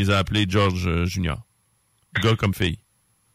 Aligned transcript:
Il 0.00 0.06
les 0.06 0.10
a 0.14 0.18
appelés 0.18 0.46
George 0.48 0.86
euh, 0.86 1.04
Junior. 1.04 1.38
Gars 2.22 2.34
comme 2.36 2.54
fille. 2.54 2.78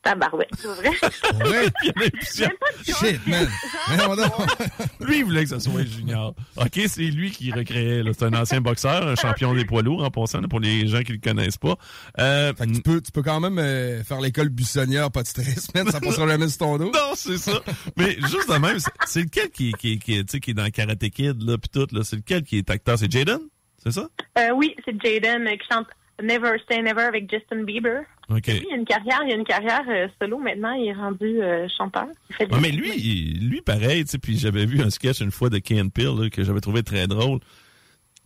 Tabarouette, 0.02 0.50
c'est 0.58 0.68
vrai? 0.68 0.90
Ouais. 1.46 1.66
Il 1.84 1.88
y 1.88 1.92
en 1.92 2.06
a 2.06 2.10
plusieurs. 2.12 2.52
Shit, 2.84 3.28
man. 3.28 3.48
Mais 3.90 3.98
non, 3.98 4.16
non. 4.16 4.24
Lui, 5.06 5.18
il 5.20 5.26
voulait 5.26 5.44
que 5.44 5.50
ce 5.50 5.60
soit 5.60 5.84
Junior. 5.84 6.36
OK, 6.58 6.80
c'est 6.88 7.02
lui 7.04 7.32
qui 7.32 7.52
recréait. 7.52 8.04
là. 8.04 8.12
C'est 8.14 8.26
un 8.26 8.34
ancien 8.34 8.62
boxeur, 8.62 9.08
un 9.08 9.16
champion 9.16 9.54
des 9.56 9.66
poids 9.66 9.82
lourds, 9.82 10.04
en 10.04 10.12
passant, 10.12 10.42
là, 10.42 10.48
pour 10.48 10.60
les 10.60 10.86
gens 10.88 11.02
qui 11.02 11.14
le 11.14 11.18
connaissent 11.20 11.58
pas. 11.58 11.76
Euh, 12.20 12.54
Fait 12.54 12.68
que 12.68 12.74
tu 12.74 12.82
peux, 12.82 13.02
tu 13.02 13.12
peux 13.12 13.24
quand 13.24 13.40
même 13.40 13.58
euh, 13.58 14.04
faire 14.04 14.22
l'école 14.22 14.50
buissonnière, 14.50 15.10
pas 15.12 15.24
de 15.24 15.28
stress, 15.28 15.74
man. 15.74 15.90
Ça 15.90 16.00
passera 16.00 16.28
jamais 16.28 16.50
sur 16.50 16.58
ton 16.60 16.78
dos. 16.78 16.92
Non, 16.92 17.14
c'est 17.16 17.38
ça. 17.38 17.62
Mais 17.98 18.14
juste 18.22 18.50
de 18.50 18.58
même, 18.60 18.78
c'est- 18.80 18.92
c'est 19.08 19.22
lequel 19.22 19.50
qui, 19.50 19.72
qui, 19.74 19.98
qui, 20.00 20.24
tu 20.24 20.32
sais, 20.32 20.40
qui 20.40 20.52
est 20.52 20.56
dans 20.56 20.70
Karate 20.70 21.10
Kid, 21.10 21.42
là, 21.42 21.58
pis 21.58 21.70
tout, 21.70 21.88
là? 21.92 22.02
C'est 22.04 22.18
lequel 22.18 22.44
qui 22.44 22.58
est 22.60 22.70
acteur? 22.70 22.98
C'est 23.00 23.12
Jaden? 23.12 23.40
C'est 23.84 23.92
ça? 23.92 24.08
Euh, 24.38 24.50
oui, 24.56 24.76
c'est 24.86 24.94
Jaden 25.04 25.48
euh, 25.48 25.52
qui 25.58 25.66
chante 25.72 25.88
Never 26.24 26.52
Say 26.70 26.82
Never 26.82 27.02
avec 27.02 27.30
Justin 27.30 27.64
Bieber. 27.64 28.02
OK. 28.30 28.48
Lui, 28.48 28.66
il 28.70 28.74
a 28.74 28.78
une 28.78 28.86
carrière, 28.86 29.20
il 29.28 29.32
a 29.34 29.36
une 29.36 29.44
carrière 29.44 29.84
euh, 29.90 30.08
solo 30.22 30.38
maintenant. 30.40 30.72
Il 30.74 30.88
est 30.88 30.94
rendu 30.94 31.42
euh, 31.42 31.68
chanteur. 31.78 32.08
Il 32.40 32.48
mais 32.62 32.72
lui, 32.72 32.92
il- 32.98 33.50
lui 33.50 33.62
pareil, 33.62 34.06
tu 34.06 34.12
sais, 34.12 34.18
puis 34.18 34.38
j'avais 34.38 34.66
vu 34.66 34.82
un 34.82 34.90
sketch 34.90 35.20
une 35.22 35.32
fois 35.32 35.50
de 35.50 35.58
Ken 35.60 35.92
Peele 35.92 36.16
là, 36.20 36.30
que 36.30 36.44
j'avais 36.44 36.62
trouvé 36.62 36.84
très 36.84 37.08
drôle. 37.08 37.40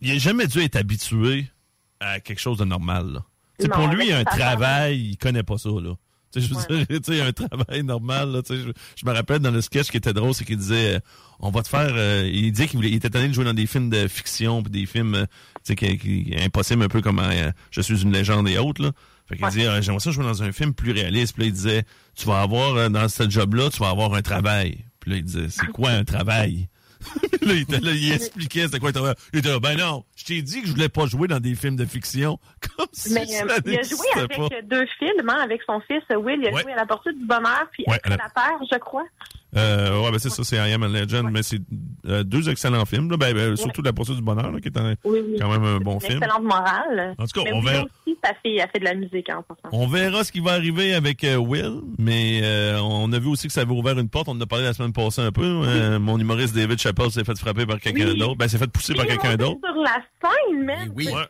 Il 0.00 0.10
a 0.12 0.18
jamais 0.18 0.46
dû 0.46 0.60
être 0.60 0.76
habitué 0.76 1.46
à 2.00 2.20
quelque 2.20 2.38
chose 2.40 2.58
de 2.58 2.64
normal. 2.64 3.12
Là. 3.12 3.24
Non, 3.60 3.68
pour 3.68 3.88
lui, 3.88 4.10
avec 4.12 4.26
un 4.26 4.30
sa 4.30 4.38
travail, 4.38 4.98
il 5.10 5.16
connaît 5.18 5.42
pas 5.42 5.58
ça. 5.58 5.68
Là. 5.68 5.94
Tu 6.32 6.40
sais, 6.40 6.46
je 6.48 6.54
veux 6.54 6.60
Ouais. 6.78 6.86
dire, 6.86 7.00
tu 7.04 7.12
sais, 7.12 7.20
un 7.20 7.32
travail 7.32 7.82
normal. 7.82 8.30
Là, 8.30 8.40
je, 8.48 8.54
je 8.96 9.04
me 9.06 9.12
rappelle 9.12 9.40
dans 9.40 9.50
le 9.50 9.60
sketch 9.60 9.88
qui 9.90 9.98
était 9.98 10.14
drôle, 10.14 10.32
c'est 10.32 10.44
qu'il 10.46 10.56
disait, 10.56 10.94
euh, 10.96 11.00
on 11.40 11.50
va 11.50 11.62
te 11.62 11.68
faire. 11.68 11.90
euh, 11.92 12.26
il 12.32 12.50
disait 12.52 12.68
qu'il 12.68 12.76
voulait- 12.78 12.88
il 12.88 12.94
était 12.96 13.10
tanné 13.10 13.28
de 13.28 13.34
jouer 13.34 13.44
dans 13.44 13.52
des 13.52 13.66
films 13.66 13.90
de 13.90 14.08
fiction, 14.08 14.62
puis 14.62 14.70
des 14.70 14.86
films, 14.86 15.14
euh, 15.16 15.26
tu 15.64 15.74
sais, 15.76 16.44
impossible 16.44 16.82
un 16.84 16.88
peu 16.88 17.00
comme 17.02 17.18
euh, 17.18 17.50
Je 17.70 17.80
suis 17.80 18.02
une 18.02 18.12
légende 18.12 18.48
et 18.48 18.58
autres. 18.58 18.82
Là. 18.82 18.90
Fait 19.28 19.36
qu'il 19.36 19.44
Ouais. 19.44 19.50
disait, 19.50 19.66
Ah, 19.68 19.80
j'aimerais 19.80 20.00
ça 20.00 20.10
jouer 20.10 20.24
dans 20.24 20.42
un 20.42 20.52
film 20.52 20.74
plus 20.74 20.92
réaliste. 20.92 21.34
Puis 21.34 21.42
là, 21.44 21.46
il 21.48 21.52
disait, 21.52 21.84
tu 22.16 22.26
vas 22.26 22.40
avoir 22.40 22.74
euh, 22.76 22.88
dans 22.88 23.08
ce 23.08 23.28
job-là, 23.28 23.70
tu 23.70 23.78
vas 23.78 23.90
avoir 23.90 24.14
un 24.14 24.22
travail. 24.22 24.84
Puis 25.00 25.10
là, 25.12 25.16
il 25.18 25.24
disait, 25.24 25.46
c'est 25.48 25.66
quoi 25.68 25.90
un 25.90 26.04
travail? 26.04 26.68
là, 27.42 27.54
il, 27.54 27.60
était 27.62 27.80
là, 27.80 27.92
il 27.92 28.12
expliquait 28.12 28.64
c'était 28.66 28.78
quoi 28.78 28.90
un 28.90 28.92
travail. 28.92 29.14
Il 29.32 29.38
était 29.38 29.48
là, 29.48 29.58
ben 29.58 29.74
non, 29.78 30.04
je 30.16 30.24
t'ai 30.26 30.42
dit 30.42 30.60
que 30.60 30.66
je 30.66 30.72
voulais 30.72 30.90
pas 30.90 31.06
jouer 31.06 31.28
dans 31.28 31.40
des 31.40 31.54
films 31.54 31.76
de 31.76 31.86
fiction. 31.86 32.38
Comme 32.76 32.86
si 32.92 33.14
Mais 33.14 33.24
ça 33.24 33.44
euh, 33.44 33.58
il 33.64 33.78
a 33.78 33.82
joué 33.82 34.06
avec 34.16 34.36
pas. 34.36 34.48
deux 34.64 34.86
films 34.98 35.28
hein, 35.30 35.38
avec 35.42 35.62
son 35.66 35.80
fils 35.80 36.02
Will. 36.14 36.40
Il 36.42 36.48
a 36.48 36.52
Ouais. 36.52 36.62
joué 36.62 36.72
à 36.72 36.76
La 36.76 36.84
Portée 36.86 37.12
du 37.14 37.24
Bonheur 37.24 37.66
puis 37.72 37.84
Ouais, 37.86 37.96
Après 37.96 38.10
la... 38.10 38.16
la- 38.16 38.28
Terre, 38.30 38.58
je 38.70 38.76
crois. 38.78 39.04
Euh, 39.56 40.00
ouais, 40.02 40.10
ben 40.12 40.18
c'est 40.18 40.30
ça, 40.30 40.44
c'est 40.44 40.56
I 40.56 40.72
Am 40.72 40.82
a 40.84 40.88
Legend, 40.88 41.28
mais 41.30 41.42
c'est 41.42 41.58
euh, 42.06 42.22
deux 42.22 42.48
excellents 42.48 42.84
films. 42.84 43.10
Là. 43.10 43.16
Ben, 43.16 43.34
ben, 43.34 43.56
surtout 43.56 43.82
La 43.82 43.92
poursuite 43.92 44.16
du 44.16 44.22
bonheur, 44.22 44.50
là, 44.52 44.60
qui 44.60 44.68
est 44.68 44.78
un- 44.78 44.94
Oui, 45.04 45.18
oui. 45.26 45.36
quand 45.40 45.50
même 45.50 45.64
un 45.64 45.78
bon 45.78 45.94
Une 45.94 46.00
film. 46.00 46.22
excellente 46.22 46.44
morale. 46.44 47.14
En 47.18 47.24
tout 47.26 47.40
cas, 47.40 47.50
mais 47.50 47.52
on 47.56 47.60
verra. 47.60 47.82
aussi, 47.84 48.16
sa 48.22 48.32
fille 48.44 48.60
a 48.60 48.68
fait 48.68 48.78
de 48.78 48.84
la 48.84 48.94
musique 48.94 49.28
en 49.30 49.42
passant. 49.42 49.68
On 49.72 49.86
verra 49.88 50.22
ce 50.24 50.30
qui 50.32 50.40
va 50.40 50.52
arriver 50.52 50.94
avec 50.94 51.24
euh, 51.24 51.36
Will, 51.36 51.80
mais 51.98 52.40
euh, 52.42 52.78
on 52.80 53.12
a 53.12 53.18
vu 53.18 53.28
aussi 53.28 53.46
que 53.48 53.52
ça 53.52 53.62
avait 53.62 53.72
ouvert 53.72 53.98
une 53.98 54.08
porte. 54.08 54.28
On 54.28 54.32
en 54.32 54.40
a 54.40 54.46
parlé 54.46 54.64
la 54.66 54.72
semaine 54.74 54.92
passée 54.92 55.22
un 55.22 55.32
peu. 55.32 55.42
Euh, 55.44 55.98
mon 55.98 56.18
humoriste 56.18 56.54
David 56.54 56.78
Chappelle 56.78 57.10
s'est 57.10 57.24
fait 57.24 57.36
frapper 57.38 57.66
par 57.66 57.80
quelqu'un 57.80 58.08
Oui. 58.10 58.18
d'autre. 58.18 58.36
Ben, 58.36 58.46
s'est 58.48 58.58
fait 58.58 58.70
pousser 58.70 58.94
par 58.94 59.06
quelqu'un 59.06 59.36
d'autre. 59.36 59.58
sur 59.64 59.82
la 59.82 59.96
scène. 60.22 60.70
Eh 60.86 60.90
oui. 60.94 61.06
C'est 61.08 61.14
hein? 61.14 61.26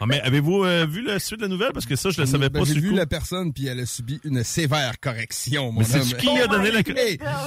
Ah, 0.00 0.06
mais 0.06 0.20
avez-vous 0.22 0.64
euh, 0.64 0.86
vu 0.88 1.02
la 1.02 1.18
suite 1.18 1.38
de 1.40 1.44
la 1.44 1.48
nouvelle? 1.48 1.72
Parce 1.72 1.86
que 1.86 1.96
ça, 1.96 2.10
je 2.10 2.20
le 2.20 2.26
savais 2.26 2.48
Ben, 2.48 2.60
pas 2.60 2.64
J'ai 2.64 2.72
sur 2.72 2.76
le 2.76 2.82
vu 2.82 2.90
coup. 2.90 2.96
la 2.96 3.06
personne, 3.06 3.52
puis 3.52 3.66
elle 3.66 3.80
a 3.80 3.86
subi 3.86 4.20
une 4.24 4.42
sévère 4.42 4.98
correction, 5.00 5.70
mon 5.70 5.80
Mais 5.80 5.84
c'est 5.84 6.00
homme. 6.00 6.18
qui 6.18 6.28
a 6.40 6.46
donné 6.46 6.70
la 6.72 6.82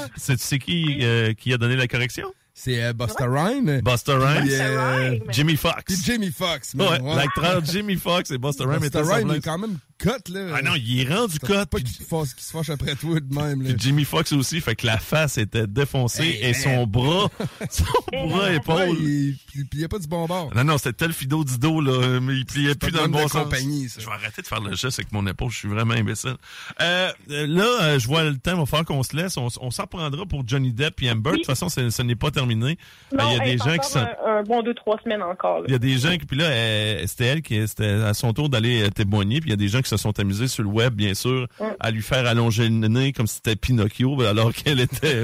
C'est 0.17 0.39
c'est 0.39 0.59
qui 0.59 0.99
euh, 1.01 1.33
qui 1.33 1.53
a 1.53 1.57
donné 1.57 1.75
la 1.75 1.87
correction? 1.87 2.33
C'est 2.57 2.81
euh, 2.81 2.93
Busta 2.93 3.25
Rhymes. 3.27 3.81
Buster 3.81 4.13
Rhymes, 4.13 4.43
Puis, 4.43 4.53
euh. 4.55 5.19
Jimmy 5.29 5.57
Fox. 5.57 6.01
Jimmy 6.05 6.31
Fox. 6.31 6.73
Ouais, 6.73 7.01
ouais. 7.01 7.15
l'acteur 7.15 7.63
Jimmy 7.65 7.97
Fox 7.97 8.31
et 8.31 8.37
Buster 8.37 8.63
Rhymes 8.63 8.79
Busta 8.79 9.01
étaient 9.01 9.09
Rhymes 9.09 9.19
semblants. 9.19 9.33
est 9.33 9.41
quand 9.41 9.57
même 9.57 9.77
cut, 9.97 10.31
là. 10.31 10.47
Ah 10.55 10.61
non, 10.61 10.71
il 10.75 11.01
est 11.01 11.13
rendu 11.13 11.39
cut. 11.39 11.53
Pas 11.69 11.79
qu'il 11.79 11.87
se 11.89 12.03
qu'il 12.03 12.43
se 12.43 12.51
fâche 12.51 12.69
après 12.69 12.95
toi 12.95 13.19
de 13.19 13.33
même, 13.33 13.61
là. 13.61 13.69
puis 13.73 13.75
Jimmy 13.79 14.03
Fox 14.05 14.31
aussi, 14.33 14.61
fait 14.61 14.75
que 14.75 14.85
la 14.85 14.97
face 14.97 15.37
était 15.37 15.67
défoncée 15.67 16.23
Hey, 16.23 16.39
et 16.41 16.51
man. 16.51 16.61
son 16.61 16.87
bras, 16.87 17.29
son 17.69 17.83
bras 18.11 18.45
Ouais, 18.45 18.55
épaule. 18.57 18.97
il, 18.99 19.35
il 19.73 19.79
y 19.79 19.83
a 19.83 19.87
pas 19.87 19.99
du 19.99 20.07
bon 20.07 20.25
bord. 20.25 20.51
Non, 20.55 20.63
non, 20.63 20.77
c'était 20.77 20.93
tel 20.93 21.13
fido 21.13 21.43
dido, 21.43 21.81
là, 21.81 22.19
mais 22.19 22.35
il 22.35 22.45
pliait 22.45 22.75
plus 22.75 22.91
dans 22.91 23.03
le 23.03 23.07
bon 23.09 23.27
sens. 23.27 23.43
compagnie, 23.43 23.89
ça. 23.89 24.01
Je 24.01 24.05
vais 24.05 24.11
arrêter 24.13 24.41
de 24.41 24.47
faire 24.47 24.61
le 24.61 24.75
geste 24.75 24.99
avec 24.99 25.11
mon 25.11 25.25
épaule, 25.27 25.49
je 25.51 25.57
suis 25.59 25.67
vraiment 25.69 25.93
imbécile. 25.93 26.35
Euh, 26.81 27.11
là, 27.27 27.65
euh, 27.83 27.99
je 27.99 28.07
vois 28.07 28.23
le 28.23 28.37
temps, 28.37 28.51
il 28.53 28.57
va 28.59 28.65
falloir 28.65 28.85
qu'on 28.85 29.03
se 29.03 29.15
laisse. 29.15 29.37
On, 29.37 29.47
on 29.61 29.71
s'en 29.71 29.87
prendra 29.87 30.25
pour 30.25 30.43
Johnny 30.47 30.71
Depp 30.73 31.01
et 31.03 31.11
Amber. 31.11 31.31
De 31.31 31.35
toute 31.37 31.45
façon, 31.45 31.69
ce 31.69 32.01
n'est 32.01 32.15
pas 32.15 32.31
terminé. 32.31 32.77
Euh, 33.13 33.17
Il 33.31 33.37
y 33.37 33.39
a 33.39 33.45
hey, 33.45 33.51
des 33.51 33.57
gens 33.57 33.77
qui 33.77 33.89
sont... 33.89 33.99
Un, 33.99 34.37
un 34.39 34.43
bon 34.43 34.61
deux, 34.61 34.73
trois 34.73 34.99
semaines 35.03 35.21
encore. 35.23 35.59
là. 35.59 35.65
Il 35.67 35.71
y 35.71 35.75
a 35.75 35.79
des 35.79 35.97
gens 35.97 36.11
qui, 36.17 36.25
puis 36.25 36.37
là, 36.37 36.45
euh, 36.45 37.03
c'était 37.07 37.25
elle 37.25 37.41
qui, 37.41 37.67
c'était 37.67 37.85
à 38.03 38.13
son 38.13 38.33
tour 38.33 38.49
d'aller 38.49 38.89
témoigner, 38.91 39.39
puis 39.41 39.49
il 39.49 39.51
y 39.51 39.53
a 39.53 39.57
des 39.57 39.67
gens 39.67 39.81
qui 39.85 39.89
se 39.89 39.97
sont 39.97 40.19
amusés 40.19 40.47
sur 40.47 40.63
le 40.63 40.69
web, 40.69 40.93
bien 40.93 41.13
sûr, 41.13 41.47
à 41.79 41.91
lui 41.91 42.01
faire 42.01 42.25
allonger 42.25 42.67
le 42.67 42.87
nez 42.87 43.13
comme 43.13 43.27
si 43.27 43.35
c'était 43.35 43.55
Pinocchio, 43.55 44.21
alors 44.21 44.53
qu'elle 44.53 44.79
était 44.79 45.23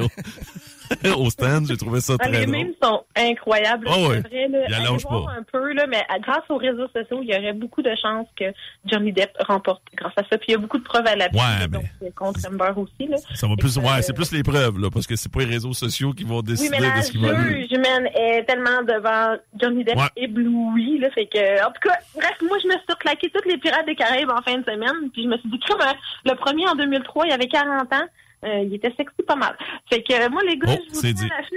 au, 1.17 1.29
stand. 1.29 1.67
J'ai 1.67 1.77
trouvé 1.77 2.01
ça 2.01 2.13
Ah, 2.19 2.23
très 2.27 2.31
les 2.31 2.45
drôle. 2.45 2.51
mèmes 2.51 2.73
sont 2.81 3.03
incroyables. 3.15 3.87
Ah 3.89 3.97
ouais. 4.07 4.21
C'est 4.23 4.29
vrai, 4.29 4.47
là, 4.49 4.59
Il 4.69 4.73
allonge 4.73 5.03
pas. 5.03 5.25
un 5.37 5.43
peu, 5.43 5.73
là, 5.73 5.85
mais 5.87 6.03
à- 6.09 6.19
grâce 6.19 6.43
aux 6.49 6.57
réseaux 6.57 6.87
sociaux, 6.87 7.19
il 7.23 7.29
y 7.29 7.37
aurait 7.37 7.53
beaucoup 7.53 7.81
de 7.81 7.93
chances 8.01 8.27
que 8.37 8.45
Johnny 8.85 9.11
Depp 9.11 9.31
remporte 9.47 9.81
grâce 9.95 10.13
à 10.17 10.23
ça. 10.29 10.37
Puis 10.37 10.47
il 10.49 10.51
y 10.51 10.55
a 10.55 10.57
beaucoup 10.57 10.77
de 10.77 10.83
preuves 10.83 11.05
à 11.07 11.15
l'appui 11.15 11.37
Ouais, 11.37 11.67
mais- 12.01 12.11
contre 12.11 12.39
Amber 12.47 12.71
aussi. 12.77 13.07
Là. 13.07 13.17
Ça 13.33 13.47
va 13.47 13.55
plus, 13.55 13.77
ouais, 13.77 13.85
euh, 13.85 14.01
c'est 14.01 14.13
plus 14.13 14.31
les 14.31 14.43
preuves, 14.43 14.79
là, 14.79 14.89
parce 14.91 15.07
que 15.07 15.15
c'est 15.15 15.31
pas 15.31 15.39
les 15.41 15.45
réseaux 15.45 15.73
sociaux 15.73 16.13
qui 16.13 16.23
vont 16.23 16.37
Oui, 16.37 16.43
décider 16.43 16.77
mais 16.79 16.91
de 16.97 17.01
ce 17.01 17.11
qui 17.11 17.17
va 17.17 17.35
juge, 17.41 17.71
man, 17.71 18.07
est 18.15 18.43
tellement 18.45 18.81
devant 18.83 19.35
Johnny 19.59 19.83
Depp 19.83 19.95
Ouais. 19.97 20.07
ébloui, 20.17 20.99
là, 20.99 21.09
fait 21.11 21.25
que, 21.25 21.63
en 21.65 21.71
tout 21.71 21.87
cas, 21.87 21.95
bref, 22.15 22.35
moi, 22.41 22.57
je 22.61 22.67
me 22.67 22.73
suis 22.73 22.81
reclaqué 22.89 23.29
toutes 23.33 23.45
les 23.45 23.57
Pirates 23.57 23.85
des 23.85 23.95
Caraïbes 23.95 24.29
en 24.29 24.41
fin 24.41 24.57
de 24.57 24.63
semaine, 24.63 25.09
puis 25.13 25.23
je 25.23 25.27
me 25.27 25.37
suis 25.37 25.49
dit, 25.49 25.59
le 26.25 26.33
premier 26.35 26.67
en 26.67 26.75
2003, 26.75 27.25
il 27.27 27.31
avait 27.31 27.47
40 27.47 27.91
ans, 27.93 28.05
euh, 28.45 28.63
il 28.65 28.73
était 28.75 28.93
sexy 28.97 29.21
pas 29.27 29.35
mal. 29.35 29.55
Fait 29.89 30.01
que, 30.03 30.13
euh, 30.13 30.29
moi, 30.29 30.41
les 30.47 30.57
gars, 30.57 30.73
Oh, 30.73 30.81
je 30.89 30.93
vous 30.93 31.01
c'est 31.01 31.13
tiens 31.13 31.25
dit. 31.27 31.31
à 31.33 31.41
l'affût. 31.41 31.55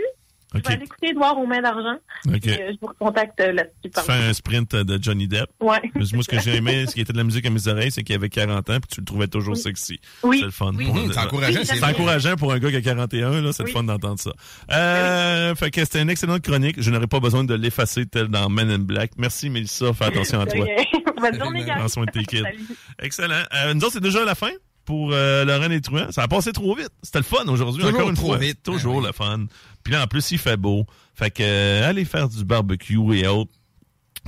OK. 0.57 0.61
Je 0.63 0.69
vais 0.69 0.75
aller 0.77 0.85
écouter 0.85 1.09
Edouard 1.09 1.37
aux 1.37 1.47
mains 1.49 1.61
d'argent. 1.63 1.97
OK. 2.29 2.41
puis, 2.41 2.51
euh, 2.53 2.71
je 2.73 2.77
vous 2.81 2.87
recontacte 2.87 3.41
euh, 3.41 3.51
là-dessus. 3.55 3.91
Tu 3.93 4.01
fais 4.03 4.13
un 4.13 4.33
sprint 4.33 4.73
euh, 4.75 4.85
de 4.85 5.03
Johnny 5.03 5.27
Depp. 5.27 5.49
Ouais. 5.61 5.81
Mais 5.97 6.05
Moi, 6.13 6.23
ce 6.23 6.29
que 6.29 6.39
j'ai 6.41 6.55
aimé, 6.55 6.87
ce 6.87 6.95
qui 6.95 7.01
était 7.01 7.13
de 7.13 7.19
la 7.19 7.25
musique 7.25 7.45
à 7.45 7.51
mes 7.51 7.67
oreilles, 7.67 7.91
c'est 7.91 8.05
qu'il 8.05 8.15
avait 8.15 8.29
40 8.29 8.71
ans, 8.71 8.79
puis 8.79 8.89
tu 8.89 9.01
le 9.01 9.05
trouvais 9.05 9.27
toujours 9.27 9.57
sexy. 9.57 9.99
Oui. 10.23 10.39
C'est 10.39 10.45
le 10.45 10.51
fun. 10.53 10.71
Oui. 10.77 10.87
C'est 11.13 11.19
encourageant, 11.19 11.59
Oui, 11.59 11.67
c'est 11.67 11.83
encourageant 11.85 12.37
pour 12.37 12.53
un 12.53 12.61
gars 12.61 12.71
qui 12.71 12.77
a 12.77 12.83
41, 12.83 13.41
là, 13.43 13.53
c'est 13.53 13.65
le 13.65 13.71
fun 13.71 13.83
d'entendre 13.83 14.21
ça. 14.21 14.31
Euh, 14.71 15.57
fait 15.57 15.73
que 15.73 15.81
c'était 15.81 16.03
une 16.03 16.11
excellente 16.11 16.43
chronique. 16.43 16.81
Je 16.81 16.89
n'aurais 16.93 17.09
pas 17.09 17.19
besoin 17.19 17.43
de 17.43 17.55
l'effacer 17.55 18.07
tel 18.07 18.29
dans 18.29 18.49
Men 18.49 18.71
in 18.71 18.79
Black. 18.79 19.11
Merci, 19.19 19.51
Mélissa. 19.51 19.93
Fais 19.93 20.05
attention 20.05 20.39
à 20.41 20.47
toi. 20.47 20.65
Bonne 21.21 21.37
journée, 21.37 21.65
gars. 21.65 21.77
Prends 21.79 21.89
soin 21.89 22.05
de 22.05 22.13
tes 22.13 22.25
kids. 22.25 22.43
Salut. 22.43 22.67
Excellent. 23.01 23.43
Euh, 23.55 23.75
nous 23.75 23.81
autres, 23.83 23.95
c'est 23.95 24.01
déjà 24.01 24.25
la 24.25 24.37
fin? 24.37 24.51
Pour 24.85 25.11
euh, 25.13 25.45
Lorraine 25.45 25.73
et 25.73 25.81
Truand. 25.81 26.11
Ça 26.13 26.23
a 26.23 26.29
passé 26.29 26.53
trop 26.53 26.75
vite. 26.75 26.91
C'était 27.03 27.19
le 27.19 27.25
fun 27.25 27.45
aujourd'hui, 27.49 27.85
encore 27.85 28.09
une 28.11 28.17
trop 28.17 28.29
fois. 28.29 28.39
vite. 28.39 28.63
Toujours 28.63 28.97
Ah 28.97 29.01
oui. 29.01 29.07
le 29.07 29.13
fun. 29.13 29.47
Puis 29.83 29.93
là, 29.93 30.03
en 30.05 30.07
plus, 30.07 30.31
il 30.31 30.39
fait 30.39 30.57
beau. 30.57 30.87
Fait 31.15 31.31
que 31.31 31.43
euh, 31.43 31.89
allez 31.89 32.05
faire 32.05 32.29
du 32.29 32.45
barbecue 32.45 32.99
et 33.17 33.27
autres. 33.27 33.53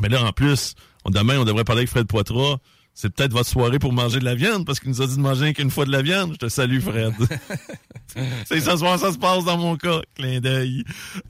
Mais 0.01 0.09
là, 0.09 0.23
en 0.25 0.33
plus, 0.33 0.75
on- 1.05 1.11
demain, 1.11 1.39
on 1.39 1.45
devrait 1.45 1.65
parler 1.65 1.81
avec 1.81 1.91
Fred 1.91 2.07
Poitras. 2.07 2.57
C'est 2.99 3.11
peut-être 3.15 3.33
votre 3.33 3.49
soirée 3.51 3.79
pour 3.79 3.93
manger 3.93 4.21
de 4.21 4.25
la 4.25 4.35
viande, 4.35 4.65
parce 4.65 4.81
qu'il 4.81 4.89
nous 4.89 5.03
a 5.03 5.07
dit 5.07 5.17
de 5.17 5.21
manger 5.21 5.53
qu'une 5.53 5.71
fois 5.71 5.85
de 5.85 5.93
la 5.93 6.01
viande. 6.01 6.33
Je 6.33 6.39
te 6.39 6.49
salue, 6.49 6.81
Fred. 6.81 7.13
C'est 8.47 8.61
ce 8.61 8.77
soir, 8.77 8.99
ça 8.99 9.13
se 9.13 9.19
passe 9.19 9.45
dans 9.45 9.59
mon 9.59 9.77
cas. 9.77 10.01
Clin 10.15 10.41
d'œil. 10.41 10.83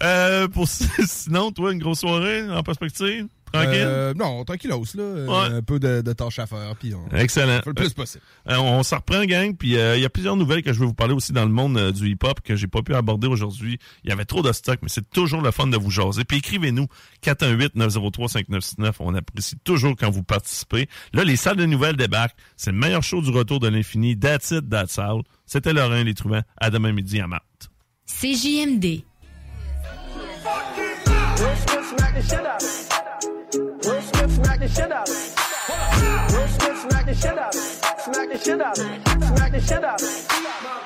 Euh, 0.03 0.47
pour 0.47 0.69
sinon, 1.09 1.51
toi, 1.51 1.73
une 1.73 1.81
grosse 1.81 2.01
soirée 2.01 2.49
en 2.49 2.63
perspective? 2.63 3.27
Tranquille? 3.63 3.81
Euh, 3.85 4.15
non, 4.15 4.45
tranquillos, 4.45 4.85
là. 4.95 5.03
Euh, 5.03 5.27
Ouais. 5.27 5.57
Un 5.57 5.63
peu 5.63 5.79
de, 5.79 6.01
de 6.03 6.13
tâches 6.13 6.39
à 6.39 6.47
faire, 6.47 6.75
puis 6.79 6.95
on 6.95 7.17
Excellent. 7.17 7.61
fait 7.63 7.67
le 7.67 7.75
plus 7.75 7.93
possible. 7.93 8.23
Euh, 8.49 8.57
on 8.59 8.83
s'en 8.83 8.97
reprend, 8.97 9.25
gang. 9.25 9.55
Puis 9.57 9.77
euh, 9.77 9.97
il 9.97 10.03
y 10.03 10.05
a 10.05 10.11
plusieurs 10.11 10.37
nouvelles 10.37 10.63
que 10.63 10.73
je 10.73 10.79
vais 10.81 10.87
vous 10.87 10.95
parler 10.95 11.15
aussi 11.15 11.33
dans 11.33 11.45
le 11.45 11.51
monde 11.51 11.77
euh, 11.79 11.93
du 11.93 12.09
hip-hop 12.11 12.41
que 12.43 12.57
j'ai 12.57 12.67
pas 12.69 12.83
pu 12.83 12.95
aborder 12.95 13.27
aujourd'hui. 13.27 13.79
Il 14.05 14.11
y 14.11 14.13
avait 14.13 14.25
trop 14.25 14.43
de 14.43 14.53
stock, 14.53 14.79
mais 14.83 14.89
c'est 14.89 15.09
toujours 15.11 15.43
le 15.43 15.51
fun 15.51 15.67
de 15.67 15.77
vous 15.77 15.91
jaser. 15.91 16.25
Puis 16.25 16.39
écrivez-nous 16.39 16.87
418-903-5969. 17.25 18.93
On 19.01 19.15
apprécie 19.15 19.57
toujours 19.65 19.95
quand 19.99 20.11
vous 20.11 20.23
participez. 20.23 20.89
Là, 21.13 21.25
les 21.25 21.37
salles 21.37 21.57
de 21.57 21.67
nouvelles 21.67 21.97
débarquent. 21.97 22.37
C'est 22.57 22.71
le 22.73 22.79
meilleur 22.79 23.03
show 23.03 23.21
du 23.21 23.31
retour 23.31 23.61
de 23.61 23.69
l'infini. 23.69 24.19
That's 24.19 24.51
it, 24.51 24.69
that's 24.69 24.99
all. 24.99 25.23
C'était 25.47 25.73
Laurent 25.73 26.03
Les 26.03 26.15
Trouvants. 26.15 26.43
À 26.59 26.71
demain 26.71 26.93
midi 26.93 27.21
à 27.21 27.27
Marthe. 27.27 27.43
CJMD. 28.07 29.03
Will 33.87 34.03
Smith 34.03 34.35
smack 34.35 34.59
the 34.59 34.69
shit 34.69 34.91
out 34.91 35.09
of 35.09 35.15
me. 35.15 36.37
Will 36.37 36.49
Smith 36.49 36.91
smack 36.91 37.07
the 37.07 37.15
shit 37.15 37.39
out 37.39 37.55
of 37.55 37.63
me. 37.63 37.69
Smack 38.03 38.29
the 38.31 38.39
shit 38.39 38.61
out 38.61 38.79
of 38.79 38.85
me. 38.85 39.37
Smack 39.37 39.53
the 39.53 39.61
shit 39.61 39.85
out 39.85 40.03
of 40.03 40.81
me. 40.81 40.86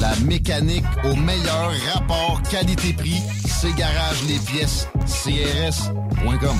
La 0.00 0.14
mécanique 0.26 0.84
au 1.04 1.14
meilleur 1.16 1.72
rapport 1.92 2.40
qualité-prix. 2.50 3.20
C'est 3.46 3.74
Garage 3.74 4.22
les 4.28 4.38
pièces 4.38 4.86
CRS.com. 5.06 6.56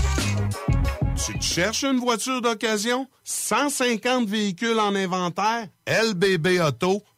Tu 1.14 1.38
te 1.38 1.44
cherches 1.44 1.84
une 1.84 1.98
voiture 1.98 2.40
d'occasion? 2.40 3.06
150 3.24 4.28
véhicules 4.28 4.78
en 4.78 4.94
inventaire? 4.94 5.68
lbbauto.com. 5.86 7.17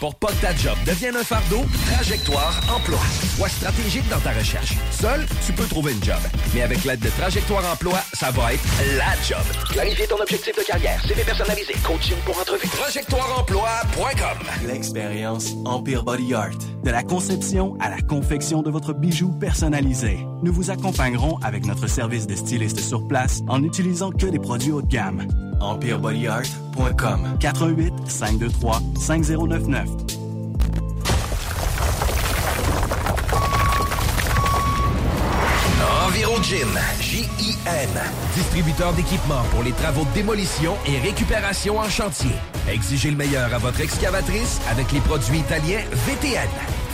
Pour 0.00 0.14
pas 0.14 0.28
que 0.28 0.42
ta 0.42 0.54
job 0.54 0.76
devienne 0.84 1.16
un 1.16 1.24
fardeau, 1.24 1.64
Trajectoire 1.92 2.60
Emploi. 2.74 2.98
Sois 3.36 3.48
stratégique 3.48 4.08
dans 4.08 4.20
ta 4.20 4.32
recherche. 4.32 4.74
Seul, 4.90 5.26
tu 5.44 5.52
peux 5.52 5.64
trouver 5.64 5.92
une 5.92 6.04
job. 6.04 6.18
Mais 6.54 6.62
avec 6.62 6.84
l'aide 6.84 7.00
de 7.00 7.08
Trajectoire 7.08 7.64
Emploi, 7.72 7.98
ça 8.12 8.30
va 8.30 8.52
être 8.52 8.62
la 8.96 9.14
job. 9.26 9.42
Clarifier 9.70 10.06
ton 10.06 10.20
objectif 10.20 10.54
de 10.56 10.62
carrière, 10.62 11.00
CV 11.06 11.22
personnalisé, 11.22 11.72
coaching 11.82 12.16
pour 12.24 12.38
entrevue. 12.38 12.68
TrajectoireEmploi.com 12.68 14.66
L'expérience 14.66 15.54
Empire 15.64 16.04
Body 16.04 16.34
Art. 16.34 16.58
De 16.84 16.90
la 16.90 17.02
conception 17.02 17.76
à 17.80 17.88
la 17.88 18.00
confection 18.02 18.62
de 18.62 18.70
votre 18.70 18.92
bijou 18.92 19.30
personnalisé. 19.40 20.18
Nous 20.42 20.52
vous 20.52 20.70
accompagnerons 20.70 21.38
avec 21.42 21.66
notre 21.66 21.86
service 21.88 22.26
de 22.26 22.36
styliste 22.36 22.80
sur 22.80 23.08
place 23.08 23.40
en 23.48 23.60
n'utilisant 23.60 24.10
que 24.10 24.26
des 24.26 24.38
produits 24.38 24.72
haut 24.72 24.82
de 24.82 24.88
gamme. 24.88 25.26
EmpireBodyArt.com 25.60 27.38
418 27.40 27.92
523 28.08 28.82
5099 28.98 30.06
EnviroGym, 36.06 36.68
J-I-M. 37.00 37.90
Distributeur 38.34 38.92
d'équipements 38.94 39.42
pour 39.50 39.62
les 39.62 39.72
travaux 39.72 40.04
de 40.04 40.14
démolition 40.14 40.74
et 40.86 40.98
récupération 40.98 41.78
en 41.78 41.88
chantier. 41.88 42.30
Exigez 42.70 43.10
le 43.10 43.16
meilleur 43.16 43.52
à 43.52 43.58
votre 43.58 43.80
excavatrice 43.80 44.60
avec 44.70 44.92
les 44.92 45.00
produits 45.00 45.38
italiens 45.38 45.82
VTN. 46.06 46.48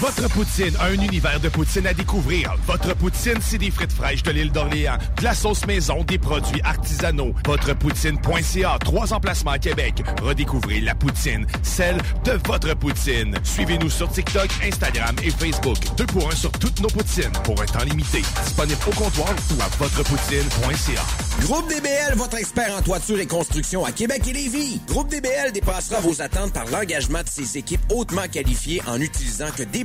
Votre 0.00 0.30
poutine, 0.30 0.74
un 0.80 0.94
univers 0.94 1.38
de 1.40 1.50
poutine 1.50 1.86
à 1.86 1.92
découvrir. 1.92 2.54
Votre 2.66 2.96
poutine, 2.96 3.36
c'est 3.42 3.58
des 3.58 3.70
frites 3.70 3.92
fraîches 3.92 4.22
de 4.22 4.30
l'île 4.30 4.50
d'Orléans, 4.50 4.96
de 5.18 5.24
la 5.24 5.34
sauce 5.34 5.66
maison, 5.66 6.02
des 6.04 6.16
produits 6.16 6.62
artisanaux. 6.64 7.34
Votrepoutine.ca, 7.46 8.78
trois 8.80 9.12
emplacements 9.12 9.50
à 9.50 9.58
Québec. 9.58 10.02
Redécouvrez 10.22 10.80
la 10.80 10.94
poutine, 10.94 11.46
celle 11.62 11.98
de 12.24 12.32
votre 12.46 12.74
poutine. 12.76 13.36
Suivez-nous 13.44 13.90
sur 13.90 14.10
TikTok, 14.10 14.48
Instagram 14.64 15.14
et 15.22 15.30
Facebook. 15.30 15.76
Deux 15.98 16.06
pour 16.06 16.32
un 16.32 16.34
sur 16.34 16.50
toutes 16.52 16.80
nos 16.80 16.88
poutines, 16.88 17.32
pour 17.44 17.60
un 17.60 17.66
temps 17.66 17.84
limité. 17.84 18.22
Disponible 18.42 18.80
au 18.86 18.92
comptoir 18.92 19.28
ou 19.28 19.60
à 19.60 19.68
votrepoutine.ca. 19.78 21.02
Groupe 21.42 21.68
DBL, 21.68 22.16
votre 22.16 22.38
expert 22.38 22.74
en 22.74 22.80
toiture 22.80 23.20
et 23.20 23.26
construction 23.26 23.84
à 23.84 23.92
Québec 23.92 24.22
et 24.28 24.32
Lévis. 24.32 24.80
Groupe 24.88 25.08
DBL 25.08 25.52
dépassera 25.52 26.00
vos 26.00 26.22
attentes 26.22 26.52
par 26.54 26.66
l'engagement 26.70 27.22
de 27.22 27.28
ses 27.28 27.58
équipes 27.58 27.80
hautement 27.90 28.28
qualifiées 28.30 28.82
en 28.86 29.00
utilisant 29.00 29.50
que 29.56 29.62
des 29.62 29.84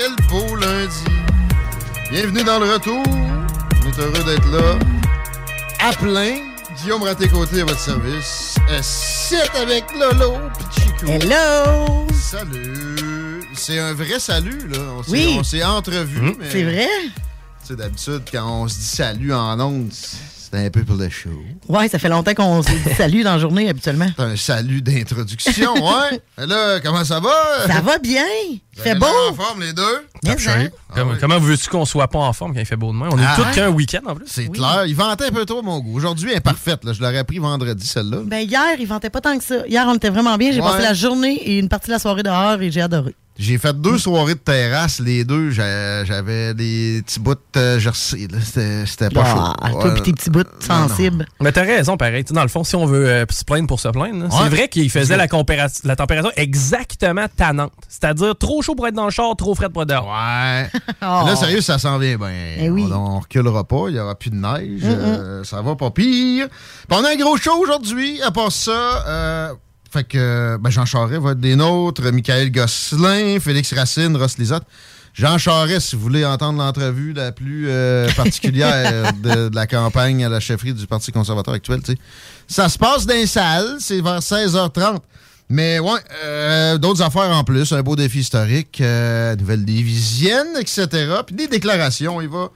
Quel 0.00 0.16
beau 0.30 0.56
lundi! 0.56 1.04
Bienvenue 2.10 2.42
dans 2.42 2.58
le 2.58 2.72
retour. 2.72 3.02
On 3.06 3.90
est 3.90 3.98
heureux 4.02 4.24
d'être 4.24 4.50
là. 4.50 4.78
À 5.78 5.92
plein. 5.92 6.38
Guillaume 6.80 7.02
Raté-Côté 7.02 7.60
à 7.60 7.64
votre 7.66 7.78
service. 7.78 8.54
C'est 8.80 9.50
avec 9.58 9.84
Lolo 9.92 10.38
pis 10.56 10.80
Chico? 10.80 11.06
Hello! 11.06 12.06
Salut! 12.14 13.42
C'est 13.52 13.78
un 13.78 13.92
vrai 13.92 14.18
salut, 14.18 14.68
là. 14.72 14.78
On 14.96 15.02
s'est, 15.02 15.10
Oui. 15.10 15.36
on 15.38 15.42
s'est 15.44 15.64
entrevus. 15.64 16.18
Hum. 16.20 16.34
mais- 16.38 16.50
C'est 16.50 16.62
vrai? 16.62 16.88
Tu 17.02 17.66
sais, 17.66 17.76
d'habitude, 17.76 18.22
quand 18.32 18.62
on 18.62 18.68
se 18.68 18.78
dit 18.78 18.84
salut 18.84 19.34
en 19.34 19.60
ondes, 19.60 19.92
c'est 19.92 20.66
un 20.66 20.70
peu 20.70 20.82
pour 20.82 20.96
le 20.96 21.10
show. 21.10 21.28
Ouais, 21.68 21.88
ça 21.88 21.98
fait 21.98 22.08
longtemps 22.08 22.32
qu'on 22.32 22.62
se 22.62 22.70
dit 22.70 22.94
salut 22.96 23.22
dans 23.22 23.32
la 23.34 23.38
journée 23.38 23.68
habituellement. 23.68 24.08
C'est 24.16 24.22
un 24.24 24.36
salut 24.36 24.80
d'introduction, 24.80 25.74
ouais. 25.74 26.20
Mais 26.38 26.46
là, 26.46 26.80
comment 26.80 27.04
ça 27.04 27.20
va? 27.20 27.66
Ça 27.66 27.82
va 27.82 27.98
bien? 27.98 28.24
Fait 28.82 28.94
beau? 28.94 29.06
en 29.30 29.34
forme, 29.34 29.60
les 29.60 29.72
deux? 29.72 29.82
Hein? 30.26 30.34
shape. 30.38 30.72
Comment, 30.94 31.12
comment 31.20 31.38
veux-tu 31.38 31.68
qu'on 31.68 31.84
soit 31.84 32.08
pas 32.08 32.18
en 32.18 32.32
forme 32.32 32.52
quand 32.54 32.60
il 32.60 32.66
fait 32.66 32.76
beau 32.76 32.88
demain? 32.92 33.08
On 33.12 33.18
est 33.18 33.24
Ah. 33.26 33.36
tous 33.36 33.54
qu'un 33.54 33.68
week-end 33.70 34.00
en 34.06 34.14
plus. 34.14 34.26
C'est 34.28 34.48
clair. 34.48 34.84
Il 34.86 34.94
vantait 34.96 35.26
un 35.26 35.30
peu 35.30 35.44
trop 35.44 35.62
mon 35.62 35.78
goût. 35.80 35.96
Aujourd'hui, 35.96 36.30
elle 36.30 36.38
est 36.38 36.40
parfaite. 36.40 36.84
Là. 36.84 36.92
Je 36.92 37.00
l'aurais 37.00 37.24
pris 37.24 37.38
vendredi, 37.38 37.86
celle-là. 37.86 38.18
Ben 38.24 38.38
hier, 38.46 38.74
il 38.78 38.86
ventait 38.86 39.10
pas 39.10 39.20
tant 39.20 39.36
que 39.38 39.44
ça. 39.44 39.66
Hier, 39.68 39.84
on 39.88 39.94
était 39.94 40.10
vraiment 40.10 40.36
bien. 40.36 40.52
J'ai 40.52 40.60
Ouais. 40.60 40.66
passé 40.66 40.82
la 40.82 40.94
journée 40.94 41.34
et 41.34 41.58
une 41.58 41.68
partie 41.68 41.86
de 41.88 41.92
la 41.92 41.98
soirée 41.98 42.22
dehors 42.22 42.60
et 42.60 42.70
j'ai 42.70 42.80
adoré. 42.82 43.14
J'ai 43.38 43.56
fait 43.56 43.72
deux 43.80 43.96
soirées 43.96 44.34
de 44.34 44.40
terrasse. 44.40 44.98
Les 45.00 45.24
deux, 45.24 45.50
j'a- 45.50 46.04
j'avais 46.04 46.52
des 46.52 47.00
petits 47.06 47.20
bouts 47.20 47.36
de 47.54 47.78
jersey. 47.78 48.28
là. 48.30 48.36
C'était 48.44 48.84
c'était 48.84 49.08
pas 49.08 49.22
Ah, 49.24 49.68
chaud. 49.70 49.80
toi 49.80 49.88
Ouais. 49.88 49.94
pis 49.94 50.02
tes 50.02 50.12
petits 50.12 50.28
bouts 50.28 50.42
sensibles. 50.58 51.24
Mais 51.40 51.50
t'as 51.50 51.62
raison, 51.62 51.96
pareil. 51.96 52.22
Tu 52.24 52.28
sais, 52.28 52.34
Dans 52.34 52.42
le 52.42 52.48
fond, 52.48 52.64
si 52.64 52.76
on 52.76 52.84
veut 52.84 53.06
euh, 53.08 53.24
se 53.30 53.44
plaindre 53.44 53.66
pour 53.66 53.80
se 53.80 53.88
plaindre, 53.88 54.18
là, 54.18 54.24
Ouais. 54.26 54.30
c'est 54.42 54.48
vrai 54.50 54.68
qu'il 54.68 54.90
faisait 54.90 55.16
la, 55.16 55.26
compéra- 55.26 55.68
la 55.84 55.96
température 55.96 56.32
exactement 56.36 57.26
tannante. 57.34 57.72
C'est-à-dire 57.88 58.36
trop 58.36 58.60
chaud 58.60 58.69
pour 58.74 58.86
être 58.86 58.94
dans 58.94 59.04
le 59.04 59.10
char, 59.10 59.34
trop 59.36 59.54
frais 59.54 59.68
pour 59.68 59.82
être 59.82 59.88
dehors. 59.88 60.06
Ouais. 60.06 60.68
Oh. 61.02 61.24
Là, 61.26 61.34
sérieux, 61.34 61.62
ça 61.62 61.78
s'en 61.78 61.98
vient 61.98 62.18
bien. 62.18 62.56
Eh 62.58 62.68
oui. 62.68 62.84
On, 62.90 62.94
on 62.94 63.20
reculera 63.20 63.64
pas. 63.64 63.86
Il 63.88 63.96
y 63.96 63.98
aura 63.98 64.14
plus 64.14 64.28
de 64.28 64.36
neige. 64.36 64.82
Mm-mm. 64.82 64.86
euh, 64.86 65.44
ça 65.44 65.62
va 65.62 65.74
pas 65.74 65.90
pire. 65.90 66.46
Puis 66.48 66.98
on 66.98 67.02
a 67.02 67.12
un 67.12 67.16
gros 67.16 67.38
show 67.38 67.54
aujourd'hui. 67.58 68.20
À 68.20 68.30
part 68.30 68.52
ça, 68.52 69.06
euh, 69.06 69.54
fait 69.90 70.04
que 70.04 70.58
ben, 70.58 70.68
Jean 70.70 70.84
Charest 70.84 71.22
va 71.22 71.32
être 71.32 71.40
des 71.40 71.56
nôtres. 71.56 72.02
Michael 72.12 72.52
Gosselin, 72.52 73.38
Félix 73.40 73.72
Racine, 73.72 74.14
Ross 74.16 74.36
Lisotte. 74.36 74.64
Jean 75.14 75.38
Charest, 75.38 75.88
si 75.88 75.96
vous 75.96 76.02
voulez 76.02 76.24
entendre 76.24 76.58
l'entrevue 76.58 77.12
la 77.12 77.32
plus 77.32 77.66
euh, 77.68 78.08
particulière 78.16 79.12
de, 79.14 79.48
de 79.48 79.54
la 79.54 79.66
campagne 79.66 80.24
à 80.24 80.28
la 80.28 80.40
chefferie 80.40 80.74
du 80.74 80.86
Parti 80.86 81.12
conservateur 81.12 81.54
actuel, 81.54 81.80
tu 81.82 81.92
sais. 81.92 81.98
ça 82.46 82.68
se 82.68 82.78
passe 82.78 83.06
dans 83.06 83.14
les 83.14 83.26
salles, 83.26 83.76
c'est 83.80 84.00
vers 84.00 84.20
16h30. 84.20 84.98
Mais 85.50 85.80
ouais, 85.80 85.98
euh, 86.22 86.78
d'autres 86.78 87.02
affaires 87.02 87.36
en 87.36 87.42
plus, 87.42 87.72
un 87.72 87.82
beau 87.82 87.96
défi 87.96 88.20
historique, 88.20 88.80
euh, 88.80 89.34
nouvelle 89.34 89.64
divisienne, 89.64 90.46
etc. 90.60 90.86
Puis 91.26 91.34
des 91.34 91.48
déclarations, 91.48 92.20
il 92.20 92.28
va 92.28 92.50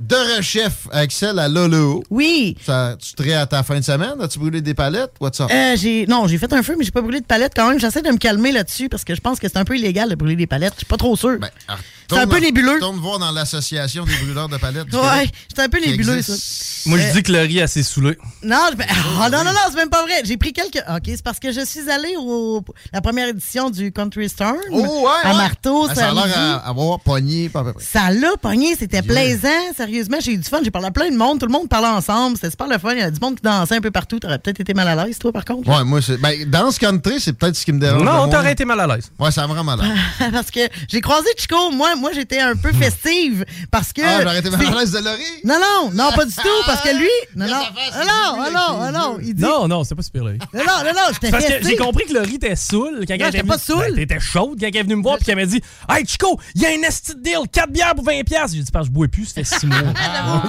de 0.00 0.36
rechef 0.36 0.86
celle 1.08 1.38
à 1.38 1.48
Lolo. 1.48 2.04
Oui. 2.10 2.56
Ça, 2.62 2.96
tu 3.00 3.14
te 3.14 3.30
à 3.32 3.46
ta 3.46 3.62
fin 3.62 3.78
de 3.78 3.84
semaine? 3.84 4.20
As-tu 4.20 4.38
brûlé 4.38 4.60
des 4.60 4.74
palettes? 4.74 5.12
What's 5.18 5.40
up? 5.40 5.48
Euh, 5.50 5.76
j'ai 5.76 6.06
non, 6.06 6.26
j'ai 6.26 6.36
fait 6.36 6.52
un 6.52 6.62
feu, 6.62 6.74
mais 6.78 6.84
j'ai 6.84 6.90
pas 6.90 7.00
brûlé 7.00 7.20
de 7.20 7.26
palette 7.26 7.52
quand 7.56 7.68
même. 7.70 7.78
J'essaie 7.78 8.02
de 8.02 8.10
me 8.10 8.18
calmer 8.18 8.52
là-dessus 8.52 8.90
parce 8.90 9.04
que 9.04 9.14
je 9.14 9.20
pense 9.22 9.38
que 9.38 9.48
c'est 9.48 9.56
un 9.56 9.64
peu 9.64 9.76
illégal 9.76 10.10
de 10.10 10.14
brûler 10.14 10.36
des 10.36 10.46
palettes. 10.46 10.74
Je 10.74 10.80
suis 10.80 10.86
pas 10.86 10.98
trop 10.98 11.16
sûr. 11.16 11.38
C'est 12.10 12.18
un 12.18 12.26
peu 12.26 12.38
nébuleux. 12.38 12.78
Tourne 12.80 12.98
voir 12.98 13.18
dans 13.18 13.30
l'association 13.32 14.04
des 14.04 14.14
brûleurs 14.16 14.48
de 14.48 14.56
palettes. 14.56 14.92
Ouais, 14.92 15.30
c'est 15.54 15.62
un 15.62 15.68
peu 15.68 15.80
nébuleux, 15.80 16.22
ça. 16.22 16.32
Moi, 16.86 16.98
je 16.98 17.04
Euh, 17.04 17.12
dis 17.14 17.22
que 17.22 17.32
le 17.32 17.38
riz 17.40 17.58
est 17.58 17.62
assez 17.62 17.82
saoulé. 17.82 18.18
Non, 18.42 18.58
je- 18.76 18.84
ah, 19.20 19.30
non, 19.30 19.38
non, 19.38 19.52
non, 19.52 19.58
c'est 19.70 19.76
même 19.76 19.88
pas 19.88 20.02
vrai. 20.02 20.20
J'ai 20.24 20.36
pris 20.36 20.52
quelques. 20.52 20.82
OK, 20.88 21.02
c'est 21.06 21.22
parce 21.22 21.38
que 21.38 21.50
je 21.50 21.64
suis 21.64 21.88
allé 21.90 22.14
au 22.18 22.62
la 22.92 23.00
première 23.00 23.28
édition 23.28 23.70
du 23.70 23.90
Country 23.90 24.28
Storm 24.28 24.56
Oh, 24.70 24.80
ouais, 24.80 25.08
à 25.22 25.30
ouais. 25.30 25.36
Marteau. 25.36 25.86
Ah, 25.88 25.94
ça 25.94 26.10
a 26.10 26.12
l'air 26.14 26.38
à 26.38 26.68
avoir 26.68 27.00
pogné. 27.00 27.48
pas 27.48 27.60
à 27.60 27.64
peu 27.64 27.72
près. 27.72 27.84
Ça 27.84 28.10
l'a 28.10 28.36
pogné, 28.40 28.76
c'était 28.78 29.00
plaisant. 29.02 29.48
Sérieusement, 29.76 30.18
j'ai 30.20 30.32
eu 30.32 30.36
du 30.38 30.44
fun. 30.48 30.58
J'ai 30.62 30.70
parlé 30.70 30.88
à 30.88 30.90
plein 30.90 31.10
de 31.10 31.16
monde. 31.16 31.40
Tout 31.40 31.46
le 31.46 31.52
monde 31.52 31.68
parlait 31.70 31.88
ensemble. 31.88 32.36
C'était 32.36 32.50
super 32.50 32.66
le 32.66 32.78
fun. 32.78 32.92
Il 32.92 32.98
y 32.98 33.02
a 33.02 33.10
du 33.10 33.18
monde 33.20 33.36
qui 33.36 33.42
dansait 33.42 33.76
un 33.76 33.80
peu 33.80 33.90
partout. 33.90 34.18
T'aurais 34.18 34.38
peut-être 34.38 34.60
été 34.60 34.74
mal 34.74 34.86
à 34.88 35.04
l'aise, 35.06 35.18
toi, 35.18 35.32
par 35.32 35.44
contre. 35.46 35.66
Ouais, 35.68 35.84
moi, 35.84 36.02
c'est. 36.02 36.18
Ben, 36.18 36.44
dans 36.50 36.70
ce 36.70 36.78
country, 36.78 37.18
c'est 37.18 37.32
peut-être 37.32 37.56
ce 37.56 37.64
qui 37.64 37.72
me 37.72 37.80
dérange. 37.80 38.02
Non, 38.02 38.28
t'aurais 38.28 38.52
été 38.52 38.64
mal 38.66 38.80
à 38.80 38.86
l'aise. 38.86 39.10
Ouais, 39.18 39.30
ça 39.30 39.46
me 39.46 39.54
rend 39.54 39.64
malade. 39.64 39.86
parce 40.32 40.50
que 40.50 40.60
j'ai 40.88 41.00
croisé 41.00 41.28
Chico. 41.38 41.70
Moi, 41.70 41.93
moi 41.96 42.12
j'étais 42.12 42.40
un 42.40 42.56
peu 42.56 42.72
festive. 42.72 43.44
Parce 43.70 43.92
que. 43.92 44.02
Ah, 44.04 44.22
j'aurais 44.22 44.38
été 44.40 44.50
mal 44.50 44.60
c'est- 44.60 44.72
à 44.72 44.78
l'aise 44.80 44.92
de 44.92 44.98
Laurie. 44.98 45.22
Non, 45.44 45.56
non, 45.60 45.90
non, 45.92 46.12
pas 46.12 46.24
du 46.24 46.34
tout. 46.34 46.62
Parce 46.66 46.80
que 46.82 46.96
lui. 46.96 47.08
Non, 47.36 47.46
non. 47.48 47.62
Ah 47.92 48.04
non, 48.04 48.42
ah 48.42 48.50
non, 48.52 48.80
ah 48.82 48.92
non. 48.92 49.18
Il 49.20 49.34
dit. 49.34 49.42
Non, 49.42 49.66
non, 49.66 49.82
c'est 49.84 49.94
pas 49.94 50.02
super 50.02 50.24
le 50.24 50.30
riz. 50.32 50.38
Non, 50.52 50.60
non, 50.64 50.84
non, 50.84 50.92
non, 50.92 51.00
j'étais 51.12 51.30
Parce 51.30 51.44
que 51.46 51.52
j'ai 51.66 51.76
compris 51.76 52.04
que 52.06 52.12
le 52.12 52.20
riz 52.20 52.36
était 52.36 52.54
saoul 52.56 53.04
quand 53.08 53.14
Non, 53.14 53.20
elle 53.20 53.24
j'étais 53.26 53.38
était 53.38 53.42
pas 53.46 53.56
venue- 53.56 53.64
saoul. 53.64 53.86
Ben, 53.88 53.94
T'étais 54.06 54.20
chaude 54.20 54.56
quand 54.60 54.66
elle 54.68 54.76
est 54.76 54.82
venue 54.82 54.96
me 54.96 55.02
voir 55.02 55.16
puis 55.16 55.24
qu'elle 55.26 55.36
m'a 55.36 55.46
dit 55.46 55.60
Hey 55.88 56.06
Chico, 56.06 56.38
il 56.54 56.62
y 56.62 56.66
a 56.66 56.68
un 56.70 56.82
esti 56.86 57.14
de 57.14 57.20
deal, 57.20 57.38
4 57.50 57.70
bières 57.70 57.94
pour 57.94 58.04
20$. 58.04 58.22
piastres. 58.24 58.56
J'ai 58.56 58.62
dit 58.62 58.70
parce 58.70 58.84
que 58.86 58.90
je 58.92 58.94
bois 58.94 59.08
plus, 59.08 59.26
ça 59.26 59.34
fait 59.34 59.44
6 59.44 59.66
mois. 59.66 59.78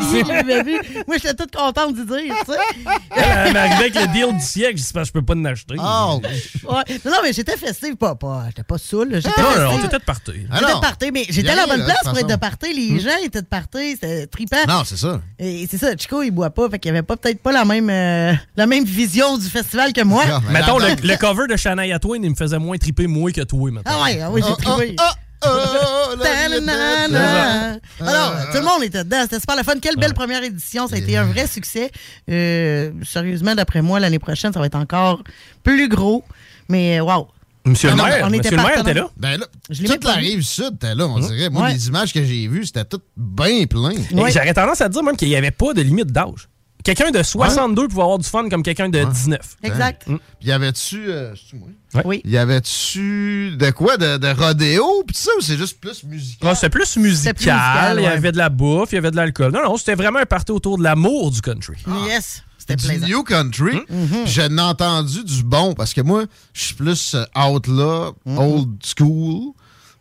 Je 0.02 0.64
vu. 0.64 0.80
Moi, 1.08 1.18
j'étais 1.18 1.34
toute 1.34 1.56
contente 1.56 1.96
d'y 1.96 2.06
dire, 2.06 2.36
tu 2.46 2.52
sais. 2.52 2.60
Elle, 3.16 3.24
elle 3.50 3.58
arrivée 3.58 3.76
avec 3.76 3.96
le 3.96 4.08
deal 4.14 4.38
du 4.38 4.44
siècle, 4.44 4.78
j'ai 4.78 4.84
dit 4.84 4.94
parce 4.94 5.10
que 5.12 5.20
je 5.20 5.22
peux 5.22 5.26
pas 5.26 5.34
en 5.40 5.46
acheter. 5.46 5.76
Oh. 5.80 6.22
Ouais. 6.24 6.84
Non, 7.06 7.12
non, 7.12 7.18
mais 7.24 7.34
j'étais 7.34 7.58
festive. 7.58 7.96
Pas, 7.96 8.16
pas, 8.16 8.44
j'étais 8.48 8.64
pas 8.64 8.78
saoul. 8.78 9.10
là. 9.12 9.20
J'étais 9.20 9.42
Non, 9.42 9.48
on 9.72 9.80
était 9.86 9.98
de 10.00 10.04
party. 10.04 10.32
Ah 10.52 10.58
J'étais 10.60 10.72
non. 10.72 10.78
de 10.78 10.82
party, 10.82 11.12
mais 11.12 11.26
j'étais 11.36 11.50
à 11.50 11.56
la 11.56 11.68
bonne 11.68 11.80
là, 11.80 11.86
place 11.86 12.04
pour 12.04 12.18
être 12.18 12.28
de 12.30 12.36
party. 12.36 12.74
Les 12.74 13.00
gens 13.00 13.18
étaient 13.24 13.42
de 13.42 13.48
party, 13.48 13.92
c'était 13.94 14.28
trippant. 14.28 14.58
Non, 14.68 14.84
c'est 14.86 14.98
ça. 14.98 15.22
Et 15.40 15.68
c'est 15.70 15.78
ça, 15.78 15.96
Chico, 15.98 16.22
il 16.24 16.32
boit 16.32 16.50
pas, 16.50 16.70
fait 16.70 16.80
qu'il 16.80 16.92
avait 16.92 17.04
pas 17.04 17.16
peut-être 17.18 17.42
pas 17.42 17.52
la 17.52 17.66
même, 17.66 17.90
euh, 17.90 18.34
la 18.56 18.66
même 18.68 18.84
vision 18.86 19.38
du 19.38 19.48
festival 19.48 19.94
que 19.94 20.04
moi. 20.04 20.24
Ah, 20.30 20.42
Mettons, 20.52 20.78
le, 20.80 20.96
le 21.08 21.18
cover 21.18 21.48
de 21.48 21.56
Shania 21.56 22.00
Twain, 22.00 22.20
il 22.24 22.30
me 22.30 22.36
faisait 22.36 22.60
moins 22.60 22.78
triper 22.78 23.08
moi 23.08 23.32
que 23.32 23.42
toi, 23.42 23.72
maintenant. 23.72 23.92
Ah 24.00 24.04
ouais, 24.04 24.20
ah 24.22 24.32
ouais, 24.32 24.42
j'ai 24.42 24.48
Oh, 24.52 24.56
trippé. 24.56 24.96
oh, 25.00 25.04
oh, 25.46 25.48
oh, 25.48 26.16
la 26.18 26.26
vie 26.26 26.54
est 26.56 26.66
Ta-na-na-na. 26.66 27.72
belle. 27.72 27.82
Alors, 28.02 28.34
tout 28.52 28.58
le 28.58 28.64
monde 28.66 28.84
était 28.84 29.04
dedans. 29.04 29.22
C'était 29.24 29.40
super 29.40 29.56
le 29.58 29.64
fun. 29.64 29.74
Quelle 29.82 29.96
belle 29.98 30.14
première 30.14 30.44
édition. 30.44 30.88
Ça 30.88 30.96
a 30.96 30.98
été 31.00 31.18
un 31.18 31.26
vrai 31.26 31.48
succès. 31.48 31.92
Euh, 32.30 32.92
sérieusement, 33.04 33.54
d'après 33.56 33.82
moi, 33.82 34.00
l'année 34.00 34.20
prochaine, 34.20 34.52
ça 34.54 34.60
va 34.60 34.66
être 34.66 34.76
encore 34.76 35.24
plus 35.64 35.88
gros. 35.90 36.24
Mais, 36.70 37.00
waouh. 37.00 37.28
Monsieur 37.66 37.90
Ah 37.92 37.96
le 37.96 38.04
maire, 38.04 38.30
monsieur 38.30 38.52
le 38.52 38.58
maire 38.64 38.80
était 38.80 38.94
là. 38.94 39.10
Ben 39.18 39.40
là, 39.40 39.48
toute 39.88 40.04
la 40.04 40.14
rive 40.14 40.42
sud 40.44 40.76
était 40.76 40.94
là, 40.96 41.08
on 41.08 41.20
dirait. 41.20 41.50
Moi, 41.50 41.64
Ouais. 41.64 41.74
les 41.74 41.88
images 41.88 42.14
que 42.14 42.24
j'ai 42.24 42.48
vues, 42.48 42.66
c'était 42.66 42.86
tout 42.86 43.02
bien 43.18 43.66
plein. 43.66 43.92
J'aurais 44.12 44.54
tendance 44.54 44.82
à 44.82 44.90
dire 44.90 45.02
même 45.04 45.18
qu'il 45.18 45.30
n'y 45.30 45.36
avait 45.36 45.52
pas 45.52 45.74
de 45.74 45.82
limite 45.82 46.12
d'âge. 46.12 46.48
Quelqu'un 46.84 47.10
de 47.10 47.24
62 47.24 47.88
pouvait 47.88 48.04
avoir 48.04 48.20
du 48.20 48.30
fun 48.30 48.48
comme 48.48 48.62
quelqu'un 48.62 48.90
de 48.90 49.04
19. 49.04 49.40
Exact. 49.64 50.04
Puis 50.06 50.20
y 50.44 50.52
avait-tu. 50.52 51.06
euh? 51.08 51.34
Oui. 52.04 52.22
Y 52.24 52.38
avait-tu 52.38 53.56
de 53.58 53.72
quoi? 53.72 53.98
De, 53.98 54.18
de 54.18 54.28
rodéo? 54.28 55.04
Puis 55.08 55.16
ça, 55.18 55.32
ou 55.36 55.42
c'est 55.42 55.58
juste 55.58 55.80
plus 55.80 56.04
musical? 56.04 56.48
Ah, 56.52 56.54
c'était 56.54 56.70
plus 56.70 56.96
musical, 56.98 57.34
musical, 57.34 58.00
il 58.00 58.04
y 58.04 58.06
avait 58.06 58.32
de 58.32 58.38
la 58.38 58.50
bouffe, 58.50 58.92
il 58.92 58.96
y 58.96 58.98
avait 59.00 59.10
de 59.10 59.16
l'alcool. 59.16 59.52
Non, 59.52 59.64
non, 59.64 59.78
c'était 59.78 59.96
vraiment 59.96 60.20
un 60.20 60.28
party 60.28 60.52
autour 60.52 60.78
de 60.78 60.84
l'amour 60.84 61.32
du 61.32 61.42
country. 61.42 61.78
Yes. 62.08 62.44
C'était 62.68 62.76
du 62.82 62.88
plaisant. 62.88 63.08
New 63.08 63.24
Country. 63.24 63.80
Je 64.26 64.42
n'ai 64.42 64.62
entendu 64.62 65.24
du 65.24 65.44
bon 65.44 65.74
parce 65.76 65.94
que 65.94 66.02
moi, 66.02 66.24
je 66.54 66.62
suis 66.62 66.76
plus 66.76 67.14
euh, 67.16 67.24
out 67.40 67.68
là, 67.68 68.12
Mhm. 68.26 68.38
old 68.40 68.70
school. 68.84 69.54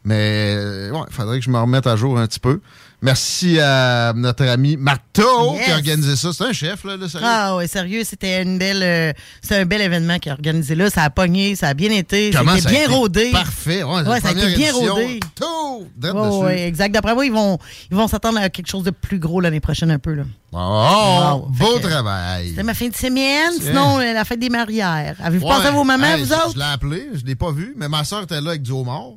Mais 0.05 0.91
ouais, 0.93 0.99
il 1.09 1.13
faudrait 1.15 1.39
que 1.39 1.45
je 1.45 1.51
me 1.51 1.59
remette 1.59 1.87
à 1.87 1.97
jour 1.97 2.19
un 2.19 2.27
petit 2.27 2.41
peu. 2.41 2.61
Merci 3.05 3.61
à 3.61 4.15
notre 4.17 4.47
ami 4.47 4.79
Marteau 4.79 5.57
qui 5.63 5.71
a 5.71 5.75
organisé 5.75 6.17
ça. 6.17 6.31
C'est 6.33 6.45
un 6.45 6.53
chef, 6.55 6.85
là, 6.85 6.97
là 6.97 7.07
sérieux. 7.07 7.27
Ah 7.31 7.57
ouais, 7.57 7.67
sérieux, 7.69 8.03
c'était 8.03 8.43
une 8.43 8.57
belle, 8.57 8.83
euh, 8.83 9.13
c'était 9.43 9.57
un 9.57 9.67
bel 9.67 9.83
événement 9.83 10.19
qui 10.19 10.31
a 10.31 10.33
organisé 10.33 10.75
là. 10.75 10.89
Ça 10.89 11.03
a 11.03 11.11
pogné, 11.11 11.55
ça 11.55 11.69
a 11.69 11.75
bien 11.75 11.91
été, 11.91 12.31
Comment 12.35 12.57
ça 12.57 12.69
a 12.69 12.71
bien 12.73 12.85
été? 12.85 12.93
rodé. 12.95 13.31
Parfait. 13.31 13.83
Ouais, 13.83 14.21
ça 14.21 14.29
a 14.29 14.33
été 14.33 14.57
bien 14.57 14.73
rodé. 14.73 15.21
Tout, 15.37 15.87
dessus. 15.97 16.17
ouais, 16.45 16.67
exact. 16.67 16.93
D'après 16.95 17.15
moi, 17.15 17.27
ils 17.27 17.33
vont, 17.33 17.59
ils 17.91 17.97
vont 17.97 18.09
s'attendre 18.09 18.39
à 18.39 18.49
quelque 18.49 18.69
chose 18.71 18.85
de 18.85 18.91
plus 18.91 19.19
gros 19.19 19.41
l'année 19.41 19.61
prochaine 19.61 19.91
un 19.91 19.99
peu 19.99 20.15
là. 20.15 20.23
Oh, 20.53 20.57
Wow. 20.57 21.49
beau 21.51 21.79
que- 21.79 21.87
travail. 21.87 22.49
C'était 22.51 22.63
ma 22.63 22.75
fin 22.75 22.89
de 22.89 22.97
semaine. 22.97 23.53
Sinon, 23.61 23.99
euh, 24.01 24.13
la 24.15 24.25
fête 24.25 24.39
des 24.39 24.49
marières. 24.49 25.17
Avez-vous 25.23 25.45
Ouais. 25.47 25.53
pensé 25.53 25.67
à 25.67 25.71
vos 25.73 25.85
mamans, 25.85 26.07
Hey, 26.07 26.23
vous 26.23 26.33
autres? 26.33 26.53
Je 26.55 26.59
l'ai 26.59 26.65
appelé, 26.65 27.09
je 27.13 27.25
l'ai 27.27 27.35
pas 27.35 27.51
vu, 27.53 27.75
mais 27.77 27.89
ma 27.89 28.03
soeur 28.05 28.23
était 28.23 28.41
là 28.41 28.51
avec 28.51 28.63
du 28.63 28.71
homard. 28.71 29.11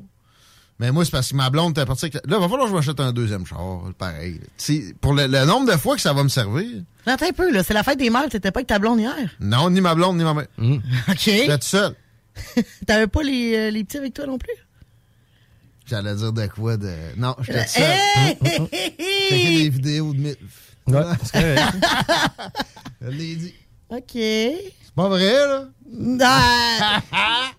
Mais 0.80 0.92
moi, 0.92 1.04
c'est 1.06 1.12
parce 1.12 1.32
que 1.32 1.36
ma 1.36 1.50
blonde 1.50 1.72
était 1.72 1.86
partie 1.86 2.10
Là, 2.12 2.20
il 2.26 2.30
va 2.30 2.42
falloir 2.42 2.64
que 2.66 2.70
je 2.70 2.74
m'achète 2.76 3.00
un 3.00 3.12
deuxième 3.12 3.46
char, 3.48 3.60
pareil. 3.98 4.40
Tu 4.58 4.82
sais, 4.88 4.96
Pour 5.02 5.14
le, 5.14 5.26
le 5.26 5.46
nombre 5.46 5.72
de 5.72 5.78
fois 5.78 5.96
que 5.96 6.02
ça 6.02 6.14
va 6.14 6.24
me 6.24 6.30
servir, 6.30 6.84
Attends 7.06 7.26
un 7.28 7.32
peu, 7.32 7.52
là. 7.52 7.64
C'est 7.64 7.74
la 7.74 7.84
fête 7.84 7.98
des 7.98 8.10
mères. 8.10 8.28
T'étais 8.30 8.52
pas 8.52 8.60
avec 8.60 8.68
ta 8.68 8.78
blonde 8.80 9.00
hier? 9.00 9.16
non, 9.40 9.70
ni 9.70 9.82
ma 9.82 9.96
blonde, 9.96 10.18
ni 10.18 10.24
ma 10.24 10.34
mère. 10.34 10.48
OK. 10.60 11.18
J'étais 11.18 11.58
tout 11.58 11.66
seul. 11.66 11.96
T'avais 12.86 13.08
pas 13.08 13.24
les, 13.24 13.56
euh, 13.56 13.72
les 13.72 13.84
petits 13.84 13.98
avec 13.98 14.14
toi 14.14 14.26
non 14.28 14.38
plus? 14.38 14.54
J'allais 15.88 16.16
dire 16.16 16.34
de 16.34 16.48
quoi 16.48 16.76
de... 16.78 16.94
Non, 17.16 17.34
j'étais 17.40 17.64
tout 17.64 17.72
seul. 17.72 17.84
Hey! 18.16 18.38
Des 19.64 19.70
vidéos 19.70 20.14
de... 20.14 20.20
MILF. 20.20 20.38
Ouais, 20.88 21.02
c'est 21.24 21.32
correct. 21.32 21.86
Je 23.02 23.08
l'ai 23.10 23.36
dit. 23.36 23.54
OK. 23.90 24.18
Pas 24.98 25.08
vrai, 25.10 25.32
là? 25.32 25.64
Ah! 26.22 27.02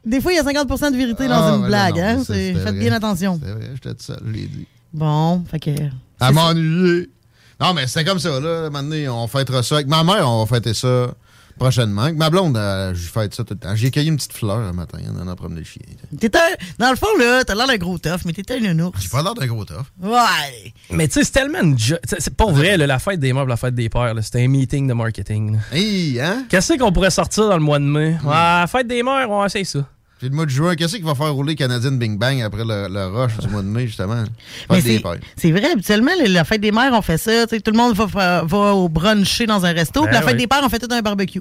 Des 0.04 0.20
fois, 0.20 0.32
il 0.32 0.36
y 0.36 0.38
a 0.38 0.42
50% 0.42 0.90
de 0.92 0.96
vérité 0.96 1.28
dans 1.28 1.34
Ah, 1.34 1.54
une 1.54 1.62
ouais, 1.62 1.68
blague. 1.68 1.94
non, 1.96 2.02
hein? 2.02 2.22
C'est- 2.26 2.52
Faites 2.52 2.62
vrai. 2.62 2.72
bien 2.72 2.92
attention. 2.92 3.40
C'est 3.42 3.52
vrai, 3.52 3.70
j'étais 3.74 4.02
seul, 4.02 4.18
je 4.26 4.30
l'ai 4.32 4.46
dit. 4.46 4.66
Bon, 4.92 5.44
fait 5.50 5.60
que... 5.60 5.70
À 6.20 6.32
m'ennuyer. 6.32 7.08
Non, 7.60 7.74
mais 7.74 7.86
c'était 7.86 8.04
comme 8.04 8.18
ça, 8.18 8.40
là. 8.40 8.68
Maintenant, 8.70 9.22
on 9.24 9.28
fêtera 9.28 9.62
ça. 9.62 9.76
Avec 9.76 9.86
ma 9.86 10.02
mère, 10.04 10.28
on 10.28 10.44
va 10.44 10.46
fêter 10.54 10.74
ça 10.74 11.14
prochainement. 11.58 12.10
Ma 12.14 12.30
blonde, 12.30 12.56
euh, 12.56 12.94
je 12.94 13.08
fête 13.08 13.34
ça 13.34 13.44
tout 13.44 13.54
le 13.54 13.58
temps. 13.60 13.74
J'ai 13.76 13.90
cueilli 13.90 14.08
une 14.08 14.16
petite 14.16 14.32
fleur 14.32 14.56
un 14.58 14.72
matin, 14.72 14.98
on 15.14 15.20
en 15.20 15.28
a 15.28 15.36
promené 15.36 15.60
le 15.60 15.66
chien. 15.66 15.82
T'étais 16.18 16.38
un- 16.38 16.42
Dans 16.78 16.90
le 16.90 16.96
fond, 16.96 17.06
là, 17.18 17.44
t'as 17.44 17.54
l'air 17.54 17.66
d'un 17.66 17.76
gros 17.76 17.98
tough, 17.98 18.20
mais 18.24 18.32
t'étais 18.32 18.58
un 18.66 18.78
ours. 18.78 18.98
J'ai 19.02 19.08
pas 19.08 19.22
l'air 19.22 19.34
d'un 19.34 19.46
gros 19.46 19.64
tough. 19.64 19.84
Ouais. 20.02 20.72
Mais 20.90 21.08
tu 21.08 21.14
sais, 21.14 21.24
c'est 21.24 21.32
tellement 21.32 21.60
une 21.60 21.78
jo- 21.78 21.96
C'est 22.18 22.34
pas 22.34 22.50
vrai, 22.50 22.76
là, 22.76 22.86
la 22.86 22.98
fête 22.98 23.20
des 23.20 23.32
meubles, 23.32 23.50
la 23.50 23.56
fête 23.56 23.74
des 23.74 23.88
pères. 23.88 24.14
là, 24.14 24.22
C'était 24.22 24.44
un 24.44 24.48
meeting 24.48 24.86
de 24.88 24.94
marketing. 24.94 25.52
là. 25.54 25.58
Hey, 25.72 26.20
hein? 26.20 26.44
Qu'est-ce 26.48 26.74
qu'on 26.78 26.92
pourrait 26.92 27.10
sortir 27.10 27.48
dans 27.48 27.56
le 27.58 27.62
mois 27.64 27.78
de 27.78 27.84
mai? 27.84 28.16
Ouais, 28.24 28.30
la 28.30 28.66
fête 28.66 28.86
des 28.86 29.02
mères, 29.02 29.28
on 29.30 29.44
essaye 29.44 29.64
ça. 29.64 29.80
Puis 30.18 30.28
le 30.28 30.34
mois 30.34 30.46
de 30.46 30.50
juin, 30.50 30.74
qu'est-ce 30.74 30.96
qui 30.96 31.02
va 31.02 31.14
faire 31.14 31.32
rouler 31.32 31.54
Canadian 31.54 31.92
Bing 31.92 32.18
Bang 32.18 32.42
après 32.42 32.64
le, 32.64 32.88
le 32.92 33.06
rush 33.06 33.36
du 33.38 33.46
mois 33.46 33.62
de 33.62 33.68
mai, 33.68 33.86
justement? 33.86 34.24
Mais 34.68 34.76
Fête 34.76 34.84
des 34.84 34.96
c'est 34.96 35.00
pères. 35.02 35.16
c'est 35.36 35.52
vrai, 35.52 35.70
habituellement, 35.70 36.10
le- 36.20 36.32
la 36.32 36.42
fête 36.42 36.60
des 36.60 36.72
mères, 36.72 36.90
on 36.92 37.02
fait 37.02 37.18
ça. 37.18 37.46
tu 37.46 37.54
sais, 37.54 37.60
Tout 37.60 37.70
le 37.70 37.76
monde 37.76 37.94
va, 37.94 38.42
va 38.42 38.74
au 38.74 38.88
bruncher 38.88 39.46
dans 39.46 39.64
un 39.64 39.72
resto. 39.72 40.00
Ben 40.00 40.06
puis 40.08 40.14
la 40.16 40.22
fête 40.22 40.32
oui. 40.32 40.38
des 40.38 40.46
pères, 40.48 40.62
on 40.64 40.68
fait 40.68 40.80
tout 40.80 40.92
un 40.92 41.02
barbecue. 41.02 41.40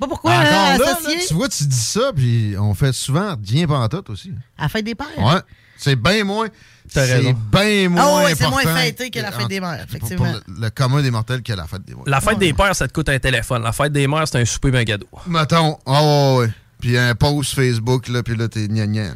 Pas 0.00 0.08
pourquoi 0.08 0.32
Encore 0.32 0.44
hein, 0.46 0.78
là, 0.78 0.98
tu 1.28 1.34
vois, 1.34 1.48
tu 1.48 1.64
dis 1.64 1.76
ça, 1.76 2.12
puis 2.14 2.54
on 2.58 2.74
fait 2.74 2.92
souvent 2.92 3.36
rien 3.48 3.66
pantoute 3.66 4.10
aussi. 4.10 4.32
à 4.58 4.62
la 4.64 4.68
fête 4.68 4.84
des 4.84 4.94
pères. 4.94 5.06
Ouais. 5.18 5.40
C'est 5.76 5.96
bien 5.96 6.24
moins. 6.24 6.48
T'as 6.92 7.06
C'est 7.06 7.34
bien 7.52 7.88
moins. 7.88 8.02
Ah 8.02 8.24
ouais, 8.24 8.34
c'est 8.34 8.48
moins 8.48 8.62
fêté 8.62 9.10
que 9.10 9.18
la 9.20 9.32
fête 9.32 9.48
des 9.48 9.60
mères, 9.60 9.84
effectivement. 9.84 10.24
Pour 10.24 10.40
le, 10.48 10.60
le 10.60 10.70
commun 10.70 11.02
des 11.02 11.10
mortels 11.10 11.42
que 11.42 11.52
la 11.52 11.66
fête 11.66 11.84
des 11.84 11.94
mères. 11.94 12.04
La 12.06 12.20
fête 12.20 12.38
des 12.38 12.52
pères, 12.52 12.74
ça 12.76 12.86
te 12.86 12.92
coûte 12.92 13.08
un 13.08 13.18
téléphone. 13.18 13.62
La 13.62 13.72
fête 13.72 13.92
des 13.92 14.06
mères, 14.06 14.26
c'est 14.28 14.40
un 14.40 14.44
souper 14.44 14.68
et 14.68 14.78
un 14.78 14.84
cadeau. 14.84 15.08
Mettons, 15.26 15.78
oh, 15.86 16.36
ouais, 16.38 16.46
ouais. 16.46 16.52
Puis 16.80 16.96
un 16.98 17.14
post 17.14 17.54
Facebook, 17.54 18.08
là, 18.08 18.22
puis 18.22 18.36
là, 18.36 18.48
t'es 18.48 18.66
gna 18.68 18.86
gna. 18.86 19.14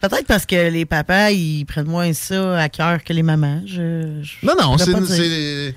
Peut-être 0.00 0.26
parce 0.26 0.46
que 0.46 0.68
les 0.70 0.84
papas, 0.84 1.30
ils 1.30 1.64
prennent 1.64 1.86
moins 1.86 2.12
ça 2.12 2.58
à 2.58 2.68
cœur 2.68 3.04
que 3.04 3.12
les 3.12 3.22
mamans. 3.22 3.62
Je, 3.66 4.20
je 4.22 4.46
Non, 4.46 4.54
non, 4.60 4.76
c'est 4.78 5.74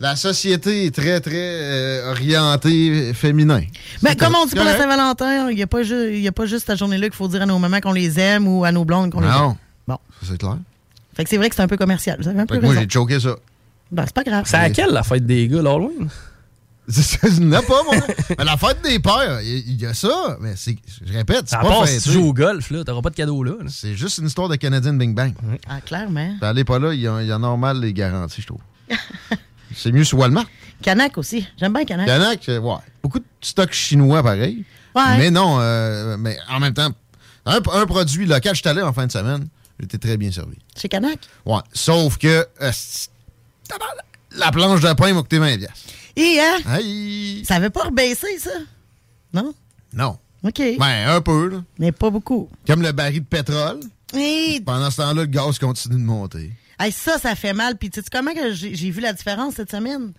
La 0.00 0.14
société 0.14 0.86
est 0.86 0.94
très, 0.94 1.20
très 1.20 1.32
euh, 1.34 2.10
orientée 2.12 3.12
féminin. 3.14 3.62
Mais 4.02 4.10
C'est 4.10 4.16
comme 4.20 4.34
on 4.36 4.46
dit 4.46 4.54
pour 4.54 4.64
la? 4.64 4.76
Saint-Valentin, 4.78 5.50
il 5.50 5.56
n'y 5.56 5.62
a, 5.62 5.66
pas 5.66 5.82
ju- 5.82 6.14
il 6.14 6.20
y 6.20 6.28
a 6.28 6.32
pas 6.32 6.46
juste 6.46 6.66
cette 6.66 6.78
journée-là 6.78 7.08
qu'il 7.08 7.16
faut 7.16 7.26
dire 7.28 7.42
à 7.42 7.46
nos 7.46 7.58
mamans 7.58 7.80
qu'on 7.80 7.92
les 7.92 8.18
aime 8.20 8.46
ou 8.46 8.64
à 8.64 8.70
nos 8.70 8.84
blondes 8.84 9.10
qu'on 9.10 9.20
les 9.20 9.26
aime. 9.26 9.32
Non. 9.32 9.56
Bon. 9.88 9.98
Ça, 10.22 10.28
C'est 10.30 10.38
clair. 10.38 10.56
Fait 11.14 11.24
que 11.24 11.30
c'est 11.30 11.36
vrai 11.36 11.48
que 11.48 11.56
c'est 11.56 11.62
un 11.62 11.66
peu 11.68 11.76
commercial. 11.76 12.16
Vous 12.22 12.28
avez 12.28 12.38
un 12.38 12.46
peu 12.46 12.58
que 12.58 12.64
moi, 12.64 12.74
j'ai 12.76 12.88
choqué 12.88 13.18
ça. 13.18 13.34
Ben, 13.90 14.04
c'est 14.06 14.14
pas 14.14 14.22
grave. 14.22 14.44
C'est 14.46 14.56
à 14.56 14.70
quelle 14.70 14.90
la 14.90 15.02
fête 15.02 15.26
des 15.26 15.48
gars, 15.48 15.62
l'Halloween? 15.62 16.08
En 16.88 17.52
a 17.52 17.60
pas, 17.60 17.82
moi. 17.84 17.96
mais 18.38 18.44
la 18.46 18.56
fête 18.56 18.80
des 18.82 18.98
pères, 18.98 19.40
il 19.42 19.78
y, 19.78 19.84
a 19.84 19.92
ça, 19.92 20.38
mais 20.40 20.54
c'est, 20.56 20.74
je 21.04 21.12
répète, 21.12 21.42
c'est 21.46 21.56
À 21.56 21.58
pas 21.60 21.86
si 21.86 22.00
tu 22.00 22.12
joues 22.12 22.28
au 22.28 22.32
golf, 22.32 22.70
là, 22.70 22.82
t'auras 22.82 23.02
pas 23.02 23.10
de 23.10 23.14
cadeau 23.14 23.42
là. 23.42 23.52
là. 23.60 23.66
C'est 23.68 23.94
juste 23.94 24.16
une 24.16 24.26
histoire 24.26 24.48
de 24.48 24.56
Canadian 24.56 24.94
Bing 24.94 25.14
Bang. 25.14 25.34
Ah, 25.68 25.82
clairement. 25.82 26.36
Allez 26.40 26.64
pas 26.64 26.78
là, 26.78 26.94
il 26.94 27.00
y, 27.00 27.02
y 27.02 27.06
a 27.32 27.38
normal 27.38 27.80
les 27.80 27.92
garanties, 27.92 28.40
je 28.40 28.46
trouve. 28.46 28.60
c'est 29.74 29.92
mieux 29.92 30.04
sur 30.04 30.18
Walmart. 30.18 30.46
Canac 30.82 31.18
aussi. 31.18 31.46
J'aime 31.58 31.72
bien 31.72 31.84
Canac. 31.84 32.06
Canac, 32.06 32.48
euh, 32.48 32.58
ouais. 32.60 32.76
Beaucoup 33.02 33.18
de 33.18 33.24
stock 33.40 33.72
chinois, 33.72 34.22
pareil. 34.22 34.64
Ouais. 34.94 35.18
Mais 35.18 35.30
non, 35.30 35.58
euh, 35.60 36.16
mais 36.18 36.36
en 36.48 36.60
même 36.60 36.74
temps, 36.74 36.90
un, 37.46 37.56
un 37.72 37.86
produit 37.86 38.26
local, 38.26 38.54
je 38.54 38.60
suis 38.60 38.68
allé 38.68 38.82
en 38.82 38.92
fin 38.92 39.06
de 39.06 39.12
semaine, 39.12 39.48
j'étais 39.80 39.98
très 39.98 40.16
bien 40.16 40.30
servi. 40.30 40.56
Chez 40.76 40.88
Canac. 40.88 41.18
Ouais. 41.44 41.60
Sauf 41.72 42.18
que 42.18 42.46
euh, 42.60 42.72
la 44.32 44.50
planche 44.50 44.80
de 44.80 44.92
pain 44.92 45.12
m'a 45.12 45.22
coûté 45.22 45.38
20 45.38 45.58
piastres. 45.58 45.76
Et, 46.16 46.38
hein? 46.40 46.58
Aïe! 46.66 47.44
Ça 47.46 47.56
avait 47.56 47.70
pas 47.70 47.84
rebaissé, 47.84 48.38
ça? 48.38 48.50
Non? 49.32 49.54
Non. 49.92 50.18
OK. 50.44 50.60
Ben, 50.78 51.08
un 51.08 51.20
peu, 51.20 51.48
là. 51.48 51.62
Mais 51.78 51.92
pas 51.92 52.10
beaucoup. 52.10 52.48
Comme 52.66 52.82
le 52.82 52.92
baril 52.92 53.20
de 53.20 53.26
pétrole. 53.26 53.80
Et, 54.14 54.60
Pendant 54.64 54.90
ce 54.90 54.96
temps-là, 54.98 55.14
le 55.22 55.26
gaz 55.26 55.58
continue 55.58 55.96
de 55.96 56.00
monter. 56.06 56.52
Hey, 56.78 56.92
ça, 56.92 57.18
ça 57.18 57.34
fait 57.34 57.52
mal. 57.52 57.76
Puis, 57.76 57.90
tu 57.90 58.00
sais 58.00 58.06
comment 58.12 58.32
que 58.34 58.52
j'ai 58.52 58.90
vu 58.90 59.00
la 59.00 59.12
différence 59.12 59.54
cette 59.54 59.70
semaine? 59.70 60.12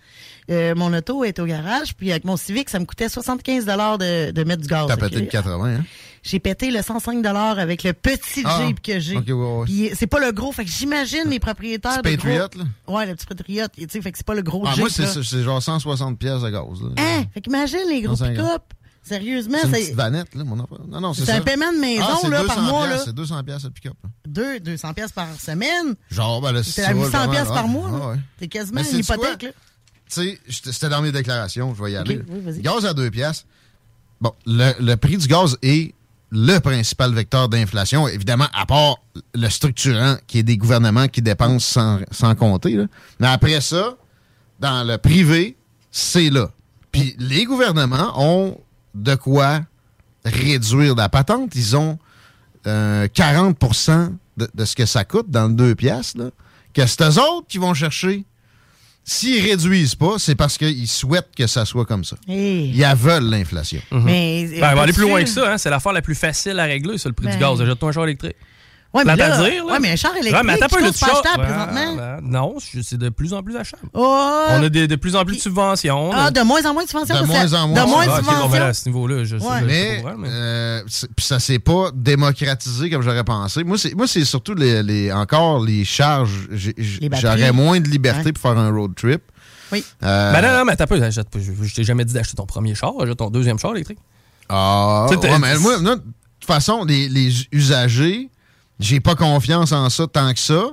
Euh, 0.50 0.74
mon 0.74 0.92
auto 0.92 1.24
est 1.24 1.38
au 1.38 1.46
garage, 1.46 1.94
puis 1.96 2.10
avec 2.10 2.24
mon 2.24 2.36
Civic, 2.36 2.68
ça 2.70 2.78
me 2.80 2.84
coûtait 2.84 3.08
75 3.08 3.64
de, 3.66 4.30
de 4.32 4.44
mettre 4.44 4.62
du 4.62 4.68
gaz. 4.68 4.86
T'as 4.88 4.96
pété 4.96 5.20
le 5.20 5.26
80, 5.26 5.76
hein? 5.76 5.84
J'ai 6.22 6.38
pété 6.38 6.70
le 6.70 6.82
105 6.82 7.24
avec 7.24 7.82
le 7.82 7.92
petit 7.94 8.42
Ah, 8.44 8.60
Jeep 8.66 8.82
que 8.82 9.00
j'ai. 9.00 9.16
ok, 9.16 9.24
ouais, 9.28 9.34
ouais. 9.34 9.92
C'est 9.94 10.06
pas 10.06 10.20
le 10.20 10.32
gros. 10.32 10.52
Fait 10.52 10.64
que 10.66 10.70
j'imagine 10.70 11.24
les 11.30 11.38
propriétaires 11.40 12.02
Petit 12.02 12.16
de 12.16 12.22
Patriot, 12.22 12.48
gros... 12.52 12.62
là? 12.92 12.94
Ouais, 12.98 13.06
le 13.06 13.14
petit 13.14 13.24
Patriot. 13.26 13.66
Tu 13.74 13.86
sais, 13.88 14.02
fait 14.02 14.12
que 14.12 14.18
c'est 14.18 14.26
pas 14.26 14.34
le 14.34 14.42
gros 14.42 14.62
Ah, 14.66 14.72
Jeep. 14.72 14.80
moi, 14.80 14.88
c'est 14.90 15.42
genre 15.42 15.62
160 15.62 16.18
pièces 16.18 16.42
de 16.42 16.50
gaz. 16.50 16.82
Là. 16.82 16.88
Hein? 16.98 17.24
Fait 17.32 17.40
qu'imagine 17.40 17.78
les 17.88 18.02
gros 18.02 18.16
150. 18.16 18.36
pick-up. 18.36 18.62
Sérieusement, 19.02 19.56
C'est 19.62 19.66
une 19.68 19.74
c'est 19.74 19.80
petite 19.80 19.94
vanette, 19.94 20.34
là, 20.34 20.44
mon 20.44 20.58
enfant. 20.60 20.76
Non, 20.86 21.00
non, 21.00 21.14
c'est 21.14 21.30
un 21.30 21.40
paiement 21.40 21.72
de 21.72 21.78
maison, 21.78 22.04
ah, 22.22 22.28
là, 22.28 22.40
200 22.42 22.54
par 22.54 22.62
mois, 22.62 22.86
là. 22.86 22.98
C'est 23.04 23.14
200 23.14 23.42
pièces 23.44 23.64
le 23.64 23.70
pick-up. 23.70 23.94
là. 24.04 24.10
deux, 24.26 24.60
200 24.60 24.92
pièces 24.94 25.12
par 25.12 25.28
semaine. 25.40 25.94
Genre, 26.10 26.40
ben 26.42 26.52
là, 26.52 26.62
C'est 26.62 26.84
à 26.84 26.88
va 26.92 26.94
800 26.94 27.08
vraiment, 27.10 27.32
pièces 27.32 27.48
par 27.48 27.64
ouais. 27.64 27.70
mois. 27.70 27.90
là. 27.90 27.98
Ah, 28.02 28.08
ouais. 28.10 28.16
T'es 28.38 28.48
quasiment 28.48 28.82
une 28.82 28.98
hypothèque. 28.98 29.42
Là. 29.42 29.48
Tu 30.12 30.20
sais, 30.22 30.38
c'était 30.48 30.88
dans 30.88 31.00
mes 31.02 31.12
déclarations, 31.12 31.74
je 31.74 31.82
vais 31.82 31.92
y 31.92 31.96
aller. 31.96 32.20
Oui, 32.28 32.60
gaz 32.60 32.84
à 32.84 32.92
2 32.94 33.10
piastres. 33.10 33.46
Bon, 34.20 34.32
le, 34.44 34.72
le 34.80 34.96
prix 34.96 35.16
du 35.16 35.26
gaz 35.26 35.56
est 35.62 35.94
le 36.30 36.58
principal 36.58 37.12
vecteur 37.14 37.48
d'inflation, 37.48 38.06
évidemment, 38.06 38.46
à 38.52 38.66
part 38.66 38.98
le 39.34 39.48
structurant 39.48 40.16
qui 40.26 40.38
est 40.38 40.42
des 40.44 40.56
gouvernements 40.56 41.08
qui 41.08 41.22
dépensent 41.22 41.66
sans, 41.72 41.98
sans 42.12 42.34
compter. 42.34 42.74
là. 42.74 42.84
Mais 43.18 43.26
après 43.28 43.60
ça, 43.60 43.96
dans 44.60 44.86
le 44.86 44.98
privé, 44.98 45.56
c'est 45.90 46.30
là. 46.30 46.50
Puis 46.92 47.16
les 47.18 47.44
gouvernements 47.46 48.12
ont 48.16 48.60
de 48.94 49.14
quoi 49.14 49.60
réduire 50.24 50.94
la 50.94 51.08
patente. 51.08 51.54
Ils 51.54 51.76
ont 51.76 51.98
euh, 52.66 53.08
40 53.12 53.56
de, 54.36 54.48
de 54.54 54.64
ce 54.64 54.74
que 54.76 54.86
ça 54.86 55.04
coûte 55.04 55.30
dans 55.30 55.48
le 55.48 55.54
2 55.54 55.74
piastres. 55.74 56.18
là, 56.18 56.30
Que 56.74 56.86
c'est 56.86 57.02
eux 57.02 57.18
autres 57.20 57.46
qui 57.48 57.58
vont 57.58 57.74
chercher? 57.74 58.24
S'ils 59.02 59.42
réduisent 59.42 59.94
pas, 59.94 60.18
c'est 60.18 60.34
parce 60.34 60.58
qu'ils 60.58 60.86
souhaitent 60.86 61.30
que 61.36 61.46
ça 61.46 61.64
soit 61.64 61.86
comme 61.86 62.04
ça. 62.04 62.16
Hey. 62.28 62.70
Ils 62.74 62.84
en 62.84 62.94
veulent 62.94 63.24
l'inflation. 63.30 63.80
Mais, 63.90 64.44
Ben, 64.46 64.52
elle 64.54 64.60
va 64.76 64.82
aller 64.82 64.92
plus 64.92 65.02
loin 65.08 65.22
que 65.24 65.28
ça. 65.28 65.52
Hein? 65.54 65.58
C'est 65.58 65.70
l'affaire 65.70 65.92
la 65.92 66.02
plus 66.02 66.14
facile 66.14 66.58
à 66.60 66.64
régler, 66.64 66.98
c'est 66.98 67.08
le 67.08 67.14
prix 67.14 67.26
Ben. 67.26 67.32
du 67.34 67.40
gaz. 67.40 67.64
Jette-toi 67.64 67.88
un 67.88 67.92
char 67.92 68.04
électrique. 68.04 68.36
Ouais, 68.92 69.04
mais 69.04 69.14
Plate 69.14 69.28
là, 69.30 69.38
à 69.38 69.48
dire, 69.50 69.64
là. 69.66 69.72
ouais, 69.72 69.78
mais 69.78 69.92
un 69.92 69.96
char 69.96 70.10
électrique, 70.16 70.34
Ouais, 70.34 70.42
mais 70.42 70.52
attends 70.54 70.66
je 70.68 70.84
pas 70.84 70.92
char- 70.92 71.10
achetable 71.24 71.42
Ouais, 71.44 71.46
présentement. 71.46 72.16
Non, 72.22 72.56
c'est 72.82 72.98
de 72.98 73.08
plus 73.08 73.32
en 73.32 73.40
plus 73.40 73.56
achetable. 73.56 73.88
Oh, 73.94 74.46
On 74.50 74.62
a 74.64 74.68
de, 74.68 74.86
de 74.86 74.96
plus 74.96 75.14
en 75.14 75.24
plus 75.24 75.36
de 75.36 75.40
subventions. 75.40 76.10
Ah, 76.12 76.32
de 76.32 76.40
moins 76.40 76.64
en 76.66 76.72
moins 76.74 76.82
de 76.82 76.88
subventions. 76.88 77.20
De 77.20 77.24
moins 77.26 77.52
en 77.54 77.68
moins. 77.68 77.84
De 77.84 77.88
moins 77.88 78.02
Ah, 78.02 78.06
de 78.06 78.10
ok, 78.10 78.16
bon, 78.16 78.24
subventions. 78.32 78.48
ben 78.50 78.58
là, 78.58 78.66
à 78.66 78.74
ce 78.74 78.88
niveau-là, 78.88 79.24
je 79.24 79.36
Ouais. 79.36 79.42
je 79.60 79.64
Mais, 79.64 80.02
mais- 80.18 80.28
euh, 80.28 80.82
ça 81.18 81.38
s'est 81.38 81.60
pas 81.60 81.90
démocratisé 81.94 82.90
comme 82.90 83.02
j'aurais 83.02 83.22
pensé. 83.22 83.62
Moi, 83.62 83.78
c'est 83.78 83.94
moi, 83.94 84.08
c'est 84.08 84.24
surtout 84.24 84.54
les, 84.54 84.82
les- 84.82 85.12
encore 85.12 85.64
les 85.64 85.84
charges. 85.84 86.48
J'aurais 86.50 87.52
moins 87.52 87.78
de 87.78 87.88
liberté 87.88 88.32
pour 88.32 88.42
faire 88.42 88.58
un 88.58 88.70
road 88.72 88.92
trip. 88.96 89.22
Oui. 89.72 89.84
Euh, 90.02 90.32
Ben 90.32 90.42
non, 90.42 90.58
non, 90.58 90.64
mais 90.64 90.74
t'as 90.74 90.88
pas. 90.88 90.96
Je, 90.96 91.20
je 91.62 91.74
t'ai 91.76 91.84
jamais 91.84 92.04
dit 92.04 92.12
d'acheter 92.12 92.34
ton 92.34 92.44
premier 92.46 92.74
char, 92.74 92.92
achète 93.00 93.16
ton 93.18 93.30
deuxième 93.30 93.56
char 93.56 93.70
électrique. 93.72 93.98
Ah, 94.48 95.06
Tu 95.08 95.14
sais, 95.14 95.20
t'as- 95.20 95.30
ouais, 95.32 95.38
mais 95.38 95.56
moi, 95.58 95.78
moi, 95.78 95.94
de 95.94 96.00
toute 96.40 96.44
façon, 96.44 96.84
les, 96.84 97.08
les 97.08 97.30
usagers, 97.52 98.30
j'ai 98.80 99.00
pas 99.00 99.14
confiance 99.14 99.72
en 99.72 99.88
ça 99.90 100.06
tant 100.06 100.32
que 100.32 100.40
ça. 100.40 100.64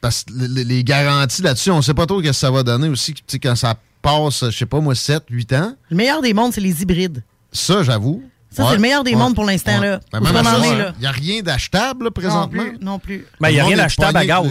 Parce 0.00 0.24
que 0.24 0.32
les, 0.34 0.82
garanties 0.82 1.42
là-dessus, 1.42 1.70
on 1.70 1.80
sait 1.80 1.94
pas 1.94 2.06
trop 2.06 2.20
ce 2.20 2.26
que 2.26 2.32
ça 2.32 2.50
va 2.50 2.64
donner 2.64 2.88
aussi. 2.88 3.14
Tu 3.14 3.22
sais, 3.26 3.38
quand 3.38 3.54
ça 3.54 3.76
passe, 4.02 4.44
je 4.50 4.50
sais 4.50 4.66
pas, 4.66 4.80
moi, 4.80 4.96
7, 4.96 5.22
8 5.30 5.52
ans. 5.52 5.76
Le 5.90 5.96
meilleur 5.96 6.20
des 6.20 6.34
mondes, 6.34 6.52
c'est 6.52 6.60
les 6.60 6.82
hybrides. 6.82 7.22
Ça, 7.52 7.84
j'avoue. 7.84 8.22
Ça, 8.50 8.66
c'est 8.68 8.74
le 8.74 8.80
meilleur 8.80 9.04
des 9.04 9.14
mondes 9.14 9.34
pour 9.34 9.44
l'instant, 9.44 9.80
là. 9.80 10.00
Ben, 10.12 10.20
même 10.20 10.44
ça? 10.44 10.92
Il 10.96 11.00
n'y 11.00 11.06
a 11.06 11.12
rien 11.12 11.40
d'achetable, 11.42 12.10
présentement. 12.10 12.64
non 12.80 12.98
plus. 12.98 13.26
Ben, 13.40 13.50
il 13.50 13.54
n'y 13.54 13.60
a 13.60 13.64
rien 13.64 13.76
d'achetable 13.76 14.18
à 14.18 14.26
gaz. 14.26 14.42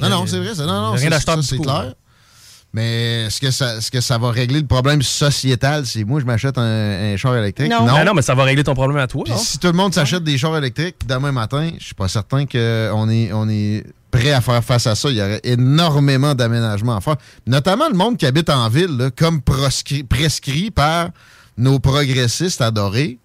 Non, 0.00 0.08
non, 0.08 0.26
c'est 0.26 0.38
vrai. 0.38 0.54
ça. 0.54 0.64
Non, 0.64 0.80
non, 0.80 0.92
Rien 0.92 1.10
d'achetable 1.10 1.42
c'est 1.42 1.58
clair. 1.58 1.94
Mais 2.74 3.24
est-ce 3.26 3.38
que, 3.40 3.50
ça, 3.50 3.76
est-ce 3.76 3.90
que 3.90 4.00
ça 4.00 4.16
va 4.16 4.30
régler 4.30 4.60
le 4.60 4.66
problème 4.66 5.02
sociétal 5.02 5.84
si 5.84 6.04
moi, 6.04 6.20
je 6.20 6.24
m'achète 6.24 6.56
un, 6.56 7.12
un 7.12 7.16
char 7.18 7.36
électrique? 7.36 7.70
Non. 7.70 7.84
Ben 7.84 8.04
non, 8.04 8.14
mais 8.14 8.22
ça 8.22 8.34
va 8.34 8.44
régler 8.44 8.64
ton 8.64 8.74
problème 8.74 8.96
à 8.98 9.06
toi. 9.06 9.24
Hein. 9.30 9.36
si 9.36 9.58
tout 9.58 9.66
le 9.66 9.74
monde 9.74 9.92
s'achète 9.92 10.24
des 10.24 10.38
chars 10.38 10.56
électriques 10.56 10.96
demain 11.06 11.32
matin, 11.32 11.70
je 11.78 11.84
suis 11.84 11.94
pas 11.94 12.08
certain 12.08 12.46
qu'on 12.46 13.10
est, 13.10 13.30
on 13.32 13.48
est 13.50 13.84
prêt 14.10 14.32
à 14.32 14.40
faire 14.40 14.64
face 14.64 14.86
à 14.86 14.94
ça. 14.94 15.10
Il 15.10 15.16
y 15.16 15.20
aurait 15.22 15.40
énormément 15.44 16.34
d'aménagements 16.34 16.96
à 16.96 17.00
faire. 17.02 17.16
Notamment 17.46 17.88
le 17.90 17.94
monde 17.94 18.16
qui 18.16 18.24
habite 18.24 18.48
en 18.48 18.68
ville, 18.70 18.96
là, 18.96 19.10
comme 19.10 19.42
proscrit- 19.42 20.04
prescrit 20.04 20.70
par 20.70 21.10
nos 21.58 21.78
progressistes 21.78 22.62
adorés. 22.62 23.18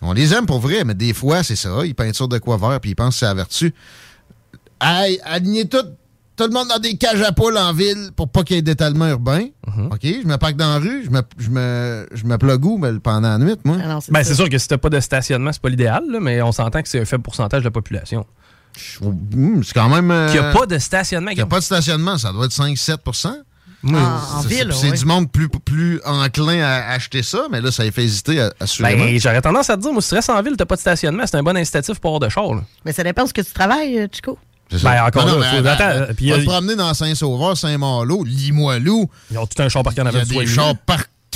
On 0.00 0.12
les 0.14 0.32
aime 0.32 0.46
pour 0.46 0.60
vrai, 0.60 0.84
mais 0.84 0.94
des 0.94 1.12
fois, 1.12 1.42
c'est 1.42 1.56
ça. 1.56 1.84
Ils 1.84 1.94
peinturent 1.94 2.28
de 2.28 2.38
quoi 2.38 2.56
vert 2.56 2.80
puis 2.80 2.92
ils 2.92 2.94
pensent 2.94 3.16
que 3.16 3.18
c'est 3.20 3.26
la 3.26 3.34
vertu. 3.34 3.74
Hey, 4.80 5.18
alignez 5.24 5.66
tout, 5.68 5.84
tout 6.38 6.44
le 6.44 6.50
monde 6.50 6.68
dans 6.68 6.78
des 6.78 6.96
cages 6.96 7.20
à 7.22 7.32
poules 7.32 7.58
en 7.58 7.72
ville 7.72 8.10
pour 8.16 8.28
pas 8.30 8.42
qu'il 8.44 8.56
y 8.56 8.58
ait 8.60 8.62
d'étalement 8.62 9.08
urbain. 9.08 9.46
Mhm. 9.66 9.86
OK? 9.92 10.00
Je 10.02 10.26
me 10.26 10.36
parque 10.36 10.56
dans 10.56 10.68
la 10.72 10.78
rue, 10.78 11.04
je 11.04 11.10
me, 11.10 11.20
je 11.38 11.50
me, 11.50 12.06
je 12.12 12.24
me 12.24 12.38
plug 12.38 12.64
où 12.64 12.78
mais 12.78 12.92
pendant 13.00 13.28
la 13.30 13.38
nuit, 13.38 13.56
moi? 13.64 13.76
Ah 13.84 13.88
non, 13.88 13.98
Ben, 14.08 14.22
c'est 14.24 14.34
sûr 14.34 14.48
que 14.48 14.56
si 14.56 14.68
t'as 14.68 14.78
pas 14.78 14.88
de 14.90 15.00
stationnement, 15.00 15.52
c'est 15.52 15.60
pas 15.60 15.68
l'idéal, 15.68 16.04
mais 16.20 16.40
on 16.40 16.52
s'entend 16.52 16.80
que 16.82 16.88
c'est 16.88 17.00
un 17.00 17.04
faible 17.04 17.22
pourcentage 17.24 17.60
de 17.60 17.64
la 17.66 17.70
population. 17.72 18.24
Hum, 19.02 19.62
c'est 19.64 19.72
quand 19.74 19.88
même. 19.88 20.10
euh, 20.10 20.30
Qu'il 20.30 20.40
n'y 20.40 20.46
a 20.46 20.52
pas 20.52 20.66
de 20.66 20.78
stationnement. 20.78 21.30
qu'il 21.30 21.38
y 21.40 21.42
a 21.42 21.46
pas 21.46 21.58
de 21.58 21.64
stationnement, 21.64 22.16
ça 22.18 22.32
doit 22.32 22.44
être 22.46 22.52
5-7 22.52 22.98
Oui. 23.84 23.92
En, 23.94 23.96
en 23.96 24.42
C'est- 24.42 24.48
ville, 24.48 24.72
C'est 24.72 24.90
ouais. 24.90 24.96
du 24.96 25.04
monde 25.04 25.30
plus, 25.30 25.48
plus 25.48 26.00
enclin 26.04 26.60
à 26.62 26.92
acheter 26.92 27.22
ça, 27.22 27.46
mais 27.50 27.60
là, 27.60 27.70
ça 27.70 27.84
les 27.84 27.90
fait 27.92 28.04
hésiter, 28.04 28.40
à- 28.40 28.52
assurément. 28.60 29.04
Ben, 29.04 29.18
j'aurais 29.20 29.40
tendance 29.40 29.70
à 29.70 29.76
te 29.76 29.82
dire, 29.82 29.92
moi, 29.92 30.02
si 30.02 30.08
tu 30.08 30.14
restes 30.16 30.30
en 30.30 30.42
ville, 30.42 30.56
t'as 30.56 30.64
pas 30.66 30.74
de 30.76 30.80
stationnement, 30.80 31.22
c'est 31.26 31.36
un 31.36 31.42
bon 31.44 31.56
incitatif 31.56 31.98
pour 32.00 32.10
avoir 32.16 32.20
de 32.20 32.28
char. 32.28 32.54
là. 32.54 32.62
Mais 32.84 32.92
ça 32.92 33.04
dépend 33.04 33.22
où 33.24 33.26
ce 33.28 33.34
que 33.34 33.40
tu 33.40 33.52
travailles, 33.52 33.98
euh, 34.00 34.06
Chico. 34.12 34.36
C'est 34.70 34.78
ça. 34.78 34.90
Ben, 34.90 35.04
encore 35.06 35.26
Non, 35.26 35.32
non, 35.32 35.38
là, 35.40 35.50
mais 35.52 35.60
faut- 35.62 35.66
attends, 35.66 35.84
attends, 35.84 36.00
euh, 36.02 36.12
puis 36.14 36.28
va 36.30 36.36
il 36.36 36.42
y 36.42 36.44
te 36.44 36.50
a- 36.50 36.52
promener 36.52 36.76
dans 36.76 36.92
Saint-Sauveur, 36.94 37.56
Saint-Malo, 37.56 38.22
Limoilou. 38.24 39.08
Ils 39.30 39.38
ont 39.38 39.46
tout 39.46 39.62
un 39.62 39.68
char 39.68 39.82
parqué 39.82 40.00
en 40.02 40.04
Il 40.04 40.06
y 40.06 40.08
avant 40.10 40.18
a 40.20 40.24
des 40.24 40.46
chars 40.46 40.64
illuminé. 40.64 40.78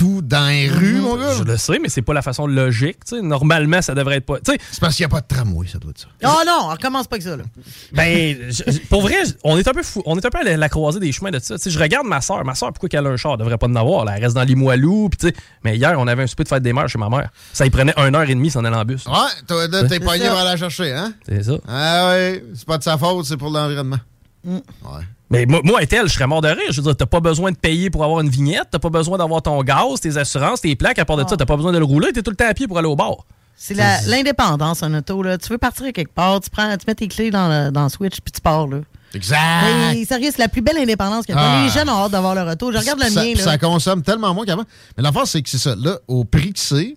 Partout 0.02 0.22
dans 0.22 0.48
les 0.48 0.68
rues, 0.68 1.00
mon 1.00 1.16
gars. 1.16 1.34
Je 1.38 1.44
le 1.44 1.56
sais, 1.56 1.78
mais 1.80 1.88
c'est 1.88 2.02
pas 2.02 2.12
la 2.14 2.22
façon 2.22 2.46
logique. 2.46 2.98
Normalement, 3.22 3.80
ça 3.82 3.94
devrait 3.94 4.16
être 4.16 4.26
pas. 4.26 4.36
C'est 4.44 4.58
parce 4.80 4.96
qu'il 4.96 5.04
n'y 5.06 5.12
a 5.12 5.14
pas 5.14 5.20
de 5.20 5.26
tramway, 5.26 5.66
ça 5.66 5.78
doit 5.78 5.90
être 5.90 6.00
ça. 6.00 6.06
Oh 6.24 6.42
non, 6.46 6.58
on 6.64 6.68
recommence 6.68 7.06
pas 7.06 7.16
avec 7.16 7.22
ça, 7.22 7.36
là. 7.36 7.44
Ben, 7.92 8.36
je- 8.50 8.78
pour 8.88 9.02
vrai, 9.02 9.16
on 9.44 9.56
est 9.56 9.66
un 9.66 9.72
peu 9.72 9.82
fou, 9.82 10.02
on 10.06 10.16
est 10.18 10.24
un 10.26 10.30
peu 10.30 10.38
à 10.40 10.42
la, 10.44 10.56
la 10.56 10.68
croisée 10.68 11.00
des 11.00 11.12
chemins 11.12 11.30
de 11.30 11.38
ça. 11.38 11.56
Je 11.64 11.78
regarde 11.78 12.06
ma 12.06 12.20
soeur. 12.20 12.44
Ma 12.44 12.54
soeur, 12.54 12.72
pourquoi 12.72 12.88
qu'elle 12.88 13.06
a 13.06 13.10
un 13.10 13.16
char? 13.16 13.32
Elle 13.32 13.38
devrait 13.40 13.58
pas 13.58 13.66
en 13.68 13.76
avoir. 13.76 14.04
Là. 14.04 14.14
Elle 14.16 14.24
reste 14.24 14.34
dans 14.34 14.42
Limoilou. 14.44 15.08
Puis, 15.08 15.18
tu 15.18 15.26
sais, 15.28 15.34
mais 15.64 15.76
hier, 15.76 15.94
on 15.98 16.06
avait 16.06 16.22
un 16.24 16.26
souper 16.26 16.44
de 16.44 16.48
fête 16.48 16.62
des 16.62 16.72
mères 16.72 16.88
chez 16.88 16.98
ma 16.98 17.08
mère. 17.08 17.30
Ça 17.52 17.66
y 17.66 17.70
prenait 17.70 17.94
une 17.96 18.14
heure 18.14 18.22
et 18.28 18.34
demie 18.34 18.50
s'en 18.50 18.64
aller 18.64 18.76
en 18.76 18.84
bus. 18.84 19.06
Ouais, 19.06 19.12
là, 19.68 19.84
t'es 19.88 20.00
pogné 20.00 20.26
pour 20.28 20.38
aller 20.38 20.50
la 20.50 20.56
chercher, 20.56 20.92
hein? 20.92 21.12
C'est 21.28 21.42
ça. 21.44 21.54
Ah 21.68 22.08
ouais, 22.08 22.44
c'est 22.54 22.66
pas 22.66 22.78
de 22.78 22.82
sa 22.82 22.98
faute, 22.98 23.26
c'est 23.26 23.36
pour 23.36 23.50
l'environnement. 23.50 23.98
Mm. 24.44 24.54
Ouais. 24.56 25.04
Mais 25.32 25.46
moi, 25.46 25.60
moi, 25.64 25.80
elle, 25.82 26.08
je 26.08 26.12
serais 26.12 26.26
mort 26.26 26.42
de 26.42 26.48
rire. 26.48 26.58
Je 26.70 26.76
veux 26.76 26.82
dire, 26.82 26.96
t'as 26.96 27.06
pas 27.06 27.20
besoin 27.20 27.50
de 27.50 27.56
payer 27.56 27.88
pour 27.90 28.04
avoir 28.04 28.20
une 28.20 28.28
vignette. 28.28 28.68
T'as 28.70 28.78
pas 28.78 28.90
besoin 28.90 29.16
d'avoir 29.18 29.40
ton 29.42 29.60
gaz, 29.62 30.00
tes 30.00 30.16
assurances, 30.18 30.60
tes 30.60 30.76
plaques. 30.76 30.98
À 30.98 31.04
part 31.06 31.16
de 31.16 31.24
ça, 31.28 31.36
t'as 31.36 31.46
pas 31.46 31.56
besoin 31.56 31.72
de 31.72 31.78
le 31.78 31.84
rouler. 31.84 32.12
T'es 32.12 32.22
tout 32.22 32.30
le 32.30 32.36
temps 32.36 32.46
à 32.48 32.54
pied 32.54 32.68
pour 32.68 32.78
aller 32.78 32.86
au 32.88 32.96
bar. 32.96 33.16
C'est 33.56 33.74
la- 33.74 34.00
l'indépendance 34.02 34.82
en 34.82 34.92
auto, 34.92 35.22
là. 35.22 35.38
Tu 35.38 35.48
veux 35.48 35.58
partir 35.58 35.86
à 35.86 35.92
quelque 35.92 36.12
part, 36.12 36.40
tu 36.40 36.50
prends, 36.50 36.70
tu 36.76 36.84
mets 36.86 36.94
tes 36.94 37.08
clés 37.08 37.30
dans 37.30 37.48
le, 37.48 37.70
dans 37.70 37.84
le 37.84 37.88
Switch, 37.88 38.20
puis 38.20 38.32
tu 38.32 38.40
pars, 38.40 38.66
là. 38.66 38.78
Exact. 39.14 39.38
Mais 39.92 40.04
sérieux, 40.04 40.30
c'est 40.32 40.38
la 40.40 40.48
plus 40.48 40.62
belle 40.62 40.78
indépendance 40.78 41.26
qu'il 41.26 41.34
y 41.34 41.38
a. 41.38 41.40
Ah. 41.42 41.62
Les 41.64 41.70
jeunes 41.70 41.88
ont 41.88 42.04
hâte 42.04 42.12
d'avoir 42.12 42.34
leur 42.34 42.48
auto. 42.48 42.72
Je 42.72 42.78
regarde 42.78 42.98
le 43.00 43.10
ça, 43.10 43.22
mien, 43.22 43.34
ça 43.36 43.50
là. 43.52 43.58
consomme 43.58 44.02
tellement 44.02 44.32
moins 44.34 44.44
qu'avant. 44.46 44.64
Mais 44.96 45.02
l'affaire, 45.02 45.26
c'est 45.26 45.42
que 45.42 45.50
c'est 45.50 45.58
ça. 45.58 45.74
Là, 45.76 45.98
au 46.08 46.24
prix 46.24 46.52
que 46.52 46.58
c'est, 46.58 46.96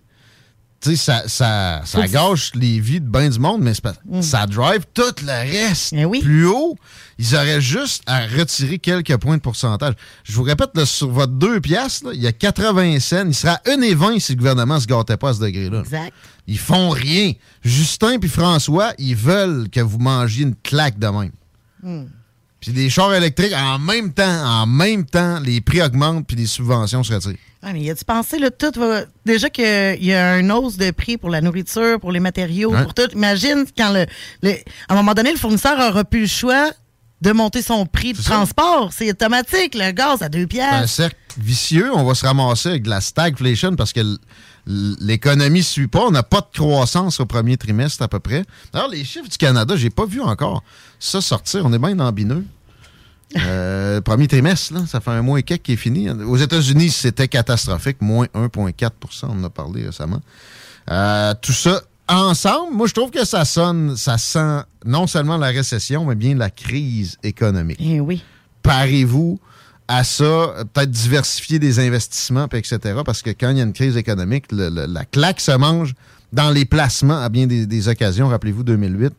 sais, 0.90 0.96
ça, 0.96 1.22
ça, 1.28 1.82
ça 1.84 2.02
Faut- 2.02 2.08
gâche 2.12 2.50
les 2.54 2.80
vies 2.80 3.00
de 3.00 3.08
bien 3.08 3.28
du 3.28 3.38
monde, 3.38 3.62
mais 3.62 3.72
Mm. 4.04 4.22
ça 4.22 4.46
drive 4.46 4.84
tout 4.94 5.02
le 5.22 5.50
reste 5.50 5.92
Eh 5.96 6.04
oui. 6.04 6.20
plus 6.20 6.46
haut. 6.46 6.76
Ils 7.18 7.34
auraient 7.34 7.60
juste 7.60 8.02
à 8.06 8.26
retirer 8.26 8.78
quelques 8.78 9.16
points 9.16 9.36
de 9.36 9.42
pourcentage. 9.42 9.94
Je 10.24 10.32
vous 10.34 10.42
répète, 10.42 10.70
là, 10.74 10.84
sur 10.84 11.08
votre 11.10 11.32
2 11.32 11.60
piastres, 11.60 12.10
il 12.12 12.20
y 12.22 12.26
a 12.26 12.32
80 12.32 13.00
cents. 13.00 13.24
Il 13.26 13.34
sera 13.34 13.60
1,20 13.66 14.18
si 14.20 14.32
le 14.32 14.38
gouvernement 14.38 14.78
se 14.80 14.86
gâtait 14.86 15.16
pas 15.16 15.30
à 15.30 15.34
ce 15.34 15.40
degré-là. 15.40 15.80
Exact. 15.80 16.12
Ils 16.46 16.58
font 16.58 16.90
rien. 16.90 17.32
Justin 17.64 18.18
puis 18.18 18.28
François, 18.28 18.92
ils 18.98 19.16
veulent 19.16 19.68
que 19.70 19.80
vous 19.80 19.98
mangiez 19.98 20.44
une 20.44 20.54
claque 20.56 20.98
de 20.98 21.06
même. 21.08 21.32
Hmm. 21.82 22.04
Puis 22.66 22.74
les 22.74 22.90
chars 22.90 23.14
électriques, 23.14 23.52
en 23.56 23.78
même 23.78 24.12
temps, 24.12 24.44
en 24.44 24.66
même 24.66 25.04
temps, 25.06 25.38
les 25.38 25.60
prix 25.60 25.80
augmentent 25.82 26.26
puis 26.26 26.36
les 26.36 26.46
subventions 26.46 27.04
se 27.04 27.14
retirent. 27.14 27.36
Ah, 27.62 27.72
mais 27.72 27.80
y 27.80 27.90
a-tu 27.90 28.04
pensé, 28.04 28.38
là, 28.38 28.50
tout 28.50 28.72
va. 28.78 29.02
Déjà 29.24 29.48
qu'il 29.50 30.04
y 30.04 30.12
a 30.12 30.38
une 30.38 30.50
hausse 30.52 30.76
de 30.76 30.90
prix 30.90 31.16
pour 31.16 31.30
la 31.30 31.40
nourriture, 31.40 32.00
pour 32.00 32.10
les 32.12 32.20
matériaux, 32.20 32.72
pour 32.82 32.92
tout. 32.94 33.08
Imagine 33.12 33.64
quand 33.76 33.92
le, 33.92 34.06
le- 34.42 34.56
À 34.88 34.92
un 34.94 34.96
moment 34.96 35.14
donné, 35.14 35.30
le 35.32 35.38
fournisseur 35.38 35.78
aura 35.78 36.04
plus 36.04 36.22
le 36.22 36.26
choix 36.26 36.70
de 37.22 37.32
monter 37.32 37.62
son 37.62 37.86
prix 37.86 38.12
de 38.12 38.22
transport. 38.22 38.90
C'est 38.92 39.10
automatique, 39.10 39.74
le 39.74 39.90
gaz 39.92 40.22
à 40.22 40.28
deux 40.28 40.46
C'est 40.50 40.60
un 40.60 40.86
cercle 40.86 41.16
vicieux. 41.38 41.90
On 41.94 42.04
va 42.04 42.14
se 42.14 42.26
ramasser 42.26 42.68
avec 42.70 42.82
de 42.82 42.90
la 42.90 43.00
stagflation 43.00 43.74
parce 43.76 43.92
que 43.92 44.00
l'économie 44.66 45.60
ne 45.60 45.64
suit 45.64 45.88
pas. 45.88 46.00
On 46.06 46.10
n'a 46.10 46.22
pas 46.22 46.40
de 46.40 46.56
croissance 46.58 47.20
au 47.20 47.26
premier 47.26 47.56
trimestre 47.56 48.02
à 48.02 48.08
peu 48.08 48.18
près. 48.20 48.44
D'ailleurs, 48.72 48.88
les 48.90 49.04
chiffres 49.04 49.28
du 49.28 49.38
Canada, 49.38 49.76
j'ai 49.76 49.90
pas 49.90 50.06
vu 50.06 50.20
encore 50.20 50.62
ça 50.98 51.20
sortir. 51.20 51.62
On 51.64 51.72
est 51.72 51.78
bien 51.78 51.98
ambineux. 52.00 52.44
Euh, 53.36 54.00
premier 54.00 54.28
trimestre, 54.28 54.72
là, 54.74 54.80
ça 54.86 55.00
fait 55.00 55.10
un 55.10 55.22
mois 55.22 55.40
et 55.40 55.42
quelques 55.42 55.62
qui 55.62 55.72
est 55.72 55.76
fini. 55.76 56.08
Aux 56.10 56.36
États-Unis, 56.36 56.90
c'était 56.90 57.28
catastrophique, 57.28 57.96
moins 58.00 58.26
1,4% 58.34 58.90
on 59.24 59.40
en 59.40 59.44
a 59.44 59.50
parlé 59.50 59.84
récemment. 59.86 60.20
Euh, 60.90 61.34
tout 61.42 61.52
ça 61.52 61.82
ensemble, 62.08 62.72
moi, 62.74 62.86
je 62.86 62.94
trouve 62.94 63.10
que 63.10 63.24
ça 63.26 63.44
sonne, 63.44 63.96
ça 63.96 64.16
sent 64.16 64.60
non 64.84 65.06
seulement 65.08 65.36
la 65.38 65.48
récession, 65.48 66.04
mais 66.04 66.14
bien 66.14 66.36
la 66.36 66.50
crise 66.50 67.16
économique. 67.24 67.78
Eh 67.80 67.98
oui. 68.00 68.22
Parez-vous 68.62 69.40
à 69.88 70.02
ça, 70.04 70.54
peut-être 70.72 70.90
diversifier 70.90 71.58
des 71.58 71.78
investissements, 71.80 72.46
puis 72.48 72.58
etc. 72.60 72.78
Parce 73.04 73.22
que 73.22 73.30
quand 73.30 73.50
il 73.50 73.58
y 73.58 73.60
a 73.60 73.64
une 73.64 73.72
crise 73.72 73.96
économique, 73.96 74.46
le- 74.52 74.68
le- 74.68 74.86
la 74.86 75.04
claque 75.04 75.40
se 75.40 75.52
mange 75.52 75.94
dans 76.32 76.50
les 76.50 76.64
placements 76.64 77.20
à 77.20 77.28
bien 77.28 77.46
des, 77.46 77.66
des 77.66 77.88
occasions. 77.88 78.28
Rappelez-vous 78.28 78.64
2008, 78.64 79.12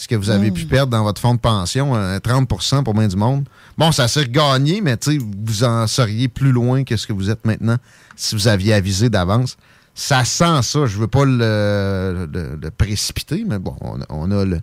ce 0.00 0.08
que 0.08 0.14
vous 0.14 0.30
avez 0.30 0.50
pu 0.50 0.64
perdre 0.64 0.90
dans 0.92 1.02
votre 1.02 1.20
fonds 1.20 1.34
de 1.34 1.40
pension, 1.40 1.94
euh, 1.94 2.18
30% 2.18 2.82
pour 2.84 2.94
bien 2.94 3.06
du 3.06 3.16
monde. 3.16 3.46
Bon, 3.76 3.92
ça 3.92 4.08
s'est 4.08 4.20
regagné, 4.20 4.80
mais 4.80 4.98
vous 5.46 5.62
en 5.64 5.86
seriez 5.86 6.28
plus 6.28 6.52
loin 6.52 6.84
que 6.84 6.96
ce 6.96 7.06
que 7.06 7.12
vous 7.12 7.28
êtes 7.28 7.44
maintenant 7.44 7.76
si 8.16 8.34
vous 8.34 8.48
aviez 8.48 8.72
avisé 8.72 9.10
d'avance. 9.10 9.56
Ça 9.94 10.24
sent 10.24 10.62
ça. 10.62 10.86
Je 10.86 10.96
veux 10.98 11.06
pas 11.06 11.24
le, 11.26 12.26
le- 12.32 12.58
le 12.62 12.70
précipiter, 12.70 13.44
mais 13.46 13.58
bon, 13.58 13.76
on 13.82 14.00
a, 14.00 14.04
on 14.08 14.30
a 14.30 14.44
le. 14.46 14.60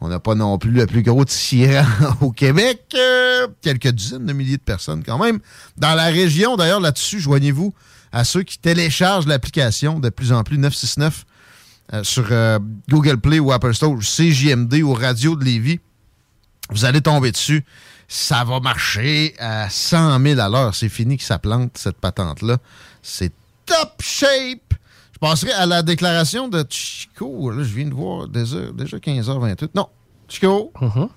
On 0.00 0.08
n'a 0.08 0.18
pas 0.18 0.34
non 0.34 0.56
plus 0.58 0.70
le 0.72 0.86
plus 0.86 1.02
gros 1.02 1.24
tyran 1.24 1.84
au 2.22 2.32
Québec. 2.32 2.80
euh, 2.96 3.46
quelques 3.60 3.88
dizaines 3.88 4.24
de 4.26 4.32
milliers 4.32 4.56
de 4.56 4.62
personnes 4.62 5.02
quand 5.04 5.18
même. 5.22 5.38
Dans 5.76 5.94
la 5.94 6.06
région, 6.06 6.56
d'ailleurs, 6.56 6.80
là-dessus, 6.80 7.20
joignez-vous 7.20 7.72
à 8.10 8.24
ceux 8.24 8.42
qui 8.42 8.58
téléchargent 8.58 9.26
l'application 9.28 10.00
de 10.00 10.08
plus 10.08 10.32
en 10.32 10.42
plus 10.44 10.58
969 10.58 11.24
euh, 11.92 12.02
sur 12.04 12.26
euh, 12.30 12.58
Google 12.88 13.18
Play 13.18 13.38
ou 13.38 13.52
Apple 13.52 13.74
Store, 13.74 13.96
CJMD 13.98 14.74
ou 14.82 14.94
Radio 14.94 15.36
de 15.36 15.44
Lévis. 15.44 15.80
Vous 16.70 16.84
allez 16.84 17.00
tomber 17.00 17.32
dessus. 17.32 17.64
Ça 18.08 18.44
va 18.44 18.60
marcher 18.60 19.34
à 19.38 19.68
100 19.70 20.20
000 20.20 20.40
à 20.40 20.48
l'heure. 20.48 20.74
C'est 20.74 20.88
fini 20.88 21.16
que 21.16 21.24
ça 21.24 21.38
plante, 21.38 21.76
cette 21.78 21.96
patente-là. 21.98 22.58
C'est 23.02 23.32
top 23.66 24.00
shape. 24.00 24.74
Je 25.14 25.18
passerai 25.18 25.52
à 25.52 25.66
la 25.66 25.82
déclaration 25.82 26.48
de 26.48 26.64
Chico. 26.68 27.50
Là, 27.50 27.62
je 27.62 27.74
viens 27.74 27.86
de 27.86 27.94
voir 27.94 28.28
déjà, 28.28 28.58
déjà 28.72 28.98
15h28. 28.98 29.70
Non, 29.74 29.88
Chico, 30.28 30.72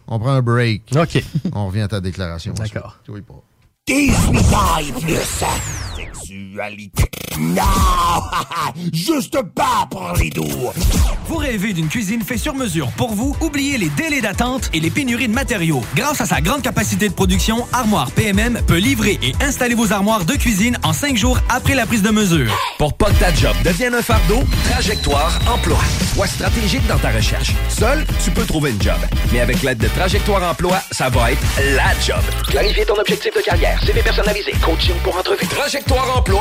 on 0.08 0.20
prend 0.20 0.32
un 0.32 0.42
break. 0.42 0.84
OK. 0.96 1.24
On 1.54 1.68
revient 1.68 1.82
à 1.82 1.88
ta 1.88 2.02
déclaration. 2.02 2.54
D'accord. 2.54 2.98
ensuite. 3.02 3.10
Oui, 3.10 3.22
pas. 3.22 3.42
18 3.88 4.54
ans 4.54 4.78
et 4.80 4.92
plus. 5.00 5.44
Non! 7.38 7.64
Juste 8.94 9.42
pas 9.54 9.88
pour 9.92 10.14
les 10.18 10.30
doux! 10.30 10.72
Vous 11.28 11.36
rêvez 11.38 11.74
d'une 11.74 11.90
cuisine 11.90 12.22
faite 12.22 12.38
sur 12.38 12.54
mesure 12.54 12.92
pour 12.96 13.14
vous? 13.14 13.36
Oubliez 13.42 13.78
les 13.78 13.90
délais 13.90 14.22
d'attente 14.22 14.70
et 14.74 14.80
les 14.80 14.90
pénuries 14.90 15.28
de 15.28 15.34
matériaux. 15.34 15.84
Grâce 15.96 16.22
à 16.22 16.26
sa 16.26 16.40
grande 16.40 16.62
capacité 16.62 17.10
de 17.10 17.14
production, 17.14 17.68
Armoire 17.74 18.12
PMM 18.12 18.62
peut 18.68 18.78
livrer 18.78 19.20
et 19.22 19.34
installer 19.42 19.76
vos 19.76 19.92
armoires 19.92 20.24
de 20.24 20.34
cuisine 20.34 20.78
en 20.84 20.94
cinq 20.94 21.18
jours 21.18 21.40
après 21.50 21.76
la 21.76 21.86
prise 21.86 22.04
de 22.04 22.12
mesure. 22.12 22.56
Pour 22.78 22.94
pas 22.94 23.08
que 23.08 23.20
ta 23.20 23.34
job 23.34 23.56
devienne 23.66 23.96
un 23.96 24.02
fardeau, 24.02 24.44
Trajectoire 24.72 25.38
Emploi. 25.54 25.80
Sois 26.14 26.28
stratégique 26.28 26.88
dans 26.88 27.00
ta 27.00 27.10
recherche. 27.10 27.52
Seul, 27.68 28.06
tu 28.24 28.32
peux 28.32 28.46
trouver 28.46 28.72
une 28.72 28.82
job. 28.82 29.00
Mais 29.34 29.42
avec 29.42 29.62
l'aide 29.62 29.80
de 29.80 29.88
Trajectoire 29.88 30.44
Emploi, 30.50 30.80
ça 30.92 31.10
va 31.10 31.32
être 31.32 31.42
la 31.76 32.00
job. 32.00 32.24
Clarifier 32.48 32.86
ton 32.86 32.96
objectif 32.98 33.36
de 33.36 33.42
carrière, 33.42 33.82
CV 33.84 34.02
personnalisé, 34.02 34.52
coaching 34.64 34.96
pour 35.04 35.18
entrevue. 35.18 35.46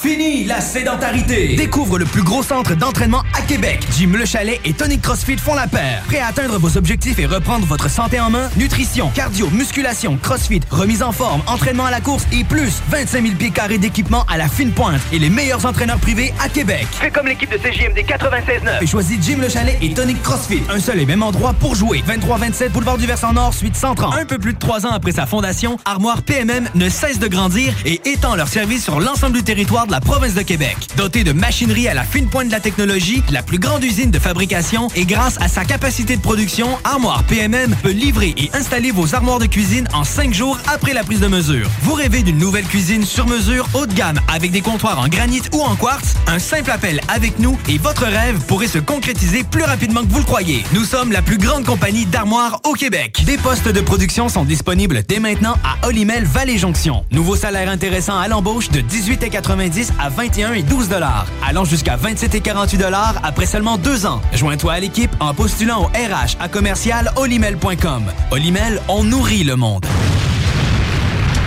Fini 0.00 0.44
la 0.44 0.60
sédentarité! 0.60 1.56
Découvre 1.56 1.98
le 1.98 2.04
plus 2.04 2.22
gros 2.22 2.42
centre 2.42 2.74
d'entraînement 2.76 3.22
à 3.36 3.40
Québec. 3.42 3.80
Jim 3.96 4.12
Le 4.14 4.26
Chalet 4.26 4.60
et 4.64 4.72
Tonic 4.74 5.00
CrossFit 5.00 5.38
font 5.38 5.54
la 5.54 5.66
paire. 5.66 6.02
Prêt 6.06 6.18
à 6.18 6.26
atteindre 6.26 6.58
vos 6.58 6.76
objectifs 6.76 7.18
et 7.18 7.26
reprendre 7.26 7.66
votre 7.66 7.88
santé 7.88 8.20
en 8.20 8.28
main? 8.28 8.50
Nutrition, 8.56 9.10
cardio, 9.14 9.48
musculation, 9.50 10.18
CrossFit, 10.22 10.60
remise 10.70 11.02
en 11.02 11.12
forme, 11.12 11.40
entraînement 11.46 11.86
à 11.86 11.90
la 11.90 12.00
course 12.00 12.26
et 12.30 12.44
plus 12.44 12.82
25 12.90 13.22
000 13.22 13.34
pieds 13.36 13.50
carrés 13.50 13.78
d'équipement 13.78 14.24
à 14.28 14.36
la 14.36 14.48
fine 14.48 14.70
pointe 14.70 15.00
et 15.12 15.18
les 15.18 15.30
meilleurs 15.30 15.64
entraîneurs 15.64 15.98
privés 15.98 16.34
à 16.40 16.48
Québec. 16.48 16.86
Fais 16.92 17.10
comme 17.10 17.26
l'équipe 17.26 17.50
de 17.50 17.56
CJMD 17.56 17.98
96.9. 18.06 18.82
Et 18.82 18.86
choisis 18.86 19.18
Jim 19.22 19.38
Le 19.40 19.48
Chalet 19.48 19.78
et 19.80 19.94
Tonic 19.94 20.22
CrossFit. 20.22 20.62
Un 20.68 20.78
seul 20.78 21.00
et 21.00 21.06
même 21.06 21.22
endroit 21.22 21.54
pour 21.54 21.74
jouer. 21.74 22.04
23-27 22.06 22.68
Boulevard 22.68 22.98
du 22.98 23.06
Versant 23.06 23.32
Nord, 23.32 23.54
suite 23.54 23.76
130. 23.76 24.14
Un 24.14 24.26
peu 24.26 24.38
plus 24.38 24.52
de 24.52 24.58
trois 24.58 24.86
ans 24.86 24.92
après 24.92 25.12
sa 25.12 25.24
fondation, 25.26 25.78
Armoire 25.86 26.22
PMM 26.22 26.68
ne 26.74 26.88
cesse 26.90 27.18
de 27.18 27.28
grandir 27.28 27.72
et 27.86 28.00
étend 28.04 28.36
leur 28.36 28.48
service 28.48 28.84
sur 28.84 29.00
l'ensemble 29.00 29.36
du 29.36 29.42
territoire 29.42 29.85
de 29.86 29.92
la 29.92 30.00
province 30.00 30.34
de 30.34 30.42
Québec. 30.42 30.76
Dotée 30.96 31.24
de 31.24 31.32
machinerie 31.32 31.88
à 31.88 31.94
la 31.94 32.04
fine 32.04 32.28
pointe 32.28 32.48
de 32.48 32.52
la 32.52 32.60
technologie, 32.60 33.22
la 33.30 33.42
plus 33.42 33.58
grande 33.58 33.84
usine 33.84 34.10
de 34.10 34.18
fabrication 34.18 34.88
et 34.96 35.04
grâce 35.04 35.38
à 35.40 35.48
sa 35.48 35.64
capacité 35.64 36.16
de 36.16 36.20
production, 36.20 36.78
Armoire 36.84 37.22
PMM 37.24 37.74
peut 37.82 37.90
livrer 37.90 38.34
et 38.36 38.50
installer 38.54 38.90
vos 38.90 39.14
armoires 39.14 39.38
de 39.38 39.46
cuisine 39.46 39.86
en 39.92 40.04
cinq 40.04 40.34
jours 40.34 40.58
après 40.72 40.94
la 40.94 41.04
prise 41.04 41.20
de 41.20 41.28
mesure. 41.28 41.68
Vous 41.82 41.94
rêvez 41.94 42.22
d'une 42.22 42.38
nouvelle 42.38 42.64
cuisine 42.64 43.04
sur 43.04 43.26
mesure 43.26 43.68
haut 43.74 43.86
de 43.86 43.94
gamme 43.94 44.18
avec 44.32 44.50
des 44.50 44.60
comptoirs 44.60 44.98
en 44.98 45.08
granit 45.08 45.42
ou 45.52 45.60
en 45.60 45.76
quartz? 45.76 46.14
Un 46.26 46.38
simple 46.38 46.70
appel 46.70 47.00
avec 47.08 47.38
nous 47.38 47.58
et 47.68 47.78
votre 47.78 48.04
rêve 48.04 48.38
pourrait 48.46 48.68
se 48.68 48.78
concrétiser 48.78 49.44
plus 49.44 49.64
rapidement 49.64 50.02
que 50.02 50.10
vous 50.10 50.18
le 50.18 50.24
croyez. 50.24 50.64
Nous 50.72 50.84
sommes 50.84 51.12
la 51.12 51.22
plus 51.22 51.38
grande 51.38 51.64
compagnie 51.64 52.06
d'armoires 52.06 52.60
au 52.64 52.72
Québec. 52.72 53.22
Des 53.26 53.36
postes 53.36 53.68
de 53.68 53.80
production 53.80 54.28
sont 54.28 54.44
disponibles 54.44 55.02
dès 55.06 55.20
maintenant 55.20 55.56
à 55.62 55.86
Olimel 55.86 56.24
Valley 56.24 56.58
Jonction. 56.58 57.04
Nouveau 57.10 57.36
salaire 57.36 57.70
intéressant 57.70 58.18
à 58.18 58.28
l'embauche 58.28 58.70
de 58.70 58.80
18,90 58.80 59.75
à 60.00 60.08
21 60.08 60.54
et 60.54 60.62
12 60.62 60.88
dollars, 60.88 61.26
allant 61.46 61.64
jusqu'à 61.64 61.96
27 61.96 62.34
et 62.34 62.40
48 62.40 62.78
dollars 62.78 63.14
après 63.22 63.46
seulement 63.46 63.76
deux 63.76 64.06
ans. 64.06 64.20
Joins-toi 64.32 64.72
à 64.72 64.80
l'équipe 64.80 65.14
en 65.20 65.34
postulant 65.34 65.82
au 65.82 65.86
RH 65.86 66.36
à 66.40 66.48
commercial 66.48 67.12
olimel.com. 67.16 68.04
Olimel, 68.30 68.80
on 68.88 69.04
nourrit 69.04 69.44
le 69.44 69.56
monde. 69.56 69.84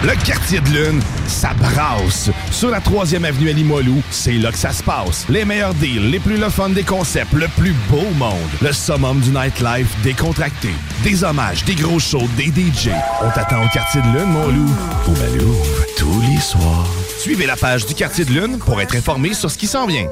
Le 0.04 0.15
quartier 0.26 0.62
de 0.62 0.70
lune, 0.70 1.02
ça 1.28 1.50
brasse. 1.56 2.30
Sur 2.52 2.70
la 2.70 2.80
3e 2.80 3.26
avenue 3.26 3.50
à 3.50 3.54
Limoilou, 3.54 4.02
c'est 4.12 4.34
là 4.34 4.52
que 4.52 4.58
ça 4.58 4.72
se 4.72 4.82
passe. 4.82 5.26
Les 5.28 5.44
meilleurs 5.44 5.74
deals, 5.74 6.10
les 6.10 6.20
plus 6.20 6.38
le 6.38 6.74
des 6.74 6.84
concepts, 6.84 7.34
le 7.34 7.48
plus 7.58 7.74
beau 7.89 8.08
monde. 8.15 8.38
Le 8.62 8.72
summum 8.72 9.20
du 9.20 9.32
nightlife 9.32 9.94
décontracté. 10.04 10.70
Des 11.04 11.24
hommages, 11.24 11.65
des 11.65 11.76
gros 11.76 12.00
shows, 12.00 12.30
des 12.38 12.46
DJ. 12.46 12.92
On 13.22 13.30
t'attend 13.32 13.63
au 13.63 13.68
quartier 13.70 14.02
de 14.02 14.08
lune, 14.08 14.32
mon 14.32 14.48
loup. 14.48 14.76
Au 15.08 15.12
Malou, 15.12 15.56
tous 15.98 16.22
les 16.22 16.39
soirs. 16.39 17.09
Suivez 17.19 17.45
la 17.45 17.58
page 17.58 17.86
du 17.86 17.95
quartier 17.95 18.23
de 18.23 18.32
lune 18.32 18.60
pour 18.60 18.79
être 18.79 18.95
informé 18.95 19.34
sur 19.34 19.51
ce 19.51 19.58
qui 19.58 19.67
s'en 19.67 19.86
vient. 19.86 20.08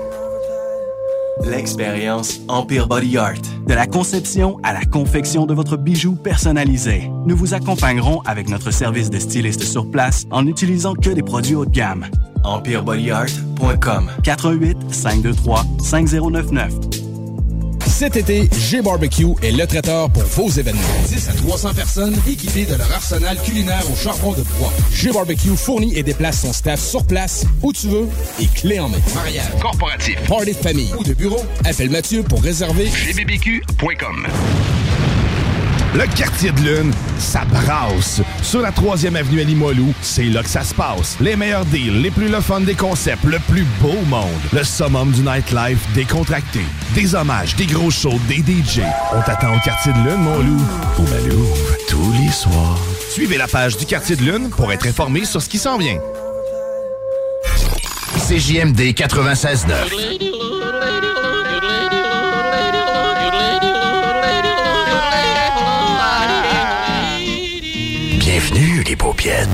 L'expérience 1.46 2.42
Empire 2.50 2.88
Body 2.88 3.18
Art. 3.18 3.42
De 3.66 3.74
la 3.74 3.88
conception 3.88 4.60
à 4.62 4.74
la 4.74 4.84
confection 4.84 5.46
de 5.46 5.54
votre 5.54 5.78
bijou 5.78 6.16
personnalisé. 6.16 7.10
Nous 7.26 7.38
vous 7.38 7.54
accompagnerons 7.54 8.20
avec 8.26 8.50
notre 8.50 8.72
service 8.72 9.10
de 9.10 9.20
styliste 9.20 9.64
sur 9.64 9.90
place 9.90 10.26
en 10.32 10.44
n'utilisant 10.44 10.96
que 10.96 11.12
des 11.12 11.24
produits 11.24 11.56
haut 11.56 11.66
de 11.66 11.72
gamme. 11.72 12.08
EmpireBodyArt.com 12.44 14.12
418 14.24 14.94
523 14.94 15.66
5099 15.82 17.07
Cet 17.98 18.16
été, 18.16 18.48
G-Barbecue 18.56 19.26
est 19.42 19.50
le 19.50 19.66
traiteur 19.66 20.12
pour 20.12 20.22
vos 20.22 20.50
événements. 20.52 20.82
10 21.08 21.30
à 21.30 21.34
300 21.34 21.74
personnes 21.74 22.16
équipées 22.28 22.66
de 22.66 22.76
leur 22.76 22.92
arsenal 22.92 23.42
culinaire 23.42 23.82
au 23.92 23.96
charbon 23.96 24.34
de 24.34 24.44
bois. 24.60 24.72
G-Barbecue 24.94 25.58
fournit 25.58 25.98
et 25.98 26.04
déplace 26.04 26.42
son 26.42 26.54
staff 26.54 26.80
sur 26.80 27.04
place, 27.04 27.44
où 27.64 27.74
tu 27.74 27.88
veux, 27.88 28.08
et 28.40 28.46
clé 28.46 28.80
en 28.80 28.90
main. 28.90 29.00
Mariage, 29.16 29.50
corporatif, 29.60 30.16
party 30.28 30.52
de 30.52 30.58
famille 30.58 30.94
ou 31.00 31.04
de 31.04 31.16
bureau, 31.16 31.44
appelle 31.66 31.90
Mathieu 31.90 32.22
pour 32.22 32.44
réserver 32.44 32.86
gbbq.com. 32.86 34.28
Le 35.98 36.06
quartier 36.16 36.52
de 36.52 36.60
lune, 36.62 36.94
ça 37.18 37.42
brasse. 37.46 38.22
Sur 38.44 38.62
la 38.62 38.70
3e 38.70 39.16
avenue 39.16 39.42
à 39.42 39.44
Limoilou, 39.44 39.96
c'est 40.04 40.26
là 40.26 40.44
que 40.44 40.50
ça 40.50 40.64
se 40.64 40.76
passe. 40.76 41.18
Les 41.20 41.36
meilleurs 41.36 41.66
deals, 41.66 42.04
les 42.04 42.12
plus 42.12 42.28
le 42.28 42.40
fun 42.40 42.62
des 42.62 42.76
concepts, 42.76 43.24
le 43.24 43.40
plus 43.40 43.66
beau 43.82 43.96
monde. 44.06 44.28
Le 44.54 44.64
summum 44.64 45.12
du 45.12 45.22
nightlife 45.22 45.80
décontracté. 45.96 46.62
Des 46.94 47.16
hommages, 47.16 47.56
des 47.56 47.66
gros 47.66 47.90
shows, 47.90 48.20
des 48.28 48.44
DJ. 48.44 48.82
On 49.12 49.22
t'attend 49.24 49.56
au 49.56 49.60
quartier 49.60 49.92
de 49.92 49.98
lune, 49.98 50.22
mon 50.22 50.38
loup. 50.38 50.62
Au 51.00 51.02
Malou, 51.02 51.48
tous 51.90 52.14
les 52.22 52.32
soirs. 52.32 52.78
Suivez 53.10 53.40
la 53.40 53.48
page 53.48 53.76
du 53.78 53.88
quartier 53.88 54.16
de 54.16 54.22
lune 54.22 54.52
pour 54.52 54.72
être 54.72 54.86
informé 54.86 55.26
sur 55.26 55.42
ce 55.42 55.50
qui 55.50 55.58
s'en 55.58 55.80
vient. 55.80 55.98
CJMD 58.28 58.94
96.9. 58.94 60.37
paupiètes. 69.08 69.48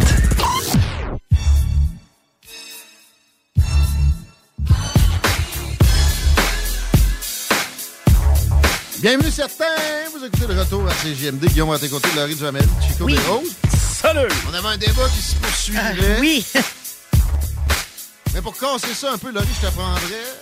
Bienvenue 8.99 9.29
certains, 9.29 9.65
vous 10.11 10.25
écoutez 10.25 10.47
le 10.47 10.59
retour 10.59 10.87
à 10.87 10.93
CGMD, 10.95 11.45
Guillaume 11.49 11.69
à 11.69 11.77
tes 11.77 11.87
côtés, 11.87 12.09
Laurie 12.15 12.33
Duhamel, 12.33 12.63
Chico 12.81 13.05
Oui. 13.05 13.13
Desroses. 13.13 13.53
Salut! 13.69 14.33
On 14.49 14.53
avait 14.55 14.69
un 14.69 14.77
débat 14.77 15.07
qui 15.09 15.21
se 15.21 15.35
poursuivrait. 15.35 15.93
Ah, 15.99 16.19
oui. 16.19 16.43
Mais 18.34 18.41
pour 18.41 18.58
casser 18.58 18.93
ça 18.96 19.13
un 19.13 19.17
peu, 19.17 19.32
Laurie, 19.32 19.48
je 19.56 19.62
t'apprendrais 19.62 20.02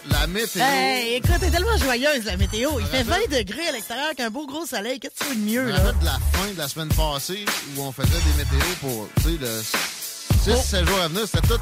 la 0.10 0.26
météo. 0.28 0.64
Hey, 0.64 1.16
écoute, 1.16 1.36
t'es 1.42 1.50
tellement 1.50 1.76
joyeuse, 1.78 2.24
la 2.24 2.38
météo. 2.38 2.72
Il 2.80 2.86
fait 2.86 3.04
20 3.04 3.16
degrés 3.30 3.68
à 3.68 3.72
l'extérieur 3.74 4.06
avec 4.06 4.20
un 4.22 4.30
beau 4.30 4.48
gros 4.48 4.66
soleil. 4.66 5.00
Qu'est-ce 5.00 5.20
que 5.20 5.24
tu 5.26 5.30
veux 5.32 5.36
de 5.36 5.42
mieux, 5.52 5.70
là? 5.70 5.80
de 5.92 6.06
la 6.06 6.14
fin 6.32 6.48
de 6.54 6.58
la 6.58 6.68
semaine 6.70 6.88
passée 6.90 7.44
où 7.76 7.82
on 7.82 7.92
faisait 7.92 8.08
des 8.10 8.44
météos 8.44 8.76
pour, 8.80 9.10
tu 9.18 9.24
sais, 9.24 9.38
le 9.42 10.56
6-7 10.56 10.88
jours 10.88 11.00
à 11.02 11.08
venir, 11.10 11.24
c'était 11.26 11.48
tout 11.48 11.60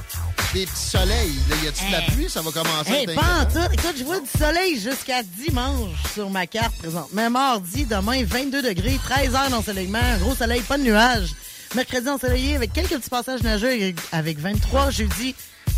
des 0.53 0.65
petits 0.67 0.75
soleils. 0.81 1.33
Là, 1.49 1.55
y 1.63 1.67
a-tu 1.67 1.85
de 1.87 1.91
la 1.91 2.01
pluie? 2.01 2.29
Ça 2.29 2.41
va 2.43 2.51
commencer 2.51 2.91
Hey, 2.91 3.09
à 3.09 3.13
pas 3.15 3.41
en 3.41 3.45
tout. 3.45 3.73
Écoute, 3.73 3.95
je 3.97 4.03
vois 4.03 4.19
du 4.19 4.29
soleil 4.37 4.79
jusqu'à 4.79 5.23
dimanche 5.23 5.89
sur 6.13 6.29
ma 6.29 6.45
carte 6.45 6.75
présente. 6.77 7.11
Même 7.11 7.33
mardi, 7.33 7.85
demain, 7.85 8.23
22 8.23 8.61
degrés, 8.61 8.99
13 9.03 9.33
heures 9.35 9.49
d'ensoleillement, 9.49 10.17
gros 10.19 10.35
soleil, 10.35 10.61
pas 10.61 10.77
de 10.77 10.83
nuages. 10.83 11.29
Mercredi 11.75 12.07
ensoleillé 12.09 12.55
avec 12.55 12.71
quelques 12.73 12.97
petits 12.97 13.09
passages 13.09 13.41
nageux 13.41 13.93
avec 14.11 14.39
23. 14.39 14.89
Jeudi, 14.91 15.35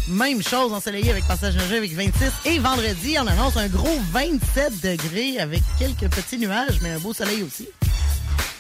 même 0.08 0.42
chose, 0.42 0.74
ensoleillé 0.74 1.12
avec 1.12 1.26
passage 1.28 1.56
nageux 1.56 1.78
avec 1.78 1.94
26. 1.94 2.32
Et 2.46 2.60
vendredi, 2.60 3.16
on 3.20 3.28
annonce 3.28 3.58
un 3.58 3.68
gros 3.68 4.00
27 4.12 4.82
degrés 4.82 5.40
avec 5.40 5.62
quelques 5.78 6.10
petits 6.10 6.38
nuages, 6.38 6.80
mais 6.82 6.92
un 6.92 7.00
beau 7.00 7.14
soleil 7.14 7.44
aussi. 7.44 7.68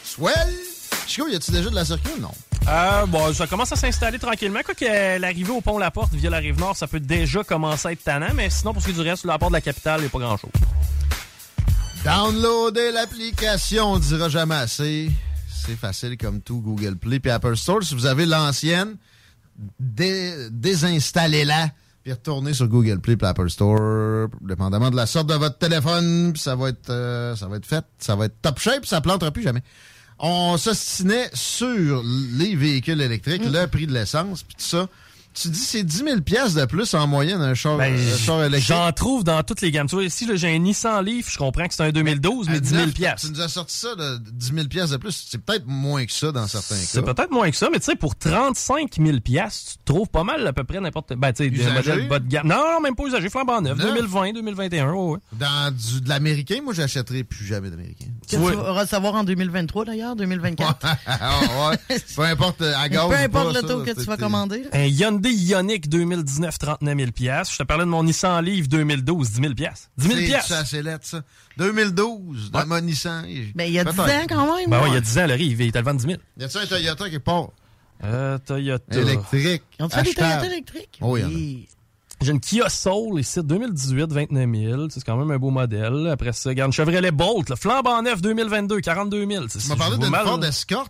Swell! 0.04 0.54
Chico, 1.08 1.28
y 1.28 1.36
a-tu 1.36 1.52
déjà 1.52 1.70
de 1.70 1.76
la 1.76 1.86
circule? 1.86 2.22
Non. 2.22 2.32
Euh, 2.68 3.06
bon, 3.08 3.34
ça 3.34 3.48
commence 3.48 3.72
à 3.72 3.76
s'installer 3.76 4.20
tranquillement. 4.20 4.62
Quoi 4.64 4.76
que 4.76 4.86
euh, 4.86 5.18
l'arrivée 5.20 5.52
au 5.52 5.62
pont 5.62 5.78
La 5.78 5.90
Porte 5.92 6.14
via 6.14 6.30
la 6.30 6.38
rive 6.38 6.60
nord, 6.60 6.78
ça 6.78 6.88
peut 6.88 7.00
déjà 7.00 7.44
commencer 7.44 7.88
à 7.88 7.92
être 7.92 8.04
tannant, 8.04 8.34
mais 8.36 8.50
sinon, 8.50 8.74
pour 8.74 8.82
ce 8.82 8.88
qui 8.88 8.92
est 8.92 9.04
du 9.04 9.10
reste, 9.10 9.26
la 9.26 9.40
porte 9.40 9.52
de 9.52 9.58
la 9.58 9.62
capitale, 9.62 10.00
il 10.00 10.04
n'y 10.04 10.08
a 10.08 10.10
pas 10.10 10.20
grand-chose. 10.20 10.52
Downloader 12.04 12.92
l'application, 12.92 13.94
on 13.94 13.96
ne 13.96 14.02
dira 14.02 14.30
jamais 14.30 14.56
assez. 14.56 15.12
C'est 15.66 15.76
facile 15.76 16.18
comme 16.18 16.42
tout 16.42 16.60
Google 16.60 16.96
Play 16.96 17.20
puis 17.20 17.32
Apple 17.32 17.56
Store. 17.56 17.84
Si 17.84 17.94
vous 17.94 18.06
avez 18.06 18.26
l'ancienne, 18.26 18.96
dé- 19.80 20.50
désinstallez-la 20.52 21.70
puis 22.04 22.14
retournez 22.14 22.54
sur 22.56 22.68
Google 22.68 23.00
Play 23.00 23.16
et 23.22 23.26
Apple 23.26 23.48
Store, 23.52 24.28
dépendamment 24.42 24.90
de 24.90 24.96
la 24.96 25.06
sorte 25.06 25.28
de 25.28 25.36
votre 25.36 25.60
téléphone, 25.60 26.34
puis 26.34 26.42
ça 26.42 26.56
va 26.56 26.70
être 26.70 26.90
euh, 26.90 27.36
ça 27.36 27.48
va 27.48 27.58
être 27.58 27.66
fait, 27.68 27.86
ça 28.00 28.16
va 28.16 28.26
être 28.26 28.42
top 28.42 28.58
shape, 28.58 28.88
ça 28.88 29.02
plantera 29.02 29.30
plus 29.30 29.44
jamais. 29.44 29.62
On 30.18 30.58
s'ostinait 30.58 31.30
sur 31.34 32.04
les 32.34 32.56
véhicules 32.56 33.00
électriques, 33.02 33.44
le 33.46 33.68
prix 33.68 33.86
de 33.86 33.94
l'essence, 33.94 34.42
puis 34.42 34.56
tout 34.56 34.64
ça. 34.64 34.88
Tu 35.34 35.48
dis 35.48 35.60
c'est 35.60 35.84
10 35.84 35.98
000 35.98 36.22
pièces 36.22 36.54
de 36.56 36.66
plus 36.66 36.94
en 36.94 37.08
moyenne 37.08 37.42
un 37.42 37.54
char, 37.54 37.78
Ben, 37.78 37.94
un 37.94 38.18
char 38.18 38.44
électrique. 38.44 38.68
J'en 38.68 38.92
trouve 38.92 39.24
dans 39.24 39.42
toutes 39.44 39.62
les 39.62 39.72
gammes. 39.72 39.88
Tu 39.88 39.96
vois, 39.96 40.04
ici, 40.04 40.26
là, 40.26 40.36
j'ai 40.36 40.54
un 40.54 40.58
Nissan 40.60 41.04
Leaf, 41.06 41.32
je 41.32 41.38
comprends 41.38 41.68
que 41.68 41.74
c'est 41.74 41.84
un 41.84 41.92
2012, 41.92 42.50
mais 42.50 42.58
À 42.58 42.60
10 42.60 42.70
000 42.70 42.82
neuf, 42.86 42.94
piastres. 42.94 43.28
Tu 43.28 43.34
nous 43.34 43.42
as 43.42 43.48
sorti 43.48 43.78
ça 43.78 43.96
de 43.96 44.18
10 44.18 44.54
000 44.54 44.68
pièces 44.68 44.90
de 44.90 44.98
plus. 44.98 45.28
C'est 45.30 45.38
peut-être 45.38 45.66
moins 45.68 46.06
que 46.06 46.12
ça 46.12 46.32
dans 46.34 46.48
certains 46.48 46.76
cas. 46.76 46.82
C'est 46.86 47.02
peut-être 47.02 47.32
moins 47.32 47.50
que 47.50 47.56
ça, 47.56 47.70
mais 47.72 47.80
tu 47.80 47.86
sais, 47.86 47.96
pour 47.96 48.16
35 48.18 48.96
000 49.02 49.20
piastres, 49.22 49.78
tu 49.78 49.94
trouves 49.94 50.10
pas 50.10 50.24
mal 50.26 50.46
à 50.46 50.52
peu 50.54 50.66
près 50.66 50.82
n'importe... 50.82 51.14
Ben, 51.14 51.32
tu 51.32 51.46
sais, 51.46 51.50
des 51.50 51.64
modèles 51.64 52.08
bas 52.10 52.20
de 52.20 52.28
gamme. 52.28 52.48
Non, 52.48 52.58
non, 52.58 52.82
même 52.82 52.96
pas 52.96 53.06
usagé, 53.06 53.30
flambant 53.30 53.62
neuf. 53.62 53.78
Neuf? 53.78 53.88
2020, 53.88 54.34
2021, 54.34 54.92
ouais, 54.92 55.12
ouais. 55.14 55.20
Dans 55.34 55.74
du, 55.74 56.02
de 56.02 56.10
l'américain, 56.10 56.60
moi, 56.64 56.74
j'achèterai 56.74 57.24
plus 57.24 57.46
jamais 57.46 57.70
d'américain. 57.70 58.08
Tu 58.28 58.36
vas 58.36 58.74
recevoir 58.74 59.16
en 59.16 59.24
2023 59.24 59.86
d'ailleurs, 59.86 60.16
2024. 60.18 60.86
Ah, 61.06 61.40
ouais. 61.70 62.00
Peu 62.16 62.22
importe 62.24 62.62
à 62.62 62.90
gaz 62.90 63.08
Peu 63.08 63.16
importe 63.16 63.56
l'auto 63.56 63.86
ça, 63.86 63.94
que 63.94 64.00
tu 64.00 64.06
vas 64.06 64.18
commander. 64.18 64.64
Un 64.74 64.86
Hyundai 64.86 65.21
Ioniq 65.30 65.88
2019, 65.90 66.58
39 66.58 66.98
000 66.98 67.12
piastres. 67.12 67.54
Je 67.54 67.58
te 67.60 67.64
parlais 67.64 67.86
de 67.86 67.90
mon 67.90 68.04
Nissan 68.04 68.44
Leaf 68.44 68.68
2012, 68.68 69.32
10 69.32 69.42
000 69.42 69.54
piastres. 69.54 69.90
10 69.98 70.08
000 70.08 70.42
C'est-. 70.42 70.66
C'est 70.66 70.82
lettre, 70.82 71.06
ça. 71.06 71.22
2012, 71.58 72.52
dans 72.52 72.66
mon 72.66 72.82
Nissan. 72.82 73.26
Ben, 73.56 73.66
il 73.66 73.74
y 73.74 73.80
a 73.80 73.84
10 73.84 74.00
ans 74.00 74.06
quand 74.30 74.56
même. 74.56 74.70
Ben 74.70 74.82
ouais, 74.82 74.90
il 74.90 74.94
y 74.94 74.98
a 74.98 75.02
10 75.02 75.18
ans, 75.20 75.28
le 75.28 75.36
Leaf, 75.36 75.60
il 75.60 75.68
était 75.68 75.80
le 75.80 75.86
vendre 75.86 76.00
10 76.00 76.08
000. 76.08 76.18
Y 76.38 76.44
a-tu 76.44 76.58
un 76.58 76.66
Toyota 76.66 77.10
quelque 77.10 77.24
part? 77.24 77.50
Euh, 78.04 78.38
Toyota. 78.40 79.00
Électrique. 79.00 79.64
Ils 79.80 79.86
ont 79.86 79.90
fait 79.90 80.04
des. 80.04 80.14
Toyota 80.14 80.46
électriques? 80.46 80.98
Oh, 81.02 81.18
il 81.18 81.22
y 81.22 81.24
en 81.24 81.28
a. 81.28 81.32
Oui. 81.32 81.68
J'ai 82.22 82.32
une 82.32 82.40
Kia 82.40 82.70
Soul 82.70 83.20
ici, 83.20 83.40
2018, 83.44 84.12
29 84.12 84.50
000. 84.56 84.90
C'est 84.90 85.04
quand 85.04 85.18
même 85.18 85.32
un 85.32 85.40
beau 85.40 85.50
modèle. 85.50 86.08
Après 86.12 86.32
ça, 86.34 86.50
regarde, 86.50 86.70
une 86.70 86.74
Chevrolet 86.74 87.12
Bolt, 87.12 87.50
là, 87.50 87.56
flambant 87.56 88.00
neuf 88.04 88.22
2022, 88.22 88.80
42 88.80 89.28
000. 89.28 89.46
Tu 89.48 89.68
m'as 89.68 89.76
parlé 89.76 89.98
d'une 89.98 90.14
Ford 90.14 90.44
Escort. 90.46 90.88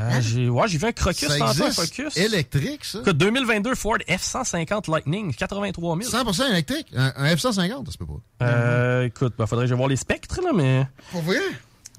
Euh, 0.00 0.20
j'ai, 0.20 0.48
ouais, 0.48 0.68
j'ai 0.68 0.78
vu 0.78 0.86
un 0.86 0.92
Crocus 0.92 1.28
Ça 1.28 1.38
tantôt, 1.38 1.64
un? 1.64 1.70
Focus. 1.72 2.16
Électrique, 2.16 2.84
ça? 2.84 3.00
Écoute, 3.00 3.16
2022 3.16 3.74
Ford 3.74 3.96
F-150 4.08 4.88
Lightning, 4.90 5.34
83 5.34 5.98
000. 6.02 6.24
100% 6.24 6.50
électrique? 6.50 6.86
Un, 6.94 7.12
un 7.16 7.34
F-150, 7.34 7.86
ça 7.86 7.92
se 7.92 7.98
peut 7.98 8.06
pas. 8.06 8.44
Euh, 8.46 9.04
écoute, 9.06 9.34
ben, 9.36 9.46
faudrait 9.46 9.64
que 9.64 9.70
je 9.70 9.74
voir 9.74 9.88
les 9.88 9.96
spectres, 9.96 10.40
là, 10.40 10.50
mais... 10.54 10.86
Pour 11.10 11.22
vrai? 11.22 11.38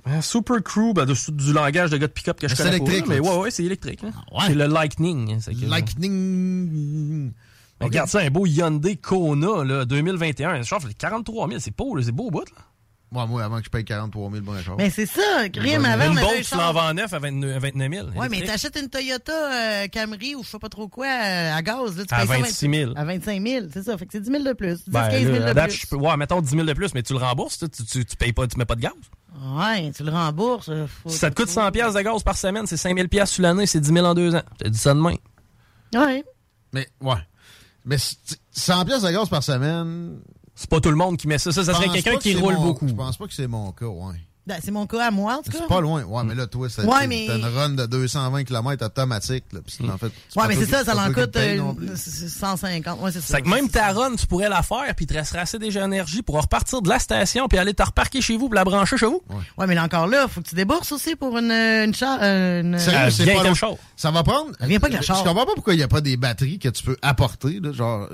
Euh, 0.07 0.21
Super 0.21 0.63
Crew, 0.63 0.93
ben, 0.95 1.05
de- 1.05 1.31
du 1.31 1.51
langage 1.51 1.89
de 1.89 1.97
gars 1.97 2.07
de 2.07 2.11
pick-up 2.13 2.39
que 2.39 2.47
je 2.47 2.55
C'est 2.55 2.63
connais 2.63 2.77
électrique, 2.77 3.05
pas, 3.05 3.13
là, 3.15 3.19
mais 3.21 3.29
ouais, 3.29 3.35
ouais, 3.37 3.51
c'est 3.51 3.65
électrique. 3.65 4.01
ouais? 4.01 4.11
C'est 4.47 4.55
le 4.55 4.67
Lightning. 4.67 5.33
hein, 5.33 5.39
que- 5.53 5.65
Lightning. 5.65 7.33
Ben, 7.79 7.85
Regarde 7.85 8.09
ça, 8.09 8.19
un 8.19 8.29
beau 8.29 8.45
Hyundai 8.45 8.95
Kona, 8.97 9.63
là, 9.63 9.85
2021. 9.85 10.61
Je 10.61 10.69
trouve 10.73 10.93
43 10.93 11.47
000, 11.47 11.59
c'est 11.59 11.71
là, 11.95 12.01
c'est 12.03 12.11
beau 12.11 12.27
au 12.27 12.31
bout, 12.31 12.39
là. 12.45 12.63
Moi, 13.11 13.25
moi, 13.25 13.43
avant 13.43 13.57
que 13.57 13.65
je 13.65 13.69
paye 13.71 13.83
43 13.83 14.29
000 14.31 14.43
bon 14.43 14.53
achat. 14.53 14.73
Mais 14.77 14.91
c'est 14.91 15.07
ça, 15.07 15.49
Grim, 15.49 15.83
avant, 15.83 16.05
Une 16.05 16.11
on 16.11 16.17
avait 16.17 16.21
Bolt 16.27 16.39
un 16.39 16.43
char. 16.43 16.59
flambant 16.73 16.93
neuf 16.93 17.11
à 17.11 17.17
29 17.17 17.55
à 17.55 17.59
29 17.59 17.91
000. 17.91 18.07
Ouais, 18.15 18.29
mais 18.29 18.43
t'achètes 18.43 18.77
une 18.79 18.87
Toyota 18.87 19.33
euh, 19.33 19.87
Camry 19.87 20.35
ou 20.35 20.43
je 20.43 20.49
sais 20.49 20.59
pas 20.59 20.69
trop 20.69 20.87
quoi 20.87 21.07
euh, 21.07 21.55
à 21.57 21.59
gaz. 21.63 21.97
Là, 21.97 22.05
tu 22.05 22.13
À 22.13 22.17
payes 22.19 22.27
ça 22.27 22.37
26 22.67 22.69
000. 22.69 22.93
À 22.95 23.05
25 23.05 23.41
000, 23.47 23.65
c'est 23.73 23.81
ça. 23.83 23.97
Fait 23.97 24.05
que 24.05 24.11
c'est 24.11 24.19
10 24.21 24.29
000 24.29 24.43
de 24.43 24.53
plus. 24.53 24.83
10 24.85 24.89
Ben, 24.91 25.09
15 25.09 25.23
000 25.23 25.39
là, 25.39 25.53
de 25.55 25.61
plus. 25.71 25.85
peux, 25.87 25.95
ouais, 25.95 26.17
mettons 26.17 26.39
10 26.39 26.49
000 26.51 26.63
de 26.65 26.73
plus, 26.73 26.93
mais 26.93 27.01
tu 27.01 27.13
le 27.13 27.19
rembourses, 27.19 27.57
tu, 27.57 27.67
tu, 27.69 27.83
tu, 27.83 28.05
tu 28.05 28.15
payes 28.15 28.31
pas, 28.33 28.45
tu 28.45 28.57
mets 28.59 28.65
pas 28.65 28.75
de 28.75 28.81
gaz. 28.81 28.93
Ouais, 29.57 29.91
tu 29.91 30.03
le 30.03 30.11
rembourses. 30.11 30.69
euh, 30.69 30.85
faut- 30.85 31.09
Si 31.09 31.17
ça 31.17 31.31
te 31.31 31.35
coûte 31.35 31.49
100 31.49 31.71
pièces 31.71 31.95
de 31.95 32.01
gaz 32.01 32.21
par 32.21 32.37
semaine, 32.37 32.67
c'est 32.67 32.77
5 32.77 32.95
000 32.95 33.07
pièces 33.07 33.31
sur 33.31 33.41
l'année, 33.41 33.65
c'est 33.65 33.79
10 33.79 33.91
000 33.91 34.05
en 34.05 34.13
deux 34.13 34.35
ans. 34.35 34.43
Je 34.59 34.65
te 34.65 34.69
dis 34.69 34.77
ça 34.77 34.93
demain. 34.93 35.15
Ouais. 35.95 36.23
Mais, 36.73 36.87
ouais. 37.01 37.15
Mais 37.85 37.97
c- 37.97 38.17
100 38.51 38.85
pièces 38.85 39.01
de 39.01 39.09
gaz 39.09 39.29
par 39.29 39.41
semaine... 39.41 40.19
C'est 40.59 40.69
pas 40.69 40.81
tout 40.81 40.89
le 40.89 40.97
monde 40.97 41.15
qui 41.15 41.25
met 41.27 41.37
ça. 41.37 41.53
Ça, 41.53 41.63
serait 41.63 41.87
quelqu'un 41.87 42.17
qui 42.17 42.35
roule 42.35 42.55
mon- 42.55 42.63
beaucoup. 42.65 42.85
Je 42.87 42.93
pense 42.93 43.15
pas 43.15 43.27
que 43.27 43.33
c'est 43.33 43.47
mon 43.47 43.71
cas, 43.71 43.85
ouais. 43.85 44.15
Ben, 44.45 44.57
c'est 44.63 44.71
mon 44.71 44.87
cas 44.87 45.07
à 45.07 45.11
moi, 45.11 45.35
en 45.37 45.41
tout 45.43 45.51
cas. 45.51 45.59
C'est 45.61 45.67
pas 45.67 45.79
loin. 45.79 46.03
Ouais, 46.03 46.23
mais 46.25 46.33
là, 46.35 46.47
toi, 46.47 46.67
c'est 46.69 46.83
Ouais, 46.83 47.01
t'as 47.01 47.07
mais- 47.07 47.27
une 47.27 47.45
run 47.45 47.69
de 47.69 47.85
220 47.85 48.43
km 48.43 48.83
automatique. 48.83 49.43
Là, 49.53 49.59
puis 49.65 49.89
en 49.89 49.97
fait, 49.97 50.07
Ouais, 50.35 50.47
mais 50.47 50.55
c'est 50.55 50.65
ça, 50.65 50.83
ça 50.83 50.95
l'en 50.95 51.13
coûte 51.13 51.31
paye 51.31 51.57
euh, 51.59 51.61
non 51.61 51.75
plus. 51.75 51.87
150. 51.95 52.99
Ouais, 52.99 53.11
c'est 53.11 53.21
ça. 53.21 53.39
Que 53.41 53.47
même 53.47 53.69
ta 53.69 53.91
run, 53.93 54.15
tu 54.15 54.25
pourrais 54.27 54.49
la 54.49 54.63
faire, 54.63 54.93
puis 54.95 55.05
il 55.05 55.07
te 55.07 55.13
resterait 55.13 55.39
assez 55.41 55.59
déjà 55.59 55.81
d'énergie 55.83 56.23
pour 56.23 56.41
repartir 56.41 56.81
de 56.81 56.89
la 56.89 56.99
station, 56.99 57.47
puis 57.47 57.57
aller 57.57 57.73
te 57.73 57.83
reparquer 57.83 58.21
chez 58.21 58.37
vous, 58.37 58.49
puis 58.49 58.55
la 58.57 58.63
brancher 58.63 58.97
chez 58.97 59.05
vous. 59.05 59.21
Ouais, 59.57 59.67
mais 59.67 59.75
là 59.75 59.83
encore 59.85 60.07
là, 60.07 60.27
faut 60.27 60.41
que 60.41 60.49
tu 60.49 60.55
débourses 60.55 60.91
aussi 60.91 61.15
pour 61.15 61.37
une, 61.37 61.51
une 61.51 61.93
char. 61.93 62.17
euh, 62.21 62.61
Une... 62.61 62.79
Sérieux, 62.79 63.11
c'est 63.11 63.23
vient 63.25 63.43
pas 63.43 63.49
le. 63.49 63.55
Ça 63.95 64.11
va 64.11 64.23
prendre. 64.23 64.51
Vient 64.61 64.79
pas 64.79 64.87
avec 64.87 64.99
le 64.99 65.05
Je 65.05 65.13
comprends 65.13 65.45
pas 65.45 65.53
pourquoi 65.55 65.73
il 65.73 65.77
n'y 65.77 65.83
a 65.83 65.87
pas 65.87 66.01
des 66.01 66.17
batteries 66.17 66.59
que 66.59 66.69
tu 66.69 66.83
peux 66.83 66.97
apporter. 67.01 67.59
Là, 67.61 67.71
genre, 67.71 68.09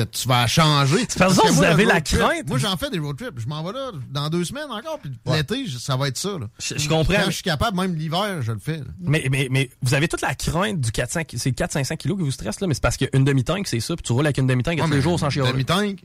tu 0.00 0.28
vas 0.28 0.46
changer. 0.46 1.06
C'est 1.08 1.18
parce 1.18 1.36
que 1.38 1.48
vous 1.48 1.54
moi, 1.54 1.66
avez 1.68 1.84
la 1.84 2.00
trip, 2.00 2.18
crainte. 2.18 2.48
Moi, 2.48 2.58
j'en 2.58 2.76
fais 2.76 2.90
des 2.90 2.98
road 2.98 3.16
trips. 3.16 3.38
Je 3.38 3.46
m'en 3.46 3.62
vais 3.62 3.72
là 3.72 3.90
dans 4.10 4.28
deux 4.30 4.44
semaines 4.44 4.70
encore. 4.70 4.98
Puis 4.98 5.12
l'été, 5.26 5.64
ça 5.78 5.96
va 5.96 6.08
être 6.08 6.16
ça. 6.16 6.30
Là. 6.38 6.46
Je, 6.58 6.78
je 6.78 6.88
comprends. 6.88 7.14
Quand 7.14 7.26
je 7.26 7.30
suis 7.30 7.42
capable, 7.42 7.76
même 7.76 7.94
l'hiver, 7.94 8.42
je 8.42 8.52
le 8.52 8.58
fais. 8.58 8.78
là. 8.78 8.84
Mais, 9.00 9.26
mais, 9.30 9.48
mais 9.50 9.70
vous 9.82 9.94
avez 9.94 10.08
toute 10.08 10.20
la 10.22 10.34
crainte 10.34 10.80
du 10.80 10.90
400, 10.92 11.20
c'est 11.36 11.50
400-500 11.50 11.96
kilos 11.96 12.16
qui 12.18 12.24
vous 12.24 12.30
stresse, 12.30 12.60
là, 12.60 12.66
mais 12.66 12.74
c'est 12.74 12.82
parce 12.82 12.96
qu'une 12.96 13.24
demi-tank, 13.24 13.66
c'est 13.68 13.80
ça, 13.80 13.94
puis 13.96 14.02
tu 14.02 14.12
roules 14.12 14.26
avec 14.26 14.38
une 14.38 14.46
demi-tank 14.46 14.80
à 14.80 14.84
tous 14.84 14.90
les 14.90 15.00
jours 15.02 15.18
sans 15.18 15.30
chialer. 15.30 15.52
demi-tank, 15.52 16.02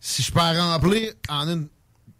si 0.00 0.22
je 0.22 0.32
peux 0.32 0.40
remplir 0.40 1.12
en 1.28 1.48
une 1.48 1.68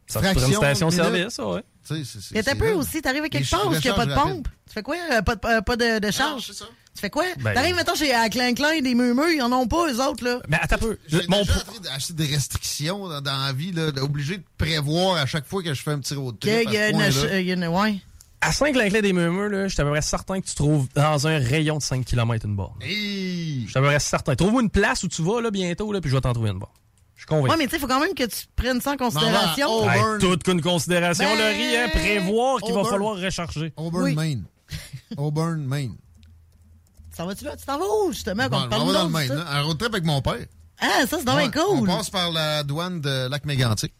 Ça 0.06 0.20
fraction 0.20 0.48
une 0.48 0.54
station 0.54 0.88
de 0.88 0.92
minute, 0.94 1.04
service, 1.12 1.34
ça, 1.34 1.46
ouais. 1.46 1.62
tu 1.86 1.94
sais, 1.96 2.04
c'est- 2.04 2.20
c'est- 2.20 2.36
Et 2.38 2.42
t'as 2.42 2.52
c'est 2.52 2.58
peu 2.58 2.70
aussi, 2.72 3.02
t'arrives 3.02 3.24
à 3.24 3.28
quelque 3.28 3.50
part 3.50 3.68
où 3.68 3.72
il 3.74 3.80
n'y 3.80 3.88
a 3.88 3.94
pas 3.94 4.06
de 4.06 4.14
pompe? 4.14 4.48
Tu 4.66 4.72
fais 4.74 4.82
quoi? 4.82 4.96
Euh, 5.12 5.22
pas 5.22 5.34
de, 5.36 5.40
euh, 5.46 5.60
pas 5.60 5.76
de, 5.76 5.98
de 5.98 6.10
charge? 6.10 6.50
Tu 6.94 7.00
fais 7.00 7.10
quoi? 7.10 7.24
Ben- 7.40 7.54
T'arrives, 7.54 7.74
mettons, 7.74 7.94
chez 7.96 8.12
à 8.14 8.28
Klein 8.28 8.54
Klein, 8.54 8.80
des 8.80 8.94
meumeux, 8.94 9.34
ils 9.34 9.42
en 9.42 9.50
ont 9.52 9.66
pas, 9.66 9.90
eux 9.90 10.00
autres, 10.00 10.22
là. 10.24 10.38
Mais 10.48 10.58
attends 10.60 10.76
un 10.76 10.78
peu. 10.78 10.98
J'ai 11.08 11.26
Mon 11.28 11.42
déjà 11.42 11.54
d'acheter 11.82 12.12
des 12.12 12.26
restrictions 12.26 13.08
dans, 13.08 13.20
dans 13.20 13.36
la 13.46 13.52
vie, 13.52 13.72
là, 13.72 13.88
obligé 14.00 14.36
de 14.38 14.44
prévoir 14.58 15.16
à 15.16 15.26
chaque 15.26 15.44
fois 15.46 15.62
que 15.62 15.74
je 15.74 15.82
fais 15.82 15.90
un 15.90 15.98
petit 15.98 16.14
road 16.14 16.38
trip. 16.38 16.52
Y 16.70 16.76
a 16.76 16.90
une, 16.90 17.00
euh, 17.00 17.40
il 17.40 17.46
y 17.46 17.50
a 17.50 17.54
une, 17.54 17.66
ouais. 17.66 17.96
À 18.40 18.52
5 18.52 18.74
clinclets 18.74 19.00
des 19.02 19.12
meumeux, 19.14 19.48
là, 19.48 19.68
je 19.68 19.74
t'aimerais 19.74 20.02
certain 20.02 20.40
que 20.40 20.46
tu 20.46 20.54
trouves 20.54 20.86
dans 20.94 21.26
un 21.26 21.38
rayon 21.38 21.78
de 21.78 21.82
5 21.82 22.04
km 22.04 22.44
une 22.46 22.54
borne. 22.54 22.74
Hey! 22.82 23.64
Je 23.66 23.72
t'aimerais 23.72 23.98
certain. 23.98 24.36
Trouve-moi 24.36 24.62
une 24.62 24.70
place 24.70 25.02
où 25.02 25.08
tu 25.08 25.22
vas, 25.22 25.40
là, 25.40 25.50
bientôt, 25.50 25.90
là, 25.92 26.00
puis 26.00 26.10
je 26.10 26.14
vais 26.14 26.20
t'en 26.20 26.32
trouver 26.34 26.50
une 26.50 26.58
borne. 26.58 26.70
Je 27.16 27.20
suis 27.22 27.26
convaincu. 27.26 27.50
Ouais, 27.50 27.56
mais 27.56 27.64
tu 27.64 27.70
sais, 27.70 27.76
il 27.76 27.80
faut 27.80 27.86
quand 27.86 28.00
même 28.00 28.14
que 28.14 28.24
tu 28.24 28.36
prennes 28.54 28.80
ça 28.80 28.92
en 28.92 28.96
considération. 28.98 29.90
Hey, 29.90 30.00
toute 30.20 30.42
qu'une 30.42 30.60
considération, 30.60 31.24
Ben, 31.24 31.38
le 31.38 31.56
rien, 31.56 31.88
prévoir 31.88 32.60
qu'il 32.60 32.74
va 32.74 32.84
falloir 32.84 33.16
recharger. 33.16 33.72
Auburn, 33.76 34.04
Oui. 34.04 34.14
Maine. 34.14 34.44
Auburn, 35.16 35.64
Maine. 35.64 35.96
Ça 37.16 37.24
va-tu 37.24 37.44
là? 37.44 37.56
Tu 37.56 37.64
t'en 37.64 37.78
vas 37.78 37.84
où, 37.84 38.12
justement? 38.12 38.48
Bon, 38.48 38.56
on 38.70 38.84
va 38.86 38.92
dans 38.92 39.04
le 39.04 39.10
Maine. 39.10 39.30
Un 39.48 39.62
road 39.62 39.78
trip 39.78 39.92
avec 39.94 40.04
mon 40.04 40.20
père. 40.20 40.46
Ah, 40.80 41.06
ça, 41.08 41.18
c'est 41.24 41.30
Ouais, 41.30 41.50
cool. 41.50 41.62
On 41.80 41.86
passe 41.86 42.10
par 42.10 42.32
la 42.32 42.62
douane 42.64 43.00
de 43.00 43.28
Lac-Mégantic. 43.28 43.92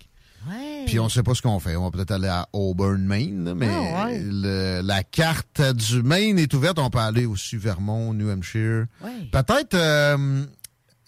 Ouais. 0.51 0.83
Puis 0.87 0.99
on 1.01 1.09
sait 1.09 1.23
pas 1.23 1.35
ce 1.35 1.41
qu'on 1.41 1.59
fait. 1.61 1.77
On 1.77 1.85
va 1.85 1.91
peut-être 1.91 2.11
aller 2.11 2.29
à 2.29 2.47
Auburn, 2.53 2.99
Maine, 3.03 3.45
là, 3.45 3.55
mais 3.55 3.69
Ah, 3.71 4.07
ouais. 4.07 4.21
le- 4.23 4.81
la 4.83 5.03
carte 5.03 5.63
du 5.63 6.03
Maine 6.03 6.39
est 6.39 6.53
ouverte. 6.53 6.79
On 6.79 6.91
peut 6.91 6.99
aller 6.99 7.25
aussi 7.25 7.57
Vermont, 7.57 8.13
New 8.13 8.29
Hampshire. 8.31 8.87
Ouais. 9.01 9.29
Peut-être 9.33 9.75
euh, 9.75 10.45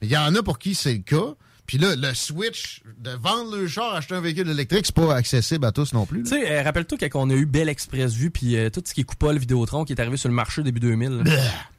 Mais 0.00 0.06
il 0.06 0.12
y 0.12 0.16
en 0.16 0.34
a 0.34 0.42
pour 0.42 0.58
qui 0.58 0.74
c'est 0.74 0.92
le 0.94 0.98
cas. 1.00 1.34
Puis 1.66 1.76
là, 1.76 1.94
le 1.96 2.14
switch 2.14 2.80
de 2.98 3.10
vendre 3.10 3.54
le 3.54 3.68
char, 3.68 3.94
acheter 3.94 4.14
un 4.14 4.22
véhicule 4.22 4.48
électrique, 4.48 4.86
c'est 4.86 4.94
pas 4.94 5.14
accessible 5.14 5.66
à 5.66 5.72
tous 5.72 5.92
non 5.92 6.06
plus. 6.06 6.22
Tu 6.22 6.30
sais, 6.30 6.50
euh, 6.50 6.62
rappelle-toi 6.62 6.96
quand 6.98 7.20
on 7.20 7.28
a 7.28 7.34
eu 7.34 7.44
Bell 7.44 7.68
Express 7.68 8.14
Vue 8.14 8.30
puis 8.30 8.56
euh, 8.56 8.70
tout 8.70 8.82
ce 8.86 8.94
qui 8.94 9.02
est 9.02 9.04
Coupole 9.04 9.36
Vidéotron 9.36 9.84
qui 9.84 9.92
est 9.92 10.00
arrivé 10.00 10.16
sur 10.16 10.30
le 10.30 10.34
marché 10.34 10.62
début 10.62 10.80
2000. 10.80 11.24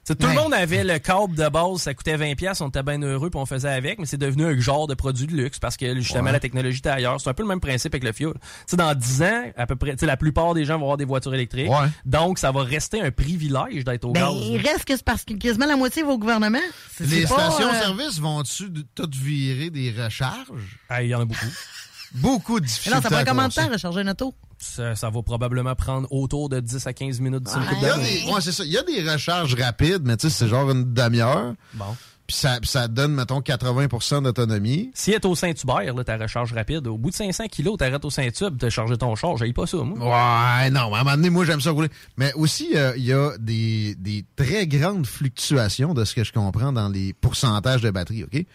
Tout 0.06 0.16
le 0.28 0.34
monde 0.34 0.54
avait 0.54 0.84
le 0.84 0.98
câble 1.00 1.36
de 1.36 1.48
base, 1.50 1.78
ça 1.82 1.94
coûtait 1.94 2.18
20$, 2.18 2.36
piastres, 2.36 2.64
on 2.64 2.70
était 2.70 2.84
bien 2.84 3.02
heureux 3.02 3.30
puis 3.30 3.40
on 3.40 3.46
faisait 3.46 3.70
avec, 3.70 4.00
mais 4.00 4.06
c'est 4.06 4.18
devenu 4.18 4.46
un 4.46 4.60
genre 4.60 4.88
de 4.88 4.94
produit 4.96 5.28
de 5.28 5.34
luxe 5.34 5.60
parce 5.60 5.78
que 5.78 5.96
justement 5.96 6.26
Ouais. 6.26 6.32
la 6.32 6.40
technologie 6.40 6.80
était 6.80 6.90
ailleurs. 6.90 7.20
C'est 7.22 7.30
un 7.30 7.34
peu 7.34 7.44
le 7.44 7.50
même 7.50 7.60
principe 7.60 7.94
avec 7.94 8.04
le 8.04 8.12
fuel. 8.12 8.34
Dans 8.74 8.94
10 8.96 9.22
ans, 9.24 9.44
à 9.58 9.66
peu 9.68 9.76
près, 9.76 9.96
la 10.02 10.18
plupart 10.18 10.54
des 10.54 10.66
gens 10.66 10.76
vont 10.78 10.84
avoir 10.86 10.98
des 10.98 11.06
voitures 11.06 11.34
électriques. 11.34 11.70
Ouais. 11.70 11.88
Donc, 12.06 12.40
ça 12.40 12.52
va 12.52 12.64
rester 12.64 13.02
un 13.02 13.12
privilège 13.12 13.84
d'être 13.84 14.06
au 14.06 14.12
Ben, 14.12 14.22
gaz. 14.22 14.34
il 14.42 14.58
reste 14.58 14.86
que 14.86 14.96
c'est 14.96 15.04
parce 15.06 15.24
que 15.26 15.34
quasiment 15.34 15.66
la 15.66 15.76
moitié 15.76 16.04
va 16.04 16.10
au 16.10 16.18
gouvernement. 16.18 16.60
Les 17.00 17.24
euh, 17.24 17.28
stations-service 17.28 18.20
vont-tu 18.20 18.70
toutes 18.96 19.16
virer 19.16 19.70
des 19.70 19.92
recharges? 19.92 20.80
Ah, 20.90 21.04
il 21.04 21.10
y 21.10 21.16
en 21.16 21.22
a 21.22 21.26
beaucoup. 21.26 21.46
Beaucoup 22.16 22.60
de 22.60 22.66
Mais 22.66 22.68
difficultés. 22.68 22.96
non, 22.96 23.02
ça 23.02 23.10
prend 23.10 23.24
combien 23.26 23.48
de 23.48 23.54
temps 23.54 23.70
recharger 23.70 24.02
une 24.02 24.10
auto? 24.10 24.34
Ça, 24.58 24.96
ça 24.96 25.10
va 25.10 25.22
probablement 25.22 25.76
prendre 25.76 26.08
autour 26.12 26.50
de 26.50 26.60
10 26.60 26.86
à 26.88 26.94
15 26.94 27.20
minutes 27.22 27.44
d'ici 27.44 27.58
une 27.58 27.64
couple 27.64 27.76
Il 27.82 27.84
y 27.84 27.86
a 27.90 27.96
d'années. 27.96 28.24
des, 28.26 28.32
ouais, 28.32 28.42
c'est 28.42 28.52
ça. 28.52 28.64
Il 28.66 28.72
y 28.72 28.78
a 28.78 28.84
des 28.84 29.10
recharges 29.10 29.56
rapides, 29.56 30.02
mais 30.06 30.18
tu 30.18 30.30
sais, 30.30 30.36
c'est 30.36 30.48
genre 30.50 30.70
une 30.72 30.94
demi-heure. 30.94 31.54
Bon. 31.76 31.96
Puis 32.28 32.36
ça, 32.38 32.60
ça 32.62 32.88
donne, 32.88 33.14
mettons, 33.14 33.40
80% 33.40 34.22
d'autonomie. 34.24 34.92
Si 34.94 35.12
est 35.14 35.26
au 35.26 35.34
Saint-Hubert, 35.34 35.96
là, 35.96 36.04
ta 36.04 36.16
recharge 36.18 36.54
rapide, 36.54 36.86
au 36.86 36.96
bout 36.98 37.10
de 37.10 37.16
500 37.16 37.46
kilos, 37.48 37.78
t'arrêtes 37.78 38.06
au 38.06 38.12
Saint-Tube, 38.12 38.56
t'as 38.60 38.70
chargé 38.70 38.98
ton 38.98 39.16
char, 39.16 39.36
j'aille 39.38 39.54
pas 39.54 39.66
ça, 39.66 39.78
moi. 39.78 39.98
Ouais, 39.98 40.70
non, 40.70 40.94
à 40.94 41.00
un 41.00 41.04
moment 41.04 41.16
donné, 41.16 41.30
moi, 41.32 41.44
j'aime 41.46 41.60
ça 41.62 41.72
rouler. 41.72 41.90
Mais 42.18 42.32
aussi, 42.34 42.70
euh, 42.76 42.94
il 42.98 43.06
y 43.06 43.14
a 43.14 43.32
des, 43.40 43.96
des 43.96 44.26
très 44.36 44.68
grandes 44.68 45.08
fluctuations 45.08 45.96
de 45.96 46.06
ce 46.06 46.14
que 46.14 46.24
je 46.24 46.32
comprends 46.32 46.72
dans 46.72 46.90
les 46.90 47.14
pourcentages 47.14 47.82
de 47.82 47.90
batterie, 47.90 48.24
OK? 48.26 48.46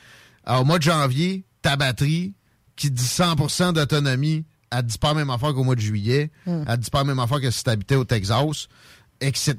Alors, 0.45 0.63
au 0.63 0.65
mois 0.65 0.79
de 0.79 0.85
janvier, 0.85 1.45
ta 1.63 1.75
batterie, 1.77 2.35
qui 2.77 2.91
dit 2.91 3.03
100% 3.03 3.73
d'autonomie, 3.73 4.45
elle 4.71 4.83
dit 4.83 4.99
pas 4.99 5.09
la 5.09 5.15
même 5.15 5.31
affaire 5.31 5.55
qu'au 5.55 5.65
mois 5.65 5.75
de 5.75 5.81
juillet. 5.81 6.31
Hmm. 6.47 6.65
Elle 6.67 6.79
dit 6.79 6.91
pas 6.91 6.99
la 6.99 7.05
même 7.05 7.19
affaire 7.19 7.41
que 7.41 7.51
si 7.51 7.63
t'habitais 7.63 7.95
au 7.95 8.05
Texas. 8.05 8.69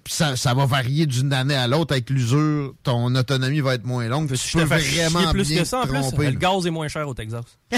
Ça, 0.07 0.35
ça 0.35 0.53
va 0.53 0.65
varier 0.67 1.07
d'une 1.07 1.33
année 1.33 1.55
à 1.55 1.67
l'autre 1.67 1.93
avec 1.93 2.09
l'usure. 2.11 2.75
Ton 2.83 3.15
autonomie 3.15 3.61
va 3.61 3.73
être 3.75 3.85
moins 3.85 4.07
longue. 4.07 4.27
Tu 4.29 4.35
Je 4.35 4.51
te 4.53 4.57
peux 4.59 4.63
vraiment 4.65 5.31
plus 5.31 5.47
bien 5.47 5.59
que 5.61 5.67
ça, 5.67 5.79
en 5.79 5.83
te 5.83 5.87
tromper, 5.87 6.25
Le 6.31 6.37
gaz 6.37 6.67
est 6.67 6.69
moins 6.71 6.87
cher 6.87 7.07
au 7.07 7.13
Texas. 7.15 7.43
Ah, 7.73 7.77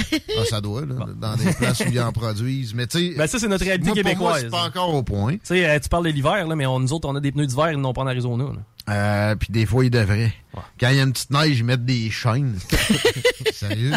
ça 0.50 0.60
doit, 0.60 0.82
là, 0.86 0.96
dans 1.16 1.36
des 1.38 1.54
places 1.54 1.80
où 1.80 1.90
ils 1.90 2.02
en 2.02 2.12
produisent. 2.12 2.74
Mais 2.74 2.88
tu 2.88 3.12
sais, 3.12 3.16
Ben, 3.18 3.26
ça, 3.28 3.40
c'est 3.40 3.48
notre 3.48 3.64
réalité 3.64 3.86
moi, 3.88 3.96
pour 3.96 4.04
moi, 4.04 4.12
québécoise. 4.34 4.42
c'est 4.42 4.50
pas 4.50 4.64
encore 4.66 4.94
au 4.94 5.04
point. 5.04 5.34
Tu 5.36 5.40
sais, 5.44 5.66
euh, 5.70 5.80
tu 5.80 5.88
parles 5.88 6.06
de 6.06 6.10
l'hiver, 6.10 6.46
là, 6.46 6.56
mais 6.56 6.66
on- 6.66 6.80
nous 6.80 6.92
autres, 6.92 7.08
on 7.08 7.16
a 7.16 7.22
des 7.22 7.32
pneus 7.32 7.48
d'hiver, 7.48 7.72
ils 7.72 7.78
n'ont 7.78 7.94
pas 7.94 8.02
en 8.02 8.08
Arizona. 8.08 8.46
Euh, 8.90 9.36
puis 9.36 9.48
des 9.52 9.66
fois, 9.66 9.86
ils 9.86 9.90
devraient. 9.92 10.34
Quand 10.80 10.90
il 10.90 10.98
y 10.98 11.00
a 11.00 11.04
une 11.04 11.14
petite 11.14 11.32
neige, 11.32 11.60
ils 11.60 11.64
mettent 11.66 11.86
des 11.86 12.10
chaînes. 12.10 12.58
Sérieux? 13.54 13.94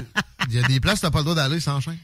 Il 0.49 0.55
y 0.55 0.63
a 0.63 0.67
des 0.69 0.81
places, 0.81 1.01
t'as 1.01 1.11
pas 1.11 1.19
le 1.19 1.25
droit 1.25 1.35
d'aller 1.37 1.61
sans 1.61 1.81
chaîne. 1.81 1.99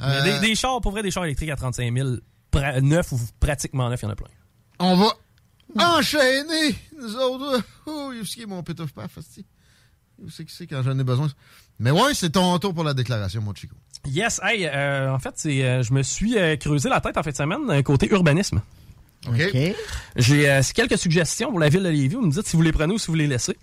Euh, 0.00 0.20
Mais 0.24 0.40
Des, 0.40 0.48
des 0.48 0.54
chars, 0.54 0.80
pour 0.80 0.92
vrai, 0.92 1.02
des 1.02 1.10
chars 1.10 1.24
électriques 1.24 1.50
à 1.50 1.56
35 1.56 1.92
000, 1.94 2.08
pra- 2.52 2.80
neuf 2.80 3.12
ou 3.12 3.20
pratiquement 3.40 3.88
neuf, 3.88 4.00
il 4.02 4.04
y 4.04 4.08
en 4.08 4.12
a 4.12 4.16
plein. 4.16 4.28
On 4.78 4.96
va 4.96 5.98
enchaîner, 5.98 6.74
nous 7.00 7.16
autres. 7.16 7.62
Oh, 7.86 8.12
il 8.12 8.42
est 8.42 8.46
mon 8.46 8.62
pit 8.62 8.78
of 8.80 8.92
paf. 8.92 9.18
Où 10.20 10.30
c'est 10.30 10.44
que 10.44 10.50
c'est 10.50 10.66
quand 10.66 10.82
j'en 10.82 10.98
ai 10.98 11.04
besoin? 11.04 11.28
Mais 11.78 11.90
ouais, 11.90 12.14
c'est 12.14 12.30
ton 12.30 12.58
tour 12.58 12.74
pour 12.74 12.84
la 12.84 12.94
déclaration, 12.94 13.40
mon 13.40 13.54
Chico. 13.54 13.76
Yes, 14.06 14.40
hey, 14.42 14.66
euh, 14.66 15.12
en 15.12 15.18
fait, 15.18 15.34
c'est, 15.36 15.64
euh, 15.64 15.82
je 15.82 15.92
me 15.92 16.02
suis 16.02 16.38
euh, 16.38 16.56
creusé 16.56 16.88
la 16.88 17.00
tête 17.00 17.16
en 17.16 17.22
fin 17.22 17.30
de 17.30 17.36
semaine 17.36 17.66
d'un 17.66 17.82
côté 17.82 18.08
urbanisme. 18.10 18.60
OK. 19.26 19.56
J'ai 20.16 20.50
euh, 20.50 20.62
quelques 20.74 20.98
suggestions 20.98 21.50
pour 21.50 21.58
la 21.58 21.68
ville 21.68 21.82
de 21.82 21.88
Lévis. 21.88 22.14
Vous 22.14 22.22
me 22.22 22.30
dites 22.30 22.46
si 22.46 22.56
vous 22.56 22.62
les 22.62 22.72
prenez 22.72 22.94
ou 22.94 22.98
si 22.98 23.08
vous 23.08 23.14
les 23.14 23.26
laissez. 23.26 23.56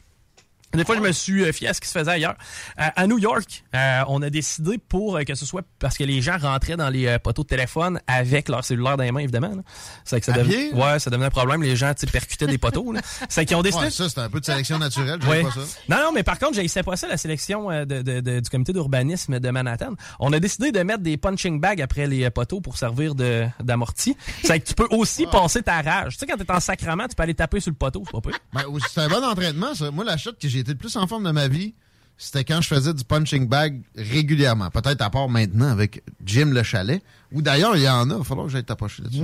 Des 0.76 0.86
fois, 0.86 0.95
je 0.95 1.01
me 1.01 1.11
suis 1.11 1.43
euh, 1.43 1.51
fié 1.51 1.67
à 1.67 1.73
ce 1.73 1.82
qui 1.82 1.88
se 1.88 1.97
faisait 1.97 2.11
ailleurs. 2.11 2.36
Euh, 2.80 2.84
à 2.95 3.07
New 3.07 3.19
York, 3.19 3.63
euh, 3.76 4.01
on 4.07 4.21
a 4.21 4.30
décidé 4.30 4.78
pour 4.78 5.17
euh, 5.17 5.23
que 5.23 5.36
ce 5.36 5.45
soit 5.45 5.63
parce 5.80 5.97
que 5.97 6.03
les 6.03 6.21
gens 6.21 6.38
rentraient 6.38 6.78
dans 6.78 6.89
les 6.89 7.07
euh, 7.07 7.19
poteaux 7.19 7.43
de 7.43 7.47
téléphone 7.47 7.99
avec 8.07 8.49
leur 8.49 8.63
cellulaire 8.63 8.97
dans 8.97 9.03
les 9.03 9.11
mains, 9.11 9.19
évidemment. 9.21 9.51
C'est 10.03 10.19
que 10.19 10.26
ça 10.26 10.32
devenait, 10.34 10.73
ouais, 10.73 10.99
ça 10.99 11.09
devenait 11.09 11.28
un 11.28 11.30
problème. 11.30 11.61
Les 11.63 11.76
gens, 11.76 11.93
percutaient 12.11 12.47
des 12.47 12.57
poteaux. 12.57 12.93
C'est 13.30 13.45
qu'ils 13.45 13.55
ont 13.55 13.61
décidé. 13.61 13.86
Ouais, 13.86 13.89
ça, 13.91 14.07
c'est 14.09 14.19
un 14.19 14.30
peu 14.30 14.39
de 14.39 14.45
sélection 14.45 14.78
naturelle. 14.78 15.19
Ouais. 15.28 15.43
pas 15.43 15.51
ça. 15.51 15.59
Non, 15.89 15.97
non, 15.97 16.11
mais 16.13 16.23
par 16.23 16.38
contre, 16.39 16.53
j'ai 16.61 16.84
pas 16.84 16.95
ça, 16.95 17.07
la 17.07 17.17
sélection 17.17 17.71
euh, 17.71 17.86
de, 17.86 18.01
de- 18.01 18.19
de- 18.19 18.39
du 18.39 18.49
comité 18.49 18.73
d'urbanisme 18.73 19.39
de 19.39 19.49
Manhattan. 19.49 19.93
On 20.19 20.32
a 20.34 20.39
décidé 20.39 20.71
de 20.71 20.80
mettre 20.84 21.01
des 21.01 21.17
punching 21.17 21.59
bags 21.59 21.82
après 21.82 22.05
les 22.07 22.30
poteaux 22.30 22.61
pour 22.61 22.78
servir 22.78 23.15
de- 23.15 23.45
d'amorti. 23.61 24.15
C'est 24.43 24.59
que 24.59 24.65
tu 24.67 24.73
peux 24.76 24.88
aussi 24.91 25.26
passer 25.28 25.61
ta 25.63 25.82
rage. 25.82 26.13
Tu 26.13 26.19
sais, 26.19 26.26
quand 26.28 26.38
t'es 26.38 26.51
en 26.51 26.59
sacrement, 26.59 27.07
tu 27.07 27.15
peux 27.15 27.23
aller 27.23 27.34
taper 27.34 27.59
sur 27.59 27.71
le 27.71 27.76
poteau, 27.78 28.03
c'est 28.05 28.11
pas 28.11 28.21
pire. 28.21 28.39
Ben, 28.53 28.63
c'est 28.91 29.01
un 29.01 29.07
bon 29.09 29.23
entraînement, 29.23 29.73
ça. 29.73 29.89
Moi, 29.91 30.03
la 30.03 30.17
shot 30.17 30.34
que 30.39 30.47
j'ai 30.47 30.63
été 30.66 30.74
le 30.74 30.78
plus 30.78 30.95
en 30.95 31.05
forme 31.07 31.24
de 31.24 31.32
ma 31.32 31.47
vie, 31.47 31.76
c'était 32.18 32.43
quand 32.43 32.61
je 32.61 32.68
faisais 32.68 32.93
du 32.93 33.03
punching 33.03 33.47
bag 33.47 33.84
régulièrement. 33.95 34.70
Peut-être 34.70 35.01
à 35.01 35.09
part 35.09 35.30
maintenant 35.30 35.70
avec 35.70 36.03
Jim 36.24 36.51
Le 36.51 36.63
Chalet. 36.63 37.03
Ou 37.32 37.41
d'ailleurs, 37.41 37.76
il 37.76 37.84
y 37.84 37.89
en 37.89 38.09
a. 38.09 38.13
Il 38.13 38.17
va 38.19 38.23
falloir 38.23 38.45
que 38.47 38.51
j'aille 38.53 38.63
t'approcher 38.63 39.03
là-dessus. 39.03 39.23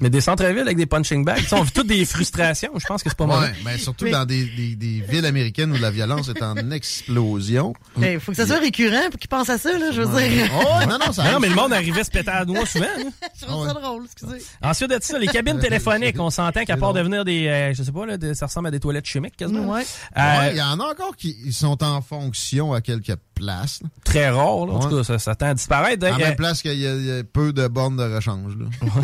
Mais 0.00 0.08
des 0.10 0.20
centres-villes 0.20 0.58
avec 0.60 0.76
des 0.76 0.86
punching 0.86 1.24
bags, 1.24 1.38
tu 1.38 1.46
sais, 1.46 1.54
on 1.56 1.62
vit 1.62 1.72
toutes 1.72 1.88
des 1.88 2.04
frustrations. 2.04 2.70
Je 2.78 2.86
pense 2.86 3.02
que 3.02 3.08
c'est 3.10 3.16
pas 3.18 3.24
Ouais, 3.26 3.34
mauvais. 3.34 3.52
mais 3.64 3.78
surtout 3.78 4.04
Mais- 4.06 4.12
dans 4.12 4.24
des, 4.24 4.44
des- 4.44 4.76
des 4.76 5.00
villes 5.08 5.26
américaines 5.26 5.72
où 5.72 5.76
la 5.78 5.90
violence 5.90 6.28
est 6.28 6.42
en 6.42 6.54
explosion. 6.70 7.74
Il 8.00 8.20
faut 8.20 8.32
que 8.32 8.36
ça 8.36 8.46
soit 8.46 8.58
récurrent 8.60 9.10
pour 9.10 9.18
qu'ils 9.18 9.28
pensent 9.28 9.50
à 9.50 9.58
ça, 9.58 9.76
là, 9.78 9.90
je 9.92 10.00
veux 10.02 10.18
dire. 10.18 10.50
Oh, 10.54 10.78
ouais, 10.78 10.86
non, 10.86 10.98
non, 11.04 11.12
ça 11.12 11.30
Non, 11.32 11.40
mais 11.40 11.48
le 11.48 11.54
monde 11.54 11.72
arrivait 11.72 12.00
à 12.00 12.04
se 12.04 12.10
péter 12.10 12.30
à 12.30 12.44
noix 12.44 12.64
souvent. 12.66 12.84
là. 12.84 13.04
Je 13.40 13.46
trouve 13.46 13.66
ça 13.66 13.72
drôle, 13.74 14.04
excusez. 14.04 14.44
Ensuite 14.62 14.90
de 14.90 14.98
ça, 15.00 15.18
les 15.18 15.26
cabines 15.28 15.58
téléphoniques, 15.58 16.18
on 16.20 16.30
s'entend 16.30 16.64
qu'à 16.64 16.76
part 16.76 16.92
devenir 16.92 17.24
des, 17.24 17.46
euh, 17.48 17.74
je 17.74 17.82
sais 17.82 17.92
pas, 17.92 18.06
là, 18.06 18.16
des- 18.16 18.34
ça 18.34 18.46
ressemble 18.46 18.68
à 18.68 18.70
des 18.70 18.80
toilettes 18.80 19.06
chimiques 19.06 19.36
quasiment. 19.36 19.72
Ouais. 19.72 19.82
Euh, 20.16 20.38
Ouais, 20.40 20.50
il 20.52 20.58
y 20.58 20.62
en 20.62 20.78
a 20.80 20.84
encore 20.84 21.16
qui 21.16 21.36
ils 21.44 21.52
sont 21.52 21.82
en 21.82 22.00
fonction 22.02 22.72
à 22.72 22.80
quelques 22.80 23.14
places. 23.40 23.80
là. 23.82 23.88
Très 24.04 24.30
rare, 24.30 24.66
là. 24.66 24.72
En 24.72 24.76
Ouais. 24.84 24.88
tout 24.90 24.96
cas, 24.98 25.04
ça, 25.04 25.18
ça 25.18 25.34
tend 25.34 25.46
à 25.46 25.54
disparaître. 25.54 26.06
En 26.06 26.14
Euh, 26.14 26.18
même 26.18 26.36
place 26.36 26.62
qu'il 26.62 26.74
y, 26.78 26.86
a- 26.86 26.94
il 26.94 27.04
y 27.06 27.10
a 27.12 27.24
peu 27.24 27.52
de 27.52 27.66
bornes 27.68 27.96
de 27.96 28.02
rechange. 28.14 28.52
Là. 28.56 28.66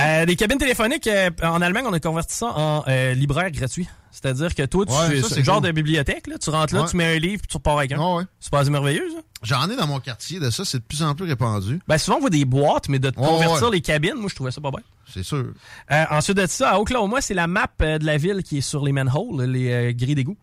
Euh, 0.00 0.26
des 0.26 0.36
cabines 0.36 0.58
téléphoniques, 0.58 1.06
euh, 1.06 1.30
en 1.42 1.62
Allemagne, 1.62 1.84
on 1.88 1.92
a 1.92 2.00
converti 2.00 2.34
ça 2.34 2.46
en 2.56 2.84
euh, 2.88 3.14
libraire 3.14 3.50
gratuit. 3.50 3.88
C'est-à-dire 4.10 4.54
que 4.54 4.64
toi, 4.64 4.86
tu 4.86 4.92
Ouais, 4.92 5.08
fais 5.10 5.22
ça, 5.22 5.28
c'est 5.28 5.38
le 5.40 5.44
genre 5.44 5.56
cool. 5.60 5.66
de 5.66 5.72
bibliothèque, 5.72 6.26
là, 6.28 6.36
tu 6.38 6.50
rentres 6.50 6.74
là, 6.74 6.82
Ouais. 6.82 6.88
tu 6.88 6.96
mets 6.96 7.16
un 7.16 7.18
livre, 7.18 7.42
puis 7.42 7.48
tu 7.48 7.56
repars 7.56 7.78
avec 7.78 7.92
un. 7.92 8.26
C'est 8.40 8.50
pas 8.50 8.64
merveilleux, 8.64 9.08
ça? 9.10 9.20
J'en 9.42 9.68
ai 9.70 9.76
dans 9.76 9.86
mon 9.86 10.00
quartier 10.00 10.40
de 10.40 10.50
ça, 10.50 10.64
c'est 10.64 10.78
de 10.78 10.82
plus 10.84 11.02
en 11.02 11.14
plus 11.14 11.26
répandu. 11.26 11.80
Ben, 11.86 11.98
souvent, 11.98 12.16
on 12.18 12.20
voit 12.20 12.30
des 12.30 12.44
boîtes, 12.44 12.88
mais 12.88 12.98
de 12.98 13.10
convertir 13.10 13.70
les 13.70 13.80
cabines, 13.80 14.14
moi, 14.16 14.28
je 14.30 14.34
trouvais 14.34 14.50
ça 14.50 14.60
pas 14.60 14.70
bien. 14.70 14.80
C'est 15.12 15.22
sûr. 15.22 15.44
Euh, 15.90 16.04
ensuite 16.10 16.36
de 16.36 16.46
ça, 16.46 16.70
à 16.70 16.78
Oklahoma, 16.80 17.20
c'est 17.20 17.34
la 17.34 17.46
map 17.46 17.66
euh, 17.82 17.98
de 17.98 18.06
la 18.06 18.16
ville 18.16 18.42
qui 18.42 18.58
est 18.58 18.62
sur 18.62 18.84
les 18.84 18.92
manholes, 18.92 19.42
les 19.44 19.70
euh, 19.70 19.92
grilles 19.92 20.14
d'égout. 20.14 20.36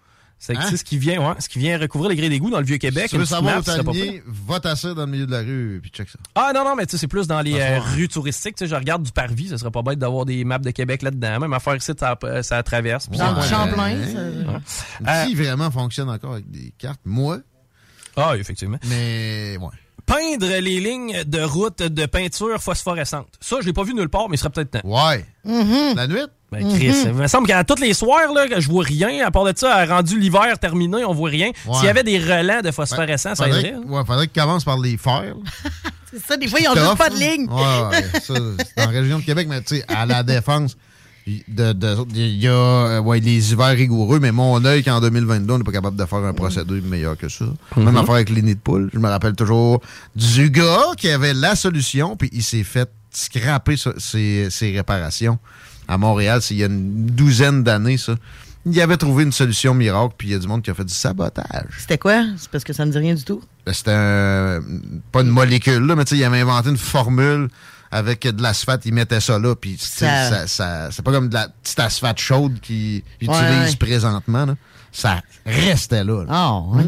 C'est 0.43 0.57
Hein? 0.57 0.75
ce 0.75 0.83
qui 0.83 0.97
vient, 0.97 1.21
ouais, 1.21 1.35
ce 1.37 1.47
qui 1.47 1.59
vient 1.59 1.77
recouvrir 1.77 2.09
les 2.09 2.15
grilles 2.15 2.29
d'égout 2.29 2.49
dans 2.49 2.57
le 2.57 2.65
vieux 2.65 2.79
Québec. 2.79 3.03
Si 3.03 3.09
tu 3.11 3.17
veux 3.19 3.25
savoir 3.25 3.53
map, 3.53 3.59
où 3.59 3.63
ce 3.63 3.71
t'aligner, 3.79 4.23
va 4.25 4.59
t'asseoir 4.59 4.95
dans 4.95 5.05
le 5.05 5.11
milieu 5.11 5.27
de 5.27 5.31
la 5.31 5.41
rue 5.41 5.77
puis 5.83 5.91
check 5.91 6.09
ça. 6.09 6.17
Ah 6.33 6.51
non, 6.55 6.63
non, 6.63 6.75
mais 6.75 6.87
tu 6.87 6.93
sais, 6.93 6.97
c'est 6.97 7.07
plus 7.07 7.27
dans 7.27 7.41
les 7.41 7.53
Ah, 7.61 7.63
euh, 7.63 7.69
ouais. 7.73 7.79
rues 7.95 8.07
touristiques. 8.07 8.55
Tu 8.55 8.63
sais, 8.65 8.67
je 8.67 8.73
regarde 8.73 9.03
du 9.03 9.11
parvis, 9.11 9.49
ça 9.49 9.59
serait 9.59 9.69
pas 9.69 9.83
bête 9.83 9.99
d'avoir 9.99 10.25
des 10.25 10.43
maps 10.43 10.57
de 10.57 10.71
Québec 10.71 11.03
là-dedans. 11.03 11.39
Même 11.41 11.53
affaire 11.53 11.75
ici, 11.75 11.91
ça, 11.95 12.17
ça 12.41 12.63
traverse. 12.63 13.07
Dans 13.09 13.35
le 13.35 13.41
Champlain, 13.43 13.95
Ouais. 13.95 14.59
ça- 14.65 15.25
Qui 15.27 15.35
vraiment 15.35 15.69
fonctionne 15.69 16.09
encore 16.09 16.33
avec 16.33 16.49
des 16.49 16.73
cartes? 16.75 17.01
Moi, 17.05 17.37
Ah, 18.17 18.33
effectivement. 18.35 18.79
mais 18.89 19.57
ouais. 19.61 19.67
Peindre 20.11 20.59
les 20.59 20.79
lignes 20.79 21.23
de 21.25 21.41
route 21.41 21.79
de 21.81 22.05
peinture 22.05 22.61
phosphorescente. 22.61 23.27
Ça, 23.39 23.57
je 23.61 23.65
l'ai 23.65 23.73
pas 23.73 23.83
vu 23.83 23.93
nulle 23.93 24.09
part, 24.09 24.27
mais 24.29 24.35
il 24.35 24.39
serait 24.39 24.49
peut-être 24.49 24.71
temps. 24.71 24.81
Ouais. 24.83 25.25
Mhm. 25.45 25.95
La 25.95 26.07
nuit? 26.07 26.19
Ben, 26.51 26.67
Chris, 26.75 26.93
il 27.05 27.13
me 27.13 27.27
semble 27.27 27.47
qu'à 27.47 27.63
tous 27.63 27.79
les 27.81 27.93
soirs, 27.93 28.33
là, 28.33 28.45
je 28.59 28.67
vois 28.67 28.83
rien. 28.83 29.25
À 29.25 29.31
part 29.31 29.45
de 29.45 29.53
ça, 29.55 29.85
rendu 29.85 30.19
l'hiver 30.19 30.59
terminé, 30.59 31.05
on 31.05 31.13
voit 31.13 31.29
rien. 31.29 31.51
Ouais. 31.65 31.75
S'il 31.75 31.85
y 31.85 31.87
avait 31.89 32.03
des 32.03 32.19
relents 32.19 32.59
de 32.61 32.71
phosphorescence, 32.71 33.37
ça 33.37 33.45
faudrait, 33.45 33.59
aiderait. 33.69 33.73
hein. 33.75 33.83
ouais, 33.89 34.01
faudrait 34.05 34.27
qu'ils 34.27 34.41
commencent 34.41 34.65
par 34.65 34.77
les 34.77 34.97
faire. 34.97 35.33
C'est 36.11 36.19
ça, 36.19 36.35
des 36.35 36.49
fois, 36.49 36.59
ils 36.59 36.67
ont 36.67 36.75
juste 36.75 36.97
pas 36.97 37.09
de 37.09 37.15
ligne. 37.15 37.47
Ouais, 37.49 37.87
ouais, 37.89 38.19
ça, 38.19 38.33
c'est 38.57 38.75
la 38.75 38.87
région 38.87 39.19
de 39.19 39.23
Québec, 39.23 39.47
mais 39.49 39.61
tu 39.61 39.77
sais, 39.77 39.85
à 39.87 40.05
la 40.05 40.23
défense, 40.35 40.75
il 41.27 41.43
de- 41.47 41.73
de- 41.73 42.05
il 42.15 42.37
y 42.37 42.47
a 42.47 42.51
euh, 42.51 42.99
ouais, 43.01 43.19
les 43.19 43.51
hivers 43.53 43.75
rigoureux, 43.75 44.19
mais 44.19 44.31
mon 44.31 44.63
œil 44.65 44.83
qu'en 44.83 44.99
2022, 45.01 45.53
on 45.53 45.57
n'est 45.59 45.63
pas 45.63 45.71
capable 45.71 45.97
de 45.97 46.05
faire 46.05 46.19
un 46.19 46.33
procédé 46.33 46.81
meilleur 46.81 47.17
que 47.17 47.29
ça. 47.29 47.45
Même 47.77 47.89
Mhm. 47.89 47.97
affaire 47.97 48.15
avec 48.15 48.29
les 48.29 48.41
nids 48.41 48.55
de 48.55 48.59
poule. 48.59 48.89
Je 48.93 48.99
me 48.99 49.07
rappelle 49.07 49.35
toujours 49.35 49.81
du 50.15 50.49
gars 50.49 50.81
qui 50.97 51.09
avait 51.09 51.33
la 51.33 51.55
solution, 51.55 52.15
puis 52.15 52.29
il 52.33 52.43
s'est 52.43 52.63
fait 52.63 52.89
scraper 53.11 53.77
ça- 53.77 53.93
ses, 53.97 54.49
ses 54.49 54.71
réparations 54.75 55.37
à 55.87 55.97
Montréal. 55.97 56.41
C'est 56.41 56.53
il 56.55 56.59
y 56.59 56.63
a 56.63 56.67
une 56.67 57.05
douzaine 57.07 57.63
d'années, 57.63 57.97
ça. 57.97 58.15
Il 58.65 58.79
avait 58.79 58.97
trouvé 58.97 59.23
une 59.23 59.31
solution 59.31 59.73
miracle, 59.73 60.13
puis 60.17 60.27
il 60.27 60.31
y 60.31 60.35
a 60.35 60.39
du 60.39 60.47
monde 60.47 60.61
qui 60.61 60.69
a 60.69 60.75
fait 60.75 60.85
du 60.85 60.93
sabotage. 60.93 61.65
C'était 61.79 61.97
quoi? 61.97 62.23
C'est 62.37 62.49
parce 62.51 62.63
que 62.63 62.73
ça 62.73 62.85
me 62.85 62.91
dit 62.91 62.97
rien 62.99 63.15
du 63.15 63.23
tout? 63.23 63.41
Ben, 63.65 63.73
C'était 63.73 63.91
un- 63.91 64.59
pas 65.11 65.21
une 65.21 65.29
molécule, 65.29 65.83
là, 65.85 65.95
mais 65.95 66.05
tu 66.05 66.11
sais, 66.15 66.17
il 66.21 66.23
avait 66.23 66.39
inventé 66.41 66.69
une 66.69 66.77
formule 66.77 67.49
avec 67.91 68.23
de 68.27 68.41
l'asphalte, 68.41 68.85
il 68.85 68.93
mettait 68.93 69.19
ça 69.19 69.37
là, 69.37 69.55
puis 69.55 69.77
Ça- 69.79 70.29
ça, 70.29 70.47
ça- 70.47 70.89
c'est 70.91 71.01
pas 71.03 71.11
comme 71.11 71.29
de 71.29 71.33
la 71.33 71.49
petite 71.49 71.79
asphalte 71.79 72.19
chaude 72.19 72.59
qu'ils 72.61 73.03
utilisent 73.19 73.29
Ouais, 73.41 73.65
ouais. 73.69 73.75
présentement. 73.77 74.45
là. 74.45 74.55
Ça 74.93 75.21
restait 75.45 76.03
là. 76.03 76.23
là. 76.23 76.27
Ah, 76.29 76.59
ouais. 76.75 76.83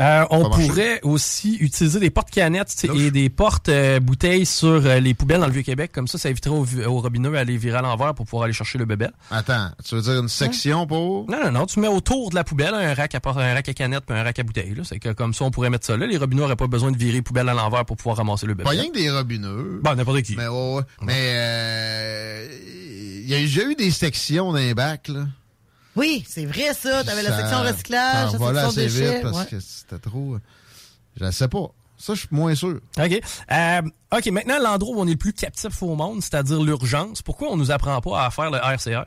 Euh, 0.00 0.24
on 0.30 0.50
pourrait 0.50 1.00
aussi 1.02 1.56
utiliser 1.56 2.00
des 2.00 2.10
portes 2.10 2.30
canettes 2.30 2.84
et 2.94 3.10
des 3.10 3.30
portes 3.30 3.68
euh, 3.68 4.00
bouteilles 4.00 4.46
sur 4.46 4.86
euh, 4.86 4.98
les 4.98 5.14
poubelles 5.14 5.40
dans 5.40 5.46
le 5.46 5.52
Vieux-Québec. 5.52 5.92
Comme 5.92 6.08
ça, 6.08 6.18
ça 6.18 6.30
éviterait 6.30 6.54
aux, 6.86 7.00
robineux 7.00 7.36
à 7.36 7.44
les 7.44 7.56
virer 7.56 7.78
à 7.78 7.82
l'envers 7.82 8.14
pour 8.14 8.26
pouvoir 8.26 8.44
aller 8.44 8.52
chercher 8.52 8.78
le 8.78 8.86
bébé. 8.86 9.06
Attends, 9.30 9.70
tu 9.84 9.94
veux 9.94 10.02
dire 10.02 10.18
une 10.20 10.28
section 10.28 10.86
pour... 10.86 11.30
Non, 11.30 11.44
non, 11.44 11.52
non. 11.52 11.66
Tu 11.66 11.80
mets 11.80 11.88
autour 11.88 12.30
de 12.30 12.34
la 12.34 12.44
poubelle 12.44 12.74
un 12.74 12.94
rack 12.94 13.14
à, 13.14 13.20
un 13.24 13.54
rack 13.54 13.68
à 13.68 13.74
canettes 13.74 14.04
puis 14.06 14.16
un 14.16 14.22
rack 14.22 14.38
à 14.38 14.42
bouteilles. 14.42 14.74
C'est 14.84 14.98
que 14.98 15.10
comme 15.10 15.34
ça, 15.34 15.44
on 15.44 15.50
pourrait 15.50 15.70
mettre 15.70 15.86
ça 15.86 15.96
là. 15.96 16.06
Les 16.06 16.16
robineux 16.16 16.42
n'auraient 16.42 16.56
pas 16.56 16.66
besoin 16.66 16.90
de 16.90 16.96
virer 16.96 17.12
les 17.12 17.22
poubelles 17.22 17.48
à 17.48 17.54
l'envers 17.54 17.84
pour 17.84 17.96
pouvoir 17.96 18.16
ramasser 18.16 18.46
le 18.46 18.54
bébé. 18.54 18.64
Pas 18.64 18.70
rien 18.70 18.88
que 18.88 18.98
des 18.98 19.10
robineux. 19.10 19.80
Bon, 19.82 19.94
n'importe 19.94 20.22
qui. 20.22 20.36
Mais, 20.36 20.48
ouais, 20.48 20.74
ouais. 20.76 20.82
Mais 21.02 21.32
euh, 21.34 22.48
il 23.22 23.28
y 23.28 23.34
a 23.34 23.38
déjà 23.38 23.62
eu 23.64 23.74
des 23.74 23.90
sections 23.90 24.52
dans 24.52 24.58
les 24.58 24.74
bacs, 24.74 25.08
là. 25.08 25.26
Oui, 25.96 26.24
c'est 26.28 26.44
vrai 26.46 26.74
ça. 26.74 27.04
T'avais 27.04 27.22
la 27.22 27.36
section 27.38 27.62
recyclage, 27.62 28.30
ça 28.32 28.38
la 28.38 28.68
section 28.68 28.68
assez 28.68 28.80
déchets. 28.86 29.12
vite 29.14 29.22
parce 29.22 29.38
ouais. 29.38 29.46
que 29.46 29.60
c'était 29.60 29.98
trop... 29.98 30.36
Je 31.20 31.30
sais 31.30 31.48
pas. 31.48 31.66
Ça, 31.96 32.14
je 32.14 32.20
suis 32.20 32.28
moins 32.32 32.54
sûr. 32.56 32.80
OK. 32.98 33.20
Euh, 33.52 33.82
OK, 34.12 34.26
maintenant, 34.26 34.58
l'endroit 34.58 34.96
où 34.96 35.00
on 35.00 35.06
est 35.06 35.12
le 35.12 35.16
plus 35.16 35.32
captif 35.32 35.80
au 35.82 35.94
monde, 35.94 36.20
c'est-à-dire 36.22 36.60
l'urgence, 36.62 37.22
pourquoi 37.22 37.50
on 37.52 37.56
nous 37.56 37.70
apprend 37.70 38.00
pas 38.00 38.26
à 38.26 38.30
faire 38.30 38.50
le 38.50 38.58
RCR? 38.58 39.04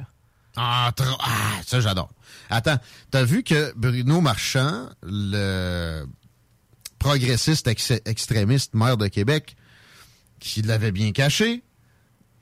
Ah, 0.55 0.91
trop- 0.95 1.05
ah, 1.19 1.59
ça, 1.65 1.81
j'adore. 1.81 2.09
Attends, 2.49 2.77
t'as 3.11 3.23
vu 3.23 3.43
que 3.43 3.73
Bruno 3.75 4.21
Marchand, 4.21 4.89
le 5.03 6.05
progressiste 6.97 7.67
ex- 7.67 8.01
extrémiste 8.05 8.73
maire 8.73 8.97
de 8.97 9.07
Québec, 9.07 9.55
qui 10.39 10.61
l'avait 10.61 10.91
bien 10.91 11.11
caché, 11.11 11.63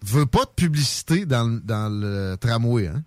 veut 0.04 0.26
pas 0.28 0.46
de 0.46 0.52
publicité 0.56 1.26
dans, 1.26 1.44
le- 1.46 1.60
dans 1.62 1.90
le 1.90 2.38
tramway, 2.40 2.88
hein? 2.88 3.04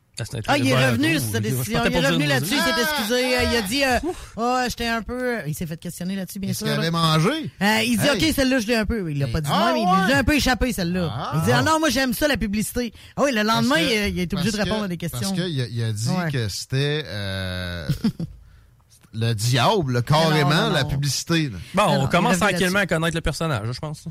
Ah, 0.47 0.59
il 0.59 0.67
est 0.69 0.75
revenu 0.89 1.19
sur 1.19 1.31
cette 1.33 1.43
décision. 1.43 1.81
Il 1.87 1.93
est 1.95 2.07
revenu 2.07 2.27
là-dessus, 2.27 2.55
il 2.55 2.61
s'est 2.61 2.81
excusé. 2.83 3.39
euh, 3.39 3.43
Il 3.53 3.57
a 3.57 3.63
dit, 3.63 3.85
euh, 3.85 3.99
oh, 4.37 4.59
j'étais 4.69 4.87
un 4.87 5.03
peu. 5.03 5.39
Il 5.47 5.55
s'est 5.55 5.67
fait 5.67 5.77
questionner 5.79 6.17
là-dessus, 6.17 6.39
bien 6.39 6.51
Est-ce 6.51 6.59
sûr. 6.59 6.67
qu'il 6.69 6.77
avait 6.77 6.91
mangé? 6.91 7.51
Euh, 7.63 7.81
il 7.85 7.99
dit, 7.99 8.07
Hey. 8.07 8.29
OK, 8.29 8.35
celle-là, 8.35 8.59
je 8.61 8.67
l'ai 8.67 8.77
un 8.77 8.87
peu. 8.87 9.11
Il 9.11 9.19
l'a 9.19 9.27
pas 9.29 9.41
dit 9.41 9.51
Ah, 9.53 9.59
moi, 9.59 9.73
mais 9.75 9.81
il 9.83 9.87
ouais. 10.07 10.13
l'a 10.13 10.19
un 10.19 10.25
peu 10.25 10.35
échappé, 10.35 10.73
celle-là. 10.73 11.33
il 11.35 11.41
dit, 11.43 11.53
ah 11.53 11.63
non, 11.63 11.79
moi, 11.79 11.91
j'aime 11.91 12.13
ça, 12.15 12.27
la 12.29 12.37
publicité. 12.37 12.93
Ah 13.17 13.23
oui, 13.25 13.31
le 13.33 13.43
lendemain, 13.43 13.77
que- 13.77 14.09
il, 14.09 14.15
il 14.17 14.21
est 14.21 14.33
obligé 14.35 14.51
de 14.51 14.57
répondre 14.57 14.81
que- 14.81 14.85
à 14.85 14.89
des 14.89 14.97
questions. 14.97 15.21
Parce 15.21 15.33
qu'il 15.33 15.61
a, 15.61 15.67
il 15.67 15.83
a 15.85 15.93
dit 15.93 16.09
Ouais. 16.09 16.31
que 16.33 16.49
c'était 16.49 17.05
euh, 17.07 17.89
le 19.15 19.33
diable, 19.35 19.93
là, 19.95 20.03
carrément, 20.03 20.51
Non, 20.51 20.63
non, 20.69 20.73
la 20.73 20.85
publicité. 20.85 21.49
là. 21.49 21.59
Bon, 21.75 21.83
Non, 21.87 21.89
on 21.93 22.03
non, 22.03 22.09
commence 22.09 22.39
tranquillement 22.39 22.81
à 22.81 22.87
connaître 22.87 23.15
le 23.15 23.21
personnage, 23.21 23.69
je 23.73 23.79
pense. 23.79 24.05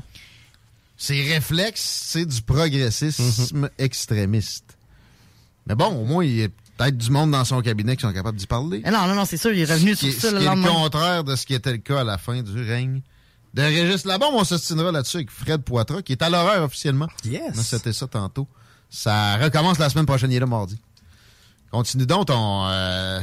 Ses 0.96 1.22
réflexes, 1.22 2.06
c'est 2.06 2.26
du 2.26 2.42
progressisme 2.42 3.58
Mhm. 3.60 3.70
extrémiste. 3.78 4.67
Mais 5.68 5.74
bon, 5.74 5.86
au 5.86 6.04
moins, 6.04 6.24
il 6.24 6.34
y 6.34 6.44
a 6.44 6.48
peut-être 6.78 6.96
du 6.96 7.10
monde 7.10 7.30
dans 7.32 7.44
son 7.44 7.60
cabinet 7.60 7.94
qui 7.96 8.02
sont 8.02 8.12
capables 8.12 8.38
d'y 8.38 8.46
parler. 8.46 8.80
Ah 8.84 8.90
non, 8.90 9.06
non, 9.06 9.14
non, 9.14 9.24
c'est 9.26 9.36
sûr, 9.36 9.52
il 9.52 9.60
est 9.60 9.72
revenu 9.72 9.94
sur 9.94 10.10
ça 10.12 10.30
le 10.30 10.38
qui 10.38 10.46
est 10.46 10.54
le 10.54 10.62
contraire 10.62 11.24
de 11.24 11.36
ce 11.36 11.44
qui 11.44 11.54
était 11.54 11.72
le 11.72 11.78
cas 11.78 12.00
à 12.00 12.04
la 12.04 12.16
fin 12.16 12.42
du 12.42 12.62
règne 12.62 13.02
de 13.52 13.62
Régis 13.62 14.04
Labombe. 14.06 14.34
On 14.34 14.44
s'ostinera 14.44 14.90
là-dessus 14.92 15.18
avec 15.18 15.30
Fred 15.30 15.62
Poitras, 15.62 16.02
qui 16.02 16.12
est 16.12 16.22
à 16.22 16.30
l'horaire 16.30 16.62
officiellement. 16.62 17.08
Yes. 17.24 17.54
C'était 17.60 17.92
ça 17.92 18.06
tantôt. 18.06 18.48
Ça 18.88 19.36
recommence 19.36 19.78
la 19.78 19.90
semaine 19.90 20.06
prochaine, 20.06 20.32
il 20.32 20.36
est 20.36 20.40
là 20.40 20.46
mardi. 20.46 20.78
Continue 21.70 22.06
donc 22.06 22.28
ton... 22.28 22.64
euh, 22.68 23.20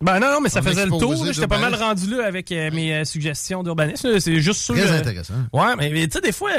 Ben 0.00 0.20
non, 0.20 0.30
non, 0.30 0.40
mais 0.42 0.50
ça 0.50 0.60
faisait 0.60 0.84
le 0.84 0.90
tour. 0.90 1.24
J'étais 1.24 1.46
pas 1.46 1.58
mal 1.58 1.74
rendu 1.74 2.10
là 2.10 2.26
avec 2.26 2.52
euh, 2.52 2.70
mes 2.70 2.94
euh, 2.94 3.04
suggestions 3.04 3.62
d'urbanisme. 3.62 4.20
C'est 4.20 4.40
juste 4.40 4.60
sûr. 4.60 4.74
Très 4.74 4.90
euh, 4.90 4.98
intéressant. 4.98 5.34
Ouais, 5.54 5.74
mais, 5.78 5.88
mais 5.90 6.06
tu 6.06 6.12
sais, 6.12 6.20
des 6.20 6.32
fois, 6.32 6.50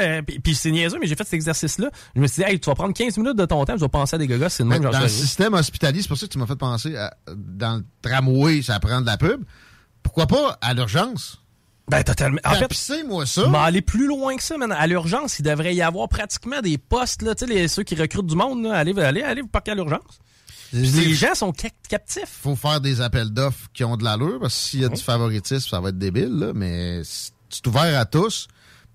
puis 0.42 0.54
c'est 0.54 0.72
niaiseux, 0.72 0.98
mais 1.00 1.06
j'ai 1.06 1.14
fait 1.14 1.24
cet 1.24 1.34
exercice-là. 1.34 1.90
Je 2.16 2.20
me 2.20 2.26
suis 2.26 2.42
dit, 2.42 2.50
hey, 2.50 2.58
tu 2.58 2.68
vas 2.68 2.74
prendre 2.74 2.92
15 2.92 3.16
minutes 3.18 3.36
de 3.36 3.44
ton 3.44 3.64
temps, 3.64 3.74
tu 3.74 3.80
vas 3.80 3.88
penser 3.88 4.16
à 4.16 4.18
des 4.18 4.26
gogos, 4.26 4.48
c'est 4.48 4.64
le 4.64 4.68
même 4.68 4.82
genre 4.82 4.92
dans 4.92 5.00
le 5.00 5.08
système 5.08 5.54
hospitalier, 5.54 6.02
c'est 6.02 6.08
pour 6.08 6.18
ça 6.18 6.26
que 6.26 6.32
tu 6.32 6.38
m'as 6.38 6.46
fait 6.46 6.56
penser 6.56 6.96
à, 6.96 7.14
dans 7.36 7.76
le 7.76 7.84
tramway, 8.02 8.62
ça 8.62 8.80
prend 8.80 9.00
de 9.00 9.06
la 9.06 9.16
pub. 9.16 9.44
Pourquoi 10.02 10.26
pas 10.26 10.58
à 10.60 10.74
l'urgence? 10.74 11.40
Ben, 11.88 12.02
totalement. 12.02 12.40
En 12.44 12.54
fait, 12.54 12.60
Tapissez-moi 12.60 13.24
ça. 13.24 13.48
Mais 13.48 13.58
aller 13.58 13.82
plus 13.82 14.06
loin 14.06 14.36
que 14.36 14.42
ça, 14.42 14.58
man. 14.58 14.72
À 14.72 14.86
l'urgence, 14.86 15.38
il 15.38 15.42
devrait 15.42 15.74
y 15.74 15.80
avoir 15.80 16.08
pratiquement 16.08 16.60
des 16.60 16.76
postes, 16.76 17.22
là. 17.22 17.34
Tu 17.34 17.46
sais, 17.46 17.68
ceux 17.68 17.82
qui 17.82 17.94
recrutent 17.94 18.26
du 18.26 18.36
monde, 18.36 18.64
là. 18.64 18.74
Allez, 18.74 18.98
allez, 18.98 19.22
allez, 19.22 19.42
vous 19.42 19.48
parquez 19.48 19.70
à 19.70 19.74
l'urgence. 19.74 20.20
Les 20.72 21.14
gens 21.14 21.34
sont 21.34 21.52
cap- 21.52 21.72
captifs. 21.88 22.38
faut 22.42 22.56
faire 22.56 22.80
des 22.80 23.00
appels 23.00 23.30
d'offres 23.30 23.68
qui 23.72 23.84
ont 23.84 23.96
de 23.96 24.04
l'allure, 24.04 24.38
parce 24.40 24.54
que 24.54 24.60
s'il 24.60 24.80
y 24.80 24.84
a 24.84 24.88
du 24.88 25.02
favoritisme, 25.02 25.68
ça 25.68 25.80
va 25.80 25.88
être 25.90 25.98
débile, 25.98 26.28
là, 26.38 26.52
mais 26.54 27.00
c'est 27.04 27.66
ouvert 27.66 27.98
à 27.98 28.04
tous. 28.04 28.48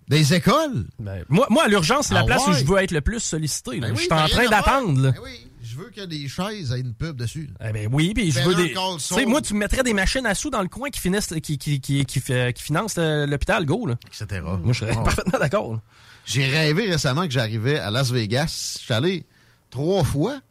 Des 0.07 0.33
écoles. 0.33 0.85
Ben, 0.99 1.23
moi, 1.29 1.47
moi, 1.49 1.63
à 1.63 1.67
l'urgence, 1.69 2.07
c'est 2.07 2.13
la 2.13 2.19
Ah 2.21 2.25
place 2.25 2.45
où 2.47 2.51
je 2.53 2.65
veux 2.65 2.77
être 2.77 2.91
le 2.91 2.99
plus 3.01 3.21
sollicité. 3.21 3.79
Ben 3.79 3.91
oui, 3.91 3.95
je 3.95 4.01
suis 4.01 4.11
en 4.13 4.17
rien 4.25 4.27
train 4.27 4.45
à 4.45 4.49
d'attendre. 4.49 5.01
Ben 5.01 5.15
oui, 5.23 5.49
je 5.63 5.77
veux 5.77 5.89
que 5.91 6.01
des 6.05 6.27
chaises 6.27 6.73
aient 6.73 6.81
une 6.81 6.93
pub 6.93 7.15
dessus. 7.15 7.49
Eh 7.65 7.71
ben 7.71 7.87
oui, 7.91 8.13
puis 8.13 8.29
je 8.29 8.41
veux 8.41 8.53
des. 8.53 8.73
Tu 8.73 8.79
sais, 8.99 9.25
moi, 9.25 9.41
tu 9.41 9.53
me 9.53 9.59
mettrais 9.59 9.81
des 9.81 9.93
machines 9.93 10.25
à 10.25 10.35
sous 10.35 10.49
dans 10.49 10.61
le 10.61 10.67
coin 10.67 10.89
qui 10.89 10.99
finissent, 10.99 11.27
qui, 11.41 11.57
qui, 11.57 11.79
qui, 11.79 12.05
qui, 12.05 12.21
qui 12.21 12.61
financent 12.61 12.95
euh, 12.97 13.25
l'hôpital, 13.25 13.65
go, 13.65 13.85
là. 13.87 13.95
Etc. 14.07 14.41
Moi, 14.43 14.73
je 14.73 14.79
serais 14.79 14.93
Oh. 14.97 15.03
parfaitement 15.03 15.39
d'accord. 15.39 15.79
J'ai 16.25 16.47
rêvé 16.47 16.85
récemment 16.91 17.23
que 17.23 17.31
j'arrivais 17.31 17.79
à 17.79 17.89
Las 17.89 18.11
Vegas. 18.11 18.75
Je 18.79 18.83
suis 18.85 18.93
allé 18.93 19.25
trois 19.69 20.03
fois. 20.03 20.41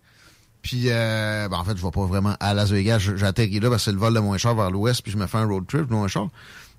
Puis, 0.63 0.85
euh, 0.87 1.49
ben, 1.49 1.57
en 1.59 1.65
fait, 1.65 1.77
je 1.77 1.83
vais 1.83 1.91
pas 1.91 2.07
vraiment 2.07 2.37
à 2.41 2.55
Las 2.55 2.71
Vegas. 2.71 2.99
J'atterris 3.17 3.59
là 3.61 3.69
parce 3.69 3.83
que 3.83 3.85
c'est 3.87 3.93
le 3.93 3.99
vol 3.99 4.15
le 4.15 4.21
moins 4.21 4.39
cher 4.39 4.55
vers 4.55 4.71
l'ouest, 4.71 5.03
puis 5.03 5.11
je 5.13 5.17
me 5.19 5.27
fais 5.27 5.39
un 5.39 5.47
road 5.47 5.67
trip 5.67 5.91
le 5.91 5.97
moins 5.97 6.09
cher. 6.09 6.29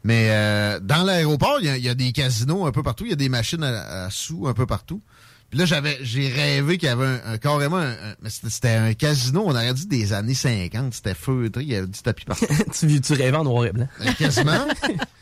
Mais 0.05 0.27
euh, 0.31 0.79
dans 0.81 1.03
l'aéroport, 1.03 1.57
il 1.59 1.65
y 1.65 1.69
a- 1.69 1.77
il 1.77 1.83
y, 1.83 1.89
a 1.89 1.93
des 1.95 2.11
casinos 2.11 2.65
un 2.65 2.71
peu 2.71 2.83
partout. 2.83 3.05
Il 3.05 3.09
y 3.09 3.13
a 3.13 3.17
des 3.17 3.29
machines 3.29 3.63
à, 3.63 4.05
à 4.05 4.09
sous 4.09 4.47
un 4.47 4.53
peu 4.53 4.65
partout. 4.65 5.01
Puis 5.49 5.59
là, 5.59 5.65
j'avais, 5.65 5.97
j'ai 6.01 6.29
rêvé 6.29 6.77
qu'il 6.77 6.87
y 6.89 6.91
avait 6.91 7.05
un, 7.05 7.21
un- 7.33 7.37
carrément 7.37 7.77
un, 7.77 7.93
mais 8.21 8.29
c'était, 8.29 8.69
un 8.75 8.93
casino, 8.95 9.43
on 9.45 9.51
aurait 9.51 9.73
dit 9.73 9.85
des 9.85 10.11
années 10.11 10.33
50. 10.33 10.93
C'était 10.93 11.13
feutré, 11.13 11.61
il 11.63 11.69
y 11.69 11.75
avait 11.75 11.87
du 11.87 11.99
tapis 12.01 12.25
partout. 12.25 12.45
tu, 12.79 12.99
tu 13.01 13.13
rêvais 13.13 13.37
en 13.37 13.43
noir 13.43 13.65
et 13.65 13.71
blanc? 13.71 13.87
Euh, 14.01 14.11
Quasiment. 14.17 14.65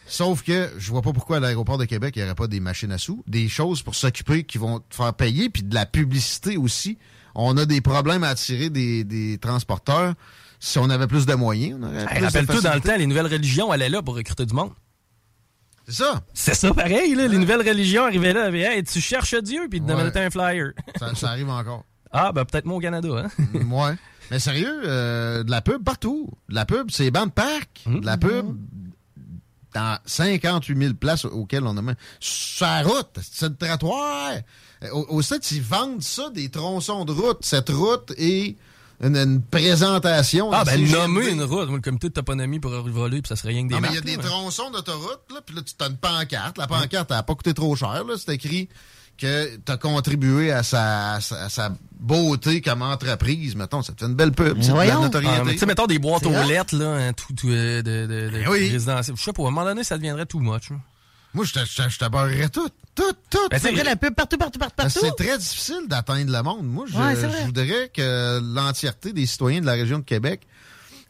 Sauf 0.07 0.43
que 0.43 0.69
je 0.77 0.89
vois 0.91 1.01
pas 1.01 1.13
pourquoi 1.13 1.37
à 1.37 1.39
l'aéroport 1.39 1.77
de 1.77 1.85
Québec, 1.85 2.13
il 2.15 2.19
n'y 2.19 2.25
aurait 2.25 2.35
pas 2.35 2.47
des 2.47 2.59
machines 2.59 2.91
à 2.91 2.97
sous, 2.97 3.23
des 3.27 3.47
choses 3.49 3.81
pour 3.81 3.95
s'occuper 3.95 4.43
qui 4.43 4.57
vont 4.57 4.79
te 4.79 4.95
faire 4.95 5.13
payer, 5.13 5.49
puis 5.49 5.63
de 5.63 5.73
la 5.75 5.85
publicité 5.85 6.57
aussi. 6.57 6.97
On 7.35 7.55
a 7.57 7.65
des 7.65 7.81
problèmes 7.81 8.23
à 8.23 8.29
attirer 8.29 8.69
des, 8.69 9.03
des 9.03 9.37
transporteurs. 9.37 10.13
Si 10.59 10.77
on 10.79 10.89
avait 10.89 11.07
plus 11.07 11.25
de 11.25 11.33
moyens, 11.33 11.79
on 11.81 11.87
aurait 11.87 11.97
Hey, 12.01 12.05
plus 12.07 12.19
de 12.19 12.25
Rappelle-toi, 12.25 12.61
dans 12.61 12.73
le 12.75 12.81
temps, 12.81 12.95
les 12.97 13.07
nouvelles 13.07 13.27
religions 13.27 13.71
allaient 13.71 13.89
là 13.89 14.01
pour 14.01 14.15
recruter 14.15 14.45
du 14.45 14.53
monde. 14.53 14.71
C'est 15.87 16.03
ça. 16.03 16.21
C'est 16.33 16.53
ça, 16.53 16.73
pareil, 16.73 17.15
là. 17.15 17.27
Les 17.27 17.37
nouvelles 17.37 17.67
religions 17.67 18.05
arrivaient 18.05 18.33
là. 18.33 18.51
Mais, 18.51 18.61
hey, 18.61 18.83
tu 18.83 19.01
cherches 19.01 19.35
Dieu, 19.41 19.67
puis 19.69 19.79
ils 19.79 19.83
te 19.85 19.91
Ouais. 19.91 19.97
demandaient 19.97 20.23
un 20.25 20.29
flyer. 20.29 20.71
Ça, 20.99 21.15
ça 21.15 21.29
arrive 21.29 21.49
encore. 21.49 21.83
Ah, 22.13 22.33
ben 22.33 22.43
peut-être 22.43 22.65
mon 22.65 22.79
Canada, 22.81 23.07
hein. 23.23 23.43
Mm, 23.53 23.71
ouais. 23.73 23.93
Mais 24.31 24.39
sérieux, 24.39 24.81
euh, 24.85 25.43
de 25.43 25.49
la 25.51 25.61
pub 25.61 25.81
partout. 25.81 26.29
De 26.49 26.55
la 26.55 26.65
pub, 26.65 26.91
c'est 26.91 27.03
les 27.03 27.11
bancs 27.11 27.27
de 27.29 27.31
parc. 27.31 27.83
De 27.85 28.05
la 28.05 28.17
pub 28.17 28.47
dans 29.73 29.97
58 30.05 30.77
000 30.77 30.93
places 30.95 31.23
auxquelles 31.23 31.63
on 31.65 31.77
a. 31.77 31.93
Sur 32.19 32.65
la 32.65 32.83
route, 32.83 33.17
c'est 33.21 33.47
le 33.47 33.55
trottoir. 33.55 34.33
Euh, 34.83 34.89
Au, 34.91 35.05
au 35.17 35.21
site, 35.21 35.51
ils 35.51 35.61
vendent 35.61 36.01
ça, 36.03 36.29
des 36.29 36.49
tronçons 36.49 37.05
de 37.05 37.11
route. 37.11 37.39
Cette 37.41 37.69
route 37.69 38.11
est 38.17 38.55
une, 39.03 39.15
une 39.15 39.41
présentation. 39.41 40.51
Ah, 40.53 40.63
de 40.63 40.69
ben 40.71 40.91
nommer 40.91 41.29
une 41.29 41.43
route. 41.43 41.67
Moi, 41.67 41.77
le 41.77 41.81
comité 41.81 42.09
de 42.09 42.13
toponymie 42.13 42.59
pour 42.59 42.71
voler, 42.71 43.21
puis 43.21 43.29
ça 43.29 43.35
serait 43.35 43.49
rien 43.53 43.63
que 43.63 43.69
des 43.69 43.75
Non, 43.75 43.81
mais 43.81 43.89
il 43.89 43.95
y 43.95 43.97
a 43.97 44.01
des 44.01 44.17
là. 44.17 44.23
tronçons 44.23 44.69
d'autoroute, 44.71 45.21
là, 45.33 45.41
puis 45.45 45.55
là, 45.55 45.61
tu 45.63 45.73
as 45.83 45.87
une 45.87 45.97
pancarte. 45.97 46.57
La 46.57 46.67
pancarte, 46.67 47.07
elle 47.11 47.17
n'a 47.17 47.23
pas 47.23 47.35
coûté 47.35 47.53
trop 47.53 47.75
cher, 47.75 48.03
là. 48.05 48.13
C'est 48.17 48.33
écrit 48.35 48.69
que 49.17 49.55
tu 49.57 49.71
as 49.71 49.77
contribué 49.77 50.51
à 50.51 50.63
sa, 50.63 51.13
à 51.13 51.21
sa, 51.21 51.43
à 51.45 51.49
sa 51.49 51.71
beauté 51.99 52.61
comme 52.61 52.81
entreprise, 52.81 53.55
mettons. 53.55 53.83
Ça 53.83 53.93
te 53.93 53.99
fait 54.03 54.07
une 54.09 54.15
belle 54.15 54.31
pub. 54.31 54.59
C'est 54.61 54.71
Voyons. 54.71 55.01
notoriété. 55.03 55.35
Ah, 55.45 55.49
tu 55.51 55.57
sais, 55.59 55.65
mettons 55.67 55.85
des 55.85 55.99
boîtes 55.99 56.25
aux 56.25 56.31
lettres, 56.31 56.75
là, 56.75 56.91
hein, 56.95 57.13
tout, 57.13 57.31
tout, 57.33 57.49
euh, 57.49 57.83
de, 57.83 58.07
de, 58.07 58.29
de 58.29 58.43
Ben 58.43 58.47
oui. 58.49 58.69
résidentiel. 58.71 59.15
Je 59.15 59.21
sais 59.23 59.33
pas, 59.33 59.43
à 59.43 59.47
un 59.47 59.51
moment 59.51 59.65
donné, 59.65 59.83
ça 59.83 59.97
deviendrait 59.97 60.25
too 60.25 60.39
much. 60.39 60.71
là. 60.71 60.77
Moi, 61.33 61.45
je 61.45 61.97
t'aborderais 61.97 62.49
tout, 62.49 62.67
tout, 62.93 63.03
tout. 63.29 63.47
Ben, 63.49 63.59
c'est 63.59 63.71
vrai, 63.71 63.83
la 63.83 63.95
pub 63.95 64.13
partout, 64.13 64.37
partout, 64.37 64.59
partout, 64.59 64.75
partout. 64.75 64.99
C'est 65.01 65.15
très 65.15 65.37
difficile 65.37 65.87
d'atteindre 65.87 66.31
le 66.31 66.43
monde. 66.43 66.65
Moi, 66.67 66.85
je, 66.87 66.97
Ouais, 66.97 67.45
voudrais 67.45 67.89
que 67.93 68.39
l'entièreté 68.53 69.13
des 69.13 69.25
citoyens 69.25 69.61
de 69.61 69.65
la 69.65 69.73
région 69.73 69.99
de 69.99 70.03
Québec 70.03 70.41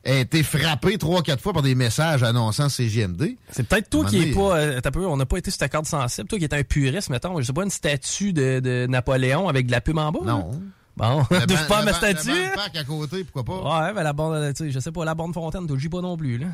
ait 0.03 0.21
été 0.21 0.43
frappés 0.43 0.97
trois, 0.97 1.21
quatre 1.23 1.41
fois 1.41 1.53
par 1.53 1.61
des 1.61 1.75
messages 1.75 2.23
annonçant 2.23 2.69
CGMD. 2.69 3.35
C'est 3.51 3.67
peut-être 3.67 3.89
toi 3.89 4.05
qui 4.05 4.21
est 4.21 4.33
pas. 4.33 4.57
euh, 4.57 4.81
peu, 4.81 5.05
on 5.05 5.17
n'a 5.17 5.25
pas 5.25 5.37
été 5.37 5.51
sur 5.51 5.59
ta 5.59 5.69
carte 5.69 5.85
sensible. 5.85 6.27
Toi 6.27 6.39
qui 6.39 6.45
es 6.45 6.53
un 6.53 6.63
puriste, 6.63 7.09
mettons. 7.09 7.39
Je 7.39 7.45
sais 7.45 7.53
pas, 7.53 7.63
une 7.63 7.69
statue 7.69 8.33
de, 8.33 8.59
de 8.59 8.87
Napoléon 8.87 9.47
avec 9.47 9.67
de 9.67 9.71
la 9.71 9.81
pub 9.81 9.97
en 9.97 10.11
bas. 10.11 10.19
Non. 10.23 10.51
là? 10.51 10.57
Bon, 10.97 11.23
touche 11.23 11.67
pas 11.67 11.79
à 11.79 11.83
ma 11.83 11.93
statue. 11.93 12.29
le 12.29 12.53
parc 12.53 12.75
à 12.75 12.83
côté, 12.83 13.23
pourquoi 13.23 13.43
pas? 13.43 13.87
Ouais, 13.87 13.93
ben 13.93 14.03
la 14.03 14.13
borne, 14.13 14.53
tu 14.53 14.65
sais, 14.65 14.71
je 14.71 14.79
sais 14.79 14.91
pas, 14.91 15.05
la 15.05 15.15
borne 15.15 15.33
fontaine, 15.33 15.65
tu 15.65 15.75
le 15.75 15.89
pas 15.89 16.01
non 16.01 16.17
plus, 16.17 16.37
là. 16.37 16.47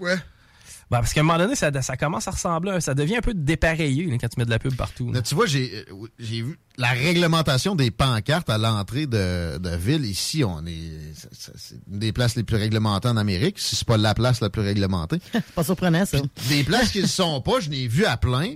Ouais. 0.00 0.16
Ben, 0.94 1.00
parce 1.00 1.12
qu'à 1.12 1.20
un 1.20 1.24
moment 1.24 1.38
donné, 1.38 1.56
ça, 1.56 1.72
ça 1.82 1.96
commence 1.96 2.28
à 2.28 2.30
ressembler, 2.30 2.70
à- 2.70 2.80
ça 2.80 2.94
devient 2.94 3.16
un 3.16 3.20
peu 3.20 3.34
dépareillé 3.34 4.04
là, 4.06 4.16
quand 4.20 4.28
tu 4.28 4.38
mets 4.38 4.44
de 4.44 4.50
la 4.50 4.60
pub 4.60 4.74
partout. 4.76 5.08
là. 5.08 5.14
Là, 5.14 5.22
tu 5.22 5.34
vois, 5.34 5.46
j'ai 5.46 5.84
euh, 5.90 6.06
j'ai 6.20 6.42
vu 6.42 6.56
la 6.76 6.90
réglementation 6.90 7.74
des 7.74 7.90
pancartes 7.90 8.48
à 8.48 8.58
l'entrée 8.58 9.06
de, 9.06 9.58
de 9.58 9.70
ville. 9.76 10.04
Ici, 10.04 10.44
on 10.44 10.64
est 10.66 10.92
c'est- 11.32 11.74
une 11.90 11.98
des 11.98 12.12
places 12.12 12.36
les 12.36 12.44
plus 12.44 12.56
réglementées 12.56 13.08
en 13.08 13.16
Amérique, 13.16 13.58
si 13.58 13.74
c'est 13.74 13.86
pas 13.86 13.96
la 13.96 14.14
place 14.14 14.40
la 14.40 14.50
plus 14.50 14.62
réglementée. 14.62 15.18
Pas 15.56 15.64
surprenant, 15.64 16.06
ça. 16.06 16.18
Des 16.48 16.62
places 16.62 16.90
qui 16.90 16.98
ne 16.98 17.02
le 17.02 17.08
sont 17.08 17.40
pas, 17.40 17.58
je 17.60 17.70
n'ai 17.70 17.88
vu 17.88 18.04
à 18.04 18.16
plein. 18.16 18.54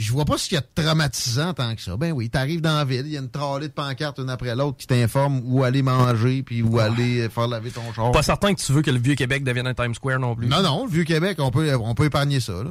Je 0.00 0.12
vois 0.12 0.24
pas 0.24 0.38
ce 0.38 0.48
qu'il 0.48 0.54
y 0.54 0.58
a 0.58 0.62
de 0.62 0.82
traumatisant 0.82 1.52
tant 1.52 1.74
que 1.74 1.82
ça. 1.82 1.96
Ben 1.96 2.12
oui, 2.12 2.30
t'arrives 2.30 2.60
dans 2.62 2.74
la 2.74 2.84
ville, 2.84 3.02
il 3.04 3.12
y 3.12 3.16
a 3.16 3.20
une 3.20 3.28
trollée 3.28 3.68
de 3.68 3.72
pancartes 3.72 4.18
une 4.18 4.30
après 4.30 4.56
l'autre 4.56 4.78
qui 4.78 4.86
t'informe 4.86 5.42
où 5.44 5.62
aller 5.62 5.82
manger 5.82 6.42
puis 6.42 6.62
où 6.62 6.78
aller 6.78 7.28
faire 7.28 7.48
laver 7.48 7.70
ton 7.70 7.92
char. 7.92 8.10
Pas 8.10 8.22
certain 8.22 8.54
que 8.54 8.60
tu 8.60 8.72
veux 8.72 8.80
que 8.82 8.90
le 8.90 8.98
vieux 8.98 9.14
Québec 9.14 9.44
devienne 9.44 9.66
un 9.66 9.74
Times 9.74 9.94
Square 9.94 10.18
non 10.18 10.34
plus. 10.34 10.46
Non, 10.46 10.62
non, 10.62 10.86
le 10.86 10.90
Vieux-Québec, 10.90 11.36
on 11.40 11.50
peut, 11.50 11.74
on 11.74 11.94
peut 11.94 12.06
épargner 12.06 12.40
ça. 12.40 12.52
Là. 12.62 12.70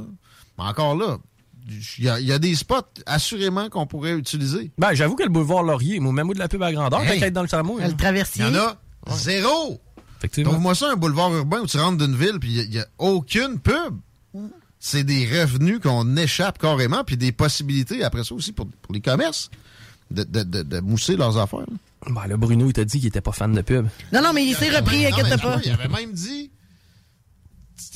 Mais 0.57 0.63
encore 0.65 0.95
là, 0.95 1.17
il 1.67 2.03
y, 2.03 2.09
a- 2.09 2.19
il 2.19 2.25
y 2.25 2.31
a 2.33 2.39
des 2.39 2.55
spots 2.55 2.77
assurément 3.05 3.69
qu'on 3.69 3.85
pourrait 3.85 4.13
utiliser. 4.17 4.71
Ben, 4.79 4.93
j'avoue 4.93 5.15
que 5.15 5.23
le 5.23 5.29
boulevard 5.29 5.61
Laurier, 5.61 5.99
moi, 5.99 6.11
même 6.11 6.33
de 6.33 6.39
la 6.39 6.47
pub 6.47 6.63
à 6.63 6.71
grandeur, 6.71 7.01
Hey. 7.01 7.09
t'as 7.09 7.19
qu'à 7.19 7.27
être 7.27 7.33
dans 7.33 7.43
le 7.43 7.47
tramway. 7.47 7.83
Le 7.83 7.91
hein. 7.91 7.95
traversier. 7.95 8.43
Il 8.47 8.53
y 8.55 8.57
en 8.57 8.59
a 8.59 8.77
zéro. 9.15 9.79
Effectivement. 10.17 10.51
Trouve-moi 10.51 10.73
ça 10.75 10.91
un 10.91 10.95
boulevard 10.95 11.33
urbain 11.33 11.59
où 11.59 11.67
tu 11.67 11.77
rentres 11.77 11.97
d'une 12.03 12.15
ville 12.15 12.39
puis 12.39 12.59
il 12.59 12.69
n'y 12.71 12.79
a, 12.79 12.87
aucune 12.97 13.59
pub. 13.59 13.99
C'est 14.79 15.03
des 15.03 15.25
revenus 15.41 15.79
qu'on 15.79 16.15
échappe 16.15 16.57
carrément 16.57 17.03
puis 17.03 17.17
des 17.17 17.31
possibilités 17.31 18.03
après 18.03 18.23
ça 18.23 18.33
aussi 18.33 18.53
pour, 18.53 18.67
pour 18.81 18.93
les 18.93 19.01
commerces 19.01 19.51
de, 20.09 20.23
de, 20.23 20.43
de, 20.43 20.63
de 20.63 20.79
mousser 20.79 21.15
leurs 21.17 21.37
affaires. 21.37 21.59
là. 21.59 22.11
Ben, 22.11 22.27
le 22.27 22.37
Bruno, 22.37 22.67
il 22.67 22.73
t'a 22.73 22.85
dit 22.85 22.97
qu'il 22.99 23.07
était 23.09 23.19
pas 23.21 23.33
fan 23.33 23.51
de 23.53 23.61
pub. 23.61 23.87
Non, 24.13 24.21
non, 24.21 24.31
mais 24.31 24.45
il 24.45 24.55
s'est 24.55 24.69
repris, 24.75 25.05
inquiète 25.05 25.41
pas. 25.41 25.59
Il 25.65 25.71
avait 25.71 25.89
même 25.89 26.13
dit 26.13 26.49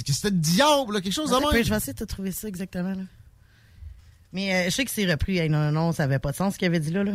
que 0.05 0.11
c'était 0.11 0.29
le 0.29 0.37
diable, 0.37 0.95
là, 0.95 1.01
quelque 1.01 1.13
chose 1.13 1.29
de 1.29 1.35
même. 1.35 1.63
je 1.63 1.69
vais 1.69 1.77
essayer 1.77 1.93
de 1.93 1.99
te 1.99 2.03
trouver 2.03 2.31
ça 2.33 2.47
exactement. 2.49 2.89
Là. 2.93 3.03
Mais 4.33 4.53
euh, 4.53 4.65
je 4.65 4.69
sais 4.71 4.83
que 4.83 4.91
c'est 4.91 5.09
repris. 5.09 5.37
Hey, 5.37 5.49
non, 5.49 5.59
non, 5.59 5.71
non, 5.71 5.91
ça 5.93 6.03
avait 6.03 6.19
pas 6.19 6.31
de 6.31 6.35
sens 6.35 6.53
ce 6.55 6.59
qu'il 6.59 6.67
avait 6.67 6.79
dit 6.81 6.91
là. 6.91 7.03
là. 7.05 7.13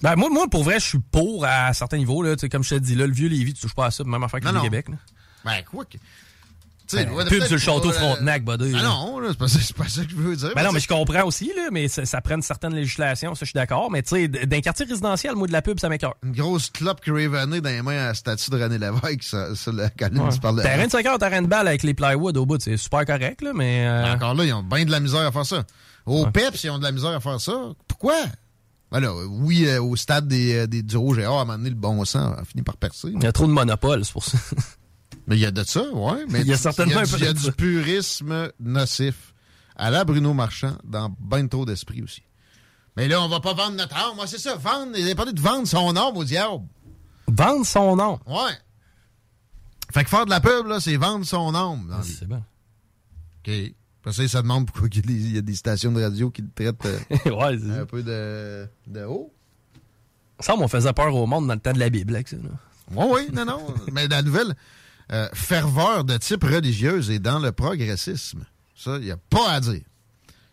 Ben, 0.00 0.16
moi, 0.16 0.30
moi, 0.30 0.48
pour 0.48 0.62
vrai, 0.64 0.80
je 0.80 0.84
suis 0.86 0.98
pour 0.98 1.44
à 1.44 1.72
certains 1.74 1.98
niveaux. 1.98 2.22
Là, 2.22 2.36
Tu 2.36 2.42
sais, 2.42 2.48
comme 2.48 2.62
je 2.64 2.76
te 2.76 2.80
dis, 2.80 2.94
là, 2.94 3.06
le 3.06 3.12
vieux 3.12 3.28
Lévis, 3.28 3.52
tu 3.52 3.60
touches 3.62 3.74
pas 3.74 3.86
à 3.86 3.90
ça, 3.90 4.02
même 4.04 4.22
affaire 4.22 4.40
que 4.40 4.46
le 4.46 4.52
non. 4.52 4.62
Québec. 4.62 4.88
Là. 4.88 4.96
Ben, 5.44 5.62
quoi 5.70 5.84
que. 5.84 5.98
Ben, 6.96 7.10
ouais, 7.12 7.24
pub 7.26 7.42
sur 7.42 7.52
le 7.52 7.58
château 7.58 7.90
euh, 7.90 7.92
Frontenac, 7.92 8.44
buddy. 8.44 8.72
Ah 8.74 8.78
là. 8.78 8.82
non, 8.84 9.18
là, 9.18 9.28
c'est 9.30 9.38
pas, 9.38 9.48
ça- 9.48 9.58
c'est 9.62 9.76
pas 9.76 9.88
ça 9.88 10.02
que 10.04 10.10
je 10.10 10.16
veux 10.16 10.36
dire. 10.36 10.52
Ben 10.56 10.62
non, 10.64 10.72
mais 10.72 10.80
je 10.80 10.88
comprends 10.88 11.24
aussi, 11.24 11.52
là, 11.56 11.68
mais 11.70 11.88
ça, 11.88 12.04
ça 12.06 12.20
prenne 12.20 12.40
certaines 12.42 12.74
législations, 12.74 13.34
ça, 13.34 13.40
je 13.40 13.50
suis 13.50 13.54
d'accord. 13.56 13.90
Mais 13.90 14.02
tu 14.02 14.10
sais, 14.16 14.28
d'un 14.28 14.60
quartier 14.60 14.86
résidentiel, 14.86 15.34
moi, 15.34 15.46
de 15.46 15.52
la 15.52 15.60
pub, 15.62 15.78
ça 15.78 15.88
m'écœure. 15.88 16.14
Une 16.22 16.32
grosse 16.32 16.70
clope 16.70 17.00
Cravenée 17.00 17.60
dans 17.60 17.68
les 17.70 17.82
mains 17.82 17.98
à 17.98 18.06
la 18.08 18.14
statue 18.14 18.50
de 18.50 18.62
René 18.62 18.78
Lévesque, 18.78 19.22
ça, 19.22 19.54
ça 19.54 19.70
la 19.72 19.90
colline, 19.90 20.20
Ouais. 20.20 20.30
tu 20.32 20.40
parles 20.40 20.56
de. 20.56 20.62
Terrain 20.62 20.86
de 20.86 20.90
5 20.90 21.06
heures, 21.06 21.18
terrain 21.18 21.42
de 21.42 21.46
balle 21.46 21.68
avec 21.68 21.82
les 21.82 21.94
plywood 21.94 22.36
au 22.36 22.46
bout, 22.46 22.60
c'est 22.60 22.76
super 22.76 23.04
correct, 23.04 23.42
là, 23.42 23.52
mais. 23.54 23.86
euh, 23.86 24.14
Encore 24.14 24.34
là, 24.34 24.44
ils 24.44 24.52
ont 24.54 24.62
bien 24.62 24.84
de 24.84 24.90
la 24.90 25.00
misère 25.00 25.20
à 25.26 25.32
faire 25.32 25.46
ça. 25.46 25.64
Au 26.06 26.24
PEPS, 26.26 26.64
ils 26.64 26.70
ont 26.70 26.78
de 26.78 26.84
la 26.84 26.92
misère 26.92 27.10
à 27.10 27.20
faire 27.20 27.40
ça. 27.40 27.52
Pourquoi? 27.86 28.14
Ben 28.90 29.00
là, 29.00 29.12
oui, 29.28 29.66
euh, 29.66 29.82
au 29.82 29.94
stade 29.96 30.26
des, 30.26 30.66
des, 30.66 30.82
du 30.82 30.96
Rouge 30.96 31.18
et 31.18 31.26
Or, 31.26 31.40
à 31.40 31.42
un 31.42 31.44
moment 31.44 31.58
donné, 31.58 31.68
le 31.68 31.76
bon 31.76 32.02
sang 32.06 32.32
a 32.32 32.42
fini 32.46 32.62
par 32.62 32.78
percer. 32.78 33.08
Il 33.14 33.22
y 33.22 33.26
a 33.26 33.32
trop 33.32 33.46
de 33.46 33.52
monopole, 33.52 34.02
c'est 34.06 34.12
pour 34.14 34.24
ça. 34.24 34.38
Mais 35.28 35.36
il 35.36 35.40
y 35.40 35.46
a 35.46 35.50
de 35.50 35.62
ça, 35.62 35.82
ouais. 35.92 36.24
Mais 36.30 36.40
Il 36.42 36.46
y 36.46 36.52
a 36.52 36.56
certainement 36.56 37.02
il 37.02 37.18
y 37.20 37.24
y 37.24 37.28
a 37.28 37.32
du 37.34 37.52
purisme 37.52 38.50
nocif 38.58 39.34
à 39.76 39.90
la 39.90 40.04
Bruno 40.04 40.32
Marchand 40.32 40.76
dans 40.84 41.14
ben 41.20 41.48
trop 41.48 41.66
d'esprit 41.66 42.02
aussi. 42.02 42.22
Mais 42.96 43.06
là, 43.06 43.22
on 43.22 43.28
va 43.28 43.38
pas 43.38 43.52
vendre 43.52 43.76
notre. 43.76 43.94
Moi, 44.16 44.26
c'est 44.26 44.38
ça, 44.38 44.56
vendre. 44.56 44.96
Il 44.96 45.08
a 45.08 45.14
parlé 45.14 45.32
de 45.32 45.40
vendre 45.40 45.68
son 45.68 45.94
âme 45.96 46.16
au 46.16 46.24
diable. 46.24 46.64
Vendre 47.28 47.64
son 47.66 47.94
nom. 47.94 48.18
Ouais. 48.26 48.52
Fait 49.92 50.02
que 50.02 50.10
faire 50.10 50.24
de 50.24 50.30
la 50.30 50.40
pub, 50.40 50.66
là, 50.66 50.80
c'est 50.80 50.96
vendre 50.96 51.24
son 51.24 51.54
âme. 51.54 51.94
vie. 52.02 52.16
C'est 52.18 52.26
bon. 52.26 52.42
OK. 53.46 53.52
Après 54.00 54.12
ça, 54.12 54.26
ça 54.28 54.42
demande 54.42 54.66
pourquoi 54.66 54.88
il 54.92 55.34
y 55.34 55.38
a 55.38 55.42
des- 55.42 55.54
stations 55.54 55.92
de 55.92 56.02
radio 56.02 56.30
qui 56.30 56.42
le 56.42 56.48
traitent 56.54 56.86
euh, 56.86 56.98
ouais, 57.26 57.78
un 57.80 57.84
peu 57.84 58.02
de, 58.02 58.66
de 58.86 59.04
haut. 59.04 59.32
Ça, 60.40 60.54
on 60.56 60.68
faisait 60.68 60.92
peur 60.92 61.14
au 61.14 61.26
monde 61.26 61.46
dans 61.46 61.54
le 61.54 61.60
temps 61.60 61.72
de 61.72 61.78
la 61.78 61.90
Bible, 61.90 62.14
avec 62.14 62.28
ça. 62.28 62.36
Oui, 62.90 63.04
oui, 63.10 63.28
non, 63.32 63.44
non. 63.44 63.66
Mais 63.92 64.08
la 64.08 64.22
nouvelle 64.22 64.54
euh, 65.12 65.28
ferveur 65.32 66.04
de 66.04 66.16
type 66.16 66.44
religieuse 66.44 67.10
est 67.10 67.18
dans 67.18 67.38
le 67.38 67.52
progressisme. 67.52 68.44
Ça, 68.76 68.96
il 68.98 69.04
n'y 69.04 69.10
a 69.10 69.16
pas 69.16 69.50
à 69.52 69.60
dire. 69.60 69.82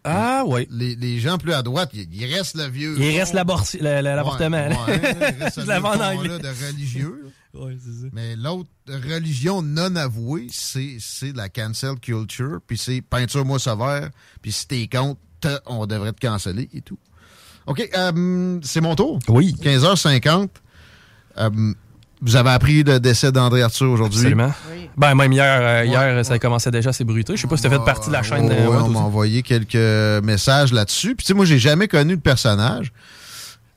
Ah, 0.03 0.43
oui. 0.45 0.67
Les, 0.69 0.95
les 0.95 1.19
gens 1.19 1.37
plus 1.37 1.53
à 1.53 1.63
droite, 1.63 1.89
il 1.93 2.25
reste 2.33 2.55
le 2.55 2.67
vieux. 2.67 2.95
Il 2.99 3.17
reste 3.17 3.33
l'avortement. 3.33 3.81
Ouais, 3.81 4.69
là. 4.69 4.85
ouais, 4.87 5.29
reste 5.39 5.61
Je 5.61 5.71
en 5.71 5.99
anglais. 5.99 6.39
de 6.39 6.67
religieux. 6.67 7.21
Ouais, 7.55 7.77
ça. 7.79 8.07
Mais 8.11 8.35
l'autre 8.35 8.69
religion 8.89 9.61
non 9.61 9.95
avouée, 9.95 10.47
c'est 10.51 10.97
la 11.33 11.47
cancel 11.47 11.97
culture, 12.01 12.59
puis 12.67 12.77
c'est 12.77 13.01
peinture-moi 13.01 13.59
sévère, 13.59 14.09
puis 14.41 14.51
si 14.51 14.67
t'es 14.67 14.89
contre, 14.89 15.21
on 15.65 15.85
devrait 15.85 16.11
te 16.11 16.19
canceller 16.19 16.67
et 16.73 16.81
tout. 16.81 16.99
OK, 17.67 17.89
euh, 17.95 18.59
c'est 18.61 18.81
mon 18.81 18.95
tour. 18.95 19.19
Oui. 19.29 19.55
15h50. 19.61 20.49
Euh, 21.37 21.73
vous 22.21 22.35
avez 22.35 22.49
appris 22.51 22.83
le 22.83 22.99
décès 22.99 23.31
d'André 23.31 23.61
Arthur 23.61 23.89
aujourd'hui? 23.91 24.19
Absolument. 24.19 24.53
Ben, 24.97 25.13
même 25.15 25.31
hier, 25.33 25.59
euh, 25.61 25.85
hier 25.85 26.25
ça 26.25 26.39
commençait 26.39 26.71
déjà 26.71 26.91
à 26.91 26.93
s'ébruiter. 26.93 27.35
Je 27.35 27.41
sais 27.41 27.47
pas 27.47 27.57
si 27.57 27.63
t'as 27.63 27.69
fait 27.69 27.83
partie 27.83 28.07
de 28.07 28.13
la 28.13 28.23
chaîne. 28.23 28.45
Ouais, 28.45 28.57
on 28.67 28.89
m'a 28.89 28.99
envoyé 28.99 29.43
quelques 29.43 29.75
messages 30.23 30.71
là-dessus. 30.71 31.15
Puis, 31.15 31.25
tu 31.25 31.27
sais, 31.27 31.33
moi, 31.33 31.45
j'ai 31.45 31.59
jamais 31.59 31.87
connu 31.87 32.13
le 32.13 32.19
personnage. 32.19 32.91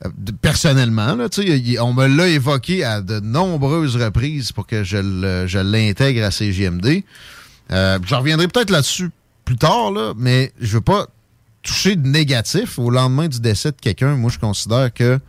euh, 0.05 0.09
personnellement, 0.41 1.15
là, 1.15 1.27
tu 1.27 1.41
on 1.81 1.91
me 1.93 2.07
l'a 2.07 2.27
évoqué 2.29 2.85
à 2.85 3.01
de 3.01 3.19
nombreuses 3.19 3.97
reprises 3.97 4.53
pour 4.53 4.65
que 4.65 4.83
je 4.85 4.95
le- 4.95 5.45
je 5.45 5.59
l'intègre 5.59 6.23
à 6.23 6.31
CGMD. 6.31 7.03
Euh, 7.71 7.99
je 8.05 8.15
reviendrai 8.15 8.47
peut-être 8.47 8.69
là-dessus 8.69 9.09
plus 9.43 9.57
tard, 9.57 9.91
là, 9.91 10.13
mais 10.17 10.53
je 10.61 10.75
veux 10.75 10.81
pas 10.81 11.07
toucher 11.63 11.97
de 11.97 12.07
négatif 12.07 12.79
au 12.79 12.89
lendemain 12.89 13.27
du 13.27 13.41
décès 13.41 13.71
de 13.71 13.75
quelqu'un. 13.81 14.15
Moi, 14.15 14.31
je 14.33 14.39
considère 14.39 14.93
que 14.93 15.19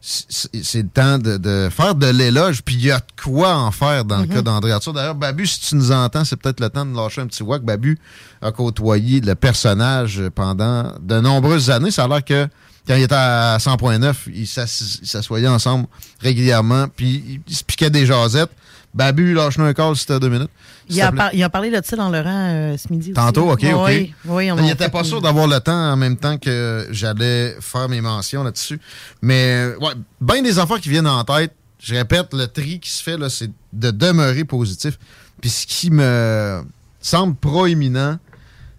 c'est 0.00 0.82
le 0.82 0.88
temps 0.88 1.18
de, 1.18 1.36
de 1.36 1.68
faire 1.70 1.94
de 1.94 2.06
l'éloge, 2.06 2.62
puis 2.62 2.74
il 2.74 2.84
y 2.86 2.90
a 2.90 2.98
de 2.98 3.04
quoi 3.22 3.54
en 3.56 3.70
faire 3.70 4.04
dans 4.04 4.18
le 4.18 4.26
cas 4.26 4.40
d'André 4.42 4.72
Arthur. 4.72 4.92
D'ailleurs, 4.94 5.14
Babu, 5.14 5.46
si 5.46 5.60
tu 5.60 5.74
nous 5.76 5.92
entends, 5.92 6.24
c'est 6.24 6.36
peut-être 6.36 6.60
le 6.60 6.70
temps 6.70 6.86
de 6.86 6.96
lâcher 6.96 7.20
un 7.20 7.26
petit 7.26 7.42
whack. 7.42 7.62
Babu 7.62 7.98
a 8.40 8.50
côtoyé 8.50 9.20
le 9.20 9.34
personnage 9.34 10.22
pendant 10.34 10.92
de 11.00 11.20
nombreuses 11.20 11.68
années. 11.70 11.90
Ça 11.90 12.04
a 12.04 12.08
l'air 12.08 12.24
que 12.24 12.48
quand 12.88 12.94
il 12.96 13.02
était 13.02 13.14
à 13.14 13.58
100.9, 13.58 14.14
ils 14.34 14.46
s'assis- 14.46 15.00
ils 15.02 15.06
s'assoyaient 15.08 15.48
ensemble 15.48 15.86
régulièrement, 16.20 16.86
puis 16.88 17.42
ils 17.46 17.54
se 17.54 17.62
piquaient 17.62 17.90
des 17.90 18.06
jasettes. 18.06 18.50
Babu, 18.94 19.34
lâche-nous 19.34 19.66
un 19.66 19.74
call 19.74 19.94
si 19.96 20.06
t'as 20.06 20.18
deux 20.18 20.30
minutes. 20.30 20.50
Il 20.90 21.00
a, 21.02 21.06
te 21.06 21.10
plaît. 21.12 21.18
par- 21.18 21.34
il 21.34 21.42
a 21.42 21.48
parlé 21.48 21.70
de 21.70 21.80
ça 21.84 21.96
dans 21.96 22.08
Laurent 22.10 22.48
euh, 22.52 22.76
ce 22.76 22.92
midi 22.92 23.06
aussi. 23.10 23.14
Tantôt, 23.14 23.50
OK, 23.50 23.64
OK. 23.64 23.82
Oui, 23.86 24.14
oui, 24.26 24.52
on 24.52 24.56
il 24.58 24.64
n'était 24.64 24.88
pas 24.88 25.04
sûr 25.04 25.20
d'avoir 25.20 25.46
le 25.46 25.58
temps 25.60 25.92
en 25.92 25.96
même 25.96 26.16
temps 26.16 26.36
que 26.38 26.86
j'allais 26.90 27.56
faire 27.60 27.88
mes 27.88 28.00
mentions 28.00 28.42
là-dessus. 28.42 28.80
Mais, 29.22 29.66
ouais, 29.80 29.92
bien 30.20 30.42
des 30.42 30.58
affaires 30.58 30.80
qui 30.80 30.88
viennent 30.88 31.06
en 31.06 31.24
tête. 31.24 31.54
Je 31.78 31.94
répète, 31.94 32.34
le 32.34 32.46
tri 32.46 32.78
qui 32.80 32.90
se 32.90 33.02
fait, 33.02 33.16
là, 33.16 33.30
c'est 33.30 33.50
de 33.72 33.90
demeurer 33.90 34.44
positif. 34.44 34.98
Puis 35.40 35.48
ce 35.48 35.66
qui 35.66 35.90
me 35.90 36.62
semble 37.00 37.34
proéminent, 37.36 38.18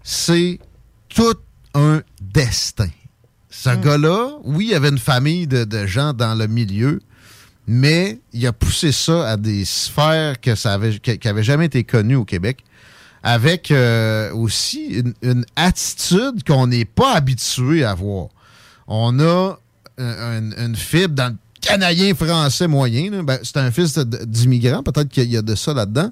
c'est 0.04 0.60
tout 1.08 1.34
un 1.74 2.00
destin. 2.20 2.88
Ce 3.50 3.70
gars-là, 3.70 4.30
oui, 4.44 4.68
il 4.70 4.74
avait 4.74 4.88
une 4.88 4.98
famille 4.98 5.46
de, 5.46 5.64
de 5.64 5.86
gens 5.86 6.12
dans 6.12 6.34
le 6.34 6.46
milieu, 6.46 7.00
mais 7.66 8.18
il 8.32 8.46
a 8.46 8.52
poussé 8.52 8.92
ça 8.92 9.30
à 9.30 9.36
des 9.36 9.64
sphères 9.64 10.40
que 10.40 10.54
ça 10.54 10.78
qui 11.02 11.18
qui 11.18 11.28
avaient 11.28 11.42
jamais 11.42 11.66
été 11.66 11.84
connues 11.84 12.16
au 12.16 12.24
Québec, 12.24 12.64
avec 13.22 13.70
euh, 13.70 14.32
aussi 14.32 15.02
une, 15.22 15.44
attitude 15.54 16.42
qu'on 16.44 16.66
n'est 16.66 16.84
pas 16.84 17.14
habitué 17.14 17.84
à 17.84 17.94
voir. 17.94 18.28
On 18.88 19.18
a 19.20 19.58
un- 19.98 20.52
une, 20.52 20.76
fibre 20.76 21.14
dans 21.14 21.28
le 21.28 21.36
canadien 21.60 22.14
français 22.14 22.66
moyen. 22.66 23.22
Ben, 23.22 23.38
c'est 23.42 23.58
un 23.58 23.70
fils 23.70 23.96
d'immigrant, 23.96 24.82
peut-être 24.82 25.08
qu'il 25.08 25.30
y 25.30 25.36
a 25.36 25.42
de 25.42 25.54
ça 25.54 25.72
là-dedans. 25.72 26.10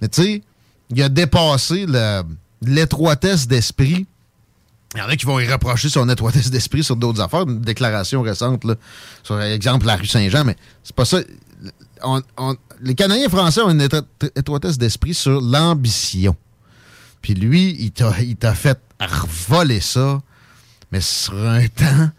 Mais 0.00 0.08
tu 0.08 0.22
sais, 0.22 0.42
il 0.90 1.02
a 1.02 1.08
dépassé 1.08 1.86
l'étroitesse 2.62 3.46
d'esprit 3.46 4.06
il 4.94 4.98
y 4.98 5.02
en 5.02 5.06
a 5.08 5.16
qui 5.16 5.24
vont 5.26 5.38
y 5.38 5.46
reprocher 5.50 5.88
son 5.88 6.08
étroitesse 6.08 6.50
d'esprit 6.50 6.82
sur 6.82 6.96
d'autres 6.96 7.20
affaires. 7.20 7.42
Une 7.42 7.60
déclaration 7.60 8.22
récente, 8.22 8.64
là, 8.64 8.74
sur 9.22 9.40
exemple 9.40 9.86
la 9.86 9.96
rue 9.96 10.06
Saint-Jean, 10.06 10.44
mais 10.44 10.56
c'est 10.82 10.94
pas 10.96 11.04
ça. 11.04 11.20
Les 12.80 12.94
Canadiens 12.94 13.28
français 13.28 13.60
ont 13.62 13.70
une 13.70 13.82
étro- 13.82 14.04
étroitesse 14.34 14.78
d'esprit 14.78 15.14
sur 15.14 15.40
l'ambition. 15.40 16.34
Puis 17.22 17.34
lui, 17.34 17.76
il 17.78 17.92
t'a 17.92 18.54
fait 18.54 18.80
voler 19.48 19.80
ça, 19.80 20.20
mais 20.90 21.00
sur 21.00 21.34
un 21.36 21.66
temps 21.68 22.10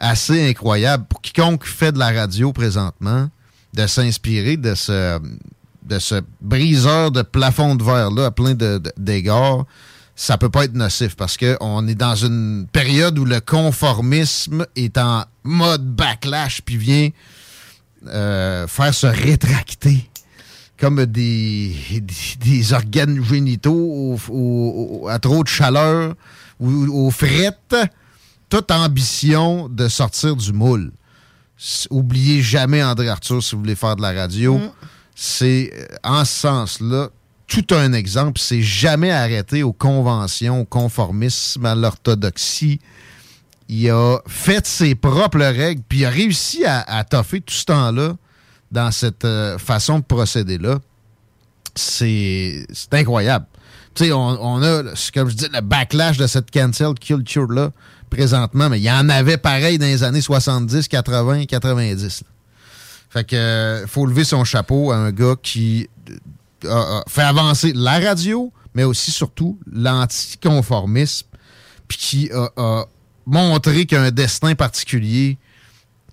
assez 0.00 0.48
incroyable. 0.50 1.04
Pour 1.08 1.20
quiconque 1.20 1.64
fait 1.66 1.92
de 1.92 1.98
la 1.98 2.10
radio 2.12 2.52
présentement, 2.52 3.28
de 3.74 3.86
s'inspirer 3.86 4.56
de 4.56 4.74
ce, 4.74 5.20
de 5.84 5.98
ce 5.98 6.22
briseur 6.40 7.10
de 7.10 7.22
plafond 7.22 7.74
de 7.74 7.84
verre-là 7.84 8.26
à 8.26 8.30
plein 8.30 8.54
de- 8.54 8.78
de- 8.78 8.92
d'égards, 8.96 9.66
ça 10.20 10.36
peut 10.36 10.48
pas 10.48 10.64
être 10.64 10.74
nocif 10.74 11.14
parce 11.14 11.36
qu'on 11.36 11.86
est 11.86 11.94
dans 11.94 12.16
une 12.16 12.66
période 12.72 13.16
où 13.20 13.24
le 13.24 13.38
conformisme 13.40 14.66
est 14.74 14.98
en 14.98 15.22
mode 15.44 15.86
backlash 15.94 16.60
puis 16.62 16.76
vient 16.76 17.10
euh, 18.08 18.66
faire 18.66 18.92
se 18.92 19.06
rétracter 19.06 20.10
comme 20.76 21.06
des, 21.06 21.72
des, 22.00 22.04
des 22.40 22.72
organes 22.72 23.22
génitaux 23.24 23.72
au- 23.74 24.18
au- 24.28 25.00
au- 25.04 25.08
à 25.08 25.20
trop 25.20 25.44
de 25.44 25.48
chaleur 25.48 26.14
ou 26.58 27.06
aux 27.06 27.10
frettes. 27.12 27.76
Toute 28.48 28.70
ambition 28.72 29.68
de 29.68 29.86
sortir 29.88 30.34
du 30.34 30.52
moule. 30.52 30.90
Oubliez 31.90 32.42
jamais 32.42 32.82
André 32.82 33.08
Arthur 33.08 33.40
si 33.42 33.54
vous 33.54 33.60
voulez 33.60 33.74
faire 33.76 33.94
de 33.94 34.02
la 34.02 34.12
radio. 34.12 34.60
C'est 35.14 35.70
euh, 35.74 35.86
en 36.02 36.24
ce 36.24 36.32
sens-là 36.40 37.10
tout 37.48 37.74
un 37.74 37.92
exemple. 37.92 38.38
C'est 38.40 38.62
jamais 38.62 39.10
arrêté 39.10 39.62
aux 39.62 39.72
conventions, 39.72 40.60
au 40.60 40.64
conformisme, 40.64 41.64
à 41.66 41.74
l'orthodoxie. 41.74 42.78
Il 43.68 43.90
a 43.90 44.18
fait 44.26 44.66
ses 44.66 44.94
propres 44.94 45.40
règles, 45.40 45.82
puis 45.88 46.00
il 46.00 46.04
a 46.04 46.10
réussi 46.10 46.64
à, 46.64 47.04
toffer 47.04 47.40
tout 47.40 47.54
ce 47.54 47.64
temps-là 47.64 48.14
dans 48.70 48.90
cette 48.90 49.24
euh, 49.24 49.58
façon 49.58 49.98
de 49.98 50.04
procéder-là. 50.04 50.78
C'est 51.74 52.66
incroyable. 52.92 53.46
Tu 53.94 54.04
sais, 54.04 54.12
on, 54.12 54.62
a, 54.62 54.82
comme 55.14 55.28
je 55.28 55.34
dis, 55.34 55.46
le 55.52 55.60
backlash 55.60 56.18
de 56.18 56.26
cette 56.26 56.50
cancel 56.50 56.94
culture-là 56.94 57.72
présentement, 58.10 58.68
mais 58.68 58.78
il 58.78 58.84
y 58.84 58.90
en 58.90 59.08
avait 59.08 59.36
pareil 59.36 59.78
dans 59.78 59.86
les 59.86 60.02
années 60.02 60.20
70, 60.20 60.88
80, 60.88 61.44
90. 61.46 62.22
là. 62.22 62.28
Fait 63.10 63.24
que 63.24 63.36
euh, 63.36 63.86
faut 63.86 64.06
lever 64.06 64.24
son 64.24 64.44
chapeau 64.44 64.92
à 64.92 64.96
un 64.96 65.12
gars 65.12 65.34
qui 65.42 65.88
euh, 66.64 67.00
fait 67.08 67.22
avancer 67.22 67.72
la 67.74 67.98
radio, 68.00 68.52
mais 68.74 68.84
aussi 68.84 69.10
surtout 69.10 69.58
l'anticonformisme, 69.70 71.26
puis 71.86 71.98
qui 71.98 72.30
a, 72.32 72.48
a 72.56 72.84
montré 73.26 73.86
qu'un 73.86 74.10
destin 74.10 74.54
particulier 74.54 75.38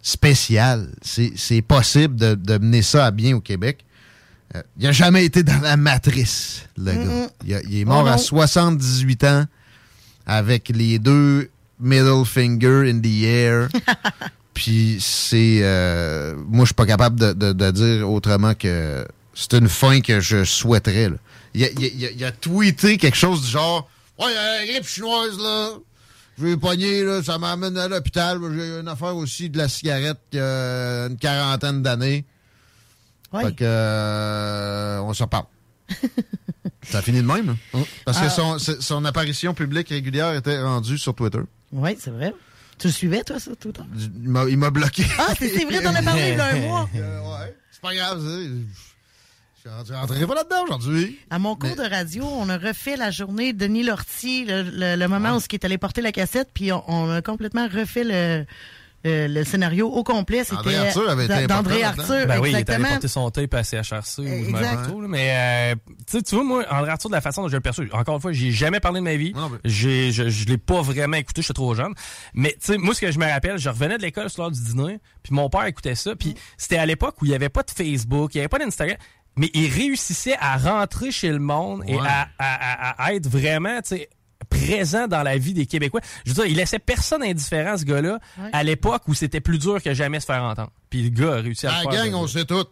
spécial, 0.02 0.90
c'est 1.02 1.62
possible 1.62 2.16
de, 2.16 2.36
de 2.36 2.58
mener 2.58 2.82
ça 2.82 3.08
à 3.08 3.12
bien 3.12 3.36
au 3.36 3.42
Québec. 3.42 3.84
Euh, 4.56 4.62
il 4.78 4.84
n'a 4.86 4.92
jamais 4.92 5.26
été 5.26 5.42
dans 5.44 5.60
la 5.62 5.76
matrice, 5.78 6.64
le 6.78 6.92
gars. 6.94 7.30
Il, 7.46 7.54
a- 7.56 7.62
il 7.64 7.80
est 7.80 7.86
mort 7.86 8.04
Oh 8.06 8.08
à 8.08 8.12
non. 8.12 8.18
78 8.18 9.24
ans 9.24 9.46
avec 10.28 10.70
les 10.70 11.00
deux 11.00 11.50
middle 11.80 12.24
finger 12.26 12.90
in 12.90 13.00
the 13.02 13.24
air. 13.24 13.70
Puis 14.54 14.98
c'est. 15.02 15.60
euh, 15.64 16.36
moi, 16.48 16.62
je 16.62 16.68
suis 16.68 16.74
pas 16.76 16.86
capable 16.86 17.20
de, 17.20 17.34
de- 17.34 17.52
de 17.54 17.72
dire 17.72 18.10
autrement 18.10 18.54
que 18.54 19.06
c'est 19.36 19.54
une 19.54 19.70
fin 19.70 20.02
que 20.02 20.20
je 20.20 20.44
souhaiterais. 20.44 21.10
là. 21.10 21.18
Il, 21.54 21.64
a, 21.64 21.68
il 21.70 21.84
a- 21.86 21.88
il 21.88 22.06
a- 22.06 22.12
il 22.12 22.26
a 22.26 22.32
tweeté 22.32 22.98
quelque 22.98 23.16
chose 23.18 23.42
du 23.44 23.48
genre 23.48 23.88
Ouais, 24.18 24.28
il 24.30 24.34
y 24.34 24.38
a 24.38 24.60
la 24.60 24.66
grippe 24.66 24.88
chinoise, 24.88 25.38
là. 25.38 25.70
Je 26.38 26.46
vais 26.46 26.58
pogner, 26.58 27.04
là, 27.04 27.22
ça 27.24 27.38
m'amène 27.38 27.78
à 27.78 27.88
l'hôpital. 27.88 28.40
J'ai 28.56 28.80
une 28.80 28.88
affaire 28.88 29.16
aussi 29.16 29.50
de 29.50 29.58
la 29.58 29.68
cigarette 29.70 30.18
il 30.34 30.38
y 30.38 30.42
a 30.42 31.06
une 31.08 31.18
quarantaine 31.18 31.82
d'années. 31.84 32.26
Fait 33.32 33.54
que, 33.56 33.64
euh, 33.66 35.00
on 35.00 35.14
s'en 35.14 35.28
parle. 35.28 35.46
ça 36.84 37.02
finit 37.02 37.22
de 37.22 37.28
même. 37.28 37.56
hein? 37.74 37.84
Parce 38.06 38.20
que 38.20 38.26
Ah. 38.42 38.58
son, 38.80 39.04
apparition 39.06 39.54
publique 39.54 39.90
régulière 39.90 40.34
était 40.34 40.62
rendue 40.62 40.98
sur 40.98 41.14
Twitter. 41.14 41.40
Oui, 41.72 41.98
c'est 42.00 42.12
vrai. 42.12 42.34
Tu 42.78 42.88
le 42.88 42.94
suivais, 42.94 43.24
toi, 43.24 43.38
le 43.48 43.72
temps? 43.74 43.88
Il 44.50 44.58
m'a- 44.58 44.70
bloqué. 44.70 45.06
Ah, 45.18 45.34
c'est 45.38 45.48
vrai, 45.66 45.82
t'en 45.82 45.96
as 45.96 46.02
parlé 46.04 46.32
il 46.32 46.38
y 46.38 46.40
a 46.40 46.46
un 46.48 46.60
mois. 46.62 46.90
ouais, 46.94 47.56
c'est 47.72 47.82
pas 47.82 47.94
grave. 47.96 48.22
Je 49.66 49.94
rentrerai 49.94 50.28
pas 50.28 50.36
là-dedans 50.36 50.64
aujourd'hui. 50.66 51.18
À 51.32 51.40
mon 51.40 51.56
cours 51.56 51.76
de 51.76 51.90
radio, 51.90 52.24
on 52.24 52.50
a 52.50 52.58
refait 52.58 52.98
la 52.98 53.10
journée 53.10 53.52
de 53.52 53.58
Denis 53.66 53.82
Lortie, 53.84 54.46
le, 54.46 54.62
le- 54.62 54.96
le 54.96 55.08
moment 55.08 55.36
où 55.38 55.40
il 55.40 55.56
est 55.56 55.66
allé 55.66 55.80
porter 55.80 56.02
la 56.02 56.12
cassette, 56.12 56.50
puis 56.54 56.72
on, 56.72 56.84
on 56.88 57.10
a 57.10 57.22
complètement 57.24 57.68
refait 57.68 58.04
le, 58.04 58.46
le, 59.04 59.26
le 59.28 59.44
scénario 59.44 59.88
au 59.90 60.04
complet. 60.04 60.44
C'était 60.44 60.58
André 60.58 60.76
Arthur 60.88 61.10
avait 61.10 61.26
été 61.26 61.34
d'A- 61.34 61.40
important 61.46 61.64
d'André 61.64 61.82
là-dedans. 61.82 62.04
Arthur, 62.04 62.28
Ben 62.28 62.40
oui, 62.42 62.50
il 62.52 62.56
est 62.60 62.70
allé 62.70 62.84
porter 62.92 63.08
son 63.08 63.32
tape 63.32 63.54
à 63.56 63.64
CHRC 63.64 64.20
ou 64.20 64.52
là. 64.62 64.72
Mais 65.08 65.74
euh, 65.76 66.20
tu 66.24 66.36
vois, 66.36 66.44
moi, 66.44 66.66
André 66.70 66.92
Arthur, 66.92 67.10
de 67.10 67.16
la 67.16 67.22
façon 67.22 67.42
dont 67.42 67.48
je 67.48 67.56
le 67.56 67.62
perçois, 67.62 67.86
encore 67.94 68.16
une 68.18 68.22
fois, 68.22 68.34
j'ai 68.34 68.52
jamais 68.52 68.80
parlé 68.80 69.00
de 69.00 69.04
ma 69.06 69.16
vie. 69.16 69.32
Je, 69.64 70.12
je 70.12 70.46
l'ai 70.46 70.58
pas 70.60 70.84
vraiment 70.84 71.18
écouté, 71.18 71.42
je 71.42 71.46
suis 71.46 71.54
trop 71.56 71.74
jeune. 71.74 71.94
Mais 72.36 72.52
tu 72.52 72.74
sais, 72.74 72.78
moi, 72.78 72.94
ce 72.94 73.02
que 73.02 73.12
je 73.12 73.18
me 73.18 73.26
rappelle, 73.26 73.58
je 73.58 73.70
revenais 73.70 73.98
de 73.98 74.04
l'école 74.04 74.30
sur 74.30 74.44
l'heure 74.44 74.52
du 74.52 74.62
dîner, 74.62 75.00
puis 75.24 75.34
mon 75.34 75.50
père 75.50 75.66
écoutait 75.66 75.96
ça, 75.96 76.16
puis 76.16 76.36
c'était 76.56 76.78
à 76.78 76.86
l'époque 76.86 77.16
où 77.22 77.26
il 77.26 77.32
y 77.32 77.36
avait 77.36 77.50
pas 77.50 77.64
de 77.64 77.72
Facebook, 77.72 78.36
il 78.36 78.38
y 78.38 78.42
avait 78.42 78.48
pas 78.48 78.60
d'Instagram. 78.60 78.98
Mais 79.38 79.50
il 79.54 79.70
réussissait 79.72 80.38
à 80.40 80.58
rentrer 80.58 81.12
chez 81.12 81.32
le 81.32 81.40
monde 81.40 81.84
et 81.88 81.98
à, 81.98 82.30
à- 82.40 82.90
à- 83.00 83.04
à 83.06 83.14
être 83.14 83.28
vraiment, 83.28 83.82
tu 83.82 83.90
sais, 83.98 84.10
présent 84.50 85.08
dans 85.08 85.24
la 85.24 85.38
vie 85.38 85.54
des 85.54 85.66
Québécois. 85.66 86.00
Je 86.26 86.32
veux 86.32 86.36
dire, 86.36 86.46
il 86.46 86.56
laissait 86.58 86.80
personne 86.80 87.24
indifférent, 87.24 87.78
ce 87.78 87.84
gars-là, 87.84 88.20
Ouais. 88.38 88.50
à 88.54 88.64
l'époque 88.64 89.04
où 89.08 89.14
c'était 89.14 89.42
plus 89.42 89.58
dur 89.60 89.82
que 89.84 89.94
jamais 89.94 90.20
se 90.20 90.26
faire 90.26 90.44
entendre. 90.44 90.72
Puis 90.90 91.04
le 91.04 91.10
gars 91.10 91.34
a 91.34 91.42
réussi 91.42 91.68
à 91.68 91.72
La 91.72 91.84
le 91.84 91.92
faire. 91.92 92.06
gang, 92.06 92.14
on 92.16 92.28
sait 92.28 92.46
tout. 92.46 92.66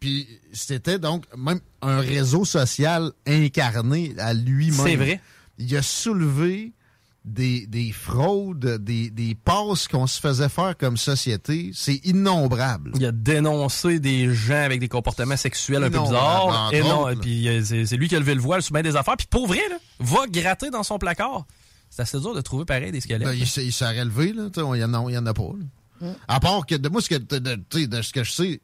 Puis 0.00 0.28
c'était 0.52 0.98
donc 0.98 1.24
même 1.38 1.60
un 1.80 2.00
réseau 2.00 2.44
social 2.44 3.12
incarné 3.26 4.12
à 4.18 4.34
lui-même. 4.34 4.86
C'est 4.86 4.96
vrai. 4.96 5.20
Il 5.56 5.74
a 5.76 5.80
soulevé 5.82 6.72
des, 7.24 7.66
des 7.66 7.90
fraudes, 7.92 8.82
des, 8.84 9.08
des 9.10 9.34
passes 9.34 9.88
qu'on 9.88 10.06
se 10.06 10.20
faisait 10.20 10.48
faire 10.50 10.76
comme 10.76 10.96
société. 10.98 11.70
C'est 11.74 12.00
innombrable. 12.04 12.92
Il 12.96 13.06
a 13.06 13.12
dénoncé 13.12 13.98
des 13.98 14.34
gens 14.34 14.62
avec 14.62 14.80
des 14.80 14.88
comportements 14.88 15.36
sexuels 15.36 15.84
un 15.84 15.90
peu 15.90 16.00
bizarres. 16.00 16.70
Et 16.72 16.82
non, 16.82 17.04
autres. 17.06 17.20
puis 17.20 17.48
euh, 17.48 17.62
c'est 17.64 17.96
lui 17.96 18.08
qui 18.08 18.16
a 18.16 18.18
levé 18.20 18.34
le 18.34 18.40
voile 18.42 18.62
sur 18.62 18.72
bien 18.74 18.82
des 18.82 18.96
affaires. 18.96 19.16
Puis 19.16 19.26
pour 19.28 19.46
vrai, 19.46 19.62
là, 19.70 19.76
va 20.00 20.26
gratter 20.28 20.68
dans 20.70 20.82
son 20.82 20.98
placard. 20.98 21.46
C'est 21.88 22.02
assez 22.02 22.20
dur 22.20 22.34
de 22.34 22.40
trouver 22.40 22.64
pareil 22.64 22.92
des 22.92 23.00
squelettes. 23.00 23.26
Ben, 23.28 23.34
il 23.34 23.46
s'est 23.46 23.64
il 23.64 23.72
s'est 23.72 23.88
relevé, 23.88 24.32
là. 24.32 24.48
Il 24.56 24.80
y 24.80 24.84
en 24.84 24.92
a, 24.94 25.10
il 25.10 25.14
y 25.14 25.18
en 25.18 25.26
a 25.26 25.32
pas. 25.32 25.42
là. 26.00 26.08
À 26.28 26.40
part 26.40 26.66
que, 26.66 26.74
de 26.74 26.88
moi, 26.90 27.00
ce 27.00 27.08
que, 27.08 27.14
de, 27.14 27.38
de- 27.38 28.02
ce 28.02 28.12
que 28.12 28.24
je 28.24 28.32
sais, 28.32 28.60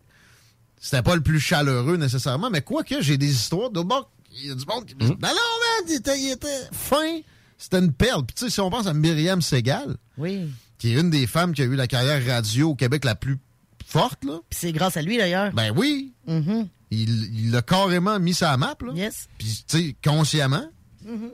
c'était 0.78 1.02
pas 1.02 1.14
le 1.14 1.22
plus 1.22 1.40
chaleureux 1.40 1.96
nécessairement, 1.96 2.50
mais 2.50 2.61
quoi 2.61 2.82
que 2.82 3.00
j'ai 3.00 3.16
des 3.16 3.30
histoires 3.32 3.70
de 3.70 3.80
bord, 3.80 4.11
il 4.32 4.48
y 4.48 4.50
a 4.50 4.54
du 4.54 4.66
monde 4.66 4.84
qui 4.84 4.94
me 4.96 5.00
dit, 5.00 5.06
non, 5.06 5.16
non, 5.22 5.28
man, 5.28 5.84
il 5.88 5.94
était, 5.94 6.20
il 6.20 6.32
était 6.32 6.68
fin. 6.72 7.20
C'était 7.62 7.78
une 7.78 7.92
perle. 7.92 8.24
Puis 8.24 8.34
tu 8.34 8.44
sais, 8.46 8.50
si 8.50 8.61
on 8.61 8.70
pense 8.70 8.86
à 8.86 8.94
Myriam 8.94 9.42
Segal, 9.42 9.96
Oui. 10.18 10.50
qui 10.78 10.94
est 10.94 11.00
une 11.00 11.11
des 11.11 11.26
femmes 11.26 11.52
qui 11.52 11.61
a 11.62 11.66
eu 11.66 11.74
la 11.76 11.86
carrière 11.86 12.24
radio 12.26 12.70
au 12.70 12.74
Québec 12.74 13.04
la 13.04 13.14
plus 13.14 13.38
forte, 13.86 14.24
là. 14.24 14.38
Puis 14.48 14.58
c'est 14.61 14.72
grâce 14.72 14.96
à 14.96 15.02
lui, 15.02 15.18
d'ailleurs. 15.18 15.52
Ben 15.52 15.72
oui. 15.76 16.14
Mhm. 16.26 16.68
Il 16.90 17.11
il 17.38 17.50
l'a 17.52 17.61
carrément 17.62 18.18
mis 18.18 18.36
la 18.40 18.56
map, 18.56 18.74
là. 18.84 18.92
Yes. 18.94 19.28
Puis, 19.38 19.64
tu 19.68 19.78
sais, 19.78 19.96
consciemment, 20.02 20.64
Mhm. 21.04 21.30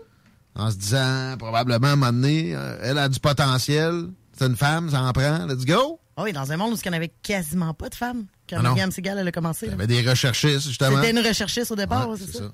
en 0.57 0.71
se 0.71 0.77
disant, 0.77 1.37
probablement, 1.39 1.87
à 1.87 1.91
un 1.93 1.97
moment 1.97 2.13
donné, 2.13 2.55
euh, 2.55 2.79
elle 2.83 2.99
a 2.99 3.09
du 3.09 3.21
potentiel. 3.21 4.09
C'est 4.37 4.47
une 4.47 4.57
femme, 4.57 4.91
ça 4.91 5.03
en 5.03 5.13
prend. 5.13 5.47
Let's 5.47 5.65
go. 5.65 6.01
Ah 6.17 6.23
oui, 6.25 6.33
dans 6.33 6.51
un 6.51 6.57
monde 6.57 6.73
où 6.73 6.77
il 6.77 6.83
n'y 6.83 6.95
en 6.95 6.97
avait 6.99 7.13
quasiment 7.23 7.73
pas 7.75 7.89
de 7.89 7.95
femmes 7.95 8.25
quand 8.49 8.57
Ah. 8.59 8.63
Myriam 8.63 8.91
Segal 8.91 9.19
elle 9.19 9.29
a 9.29 9.33
commencé. 9.33 9.67
Il 9.67 9.71
y 9.71 9.75
avait 9.75 9.87
des 9.87 10.03
recherchistes, 10.03 10.67
justement. 10.69 10.97
C'était 10.97 11.11
une 11.19 11.27
recherchiste 11.27 11.71
au 11.71 11.77
départ, 11.77 12.09
Ouais, 12.09 12.17
c'est 12.19 12.27
c'est 12.33 12.39
ça? 12.39 12.53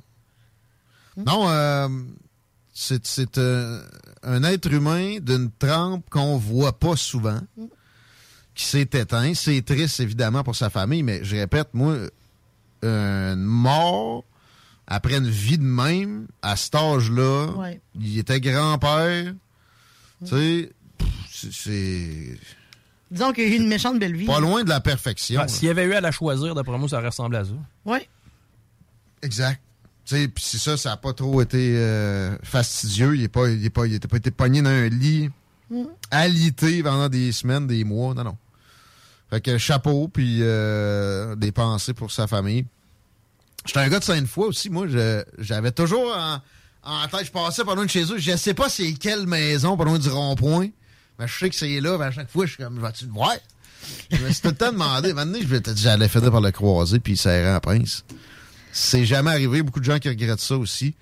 Non, 1.17 1.49
euh, 1.49 1.89
c'est 2.73 3.07
c'est, 3.07 3.39
euh, 3.39 3.83
un 4.23 4.43
être 4.45 4.71
humain 4.73 5.19
d'une 5.21 5.51
trempe 5.59 6.09
qu'on 6.11 6.37
voit 6.39 6.79
pas 6.79 6.97
souvent, 6.97 7.41
qui 8.55 8.65
s'est 8.65 8.81
éteint. 8.83 9.35
C'est 9.35 9.63
triste, 9.65 10.01
évidemment, 10.01 10.43
pour 10.43 10.57
sa 10.57 10.71
famille, 10.71 11.03
mais 11.03 11.23
je 11.25 11.37
répète, 11.37 11.69
moi, 11.75 11.97
une 12.83 13.37
mort 13.45 14.25
après 14.87 15.17
une 15.17 15.29
vie 15.29 15.59
de 15.59 15.63
même, 15.65 16.27
à 16.43 16.57
cet 16.57 16.75
âge-là, 16.75 17.47
Ouais. 17.57 17.81
il 17.99 18.19
était 18.19 18.41
grand-père, 18.41 19.33
tu 20.25 20.27
sais, 20.29 20.73
c'est- 21.31 21.53
c'est 21.53 22.39
Disons 23.11 23.33
qu'il 23.33 23.45
y 23.49 23.53
a 23.53 23.55
eu 23.55 23.59
une 23.59 23.69
méchante 23.69 23.99
belle 23.99 24.17
vie. 24.17 24.25
pas 24.27 24.41
loin 24.41 24.65
de 24.65 24.69
la 24.71 24.81
perfection. 24.81 25.41
Ah. 25.45 25.47
S'il 25.49 25.69
y 25.69 25.71
avait 25.71 25.85
eu 25.85 25.93
à 25.93 26.01
la 26.01 26.11
choisir, 26.11 26.55
d'après 26.55 26.79
moi, 26.79 26.89
ça 26.89 27.01
ressemblé 27.01 27.39
à 27.39 27.45
ça. 27.45 27.51
Oui. 27.85 27.99
Exact. 29.23 29.61
Tu 30.05 30.17
sais, 30.17 30.29
puis 30.29 30.43
c'est 30.45 30.59
ça, 30.59 30.77
ça 30.77 30.91
n'a 30.91 30.97
pas 30.97 31.13
trop 31.13 31.41
été 31.43 31.75
euh, 31.77 32.37
fastidieux. 32.43 33.15
Il 33.15 33.23
n'a 33.23 33.29
pas, 33.29 33.49
il 33.49 33.65
est 33.65 33.71
pas, 33.71 33.87
il 33.87 33.95
était 33.95 34.09
pas 34.09 34.17
été 34.17 34.31
pogné 34.31 34.63
dans 34.63 34.71
un 34.71 34.89
lit, 34.89 35.31
Mm. 35.71 35.85
alité 36.11 36.83
pendant 36.83 37.09
des 37.09 37.33
semaines, 37.33 37.67
des 37.67 37.83
mois. 37.85 38.13
Non, 38.13 38.25
non. 38.25 38.37
Fait 39.31 39.41
que 39.41 39.57
chapeau, 39.57 40.07
puis 40.09 40.41
euh, 40.43 41.35
des 41.37 41.51
pensées 41.51 41.95
pour 41.95 42.13
sa 42.13 42.27
famille. 42.27 42.67
J'étais 43.65 43.81
un 43.81 43.89
gars 43.89 43.99
de 44.01 44.05
Sainte-Foy 44.05 44.49
aussi. 44.49 44.69
Moi, 44.69 44.87
j'avais 45.39 45.73
toujours 45.73 46.15
en, 46.15 46.39
en 46.83 47.09
tête, 47.09 47.25
je 47.27 47.31
passais 47.31 47.65
par 47.65 47.75
loin 47.77 47.87
de 47.87 47.91
chez 47.91 48.03
eux. 48.03 48.19
Je 48.19 48.37
sais 48.37 48.53
pas 48.53 48.69
c'est 48.69 48.93
quelle 48.95 49.27
maison, 49.27 49.77
pas 49.79 49.85
loin 49.85 49.99
du 49.99 50.11
rond-point. 50.11 50.69
Mais 51.19 51.27
je 51.27 51.39
sais 51.39 51.49
que 51.49 51.57
c'est 51.57 51.81
là. 51.81 51.97
mais 51.97 52.07
à 52.07 52.11
chaque 52.11 52.31
fois, 52.31 52.45
je 52.45 52.53
suis 52.55 52.63
comme, 52.63 52.79
vas-tu 52.79 53.07
le 53.07 53.13
voir? 53.13 53.33
Je 54.11 54.19
me 54.19 54.31
suis 54.31 54.43
tout 54.43 54.49
le 54.49 54.55
temps 54.55 54.73
demandé. 54.73 55.15
Maintenant, 55.15 55.39
j'allais 55.75 56.09
finir 56.09 56.31
par 56.31 56.41
le 56.43 56.51
croiser, 56.51 56.99
puis 56.99 57.15
il 57.15 57.17
serrait 57.17 57.55
en 57.55 57.61
prince. 57.61 58.05
C'est 58.73 59.05
jamais 59.05 59.31
arrivé. 59.31 59.63
Beaucoup 59.63 59.81
de 59.81 59.85
gens 59.85 59.99
qui 59.99 60.09
regrettent 60.09 60.41
ça 60.41 60.57
aussi. 60.57 60.97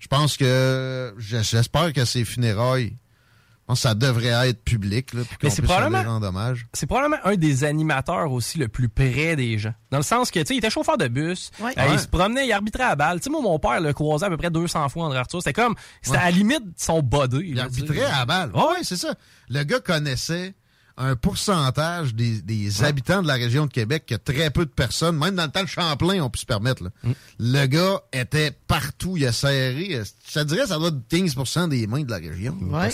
Je 0.00 0.06
pense 0.08 0.36
que 0.36 1.14
j'espère 1.18 1.92
que 1.92 2.04
ces 2.04 2.24
funérailles, 2.24 2.90
je 2.94 3.66
pense 3.66 3.78
que 3.78 3.88
ça 3.88 3.94
devrait 3.94 4.48
être 4.48 4.62
public, 4.62 5.12
là, 5.14 5.22
puis 5.26 5.36
Mais 5.42 5.50
c'est 5.50 5.62
probablement-. 5.62 6.54
C'est 6.72 6.86
probablement 6.86 7.16
un 7.24 7.34
des 7.34 7.64
animateurs 7.64 8.30
aussi 8.30 8.58
le 8.58 8.68
plus 8.68 8.88
près 8.88 9.34
des 9.34 9.58
gens. 9.58 9.74
Dans 9.90 9.96
le 9.96 10.04
sens 10.04 10.30
que, 10.30 10.38
tu 10.38 10.46
sais, 10.46 10.54
il 10.54 10.58
était 10.58 10.70
chauffeur 10.70 10.96
de 10.98 11.08
bus. 11.08 11.50
Ouais. 11.58 11.72
euh, 11.76 11.82
Ouais. 11.88 11.94
Il 11.94 11.98
se 11.98 12.06
promenait, 12.06 12.46
il 12.46 12.52
arbitrait 12.52 12.84
à 12.84 12.94
balle. 12.94 13.18
Tu 13.18 13.24
sais, 13.24 13.30
moi, 13.30 13.40
mon 13.42 13.58
père 13.58 13.80
le 13.80 13.92
croisait 13.92 14.26
à 14.26 14.28
peu 14.30 14.36
près 14.36 14.50
200 14.50 14.88
fois, 14.90 15.06
André 15.06 15.18
Arthur. 15.18 15.40
C'était 15.42 15.52
comme, 15.60 15.74
c'était 16.02 16.18
Ouais. 16.18 16.22
à 16.22 16.26
la 16.26 16.30
limite 16.30 16.64
de 16.64 16.72
son 16.76 17.02
body. 17.02 17.40
Il 17.44 17.58
arbitrait 17.58 18.04
à 18.04 18.18
la 18.20 18.24
balle. 18.26 18.50
Oui, 18.54 18.76
c'est 18.82 18.96
ça. 18.96 19.14
Le 19.48 19.64
gars 19.64 19.80
connaissait 19.80 20.54
un 20.98 21.14
pourcentage 21.14 22.14
des, 22.14 22.40
des 22.40 22.82
habitants 22.82 23.22
de 23.22 23.26
la 23.28 23.34
région 23.34 23.66
de 23.66 23.72
Québec 23.72 24.04
que 24.06 24.14
très 24.14 24.50
peu 24.50 24.64
de 24.64 24.70
personnes, 24.70 25.18
même 25.18 25.34
dans 25.34 25.44
le 25.44 25.50
temps 25.50 25.62
de 25.62 25.68
Champlain, 25.68 26.22
ont 26.22 26.30
pu 26.30 26.40
se 26.40 26.46
permettre. 26.46 26.84
là. 26.84 26.90
Mm. 27.02 27.12
Le 27.38 27.66
gars 27.66 28.00
était 28.12 28.50
partout. 28.66 29.16
Il 29.16 29.26
a 29.26 29.32
serré. 29.32 30.02
Je 30.28 30.32
te 30.32 30.44
dirais 30.44 30.66
ça 30.66 30.78
doit 30.78 30.88
être 30.88 31.08
15% 31.10 31.68
des 31.68 31.86
mains 31.86 32.02
de 32.02 32.10
la 32.10 32.16
région. 32.16 32.56
Ouais. 32.62 32.88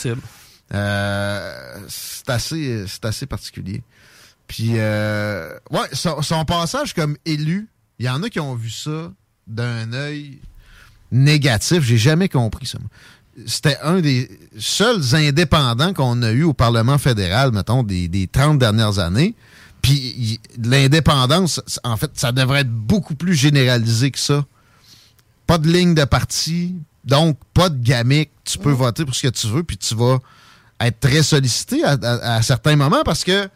Euh, 0.75 1.79
c'est 1.89 2.31
assez, 2.31 2.85
c'est 2.89 3.05
assez 3.05 3.27
particulier. 3.27 3.83
Puis, 4.47 4.73
euh, 4.75 5.55
ouais, 5.71 5.89
son, 5.93 6.23
son 6.23 6.45
passage 6.45 6.95
comme 6.95 7.17
élu, 7.25 7.69
il 7.99 8.07
y 8.07 8.09
en 8.09 8.23
a 8.23 8.29
qui 8.29 8.41
ont 8.41 8.55
vu 8.55 8.71
ça 8.71 9.13
d'un 9.47 9.93
œil 9.93 10.41
négatif. 11.11 11.83
J'ai 11.83 11.99
jamais 11.99 12.29
compris 12.29 12.67
ça. 12.67 12.79
C'était 13.47 13.79
un 13.83 14.01
des 14.01 14.31
seuls 14.59 15.15
indépendants 15.15 15.95
qu'on 15.95 16.23
a 16.23 16.33
eu 16.33 16.43
au 16.43 16.53
Parlement 16.53 16.99
fédéral, 16.99 17.53
mettons, 17.53 17.83
des, 17.83 18.09
des 18.09 18.27
30 18.27 18.59
dernières 18.59 18.99
années. 18.99 19.35
Puis 19.83 20.41
l'indépendance, 20.63 21.61
en 21.83 21.97
fait, 21.97 22.11
ça 22.15 22.31
devrait 22.31 22.61
être 22.61 22.71
beaucoup 22.71 23.17
plus 23.17 23.35
généralisé 23.35 24.11
que 24.11 24.19
ça. 24.19 24.45
Pas 25.47 25.59
de 25.59 25.69
ligne 25.69 25.95
de 25.95 26.05
parti, 26.05 26.77
donc 27.05 27.37
pas 27.53 27.69
de 27.69 27.83
gamique. 27.83 28.31
Tu 28.45 28.59
peux 28.59 28.71
voter 28.71 29.05
pour 29.05 29.15
ce 29.15 29.23
que 29.23 29.33
tu 29.33 29.49
veux, 29.49 29.65
puis 29.65 29.77
tu 29.77 29.95
vas 29.97 30.19
être 30.81 31.01
très 31.01 31.23
sollicité 31.23 31.83
à, 31.85 32.41
certains 32.43 32.77
moments 32.77 33.03
parce 33.05 33.25
que 33.25 33.49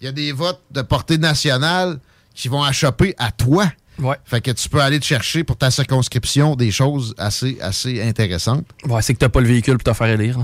il 0.00 0.06
y 0.06 0.08
a 0.08 0.12
des 0.12 0.32
votes 0.32 0.62
de 0.70 0.82
portée 0.82 1.18
nationale 1.18 1.98
qui 2.34 2.48
vont 2.48 2.62
achopper 2.62 3.14
à 3.18 3.30
toi. 3.30 3.70
Fait 4.24 4.40
que 4.40 4.50
tu 4.50 4.68
peux 4.68 4.80
aller 4.80 4.98
te 5.00 5.04
chercher 5.04 5.44
pour 5.44 5.56
ta 5.56 5.70
circonscription 5.70 6.56
des 6.56 6.70
choses 6.70 7.14
assez, 7.18 7.58
assez 7.60 8.02
intéressantes. 8.02 8.66
Ouais, 8.86 9.02
c'est 9.02 9.14
que 9.14 9.18
t'as 9.18 9.28
pas 9.28 9.40
le 9.40 9.48
véhicule 9.48 9.78
pour 9.78 9.92
te 9.92 9.96
faire 9.96 10.08
élire. 10.08 10.38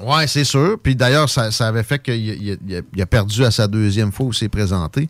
Ouais, 0.00 0.26
c'est 0.26 0.44
sûr. 0.44 0.78
Puis 0.82 0.96
d'ailleurs, 0.96 1.28
ça, 1.28 1.50
ça 1.50 1.68
avait 1.68 1.82
fait 1.82 2.00
qu'il 2.02 2.14
il- 2.14 2.58
il- 2.68 2.82
il 2.94 3.02
a 3.02 3.06
perdu 3.06 3.44
à 3.44 3.50
sa 3.50 3.66
deuxième 3.68 4.10
fois 4.12 4.26
où 4.26 4.30
il 4.32 4.36
s'est 4.36 4.48
présenté. 4.48 5.08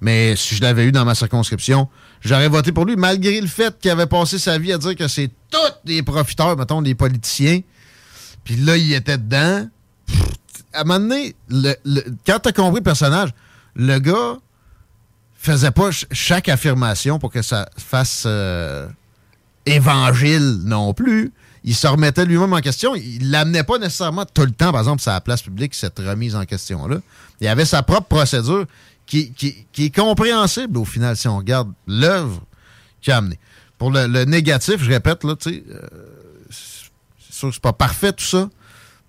Mais 0.00 0.36
si 0.36 0.54
je 0.56 0.62
l'avais 0.62 0.84
eu 0.84 0.92
dans 0.92 1.04
ma 1.06 1.14
circonscription, 1.14 1.88
j'aurais 2.20 2.48
voté 2.48 2.70
pour 2.72 2.84
lui, 2.84 2.96
malgré 2.96 3.40
le 3.40 3.46
fait 3.46 3.78
qu'il 3.78 3.90
avait 3.90 4.06
passé 4.06 4.38
sa 4.38 4.58
vie 4.58 4.72
à 4.72 4.78
dire 4.78 4.94
que 4.94 5.08
c'est 5.08 5.30
tous 5.50 5.58
des 5.86 6.02
profiteurs, 6.02 6.56
mettons, 6.56 6.82
des 6.82 6.94
politiciens. 6.94 7.60
Puis 8.44 8.56
là, 8.56 8.76
il 8.76 8.92
était 8.92 9.16
dedans. 9.18 9.68
Pff, 10.06 10.20
À 10.74 10.80
un 10.82 10.84
moment 10.84 11.00
donné, 11.08 11.34
le- 11.48 11.74
le- 11.86 12.04
quand 12.26 12.38
tu 12.40 12.48
as 12.50 12.52
compris 12.52 12.80
le 12.80 12.84
personnage, 12.84 13.30
le 13.76 13.98
gars 13.98 14.36
faisait 15.46 15.70
pas 15.70 15.92
ch- 15.92 16.06
chaque 16.10 16.48
affirmation 16.48 17.18
pour 17.18 17.30
que 17.30 17.42
ça 17.42 17.68
fasse 17.78 18.24
euh, 18.26 18.88
évangile 19.64 20.60
non 20.64 20.92
plus. 20.92 21.32
Il 21.64 21.74
se 21.74 21.86
remettait 21.86 22.24
lui-même 22.24 22.52
en 22.52 22.60
question. 22.60 22.94
Il 22.94 23.30
l'amenait 23.30 23.64
pas 23.64 23.78
nécessairement 23.78 24.24
tout 24.24 24.42
le 24.42 24.52
temps, 24.52 24.70
par 24.72 24.82
exemple, 24.82 25.02
sur 25.02 25.10
la 25.12 25.20
place 25.20 25.42
publique, 25.42 25.74
cette 25.74 25.98
remise 25.98 26.36
en 26.36 26.44
question-là. 26.44 26.98
Il 27.40 27.48
avait 27.48 27.64
sa 27.64 27.82
propre 27.82 28.06
procédure 28.06 28.66
qui, 29.06 29.32
est 29.78 29.94
compréhensible 29.94 30.78
au 30.78 30.84
final 30.84 31.16
si 31.16 31.28
on 31.28 31.38
regarde 31.38 31.72
l'œuvre 31.86 32.42
qu'il 33.00 33.12
a 33.12 33.18
amenée. 33.18 33.38
Pour 33.78 33.90
le, 33.90 34.24
négatif, 34.24 34.82
je 34.82 34.90
répète, 34.90 35.24
là, 35.24 35.36
tu 35.36 35.50
sais, 35.50 35.64
euh, 35.70 35.80
c'est 36.50 37.34
sûr 37.34 37.48
que 37.48 37.54
c'est 37.54 37.62
pas 37.62 37.72
parfait 37.72 38.12
tout 38.12 38.24
ça, 38.24 38.48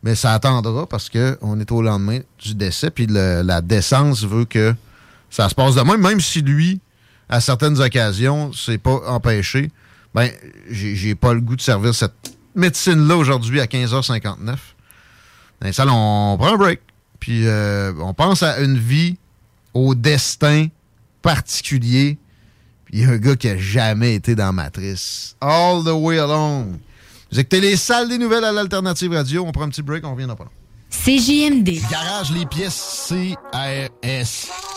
mais 0.03 0.15
ça 0.15 0.33
attendra 0.33 0.87
parce 0.87 1.09
qu'on 1.09 1.59
est 1.59 1.71
au 1.71 1.81
lendemain 1.81 2.19
du 2.39 2.53
décès, 2.53 2.91
puis 2.91 3.07
la 3.07 3.61
décence 3.61 4.23
veut 4.23 4.45
que 4.45 4.75
ça 5.29 5.49
se 5.49 5.55
passe 5.55 5.75
de 5.75 5.81
même, 5.81 6.01
même 6.01 6.21
si 6.21 6.41
lui, 6.41 6.79
à 7.29 7.41
certaines 7.41 7.79
occasions, 7.81 8.51
c'est 8.53 8.77
pas 8.77 8.99
empêché. 9.07 9.71
Ben, 10.13 10.31
j'ai 10.69 11.15
pas 11.15 11.33
le 11.33 11.41
goût 11.41 11.55
de 11.55 11.61
servir 11.61 11.93
cette 11.93 12.13
médecine-là 12.55 13.15
aujourd'hui 13.15 13.61
à 13.61 13.65
15h59. 13.65 14.45
Dans 14.45 14.55
les 15.61 15.73
salles, 15.73 15.89
on 15.89 16.35
prend 16.39 16.53
un 16.53 16.57
break. 16.57 16.81
Puis 17.19 17.45
euh, 17.45 17.93
on 17.99 18.13
pense 18.13 18.43
à 18.43 18.59
une 18.59 18.77
vie, 18.77 19.17
au 19.73 19.95
destin 19.95 20.67
particulier. 21.21 22.17
Puis 22.85 22.99
il 22.99 23.01
y 23.01 23.05
a 23.05 23.09
un 23.09 23.17
gars 23.17 23.35
qui 23.35 23.49
a 23.49 23.57
jamais 23.57 24.15
été 24.15 24.35
dans 24.35 24.53
Matrice. 24.53 25.35
All 25.41 25.83
the 25.83 25.89
way 25.89 26.19
along. 26.19 26.79
Vous 27.31 27.39
écoutez 27.39 27.59
les 27.59 27.75
salles 27.75 28.07
des 28.07 28.17
nouvelles 28.17 28.45
à 28.45 28.51
l'Alternative 28.51 29.11
Radio. 29.11 29.45
On 29.45 29.51
prend 29.51 29.63
un 29.63 29.69
petit 29.69 29.81
break, 29.81 30.05
on 30.05 30.13
revient 30.13 30.27
dans 30.27 30.35
pas 30.35 30.45
long. 30.45 30.51
CJMD. 30.89 31.81
Garage 31.91 32.31
les 32.31 32.45
pièces 32.45 33.11
CRS. 33.11 34.76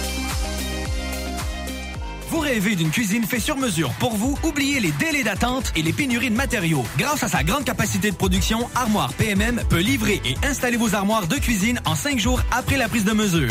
Vous 2.31 2.39
rêvez 2.39 2.77
d'une 2.77 2.91
cuisine 2.91 3.25
faite 3.25 3.41
sur 3.41 3.57
mesure 3.57 3.91
pour 3.99 4.15
vous? 4.15 4.37
Oubliez 4.43 4.79
les 4.79 4.91
délais 4.91 5.21
d'attente 5.21 5.73
et 5.75 5.81
les 5.81 5.91
pénuries 5.91 6.29
de 6.29 6.35
matériaux. 6.35 6.85
Grâce 6.97 7.23
à 7.23 7.27
sa 7.27 7.43
grande 7.43 7.65
capacité 7.65 8.09
de 8.09 8.15
production, 8.15 8.69
Armoire 8.73 9.11
PMM 9.15 9.61
peut 9.69 9.81
livrer 9.81 10.21
et 10.23 10.37
installer 10.47 10.77
vos 10.77 10.95
armoires 10.95 11.27
de 11.27 11.35
cuisine 11.35 11.81
en 11.83 11.93
cinq 11.93 12.19
jours 12.19 12.41
après 12.53 12.77
la 12.77 12.87
prise 12.87 13.03
de 13.03 13.11
mesure. 13.11 13.49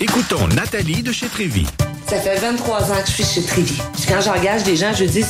Écoutons 0.00 0.48
Nathalie 0.48 1.02
de 1.02 1.12
chez 1.12 1.26
Trévy. 1.26 1.66
Ça 2.06 2.18
fait 2.20 2.38
23 2.38 2.92
ans 2.92 3.02
que 3.02 3.06
je 3.06 3.22
suis 3.22 3.24
chez 3.24 3.42
Trévy. 3.42 3.78
Quand 4.08 4.22
j'engage 4.22 4.62
des 4.62 4.76
gens, 4.76 4.94
je 4.94 5.04
dis, 5.04 5.26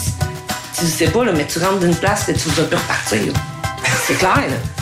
tu 0.79 0.87
sais 0.87 1.09
pas, 1.09 1.25
là, 1.25 1.33
mais 1.33 1.45
tu 1.49 1.59
rentres 1.59 1.81
d'une 1.81 1.97
place 1.97 2.29
et 2.29 2.35
tu 2.35 2.49
vas 2.51 2.63
plus 2.63 2.77
repartir. 2.77 3.33
C'est 4.07 4.15
clair, 4.15 4.37
là. 4.49 4.82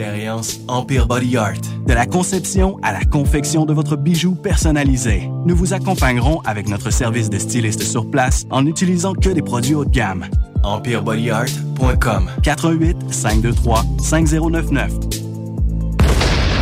Expérience 0.00 0.60
Empire 0.66 1.06
Body 1.06 1.36
Art. 1.36 1.60
De 1.86 1.92
la 1.92 2.06
conception 2.06 2.78
à 2.82 2.92
la 2.92 3.04
confection 3.04 3.66
de 3.66 3.74
votre 3.74 3.96
bijou 3.96 4.34
personnalisé, 4.34 5.30
nous 5.44 5.54
vous 5.54 5.74
accompagnerons 5.74 6.40
avec 6.46 6.68
notre 6.68 6.90
service 6.90 7.28
de 7.28 7.38
styliste 7.38 7.82
sur 7.82 8.10
place 8.10 8.46
en 8.50 8.62
n'utilisant 8.62 9.12
que 9.12 9.28
des 9.28 9.42
produits 9.42 9.74
haut 9.74 9.84
de 9.84 9.90
gamme. 9.90 10.26
EmpireBodyArt.com 10.64 12.30
418 12.42 13.12
523 13.12 13.84
5099 14.02 14.92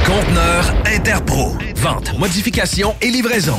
Conteneur 0.05 0.75
Interpro. 0.87 1.53
Vente, 1.77 2.19
modification 2.19 2.95
et 3.03 3.09
livraison. 3.09 3.57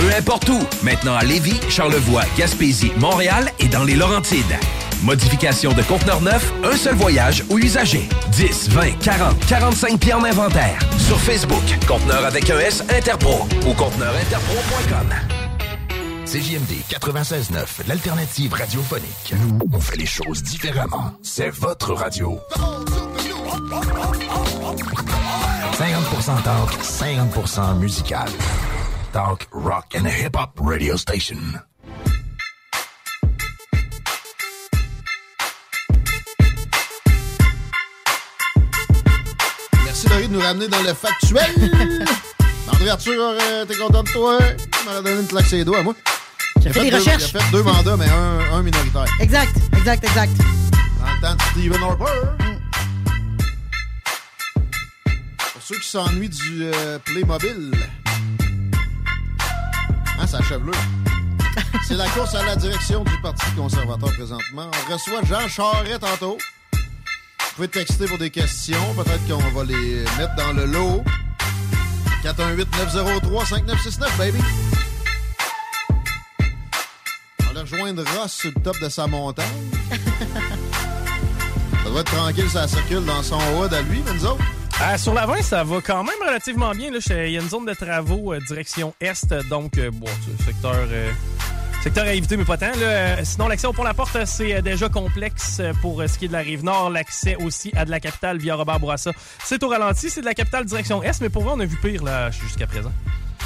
Peu 0.00 0.14
importe 0.18 0.48
où. 0.50 0.58
Maintenant 0.82 1.14
à 1.14 1.24
Lévis, 1.24 1.60
Charlevoix, 1.70 2.24
Gaspésie, 2.36 2.92
Montréal 2.98 3.50
et 3.58 3.68
dans 3.68 3.84
les 3.84 3.94
Laurentides. 3.94 4.58
Modification 5.04 5.74
de 5.74 5.82
conteneur 5.82 6.22
neuf, 6.22 6.50
un 6.64 6.76
seul 6.76 6.94
voyage 6.94 7.44
ou 7.50 7.58
usager. 7.58 8.08
10, 8.32 8.70
20, 8.70 8.98
40, 9.00 9.46
45 9.46 10.00
pieds 10.00 10.14
en 10.14 10.24
inventaire. 10.24 10.78
Sur 10.98 11.20
Facebook, 11.20 11.62
conteneur 11.86 12.24
avec 12.24 12.48
un 12.48 12.58
S 12.58 12.82
Interpro 12.88 13.46
ou 13.66 13.74
conteneurinterpro.com. 13.74 15.14
CJMD 16.24 16.72
96.9, 16.88 17.86
l'alternative 17.86 18.54
radiophonique. 18.54 19.34
Nous, 19.42 19.58
on 19.74 19.80
fait 19.80 19.96
les 19.96 20.06
choses 20.06 20.42
différemment. 20.42 21.12
C'est 21.22 21.50
votre 21.50 21.92
radio. 21.92 22.40
50% 25.74 26.42
talk, 26.42 26.70
50% 26.82 27.78
musical. 27.78 28.28
Talk, 29.12 29.46
rock 29.52 29.94
and 29.94 30.06
hip-hop 30.06 30.58
radio 30.60 30.96
station. 30.96 31.60
De 40.04 40.26
nous 40.28 40.40
ramener 40.40 40.68
dans 40.68 40.82
le 40.82 40.92
factuel. 40.92 41.50
André 42.68 42.90
Arthur, 42.90 43.12
euh, 43.18 43.64
t'es 43.64 43.74
content 43.74 44.02
de 44.02 44.08
toi? 44.10 44.38
Tu 44.58 44.84
m'as 44.86 45.00
donné 45.00 45.20
une 45.22 45.26
claque 45.26 45.46
sur 45.46 45.56
les 45.56 45.64
doigts, 45.64 45.82
moi. 45.82 45.94
J'ai 46.60 46.70
fait 46.72 46.82
des 46.82 46.90
deux, 46.90 46.96
recherches. 46.98 47.34
A 47.34 47.38
fait 47.40 47.50
deux 47.50 47.62
mandats, 47.62 47.96
mais 47.96 48.08
un, 48.08 48.54
un 48.54 48.62
minoritaire. 48.62 49.06
Exact, 49.18 49.56
exact, 49.72 50.04
exact. 50.04 50.32
Dans 51.00 51.06
le 51.06 51.20
temps 51.22 51.34
de 51.36 51.42
Stephen 51.52 51.82
Harper. 51.82 52.04
Pour 55.52 55.62
ceux 55.62 55.78
qui 55.78 55.88
s'ennuient 55.88 56.28
du 56.28 56.64
euh, 56.64 56.98
Playmobil. 56.98 57.72
Hein, 60.20 60.26
ça 60.26 60.38
achève 60.38 60.62
C'est 61.88 61.96
la 61.96 62.08
course 62.10 62.34
à 62.34 62.44
la 62.44 62.56
direction 62.56 63.04
du 63.04 63.20
Parti 63.22 63.46
conservateur 63.56 64.12
présentement. 64.12 64.70
On 64.88 64.92
reçoit 64.92 65.22
Jean 65.24 65.48
Charest 65.48 66.00
tantôt. 66.00 66.36
Vous 67.56 67.62
pouvez 67.62 67.84
texter 67.84 68.06
pour 68.06 68.18
des 68.18 68.30
questions. 68.30 68.94
Peut-être 68.96 69.28
qu'on 69.28 69.38
va 69.50 69.62
les 69.62 70.02
mettre 70.18 70.34
dans 70.34 70.52
le 70.54 70.64
lot. 70.66 71.04
418-903-5969, 72.24 74.18
baby. 74.18 74.38
On 77.48 77.52
va 77.54 77.60
rejoindre 77.60 78.02
Ross 78.18 78.32
sur 78.32 78.50
le 78.56 78.60
top 78.60 78.76
de 78.80 78.88
sa 78.88 79.06
montagne. 79.06 79.46
ça 81.84 81.90
doit 81.90 82.00
être 82.00 82.12
tranquille, 82.12 82.50
ça 82.50 82.66
circule 82.66 83.04
dans 83.04 83.22
son 83.22 83.38
hood 83.56 83.72
à 83.72 83.82
lui, 83.82 84.02
mais 84.04 84.14
nous 84.14 84.26
autres. 84.26 84.42
Euh, 84.82 84.98
sur 84.98 85.14
la 85.14 85.24
20, 85.24 85.42
ça 85.42 85.62
va 85.62 85.80
quand 85.80 86.02
même 86.02 86.18
relativement 86.26 86.72
bien. 86.72 86.90
là. 86.90 86.98
Il 87.08 87.30
y 87.34 87.38
a 87.38 87.40
une 87.40 87.48
zone 87.48 87.66
de 87.66 87.74
travaux 87.74 88.32
euh, 88.32 88.40
direction 88.48 88.92
est, 89.00 89.32
donc 89.48 89.78
euh, 89.78 89.92
bon, 89.92 90.08
secteur, 90.44 90.74
euh, 90.90 91.12
secteur 91.84 92.06
à 92.06 92.14
éviter, 92.14 92.38
mais 92.38 92.46
pas 92.46 92.56
tant. 92.56 92.68
là. 92.68 92.86
Euh, 92.86 93.16
sinon, 93.24 93.46
l'accès 93.46 93.66
au 93.66 93.74
pont 93.74 93.82
La 93.82 93.92
Porte, 93.92 94.16
c'est 94.24 94.54
euh, 94.54 94.62
déjà 94.62 94.88
complexe 94.88 95.58
euh, 95.60 95.74
pour 95.82 96.02
ce 96.08 96.18
qui 96.18 96.24
est 96.24 96.28
de 96.28 96.32
la 96.32 96.38
rive 96.38 96.64
nord. 96.64 96.88
L'accès 96.88 97.36
aussi 97.36 97.72
à 97.76 97.84
de 97.84 97.90
la 97.90 98.00
capitale 98.00 98.38
via 98.38 98.54
Robert 98.54 98.80
Bourassa, 98.80 99.12
c'est 99.44 99.62
au 99.62 99.68
ralenti. 99.68 100.08
C'est 100.08 100.22
de 100.22 100.24
la 100.24 100.32
capitale 100.32 100.64
direction 100.64 101.02
est, 101.02 101.20
mais 101.20 101.28
pour 101.28 101.42
vrai, 101.42 101.52
on 101.56 101.60
a 101.60 101.66
vu 101.66 101.76
pire 101.76 102.02
là 102.02 102.30
jusqu'à 102.30 102.66
présent. 102.66 102.90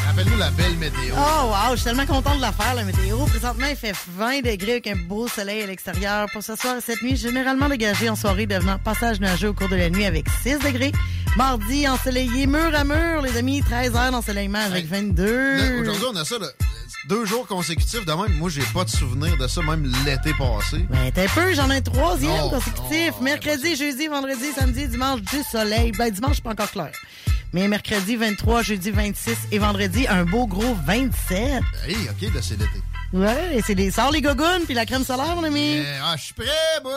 Rappelle-nous 0.06 0.38
la 0.38 0.50
belle 0.52 0.76
météo. 0.76 1.16
Oh 1.16 1.46
wow, 1.48 1.72
je 1.72 1.76
suis 1.76 1.84
tellement 1.86 2.06
content 2.06 2.36
de 2.36 2.40
la 2.40 2.52
faire, 2.52 2.76
la 2.76 2.84
météo. 2.84 3.16
Présentement, 3.26 3.66
il 3.68 3.74
fait 3.74 3.94
20 4.16 4.42
degrés 4.42 4.72
avec 4.72 4.86
un 4.86 4.96
beau 4.96 5.26
soleil 5.26 5.62
à 5.62 5.66
l'extérieur. 5.66 6.28
Pour 6.32 6.44
ce 6.44 6.54
soir 6.54 6.76
et 6.76 6.80
cette 6.80 7.02
nuit, 7.02 7.16
généralement 7.16 7.68
dégagé 7.68 8.08
en 8.08 8.14
soirée, 8.14 8.46
devenant 8.46 8.78
passage 8.78 9.18
nuageux 9.18 9.48
au 9.48 9.54
cours 9.54 9.68
de 9.68 9.74
la 9.74 9.90
nuit 9.90 10.04
avec 10.04 10.26
6 10.44 10.60
degrés. 10.60 10.92
Mardi, 11.36 11.86
ensoleillé 11.88 12.46
mur 12.46 12.74
à 12.74 12.84
mur, 12.84 13.22
les 13.22 13.36
amis, 13.36 13.62
13 13.62 13.94
heures 13.94 14.10
d'ensoleillement 14.10 14.58
avec 14.58 14.86
22. 14.86 15.56
Là, 15.56 15.80
Aujourd'hui, 15.80 16.04
on 16.12 16.16
a 16.16 16.24
ça, 16.24 16.38
là, 16.38 16.48
deux 17.08 17.24
jours 17.26 17.46
consécutifs 17.46 18.04
de 18.04 18.12
même. 18.12 18.36
Moi, 18.38 18.50
j'ai 18.50 18.62
pas 18.74 18.84
de 18.84 18.90
souvenir 18.90 19.36
de 19.36 19.46
ça, 19.46 19.62
même 19.62 19.90
l'été 20.04 20.32
passé. 20.34 20.78
Ben, 20.90 21.12
t'es 21.12 21.26
peu, 21.28 21.54
j'en 21.54 21.70
ai 21.70 21.76
un 21.76 21.80
troisième 21.80 22.36
Non, 22.36 22.50
consécutif. 22.50 23.14
Mercredi, 23.22 23.76
jeudi, 23.76 24.08
vendredi, 24.08 24.46
samedi, 24.56 24.88
dimanche, 24.88 25.20
du 25.22 25.42
soleil. 25.50 25.92
Ben, 25.92 26.10
dimanche, 26.10 26.36
c'est 26.36 26.44
pas 26.44 26.52
encore 26.52 26.70
clair. 26.70 26.92
Mais 27.52 27.66
mercredi 27.68 28.16
23, 28.16 28.62
jeudi 28.62 28.90
26 28.90 29.36
et 29.52 29.58
vendredi, 29.58 30.06
un 30.08 30.24
beau 30.24 30.46
gros 30.46 30.76
27. 30.86 31.62
Hey, 31.86 31.96
OK, 32.10 32.34
là, 32.34 32.40
c'est 32.42 32.58
l'été. 32.58 32.82
Ouais, 33.12 33.60
c'est 33.64 33.74
des 33.74 33.90
sorts 33.90 34.10
les 34.12 34.20
gogounes 34.20 34.64
puis 34.66 34.74
la 34.74 34.84
crème 34.84 35.02
solaire, 35.02 35.34
mon 35.34 35.44
ami. 35.44 35.82
Ah, 36.02 36.14
je 36.18 36.24
suis 36.24 36.34
prêt, 36.34 36.46
moi! 36.82 36.92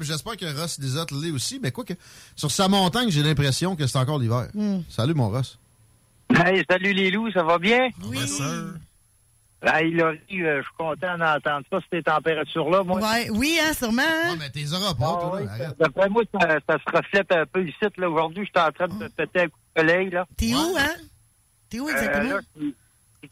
J'espère 0.00 0.36
que 0.36 0.44
Ross 0.60 0.78
Lisotte 0.78 1.10
l'est 1.10 1.30
aussi, 1.30 1.58
mais 1.62 1.70
quoi 1.70 1.84
que. 1.84 1.94
Sur 2.36 2.50
sa 2.50 2.68
montagne, 2.68 3.10
j'ai 3.10 3.22
l'impression 3.22 3.74
que 3.74 3.86
c'est 3.86 3.98
encore 3.98 4.18
l'hiver. 4.18 4.48
Hmm. 4.52 4.80
Salut, 4.90 5.14
mon 5.14 5.30
Ross. 5.30 5.58
Hey, 6.34 6.62
salut 6.68 6.92
les 6.92 7.10
loups, 7.10 7.32
ça 7.32 7.42
va 7.42 7.58
bien? 7.58 7.88
Oui. 8.04 8.18
Hey, 9.62 9.90
Laurie, 9.90 10.18
euh, 10.34 10.58
je 10.58 10.62
suis 10.62 10.76
content 10.78 11.18
d'entendre 11.18 11.64
ça, 11.72 11.78
ces 11.90 12.02
températures-là, 12.02 12.84
moi. 12.84 13.00
Ouais, 13.00 13.28
oui, 13.30 13.58
hein, 13.60 13.72
sûrement. 13.72 14.02
hein? 14.02 14.36
mais 14.38 14.50
t'es 14.50 14.70
auras 14.72 14.94
pas, 14.94 15.20
toi, 15.20 15.40
là, 15.40 15.50
arrête. 15.50 15.78
D'après 15.80 16.08
moi, 16.10 16.22
ça, 16.32 16.58
ça 16.68 16.76
se 16.78 16.96
reflète 16.96 17.32
un 17.32 17.44
peu 17.46 17.66
ici. 17.66 17.74
Là. 17.96 18.08
Aujourd'hui, 18.10 18.44
je 18.44 18.50
suis 18.60 18.68
en 18.68 18.70
train 18.70 18.86
de 18.86 19.08
péter 19.08 19.40
un 19.40 19.48
coup 19.48 19.58
de 19.74 19.80
soleil. 19.80 20.10
Là. 20.10 20.26
T'es 20.36 20.54
où, 20.54 20.76
hein? 20.78 20.94
T'es 21.70 21.80
où 21.80 21.88
exactement? 21.88 22.34
Euh, 22.34 22.40
là, 22.60 22.66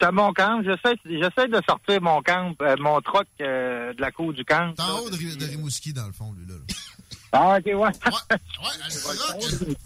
à 0.01 0.11
mon 0.11 0.33
camp. 0.33 0.61
J'essaie, 0.63 0.97
j'essaie 1.05 1.47
de 1.47 1.61
sortir 1.67 2.01
mon 2.01 2.21
camp, 2.21 2.53
euh, 2.61 2.75
mon 2.79 2.99
troc 3.01 3.25
euh, 3.41 3.93
de 3.93 4.01
la 4.01 4.11
cour 4.11 4.33
du 4.33 4.43
camp. 4.45 4.73
T'es 4.75 4.83
en 4.83 4.99
haut 4.99 5.09
de, 5.09 5.15
de 5.15 5.45
Rimouski, 5.45 5.93
dans 5.93 6.05
le 6.07 6.13
fond, 6.13 6.33
lui, 6.37 6.45
là. 6.47 6.55
là. 6.55 6.75
Ah, 7.33 7.57
OK, 7.57 7.65
ouais. 7.65 7.89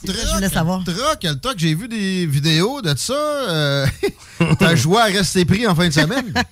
Je 0.06 0.36
voulais 0.36 0.47
savoir. 0.47 0.84
Troc, 0.84 1.24
le 1.24 1.39
troc, 1.39 1.56
j'ai 1.58 1.74
vu 1.74 1.88
des 1.88 2.28
vidéos 2.28 2.82
de 2.84 2.95
ça. 2.95 3.14
Euh, 3.14 3.86
T'as 4.60 4.76
joué 4.76 4.97
à 4.99 5.06
rester 5.06 5.43
pris 5.43 5.66
en 5.68 5.74
fin 5.74 5.88
de 5.88 5.93
semaine? 5.93 6.34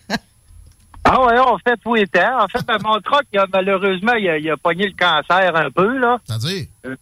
Ah 1.05 1.25
ouais, 1.25 1.39
on 1.39 1.57
fait 1.59 1.77
tout 1.77 1.95
été. 1.95 2.21
En 2.21 2.47
fait, 2.49 2.63
ben, 2.67 2.77
mon 2.83 2.99
troc, 2.99 3.23
il 3.31 3.39
a, 3.39 3.47
malheureusement, 3.51 4.13
il 4.13 4.29
a, 4.29 4.37
il 4.37 4.49
a 4.51 4.57
pogné 4.57 4.85
le 4.85 4.93
cancer 4.93 5.55
un 5.55 5.71
peu, 5.71 5.97
là. 5.97 6.19
C'est-à-dire? 6.25 6.67
Euh, 6.85 6.95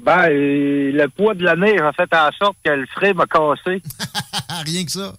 ben, 0.00 0.28
le 0.30 1.06
poids 1.08 1.34
de 1.34 1.44
la 1.44 1.54
neige 1.54 1.80
a 1.80 1.92
fait 1.92 2.12
en 2.14 2.30
sorte 2.32 2.56
que 2.64 2.70
le 2.70 2.86
frais 2.86 3.12
m'a 3.12 3.26
cassé. 3.26 3.82
Rien 4.64 4.84
que 4.84 4.90
ça. 4.90 5.12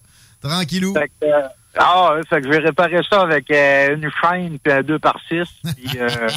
Tranquillou. 0.43 0.93
Fait 0.93 1.07
que, 1.21 1.25
euh, 1.25 1.47
ah, 1.77 2.13
ouais, 2.15 2.21
fait 2.29 2.41
que 2.41 2.47
je 2.47 2.49
vais 2.51 2.59
réparer 2.65 3.01
ça 3.09 3.21
avec 3.21 3.49
euh, 3.49 3.95
une 3.95 4.11
chaîne 4.21 4.59
puis 4.59 4.73
un 4.73 4.83
2 4.83 4.99
par 4.99 5.17
6 5.27 5.43
Puis, 5.75 5.99
euh, 5.99 6.07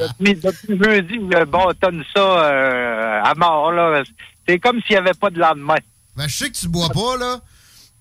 depuis, 0.00 0.34
depuis 0.34 0.78
jeudi, 0.84 1.14
je 1.32 1.44
bâtonne 1.44 2.04
ça 2.14 2.20
euh, 2.20 3.20
à 3.24 3.34
mort, 3.34 3.72
là. 3.72 4.02
C'est 4.46 4.58
comme 4.58 4.80
s'il 4.82 4.92
n'y 4.96 4.96
avait 4.96 5.14
pas 5.18 5.30
de 5.30 5.38
lendemain. 5.38 5.76
Ben, 6.16 6.26
je 6.28 6.36
sais 6.36 6.50
que 6.50 6.56
tu 6.56 6.68
bois 6.68 6.88
pas, 6.88 7.16
là. 7.18 7.38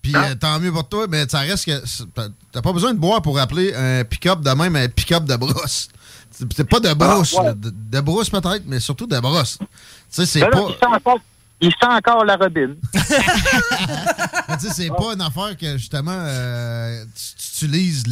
Puis 0.02 0.16
euh, 0.16 0.36
tant 0.36 0.60
mieux 0.60 0.72
pour 0.72 0.88
toi, 0.88 1.06
mais 1.10 1.28
ça 1.28 1.40
reste 1.40 1.66
que. 1.66 2.06
t'as- 2.52 2.62
pas 2.62 2.72
besoin 2.74 2.94
de 2.94 3.00
boire 3.00 3.22
pour 3.22 3.38
appeler 3.40 3.74
un 3.74 4.04
pick-up 4.04 4.42
de 4.42 4.50
même 4.52 4.76
un 4.76 4.88
pick-up 4.88 5.24
de 5.26 5.36
brosse. 5.36 5.90
C'est 6.32 6.70
pas 6.70 6.80
de 6.80 6.94
brosse, 6.94 7.36
Ah, 7.38 7.42
ouais. 7.42 7.48
là. 7.48 7.54
de, 7.54 7.72
de 7.74 8.00
brousse 8.02 8.30
peut-être, 8.30 8.64
mais 8.66 8.80
surtout 8.80 9.08
de 9.08 9.20
brosse. 9.20 9.58
Tu 9.60 9.66
sais, 10.10 10.26
c'est 10.26 10.40
là, 10.42 10.50
pas. 10.50 11.16
Il, 11.62 11.72
sent 11.72 11.88
encore, 11.90 12.26
la 12.26 12.36
robine. 12.36 12.76
Mais 12.94 14.58
tu 14.58 14.68
sais, 14.68 14.74
c'est 14.74 14.90
pas 14.90 15.14
une 15.14 15.22
affaire 15.22 15.56
que 15.58 15.78
justement 15.78 16.12
euh, 16.14 17.04
tu, 17.16 17.66
utilises. 17.66 18.04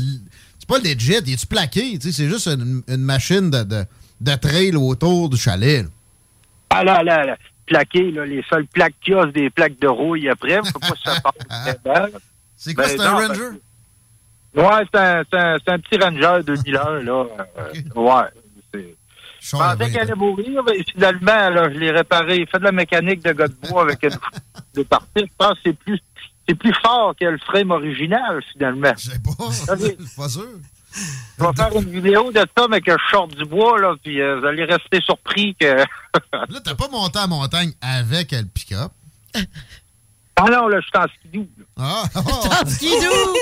C'est 0.60 0.68
pas 0.68 0.80
legit, 0.80 1.18
il 1.26 1.34
est-tu 1.34 1.48
plaqué? 1.48 1.98
Tu 2.00 2.08
sais, 2.08 2.12
c'est 2.12 2.30
juste 2.30 2.48
une, 2.48 2.82
une 2.88 3.02
machine 3.02 3.50
de, 3.50 3.64
de, 3.64 3.86
de 4.22 4.36
trail 4.36 4.76
autour 4.76 5.30
du 5.30 5.38
chalet. 5.38 5.84
là. 5.84 5.90
Ah 6.70 6.84
là, 6.84 7.04
là, 7.04 7.26
là, 7.26 7.38
plaqué, 7.66 8.12
là, 8.12 8.26
les 8.26 8.44
seules 8.50 8.68
plaques 8.68 8.96
qu'il 9.02 9.16
y 9.16 9.32
des 9.32 9.50
plaques 9.50 9.80
de 9.80 9.88
rouille 9.88 10.30
après. 10.30 10.60
Faut 10.72 10.80
pas 10.80 10.88
se 10.88 11.10
faire. 11.84 12.08
C'est 12.58 12.74
quoi, 12.74 12.88
c'est 12.88 13.00
un 13.00 13.12
non, 13.12 13.28
Ranger? 13.28 13.60
ben, 14.56 14.64
Ouais, 14.64 14.86
c'est 14.92 15.00
un, 15.00 15.24
c'est 15.30 15.38
un, 15.38 15.58
c'est 15.64 15.72
un 15.74 15.80
petit 15.80 15.98
Ranger 15.98 16.42
2001, 16.46 17.02
là. 17.02 17.26
Euh, 17.58 17.74
ouais. 17.96 18.24
Je 19.46 19.52
pensais 19.52 19.92
qu'elle 19.92 20.02
allait 20.02 20.16
mourir, 20.16 20.64
mais 20.64 20.84
finalement, 20.92 21.50
là, 21.50 21.70
je 21.72 21.78
l'ai 21.78 21.92
réparé. 21.92 22.38
Il 22.38 22.48
fait 22.48 22.58
de 22.58 22.64
la 22.64 22.72
mécanique 22.72 23.24
de 23.24 23.32
gars 23.32 23.48
de 23.48 23.54
bois 23.54 23.84
avec 23.84 24.02
une 24.02 24.10
de 24.74 24.84
partie. 24.84 25.08
Je 25.18 25.24
pense 25.38 25.54
que 25.54 25.60
c'est 25.66 25.78
plus, 25.78 26.00
c'est 26.48 26.56
plus 26.56 26.74
fort 26.82 27.14
que 27.20 27.26
le 27.26 27.38
frame 27.38 27.70
original, 27.70 28.44
finalement. 28.52 28.94
Je 28.98 29.12
sais 29.12 29.20
pas. 29.20 29.76
pas 30.18 30.30
sûr. 30.30 30.48
Je 31.38 31.44
vais 31.44 31.54
faire 31.56 31.76
une 31.76 31.92
vidéo 31.92 32.32
de 32.32 32.44
ça, 32.58 32.68
mais 32.70 32.82
que 32.82 32.92
je 32.92 33.36
du 33.36 33.46
bois, 33.46 33.80
là, 33.80 33.96
puis 34.02 34.20
euh, 34.20 34.40
vous 34.40 34.46
allez 34.48 34.64
rester 34.64 35.00
surpris 35.02 35.54
que... 35.60 35.66
Là, 36.32 36.60
t'as 36.64 36.74
pas 36.74 36.88
monté 36.88 37.20
à 37.20 37.28
montagne 37.28 37.74
avec 37.82 38.32
le 38.32 38.46
pick-up. 38.46 38.92
ah 40.38 40.46
non, 40.50 40.70
là, 40.70 40.80
je 40.80 40.86
suis 40.88 40.98
en 40.98 41.08
skidoo. 41.20 41.48
là. 41.58 41.65
Ah, 41.78 42.04
skidoo! 42.68 43.34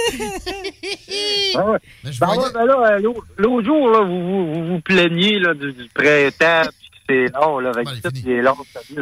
Ah 1.56 1.66
ouais. 1.66 1.78
Mais 2.04 2.12
je 2.12 2.20
Ben 2.20 2.26
voyais- 2.28 2.52
ben 2.54 2.66
là, 2.66 2.92
euh, 2.94 3.00
l'autre 3.00 3.26
l'autre 3.38 3.66
jour, 3.66 3.90
là, 3.92 4.02
vous, 4.02 4.22
vous, 4.22 4.54
vous 4.54 4.68
vous 4.74 4.82
plaignez 4.82 5.40
là, 5.40 5.54
du, 5.54 5.72
du 5.74 5.88
printemps, 5.94 6.70
puis 6.80 6.90
que 6.90 6.98
c'est 7.10 7.34
long, 7.40 7.60
là. 7.60 7.72
Avec 7.76 8.02
tout, 8.02 8.10
il 8.16 8.30
est 8.32 8.42
long. 8.42 8.56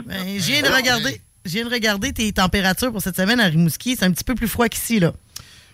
Ben, 0.06 0.26
je 0.38 0.52
viens 0.52 0.62
de 0.62 0.68
regarder. 0.76 1.22
Je 1.46 1.52
viens 1.54 1.66
de 1.66 1.72
regarder 1.74 2.14
tes 2.14 2.32
températures 2.34 2.92
pour 2.92 3.02
cette 3.02 3.16
semaine 3.16 3.40
à 3.40 3.46
Rimouski. 3.46 3.96
C'est 3.96 4.06
un 4.06 4.12
petit 4.12 4.24
peu 4.24 4.36
plus 4.36 4.48
froid 4.48 4.68
qu'ici, 4.68 5.00
là. 5.00 5.12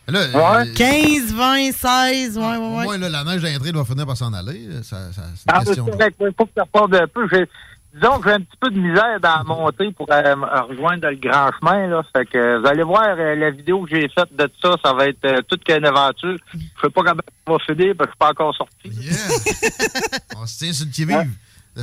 Là, 0.07 0.19
euh, 0.19 0.65
15, 0.73 1.33
20, 1.33 1.71
16, 1.73 2.37
ouais, 2.37 2.43
ouais. 2.45 2.57
moins, 2.57 2.97
là, 2.97 3.09
la 3.09 3.23
neige 3.25 3.41
d'entrée 3.41 3.73
doit 3.73 3.83
finir 3.83 4.05
par 4.05 4.15
s'en 4.15 4.31
aller. 4.31 4.61
Ça, 4.83 5.11
ça- 5.11 5.23
c'est 5.35 5.43
une 5.43 5.49
Ah, 5.49 5.59
c'est 5.65 5.73
qu'il 6.15 6.33
faut 6.37 6.45
que 6.45 6.51
ça 6.55 6.63
parte 6.71 6.93
un 6.93 7.07
peu. 7.07 7.27
Disons 7.99 8.19
que 8.19 8.29
j'ai 8.29 8.35
un 8.35 8.41
petit 8.41 8.57
peu 8.59 8.69
de 8.69 8.79
misère 8.79 9.19
dans 9.19 9.37
la 9.37 9.43
montée 9.43 9.91
pour 9.91 10.07
euh, 10.11 10.35
rejoindre 10.69 11.09
le 11.09 11.15
grand 11.15 11.49
chemin. 11.59 11.87
Là. 11.87 12.03
Fait 12.15 12.25
que 12.25 12.37
euh, 12.37 12.59
vous 12.59 12.67
allez 12.67 12.83
voir 12.83 13.07
euh, 13.17 13.35
la 13.35 13.49
vidéo 13.51 13.83
que 13.85 13.89
j'ai 13.95 14.07
faite 14.09 14.35
de 14.35 14.49
ça, 14.61 14.75
ça 14.83 14.93
va 14.93 15.07
être 15.07 15.25
euh, 15.25 15.41
toute 15.47 15.63
qu'une 15.63 15.85
aventure. 15.85 16.37
Je 16.53 16.59
sais 16.81 16.89
pas 16.91 17.01
comment 17.03 17.21
ça 17.47 17.51
va 17.53 17.59
finir 17.59 17.95
parce 17.97 18.11
que 18.11 18.11
je 18.11 18.11
suis 18.11 18.17
pas 18.19 18.29
encore 18.29 18.55
sorti. 18.55 18.91
On 20.37 20.45
se 20.45 20.57
tient 20.59 20.73
sur 20.73 20.85
le 20.85 20.91
qui-vive. 20.91 21.33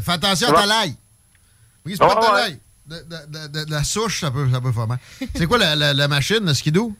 Fais 0.02 0.12
attention 0.12 0.48
à 0.48 0.52
ta 0.52 0.66
laille. 0.66 0.94
Oui, 1.84 1.92
c'est 1.98 2.06
pas 2.06 2.14
ta 2.14 2.32
ouais. 2.34 2.40
laille. 2.40 2.60
De, 2.86 2.96
de- 2.96 3.02
de- 3.48 3.48
de- 3.60 3.64
de 3.64 3.70
la 3.70 3.82
souche, 3.82 4.20
ça 4.20 4.30
peut, 4.30 4.48
ça 4.52 4.60
peut 4.60 4.70
faire 4.72 4.86
mal. 4.86 4.98
C'est 5.34 5.46
quoi 5.46 5.56
la, 5.58 5.74
la, 5.74 5.94
la 5.94 6.06
machine, 6.08 6.44
le 6.44 6.52
skidoo? 6.54 6.94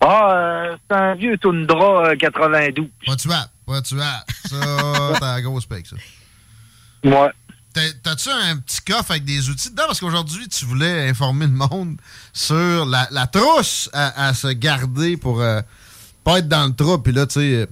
Ah, 0.00 0.32
euh, 0.34 0.76
c'est 0.90 0.96
un 0.96 1.14
vieux 1.14 1.36
Tundra 1.38 2.08
euh, 2.10 2.16
92. 2.16 2.88
Pas 3.06 3.16
tuable, 3.16 3.50
pas 3.66 3.82
tuable. 3.82 4.24
Ça, 4.48 4.56
t'as 5.20 5.34
la 5.36 5.42
grosse 5.42 5.64
spec, 5.64 5.86
ça. 5.86 5.96
Ouais. 7.04 7.30
T'as- 7.78 7.92
T'as-tu 8.02 8.28
un 8.30 8.56
petit 8.56 8.80
coffre 8.80 9.12
avec 9.12 9.24
des 9.24 9.48
outils 9.50 9.70
dedans? 9.70 9.84
Parce 9.86 10.00
qu'aujourd'hui, 10.00 10.48
tu 10.48 10.64
voulais 10.64 11.08
informer 11.08 11.46
le 11.46 11.52
monde 11.52 11.96
sur 12.32 12.84
la, 12.86 13.26
trousse 13.26 13.88
à, 13.92 14.34
se 14.34 14.48
garder 14.48 15.16
pour 15.16 15.40
euh, 15.40 15.60
pas 16.24 16.38
être 16.40 16.48
dans 16.48 16.66
le 16.66 16.74
trou. 16.74 16.98
Puis 16.98 17.12
là, 17.12 17.26
tu 17.26 17.34
sais, 17.34 17.54
euh, 17.54 17.66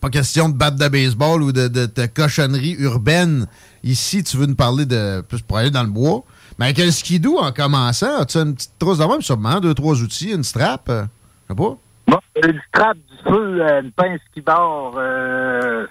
pas 0.00 0.10
question 0.10 0.48
de 0.48 0.54
batte 0.54 0.76
de 0.76 0.86
baseball 0.88 1.42
ou 1.42 1.50
de, 1.50 1.66
de, 1.66 2.06
cochonnerie 2.06 2.76
urbaine. 2.78 3.46
Ici, 3.82 4.22
tu 4.22 4.36
veux 4.36 4.46
nous 4.46 4.54
parler 4.54 4.86
de 4.86 5.22
plus 5.22 5.40
pour 5.42 5.58
aller 5.58 5.70
dans 5.70 5.82
le 5.82 5.90
bois. 5.90 6.22
Mais 6.58 6.66
avec 6.66 6.78
le 6.78 6.90
skidoo, 6.92 7.38
en 7.38 7.50
commençant, 7.50 8.20
as-tu 8.20 8.38
une 8.38 8.54
petite 8.54 8.78
trousse 8.78 8.98
de 8.98 9.04
même? 9.04 9.22
Sûrement, 9.22 9.58
deux, 9.60 9.74
trois 9.74 10.00
outils, 10.00 10.30
une 10.30 10.44
strap? 10.44 10.88
euh, 10.88 11.04
je 11.48 11.54
sais 11.54 11.56
pas. 11.56 11.76
Bon, 12.06 12.20
une 12.44 12.60
strap 12.68 12.96
du 12.96 13.16
feu, 13.28 13.60
une 13.82 13.90
pince 13.90 14.20
qui 14.32 14.40
barre, 14.40 14.92
euh, 14.96 15.84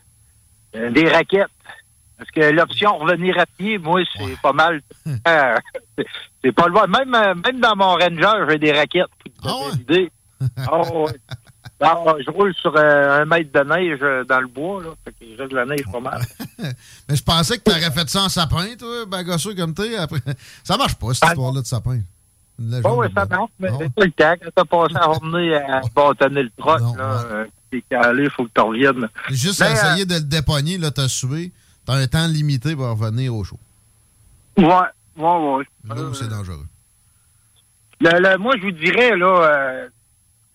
euh, 0.75 0.91
des 0.91 1.09
raquettes. 1.09 1.47
Parce 2.23 2.31
que 2.31 2.53
l'option 2.53 2.97
revenir 2.97 3.37
à 3.37 3.45
pied, 3.45 3.77
moi, 3.77 4.01
c'est 4.17 4.39
pas 4.41 4.53
mal. 4.53 4.81
Euh, 5.27 5.55
c'est- 6.41 6.51
pas 6.53 6.67
loin. 6.67 6.87
Même, 6.87 7.13
euh, 7.13 7.33
même 7.35 7.59
dans 7.59 7.75
mon 7.75 7.93
Ranger, 7.95 8.45
j'ai 8.49 8.57
des 8.57 8.71
raquettes. 8.71 9.05
une 9.43 9.81
idée? 9.81 10.11
Ah, 10.57 10.81
ouais. 10.81 11.11
Ah, 11.79 12.03
je 12.25 12.29
roule 12.31 12.53
sur 12.55 12.75
euh, 12.75 13.21
un 13.21 13.25
mètre 13.25 13.51
de 13.53 13.69
neige 13.69 14.25
dans 14.27 14.41
le 14.41 14.47
bois. 14.47 14.83
Là, 14.83 14.89
fait 15.05 15.15
reste 15.37 15.51
de 15.51 15.55
la 15.55 15.65
neige 15.65 15.85
pas 15.91 15.99
mal. 16.01 16.21
Mais 17.09 17.15
je 17.15 17.23
pensais 17.23 17.57
que 17.57 17.63
t'aurais 17.63 17.91
fait 17.91 18.09
ça 18.09 18.23
en 18.23 18.29
sapin, 18.29 18.75
toi, 18.77 19.05
bagasseux 19.05 19.55
comme 19.55 19.73
t'es. 19.73 19.95
Après. 19.95 20.19
Ça 20.63 20.75
marche 20.77 20.95
pas, 20.95 21.13
cette 21.13 21.29
histoire-là 21.29 21.61
de 21.61 21.65
sapin. 21.65 21.99
Oh, 22.83 22.95
ouais, 22.95 23.09
de 23.09 23.13
ça 23.13 23.25
marche, 23.25 23.51
mais 23.59 23.69
c'est 23.79 23.93
pas 23.93 24.05
le 24.05 24.11
temps. 24.11 24.33
Quand 24.41 24.49
t'as 24.55 24.65
passé 24.65 24.95
à 24.95 25.05
revenir 25.07 25.61
à 25.69 25.81
bâtonner 25.95 26.43
le 26.43 26.51
troc, 26.57 26.79
là, 26.97 27.45
t'es 27.71 27.83
calé, 27.89 28.29
faut 28.29 28.45
que 28.45 28.51
tu 28.53 28.61
reviennes. 28.61 29.09
Juste 29.29 29.61
Mais, 29.61 29.71
essayer 29.71 30.05
de 30.05 30.15
le 30.15 30.21
dépogner, 30.21 30.77
là, 30.77 30.91
t'as 30.91 31.07
sué. 31.07 31.51
T'as 31.85 31.93
un 31.95 32.07
temps 32.07 32.27
limité 32.27 32.75
pour 32.75 32.87
revenir 32.87 33.35
au 33.35 33.43
show. 33.43 33.59
ouais, 34.57 34.65
ouais, 34.65 34.85
ouais. 35.17 35.65
Là 35.87 36.01
où 36.01 36.13
c'est 36.13 36.27
dangereux. 36.29 36.65
Le- 37.99 38.19
le- 38.19 38.37
moi, 38.37 38.55
je 38.57 38.63
vous 38.63 38.71
dirais, 38.71 39.15
là, 39.15 39.25
euh, 39.27 39.87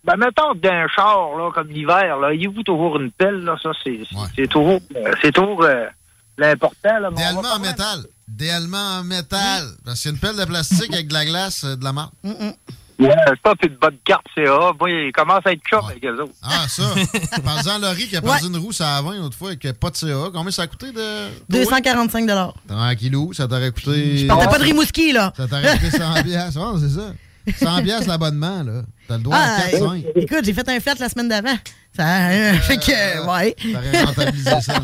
ben, 0.04 0.16
mettons 0.16 0.54
d'un 0.54 0.86
char, 0.88 1.36
là, 1.36 1.50
comme 1.52 1.68
l'hiver, 1.68 2.18
là, 2.18 2.32
ayez-vous 2.32 2.62
toujours 2.62 2.98
une 3.00 3.10
pelle, 3.10 3.40
là, 3.44 3.56
ça, 3.62 3.70
c'est 3.84 4.00
c'est- 4.08 4.16
c'est 4.36 4.48
toujours, 4.48 4.80
euh, 4.96 5.12
c'est 5.22 5.32
toujours 5.32 5.62
euh, 5.64 5.86
l'important, 6.36 6.98
là. 6.98 7.10
va 7.10 7.16
Idéalement 7.16 7.40
en 7.54 7.58
métal. 7.60 8.04
Idéalement 8.28 8.98
en 9.00 9.04
métal. 9.04 9.64
Parce 9.84 10.00
qu'il 10.02 10.10
y 10.10 10.12
a 10.12 10.14
une 10.14 10.20
pelle 10.20 10.36
de 10.36 10.44
plastique 10.44 10.92
avec 10.92 11.08
de 11.08 11.14
la 11.14 11.24
glace, 11.24 11.64
euh, 11.64 11.76
de 11.76 11.84
la 11.84 11.92
marque. 11.92 12.12
Ouais, 12.98 13.10
ça, 13.44 13.54
puis 13.54 13.68
une 13.70 13.76
bonne 13.76 13.96
carte 14.04 14.26
CA. 14.34 14.72
Moi, 14.78 14.90
il 14.90 15.12
commence 15.12 15.46
à 15.46 15.52
être 15.52 15.62
chum 15.62 15.84
avec 15.88 16.04
eux 16.04 16.20
autres. 16.22 16.32
Ah, 16.42 16.66
ça. 16.68 16.82
Par-en 17.44 17.76
à 17.76 17.78
Laurie 17.78 18.08
qui 18.08 18.16
a 18.16 18.20
perdu 18.22 18.46
une 18.48 18.56
roue, 18.56 18.72
ça 18.72 18.96
a 18.96 19.02
20 19.02 19.18
l'autre 19.18 19.36
fois, 19.36 19.50
avec 19.50 19.78
pas 19.78 19.90
de 19.90 19.96
CA. 19.96 20.30
Combien 20.32 20.50
ça 20.50 20.62
a 20.62 20.66
coûté 20.66 20.90
de. 20.90 21.28
245 21.48 22.28
Tranquillou, 22.66 23.32
ça 23.32 23.46
t'aurait 23.46 23.70
coûté. 23.70 24.18
Je 24.18 24.26
partais 24.26 24.46
pas 24.48 24.58
de 24.58 24.64
Rimouski, 24.64 25.12
là. 25.12 25.32
Ça 25.36 25.46
t'aurait 25.46 25.72
coûté 25.78 25.90
100 25.92 26.22
piastres. 26.24 26.60
Ouais, 26.60 26.80
c'est 26.80 27.62
ça. 27.62 27.76
100 27.76 27.82
piastres 27.84 28.08
l'abonnement, 28.08 28.62
là. 28.62 28.82
T'as 29.06 29.16
le 29.16 29.22
droit 29.22 29.36
Ah, 29.40 29.56
à 29.64 29.68
4-5. 29.70 30.04
écoute, 30.16 30.44
j'ai 30.44 30.52
fait 30.52 30.68
un 30.68 30.80
flat 30.80 30.94
la 30.98 31.08
semaine 31.08 31.28
d'avant. 31.28 31.56
Ça 31.96 32.28
euh, 32.28 32.52
fait 32.60 32.76
que, 32.76 33.26
ouais. 33.30 33.54
T'aurais 33.72 34.02
rentabilisé 34.04 34.60
ça. 34.60 34.74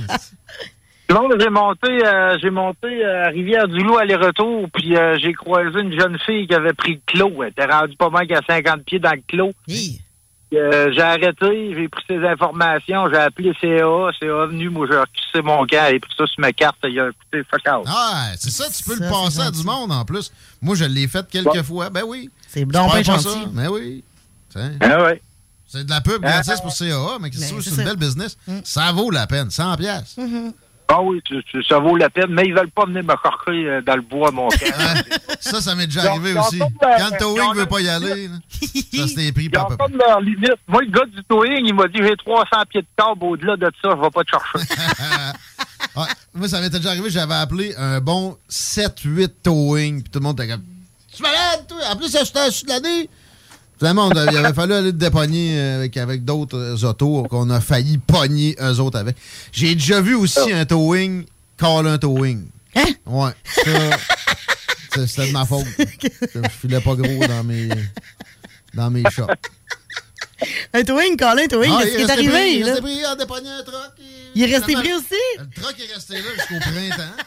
Non, 1.15 1.29
j'ai 1.39 1.49
monté, 1.51 2.05
euh, 2.07 2.37
j'ai 2.43 2.51
monté 2.51 3.05
euh, 3.05 3.27
à 3.27 3.29
Rivière-du-Loup 3.29 3.99
aller-retour, 3.99 4.69
puis 4.75 4.97
euh, 4.97 5.17
j'ai 5.21 5.33
croisé 5.33 5.81
une 5.81 5.99
jeune 5.99 6.19
fille 6.27 6.47
qui 6.49 6.55
avait 6.55 6.73
pris 6.73 6.95
le 6.95 7.01
clos. 7.07 7.43
Elle 7.43 7.51
était 7.51 7.67
rendue 7.67 7.97
pas 7.97 8.11
mal 8.11 8.27
qu'à 8.27 8.41
50 8.47 8.83
pieds 8.85 8.99
dans 8.99 9.12
le 9.12 9.23
clos. 9.29 9.53
Euh, 10.55 10.93
j'ai 10.93 11.01
arrêté, 11.03 11.75
j'ai 11.75 11.89
pris 11.89 12.05
ses 12.09 12.19
informations, 12.25 13.09
j'ai 13.11 13.17
appelé 13.19 13.53
CA, 13.61 14.11
CA 14.21 14.47
venu, 14.47 14.69
moi 14.71 14.87
j'ai 14.91 14.99
requissé 14.99 15.43
mon 15.43 15.67
camp, 15.67 15.89
et 15.93 15.99
pris 15.99 16.12
ça 16.17 16.27
sur 16.27 16.41
ma 16.41 16.53
carte, 16.53 16.77
il 16.85 16.99
a 17.01 17.07
coûté 17.11 17.43
fuck 17.51 17.62
out. 17.75 17.85
Ah, 17.89 18.29
c'est 18.39 18.51
ça, 18.51 18.65
tu 18.71 18.85
peux 18.85 18.97
Ça, 18.97 19.05
le 19.05 19.11
passer 19.11 19.41
à 19.41 19.51
du 19.51 19.65
monde 19.65 19.91
en 19.91 20.05
plus. 20.05 20.31
Moi, 20.62 20.77
je 20.77 20.85
l'ai 20.85 21.09
fait 21.09 21.27
quelques 21.29 21.47
Ouais. 21.47 21.62
fois. 21.65 21.91
Ben 21.91 22.03
oui. 22.07 22.31
C'est 22.49 22.65
donc 22.67 22.93
pas 22.93 23.03
gentil. 23.03 23.25
ça. 23.25 23.39
Ben 23.53 23.69
oui. 23.69 24.05
Ah 24.81 25.03
ouais. 25.05 25.21
C'est 25.67 25.85
de 25.85 25.91
la 25.91 26.01
pub 26.01 26.21
Ah. 26.25 26.31
gratis 26.43 26.61
pour 26.61 26.73
CAA, 26.73 27.19
mais 27.21 27.31
Ben, 27.31 27.33
c'est 27.39 27.61
c'est 27.61 27.71
une 27.81 27.85
belle 27.89 27.97
business. 27.97 28.37
Ça 28.62 28.93
vaut 28.93 29.11
la 29.11 29.27
peine. 29.27 29.51
100 29.51 29.77
piastres. 29.77 30.21
Ah 30.87 31.01
oui, 31.01 31.20
tu- 31.24 31.43
tu- 31.45 31.64
ça 31.64 31.78
vaut 31.78 31.97
la 31.97 32.11
peine, 32.11 32.26
mais 32.28 32.43
ils 32.45 32.55
veulent 32.55 32.70
pas 32.70 32.85
venir 32.85 33.03
me 33.03 33.14
corquer 33.16 33.53
euh, 33.68 33.80
dans 33.80 33.97
le 33.97 34.03
bois, 34.03 34.30
mon 34.30 34.49
camp. 34.51 34.59
Ça, 35.41 35.61
ça 35.62 35.74
m'est 35.74 35.87
déjà 35.87 36.11
arrivé 36.11 36.39
aussi. 36.39 36.59
Quand 36.59 37.11
le 37.11 37.18
towing 37.18 37.55
veut 37.55 37.66
pas 37.66 37.80
y 37.80 37.89
aller, 37.89 38.28
ça 38.28 39.07
c'était 39.09 39.32
pris 39.32 39.49
par 39.49 39.68
comme 39.78 39.97
leur 39.97 40.20
limite. 40.20 40.53
Moi, 40.68 40.82
le 40.82 40.91
gars 40.91 41.07
du 41.07 41.24
towing, 41.24 41.64
il 41.66 41.74
m'a 41.74 41.89
dit 41.89 41.99
j'ai 42.03 42.14
300 42.16 42.47
pieds 42.68 42.82
de 42.82 42.87
câble 42.97 43.24
au-delà 43.24 43.57
de 43.57 43.70
ça, 43.82 43.91
je 43.97 44.01
vais 44.01 44.11
pas 44.11 44.22
te 44.24 44.30
chercher. 44.30 44.74
Moi, 46.35 46.49
ça 46.49 46.61
m'était 46.61 46.78
déjà 46.78 46.91
arrivé, 46.91 47.09
j'avais 47.09 47.35
appelé 47.35 47.74
un 47.76 48.01
bon 48.01 48.37
7-8 48.51 49.28
towing, 49.43 50.03
puis 50.03 50.11
tout 50.11 50.18
le 50.18 50.24
monde 50.24 50.41
était 50.41 50.51
comme 50.53 50.64
Tu 51.14 51.22
malade, 51.22 51.66
toi? 51.68 51.78
En 51.93 51.97
plus, 51.97 52.09
c'était 52.09 52.51
sur 52.51 52.68
l'année. 52.68 53.09
Finalement, 53.79 54.07
on 54.07 54.11
a- 54.11 54.31
il 54.31 54.37
avait 54.37 54.55
fallu 54.55 54.72
aller 54.72 54.87
le 54.87 54.93
dépogner 54.93 55.59
euh, 55.59 55.77
avec, 55.79 55.97
avec 55.97 56.25
d'autres 56.25 56.57
euh, 56.57 56.89
autos 56.89 57.25
qu'on 57.25 57.51
a 57.51 57.61
failli 57.61 57.99
pogner 57.99 58.57
eux 58.61 58.79
autres 58.81 58.99
avec. 58.99 59.16
J'ai 59.53 59.75
déjà 59.75 60.01
vu 60.01 60.14
aussi 60.14 60.53
un 60.53 60.64
towing 60.64 61.25
call 61.57 61.87
un 61.87 61.99
towing. 61.99 62.47
Hein? 62.77 62.85
Ouais. 63.07 63.31
Ça, 63.64 63.70
c'est- 64.95 65.07
c'était 65.07 65.27
de 65.29 65.33
ma 65.33 65.45
faute. 65.45 65.66
Je 65.79 66.41
filais 66.61 66.81
pas 66.81 66.95
gros 66.95 67.27
dans 67.27 67.43
mes, 67.45 67.68
dans 68.75 68.91
mes 68.91 69.03
shops. 69.11 69.27
Un 70.72 70.83
towing, 70.85 71.16
Colin, 71.16 71.47
towing, 71.49 71.72
Ah, 71.72 71.83
qu'est-ce 71.83 71.93
il 71.93 71.97
qui 71.97 72.03
est 72.03 72.11
arrivé, 72.11 72.31
pris, 72.33 72.53
Il 72.55 72.61
là? 72.61 72.66
restait 72.66 72.81
pris, 72.83 72.97
il 72.99 73.05
a 73.05 73.16
dépogné 73.16 73.49
un 73.51 73.62
truck. 73.62 73.93
Il 74.35 74.43
est 74.43 74.57
resté 74.57 74.72
pris 74.75 74.93
aussi? 74.93 75.20
Le 75.39 75.62
truck 75.62 75.75
est 75.79 75.95
resté 75.95 76.14
là 76.14 76.20
jusqu'au 76.37 76.59
printemps. 76.61 77.22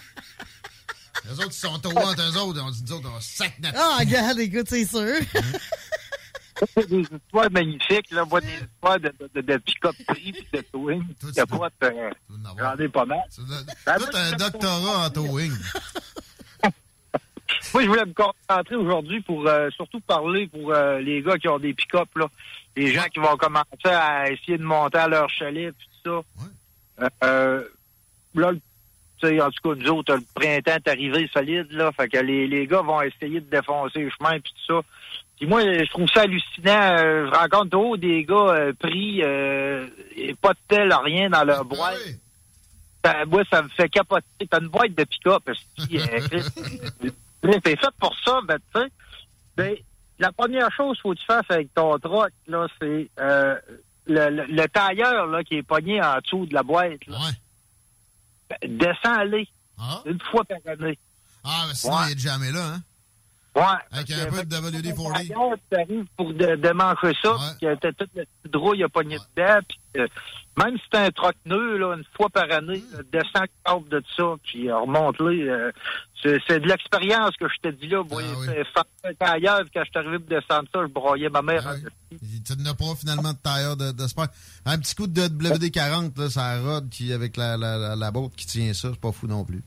Les 1.26 1.32
autres, 1.34 1.48
ils 1.52 1.54
sont 1.54 1.68
entre 1.68 1.89
eux 1.89 2.38
autres. 2.38 2.62
On 2.66 2.70
dit, 2.72 2.84
nous 2.88 2.93
autres, 2.93 3.10
on 3.16 3.20
sac 3.22 3.54
notre. 3.62 3.78
Ah, 3.80 3.98
regarde, 4.00 4.39
écoute, 4.39 4.68
c'est 4.70 4.86
sûr. 4.86 5.02
Des 6.89 7.01
histoires 7.01 7.51
magnifiques, 7.51 8.12
là. 8.12 8.26
Des 8.26 8.47
histoires 8.47 8.99
de, 8.99 9.14
de, 9.20 9.30
de, 9.36 9.41
de 9.41 9.58
pick-up 9.58 9.95
prix 10.08 10.32
pis 10.34 10.47
de 10.53 10.62
towing. 10.62 11.03
Capote, 11.36 11.74
euh, 11.84 12.12
j'en 12.58 12.78
ai 12.78 12.88
pas 12.89 13.05
mal. 13.05 13.20
Ben, 13.86 13.97
Toi, 13.97 14.08
t'as 14.12 14.24
un 14.24 14.32
doctorat 14.38 15.05
en 15.05 15.10
towing. 15.10 15.51
Moi, 17.74 17.84
je 17.84 17.88
voulais 17.88 18.05
me 18.05 18.14
concentrer 18.14 18.76
aujourd'hui 18.76 19.22
pour 19.22 19.47
euh, 19.47 19.70
surtout 19.72 19.99
parler 20.01 20.47
pour 20.47 20.74
euh, 20.74 20.99
les 20.99 21.22
gars 21.22 21.38
qui 21.38 21.47
ont 21.47 21.60
des 21.60 21.74
pick-up, 21.74 22.10
là. 22.16 22.28
Les 22.76 22.91
gens 22.93 23.05
qui 23.05 23.20
vont 23.20 23.36
commencer 23.38 23.66
à 23.86 24.30
essayer 24.30 24.58
de 24.58 24.64
monter 24.64 24.97
à 24.99 25.08
leur 25.08 25.30
chalet, 25.30 25.74
puis 25.78 25.88
tout 26.03 26.12
ça. 26.12 26.43
Euh, 27.03 27.10
euh, 27.24 27.64
là, 28.36 28.51
tu 29.20 29.41
en 29.41 29.49
tout 29.49 29.70
cas, 29.70 29.76
nous 29.82 29.89
autres, 29.89 30.16
le 30.16 30.24
printemps 30.36 30.76
est 30.76 30.88
arrivé 30.88 31.30
solide, 31.34 31.72
là. 31.72 31.91
Fait 31.91 32.08
que 32.08 32.18
les, 32.18 32.47
les 32.47 32.68
gars 32.68 32.82
vont 32.82 33.01
essayer 33.01 33.41
de 33.41 33.49
défoncer 33.49 33.99
le 33.99 34.12
chemin, 34.12 34.39
puis 34.39 34.53
tout 34.53 34.74
ça. 34.76 34.88
Puis 35.38 35.46
moi, 35.46 35.62
je 35.64 35.90
trouve 35.92 36.10
ça 36.10 36.22
hallucinant. 36.22 36.98
Euh, 36.98 37.28
Je 37.32 37.36
rencontre 37.36 37.70
toujours 37.70 37.97
des 37.97 38.24
gars 38.26 38.36
euh, 38.36 38.74
pris, 38.74 39.22
euh, 39.24 39.88
et 40.16 40.34
pas 40.36 40.54
de 40.54 40.59
tel, 40.68 40.92
rien 40.93 41.30
dans 41.30 41.43
leur 41.43 41.64
boîte. 41.64 41.97
Ça, 43.05 43.24
moi, 43.26 43.43
ça 43.50 43.62
me 43.62 43.70
fait 43.70 43.88
capoter. 43.89 44.26
T'as 44.50 44.59
une 44.59 44.68
boîte 44.70 44.96
de 44.96 45.04
pick-up, 45.04 45.43
euh, 45.47 45.54
T'es 47.64 47.76
fait 47.76 47.92
pour 48.00 48.16
ça, 48.26 48.39
ben, 48.47 48.58
tu 48.74 48.82
sais. 48.82 48.88
Ben, 49.55 49.76
la 50.20 50.32
première 50.32 50.72
chose 50.72 50.96
qu'il 50.96 51.01
faut 51.04 51.14
que 51.14 51.20
tu 51.20 51.26
fasses 51.26 51.46
avec 51.50 51.74
ton 51.74 51.97
truck, 52.00 52.32
là, 52.47 52.68
c'est 52.82 53.09
euh, 53.20 53.55
le, 54.08 54.30
le, 54.30 54.46
le 54.46 54.68
tailleur 54.68 55.28
là, 55.28 55.43
qui 55.43 55.55
est 55.58 55.64
pogné 55.64 56.01
en 56.01 56.18
dessous 56.20 56.46
de 56.47 56.54
la 56.55 56.64
boîte. 56.64 57.05
Là. 57.05 57.18
Ben, 58.50 58.58
descends-les. 58.78 59.47
Une 60.05 60.20
fois 60.32 60.43
par 60.46 60.58
année. 60.66 60.97
Ah, 61.43 61.66
mais 61.68 61.76
sinon, 61.76 61.93
Ouais. 61.96 62.01
il 62.09 62.18
est 62.18 62.20
jamais 62.20 62.51
là, 62.51 62.66
hein? 62.74 62.82
Ouais. 63.58 63.63
Avec 63.92 64.12
un 64.12 64.25
peu 64.28 64.43
de 64.43 64.55
WD-40. 64.55 65.55
Tu 65.71 65.75
arrives 65.78 66.05
pour 66.16 66.34
démancher 66.34 67.13
ça, 67.21 67.36
puis 67.59 67.67
que 67.67 67.75
t'as 67.75 67.92
toute 67.92 68.09
la 68.16 68.24
petite 68.24 68.55
rouille 68.55 68.84
à 68.84 68.89
pogner 68.89 69.17
dedans, 69.36 69.59
puis 69.67 70.01
euh, 70.01 70.08
même 70.58 70.78
si 70.78 70.84
t'as 70.92 71.05
un 71.05 71.12
troc-nœud, 71.12 71.78
là, 71.78 71.96
une 71.96 72.04
fois 72.16 72.29
par 72.29 72.51
année, 72.51 72.84
là, 72.92 73.00
descends 73.12 73.42
le 73.43 73.47
câble 73.66 73.89
de 73.89 74.04
ça, 74.16 74.24
puis 74.43 74.71
remonte-les. 74.71 75.47
euh, 75.47 75.71
c'est 76.24 76.59
de 76.59 76.67
l'expérience 76.67 77.36
que 77.38 77.46
je 77.47 77.70
te 77.70 77.75
dis 77.75 77.88
là. 77.88 78.01
Ailleurs, 79.20 79.62
puis 79.62 79.71
quand 79.74 79.84
je 79.86 79.89
suis 79.89 80.00
arrivé 80.00 80.20
pour 80.20 80.28
descendre 80.29 80.67
ça, 80.74 80.79
je 80.82 80.92
broyais 80.92 81.29
ma 81.29 81.42
mère. 81.42 81.63
Tu 82.09 82.58
n'as 82.58 82.74
pas 82.74 82.96
finalement 83.00 83.34
de 83.34 83.38
tailleur 83.38 83.78
de, 83.78 83.92
de 83.92 84.08
sport. 84.08 84.28
Un 84.66 84.78
petit 84.79 84.96
coup 84.96 85.08
de 85.08 85.21
WD-40, 85.21 86.20
là, 86.20 86.29
ça 86.29 86.59
rod 86.59 86.89
qui, 86.89 87.13
avec 87.13 87.38
la, 87.38 87.55
la, 87.58 87.78
la, 87.78 87.96
la 87.96 88.12
botte 88.12 88.36
qui 88.36 88.46
tient 88.47 88.74
ça, 88.74 88.89
c'est 88.92 89.00
pas 89.00 89.12
fou 89.12 89.28
non 89.28 89.46
plus. 89.46 89.62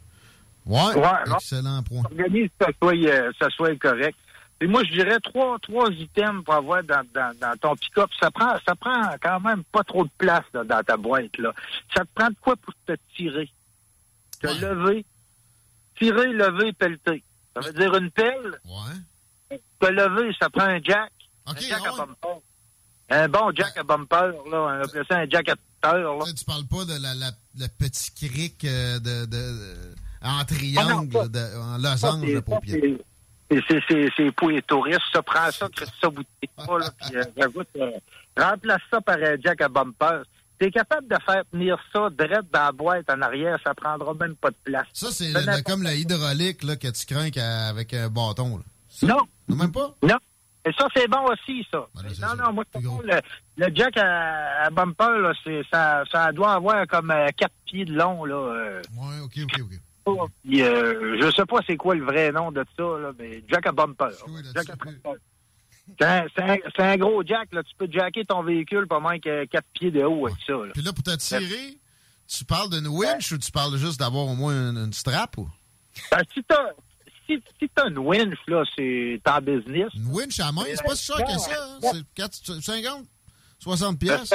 Ouais, 0.66 0.94
Ouais, 0.94 1.34
excellent 1.34 1.82
point. 1.82 2.02
organise 2.04 2.48
que 2.58 2.64
ça 2.66 2.70
soit, 2.80 2.94
euh, 2.94 3.32
ça 3.38 3.48
soit 3.50 3.76
correct. 3.78 4.16
Et 4.62 4.66
moi, 4.66 4.84
je 4.84 4.92
dirais 4.92 5.18
trois, 5.20 5.58
trois 5.58 5.88
items 5.90 6.44
pour 6.44 6.52
avoir 6.54 6.82
dans, 6.84 7.02
dans, 7.14 7.34
dans 7.40 7.56
ton 7.56 7.74
pick-up. 7.76 8.10
Ça 8.20 8.30
prend, 8.30 8.54
ça 8.66 8.74
prend 8.74 9.02
quand 9.22 9.40
même 9.40 9.64
pas 9.64 9.82
trop 9.84 10.04
de 10.04 10.10
place 10.18 10.44
là, 10.52 10.64
dans 10.64 10.82
ta 10.82 10.96
boîte. 10.98 11.36
Là. 11.38 11.54
Ça 11.96 12.04
te 12.04 12.08
prend 12.14 12.28
de 12.28 12.36
quoi 12.40 12.56
pour 12.56 12.74
te 12.86 12.92
tirer? 13.16 13.50
Te 14.40 14.48
lever, 14.48 15.04
tirer, 15.98 16.28
lever, 16.32 16.72
pelleter. 16.74 17.22
Ça 17.54 17.60
veut 17.60 17.72
dire 17.72 17.94
une 17.94 18.10
pelle. 18.10 18.60
Te 19.80 19.86
lever, 19.86 20.34
ça 20.38 20.50
prend 20.50 20.64
un 20.64 20.80
jack. 20.82 21.10
un 21.46 21.54
jack 21.56 21.80
à 21.86 21.92
bumper. 21.96 22.42
Un 23.12 23.28
bon 23.28 23.50
jack 23.56 23.76
à 23.78 23.82
bumper, 23.82 24.32
là. 24.50 24.58
On 24.60 24.66
appelle 24.84 25.04
ça 25.08 25.16
un 25.20 25.28
jack 25.28 25.48
à 25.48 25.54
bumper, 25.82 26.02
là. 26.02 26.24
Tu 26.36 26.44
parles 26.44 26.66
pas 26.66 26.84
de 26.84 27.00
la, 27.02 27.14
la, 27.14 27.30
le 27.58 27.66
petit 27.78 28.12
cric 28.12 28.62
euh, 28.64 28.98
de, 29.00 29.24
de, 29.24 29.26
de- 29.26 29.94
en 30.22 30.38
Ah 30.40 30.44
triangle, 30.44 31.08
non, 31.12 31.26
de- 31.26 31.58
en 31.60 31.78
losange 31.78 32.32
de 32.32 32.40
paupières. 32.40 32.76
C'est- 34.16 34.30
pour 34.36 34.50
les 34.50 34.62
touristes. 34.62 35.00
Ça 35.12 35.22
prend 35.22 35.50
ça, 35.50 35.68
crée 35.74 35.86
ça 36.00 36.08
boutique 36.08 36.50
pas, 36.56 36.78
là. 36.78 36.90
Puis, 37.00 37.16
euh, 37.16 37.24
rajoute, 37.36 37.68
euh, 37.76 37.90
remplace 38.36 38.80
ça 38.90 39.00
par 39.00 39.16
un 39.16 39.36
jack 39.42 39.60
à 39.60 39.68
bumper. 39.68 40.22
T'es 40.58 40.70
capable 40.70 41.08
de 41.08 41.16
faire 41.24 41.42
tenir 41.50 41.78
ça 41.92 42.08
direct 42.10 42.44
dans 42.52 42.64
la 42.64 42.72
boîte 42.72 43.10
en 43.10 43.20
arrière, 43.22 43.58
ça 43.64 43.74
prendra 43.74 44.12
même 44.14 44.36
pas 44.36 44.50
de 44.50 44.56
place. 44.62 44.86
Ça, 44.92 45.08
c'est 45.10 45.32
comme 45.64 45.82
le 45.82 45.94
hydraulique 45.94 46.62
là, 46.62 46.76
que 46.76 46.88
tu 46.88 47.06
crains 47.06 47.30
avec 47.70 47.94
un 47.94 48.08
bâton. 48.10 48.58
Là. 48.58 49.08
Non. 49.08 49.56
Même 49.56 49.72
pas? 49.72 49.94
Non. 50.02 50.18
Et 50.66 50.70
ça, 50.78 50.86
c'est 50.94 51.08
bon 51.08 51.24
aussi, 51.24 51.66
ça. 51.70 51.86
non, 52.20 52.44
non, 52.44 52.52
moi, 52.52 52.64
le, 52.74 53.20
le 53.56 53.74
jack 53.74 53.96
à, 53.96 54.64
à 54.66 54.70
bumper, 54.70 55.18
là, 55.22 55.32
ça, 55.72 56.02
ça 56.12 56.32
doit 56.32 56.52
avoir 56.52 56.86
comme 56.86 57.10
euh, 57.10 57.28
quatre 57.34 57.54
pieds 57.64 57.86
de 57.86 57.94
long, 57.94 58.26
là. 58.26 58.80
Ouais, 58.94 59.20
OK, 59.24 59.32
OK, 59.42 59.60
OK. 59.62 59.80
Puis, 60.44 60.62
euh, 60.62 61.18
je 61.20 61.30
sais 61.30 61.46
pas 61.46 61.58
c'est 61.66 61.76
quoi 61.76 61.94
le 61.94 62.04
vrai 62.04 62.32
nom 62.32 62.50
de 62.52 62.64
ça, 62.76 62.82
là, 62.82 63.12
mais 63.18 63.42
jack 63.48 63.66
à 63.66 63.72
bumper. 63.72 64.10
Jack 64.54 64.70
à 64.70 64.76
bumper. 64.76 65.18
C'est 65.98 66.82
un, 66.82 66.96
gros 66.96 67.24
jack, 67.24 67.52
là. 67.52 67.62
Tu 67.62 67.74
peux 67.76 67.88
jacker 67.90 68.24
ton 68.24 68.42
véhicule 68.42 68.86
pas 68.86 69.00
moins 69.00 69.18
que 69.18 69.44
quatre 69.46 69.66
pieds 69.74 69.90
de 69.90 70.02
haut 70.04 70.26
avec 70.26 70.38
ça, 70.46 70.52
là. 70.52 70.70
Puis 70.72 70.82
là, 70.82 70.92
pour 70.92 71.02
te 71.02 71.16
tirer, 71.16 71.78
tu 72.28 72.44
parles 72.44 72.70
d'une 72.70 72.86
winch 72.86 73.32
ou 73.32 73.38
tu 73.38 73.50
parles 73.50 73.76
juste 73.76 73.98
d'avoir 73.98 74.26
au 74.26 74.34
moins 74.34 74.70
une, 74.70 74.78
une 74.78 74.92
strap? 74.92 75.36
Ou? 75.38 75.48
Ben, 76.12 76.22
si 76.32 76.44
t'as, 76.44 76.68
si, 77.26 77.42
si 77.58 77.68
t'as 77.74 77.88
une 77.88 77.98
winch, 77.98 78.38
là, 78.46 78.62
c'est 78.76 79.20
en 79.26 79.40
business. 79.40 79.92
Une 79.94 80.06
winch 80.12 80.38
à 80.38 80.52
main, 80.52 80.62
c'est 80.66 80.84
pas 80.84 80.94
si 80.94 81.06
cher 81.06 81.24
que 81.24 81.32
ça. 81.32 81.78
hein? 81.82 81.90
C'est 81.92 82.04
4, 82.14 82.60
50, 82.62 83.04
60 83.58 83.98
pièces. 83.98 84.32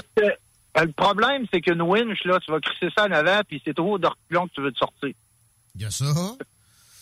Le 0.77 0.91
problème, 0.91 1.45
c'est 1.53 1.61
qu'une 1.61 1.81
winch, 1.81 2.19
là, 2.25 2.37
tu 2.41 2.51
vas 2.51 2.59
crisser 2.59 2.91
ça 2.97 3.05
en 3.05 3.11
avant, 3.11 3.39
puis 3.47 3.61
c'est 3.65 3.73
trop 3.73 3.97
de 3.97 4.07
reculons 4.07 4.47
que 4.49 4.53
tu 4.55 4.61
veux 4.61 4.73
te 4.73 4.77
sortir. 4.77 5.13
Il 5.75 5.81
y 5.81 5.85
a 5.85 5.91
ça. 5.91 6.05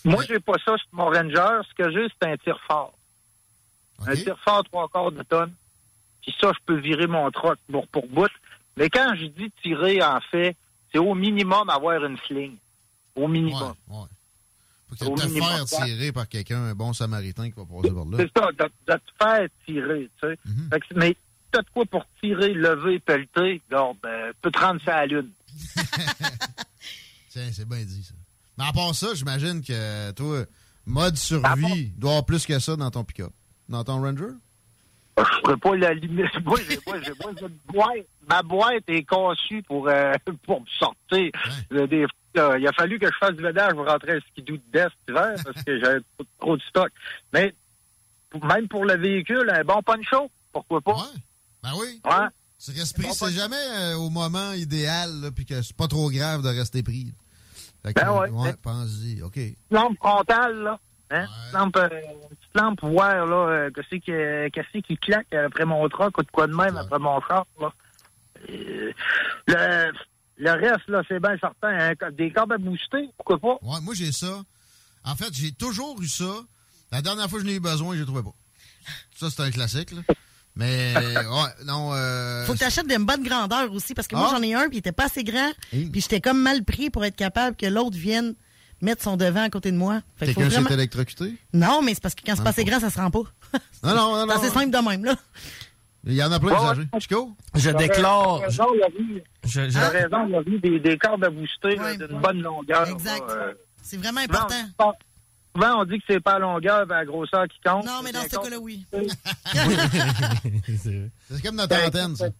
Moi, 0.05 0.23
j'ai 0.27 0.39
pas 0.39 0.57
ça 0.65 0.75
sur 0.77 0.87
mon 0.91 1.05
Ranger. 1.05 1.61
Ce 1.69 1.73
que 1.75 1.91
j'ai, 1.91 2.07
c'est 2.09 2.27
un 2.27 2.35
tir 2.37 2.59
fort. 2.67 2.93
Un 3.99 4.15
tir 4.23 4.37
fort 4.39 4.63
trois 4.65 4.89
quarts 4.89 5.11
de 5.11 5.23
tonne. 5.23 5.53
Puis 6.21 6.33
ça, 6.41 6.51
je 6.53 6.59
peux 6.65 6.77
virer 6.79 7.07
mon 7.07 7.29
troc 7.31 7.57
pour, 7.71 7.87
pour 7.87 8.07
bout. 8.07 8.29
Mais 8.77 8.89
quand 8.89 9.13
je 9.15 9.25
dis 9.25 9.51
tirer, 9.61 10.01
en 10.03 10.19
fait, 10.31 10.55
c'est 10.91 10.97
au 10.99 11.13
minimum 11.15 11.69
avoir 11.69 12.03
une 12.03 12.17
sling. 12.27 12.57
Au 13.15 13.27
minimum. 13.27 13.73
Faut 15.05 15.15
que 15.15 15.21
te 15.21 15.27
faire 15.39 15.65
tirer 15.85 16.11
par 16.11 16.27
quelqu'un, 16.27 16.63
un 16.63 16.75
bon 16.75 16.93
samaritain 16.93 17.49
qui 17.49 17.55
va 17.57 17.65
passer 17.65 17.93
par 17.93 18.05
là. 18.05 18.17
C'est 18.19 18.39
ça, 18.39 18.51
de, 18.51 18.71
de 18.93 18.97
te 18.97 19.11
faire 19.21 19.47
tirer, 19.65 20.09
tu 20.21 20.27
sais. 20.27 20.37
Mhm. 20.45 20.69
Que- 20.69 20.95
mais 20.99 21.15
t'as 21.51 21.61
de 21.61 21.69
quoi 21.73 21.85
pour 21.85 22.05
tirer, 22.21 22.53
lever, 22.53 22.99
pelleter, 22.99 23.61
regarde, 23.69 23.97
ben, 24.03 24.29
tu 24.33 24.37
peux 24.41 24.51
te 24.51 24.59
rendre 24.59 24.81
ça 24.83 24.97
à 24.97 24.99
la 25.01 25.05
lune. 25.07 25.31
Tiens, 27.29 27.49
c'est 27.51 27.67
bien 27.67 27.83
dit, 27.83 28.03
ça. 28.03 28.13
Mais 28.57 28.65
à 28.65 28.71
part 28.73 28.93
ça, 28.95 29.07
j'imagine 29.13 29.61
que 29.63 30.11
toi, 30.11 30.45
mode 30.85 31.17
survie, 31.17 31.91
doit 31.97 32.11
avoir 32.11 32.25
plus 32.25 32.45
que 32.45 32.59
ça 32.59 32.75
dans 32.75 32.91
ton 32.91 33.03
pick-up. 33.03 33.31
Dans 33.69 33.83
ton 33.83 34.01
Ranger? 34.01 34.33
Je 35.17 35.23
ferais 35.45 35.57
pas 35.57 35.75
la 35.75 35.93
limite. 35.93 36.27
Moi, 36.45 36.59
j'ai 36.69 36.77
pas, 36.77 37.01
j'ai 37.01 37.13
pas 37.15 37.29
une 37.31 37.47
boîte. 37.67 38.05
Ma 38.27 38.41
boîte 38.41 38.83
est 38.87 39.03
conçue 39.03 39.61
pour, 39.63 39.87
euh, 39.87 40.13
pour 40.45 40.61
me 40.61 40.65
sortir. 40.79 41.31
Euh, 41.71 41.87
Des, 41.87 42.05
il 42.35 42.67
a 42.67 42.71
fallu 42.73 42.97
que 42.99 43.05
je 43.07 43.17
fasse 43.19 43.35
du 43.35 43.43
vedage 43.43 43.73
pour 43.73 43.85
rentrer 43.87 44.13
un 44.13 44.19
skidoo 44.31 44.55
de 44.57 44.61
cet 44.73 44.91
hiver 45.07 45.35
parce 45.43 45.63
que 45.63 45.79
j'avais 45.79 45.99
trop, 46.17 46.25
trop 46.39 46.57
de 46.57 46.61
stock. 46.63 46.91
Mais 47.31 47.53
même 48.41 48.67
pour 48.67 48.85
le 48.85 48.97
véhicule, 48.97 49.49
un 49.53 49.63
bon 49.63 49.81
poncho, 49.83 50.31
pourquoi 50.51 50.81
pas? 50.81 51.07
Ben 51.61 51.71
oui. 51.79 52.01
Ouais. 52.05 52.27
Tu 52.63 52.71
restes 52.71 52.97
pris, 52.97 53.13
c'est 53.13 53.31
jamais 53.33 53.55
euh, 53.55 53.95
au 53.97 54.09
moment 54.09 54.53
idéal, 54.53 55.11
là, 55.21 55.31
puis 55.31 55.45
que 55.45 55.61
c'est 55.61 55.75
pas 55.75 55.87
trop 55.87 56.09
grave 56.09 56.41
de 56.41 56.47
rester 56.47 56.81
pris. 56.81 57.05
là. 57.05 57.11
Ben 57.83 58.11
ouais. 58.11 58.29
ouais, 58.29 58.53
pense-y, 58.61 59.21
OK. 59.21 59.37
lampe 59.71 59.97
frontale, 59.97 60.57
là. 60.63 60.79
Hein? 61.11 61.25
Lampe, 61.53 61.75
euh, 61.77 61.89
une 61.91 62.35
petite 62.37 62.55
lampe 62.55 62.81
voir, 62.83 63.25
là, 63.25 63.35
euh, 63.35 63.71
qu'est-ce 63.71 63.95
qui, 63.99 64.11
euh, 64.11 64.49
qui 64.49 64.97
claque 64.97 65.31
après 65.33 65.65
mon 65.65 65.87
truck 65.89 66.17
ou 66.17 66.23
de 66.23 66.31
quoi 66.31 66.47
de 66.47 66.55
même 66.55 66.77
après 66.77 66.99
mon 66.99 67.19
char, 67.21 67.45
là. 67.59 67.73
Euh, 68.49 68.91
le, 69.47 69.91
le 70.37 70.51
reste, 70.51 70.87
là, 70.87 71.01
c'est 71.07 71.19
bien 71.19 71.37
certain. 71.37 71.69
hein, 71.77 71.93
des 72.13 72.31
câbles 72.31 72.53
à 72.53 72.57
booster, 72.57 73.09
pourquoi 73.17 73.37
pas? 73.37 73.57
Ouais, 73.61 73.81
moi, 73.81 73.93
j'ai 73.93 74.11
ça. 74.11 74.41
En 75.03 75.15
fait, 75.15 75.33
j'ai 75.33 75.51
toujours 75.51 76.01
eu 76.01 76.07
ça. 76.07 76.33
La 76.91 77.01
dernière 77.01 77.29
fois 77.29 77.39
que 77.39 77.45
j'en 77.45 77.51
ai 77.51 77.55
eu 77.55 77.59
besoin, 77.59 77.95
je 77.95 78.01
ne 78.01 78.05
trouvais 78.05 78.23
pas. 78.23 78.33
Ça, 79.15 79.29
c'est 79.29 79.41
un 79.41 79.51
classique, 79.51 79.91
là. 79.91 80.01
Mais, 80.55 80.93
ouais, 80.95 81.65
non. 81.65 81.91
Euh, 81.93 82.45
Faut 82.45 82.53
que 82.53 82.59
tu 82.59 82.63
achètes 82.63 82.87
d'une 82.87 83.05
bonne 83.05 83.23
grandeur 83.23 83.71
aussi, 83.71 83.93
parce 83.93 84.07
que 84.07 84.15
moi, 84.15 84.27
Ah. 84.31 84.35
j'en 84.35 84.43
ai 84.43 84.53
un, 84.53 84.67
puis 84.67 84.77
il 84.77 84.79
était 84.79 84.91
pas 84.91 85.05
assez 85.05 85.23
grand, 85.23 85.51
puis 85.71 85.89
j'étais 86.01 86.21
comme 86.21 86.39
mal 86.41 86.63
pris 86.63 86.89
pour 86.89 87.03
être 87.05 87.15
capable 87.15 87.55
que 87.55 87.65
l'autre 87.65 87.97
vienne 87.97 88.35
mettre 88.81 89.01
son 89.01 89.15
devant 89.17 89.43
à 89.43 89.49
côté 89.49 89.71
de 89.71 89.77
moi. 89.77 90.01
Quelqu'un 90.19 90.47
vraiment- 90.49 90.67
s'est 90.67 90.73
électrocuté? 90.75 91.37
Non, 91.53 91.81
mais 91.81 91.93
c'est 91.93 92.03
parce 92.03 92.15
que 92.15 92.21
quand 92.25 92.33
c'est 92.35 92.41
Ah, 92.41 92.43
pas 92.43 92.49
assez 92.49 92.65
grand, 92.65 92.79
ça 92.79 92.89
se 92.89 92.99
rend 92.99 93.09
pas. 93.09 93.23
Non, 93.83 93.95
non, 93.95 93.95
non. 93.95 94.25
C'est 94.27 94.33
assez 94.33 94.47
non. 94.47 94.53
simple 94.53 94.71
de 94.71 94.89
même, 94.89 95.05
là. 95.05 95.15
Il 96.05 96.13
y 96.15 96.23
en 96.23 96.31
a 96.33 96.37
plein 96.39 96.49
Ouais, 96.51 96.59
d'usagers. 96.59 96.89
Chico? 96.99 97.31
Je 97.55 97.69
déclare. 97.69 98.39
raison, 98.41 98.65
Laurie. 98.73 99.23
Je, 99.45 99.61
T'as 99.71 99.87
raison, 99.89 100.25
Laurie, 100.27 100.59
des, 100.59 100.79
des 100.81 100.97
câbles 100.97 101.23
à 101.25 101.29
booster 101.29 101.77
d'une 101.97 102.19
bonne 102.19 102.41
longueur. 102.41 102.87
Exact. 102.89 103.23
euh, 103.29 103.53
C'est 103.81 103.95
vraiment 103.97 104.19
important. 104.19 104.55
on- 104.79 104.91
Souvent, 105.55 105.81
on 105.81 105.85
dit 105.85 105.97
que 105.99 106.03
c'est 106.07 106.19
pas 106.19 106.33
la 106.33 106.39
longueur, 106.39 106.85
mais 106.87 106.95
la 106.95 107.05
grosseur 107.05 107.45
qui 107.47 107.59
compte. 107.63 107.85
Non, 107.85 108.01
mais 108.03 108.11
dans 108.11 108.21
ce 108.23 108.29
cas-là, 108.29 108.57
oui. 108.59 108.85
C'est 111.31 111.41
comme 111.43 111.55
notre 111.55 111.75
antenne, 111.85 112.15
ça. 112.15 112.25
Faut- 112.27 112.33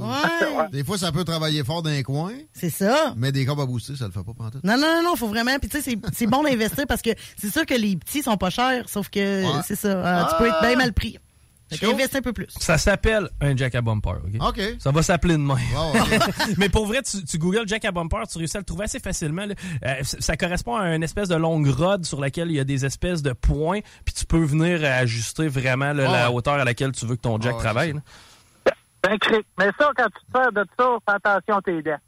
Ouais. 0.00 0.68
Des 0.70 0.84
fois, 0.84 0.98
ça 0.98 1.10
peut 1.12 1.24
travailler 1.24 1.64
fort 1.64 1.82
dans 1.82 1.88
les 1.90 2.02
coins. 2.02 2.34
C'est 2.52 2.68
ça. 2.70 3.14
Mais 3.16 3.32
des 3.32 3.46
câbles 3.46 3.62
à 3.62 3.66
booster, 3.66 3.96
ça 3.96 4.04
le 4.04 4.12
fait 4.12 4.22
pas 4.22 4.34
pantoute. 4.36 4.62
Non, 4.62 4.76
non, 4.76 4.86
non, 4.96 5.02
non, 5.02 5.16
faut 5.16 5.28
vraiment. 5.28 5.58
Puis 5.58 5.70
tu 5.70 5.80
sais, 5.80 5.82
c'est- 5.90 5.98
c'est 6.14 6.26
bon 6.26 6.42
d'investir 6.42 6.86
parce 6.86 7.00
que 7.00 7.10
c'est 7.38 7.50
sûr 7.50 7.64
que 7.64 7.72
les 7.74 7.96
petits 7.96 8.22
sont 8.22 8.36
pas 8.36 8.50
chers, 8.50 8.86
sauf 8.88 9.08
que 9.08 9.44
Ouais. 9.44 9.62
c'est 9.66 9.76
ça. 9.76 9.88
euh, 9.88 10.24
Tu 10.30 10.36
peux 10.38 10.46
être 10.48 10.60
bien 10.60 10.76
mal 10.76 10.92
pris. 10.92 11.18
Un 11.70 12.22
peu 12.22 12.32
plus. 12.32 12.46
Ça 12.48 12.78
s'appelle 12.78 13.28
un 13.40 13.56
jack 13.56 13.74
à 13.74 13.82
bumper, 13.82 14.16
OK? 14.24 14.48
OK. 14.48 14.60
Ça 14.78 14.90
va 14.90 15.02
s'appeler 15.02 15.34
de 15.34 15.38
même. 15.38 15.56
Mais 16.58 16.68
pour 16.68 16.86
vrai, 16.86 17.02
tu, 17.02 17.22
tu 17.24 17.38
googles 17.38 17.66
jack 17.66 17.84
à 17.84 17.92
bumper, 17.92 18.22
tu 18.30 18.38
réussis 18.38 18.56
à 18.56 18.60
le 18.60 18.64
trouver 18.64 18.84
assez 18.84 19.00
facilement. 19.00 19.46
Euh, 19.84 19.94
ça 20.02 20.36
correspond 20.36 20.76
à 20.76 20.94
une 20.94 21.02
espèce 21.02 21.28
de 21.28 21.36
longue 21.36 21.68
rod 21.68 22.04
sur 22.04 22.20
laquelle 22.20 22.50
il 22.50 22.56
y 22.56 22.60
a 22.60 22.64
des 22.64 22.84
espèces 22.86 23.22
de 23.22 23.32
points, 23.32 23.80
puis 24.04 24.14
tu 24.14 24.24
peux 24.24 24.42
venir 24.42 24.82
ajuster 24.84 25.48
vraiment 25.48 25.92
là, 25.92 26.04
Ah 26.08 26.12
la 26.12 26.30
ouais. 26.30 26.36
hauteur 26.36 26.54
à 26.54 26.64
laquelle 26.64 26.92
tu 26.92 27.04
veux 27.06 27.16
que 27.16 27.22
ton 27.22 27.40
jack 27.40 27.52
Ah 27.54 27.56
ouais, 27.56 27.62
travaille. 27.62 27.92
Ben. 27.92 28.02
Mais 29.58 29.70
ça, 29.78 29.90
quand 29.96 30.06
tu 30.06 30.26
te 30.32 30.38
sers 30.38 30.52
de 30.52 30.64
ça, 30.78 30.96
fais 31.08 31.14
attention 31.14 31.56
à 31.56 31.62
tes 31.62 31.82
dents. 31.82 31.98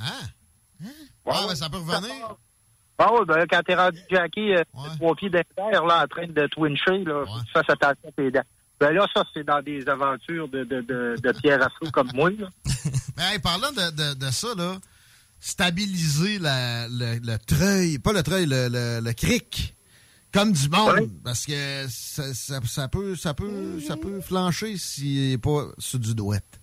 Ah, 0.00 1.44
ben 1.48 1.54
ça 1.54 1.68
peut 1.68 1.76
revenir. 1.78 2.36
Ah 3.00 3.10
oui, 3.12 3.20
ben, 3.26 3.44
quand 3.48 3.60
t'es 3.64 3.74
rendu 3.74 3.98
jacké, 4.10 4.56
euh, 4.56 4.62
trois 4.96 5.14
pieds 5.14 5.30
derrière, 5.30 5.84
là, 5.84 6.02
en 6.02 6.06
train 6.08 6.26
de 6.26 6.46
twincher, 6.48 7.04
là, 7.04 7.24
tu 7.46 7.52
fasses 7.52 7.68
attention 7.70 8.08
à 8.08 8.12
tes 8.12 8.30
dents. 8.30 8.42
Ben 8.80 8.92
là, 8.92 9.06
ça, 9.14 9.24
c'est 9.34 9.44
dans 9.44 9.60
des 9.60 9.88
aventures 9.88 10.48
de, 10.48 10.62
de, 10.64 10.80
de, 10.82 11.16
de 11.20 11.32
Pierre 11.40 11.60
Assaut 11.62 11.90
comme 11.92 12.10
moi, 12.14 12.30
là. 12.30 12.48
Mais 13.16 13.32
hey, 13.32 13.38
parlant 13.40 13.72
de, 13.72 14.14
de, 14.14 14.30
ça, 14.30 14.54
là, 14.56 14.76
stabiliser 15.40 16.38
la, 16.38 16.86
le, 16.88 17.18
le 17.18 17.38
treuil, 17.38 17.98
pas 17.98 18.12
le 18.12 18.22
treuil, 18.22 18.46
le, 18.46 18.68
le, 18.68 19.00
le 19.02 19.12
cric, 19.14 19.74
comme 20.32 20.52
du 20.52 20.68
monde, 20.68 21.10
parce 21.24 21.44
que 21.46 21.86
ça, 21.88 22.32
ça, 22.34 22.60
ça 22.64 22.88
peut, 22.88 23.16
ça, 23.16 23.34
peut, 23.34 23.80
ça 23.80 23.96
peut 23.96 24.20
flancher 24.20 24.76
s'il 24.76 25.30
n'est 25.30 25.38
pas 25.38 25.66
sur 25.78 25.98
du 25.98 26.14
douette. 26.14 26.60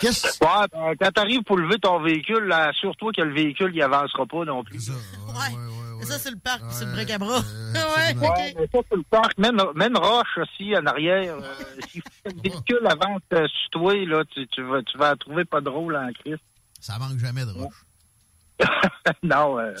Qu'est-ce 0.00 0.38
Ouais, 0.42 0.66
ben, 0.72 0.94
quand 1.00 1.10
t'arrives 1.12 1.42
pour 1.42 1.56
lever 1.58 1.78
ton 1.78 2.00
véhicule, 2.00 2.44
là, 2.44 2.68
assure-toi 2.68 3.12
que 3.12 3.22
le 3.22 3.32
véhicule, 3.34 3.72
il 3.74 3.82
avancera 3.82 4.26
pas 4.26 4.44
non 4.44 4.62
plus. 4.64 4.90
Ouais, 4.90 4.94
ouais, 5.98 6.04
Ça, 6.04 6.18
c'est 6.18 6.30
le 6.30 6.36
parc, 6.38 6.62
c'est 6.70 6.84
le 6.84 6.92
bric-à-bras. 6.92 7.38
ouais, 7.40 8.14
Ouais, 8.20 8.28
OK. 8.28 8.54
mais 8.56 8.68
ça, 8.72 8.78
c'est 8.88 8.96
le 8.96 9.02
parc. 9.10 9.36
Même, 9.38 9.60
même 9.74 9.96
roche 9.96 10.38
aussi, 10.38 10.76
en 10.76 10.86
arrière. 10.86 11.34
Euh, 11.36 11.54
si 11.90 12.02
le 12.24 12.40
véhicule 12.42 12.86
avant 12.86 13.16
de 13.16 13.36
te 13.36 13.46
tutoyer, 13.64 14.06
là, 14.06 14.22
tu, 14.32 14.46
tu, 14.48 14.62
vas, 14.62 14.82
tu 14.82 14.96
vas 14.98 15.16
trouver 15.16 15.44
pas 15.44 15.60
drôle 15.60 15.96
en 15.96 16.10
Christ. 16.12 16.42
Ça 16.80 16.98
manque 16.98 17.18
jamais 17.18 17.44
de 17.44 17.50
roche. 17.50 17.84
non, 19.22 19.58
euh, 19.58 19.74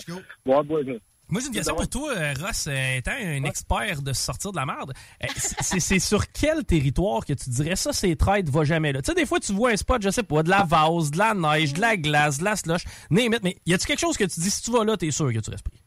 ouais, 0.46 0.56
ouais, 0.68 1.00
Moi, 1.30 1.40
j'ai 1.42 1.48
une 1.48 1.52
question 1.52 1.74
pour 1.74 1.88
toi, 1.88 2.12
euh, 2.16 2.32
Ross. 2.40 2.66
euh, 2.68 2.96
étant 2.96 3.12
un 3.12 3.44
expert 3.44 4.00
de 4.00 4.12
sortir 4.14 4.50
de 4.50 4.56
la 4.56 4.64
merde, 4.64 4.94
euh, 5.22 5.26
c'est 5.36 5.98
sur 5.98 6.30
quel 6.32 6.64
territoire 6.64 7.26
que 7.26 7.34
tu 7.34 7.50
dirais 7.50 7.76
ça, 7.76 7.92
c'est 7.92 8.16
trade, 8.16 8.48
va 8.48 8.64
jamais 8.64 8.92
là? 8.92 9.02
Tu 9.02 9.06
sais, 9.06 9.14
des 9.14 9.26
fois, 9.26 9.38
tu 9.38 9.52
vois 9.52 9.70
un 9.70 9.76
spot, 9.76 10.00
je 10.00 10.08
sais 10.08 10.22
pas, 10.22 10.42
de 10.42 10.48
la 10.48 10.64
vase, 10.64 11.10
de 11.10 11.18
la 11.18 11.34
neige, 11.34 11.74
de 11.74 11.80
la 11.80 11.96
glace, 11.98 12.38
de 12.38 12.44
la 12.44 12.56
slush, 12.56 12.84
name 13.10 13.34
it, 13.34 13.42
mais 13.42 13.56
y 13.66 13.74
a-tu 13.74 13.86
quelque 13.86 14.00
chose 14.00 14.16
que 14.16 14.24
tu 14.24 14.40
dis, 14.40 14.50
si 14.50 14.62
tu 14.62 14.70
vas 14.70 14.84
là, 14.84 14.96
t'es 14.96 15.10
sûr 15.10 15.30
que 15.32 15.38
tu 15.38 15.50
restes 15.50 15.68
pris? 15.68 15.82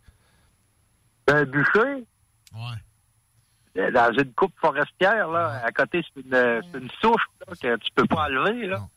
Un 1.28 1.46
bûcher? 1.46 2.06
Ouais. 2.54 3.92
Dans 3.92 4.14
une 4.14 4.34
coupe 4.34 4.54
forestière, 4.60 5.30
là, 5.30 5.62
à 5.66 5.72
côté, 5.72 6.04
c'est 6.14 6.22
une, 6.22 6.36
une 6.82 6.90
souche 7.02 7.24
là, 7.48 7.54
que 7.56 7.78
tu 7.78 7.90
peux 7.96 8.06
pas 8.06 8.26
enlever. 8.26 8.68
Là. 8.68 8.88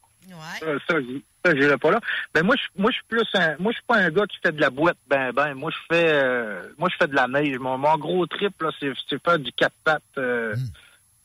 Ça, 0.60 0.66
ça, 0.88 1.00
j'y- 1.00 1.24
ça, 1.44 1.54
j'irai 1.54 1.76
pas 1.78 1.90
là. 1.90 2.00
Mais 2.34 2.42
moi, 2.42 2.54
je, 2.56 2.80
moi, 2.80 2.90
je 2.90 2.96
suis 2.96 3.04
plus 3.08 3.26
un, 3.34 3.56
moi, 3.58 3.72
je 3.72 3.76
suis 3.76 3.86
pas 3.86 3.98
un 3.98 4.10
gars 4.10 4.26
qui 4.26 4.38
fait 4.42 4.52
de 4.52 4.60
la 4.60 4.70
boîte, 4.70 4.96
ben, 5.08 5.32
ben. 5.32 5.54
Moi, 5.54 5.70
je 5.70 5.94
fais, 5.94 6.08
euh, 6.10 6.62
moi, 6.78 6.88
je 6.90 6.96
fais 6.96 7.06
de 7.08 7.14
la 7.14 7.28
neige. 7.28 7.58
Mon, 7.58 7.76
mon 7.78 7.96
gros 7.98 8.26
trip, 8.26 8.60
là, 8.62 8.70
c'est, 8.80 8.92
c'est 9.08 9.22
faire 9.22 9.38
du 9.38 9.52
quatre 9.52 9.74
pattes, 9.84 10.02
euh, 10.18 10.54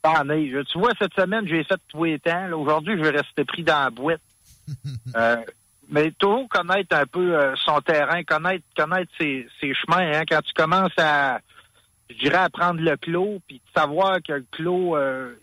en 0.03 0.23
neige. 0.25 0.55
Tu 0.71 0.77
vois, 0.79 0.91
cette 0.99 1.13
semaine, 1.13 1.47
j'ai 1.47 1.63
fait 1.63 1.79
tous 1.89 2.03
les 2.05 2.19
temps. 2.19 2.47
Là, 2.47 2.57
aujourd'hui, 2.57 2.95
je 2.97 3.01
vais 3.03 3.17
rester 3.17 3.43
pris 3.45 3.63
dans 3.63 3.83
la 3.83 3.89
boîte. 3.89 4.21
Euh, 5.15 5.37
mais 5.91 6.11
toujours 6.11 6.47
connaître 6.47 6.95
un 6.95 7.07
peu 7.07 7.35
euh, 7.35 7.55
son 7.55 7.81
terrain, 7.81 8.23
connaître, 8.23 8.63
connaître 8.77 9.11
ses, 9.19 9.47
ses 9.59 9.73
chemins. 9.73 10.11
Hein, 10.19 10.21
quand 10.29 10.39
tu 10.43 10.53
commences 10.53 10.91
à, 10.99 11.39
je 12.11 12.15
dirais, 12.15 12.37
à 12.37 12.49
prendre 12.49 12.79
le 12.79 12.95
clos, 12.95 13.41
puis 13.47 13.55
de 13.55 13.79
savoir 13.81 14.19
que 14.21 14.33
le 14.33 14.45
clos, 14.51 14.95
euh, 14.95 15.33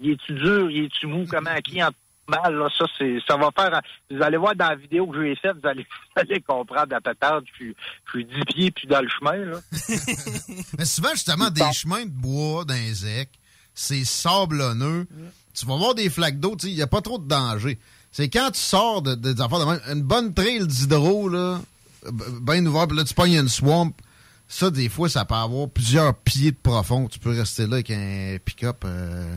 il 0.00 0.10
est-tu 0.10 0.34
dur, 0.34 0.70
il 0.70 0.84
est-tu 0.84 1.06
mou, 1.06 1.24
comment 1.30 1.56
qui 1.64 1.82
en 1.82 1.88
mal, 2.28 2.54
là, 2.54 2.68
ça, 2.78 2.84
c'est, 2.98 3.18
ça 3.28 3.36
va 3.36 3.50
faire, 3.56 3.80
vous 4.10 4.22
allez 4.22 4.36
voir 4.36 4.54
dans 4.54 4.68
la 4.68 4.76
vidéo 4.76 5.06
que 5.06 5.22
j'ai 5.22 5.34
faite, 5.36 5.52
vous 5.62 5.68
allez, 5.68 5.82
vous 6.16 6.22
allez 6.22 6.40
comprendre 6.40 6.88
la 6.90 7.00
patate, 7.00 7.44
je 7.50 7.54
suis, 7.54 7.76
je 8.06 8.10
suis 8.10 8.24
10 8.24 8.32
pieds 8.46 8.70
puis 8.70 8.86
dans 8.88 9.00
le 9.00 9.08
chemin, 9.08 9.36
là. 9.36 9.58
Mais 10.78 10.84
souvent, 10.84 11.10
justement, 11.12 11.50
des 11.50 11.72
chemins 11.72 12.04
de 12.04 12.10
bois 12.10 12.64
zec, 12.92 13.28
c'est 13.74 14.04
sablonneux. 14.04 15.06
Tu 15.54 15.66
vas 15.66 15.76
voir 15.76 15.94
des 15.94 16.08
flaques 16.10 16.38
d'eau, 16.40 16.56
il 16.62 16.74
n'y 16.74 16.82
a 16.82 16.86
pas 16.86 17.00
trop 17.02 17.18
de 17.18 17.26
danger. 17.28 17.78
C'est 18.10 18.28
quand 18.28 18.50
tu 18.50 18.60
sors 18.60 19.02
de, 19.02 19.14
de- 19.14 19.32
des 19.32 19.40
affaires 19.40 19.58
de 19.60 19.64
même, 19.64 19.80
une 19.90 20.02
bonne 20.02 20.34
trail 20.34 20.66
d'hydro, 20.66 21.28
là, 21.28 21.60
bien 22.42 22.64
ouvert, 22.66 22.86
puis 22.86 22.96
là, 22.96 23.04
tu 23.04 23.14
pognes 23.14 23.34
une 23.34 23.48
swamp. 23.48 23.92
Ça, 24.48 24.70
des 24.70 24.90
fois, 24.90 25.08
ça 25.08 25.24
peut 25.24 25.34
avoir 25.34 25.68
plusieurs 25.70 26.14
pieds 26.14 26.50
de 26.50 26.56
profond. 26.62 27.08
Tu 27.08 27.18
peux 27.18 27.30
rester 27.30 27.66
là 27.66 27.74
avec 27.76 27.90
un 27.90 28.36
pick-up. 28.44 28.82
euh, 28.84 29.34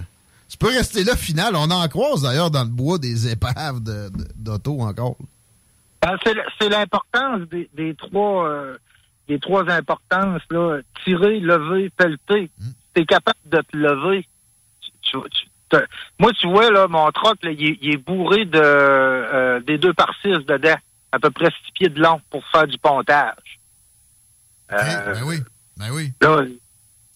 Tu 0.55 0.59
peux 0.65 0.73
rester 0.73 1.03
là, 1.03 1.17
final. 1.17 1.53
On 1.57 1.69
en 1.69 1.85
croise, 1.89 2.21
d'ailleurs, 2.21 2.49
dans 2.49 2.63
le 2.63 2.69
bois, 2.69 2.97
des 2.97 3.29
épaves 3.29 3.83
de- 3.83 4.07
de- 4.09 4.27
d'auto 4.37 4.79
encore. 4.79 5.17
Ben, 6.01 6.15
c'est, 6.23 6.69
l'importance 6.69 7.41
des, 7.51 7.69
des 7.73 7.93
trois, 7.95 8.47
euh, 8.47 8.77
des 9.27 9.37
trois 9.37 9.69
importances, 9.69 10.41
là. 10.49 10.79
Tirer, 11.03 11.41
lever, 11.41 11.89
pelleter. 11.89 12.49
Mm. 12.57 12.65
Tu 12.95 13.01
es 13.01 13.05
capable 13.05 13.37
de 13.47 13.57
te 13.69 13.75
lever. 13.75 14.25
Tu- 15.01 15.17
tu- 15.29 15.77
moi, 16.19 16.31
tu 16.39 16.47
vois, 16.47 16.71
là, 16.71 16.87
mon 16.87 17.11
troc, 17.11 17.35
là, 17.43 17.51
il, 17.51 17.89
est- 17.91 17.97
bourré 17.97 18.45
de, 18.45 18.57
euh, 18.57 19.59
des 19.59 19.77
deux 19.77 19.93
par 19.93 20.13
six 20.21 20.31
dedans. 20.45 20.77
À 21.11 21.19
peu 21.19 21.31
près 21.31 21.49
six 21.65 21.71
pieds 21.73 21.89
de 21.89 22.01
long 22.01 22.21
pour 22.29 22.45
faire 22.47 22.65
du 22.65 22.77
pontage. 22.77 23.59
Euh, 24.71 25.13
ben 25.13 25.23
oui, 25.25 25.39
ben 25.75 25.89
oui. 25.91 26.13
Là, 26.21 26.43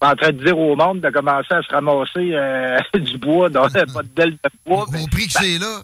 en 0.02 0.16
train 0.16 0.32
de 0.32 0.44
dire 0.44 0.58
au 0.58 0.76
monde 0.76 1.02
de 1.02 1.10
commencer 1.10 1.54
à 1.54 1.62
se 1.62 1.70
ramasser 1.70 2.34
euh, 2.34 2.80
du 3.00 3.18
bois 3.18 3.50
dans 3.50 3.68
pas 3.70 4.04
de 4.04 4.10
belle 4.16 4.32
de 4.32 4.50
bois. 4.66 4.84
Au 4.84 5.08
prix 5.08 5.28
que 5.28 5.34
c'est 5.34 5.58
là. 5.60 5.82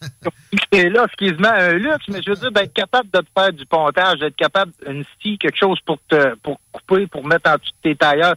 C'est 0.72 0.88
là, 0.90 1.04
excuse-moi, 1.06 1.50
un 1.50 1.72
luxe, 1.72 2.04
mais 2.08 2.20
je 2.22 2.30
veux 2.30 2.36
dire, 2.36 2.52
d'être 2.52 2.72
capable 2.72 3.08
de 3.10 3.20
te 3.20 3.26
faire 3.34 3.52
du 3.52 3.64
pontage, 3.66 4.18
d'être 4.18 4.36
capable, 4.36 4.72
une 4.86 5.04
scie, 5.20 5.38
quelque 5.38 5.56
chose 5.56 5.78
pour 5.84 5.98
te, 6.08 6.34
pour 6.36 6.60
couper, 6.70 7.06
pour 7.06 7.26
mettre 7.26 7.50
en 7.50 7.54
dessous 7.54 7.72
de 7.82 7.90
tes 7.90 7.96
tailleurs. 7.96 8.36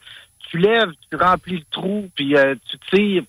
Tu 0.49 0.57
lèves, 0.57 0.91
tu 1.09 1.17
remplis 1.17 1.57
le 1.57 1.65
trou, 1.69 2.09
puis 2.15 2.35
euh, 2.35 2.55
tu 2.69 2.77
tires, 2.89 3.23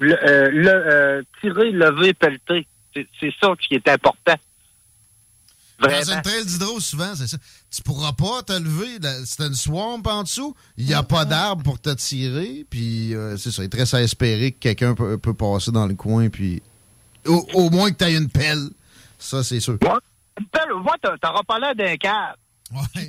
le, 0.00 0.16
euh, 0.22 0.48
le, 0.50 0.70
euh, 0.70 1.22
tirer, 1.40 1.70
lever, 1.70 2.14
pelleter. 2.14 2.66
C'est 2.94 3.06
c'est 3.20 3.34
ça 3.40 3.52
qui 3.60 3.74
est 3.74 3.88
important. 3.88 4.34
Dans 5.80 5.88
Vraiment. 5.88 6.12
une 6.16 6.22
trail 6.22 6.44
d'hydro, 6.44 6.80
souvent, 6.80 7.14
c'est 7.14 7.28
ça. 7.28 7.36
Tu 7.70 7.82
pourras 7.82 8.12
pas 8.12 8.42
te 8.42 8.52
lever. 8.52 8.98
C'est 9.24 9.44
une 9.46 9.54
swamp 9.54 10.02
en 10.06 10.22
dessous. 10.24 10.56
Il 10.76 10.86
n'y 10.86 10.94
a 10.94 11.02
pas 11.04 11.24
d'arbre 11.24 11.62
pour 11.62 11.80
te 11.80 11.90
tirer. 11.94 12.66
Puis, 12.68 13.14
euh, 13.14 13.36
c'est 13.36 13.52
ça. 13.52 13.62
Il 13.62 13.68
te 13.70 13.76
reste 13.76 13.94
à 13.94 14.02
espérer 14.02 14.50
que 14.52 14.58
quelqu'un 14.58 14.94
peut, 14.94 15.18
peut 15.18 15.34
passer 15.34 15.70
dans 15.70 15.86
le 15.86 15.94
coin. 15.94 16.28
Puis, 16.30 16.60
au, 17.26 17.46
au 17.54 17.70
moins 17.70 17.90
que 17.92 17.96
tu 17.96 18.04
aies 18.04 18.16
une 18.16 18.28
pelle. 18.28 18.70
Ça, 19.18 19.44
c'est 19.44 19.60
sûr. 19.60 19.74
Une 20.40 20.46
pelle, 20.46 20.72
moi, 20.82 20.94
t'auras 21.02 21.42
pas 21.42 21.58
l'air 21.60 21.74
d'un 21.76 21.96
câble. 21.96 22.36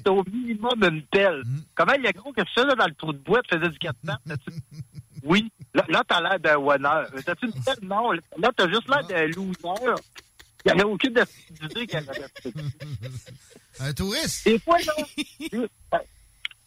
T'as 0.04 0.12
au 0.12 0.24
minimum 0.32 0.82
une 0.84 1.02
pelle. 1.04 1.44
Comment 1.76 1.94
il 1.94 2.04
y 2.04 2.08
a 2.08 2.12
gros 2.14 2.32
que 2.32 2.42
ça, 2.56 2.64
là, 2.66 2.76
dans 2.76 2.86
le 2.88 2.94
trou 2.94 3.12
de 3.14 3.18
bois, 3.18 3.42
tu 3.50 3.58
faisais 3.58 3.70
du 3.70 3.78
4 3.80 3.96
pattes? 4.06 4.20
T'as-tu- 4.28 4.60
Oui. 5.24 5.52
Là, 5.74 5.84
là 5.90 6.04
t'as 6.08 6.22
l'air 6.22 6.40
d'un 6.40 6.56
winner. 6.58 7.04
T'as-tu 7.26 7.48
une 7.48 7.52
pelle? 7.64 7.76
Non. 7.82 8.12
Là, 8.12 8.52
t'as 8.56 8.70
juste 8.70 8.88
l'air 8.88 9.06
d'un 9.06 9.28
loser. 9.28 9.96
Il 10.66 10.74
n'y 10.74 10.82
avait 10.82 10.84
aucune 10.90 11.16
idée 11.64 11.88
qu'elle 11.88 12.10
avait 12.10 12.26
Un 13.80 13.94
touriste? 13.94 14.46
Des 14.46 14.60
fois, 14.60 14.78
là, 14.80 16.02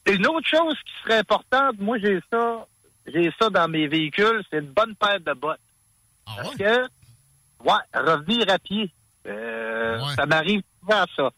une 0.06 0.26
autre 0.26 0.48
chose 0.48 0.76
qui 0.84 0.92
serait 1.02 1.18
importante, 1.18 1.78
moi, 1.78 1.98
j'ai 1.98 2.20
ça, 2.30 2.66
j'ai 3.06 3.30
ça 3.38 3.50
dans 3.50 3.68
mes 3.68 3.86
véhicules, 3.88 4.42
c'est 4.50 4.58
une 4.58 4.72
bonne 4.72 4.94
paire 4.96 5.20
de 5.20 5.32
bottes. 5.34 5.60
Parce 6.24 6.54
que, 6.56 6.82
ouais, 7.64 7.82
revenir 7.94 8.48
à 8.48 8.58
pied. 8.58 8.90
Euh, 9.26 10.00
Ça 10.16 10.24
m'arrive 10.26 10.62
souvent, 10.80 11.04
ça. 11.14 11.30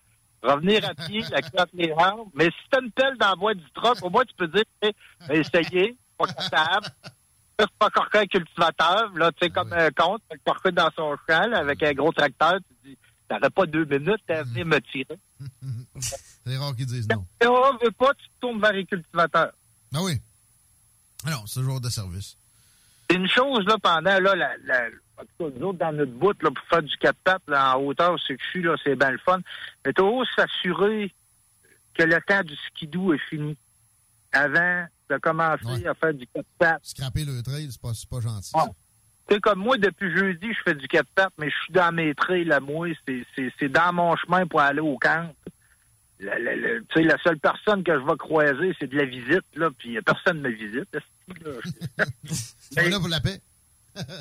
Revenir 0.43 0.85
à 0.89 0.95
pied, 0.95 1.23
la 1.31 1.43
clotte 1.43 1.71
les 1.75 1.89
jambes. 1.89 2.29
Mais 2.35 2.47
si 2.47 2.57
t'as 2.71 2.81
une 2.81 2.93
pelle 2.93 3.17
dans 3.19 3.31
la 3.31 3.35
boîte 3.37 3.59
du 3.59 3.71
troc, 3.73 3.99
au 4.03 4.11
moins, 4.11 4.25
tu 4.25 4.35
peux 4.37 4.47
dire, 4.49 4.65
hey, 4.83 4.93
essayez, 5.31 5.97
pas 6.17 6.27
capable. 6.27 6.87
C'est 7.59 7.71
pas 7.79 7.91
corquer 7.91 8.19
un 8.19 8.27
cultivateur, 8.27 9.13
là, 9.15 9.31
tu 9.33 9.39
sais, 9.43 9.51
comme 9.51 9.73
un 9.73 9.91
compte, 9.91 10.23
corquer 10.45 10.73
dans 10.73 10.91
son 10.97 11.17
champ, 11.29 11.47
là, 11.47 11.59
avec 11.59 11.83
un 11.83 11.93
gros 11.93 12.13
tracteur, 12.13 12.59
tu 12.59 12.89
dis, 12.91 12.99
t'aurais 13.29 13.51
pas 13.51 13.67
deux 13.67 13.85
minutes 13.85 14.29
à 14.29 14.43
venir 14.43 14.67
me 14.67 14.81
tirer. 14.81 15.19
C'est 16.01 16.57
rare 16.57 16.75
qu'ils 16.75 16.87
disent 16.87 17.09
non. 17.09 17.25
Si 17.41 17.49
on 17.49 17.77
veut 17.79 17.93
pas, 17.93 18.13
tu 18.15 18.27
te 18.27 18.41
tournes 18.41 18.61
vers 18.61 18.73
les 18.73 18.85
cultivateurs. 18.85 19.53
Ah 19.95 20.03
oui. 20.03 20.21
Ah 21.27 21.31
non, 21.31 21.47
c'est 21.47 21.61
toujours 21.61 21.81
de 21.81 21.89
service. 21.89 22.37
C'est 23.09 23.17
une 23.17 23.29
chose, 23.29 23.65
là, 23.67 23.77
pendant, 23.81 24.19
là, 24.19 24.35
la, 24.35 24.57
la, 24.65 24.89
en 25.17 25.23
tout 25.23 25.51
cas, 25.51 25.59
nous 25.59 25.69
autres, 25.69 25.79
dans 25.79 25.93
notre 25.93 26.13
bout, 26.13 26.43
là, 26.43 26.51
pour 26.51 26.67
faire 26.69 26.83
du 26.83 26.95
4 26.97 27.17
pattes, 27.25 27.43
là, 27.47 27.77
en 27.77 27.83
hauteur, 27.83 28.17
c'est 28.27 28.37
que 28.37 28.43
je 28.43 28.49
suis, 28.51 28.63
là, 28.63 28.75
c'est 28.83 28.97
bien 28.97 29.13
le 29.13 29.19
fun. 29.19 29.41
Mais 29.87 29.93
toujours 29.93 30.25
s'assurer 30.37 31.15
que 31.95 32.03
le 32.03 32.21
temps 32.27 32.43
du 32.43 32.55
skidoo 32.57 33.15
est 33.15 33.29
fini. 33.31 33.57
Avant 34.33 34.87
de 35.15 35.21
commencer 35.21 35.87
à 35.87 35.95
faire 35.95 36.15
du 36.15 36.27
4 36.27 36.47
pattes. 36.59 36.81
Scraper 36.85 37.25
le 37.25 37.43
trail, 37.43 37.69
c'est 37.71 37.81
pas, 37.81 37.93
pas 38.11 38.21
gentil. 38.21 38.53
Ouais. 38.55 38.63
Tu 39.29 39.35
sais, 39.35 39.41
comme 39.41 39.59
moi, 39.61 39.79
depuis 39.79 40.15
jeudi, 40.17 40.49
je 40.53 40.59
fais 40.65 40.75
du 40.75 40.87
4 40.87 41.07
pattes, 41.15 41.33
mais 41.39 41.49
je 41.51 41.57
suis 41.65 41.73
dans 41.73 41.93
mes 41.93 42.15
trails, 42.15 42.45
là, 42.45 42.61
moi, 42.61 42.89
c'est, 43.07 43.69
dans 43.69 43.93
mon 43.93 44.15
chemin 44.17 44.47
pour 44.47 44.61
aller 44.61 44.81
au 44.81 44.99
camp. 44.99 45.35
La, 46.21 46.39
la- 46.39 46.55
la- 46.57 46.81
tu 46.81 46.87
sais, 46.95 47.03
la 47.03 47.19
seule 47.19 47.39
personne 47.39 47.83
que 47.83 47.93
je 47.99 48.05
vais 48.05 48.17
croiser, 48.17 48.75
c'est 48.79 48.87
de 48.87 48.97
la 48.97 49.05
visite, 49.05 49.45
là, 49.57 49.71
puis 49.77 49.99
personne 50.03 50.39
ne 50.43 50.49
me 50.49 50.55
visite. 50.55 50.89
là? 50.95 51.01
C'est 52.71 52.89
là 52.89 52.99
pour 52.99 53.09
la 53.09 53.21
paix. 53.21 53.41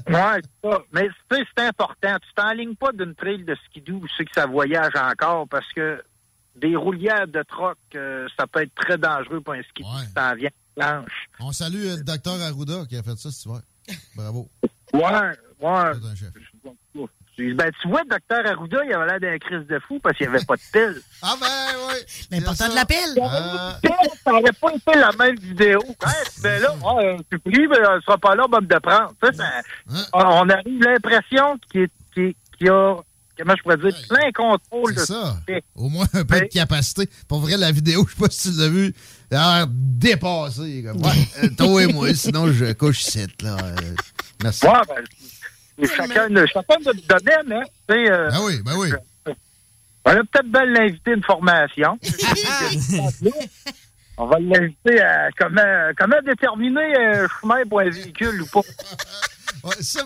Ouais, 0.08 0.40
c'est 0.44 0.70
ça. 0.70 0.84
Mais 0.92 1.08
tu 1.08 1.36
sais, 1.36 1.44
c'est 1.58 1.66
important. 1.66 2.16
Tu 2.20 2.34
t'enlignes 2.36 2.76
pas 2.76 2.92
d'une 2.92 3.16
trail 3.16 3.44
de 3.44 3.56
skidoo 3.66 3.96
où 4.04 4.08
c'est 4.16 4.24
que 4.26 4.32
ça 4.36 4.46
voyage 4.46 4.94
encore 4.96 5.48
parce 5.48 5.68
que 5.74 6.00
des 6.56 6.76
roulières 6.76 7.28
de 7.28 7.42
troc, 7.42 7.76
euh, 7.96 8.28
ça 8.38 8.46
peut 8.46 8.62
être 8.62 8.76
très 8.76 9.00
dangereux 9.00 9.42
pour 9.42 9.54
un 9.54 9.64
skidoo 9.64 9.90
qui 10.08 10.14
t'en 10.14 10.36
vient 10.36 10.52
planche. 10.76 11.30
On 11.40 11.52
salue 11.52 11.86
euh, 11.86 11.98
le 11.98 12.04
docteur 12.04 12.42
Arruda 12.42 12.86
qui 12.88 12.98
a 12.98 13.04
fait 13.04 13.18
ça 13.18 13.32
cet 13.32 13.46
hiver. 13.46 13.62
Bravo. 14.16 14.50
Ouais, 14.94 15.02
ouais. 15.60 15.92
Ben, 17.56 17.72
tu 17.82 17.88
vois, 17.88 18.04
le 18.04 18.10
docteur 18.10 18.46
Arruda, 18.46 18.78
il 18.86 18.94
avait 18.94 19.08
l'air 19.08 19.20
d'un 19.20 19.38
crise 19.40 19.66
de 19.68 19.80
fou 19.80 20.00
parce 20.00 20.16
qu'il 20.16 20.30
n'y 20.30 20.36
avait 20.36 20.46
pas 20.46 20.56
de 20.56 20.62
pile. 20.72 21.02
Ah 21.24 21.34
ben 21.40 21.48
oui. 21.90 21.96
L'important 22.30 22.70
de 22.70 22.76
la 22.76 22.86
pile. 22.86 23.16
Ça 24.24 24.32
n'aurait 24.32 24.52
pas 24.54 24.72
été 24.76 25.00
la 25.00 25.12
même 25.14 25.36
vidéo. 25.40 25.80
Ben 26.44 26.62
là, 26.62 26.76
ouais, 26.76 27.18
je 27.18 27.24
suis 27.38 27.40
pris, 27.40 27.68
mais 27.68 27.78
elle 27.80 28.02
sera 28.04 28.20
pas 28.20 28.36
là, 28.36 28.46
bonne 28.48 28.68
de 28.68 28.78
prendre. 28.78 29.14
Tu 29.22 29.30
sais, 29.30 29.34
ça- 29.34 30.06
on 30.14 30.48
arrive 30.48 30.80
l'impression 30.84 31.58
qu'il 31.72 31.90
qu'il 32.14 32.36
y 32.62 32.70
a, 32.70 32.98
comment 33.38 33.56
je 33.58 33.64
pourrais 33.64 33.78
dire, 33.78 33.96
plein 34.10 34.32
contrôle 34.32 34.94
de 34.94 35.00
C'est 35.00 35.06
ça. 35.08 35.40
Au 35.76 35.90
moins 35.90 36.06
un 36.14 36.24
peu 36.26 36.40
de 36.42 36.46
capacité. 36.46 37.10
Pour 37.28 37.40
vrai, 37.40 37.58
la 37.58 37.72
vidéo, 37.72 38.06
je 38.08 38.14
sais 38.14 38.20
pas 38.20 38.28
si 38.30 38.52
tu 38.54 38.58
l'as 38.60 38.68
vu, 38.70 38.94
elle 39.32 39.38
a 39.38 39.58
l'air 39.60 39.68
dépassée. 39.70 40.84
Comme, 40.86 41.02
ouais, 41.04 41.12
euh, 41.44 41.50
toi 41.58 41.84
et 41.84 41.88
moi, 41.88 42.14
sinon 42.14 42.52
je 42.52 42.74
couche 42.74 43.02
ici, 43.08 43.26
là. 43.42 43.58
Euh, 43.62 43.76
merci. 44.42 44.66
Ouais, 44.66 44.72
ben, 44.88 45.88
chacun, 45.88 46.30
de- 46.30 46.46
chacun 46.46 46.78
de 46.80 46.84
notre 46.86 47.08
domaine, 47.08 47.52
hein. 47.62 47.64
Euh, 47.92 48.30
Ben 48.30 48.40
oui, 48.46 48.62
ben 48.64 48.74
oui. 48.78 48.90
On 50.06 50.14
va 50.14 50.20
peut-être 50.24 50.52
bien 50.52 50.66
l'inviter 50.66 51.12
à 51.12 51.14
une 51.14 51.24
formation. 51.24 51.98
On 54.18 54.28
va 54.28 54.38
l'inviter 54.40 55.02
à 55.02 55.30
comment, 55.38 55.92
comment 55.98 56.22
déterminer 56.26 56.96
un 56.98 57.28
chemin 57.42 57.66
pour 57.68 57.80
un 57.80 57.90
véhicule 57.90 58.42
ou 58.44 58.46
pas. 58.46 58.62
Ouais, 59.64 59.76
ça, 59.82 60.02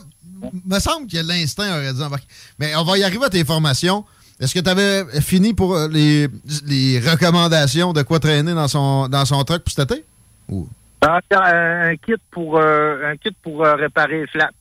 me 0.65 0.79
semble 0.79 1.07
que 1.07 1.17
l'instinct 1.17 1.69
aurait 1.77 1.93
dû 1.93 2.01
embarquer. 2.01 2.27
Mais 2.59 2.75
on 2.75 2.83
va 2.83 2.97
y 2.97 3.03
arriver 3.03 3.25
à 3.25 3.29
tes 3.29 3.43
formations. 3.45 4.05
Est-ce 4.39 4.53
que 4.53 4.59
tu 4.59 4.69
avais 4.69 5.03
fini 5.21 5.53
pour 5.53 5.75
euh, 5.75 5.87
les, 5.87 6.27
les 6.65 6.99
recommandations 6.99 7.91
de 7.93 8.03
quoi 8.03 8.19
traîner 8.19 8.53
dans 8.53 8.67
son, 8.67 9.07
dans 9.07 9.25
son 9.25 9.43
truck 9.43 9.63
pour 9.63 9.71
cet 9.73 9.91
été? 9.91 10.05
Ou... 10.49 10.67
Ah, 11.01 11.19
Un, 11.31 11.89
un 11.91 11.95
kit 11.95 12.13
pour, 12.31 12.57
euh, 12.59 13.11
un 13.11 13.17
kit 13.17 13.35
pour 13.41 13.65
euh, 13.65 13.75
réparer 13.75 14.21
les 14.21 14.27
flaps. 14.27 14.53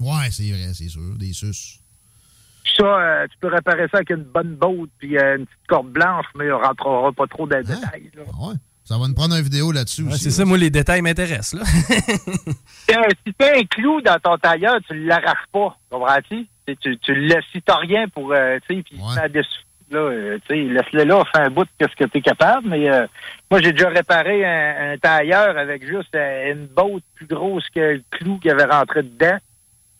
Ouais, 0.00 0.30
c'est 0.30 0.50
vrai, 0.50 0.70
c'est 0.74 0.88
sûr. 0.88 1.00
Des 1.16 1.32
sus. 1.32 1.80
Ça, 2.76 2.84
euh, 2.84 3.26
tu 3.30 3.36
peux 3.40 3.48
réparer 3.48 3.86
ça 3.90 3.98
avec 3.98 4.10
une 4.10 4.22
bonne 4.24 4.54
botte 4.54 4.90
puis 4.98 5.16
une 5.16 5.46
petite 5.46 5.66
corde 5.68 5.88
blanche, 5.90 6.26
mais 6.36 6.50
on 6.52 6.58
rentrera 6.58 7.10
pas 7.12 7.26
trop 7.26 7.46
dans 7.46 7.56
les 7.56 7.64
détails. 7.64 8.10
là. 8.16 8.22
Ouais. 8.38 8.54
Ça 8.88 8.96
va 8.96 9.06
nous 9.06 9.12
prendre 9.12 9.34
une 9.36 9.42
vidéo 9.42 9.70
là-dessus 9.70 10.02
Ouais, 10.04 10.14
aussi. 10.14 10.24
c'est 10.24 10.30
ça, 10.30 10.46
moi, 10.46 10.56
les 10.56 10.70
détails 10.70 11.02
m'intéressent. 11.02 11.60
là. 11.60 11.64
Si 13.26 13.34
tu 13.38 13.44
as 13.44 13.58
un 13.58 13.64
clou 13.64 14.00
dans 14.00 14.18
ton 14.18 14.38
tailleur, 14.38 14.78
tu 14.88 14.94
l'arraches 15.04 15.46
pas, 15.52 15.76
comprends-tu? 15.90 16.46
Tu, 16.66 16.76
tu, 16.78 16.96
tu 16.98 17.14
le 17.14 17.26
laisses, 17.26 17.44
si 17.52 17.60
t'as 17.60 17.76
rien 17.76 18.08
pour, 18.08 18.32
euh, 18.32 18.58
tu 18.66 18.76
sais, 18.76 18.82
puis 18.82 18.96
tu 18.98 19.30
dessus, 19.30 19.60
là, 19.90 19.98
euh, 19.98 20.38
tu 20.48 20.54
sais, 20.54 20.62
laisse-le 20.72 21.04
là, 21.04 21.22
fais 21.34 21.42
un 21.42 21.50
bout 21.50 21.64
de 21.64 21.86
ce 21.86 21.94
que 21.96 22.04
tu 22.10 22.16
es 22.18 22.20
capable, 22.22 22.66
mais 22.68 22.88
euh, 22.90 23.06
moi, 23.50 23.60
j'ai 23.60 23.72
déjà 23.72 23.90
réparé 23.90 24.44
un, 24.46 24.92
un 24.92 24.96
tailleur 24.98 25.58
avec 25.58 25.86
juste 25.86 26.14
euh, 26.14 26.52
une 26.52 26.66
botte 26.66 27.02
plus 27.14 27.26
grosse 27.26 27.68
que 27.68 27.80
le 27.80 28.02
clou 28.10 28.38
qui 28.38 28.48
avait 28.50 28.64
rentré 28.64 29.02
dedans, 29.02 29.36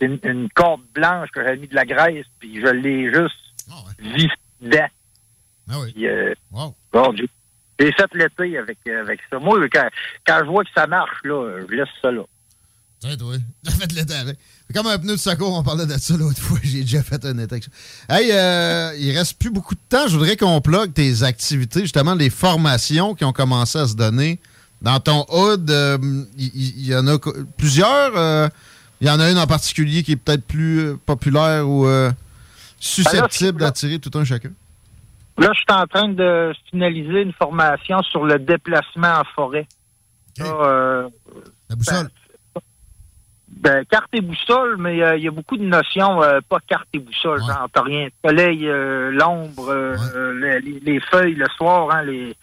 une, 0.01 0.19
une 0.25 0.49
corde 0.49 0.81
blanche 0.95 1.29
que 1.31 1.43
j'avais 1.43 1.59
mis 1.59 1.69
de 1.69 1.75
la 1.75 1.85
graisse, 1.85 2.25
puis 2.39 2.59
je 2.59 2.67
l'ai 2.69 3.13
juste 3.13 3.37
vissé 3.99 4.29
dedans. 4.63 4.89
Puis, 5.93 6.07
euh, 6.07 6.33
bon, 6.51 6.75
j'ai- 7.79 7.87
j'ai 7.87 7.93
fait 7.93 8.15
l'été 8.15 8.59
avec, 8.59 8.79
euh, 8.89 9.01
avec 9.03 9.21
ça. 9.31 9.39
Moi, 9.39 9.59
quand, 9.73 9.89
quand 10.27 10.39
je 10.41 10.51
vois 10.51 10.65
que 10.65 10.71
ça 10.75 10.87
marche, 10.87 11.17
là, 11.25 11.59
je 11.69 11.75
laisse 11.75 11.89
ça 12.03 12.11
là. 12.11 12.23
Tiens, 13.01 13.17
toi. 13.17 13.35
T'as 13.65 13.71
fait 13.73 13.93
l'été 13.93 14.15
avec. 14.15 14.39
Comme 14.75 14.87
un 14.89 14.99
pneu 14.99 15.13
de 15.15 15.19
secours, 15.19 15.57
on 15.57 15.63
parlait 15.63 15.87
de 15.87 15.97
ça 15.97 16.17
l'autre 16.17 16.41
fois. 16.41 16.59
J'ai 16.65 16.81
déjà 16.81 17.03
fait 17.03 17.25
un 17.25 17.39
été 17.39 17.55
avec 17.55 17.65
ça. 17.65 17.71
Hey, 18.09 18.31
euh, 18.33 18.93
il 18.99 19.17
reste 19.17 19.39
plus 19.39 19.51
beaucoup 19.51 19.75
de 19.75 19.81
temps. 19.89 20.09
Je 20.09 20.17
voudrais 20.17 20.37
qu'on 20.37 20.61
plug 20.61 20.93
tes 20.93 21.23
activités, 21.23 21.81
justement, 21.83 22.15
les 22.15 22.31
formations 22.31 23.15
qui 23.15 23.25
ont 23.25 23.33
commencé 23.33 23.79
à 23.79 23.87
se 23.87 23.95
donner. 23.95 24.39
Dans 24.83 25.01
ton 25.01 25.25
hood, 25.31 25.71
euh, 25.71 25.99
il 26.37 26.87
y, 26.87 26.95
en 26.95 27.07
a 27.09 27.19
plusieurs. 27.57 28.17
euh, 28.17 28.49
Il 29.01 29.07
y 29.07 29.11
en 29.11 29.19
a 29.21 29.31
une 29.31 29.39
en 29.39 29.47
particulier 29.47 30.03
qui 30.03 30.13
est 30.13 30.17
peut-être 30.17 30.45
plus 30.45 30.97
populaire 31.07 31.69
ou 31.69 31.87
euh, 31.87 32.11
susceptible 32.81 33.61
d'attirer 33.61 33.99
tout 33.99 34.11
un 34.19 34.25
chacun. 34.25 34.51
Là, 35.39 35.51
je 35.55 35.59
suis 35.59 35.67
en 35.71 35.87
train 35.87 36.09
de 36.09 36.53
finaliser 36.71 37.23
une 37.23 37.33
formation 37.33 38.03
sur 38.03 38.25
le 38.25 38.39
déplacement 38.39 39.21
en 39.21 39.25
forêt. 39.35 39.67
Euh, 40.41 41.09
La 41.69 41.77
boussole. 41.77 42.09
ben, 43.49 43.85
carte 43.87 44.09
et 44.13 44.21
boussole, 44.21 44.77
mais 44.79 45.03
euh, 45.03 45.17
il 45.17 45.25
y 45.25 45.29
a 45.29 45.31
beaucoup 45.33 45.57
de 45.57 45.65
notions, 45.65 46.23
euh, 46.23 46.41
pas 46.49 46.59
carte 46.67 46.87
et 46.93 46.99
boussole, 46.99 47.41
genre, 47.41 47.69
t'as 47.73 47.83
rien. 47.83 48.09
Soleil, 48.25 48.61
l'ombre, 49.13 49.73
les, 50.41 50.61
les 50.61 51.01
feuilles 51.01 51.35
le 51.35 51.47
soir, 51.57 51.91
hein, 51.93 52.03
les. 52.03 52.37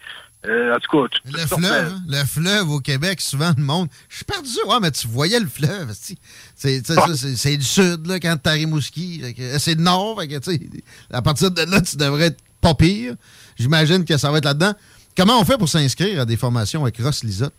en 0.46 0.78
tout 0.78 1.02
cas, 1.02 1.08
tout- 1.10 1.32
Le 1.32 1.38
fleuve, 1.46 1.92
hein, 1.94 2.02
le 2.08 2.24
fleuve 2.24 2.70
au 2.70 2.80
Québec, 2.80 3.20
souvent 3.20 3.52
le 3.56 3.62
monde. 3.62 3.88
Je 4.08 4.16
suis 4.16 4.24
perdu. 4.24 4.48
Ouais, 4.66 4.78
mais 4.80 4.90
tu 4.90 5.06
voyais 5.06 5.40
le 5.40 5.48
fleuve. 5.48 5.92
C'est 6.54 7.56
du 7.56 7.64
sud, 7.64 8.06
là, 8.06 8.20
quand 8.20 8.36
t'es 8.42 8.50
à 8.50 8.52
Rimouski. 8.52 9.22
C'est 9.58 9.74
le 9.74 9.82
nord. 9.82 10.20
Fait 10.20 10.28
que, 10.28 10.34
à 11.12 11.22
partir 11.22 11.50
de 11.50 11.62
là, 11.62 11.80
tu 11.80 11.96
devrais 11.96 12.26
être 12.26 12.40
pas 12.66 12.74
pire. 12.74 13.14
J'imagine 13.58 14.04
que 14.04 14.16
ça 14.16 14.30
va 14.30 14.38
être 14.38 14.44
là-dedans. 14.44 14.72
Comment 15.16 15.40
on 15.40 15.44
fait 15.44 15.56
pour 15.58 15.68
s'inscrire 15.68 16.20
à 16.20 16.24
des 16.24 16.36
formations 16.36 16.82
avec 16.82 16.98
Ross 16.98 17.22
Lisotte? 17.24 17.54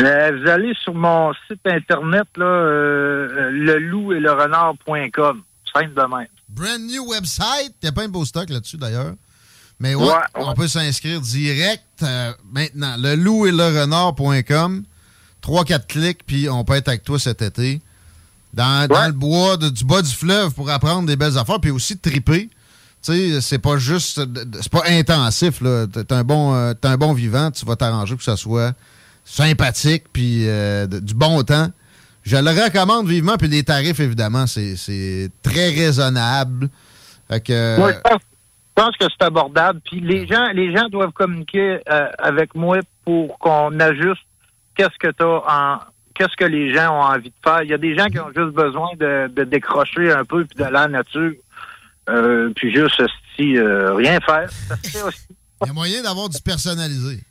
Euh, 0.00 0.32
vous 0.40 0.48
allez 0.48 0.72
sur 0.82 0.94
mon 0.94 1.32
site 1.46 1.60
internet, 1.66 2.26
là, 2.36 2.44
euh, 2.46 3.50
le 3.50 3.78
loup 3.78 4.12
et 4.12 4.20
le 4.20 4.32
renard.com. 4.32 5.42
Simple 5.74 5.94
de 5.94 6.16
même. 6.16 6.26
Brand 6.48 6.80
new 6.80 7.04
website. 7.10 7.74
Il 7.82 7.86
y 7.86 7.88
a 7.88 7.92
pas 7.92 8.02
un 8.04 8.08
beau 8.08 8.24
stock 8.24 8.48
là-dessus, 8.48 8.76
d'ailleurs. 8.78 9.14
Mais 9.78 9.94
ouais, 9.94 10.04
Ouais, 10.06 10.14
on 10.34 10.54
peut 10.54 10.68
s'inscrire 10.68 11.20
direct 11.20 11.84
euh, 12.02 12.32
maintenant. 12.52 12.94
Le 12.98 13.14
loup 13.14 13.46
et 13.46 13.52
le 13.52 13.64
renard.com. 13.80 14.84
3-4 15.42 15.86
clics, 15.86 16.24
puis 16.26 16.48
on 16.48 16.64
peut 16.64 16.74
être 16.74 16.88
avec 16.88 17.02
toi 17.04 17.18
cet 17.18 17.42
été. 17.42 17.80
Dans, 18.54 18.86
dans 18.88 19.06
le 19.06 19.12
bois 19.12 19.56
de- 19.56 19.68
du 19.70 19.84
bas 19.84 20.02
du 20.02 20.10
fleuve 20.12 20.52
pour 20.54 20.68
apprendre 20.70 21.06
des 21.06 21.16
belles 21.16 21.38
affaires, 21.38 21.60
puis 21.60 21.70
aussi 21.70 21.96
triper. 21.98 22.48
Tu 23.02 23.12
sais, 23.12 23.40
c'est 23.40 23.58
pas 23.58 23.78
juste. 23.78 24.20
C'est 24.60 24.70
pas 24.72 24.82
intensif, 24.88 25.60
là. 25.60 25.86
T'es 25.86 26.12
un, 26.12 26.22
bon, 26.24 26.54
euh, 26.54 26.74
t'es 26.74 26.88
un 26.88 26.96
bon 26.96 27.12
vivant, 27.14 27.50
tu 27.50 27.64
vas 27.64 27.76
t'arranger 27.76 28.10
pour 28.14 28.18
que 28.18 28.24
ça 28.24 28.36
soit 28.36 28.72
sympathique, 29.24 30.04
puis 30.12 30.48
euh, 30.48 30.86
de- 30.86 30.98
du 31.00 31.14
bon 31.14 31.42
temps. 31.42 31.68
Je 32.22 32.36
le 32.36 32.50
recommande 32.50 33.08
vivement, 33.08 33.36
puis 33.38 33.48
les 33.48 33.62
tarifs, 33.62 34.00
évidemment, 34.00 34.46
c'est 34.46 34.76
c'est 34.76 35.30
très 35.42 35.70
raisonnable. 35.70 36.68
Fait 37.28 37.40
que, 37.40 37.78
Moi, 37.78 37.92
je 37.92 37.98
pense, 38.00 38.20
je 38.20 38.82
pense 38.82 38.96
que 38.98 39.04
c'est 39.08 39.24
abordable. 39.24 39.80
Puis 39.84 40.00
les 40.00 40.26
gens, 40.26 40.46
les 40.52 40.76
gens 40.76 40.88
doivent 40.88 41.12
communiquer 41.12 41.78
euh, 41.90 42.08
avec 42.18 42.54
moi 42.54 42.80
pour 43.04 43.38
qu'on 43.38 43.78
ajuste 43.80 44.20
qu'est-ce 44.74 44.98
que 44.98 45.10
t'as 45.12 45.24
en 45.24 45.78
qu'est-ce 46.14 46.36
que 46.36 46.44
les 46.44 46.74
gens 46.74 46.94
ont 46.98 47.02
envie 47.02 47.30
de 47.30 47.34
faire. 47.42 47.62
Il 47.62 47.70
y 47.70 47.74
a 47.74 47.78
des 47.78 47.96
gens 47.96 48.06
qui 48.06 48.18
ont 48.18 48.28
juste 48.36 48.52
besoin 48.54 48.88
de, 48.98 49.28
de 49.34 49.44
décrocher 49.44 50.12
un 50.12 50.24
peu 50.26 50.44
puis 50.44 50.58
d'aller 50.58 50.76
en 50.78 50.88
nature. 50.88 51.32
Euh, 52.10 52.52
puis 52.56 52.72
juste 52.74 53.00
si 53.36 53.56
euh, 53.56 53.94
rien 53.94 54.18
faire. 54.20 54.48
Aussi. 55.06 55.18
il 55.62 55.66
y 55.66 55.70
a 55.70 55.72
moyen 55.72 56.02
d'avoir 56.02 56.28
du 56.28 56.40
personnalisé. 56.42 57.22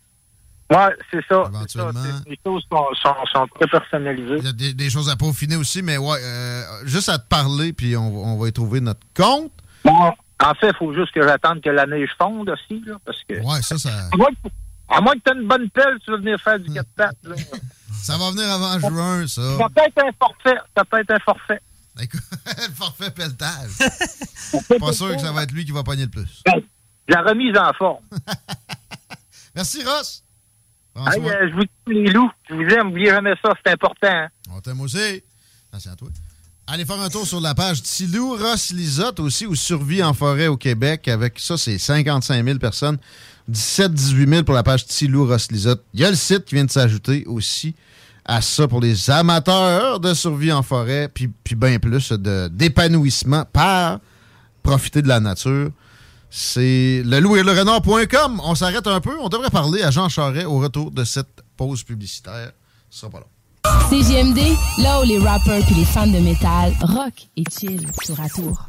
Ouais, 0.72 0.95
c'est 1.11 1.26
ça. 1.27 1.45
Éventuellement. 1.49 2.03
Les 2.27 2.39
choses 2.45 2.64
sont, 2.72 2.85
sont, 3.01 3.15
sont 3.34 3.47
très 3.60 3.68
personnalisées. 3.68 4.38
Il 4.38 4.45
y 4.45 4.49
a 4.49 4.51
des, 4.53 4.73
des 4.76 4.89
choses 4.91 5.10
à 5.10 5.15
peaufiner 5.15 5.56
aussi, 5.56 5.81
mais 5.81 5.97
ouais, 5.97 6.19
euh, 6.23 6.61
juste 6.85 7.10
à 7.10 7.18
te 7.18 7.27
parler, 7.27 7.73
puis 7.73 7.97
on, 7.97 8.11
va- 8.11 8.30
on 8.30 8.38
va 8.38 8.47
y 8.47 8.53
trouver 8.53 8.80
notre 8.80 8.99
compte. 9.15 9.51
Bon, 9.84 10.14
en 10.41 10.53
fait, 10.53 10.68
il 10.69 10.76
faut 10.77 10.93
juste 10.93 11.11
que 11.11 11.23
j'attende 11.23 11.61
que 11.61 11.69
la 11.72 11.88
neige 11.88 12.10
fonde 12.19 12.49
aussi, 12.49 12.84
là, 12.85 12.95
parce 13.03 13.18
que. 13.27 13.34
Ouais, 13.41 13.61
ça, 13.64 13.77
ça. 13.80 13.89
À 14.91 15.01
moins 15.01 15.14
que, 15.14 15.19
tu 15.26 15.31
aies 15.31 15.41
une 15.41 15.47
bonne 15.47 15.69
pelle, 15.72 15.97
tu 16.06 16.11
vas 16.11 16.18
venir 16.18 16.39
faire 16.39 16.60
du 16.60 16.72
4 16.73 16.88
pattes. 16.95 17.15
Là. 17.23 17.35
Ça 18.03 18.18
va 18.18 18.30
venir 18.30 18.47
avant 18.51 18.80
juin, 18.80 19.26
ça. 19.27 19.41
Ça 19.57 19.65
peut 19.76 19.81
être 19.88 20.03
un 20.06 20.11
forfait. 20.19 20.60
Ça 20.77 20.85
peut 20.85 20.99
être 20.99 21.11
un 21.11 21.19
forfait. 21.19 21.61
Le 22.07 22.73
forfait 22.76 23.11
pelletage. 23.15 23.71
Pas 24.80 24.93
sûr 24.93 25.15
que 25.15 25.21
ça 25.21 25.31
va 25.31 25.43
être 25.43 25.51
lui 25.51 25.65
qui 25.65 25.71
va 25.71 25.84
pogner 25.84 26.03
le 26.03 26.09
plus. 26.09 26.43
La 27.07 27.21
remise 27.21 27.57
en 27.57 27.73
forme. 27.73 28.03
Merci, 29.55 29.84
Ross. 29.84 30.23
Hey, 30.95 31.21
euh, 31.21 31.49
je 31.49 31.55
vous 31.55 31.63
dis 31.63 31.93
les 32.05 32.11
loups. 32.11 32.31
Je 32.49 32.55
vous 32.55 32.61
aime. 32.61 32.88
N'oubliez 32.88 33.09
jamais 33.09 33.34
ça. 33.43 33.53
C'est 33.65 33.71
important. 33.71 34.07
hein. 34.07 34.27
On 34.51 34.59
t'aime 34.59 34.81
aussi. 34.81 35.23
Merci 35.71 35.89
à 35.89 35.95
toi. 35.95 36.09
Allez 36.67 36.85
faire 36.85 36.99
un 36.99 37.09
tour 37.09 37.26
sur 37.26 37.39
la 37.39 37.55
page 37.55 37.81
Tilou 37.81 38.35
Ross 38.35 38.69
Lisotte 38.71 39.19
aussi, 39.19 39.47
ou 39.47 39.55
Survie 39.55 40.03
en 40.03 40.13
forêt 40.13 40.47
au 40.47 40.57
Québec. 40.57 41.07
Avec 41.07 41.39
ça, 41.39 41.57
c'est 41.57 41.77
55 41.80 42.43
000 42.45 42.59
personnes. 42.59 42.97
17-18 43.49 44.30
000 44.30 44.43
pour 44.43 44.53
la 44.53 44.61
page 44.61 44.85
Tilou 44.85 45.26
Ross 45.26 45.51
Lisotte. 45.51 45.84
Il 45.93 46.01
y 46.01 46.05
a 46.05 46.09
le 46.11 46.15
site 46.15 46.45
qui 46.45 46.55
vient 46.55 46.65
de 46.65 46.69
s'ajouter 46.71 47.23
aussi 47.26 47.76
à 48.30 48.41
ça 48.41 48.68
pour 48.68 48.80
les 48.80 49.10
amateurs 49.10 49.99
de 49.99 50.14
survie 50.14 50.51
en 50.51 50.61
forêt, 50.61 51.10
puis, 51.11 51.27
puis 51.43 51.56
bien 51.56 51.80
plus 51.80 52.11
d'épanouissement 52.11 53.43
par 53.51 53.99
profiter 54.61 55.01
de 55.01 55.07
la 55.07 55.19
nature. 55.19 55.72
C'est 56.30 57.01
le 57.03 57.19
loup 57.19 57.38
et 57.38 57.43
le 57.43 57.51
renard.com. 57.51 58.39
On 58.43 58.53
s'arrête 58.53 58.85
un 58.85 59.01
peu. 59.01 59.18
On 59.19 59.30
devrait 59.30 59.49
parler 59.49 59.81
à 59.81 59.89
Jean 59.89 60.10
Charret 60.10 60.45
au 60.45 60.60
retour 60.60 60.91
de 60.91 61.03
cette 61.03 61.41
pause 61.57 61.81
publicitaire. 61.81 62.51
Ce 62.91 62.99
sera 62.99 63.11
pas 63.11 63.19
long. 63.19 63.89
CGMD, 63.89 64.38
là 64.77 65.01
où 65.01 65.06
les 65.06 65.18
rappers 65.18 65.65
puis 65.65 65.76
les 65.76 65.85
fans 65.85 66.06
de 66.06 66.19
métal 66.19 66.73
rock 66.81 67.14
et 67.35 67.43
chill 67.49 67.88
tour 68.06 68.19
à 68.19 68.30
tour. 68.30 68.69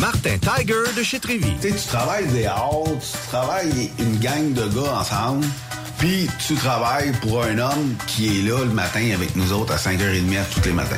Martin 0.01 0.35
Tiger 0.39 0.95
de 0.97 1.03
chez 1.03 1.19
Trévy. 1.19 1.53
Tu 1.61 1.69
sais, 1.69 1.75
tu 1.75 1.87
travailles 1.87 2.25
des 2.29 2.45
heures, 2.45 2.83
tu 2.99 3.27
travailles 3.29 3.91
une 3.99 4.17
gang 4.17 4.51
de 4.51 4.63
gars 4.63 4.97
ensemble, 4.99 5.45
puis 5.99 6.27
tu 6.39 6.55
travailles 6.55 7.11
pour 7.21 7.43
un 7.43 7.59
homme 7.59 7.95
qui 8.07 8.39
est 8.39 8.41
là 8.41 8.65
le 8.65 8.71
matin 8.71 9.11
avec 9.13 9.35
nous 9.35 9.53
autres 9.53 9.73
à 9.73 9.77
5h30 9.77 10.39
tous 10.55 10.65
les 10.65 10.73
matins. 10.73 10.97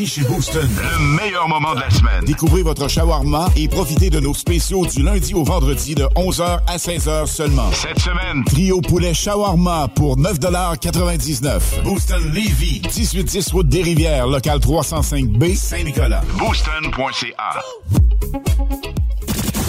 Chez 0.05 0.21
Booston. 0.21 0.69
Le 0.69 1.17
meilleur 1.17 1.47
moment 1.47 1.75
de 1.75 1.79
la 1.79 1.89
semaine. 1.89 2.23
Découvrez 2.25 2.63
votre 2.63 2.87
shawarma 2.87 3.49
et 3.55 3.67
profitez 3.67 4.09
de 4.09 4.19
nos 4.19 4.33
spéciaux 4.33 4.85
du 4.85 5.03
lundi 5.03 5.33
au 5.33 5.43
vendredi 5.43 5.95
de 5.95 6.03
11h 6.15 6.59
à 6.67 6.77
16h 6.77 7.27
seulement. 7.27 7.69
Cette 7.73 7.99
semaine, 7.99 8.43
trio 8.45 8.81
poulet 8.81 9.13
shawarma 9.13 9.87
pour 9.95 10.17
9,99 10.17 11.83
Booston 11.83 12.23
Levy, 12.33 12.81
1810 12.81 13.51
route 13.51 13.67
des 13.67 13.81
Rivières, 13.83 14.27
local 14.27 14.59
305B, 14.59 15.55
Saint-Nicolas. 15.55 16.21
Booston.ca. 16.37 17.59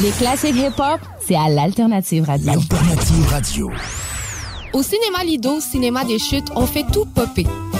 Les 0.00 0.10
classiques 0.10 0.56
hip-hop, 0.56 1.00
c'est 1.20 1.36
à 1.36 1.48
l'Alternative 1.48 2.24
Radio. 2.24 2.52
Alternative 2.52 3.26
Radio. 3.30 3.70
Au 4.72 4.82
cinéma 4.82 5.22
Lido, 5.24 5.60
cinéma 5.60 6.04
des 6.04 6.18
chutes, 6.18 6.50
on 6.56 6.66
fait 6.66 6.84
tout 6.92 7.04
popper. 7.04 7.46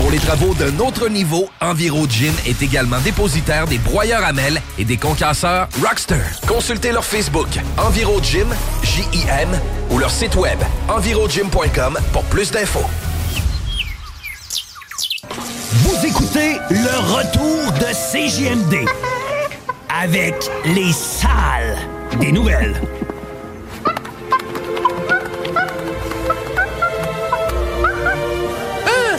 Pour 0.00 0.10
les 0.10 0.18
travaux 0.18 0.54
d'un 0.54 0.78
autre 0.78 1.08
niveau, 1.10 1.50
Enviro 1.60 2.06
Gym 2.08 2.32
est 2.46 2.62
également 2.62 2.98
dépositaire 3.00 3.66
des 3.66 3.76
broyeurs 3.76 4.24
à 4.24 4.32
mêles 4.32 4.60
et 4.78 4.84
des 4.86 4.96
concasseurs 4.96 5.68
Rockster. 5.86 6.22
Consultez 6.48 6.90
leur 6.90 7.04
Facebook 7.04 7.48
Enviro 7.76 8.18
Gym, 8.22 8.48
J-I-M, 8.82 9.50
ou 9.90 9.98
leur 9.98 10.10
site 10.10 10.36
web 10.36 10.58
envirogym.com 10.88 11.98
pour 12.14 12.24
plus 12.24 12.50
d'infos. 12.50 12.86
Vous 15.28 16.06
écoutez 16.06 16.56
le 16.70 16.98
retour 17.14 17.70
de 17.72 17.92
CJMD 17.92 18.88
avec 20.02 20.34
les 20.64 20.92
salles 20.92 21.76
des 22.18 22.32
nouvelles. 22.32 22.80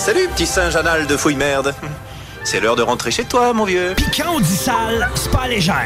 Salut, 0.01 0.27
petit 0.29 0.47
singe 0.47 0.75
anal 0.75 1.05
de 1.05 1.15
fouille 1.15 1.35
merde. 1.35 1.75
C'est 2.43 2.59
l'heure 2.59 2.75
de 2.75 2.81
rentrer 2.81 3.11
chez 3.11 3.23
toi, 3.23 3.53
mon 3.53 3.65
vieux. 3.65 3.93
Puis 3.95 4.07
quand 4.17 4.33
on 4.33 4.39
dit 4.39 4.55
sale, 4.55 5.07
c'est 5.13 5.29
pas 5.29 5.47
légère. 5.47 5.85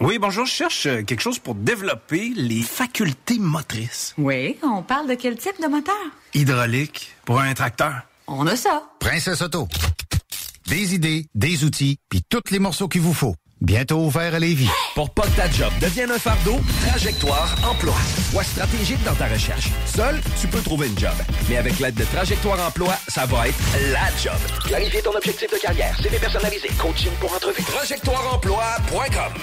Oui, 0.00 0.18
bonjour, 0.18 0.46
je 0.46 0.50
cherche 0.50 0.86
euh, 0.86 1.02
quelque 1.02 1.20
chose 1.20 1.38
pour 1.38 1.54
développer 1.54 2.32
les 2.34 2.62
facultés 2.62 3.38
motrices. 3.38 4.14
Oui, 4.16 4.56
on 4.62 4.82
parle 4.82 5.06
de 5.06 5.14
quel 5.14 5.36
type 5.36 5.60
de 5.60 5.66
moteur? 5.66 5.94
Hydraulique 6.32 7.14
pour 7.26 7.38
un 7.38 7.52
tracteur. 7.52 7.92
On 8.26 8.46
a 8.46 8.56
ça. 8.56 8.84
Princesse 8.98 9.42
Auto. 9.42 9.68
Des 10.68 10.94
idées, 10.94 11.26
des 11.34 11.64
outils, 11.64 11.98
puis 12.08 12.22
tous 12.26 12.50
les 12.50 12.58
morceaux 12.58 12.88
qu'il 12.88 13.02
vous 13.02 13.12
faut. 13.12 13.34
Bientôt 13.60 13.98
ouvert 13.98 14.34
à 14.34 14.38
Lévis. 14.38 14.70
Pour 14.94 15.10
pas 15.10 15.24
que 15.24 15.36
ta 15.36 15.50
job 15.50 15.70
devienne 15.82 16.10
un 16.10 16.18
fardeau, 16.18 16.58
Trajectoire 16.88 17.54
Emploi. 17.70 17.94
Sois 18.30 18.44
stratégique 18.44 19.04
dans 19.04 19.14
ta 19.14 19.26
recherche. 19.26 19.68
Seul, 19.84 20.18
tu 20.40 20.48
peux 20.48 20.62
trouver 20.62 20.86
une 20.86 20.98
job. 20.98 21.12
Mais 21.50 21.58
avec 21.58 21.78
l'aide 21.78 21.96
de 21.96 22.04
Trajectoire 22.04 22.66
Emploi, 22.66 22.94
ça 23.08 23.26
va 23.26 23.48
être 23.48 23.58
la 23.92 24.08
job. 24.16 24.38
Clarifier 24.64 25.02
ton 25.02 25.14
objectif 25.14 25.50
de 25.52 25.58
carrière, 25.58 25.94
CV 26.00 26.18
personnalisé, 26.18 26.68
coaching 26.78 27.12
pour 27.20 27.34
entrevue. 27.34 27.62
TrajectoireEmploi.com 27.64 29.42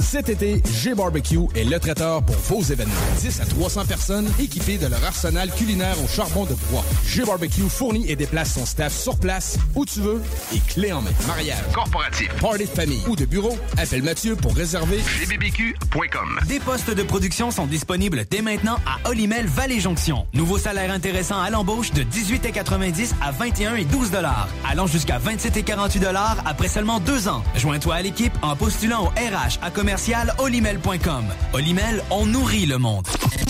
Cet 0.00 0.28
été, 0.28 0.62
G-Barbecue 0.82 1.48
est 1.56 1.64
le 1.64 1.80
traiteur 1.80 2.22
pour 2.22 2.36
vos 2.36 2.62
événements. 2.62 2.94
10 3.20 3.40
à 3.40 3.46
300 3.46 3.84
personnes 3.86 4.30
équipées 4.38 4.78
de 4.78 4.86
leur 4.86 5.02
arsenal 5.04 5.50
culinaire 5.50 5.96
au 6.04 6.06
charbon 6.06 6.44
de 6.44 6.54
bois. 6.70 6.84
G-Barbecue 7.06 7.68
fournit 7.68 8.08
et 8.08 8.14
déplace 8.14 8.52
son 8.54 8.64
staff 8.64 8.96
sur 8.96 9.18
place, 9.18 9.58
où 9.74 9.84
tu 9.84 10.00
veux, 10.00 10.22
et 10.54 10.60
clé 10.60 10.92
en 10.92 11.02
main. 11.02 11.10
Mariage, 11.26 11.58
corporatif, 11.74 12.28
party 12.40 12.64
de 12.64 12.68
famille 12.68 13.02
ou 13.08 13.16
de 13.16 13.24
bureau, 13.24 13.58
appelle 13.76 14.02
Mathieu 14.04 14.36
pour 14.36 14.54
réserver 14.54 14.98
gbbq.com. 14.98 16.40
Des 16.46 16.60
postes 16.60 16.94
de 16.94 17.02
production 17.02 17.50
sont 17.50 17.66
disponibles 17.66 18.24
dès 18.30 18.42
maintenant 18.42 18.76
à 18.86 19.08
Olimel 19.08 19.46
Valley 19.46 19.80
Jonction. 19.80 20.26
Nouveau 20.32 20.58
salaire 20.58 20.92
intéressant 20.92 21.40
à 21.40 21.50
l'embauche 21.50 21.92
de 21.92 22.02
18,90 22.02 23.14
à 23.20 23.32
21 23.32 23.74
et 23.74 23.84
12 23.84 24.10
dollars, 24.12 24.48
allant 24.70 24.86
jusqu'à 24.86 25.18
27 25.18 25.56
et 25.56 25.62
48 25.64 26.00
dollars 26.00 26.36
après 26.46 26.68
seulement 26.68 27.00
deux 27.00 27.26
ans. 27.26 27.42
Joins-toi 27.56 27.94
à 27.96 28.02
l'équipe 28.02 28.32
en 28.42 28.54
postulant 28.54 29.04
au 29.04 29.08
RH 29.08 29.58
à 29.62 29.70
commercial 29.78 30.34
olimel.com. 30.38 31.24
Olimel, 31.52 32.02
on 32.10 32.26
nourrit 32.26 32.66
le 32.66 32.78
monde. 32.78 33.06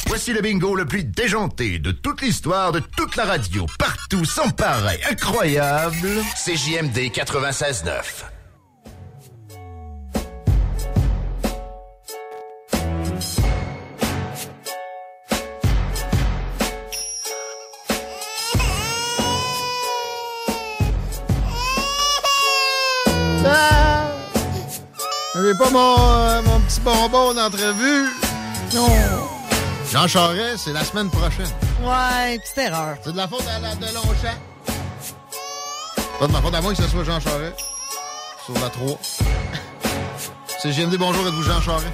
Voici 0.09 0.35
le 0.35 0.43
bingo 0.43 0.75
le 0.75 0.85
plus 0.85 1.03
déjanté 1.03 1.79
de 1.79 1.91
toute 1.91 2.21
l'histoire 2.21 2.71
de 2.71 2.81
toute 2.81 3.17
la 3.17 3.25
radio. 3.25 3.65
Partout, 3.79 4.27
sans 4.27 4.51
pareil, 4.51 5.01
incroyable. 5.11 6.11
CJMD 6.37 6.99
96.9. 7.15 8.25
Ah! 23.47 23.79
J'ai 25.41 25.55
pas 25.55 25.71
mon, 25.71 26.18
euh, 26.89 26.95
mon 26.95 27.09
petit 27.09 27.11
bonbon 27.11 27.35
d'entrevue. 27.35 28.09
Non. 28.75 28.89
Jean 29.91 30.07
Charest, 30.07 30.65
c'est 30.65 30.73
la 30.73 30.85
semaine 30.85 31.11
prochaine. 31.11 31.47
Ouais, 31.83 32.39
petite 32.39 32.59
erreur. 32.59 32.97
C'est 33.03 33.13
de 33.13 33.17
la 33.17 33.29
faute 33.29 33.45
à 33.49 33.59
la 33.61 33.75
de 33.75 33.87
Longchamp. 33.95 34.39
Pas 36.19 36.27
de 36.27 36.33
ma 36.33 36.43
faute 36.43 36.55
à 36.55 36.61
moi 36.61 36.73
que 36.73 36.83
ce 36.83 36.89
soit 36.89 37.05
Jean 37.05 37.21
Charest. 37.21 37.59
Sur 38.45 38.55
la 38.55 38.69
3. 38.69 38.99
C'est 40.61 40.73
GMD, 40.73 40.97
bonjour, 40.97 41.27
êtes-vous 41.27 41.43
Jean 41.43 41.61
Charest? 41.61 41.87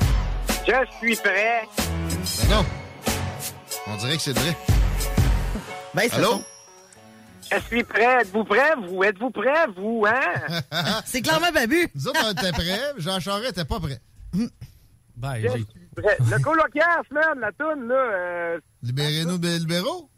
Je 0.66 0.96
suis 0.98 1.16
prêt. 1.16 1.68
Ben 1.76 2.48
non. 2.48 2.64
On 3.86 3.96
dirait 3.96 4.16
que 4.16 4.22
c'est 4.22 4.32
vrai. 4.32 4.56
Ben, 5.92 6.08
c'est 6.10 6.16
Allô? 6.16 6.42
Je 7.52 7.58
suis 7.66 7.84
prêt. 7.84 8.22
Êtes-vous 8.22 8.44
prêt, 8.44 8.74
vous? 8.88 9.04
Êtes-vous 9.04 9.30
prêt, 9.30 9.66
vous, 9.76 10.06
hein? 10.08 10.60
c'est 11.04 11.20
clairement 11.20 11.52
Babu. 11.52 11.86
Nous 11.94 12.08
autres, 12.08 12.20
on 12.24 12.32
était 12.32 12.52
prêts. 12.52 12.80
Jean 12.96 13.20
Charest 13.20 13.50
était 13.50 13.66
pas 13.66 13.78
prêt. 13.78 14.00
Ben. 15.16 15.42
Le 15.42 16.42
colloquial, 16.42 17.02
man, 17.10 17.38
la 17.40 17.52
toune, 17.52 17.88
là. 17.88 17.94
euh, 17.94 18.60
Libérez-nous 18.82 19.38
des 19.38 19.58
libéraux? 19.60 20.08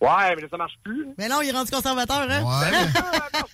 Ouais, 0.00 0.36
mais 0.36 0.42
là, 0.42 0.48
ça 0.50 0.56
marche 0.58 0.74
plus. 0.84 1.06
Mais 1.16 1.26
non, 1.26 1.40
il 1.42 1.48
est 1.48 1.52
rendu 1.52 1.70
conservateur, 1.70 2.20
hein? 2.30 2.42
Ouais. 2.44 2.70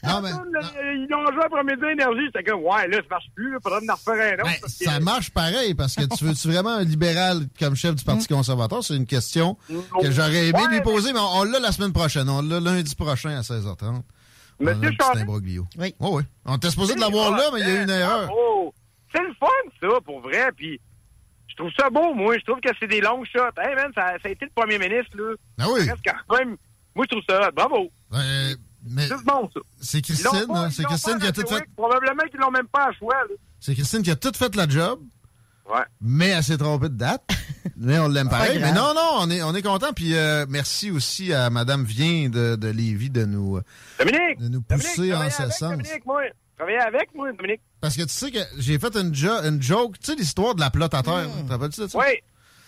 non, 0.10 0.20
mais 0.20 0.31
Là, 0.31 0.60
Ils 0.93 1.06
l'ont 1.09 1.32
joué 1.32 1.44
après-midi 1.44 1.85
énergie. 1.93 2.27
J'étais 2.35 2.51
comme, 2.51 2.62
ouais, 2.62 2.89
là, 2.89 2.97
ça 2.97 3.02
marche 3.10 3.27
plus. 3.36 3.55
Il 3.56 3.59
faudrait 3.62 3.89
en 3.89 3.94
refaire 3.94 4.39
un 4.39 4.43
autre. 4.43 4.60
que- 4.60 4.85
ça 4.85 4.98
marche 5.01 5.31
pareil 5.31 5.74
parce 5.74 5.94
que 5.94 6.02
tu 6.16 6.24
veux-tu 6.24 6.48
vraiment 6.48 6.70
un 6.74 6.82
libéral 6.82 7.43
comme 7.60 7.77
chef 7.77 7.94
du 7.94 8.05
Parti 8.05 8.27
conservateur? 8.27 8.82
C'est 8.82 8.97
une 8.97 9.06
question 9.06 9.56
que 10.01 10.10
j'aurais 10.10 10.48
aimé 10.48 10.59
lui 10.69 10.81
poser, 10.81 11.12
mais 11.12 11.20
on, 11.20 11.39
on 11.39 11.44
l'a 11.44 11.60
la 11.60 11.70
semaine 11.70 11.93
prochaine. 11.93 12.28
On 12.28 12.43
l'a 12.43 12.59
lundi 12.59 12.94
prochain 12.97 13.31
à 13.39 13.43
16h30. 13.43 14.02
On 14.60 14.66
a 14.66 14.70
un 14.73 14.74
Monsieur 14.74 14.97
imbroglio. 15.14 15.66
Oui. 15.78 15.94
Oh, 16.01 16.16
oui. 16.19 16.24
On 16.44 16.56
était 16.56 16.70
supposé 16.70 16.94
de 16.97 17.01
l'avoir 17.01 17.31
là, 17.36 17.44
mais 17.55 17.60
il 17.60 17.69
y 17.69 17.70
a 17.70 17.74
eu 17.81 17.82
une 17.85 17.90
erreur. 17.90 18.31
Oh, 18.36 18.74
c'est 19.14 19.22
le 19.22 19.34
fun, 19.34 19.47
ça, 19.80 20.01
pour 20.05 20.20
vrai. 20.20 20.51
Puis, 20.56 20.80
je 21.48 21.56
trouve 21.56 21.70
ça 21.78 21.90
beau, 21.90 22.14
moi. 22.14 22.39
Je 22.39 22.44
trouve 22.44 22.60
que 22.60 22.70
c'est 22.80 22.86
des 22.86 23.01
longs 23.01 23.24
shots. 23.24 23.40
Hey, 23.59 23.74
man, 23.74 23.90
ça, 23.94 24.14
ça 24.22 24.28
a 24.28 24.30
été 24.30 24.44
le 24.47 24.51
premier 24.55 24.78
ministre, 24.78 25.16
là. 25.16 25.34
Ah 25.60 25.66
oui. 25.72 25.84
Ça 25.86 25.93
reste 25.93 26.05
quand 26.28 26.39
même. 26.39 26.56
Moi, 26.94 27.06
je 27.10 27.16
trouve 27.16 27.24
ça. 27.28 27.51
Bravo. 27.51 27.90
Euh, 28.14 28.55
mais 28.89 29.06
C'est 29.06 29.24
bon, 29.24 29.48
ça. 29.55 29.60
c'est 29.80 30.02
Christine, 30.02 30.47
pas- 30.48 30.59
hein, 30.66 30.70
c'est 30.70 30.84
Christine 30.84 31.18
qui 31.18 31.26
a 31.26 31.32
tout 31.32 31.47
fait. 31.47 31.62
Probablement 31.76 32.24
qu'ils 32.30 32.40
l'ont 32.40 32.51
même 32.51 32.66
pas 32.68 32.89
à 32.89 32.93
choix, 32.93 33.14
là. 33.28 33.34
C'est 33.60 33.74
Christine 33.74 34.02
qui 34.02 34.10
a 34.10 34.16
tout 34.16 34.32
fait 34.34 34.55
la 34.56 34.68
job. 34.68 35.01
Ouais. 35.72 35.84
Mais 36.01 36.30
elle 36.30 36.43
s'est 36.43 36.59
trompée 36.59 36.89
de 36.89 36.97
date. 36.97 37.22
mais 37.76 37.98
on 38.01 38.09
l'aime 38.09 38.28
Pas 38.28 38.39
pareil. 38.39 38.59
Mais 38.60 38.72
non, 38.72 38.93
non, 38.94 39.18
on 39.20 39.30
est, 39.30 39.43
on 39.43 39.55
est 39.55 39.62
content. 39.62 39.93
Puis 39.93 40.14
euh, 40.16 40.44
merci 40.48 40.90
aussi 40.90 41.32
à 41.32 41.48
Madame 41.51 41.84
Vien 41.84 42.28
de, 42.28 42.56
de 42.56 42.68
Lévis 42.68 43.10
de 43.10 43.24
nous, 43.24 43.59
euh, 43.59 43.62
Dominique! 44.01 44.39
de 44.40 44.48
nous 44.48 44.60
Dominique, 44.68 44.68
pousser 44.97 45.14
en 45.14 45.30
ce 45.30 45.48
sens. 45.51 45.60
Dominique, 45.70 46.05
moi. 46.05 46.22
Travaillez 46.57 46.79
avec, 46.79 47.15
moi, 47.15 47.33
Dominique. 47.33 47.61
Parce 47.81 47.97
que 47.97 48.03
tu 48.03 48.09
sais 48.11 48.31
que 48.31 48.39
j'ai 48.59 48.79
fait 48.79 48.95
une, 48.97 49.15
jo- 49.15 49.43
une 49.43 49.61
joke, 49.62 49.99
tu 49.99 50.12
sais, 50.12 50.15
l'histoire 50.16 50.55
de 50.55 50.61
la 50.61 50.70
plotte 50.70 50.95
à 50.95 51.03
terre. 51.03 51.27
Tu 51.39 51.45
te 51.47 51.51
rappelles-tu 51.53 51.81
de 51.81 51.87
ça? 51.89 51.99
Oui. 51.99 52.05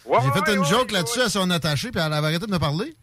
Ouais, 0.06 0.18
J'ai 0.22 0.32
fait 0.32 0.50
ouais, 0.50 0.56
une 0.56 0.64
joke 0.64 0.90
là-dessus 0.92 1.20
à 1.22 1.28
son 1.30 1.48
attaché, 1.50 1.90
puis 1.90 2.00
elle 2.04 2.12
avait 2.12 2.26
arrêté 2.26 2.46
de 2.46 2.50
me 2.50 2.58
parler. 2.58 2.94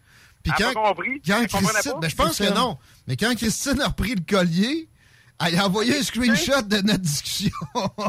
Puis 0.44 0.52
quand, 0.58 0.74
pas 0.74 0.90
compris. 0.90 1.22
quand 1.26 1.46
Christine. 1.48 1.94
Ben, 2.02 2.10
je 2.10 2.16
pense 2.16 2.38
que 2.40 2.54
non. 2.54 2.78
Mais 3.08 3.16
quand 3.16 3.34
Christine 3.36 3.80
a 3.82 3.88
repris 3.88 4.16
le 4.16 4.22
collier, 4.28 4.90
elle 5.46 5.58
a 5.60 5.66
envoyé 5.68 5.98
un 5.98 6.04
screenshot 6.04 6.62
de 6.64 6.78
notre 6.78 7.00
discussion. 7.00 7.52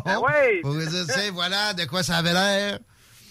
Ah 0.06 0.20
ouais. 0.20 0.60
Pour 0.62 0.72
lui 0.72 0.86
dire, 0.86 1.04
tu 1.06 1.30
voilà 1.32 1.72
de 1.74 1.84
quoi 1.84 2.02
ça 2.02 2.16
avait 2.16 2.32
l'air. 2.32 2.78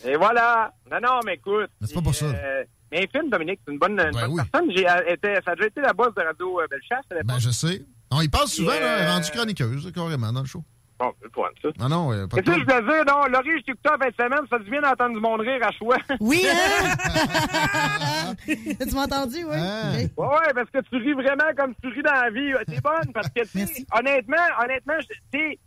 Et 0.05 0.15
voilà. 0.15 0.71
Non, 0.91 0.97
non, 1.01 1.19
mais 1.25 1.35
écoute. 1.35 1.69
Mais 1.79 1.87
c'est 1.87 1.93
pas 1.93 2.01
pour 2.01 2.15
ça. 2.15 2.25
euh, 2.25 2.63
mais 2.91 3.07
film, 3.11 3.29
Dominique, 3.29 3.59
c'est 3.65 3.71
une 3.73 3.77
bonne, 3.79 3.91
une 3.91 3.97
Ben 3.97 4.11
bonne 4.11 4.31
oui. 4.31 4.41
personne. 4.51 4.71
J'ai, 4.75 5.13
était, 5.13 5.39
ça 5.45 5.51
a 5.51 5.55
déjà 5.55 5.67
été 5.67 5.81
la 5.81 5.93
boss 5.93 6.13
de 6.15 6.21
Radio 6.23 6.59
euh, 6.61 6.65
Bellechasse 6.69 7.05
à 7.11 7.13
l'époque. 7.15 7.27
Ben, 7.27 7.39
je 7.39 7.49
sais. 7.51 7.83
On 8.11 8.21
y 8.21 8.27
passe 8.29 8.51
souvent, 8.53 8.71
là, 8.71 8.77
euh, 9.07 9.11
rendue 9.13 9.31
chroniqueuse, 9.31 9.91
carrément, 9.93 10.31
dans 10.33 10.41
le 10.41 10.45
show. 10.47 10.63
Bon, 10.99 11.11
c'est 11.19 11.25
le 11.25 11.31
fun, 11.33 11.49
ça. 11.63 11.69
Non, 11.79 11.89
non, 11.89 12.11
euh, 12.13 12.27
pas 12.27 12.35
Mais 12.37 12.41
de 12.43 12.51
tu 12.51 12.53
sais, 12.53 12.59
je 12.59 12.65
voulais 12.75 12.93
dire, 13.03 13.05
non, 13.15 13.25
Laurie, 13.25 13.59
je 13.59 13.63
t'écoutais 13.65 13.89
en 13.89 13.97
fin 13.97 14.09
de 14.09 14.13
semaine, 14.15 14.47
ça 14.49 14.59
te 14.59 14.63
vient 14.69 14.81
d'entendre 14.81 15.15
du 15.15 15.19
monde 15.19 15.41
rire 15.41 15.59
à 15.65 15.71
choix. 15.71 15.97
Oui, 16.19 16.45
hein? 16.47 18.35
tu 18.45 18.95
m'as 18.95 19.03
entendu, 19.05 19.37
oui? 19.43 19.55
Ah. 19.57 19.91
Oui. 19.95 20.03
Ouais, 20.17 20.53
parce 20.53 20.69
que 20.69 20.79
tu 20.89 20.97
ris 20.97 21.13
vraiment 21.13 21.49
comme 21.57 21.73
tu 21.81 21.87
ris 21.89 22.03
dans 22.03 22.11
la 22.11 22.29
vie. 22.29 22.51
T'es 22.67 22.79
bonne, 22.81 23.11
parce 23.13 23.29
que, 23.29 23.41
honnêtement, 23.97 24.35
honnêtement, 24.63 24.93
tu 25.33 25.57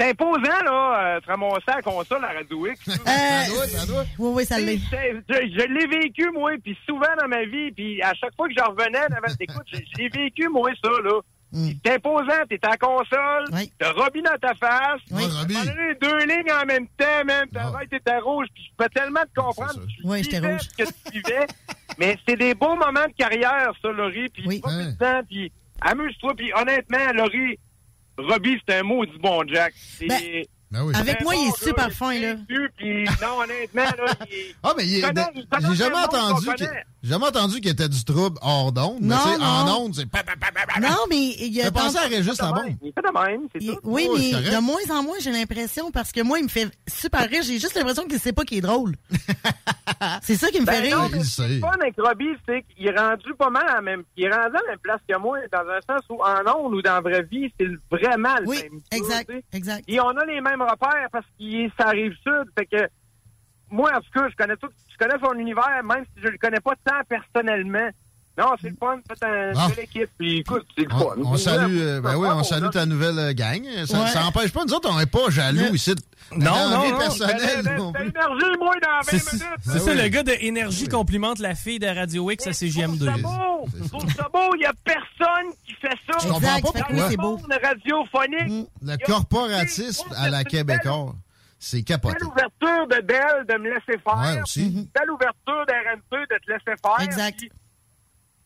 c'est 0.00 0.08
imposant, 0.08 0.40
là, 0.64 1.16
euh, 1.16 1.20
ramasser 1.26 1.62
à 1.68 1.76
la 1.76 1.82
console 1.82 2.24
à 2.24 2.28
Radio 2.32 2.66
X. 2.66 2.88
Euh, 2.88 4.02
Oui, 4.18 4.30
oui, 4.34 4.44
ça 4.46 4.58
l'est. 4.58 4.78
C'est- 4.90 5.22
Je, 5.28 5.34
je 5.34 5.66
l'ai 5.68 5.86
vécu, 5.86 6.28
moi, 6.32 6.52
puis 6.64 6.76
souvent 6.88 7.06
dans 7.20 7.28
ma 7.28 7.44
vie, 7.44 7.70
puis 7.70 8.02
à 8.02 8.12
chaque 8.14 8.34
fois 8.34 8.48
que 8.48 8.54
j'en 8.58 8.70
revenais, 8.70 9.06
dans- 9.10 9.34
écoute, 9.38 9.62
je, 9.72 9.76
je 9.76 10.02
l'ai 10.02 10.08
vécu, 10.08 10.48
moi, 10.48 10.70
ça, 10.82 10.90
là. 11.04 11.20
Mm. 11.52 11.68
C'est 11.84 11.94
imposant, 11.94 12.46
t'es 12.48 12.58
à 12.62 12.70
la 12.70 12.76
console, 12.78 13.44
t'as 13.78 13.92
Robbie 13.92 14.22
dans 14.22 14.38
ta 14.40 14.54
face, 14.54 15.00
Oui. 15.10 15.22
Robbie. 15.38 15.54
t'as 15.54 15.64
donné 15.66 15.94
deux 16.00 16.18
lignes 16.24 16.52
en 16.52 16.64
même 16.64 16.86
temps, 16.96 17.24
même, 17.26 17.48
ta 17.48 17.70
tête 17.78 17.92
était 17.92 18.18
rouge, 18.18 18.46
puis 18.54 18.64
je 18.70 18.76
peux 18.82 18.88
tellement 18.88 19.20
te 19.22 19.38
comprendre, 19.40 19.84
tu 19.86 20.00
Oui, 20.04 20.22
j'étais 20.24 20.38
rouge. 20.38 20.60
ce 20.62 20.82
que 20.84 20.88
tu 21.10 21.12
vivais, 21.20 21.46
mais 21.98 22.16
c'est 22.26 22.36
des 22.36 22.54
beaux 22.54 22.74
moments 22.74 23.06
de 23.06 23.14
carrière, 23.18 23.70
ça, 23.82 23.88
Laurie, 23.92 24.28
puis 24.30 24.44
plus 24.44 24.56
de 24.60 24.96
temps, 24.98 25.20
puis 25.28 25.52
amuse-toi, 25.82 26.34
puis 26.36 26.50
honnêtement, 26.54 27.12
Laurie, 27.14 27.58
Robbie, 28.16 28.58
c'est 28.66 28.76
un 28.78 28.82
mot 28.82 29.04
du 29.04 29.18
bon 29.18 29.42
Jack. 29.46 29.72
C'est- 29.76 30.06
Ben, 30.06 30.44
Ben 30.72 30.82
oui. 30.84 30.94
Avec 30.96 31.20
moi, 31.22 31.34
il 31.36 31.48
est 31.48 31.64
super 31.64 31.92
fin, 31.92 32.18
là. 32.18 32.34
il 32.48 32.56
est 32.56 32.68
puis 32.78 33.04
non, 33.20 33.40
honnêtement, 33.42 33.82
là, 33.82 34.14
il. 34.30 34.54
Ah, 34.62 34.72
mais 34.76 34.84
il 34.86 35.04
j'ai 35.68 35.74
jamais 35.74 35.96
entendu 35.96 36.46
qu'il 36.56 36.70
j'ai 37.02 37.08
jamais 37.10 37.26
entendu 37.26 37.60
qu'il 37.60 37.70
était 37.72 37.88
du 37.88 38.02
trouble 38.04 38.38
hors 38.40 38.72
d'onde. 38.72 38.98
Mais 39.02 39.08
Non, 39.14 39.44
en 39.44 39.64
non. 39.66 39.76
onde, 39.84 39.94
c'est. 39.94 40.06
Non, 40.80 40.96
mais 41.10 41.28
il 41.40 41.52
y 41.52 41.60
a 41.62 41.70
penser 41.70 41.98
à 41.98 42.02
Régis 42.08 42.36
Il 42.38 42.42
Labombe. 42.44 42.76
Il 42.82 42.92
fait 42.92 43.02
de 43.02 43.12
même, 43.30 43.40
c'est 43.52 43.62
Il- 43.62 43.72
tout. 43.72 43.80
Oui, 43.84 44.06
Oh, 44.10 44.16
mais 44.18 44.32
de 44.50 44.60
moins 44.60 44.80
en 44.98 45.02
moins, 45.02 45.16
j'ai 45.20 45.32
l'impression, 45.32 45.90
parce 45.90 46.10
que 46.10 46.22
moi, 46.22 46.38
il 46.38 46.44
me 46.44 46.48
fait 46.48 46.68
super 46.88 47.28
rire. 47.28 47.42
J'ai 47.42 47.58
juste 47.58 47.74
l'impression 47.74 48.06
qu'il 48.06 48.18
sait 48.18 48.32
pas 48.32 48.44
qu'il 48.44 48.58
est 48.58 48.62
drôle. 48.62 48.96
c'est 50.22 50.36
ça 50.36 50.48
qui 50.48 50.60
me 50.60 50.66
fait 50.66 50.82
Ben 50.82 50.90
non, 50.90 51.06
rire. 51.06 51.16
est 51.16 51.60
fun 51.60 51.68
avec 51.80 51.94
Robbie, 51.98 52.36
c'est 52.46 52.62
qu'il 52.62 52.86
est 52.86 52.98
rendu 52.98 53.34
pas 53.34 53.50
mal 53.50 53.64
à 53.68 53.74
la 53.76 53.80
même, 53.80 54.04
il 54.16 54.24
est 54.24 54.30
rendu 54.30 54.56
à 54.56 54.60
la 54.60 54.68
même 54.70 54.78
place 54.78 55.00
que 55.08 55.16
moi, 55.18 55.38
dans 55.50 55.58
un 55.68 55.80
sens 55.80 56.02
où 56.08 56.20
en 56.22 56.56
ondes 56.58 56.74
ou 56.74 56.82
dans 56.82 56.94
la 56.94 57.00
vraie 57.00 57.22
vie, 57.22 57.52
c'est 57.58 57.66
le- 57.66 57.80
vraiment 57.90 58.36
le 58.40 58.46
Oui, 58.48 58.62
même. 58.62 58.80
exact, 58.92 59.28
tu 59.30 59.36
sais. 59.36 59.44
exact. 59.52 59.84
Et 59.88 60.00
on 60.00 60.08
a 60.10 60.24
les 60.24 60.40
mêmes 60.40 60.62
repères 60.62 61.08
parce 61.10 61.26
qu'il 61.38 61.70
ça 61.78 61.88
arrive 61.88 62.12
sud. 62.22 62.44
Fait 62.58 62.66
que 62.66 62.88
moi, 63.70 63.90
en 63.94 64.00
tout 64.00 64.10
cas, 64.14 64.28
je 64.28 64.36
connais 64.36 64.56
tout, 64.56 64.68
je 64.90 64.96
connais 64.98 65.18
son 65.22 65.32
univers, 65.38 65.82
même 65.84 66.04
si 66.14 66.22
je 66.22 66.28
le 66.28 66.38
connais 66.38 66.60
pas 66.60 66.74
tant 66.84 67.00
personnellement. 67.08 67.88
Non, 68.38 68.46
c'est 68.62 68.70
le 68.70 68.76
fun, 68.80 68.98
c'est 69.08 69.22
un 69.24 69.52
Ah. 69.54 69.68
belle 69.68 69.84
équipe. 69.84 70.08
Puis 70.18 70.38
écoute, 70.38 70.64
c'est 70.76 70.84
le 70.84 70.90
fun. 70.90 71.04
On, 71.18 71.32
on 71.32 71.36
salue, 71.36 71.78
euh, 71.80 72.00
ben 72.00 72.16
oui, 72.16 72.28
on 72.32 72.42
salue 72.42 72.70
ta 72.70 72.86
nouvelle 72.86 73.18
euh, 73.18 73.32
gang. 73.34 73.62
Ça, 73.86 74.00
Ouais. 74.00 74.08
ça 74.08 74.24
empêche 74.24 74.50
pas, 74.52 74.64
nous 74.64 74.72
autres, 74.72 74.88
on 74.90 74.98
n'est 74.98 75.04
pas 75.06 75.28
jaloux 75.28 75.74
ici. 75.74 75.94
Non, 76.34 76.70
non, 76.70 76.88
non. 76.92 76.98
personnelle 76.98 77.62
Ben, 77.62 77.76
ben, 77.76 77.92
plus. 77.92 78.08
énergie, 78.08 78.56
moi, 78.58 78.74
dans 78.82 78.88
20 78.88 79.02
C'est 79.18 79.32
minutes. 79.34 79.46
c'est 79.64 79.78
ça, 79.80 79.94
le 79.94 80.08
gars 80.08 80.22
de 80.22 80.32
Énergie 80.40 80.88
complimente 80.88 81.40
la 81.40 81.54
fille 81.54 81.78
de 81.78 81.86
Radio 81.86 82.30
X 82.30 82.46
à 82.46 82.52
CGM2. 82.52 83.12
C'est 83.16 83.20
beau! 83.22 84.08
Ça 84.16 84.28
beau, 84.32 84.54
il 84.54 84.60
n'y 84.60 84.64
a 84.64 84.72
personne 84.82 85.52
qui 85.66 85.74
fait 85.74 85.88
ça. 86.10 86.18
Je 86.22 86.28
comprends 86.28 86.40
pas 86.40 86.54
Dans 86.54 86.60
pourquoi. 86.72 87.08
le 87.10 87.16
monde 87.18 87.46
radiophonique. 87.62 88.68
Le 88.82 88.96
corporatisme 89.04 90.08
à 90.16 90.30
la 90.30 90.44
Québécois, 90.44 91.14
c'est 91.58 91.82
capoté. 91.82 92.14
Belle 92.20 92.28
ouverture 92.28 92.86
de 92.88 93.00
Belle 93.06 93.46
de 93.48 93.54
me 93.58 93.68
laisser 93.74 94.00
faire. 94.02 94.16
Ouais, 94.36 94.42
aussi. 94.42 94.88
Belle 94.94 95.10
ouverture 95.10 95.66
d'RNP 95.66 96.16
de 96.30 96.38
te 96.46 96.50
laisser 96.50 96.80
faire. 96.82 97.00
Exact. 97.00 97.40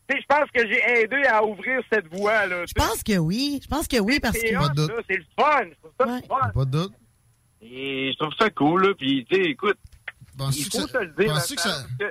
Je 0.09 0.27
pense 0.29 0.51
que 0.55 0.67
j'ai 0.69 1.01
aidé 1.03 1.23
à 1.29 1.45
ouvrir 1.45 1.81
cette 1.93 2.07
voie-là. 2.15 2.65
Je 2.67 2.73
pense 2.75 3.03
que 3.03 3.17
oui. 3.19 3.61
Je 3.63 3.67
pense 3.69 3.89
que 3.89 3.99
oui, 3.99 4.21
parce 4.21 4.39
que. 4.39 4.53
là, 4.53 4.95
c'est 5.09 5.17
le 5.17 5.25
fun. 5.39 5.65
Je 5.65 5.75
trouve 5.81 5.93
ça 5.99 6.07
le 6.07 6.27
fun. 6.27 6.51
Pas 6.55 6.65
de 6.65 6.71
doute. 6.71 6.93
Et 7.63 8.13
je 8.13 8.19
trouve 8.19 8.35
ça 8.39 8.51
cool, 8.51 8.87
là. 8.87 8.95
Puis, 8.97 9.27
tu 9.29 9.35
sais, 9.37 9.43
écoute, 9.51 9.79
il 10.59 10.65
faut 10.65 10.87
ça- 10.87 10.87
se 10.89 10.99
le 10.99 11.07
dire. 11.09 11.35
que 11.35 11.61
ça- 11.61 11.87
que, 11.99 12.05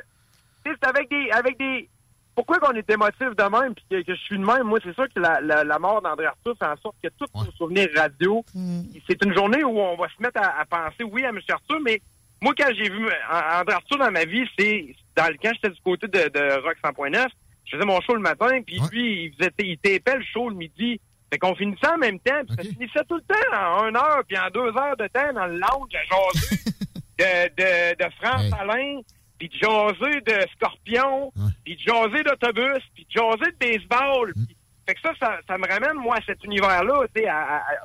c'est 0.66 0.88
avec 0.88 1.10
des, 1.10 1.30
avec 1.32 1.58
des... 1.58 1.88
Pourquoi 2.34 2.60
qu'on 2.60 2.72
est 2.74 2.90
émotif 2.90 3.30
de 3.38 3.44
même 3.50 3.74
puis 3.76 3.86
que, 3.90 4.02
que 4.02 4.14
je 4.16 4.20
suis 4.24 4.38
de 4.38 4.44
même? 4.44 4.64
Moi, 4.64 4.80
c'est 4.84 4.94
sûr 4.94 5.06
que 5.14 5.20
la, 5.22 5.40
la, 5.40 5.64
la 5.64 5.80
mort 5.80 6.02
d'André 6.02 6.26
Arthur 6.26 6.54
fait 6.60 6.66
en 6.66 6.76
sorte 6.78 6.96
que 7.02 7.08
tous 7.18 7.28
nos 7.34 7.50
souvenirs 7.54 7.88
radio, 7.96 8.44
c'est 9.08 9.24
une 9.24 9.34
journée 9.34 9.64
où 9.64 9.80
on 9.80 9.96
va 9.96 10.08
se 10.10 10.22
mettre 10.22 10.42
à, 10.42 10.60
à 10.60 10.66
penser, 10.66 11.04
oui, 11.06 11.24
à 11.24 11.30
M. 11.30 11.40
Arthur, 11.50 11.80
mais 11.86 12.02
moi, 12.42 12.54
quand 12.58 12.68
j'ai 12.76 12.90
vu 12.90 13.08
André 13.32 13.76
Arthur 13.76 13.98
dans 14.00 14.12
ma 14.12 14.26
vie, 14.26 14.44
c'est 14.60 14.94
dans 15.16 15.28
le 15.32 15.38
quand 15.42 15.52
j'étais 15.54 15.70
du 15.70 15.82
côté 15.82 16.08
de, 16.08 16.28
de 16.28 16.62
Rock 16.62 16.76
100.9, 16.84 17.26
je 17.66 17.76
faisais 17.76 17.86
mon 17.86 18.00
show 18.02 18.14
le 18.16 18.22
matin, 18.22 18.62
puis 18.66 18.80
lui, 18.92 19.26
il 19.26 19.34
faisait 19.36 19.52
il 19.60 19.78
tapait 19.78 20.18
le 20.18 20.24
show 20.34 20.50
le 20.50 20.56
midi. 20.56 21.00
Fait 21.32 21.40
qu'on 21.40 21.56
finissait 21.56 21.88
en 21.88 21.98
même 21.98 22.20
temps, 22.20 22.42
puis 22.48 22.56
ça 22.56 22.64
finissait 22.64 23.04
tout 23.10 23.16
le 23.16 23.22
temps 23.22 23.58
en 23.58 23.88
une 23.90 23.98
heure, 23.98 24.22
puis 24.28 24.38
en 24.38 24.48
deux 24.54 24.70
heures 24.78 24.96
de 24.98 25.08
temps 25.08 25.34
dans 25.34 25.48
le 25.48 25.54
lounge 25.58 25.90
à 25.96 26.04
jaser 26.04 26.56
de, 27.20 27.50
de, 27.58 28.04
de 28.06 28.10
France 28.22 28.52
Alain, 28.60 29.02
puis 29.40 29.50
de 29.50 29.54
jaser 29.56 30.22
de 30.22 30.48
Scorpion, 30.56 31.32
puis 31.64 31.76
de 31.76 31.82
jaser 31.82 32.24
d'autobus, 32.24 32.84
puis 32.94 33.06
de 33.06 33.12
jaser 33.20 33.52
de 33.52 33.58
baseball. 33.60 34.34
Puis- 34.34 34.56
Fait 34.88 34.94
que 34.94 35.02
ça, 35.02 35.14
ça, 35.20 35.40
ça 35.48 35.58
me 35.58 35.68
ramène, 35.68 35.96
moi, 36.00 36.18
à 36.18 36.22
cet 36.26 36.44
univers-là, 36.44 37.06
tu 37.14 37.24
sais, 37.24 37.28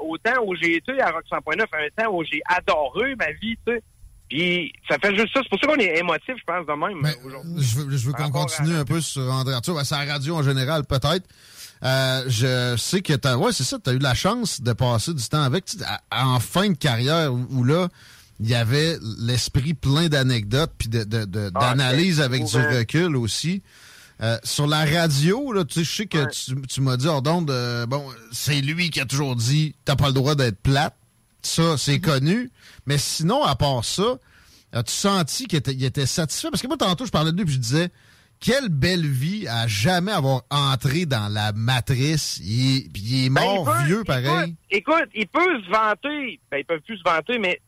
au 0.03 0.19
temps 0.19 0.43
où 0.45 0.55
j'ai 0.57 0.77
été 0.77 1.01
à 1.01 1.11
Rock 1.11 1.25
100.9, 1.31 1.65
un 1.73 2.03
temps 2.05 2.13
où 2.13 2.23
j'ai 2.25 2.43
adoré 2.45 3.15
ma 3.17 3.31
vie, 3.33 3.57
tu 3.67 3.73
sais. 3.73 3.83
Puis 4.31 4.73
ça 4.89 4.97
fait 4.99 5.15
juste 5.17 5.33
ça. 5.35 5.41
C'est 5.43 5.49
pour 5.51 5.59
ça 5.61 5.67
qu'on 5.67 5.81
est 5.81 5.99
émotif, 5.99 6.35
je 6.39 6.45
pense, 6.47 6.65
de 6.67 6.73
même, 6.73 7.03
Ben, 7.03 7.15
aujourd'hui. 7.25 7.53
Je 7.63 7.77
veux, 7.79 7.97
je 7.97 8.07
veux 8.07 8.13
qu'on 8.13 8.31
continue 8.31 8.75
un 8.77 8.85
peu 8.85 9.01
sur 9.01 9.23
André 9.23 9.55
Arthur. 9.55 9.75
Ben, 9.75 9.85
c'est 9.85 9.97
la 10.07 10.13
radio 10.13 10.37
en 10.37 10.43
général, 10.43 10.85
peut-être. 10.85 11.27
Euh, 11.83 12.25
je 12.29 12.77
sais 12.77 13.01
que 13.01 13.15
t'as, 13.15 13.37
ouais, 13.37 13.53
c'est 13.53 13.65
ça, 13.65 13.79
t'as 13.83 13.93
eu 13.93 13.99
la 13.99 14.15
chance 14.15 14.61
de 14.61 14.73
passer 14.73 15.15
du 15.15 15.25
temps 15.25 15.43
avec, 15.43 15.65
en 16.13 16.39
fin 16.39 16.69
de 16.69 16.77
carrière, 16.77 17.33
où, 17.33 17.47
où 17.51 17.65
là, 17.65 17.89
il 18.39 18.49
y 18.49 18.55
avait 18.55 18.99
l'esprit 19.19 19.75
plein 19.75 20.09
d'anecdotes 20.09 20.73
puis 20.79 20.89
de- 20.89 21.05
de- 21.05 21.25
de- 21.25 21.51
Ah, 21.55 21.71
d'analyse 21.75 22.21
avec 22.21 22.45
du 22.45 22.57
recul 22.79 23.17
aussi. 23.17 23.63
Euh, 24.23 24.37
sur 24.45 24.67
la 24.67 24.85
radio, 24.85 25.51
là, 25.55 25.65
tu 25.65 25.77
sais, 25.81 25.85
je 25.85 25.97
sais 25.97 26.07
que 26.07 26.19
tu, 26.31 26.55
tu 26.69 26.81
m'as 26.83 26.99
dit, 26.99 27.07
Ordon, 27.09 27.41
de, 27.41 27.87
bon, 27.87 28.05
c'est 28.33 28.61
lui 28.61 28.91
qui 28.91 29.01
a 29.01 29.07
toujours 29.07 29.35
dit, 29.35 29.75
t'as 29.87 29.97
pas 29.97 30.09
le 30.09 30.13
droit 30.13 30.35
d'être 30.35 30.61
plate. 30.61 30.95
Ça, 31.43 31.77
c'est 31.79 31.97
Mm-hmm. 31.97 32.01
connu. 32.01 32.51
Mais 32.87 32.99
sinon, 32.99 33.43
à 33.45 33.55
part 33.57 33.85
ça, 33.85 34.19
as-tu 34.73 34.93
senti 34.93 35.47
qu'il 35.47 35.85
était, 35.85 36.07
satisfait? 36.07 36.49
Parce 36.51 36.63
que 36.63 36.67
moi, 36.69 36.77
tantôt, 36.77 37.07
je 37.07 37.11
parlais 37.11 37.33
de 37.33 37.37
lui 37.37 37.45
puis 37.45 37.55
je 37.55 37.59
disais, 37.59 37.89
quelle 38.39 38.69
belle 38.69 39.07
vie 39.07 39.47
à 39.49 39.67
jamais 39.67 40.13
avoir 40.13 40.43
entré 40.51 41.05
dans 41.07 41.29
la 41.33 41.53
matrice. 41.53 42.39
Il 42.43 42.77
est, 42.79 42.93
puis 42.93 43.03
il 43.03 43.27
est 43.27 43.31
Ben, 43.31 43.43
mort 43.43 43.69
il 43.69 43.81
peut- 43.83 43.87
vieux, 43.87 44.05
pareil. 44.05 44.55
Écoute, 44.71 44.95
écoute, 45.01 45.11
il 45.15 45.27
peut 45.29 45.63
se 45.65 45.71
vanter. 45.71 46.41
Ben, 46.51 46.59
il 46.59 46.65
peut 46.65 46.81
plus 46.81 46.97
se 46.99 47.03
vanter, 47.05 47.39
mais. 47.39 47.61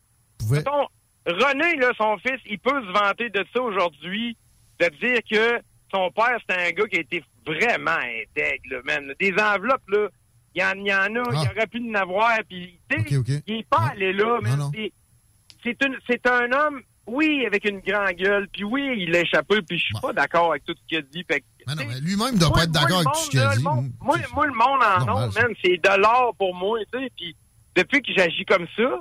mettons, 0.49 0.87
René, 1.25 1.75
là, 1.77 1.91
son 1.97 2.17
fils, 2.17 2.39
il 2.49 2.59
peut 2.59 2.81
se 2.85 2.91
vanter 2.91 3.29
de 3.29 3.45
ça 3.53 3.61
aujourd'hui, 3.61 4.35
de 4.79 4.89
dire 4.99 5.19
que 5.29 5.61
son 5.93 6.11
père, 6.11 6.37
c'était 6.41 6.59
un 6.67 6.71
gars 6.71 6.85
qui 6.87 6.97
a 6.97 7.01
été 7.01 7.23
vraiment 7.45 7.91
intègre, 7.91 8.63
là, 8.71 8.77
man. 8.83 9.13
Des 9.19 9.31
enveloppes, 9.39 9.87
là, 9.89 10.09
il 10.55 10.61
y 10.61 10.65
en, 10.65 10.73
il 10.75 10.87
y 10.87 10.93
en 10.93 10.97
a, 10.99 11.07
il 11.09 11.15
y 11.15 11.47
aurait 11.51 11.67
pu 11.67 11.81
en 11.89 11.93
avoir, 11.95 12.37
puis, 12.47 12.77
tu 12.89 13.01
sais, 13.01 13.41
il 13.47 13.55
est 13.59 13.67
pas 13.69 13.89
allé 13.91 14.13
là, 14.13 14.39
mais 14.41 14.49
c'est- 15.63 16.27
un 16.27 16.51
homme, 16.51 16.81
oui, 17.07 17.45
avec 17.45 17.65
une 17.65 17.79
grande 17.79 18.11
gueule, 18.15 18.47
puis 18.51 18.63
oui, 18.63 18.95
il 19.07 19.15
a 19.15 19.21
échappé, 19.21 19.61
puis 19.61 19.77
je 19.77 19.83
suis 19.85 19.93
pas 20.01 20.13
d'accord 20.13 20.51
avec 20.51 20.63
tout 20.65 20.73
ce 20.73 20.87
qu'il 20.87 20.97
a 20.97 21.01
dit. 21.01 21.23
Fait 21.29 21.43
Mais 21.67 21.75
non, 21.75 21.83
mais 21.87 21.99
lui-même 22.01 22.33
ne 22.35 22.39
doit 22.39 22.49
moi- 22.49 22.57
pas 22.57 22.63
être 22.63 22.71
d'accord 22.71 22.97
avec 22.99 23.13
tout 23.13 23.19
ce 23.19 23.29
qu'il 23.29 23.39
a 23.39 23.55
dit. 23.55 23.63
monde- 23.63 23.91
Moi, 24.01 24.17
moi, 24.33 24.45
le 24.47 24.53
monde 24.53 24.81
en 24.83 25.05
Normal, 25.05 25.29
man, 25.35 25.53
c'est 25.63 25.77
de 25.77 26.01
l'or 26.01 26.35
pour 26.37 26.53
moi, 26.55 26.79
tu 26.91 26.99
sais. 26.99 27.09
Puis 27.17 27.35
depuis 27.75 28.01
que 28.01 28.13
j'agis 28.15 28.45
comme 28.45 28.67
ça, 28.75 28.99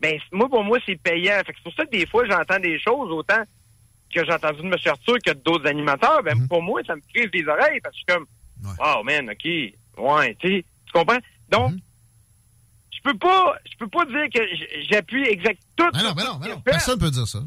ben 0.00 0.18
moi, 0.32 0.48
pour 0.48 0.62
moi, 0.64 0.78
c'est 0.86 0.96
payant. 1.00 1.34
Fait 1.44 1.52
c'est 1.56 1.62
pour 1.64 1.74
ça 1.74 1.84
que 1.84 1.90
des 1.90 2.06
fois, 2.06 2.24
j'entends 2.26 2.60
des 2.60 2.78
choses 2.80 3.10
autant 3.10 3.42
que 4.14 4.24
j'ai 4.24 4.32
entendu 4.32 4.58
de 4.62 4.66
M. 4.66 4.74
Arthur 4.86 5.16
que 5.24 5.32
d'autres 5.32 5.66
animateurs. 5.66 6.22
Ben 6.22 6.38
Mhm. 6.38 6.48
pour 6.48 6.62
moi, 6.62 6.80
ça 6.86 6.94
me 6.96 7.00
crise 7.12 7.28
les 7.32 7.46
oreilles 7.46 7.80
parce 7.82 7.94
que 7.96 8.00
je 8.06 8.12
suis 8.12 8.16
comme, 8.16 8.26
wow, 8.78 9.02
man, 9.02 9.28
OK, 9.30 9.44
ouais, 9.44 10.34
tu 10.40 10.48
sais, 10.48 10.64
tu 10.88 10.98
comprends? 10.98 11.18
Donc, 11.50 11.72
Mhm. 11.72 11.78
je 12.92 12.98
peux 13.10 13.18
pas, 13.18 13.54
je 13.70 13.76
peux 13.78 13.88
pas 13.88 14.04
dire 14.06 14.26
que 14.34 14.40
j'appuie 14.90 15.26
exact 15.28 15.60
tout. 15.76 15.84
Mais 15.94 16.02
non, 16.02 16.06
sur 16.08 16.16
mais 16.16 16.22
tout 16.22 16.28
non, 16.32 16.38
mais 16.40 16.46
qu'il 16.46 16.54
non. 16.56 16.60
Personne 16.60 16.98
peut 16.98 17.10
dire 17.10 17.26
ça. 17.26 17.38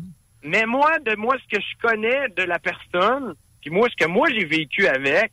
Mais 0.43 0.65
moi, 0.65 0.97
de 0.99 1.15
moi, 1.18 1.35
ce 1.43 1.55
que 1.55 1.61
je 1.61 1.88
connais 1.88 2.30
de 2.30 2.43
la 2.43 2.57
personne, 2.59 3.35
puis 3.61 3.69
moi, 3.69 3.88
ce 3.91 3.95
que 4.05 4.09
moi 4.09 4.27
j'ai 4.31 4.45
vécu 4.45 4.88
avec, 4.88 5.31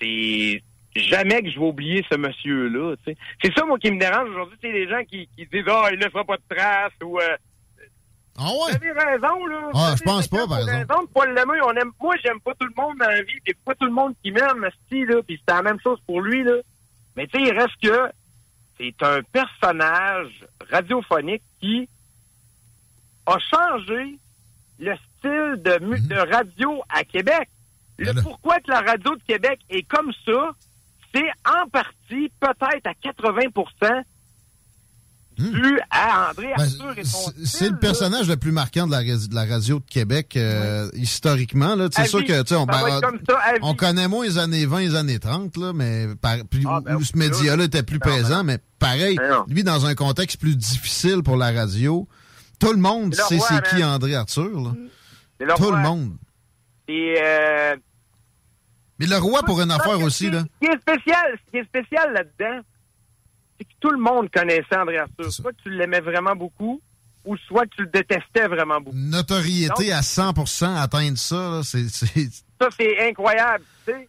c'est 0.00 0.62
jamais 0.96 1.42
que 1.42 1.50
je 1.50 1.58
vais 1.58 1.66
oublier 1.66 2.04
ce 2.10 2.16
monsieur-là. 2.16 2.96
C'est 3.04 3.54
ça, 3.54 3.64
moi, 3.64 3.78
qui 3.78 3.90
me 3.90 3.98
dérange 4.00 4.28
aujourd'hui. 4.30 4.58
C'est 4.60 4.72
les 4.72 4.88
gens 4.88 5.04
qui, 5.04 5.28
qui 5.36 5.46
disent 5.46 5.64
Ah, 5.68 5.88
il 5.92 5.98
laissera 5.98 6.24
pas 6.24 6.36
de 6.36 6.42
traces 6.48 6.92
ou 7.02 7.18
euh, 7.20 7.36
Ah 8.38 8.44
ouais? 8.48 8.72
Vous 8.72 8.76
avez 8.76 8.92
raison, 8.92 9.46
là. 9.46 9.70
Ah, 9.74 9.94
je 9.96 10.02
pense 10.02 10.28
pas, 10.28 10.46
par 10.46 10.56
raison 10.58 10.80
exemple. 10.80 11.06
de 11.08 11.12
pas 11.12 11.26
l'aimer. 11.26 11.60
On 11.64 11.72
aime, 11.74 11.92
moi, 12.00 12.14
j'aime 12.24 12.40
pas 12.40 12.54
tout 12.54 12.66
le 12.66 12.74
monde 12.82 12.98
dans 12.98 13.06
la 13.08 13.22
vie, 13.22 13.40
puis 13.44 13.54
pas 13.64 13.74
tout 13.74 13.86
le 13.86 13.92
monde 13.92 14.14
qui 14.22 14.32
m'aime, 14.32 14.60
là, 14.62 14.70
puis 14.90 15.40
c'est 15.46 15.54
la 15.54 15.62
même 15.62 15.78
chose 15.80 15.98
pour 16.06 16.20
lui, 16.22 16.42
là. 16.44 16.54
Mais 17.16 17.26
tu 17.26 17.38
sais, 17.38 17.48
il 17.48 17.58
reste 17.58 17.76
que 17.82 18.12
c'est 18.78 19.02
un 19.02 19.22
personnage 19.22 20.44
radiophonique 20.70 21.42
qui 21.60 21.88
a 23.26 23.38
changé 23.38 24.18
le 24.78 24.94
style 24.96 25.62
de, 25.62 25.78
mu- 25.84 25.98
Mhm. 26.00 26.08
de 26.08 26.16
radio 26.34 26.82
à 26.88 27.02
Québec. 27.04 27.48
Le 27.98 28.12
pourquoi 28.22 28.60
que 28.60 28.70
la 28.70 28.80
radio 28.80 29.16
de 29.16 29.22
Québec 29.26 29.58
est 29.70 29.82
comme 29.88 30.12
ça, 30.26 30.50
c'est 31.14 31.30
en 31.48 31.66
partie, 31.68 32.30
peut-être 32.38 32.86
à 32.86 32.94
80 32.94 33.48
dû 35.38 35.78
à 35.90 36.30
André 36.30 36.52
Ben, 36.56 36.62
Arthur 36.64 36.94
et 36.98 37.04
son 37.04 37.30
c'est- 37.44 37.70
le 37.70 37.78
personnage 37.78 38.28
le 38.28 38.36
plus 38.36 38.52
marquant 38.52 38.86
de 38.86 38.92
la, 38.92 38.98
ras- 38.98 39.28
de 39.28 39.34
la 39.34 39.44
radio 39.44 39.78
de 39.78 39.84
Québec 39.84 40.36
euh, 40.36 40.88
historiquement. 40.94 41.76
C'est 41.92 42.06
sûr 42.06 42.24
que 42.24 42.54
on, 42.54 42.64
ben, 42.66 43.00
ça, 43.00 43.10
on 43.62 43.74
connaît 43.74 44.08
moins 44.08 44.24
les 44.24 44.38
années 44.38 44.66
20, 44.66 44.80
les 44.80 44.94
années 44.94 45.18
30, 45.18 45.56
là, 45.56 45.72
mais 45.74 46.06
par- 46.20 46.36
puis 46.50 46.64
Ah, 46.66 46.78
où, 46.78 46.80
ben 46.82 46.96
où 46.96 47.02
ce 47.04 47.16
média-là 47.16 47.64
était 47.64 47.82
plus 47.82 47.98
présent, 47.98 48.44
mais 48.44 48.58
pareil, 48.78 49.18
lui 49.48 49.62
dans 49.64 49.86
un 49.86 49.94
contexte 49.94 50.40
plus 50.40 50.56
difficile 50.56 51.22
pour 51.22 51.36
la 51.36 51.52
radio, 51.52 52.08
tout 52.58 52.72
le 52.72 52.78
monde 52.78 53.14
sait 53.14 53.38
c'est 53.38 53.62
qui. 53.68 53.84
André 53.84 54.14
Arthur. 54.14 54.60
là. 54.60 54.70
Le 55.38 55.54
Tout 55.54 55.64
roi. 55.64 55.76
le 55.76 55.82
monde. 55.82 56.16
Et 56.88 57.16
euh, 57.20 57.76
Mais 58.98 59.04
le 59.06 59.16
roi 59.18 59.42
pour 59.42 59.60
une 59.60 59.70
affaire 59.70 60.00
aussi, 60.00 60.30
là. 60.30 60.44
Ce 60.62 60.66
qui 60.66 60.72
est 60.72 60.80
spécial, 60.80 61.38
ce 61.46 61.50
qui 61.50 61.56
est 61.58 61.64
spécial 61.64 62.12
là-dedans, 62.14 62.62
c'est 63.58 63.64
que 63.64 63.72
tout 63.80 63.90
le 63.90 63.98
monde 63.98 64.28
connaissait 64.30 64.76
André 64.76 64.98
Arthur. 64.98 65.32
Soit 65.32 65.52
que 65.52 65.62
tu 65.62 65.70
l'aimais 65.70 66.00
vraiment 66.00 66.34
beaucoup, 66.36 66.80
ou 67.24 67.36
soit 67.36 67.64
que 67.66 67.76
tu 67.76 67.82
le 67.82 67.88
détestais 67.88 68.46
vraiment 68.48 68.80
beaucoup. 68.80 68.96
Notoriété 68.96 69.86
Donc- 69.88 69.94
à 69.94 70.00
100% 70.02 70.76
atteindre 70.76 71.18
ça, 71.18 71.36
là, 71.50 71.60
c'est... 71.64 71.88
c'est- 71.88 72.44
Ça, 72.60 72.68
c'est 72.78 73.08
incroyable, 73.08 73.64
tu 73.86 73.92
sais. 73.92 74.08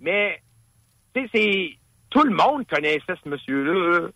Mais, 0.00 0.42
tu 1.14 1.22
sais, 1.22 1.30
c'est... 1.34 1.70
Tout 2.10 2.24
le 2.24 2.34
monde 2.34 2.64
connaissait 2.68 3.14
ce 3.22 3.28
monsieur-là. 3.28 4.00
là. 4.00 4.08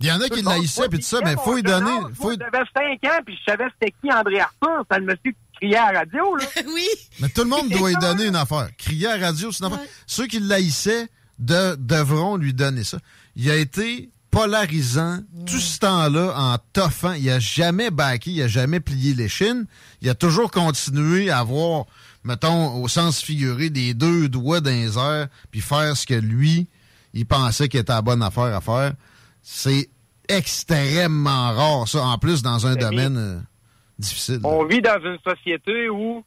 Il 0.00 0.06
y 0.06 0.10
en 0.12 0.20
a 0.20 0.28
Tout 0.28 0.34
qui 0.36 0.42
l'haïssaient, 0.42 0.88
puis 0.88 0.98
tout 0.98 1.04
ça, 1.04 1.20
mais 1.22 1.34
faut 1.36 1.56
y 1.58 1.62
donner... 1.62 1.90
Faut 2.14 2.32
J'avais 2.32 2.64
5 2.74 3.04
ans, 3.12 3.20
puis 3.24 3.36
je 3.38 3.50
savais 3.52 3.66
c'était 3.78 3.92
qui 4.02 4.10
André 4.12 4.40
Arthur. 4.40 4.84
C'est 4.90 4.98
le 4.98 5.04
monsieur 5.04 5.30
qui 5.30 5.36
criait 5.60 5.76
à 5.76 5.92
la 5.92 5.98
radio, 6.00 6.34
là. 6.36 6.44
oui. 6.66 6.88
Mais 7.20 7.28
tout 7.28 7.42
le 7.42 7.48
monde 7.50 7.68
doit 7.68 7.92
y 7.92 7.96
donner 7.96 8.26
une 8.26 8.34
affaire. 8.36 8.68
Crier 8.78 9.06
à 9.06 9.16
la 9.18 9.26
radio, 9.26 9.52
c'est 9.52 9.64
une 9.64 9.72
affaire. 9.72 9.86
Ceux 10.06 10.26
qui 10.26 10.40
l'haïssaient 10.40 11.06
de- 11.38 11.76
devront 11.76 12.36
lui 12.36 12.52
donner 12.54 12.82
ça. 12.84 12.98
Il 13.36 13.48
a 13.50 13.56
été 13.56 14.10
polarisant 14.32 15.20
tout 15.46 15.58
ce 15.58 15.78
temps-là 15.78 16.32
en 16.34 16.56
toffant. 16.72 17.12
Il 17.12 17.30
a 17.30 17.38
jamais 17.38 17.90
backé, 17.90 18.30
il 18.30 18.42
a 18.42 18.48
jamais 18.48 18.80
plié 18.80 19.14
les 19.14 19.28
chines. 19.28 19.66
Il 20.00 20.08
a 20.08 20.14
toujours 20.14 20.50
continué 20.50 21.30
à 21.30 21.40
avoir, 21.40 21.84
mettons, 22.24 22.82
au 22.82 22.88
sens 22.88 23.22
figuré, 23.22 23.68
des 23.70 23.94
deux 23.94 24.28
doigts 24.28 24.60
dans 24.60 24.70
les 24.70 24.98
airs, 24.98 25.28
puis 25.50 25.60
faire 25.60 25.96
ce 25.96 26.06
que 26.06 26.14
lui, 26.14 26.66
il 27.12 27.26
pensait 27.26 27.68
qu'il 27.68 27.78
était 27.78 27.92
la 27.92 28.00
bonne 28.00 28.22
affaire 28.22 28.56
à 28.56 28.62
faire. 28.62 28.94
C'est 29.42 29.90
extrêmement 30.28 31.52
rare, 31.52 31.86
ça, 31.86 32.02
en 32.02 32.16
plus 32.16 32.42
dans 32.42 32.66
un 32.66 32.74
domaine 32.74 33.18
euh, 33.18 33.38
difficile. 33.98 34.40
On 34.44 34.64
vit 34.64 34.80
dans 34.80 34.98
une 35.04 35.18
société 35.22 35.90
où 35.90 36.24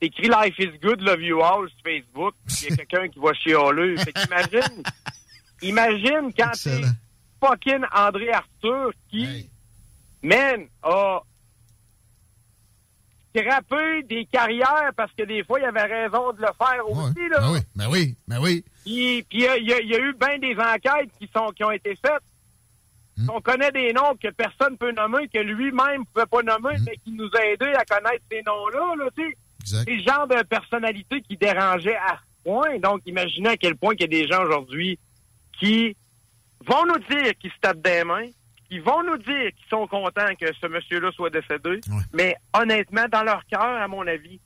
t'écris 0.00 0.28
Life 0.28 0.56
is 0.60 0.78
good, 0.80 1.00
love 1.00 1.20
you 1.20 1.42
all 1.42 1.68
sur 1.68 1.78
Facebook, 1.84 2.34
il 2.62 2.70
y 2.70 2.72
a 2.72 2.76
quelqu'un 2.86 3.08
qui 3.08 3.18
va 3.18 3.32
chialer. 3.34 3.96
Fait 3.96 4.12
qu'imagine, 4.12 4.84
imagine 5.62 6.32
quand 6.36 6.50
t'es 6.62 6.80
fucking 7.44 7.84
André 7.94 8.30
Arthur 8.32 8.92
qui, 9.10 9.48
man, 10.22 10.66
a 10.82 11.20
scrappé 13.36 14.02
des 14.04 14.26
carrières 14.26 14.92
parce 14.96 15.12
que 15.12 15.24
des 15.24 15.42
fois, 15.44 15.58
il 15.60 15.64
avait 15.64 15.82
raison 15.82 16.32
de 16.32 16.40
le 16.40 16.48
faire 16.58 16.88
aussi, 16.88 17.28
là. 17.28 17.40
Ben 17.40 17.50
oui, 17.52 17.58
ben 17.74 17.88
oui, 17.90 18.16
ben 18.28 18.38
oui. 18.40 18.64
Puis 18.84 19.24
puis 19.28 19.38
il 19.38 19.42
y, 19.42 19.48
a- 19.48 19.80
y 19.80 19.86
y 19.86 19.96
eu 19.96 20.14
bien 20.14 20.38
des 20.38 20.54
enquêtes 20.56 21.10
qui 21.18 21.28
sont 21.34 21.48
qui 21.50 21.64
ont 21.64 21.70
été 21.70 21.96
faites. 21.96 22.22
Hmm. 23.16 23.30
On 23.32 23.40
connaît 23.40 23.70
des 23.72 23.92
noms 23.92 24.14
que 24.20 24.28
personne 24.30 24.76
peut 24.76 24.92
nommer, 24.92 25.28
que 25.28 25.38
lui-même 25.38 26.00
ne 26.00 26.04
pouvait 26.12 26.26
pas 26.26 26.42
nommer, 26.42 26.76
Hmm. 26.78 26.84
mais 26.86 26.96
qui 27.04 27.12
nous 27.12 27.28
a 27.34 27.44
aidés 27.46 27.72
à 27.74 27.84
connaître 27.84 28.24
ces 28.30 28.42
noms-là. 28.42 28.94
Là, 28.98 29.10
tu 29.16 29.22
sais. 29.24 29.36
Exact. 29.60 29.84
C'est 29.86 29.94
le 29.96 30.02
genre 30.02 30.26
de 30.28 30.42
personnalité 30.42 31.22
qui 31.22 31.36
dérangeait 31.36 31.96
à 31.96 32.16
ce 32.18 32.42
point. 32.44 32.78
Donc, 32.78 33.00
imaginez 33.06 33.50
à 33.50 33.56
quel 33.56 33.76
point 33.76 33.94
qu'il 33.94 34.12
y 34.12 34.16
a 34.16 34.22
des 34.22 34.28
gens 34.28 34.42
aujourd'hui 34.44 34.98
qui 35.58 35.96
vont 36.66 36.84
nous 36.86 36.98
dire 37.10 37.32
qu'ils 37.40 37.50
se 37.50 37.58
tapent 37.60 37.82
des 37.82 38.04
mains, 38.04 38.28
qui 38.68 38.78
vont 38.78 39.02
nous 39.04 39.18
dire 39.18 39.50
qu'ils 39.56 39.68
sont 39.70 39.86
contents 39.86 40.34
que 40.40 40.46
ce 40.60 40.66
monsieur-là 40.66 41.10
soit 41.12 41.30
décédé. 41.30 41.80
Mais 42.12 42.36
honnêtement, 42.52 43.06
dans 43.10 43.22
leur 43.22 43.44
cœur, 43.46 43.60
à 43.62 43.86
mon 43.88 44.06
avis, 44.06 44.40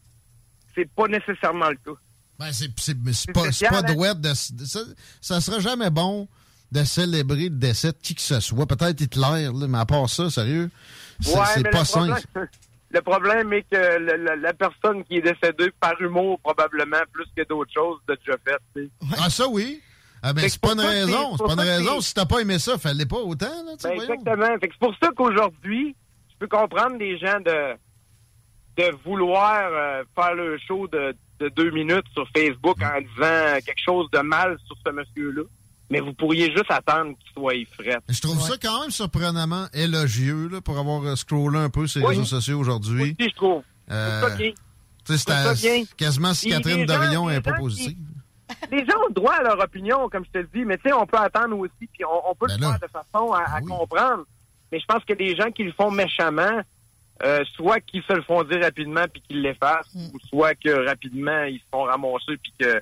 c'est 0.74 0.88
pas 0.92 1.06
nécessairement 1.06 1.68
le 1.70 1.76
cas. 1.76 1.98
Ben, 2.38 2.52
c'est 2.52 2.68
pas, 2.72 3.12
spécial, 3.12 3.70
pas 3.70 3.78
hein? 3.78 4.14
de, 4.14 4.30
de- 4.56 4.64
ça, 4.64 4.80
ça 5.20 5.40
sera 5.40 5.58
jamais 5.58 5.90
bon 5.90 6.28
de 6.70 6.84
célébrer 6.84 7.44
le 7.44 7.56
décès 7.56 7.88
de 7.92 7.96
qui 8.00 8.14
que 8.14 8.20
ce 8.20 8.38
soit. 8.40 8.66
Peut-être 8.66 9.00
Hitler, 9.00 9.48
là, 9.52 9.66
mais 9.68 9.78
à 9.78 9.86
part 9.86 10.08
ça, 10.08 10.30
sérieux, 10.30 10.70
c'est 11.20 11.30
Ouais, 11.36 11.62
pas 11.70 11.78
le 11.80 11.84
simple. 11.84 12.20
le 12.90 13.00
problème 13.02 13.52
est 13.54 13.62
que 13.62 13.76
le- 13.98 14.36
la 14.40 14.52
personne 14.52 15.02
qui 15.04 15.16
est 15.16 15.22
décédée 15.22 15.72
par 15.80 16.00
humour, 16.00 16.38
probablement, 16.40 16.98
plus 17.12 17.24
que 17.36 17.42
d'autres 17.48 17.72
choses, 17.72 17.98
de 18.06 18.14
déjà 18.24 18.36
fait. 18.44 18.88
Ah, 19.18 19.30
ça 19.30 19.48
oui. 19.48 19.80
Ah, 20.28 20.32
ben, 20.32 20.48
c'est 20.48 20.60
pas 20.60 20.72
une 20.72 20.80
raison. 20.80 21.36
c'est- 21.36 21.44
pas 21.44 21.52
une 21.54 21.60
raison. 21.60 22.00
Si 22.00 22.14
t'as 22.14 22.26
pas 22.26 22.40
aimé 22.40 22.58
ça, 22.58 22.76
fallait 22.78 23.06
pas 23.06 23.16
autant, 23.18 23.46
là, 23.46 23.72
Ben, 23.82 23.90
exactement. 23.92 24.58
Fait 24.60 24.68
que 24.68 24.74
c'est 24.74 24.78
pour 24.86 24.94
ça 25.02 25.10
qu'aujourd'hui, 25.16 25.94
je 26.30 26.36
peux 26.38 26.48
comprendre 26.48 26.98
des 26.98 27.18
gens 27.18 27.40
de, 27.40 27.74
de 28.76 28.90
vouloir 29.04 29.60
euh, 29.72 30.02
faire 30.14 30.34
le 30.34 30.58
show 30.66 30.86
de, 30.88 31.14
de 31.40 31.48
deux 31.48 31.70
minutes 31.70 32.04
sur 32.14 32.26
Facebook 32.36 32.76
en 32.82 33.00
disant 33.00 33.58
quelque 33.64 33.82
chose 33.84 34.08
de 34.12 34.18
mal 34.20 34.56
sur 34.66 34.76
ce 34.86 34.92
monsieur-là. 34.92 35.42
Mais 35.90 36.00
vous 36.00 36.12
pourriez 36.12 36.50
juste 36.50 36.70
attendre 36.70 37.12
qu'il 37.18 37.32
soit 37.32 37.54
fret. 37.74 37.96
Je 38.10 38.20
trouve 38.20 38.38
ça 38.42 38.56
quand 38.60 38.82
même 38.82 38.90
surprenamment 38.90 39.66
élogieux 39.72 40.48
là, 40.52 40.60
pour 40.60 40.78
avoir 40.78 41.02
euh, 41.04 41.16
scrollé 41.16 41.58
un 41.58 41.70
peu 41.70 41.86
sur 41.86 42.00
les 42.00 42.06
Oui. 42.06 42.14
réseaux 42.16 42.26
sociaux 42.26 42.58
aujourd'hui. 42.60 43.16
Aussi, 43.18 43.30
je 43.30 43.34
trouve. 43.34 43.62
Euh, 43.90 44.20
C'est 45.04 45.16
ça 45.16 45.56
C'est 45.56 45.86
quasiment 45.96 46.34
si 46.34 46.50
Catherine 46.50 46.80
les 46.80 46.84
Dorion 46.86 47.28
les 47.28 47.36
n'est 47.36 47.40
pas 47.40 47.54
positive. 47.54 47.96
Les 48.70 48.84
gens 48.84 48.98
ont 49.08 49.12
droit 49.12 49.34
à 49.34 49.42
leur 49.42 49.58
opinion, 49.60 50.08
comme 50.08 50.24
je 50.24 50.30
te 50.30 50.38
le 50.38 50.48
dis, 50.54 50.64
mais 50.64 50.76
tu 50.78 50.84
sais, 50.88 50.92
on 50.92 51.06
peut 51.06 51.18
attendre 51.18 51.56
aussi, 51.58 51.86
puis 51.92 52.04
on, 52.04 52.30
on 52.30 52.34
peut 52.34 52.46
Ben 52.48 52.56
le 52.56 52.66
faire 52.66 52.80
de 52.80 52.86
façon 52.88 53.32
à, 53.32 53.56
à 53.56 53.60
comprendre. 53.60 54.24
mais 54.72 54.80
je 54.80 54.86
pense 54.86 55.04
que 55.04 55.12
des 55.14 55.36
gens 55.36 55.50
qui 55.50 55.64
le 55.64 55.72
font 55.72 55.90
méchamment, 55.90 56.60
euh, 57.24 57.44
soit 57.56 57.80
qu'ils 57.80 58.02
se 58.04 58.12
le 58.12 58.22
font 58.22 58.44
dire 58.44 58.60
rapidement 58.62 59.04
puis 59.12 59.22
qu'ils 59.22 59.42
l'effacent, 59.42 59.92
ou 59.94 60.18
soit 60.28 60.54
que 60.54 60.86
rapidement 60.86 61.44
ils 61.44 61.58
se 61.58 61.64
font 61.70 61.82
ramasser 61.82 62.36
puis 62.42 62.52
que 62.60 62.80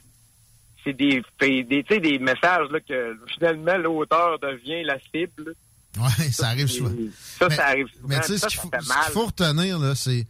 c'est 0.84 0.92
des, 0.92 1.22
des, 1.40 2.18
messages 2.20 2.68
là, 2.70 2.78
que 2.80 3.18
finalement 3.34 3.76
l'auteur 3.76 4.38
devient 4.38 4.84
la 4.84 4.98
cible. 5.00 5.54
Ouais, 5.98 6.30
ça 6.30 6.48
arrive 6.48 6.68
souvent. 6.68 6.90
Ça, 7.38 7.48
Mais- 7.48 7.54
ça 7.54 7.66
arrive 7.66 7.88
souvent. 7.88 8.08
Mais 8.08 8.20
tu 8.20 8.36
sais, 8.36 8.38
ce 8.38 8.46
qu'il 8.46 8.60
faut, 9.12 9.26
retenir, 9.26 9.78
là, 9.78 9.94
c'est. 9.94 10.26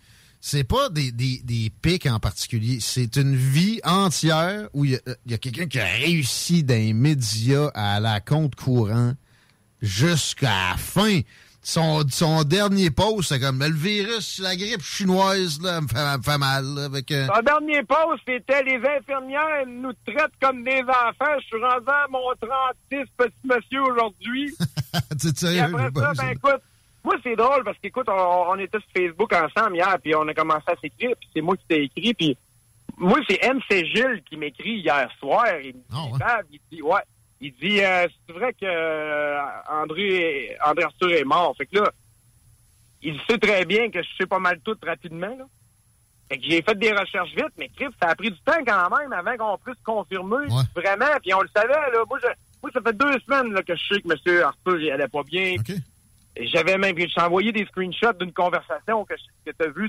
C'est 0.49 0.63
pas 0.63 0.91
des, 0.91 1.11
des, 1.11 1.41
des 1.43 1.73
pics 1.83 2.07
en 2.07 2.21
particulier. 2.21 2.79
C'est 2.79 3.17
une 3.17 3.35
vie 3.35 3.81
entière 3.83 4.69
où 4.75 4.85
il 4.85 4.93
y 4.93 4.95
a, 4.95 5.01
y 5.27 5.35
a 5.35 5.39
quelqu'un 5.39 5.67
qui 5.67 5.81
a 5.81 5.85
réussi 5.85 6.63
dans 6.63 6.75
les 6.75 6.93
médias 6.93 7.73
à 7.75 7.97
à 7.97 8.21
compte 8.21 8.55
courant 8.55 9.15
jusqu'à 9.83 10.71
la 10.71 10.77
fin. 10.77 11.23
Son, 11.63 12.07
son 12.09 12.45
dernier 12.45 12.93
post, 12.93 13.31
c'est 13.31 13.41
comme 13.41 13.59
le 13.59 13.75
virus, 13.75 14.39
la 14.39 14.55
grippe 14.55 14.85
chinoise, 14.85 15.61
là, 15.61 15.81
me 15.81 15.89
fait, 15.89 16.17
me 16.17 16.23
fait 16.23 16.39
mal. 16.39 16.65
là, 16.65 16.85
avec, 16.85 17.11
euh, 17.11 17.27
Son 17.27 17.43
dernier 17.43 17.83
poste, 17.83 18.23
c'était 18.25 18.63
les 18.63 18.77
infirmières 18.77 19.67
nous 19.67 19.95
traitent 20.07 20.31
comme 20.41 20.63
des 20.63 20.83
enfants. 20.83 21.41
Je 21.41 21.45
suis 21.45 21.61
rendu 21.61 21.89
à 21.89 22.07
mon 22.09 22.33
36 22.41 23.05
petit 23.17 23.35
monsieur 23.43 23.83
aujourd'hui. 23.83 24.55
tu 25.19 25.59
après 25.59 25.91
ça. 25.93 26.13
ben 26.17 26.29
écoute, 26.31 26.63
moi 27.07 27.15
c'est 27.23 27.37
drôle 27.37 27.65
parce 27.65 27.79
qu'écoute, 27.79 28.07
on, 28.09 28.45
on 28.51 28.59
était 28.59 28.79
sur 28.81 28.91
Facebook 28.95 29.33
ensemble 29.33 29.77
hier, 29.77 29.97
puis 30.03 30.15
on 30.15 30.27
a 30.29 30.35
commencé 30.35 30.65
à 30.67 30.77
s'écrire, 30.77 31.13
puis 31.19 31.29
c'est 31.33 31.41
moi 31.41 31.57
qui 31.57 31.65
t'ai 31.67 31.85
écrit, 31.85 32.13
puis 32.15 32.37
moi 32.99 33.19
c'est 33.29 33.41
MC 33.43 33.85
Gilles 33.87 34.23
qui 34.29 34.37
m'écrit 34.37 34.81
hier 34.81 35.09
soir. 35.19 35.47
Il 35.63 35.77
me 35.77 35.81
dit, 36.13 36.19
Fab, 36.19 36.45
il 36.51 36.61
dit, 36.71 36.83
ouais, 36.83 37.01
il 37.41 37.53
dit, 37.55 37.81
euh, 37.83 38.07
c'est 38.27 38.33
vrai 38.33 38.53
que 38.53 38.67
euh, 38.67 39.39
André, 39.71 40.57
André 40.67 40.85
Arthur 40.85 41.11
est 41.13 41.25
mort. 41.25 41.55
Fait 41.57 41.67
que 41.67 41.77
là, 41.79 41.91
il 43.03 43.21
sait 43.29 43.39
très 43.39 43.65
bien 43.65 43.91
que 43.91 44.03
je 44.03 44.09
sais 44.19 44.27
pas 44.27 44.39
mal 44.39 44.59
tout 44.65 44.77
rapidement, 44.85 45.29
là. 45.39 45.45
Fait 46.29 46.39
que 46.39 46.45
j'ai 46.45 46.61
fait 46.61 46.77
des 46.77 46.91
recherches 46.93 47.31
vite, 47.37 47.53
mais 47.57 47.69
Chris, 47.77 47.87
ça 48.03 48.09
a 48.09 48.15
pris 48.17 48.33
du 48.33 48.39
temps 48.41 48.65
quand 48.67 48.99
même 48.99 49.13
avant 49.13 49.37
qu'on 49.37 49.59
puisse 49.59 49.81
confirmer 49.85 50.49
vraiment. 50.75 51.07
Puis 51.23 51.33
on 51.35 51.41
le 51.41 51.49
savait, 51.55 51.73
là. 51.73 52.03
Moi, 52.09 52.19
je- 52.21 52.27
moi, 52.63 52.71
ça 52.73 52.81
fait 52.81 52.97
deux 52.97 53.13
semaines 53.21 53.53
là, 53.53 53.63
que 53.63 53.77
je 53.77 53.95
sais 53.95 54.01
que 54.01 54.09
M. 54.11 54.43
Arthur, 54.43 54.81
il 54.81 54.91
allait 54.91 55.07
pas 55.07 55.23
bien. 55.23 55.55
J'avais 56.39 56.77
même, 56.77 56.95
j'ai 56.99 57.21
envoyé 57.21 57.51
des 57.53 57.65
screenshots 57.67 58.13
d'une 58.21 58.33
conversation 58.33 59.05
que, 59.05 59.15
je- 59.17 59.51
que 59.51 59.57
tu 59.57 59.67
as 59.69 59.71
vue 59.71 59.89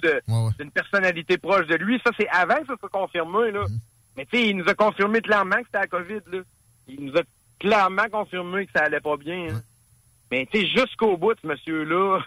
d'une 0.59 0.71
personnalité 0.71 1.37
proche 1.37 1.67
de 1.67 1.75
lui. 1.75 1.99
Ça, 2.05 2.11
c'est 2.17 2.29
avant 2.29 2.55
que 2.61 2.67
ça 2.67 2.75
soit 2.79 2.89
confirmé, 2.89 3.51
là. 3.51 3.65
Mais 4.15 4.25
tu 4.25 4.37
sais, 4.37 4.47
il 4.49 4.57
nous 4.57 4.67
a 4.67 4.73
confirmé 4.73 5.21
clairement 5.21 5.57
que 5.57 5.65
c'était 5.65 5.79
la 5.79 5.87
COVID, 5.87 6.21
là. 6.31 6.39
Il 6.87 7.05
nous 7.05 7.17
a 7.17 7.21
clairement 7.59 8.07
confirmé 8.11 8.65
que 8.65 8.71
ça 8.75 8.85
allait 8.85 8.99
pas 9.01 9.17
bien. 9.17 9.47
hein. 9.55 9.61
Mais 10.31 10.47
tu 10.51 10.59
sais, 10.61 10.67
jusqu'au 10.67 11.17
bout, 11.17 11.33
ce 11.41 11.47
monsieur-là 11.47 12.19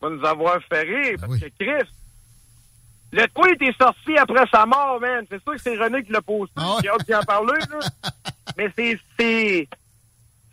va 0.00 0.10
nous 0.10 0.24
avoir 0.24 0.60
fait 0.64 0.82
rire. 0.82 1.16
Parce 1.20 1.32
que 1.40 1.46
Chris, 1.58 1.88
le 3.12 3.26
tweet 3.28 3.60
est 3.62 3.76
sorti 3.80 4.16
après 4.18 4.44
sa 4.52 4.64
mort, 4.66 5.00
man. 5.00 5.24
C'est 5.30 5.42
sûr 5.42 5.52
que 5.52 5.58
c'est 5.60 5.76
René 5.76 6.02
qui 6.02 6.12
l'a 6.12 6.22
posté. 6.22 6.54
J'ai 6.82 6.88
hâte 6.88 7.06
d'y 7.06 7.14
en 7.14 7.22
parler, 7.22 7.58
là. 7.70 7.78
Mais 8.56 8.70
c'est, 8.76 8.98
c'est, 9.18 9.68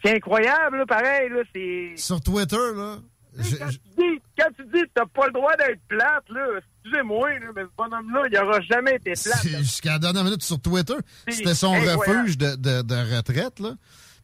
c'est 0.03 0.15
incroyable, 0.15 0.77
là, 0.79 0.85
pareil, 0.85 1.29
là. 1.29 1.41
C'est, 1.53 1.93
Sur 1.97 2.21
Twitter, 2.21 2.55
là. 2.75 2.97
Je- 3.37 3.55
quand, 3.57 3.67
tu 3.69 3.77
dis, 3.97 4.21
quand 4.37 4.49
tu 4.55 4.63
dis 4.65 4.81
que 4.83 4.89
t'as 4.95 5.05
pas 5.05 5.27
le 5.27 5.33
droit 5.33 5.55
d'être 5.57 5.79
plate, 5.87 6.23
là, 6.29 6.47
excusez-moi, 6.83 7.29
là, 7.39 7.45
mais 7.55 7.63
ce 7.63 7.67
bonhomme-là, 7.77 8.23
il 8.31 8.37
aura 8.37 8.61
jamais 8.61 8.95
été 8.95 9.13
plate. 9.13 9.43
Jusqu'à 9.59 9.93
la 9.93 9.99
dernière 9.99 10.23
minute 10.23 10.43
sur 10.43 10.59
Twitter, 10.59 10.95
c'était 11.27 11.53
son 11.55 11.73
incroyable. 11.73 12.19
refuge 12.21 12.37
de, 12.37 12.55
de- 12.55 12.81
de 12.81 13.15
retraite. 13.15 13.59
Là. 13.59 13.73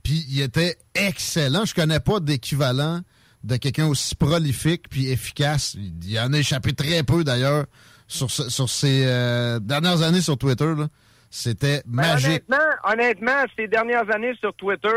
Puis 0.04 0.26
il 0.30 0.42
était 0.42 0.78
excellent. 0.94 1.66
Je 1.66 1.74
connais 1.74 2.00
pas 2.00 2.20
d'équivalent 2.20 3.02
de 3.44 3.58
quelqu'un 3.58 3.86
aussi 3.88 4.16
prolifique 4.16 4.90
puis 4.90 5.10
efficace. 5.12 5.76
Il 5.76 6.20
en 6.20 6.34
a 6.34 6.38
échappé 6.40 6.74
très 6.74 7.04
peu 7.04 7.24
d'ailleurs 7.24 7.66
sur, 8.08 8.30
ce- 8.32 8.50
sur 8.50 8.70
ces 8.70 9.04
euh, 9.06 9.60
dernières 9.60 10.02
années 10.02 10.22
sur 10.22 10.38
Twitter. 10.38 10.74
là. 10.78 10.88
C'était 11.30 11.82
Ben, 11.86 12.04
magique. 12.04 12.44
Honnêtement, 12.50 12.58
honnêtement, 12.86 13.44
ces 13.58 13.68
dernières 13.68 14.10
années 14.14 14.34
sur 14.40 14.54
Twitter, 14.56 14.90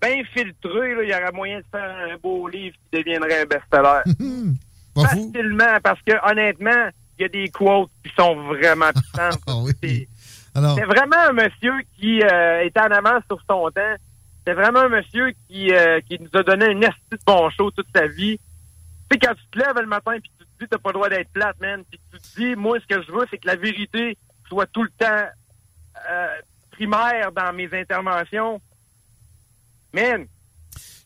bien 0.00 0.22
filtré, 0.32 0.94
là, 0.94 1.02
il 1.02 1.08
y 1.08 1.14
aurait 1.14 1.32
moyen 1.32 1.58
de 1.58 1.64
faire 1.70 1.90
un 2.12 2.16
beau 2.16 2.46
livre 2.48 2.76
qui 2.90 2.98
deviendrait 2.98 3.42
un 3.42 3.46
best-seller. 3.46 4.02
Facilement, 4.96 5.78
parce 5.82 6.00
que 6.02 6.12
honnêtement, 6.30 6.88
il 7.18 7.22
y 7.22 7.24
a 7.24 7.28
des 7.28 7.48
quotes 7.48 7.90
qui 8.04 8.12
sont 8.18 8.34
vraiment 8.46 8.90
puissantes. 8.94 9.40
C'est- 9.82 10.08
Alors, 10.54 10.76
C'est 10.76 10.84
vraiment 10.84 11.16
un 11.28 11.32
monsieur 11.32 11.74
qui 11.98 12.22
euh, 12.22 12.64
était 12.64 12.80
en 12.80 12.90
avance 12.90 13.22
sur 13.30 13.38
son 13.48 13.70
temps. 13.70 13.94
C'est 14.46 14.54
vraiment 14.54 14.80
un 14.80 14.88
monsieur 14.88 15.32
qui, 15.48 15.72
euh, 15.72 16.00
qui 16.08 16.18
nous 16.20 16.30
a 16.34 16.42
donné 16.42 16.66
un 16.66 16.80
esti 16.80 17.00
de 17.12 17.18
bon 17.26 17.48
show 17.50 17.70
toute 17.70 17.86
sa 17.94 18.06
vie. 18.06 18.38
Tu 19.10 19.14
sais, 19.14 19.18
quand 19.18 19.34
tu 19.34 19.44
te 19.52 19.58
lèves 19.58 19.78
le 19.80 19.86
matin 19.86 20.12
puis 20.20 20.30
tu 20.38 20.44
te 20.44 20.64
dis 20.64 20.68
t'as 20.70 20.78
pas 20.78 20.88
le 20.90 20.94
droit 20.94 21.08
d'être 21.08 21.30
plate, 21.32 21.60
man, 21.60 21.82
puis 21.88 22.00
tu 22.12 22.18
te 22.18 22.40
dis, 22.40 22.56
moi, 22.56 22.78
ce 22.80 22.86
que 22.86 23.02
je 23.02 23.12
veux, 23.12 23.26
c'est 23.30 23.38
que 23.38 23.46
la 23.46 23.56
vérité 23.56 24.16
soit 24.48 24.66
tout 24.66 24.82
le 24.82 24.90
temps 24.98 25.26
euh, 26.10 26.28
primaire 26.72 27.30
dans 27.32 27.52
mes 27.52 27.68
interventions. 27.72 28.60
Man, 29.92 30.26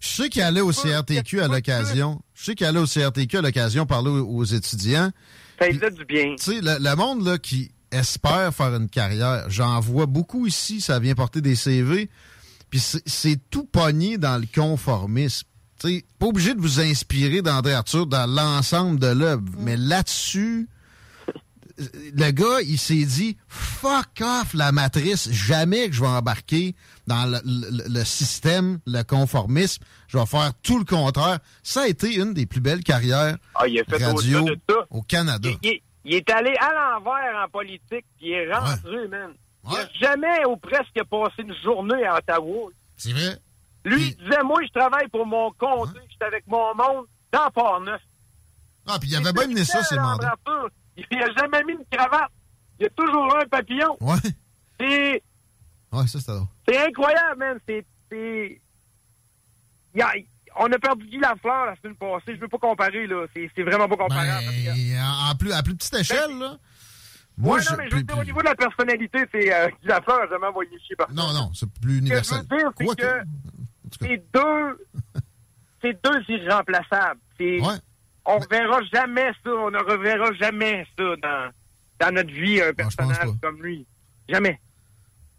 Je 0.01 0.09
sais 0.09 0.29
qu'il 0.29 0.43
allait 0.43 0.61
au 0.61 0.73
CRTQ 0.73 1.41
à 1.41 1.49
l'occasion. 1.49 2.21
Je 2.35 2.45
sais 2.45 2.55
qu'il 2.55 2.67
allait 2.67 2.81
au 2.81 2.87
CRTQ 2.87 3.39
à 3.39 3.43
l'occasion 3.43 3.87
parler 3.87 4.11
aux, 4.11 4.27
aux 4.27 4.45
étudiants. 4.45 5.11
ça 5.59 5.69
lui 5.69 5.79
du 5.79 6.05
bien. 6.05 6.35
Tu 6.37 6.45
sais, 6.45 6.61
le, 6.61 6.79
le 6.81 6.97
monde 6.97 7.25
là, 7.25 7.39
qui 7.39 7.71
espère 7.93 8.53
faire 8.55 8.75
une 8.75 8.89
carrière, 8.89 9.45
j'en 9.49 9.79
vois 9.81 10.07
beaucoup 10.07 10.47
ici, 10.47 10.81
ça 10.81 10.99
vient 10.99 11.15
porter 11.15 11.41
des 11.41 11.55
CV. 11.55 12.11
Puis 12.71 12.81
c'est- 12.81 13.39
tout 13.51 13.65
pogné 13.65 14.19
dans 14.19 14.39
le 14.41 14.47
conformisme. 14.53 15.47
Tu 15.79 15.89
sais, 15.99 16.05
pas 16.19 16.27
obligé 16.27 16.55
de 16.55 16.61
vous 16.61 16.81
inspirer 16.81 17.43
d'André 17.43 17.75
Arthur 17.75 18.07
dans 18.07 18.27
l'ensemble 18.29 18.99
de 18.99 19.09
l'œuvre, 19.09 19.43
mais 19.59 19.77
là-dessus, 19.77 20.69
le 21.79 22.31
gars, 22.31 22.61
il 22.63 22.79
s'est 22.79 23.05
dit 23.05 23.37
fuck 23.49 24.21
off 24.21 24.55
la 24.55 24.73
matrice, 24.73 25.31
jamais 25.31 25.89
que 25.89 25.95
je 25.95 26.01
vais 26.01 26.07
embarquer 26.09 26.75
dans 27.07 27.25
le, 27.27 27.39
le- 27.45 27.89
le 27.89 28.05
système, 28.05 28.79
le 28.87 29.03
conformisme. 29.03 29.83
Je 30.09 30.19
vais 30.19 30.27
faire 30.27 30.53
tout 30.63 30.79
le 30.79 30.85
contraire. 30.85 31.39
Ça 31.63 31.83
a 31.83 31.87
été 31.89 32.15
une 32.15 32.35
des 32.35 32.47
plus 32.47 32.61
belles 32.61 32.85
carrières 32.85 33.37
Ah, 33.55 33.67
il 33.67 33.79
a 33.81 33.85
fait 33.85 34.05
radio 34.05 34.43
de 34.45 34.59
ça. 34.69 34.77
au 34.91 35.03
Canada. 35.03 35.49
Il, 35.63 35.69
il- 35.71 35.81
il 36.05 36.15
est 36.15 36.31
allé 36.31 36.53
à 36.61 36.71
l'envers 36.73 37.45
en 37.45 37.49
politique, 37.49 38.05
puis 38.19 38.29
il 38.29 38.33
est 38.33 38.53
rentré, 38.53 39.07
man. 39.09 39.31
Il 39.71 39.77
a 39.77 39.89
jamais 40.01 40.45
ou 40.47 40.57
presque 40.57 41.01
passé 41.09 41.35
une 41.43 41.55
journée 41.63 42.05
à 42.05 42.17
Ottawa. 42.19 42.71
C'est 42.97 43.13
vrai. 43.13 43.39
Lui, 43.85 44.09
il 44.09 44.17
disait, 44.17 44.43
moi, 44.45 44.61
je 44.65 44.73
travaille 44.79 45.07
pour 45.09 45.25
mon 45.27 45.51
compte, 45.53 45.91
je 45.95 46.01
suis 46.11 46.19
avec 46.27 46.45
mon 46.49 46.75
monde 46.75 47.07
dans 47.33 47.49
Port-Neuf. 47.55 48.01
Ah, 48.89 48.99
puis 49.01 49.11
il 49.11 49.17
avait 49.17 49.33
bien 49.33 49.47
mené 49.47 49.65
ça, 49.65 49.83
ses 49.85 49.97
mandats. 49.97 50.35
Il 50.97 51.23
a 51.23 51.33
jamais 51.39 51.63
mis 51.65 51.73
une 51.73 51.85
cravate. 51.91 52.31
Il 52.79 52.87
a 52.87 52.91
toujours 52.91 53.37
un 53.37 53.47
papillon. 53.47 53.97
Ouais. 54.01 54.17
C'est, 54.81 55.23
Ouais, 55.93 56.07
ça, 56.07 56.19
drôle. 56.35 56.47
c'est 56.67 56.87
incroyable, 56.87 57.39
man. 57.39 57.59
C'est, 57.69 57.85
c'est... 58.11 58.61
Il 59.95 59.99
y 59.99 60.03
a- 60.03 60.13
on 60.59 60.71
a 60.71 60.79
perdu 60.79 61.07
Guy 61.07 61.19
Lafleur 61.19 61.67
la 61.67 61.77
semaine 61.77 61.95
passée. 61.97 62.35
Je 62.37 62.41
veux 62.41 62.49
pas 62.49 62.59
comparer, 62.59 63.07
là. 63.07 63.27
C'est, 63.35 63.51
c'est 63.55 63.63
vraiment 63.63 63.89
pas 63.89 63.97
comparable. 63.97 64.45
Et 64.77 64.95
en, 64.99 65.35
plus, 65.37 65.53
à 65.53 65.63
plus 65.63 65.75
petite 65.77 65.95
échelle, 65.95 66.39
là. 66.39 66.57
Moi, 67.39 67.57
ouais, 67.57 67.63
je- 67.63 67.71
non, 67.71 67.77
mais 67.79 67.91
je 67.91 67.97
veux 67.97 68.03
dire, 68.03 68.19
au 68.19 68.25
niveau 68.25 68.41
de 68.41 68.47
la 68.47 68.55
personnalité, 68.55 69.19
c'est 69.33 69.53
euh, 69.55 69.69
Guy 69.81 69.89
Lafleur 69.89 70.21
a 70.23 70.29
jamais 70.29 70.47
envoyé 70.47 70.71
chier 70.81 70.97
par 70.97 71.11
Non, 71.13 71.33
non, 71.33 71.51
c'est 71.55 71.71
plus 71.81 71.81
Ce 71.81 71.87
que 71.87 71.93
je 71.93 71.99
universel. 71.99 72.39
veux 72.51 72.57
dire, 72.59 72.71
c'est 72.79 72.87
que 72.97 73.23
c'est 74.01 74.25
deux, 74.35 74.87
c'est 75.83 76.05
deux 76.05 76.23
irremplaçables. 76.29 77.21
C'est, 77.39 77.59
On 78.25 78.39
verra 78.51 78.81
jamais 78.93 79.31
ça, 79.45 79.51
on 79.51 79.71
ne 79.71 79.79
reverra 79.79 80.33
jamais 80.35 80.87
ça 80.97 81.05
dans, 81.23 81.51
dans 82.01 82.15
notre 82.15 82.31
vie, 82.33 82.61
un 82.63 82.73
personnage 82.73 83.29
comme 83.43 83.61
lui. 83.63 83.87
Jamais. 84.29 84.61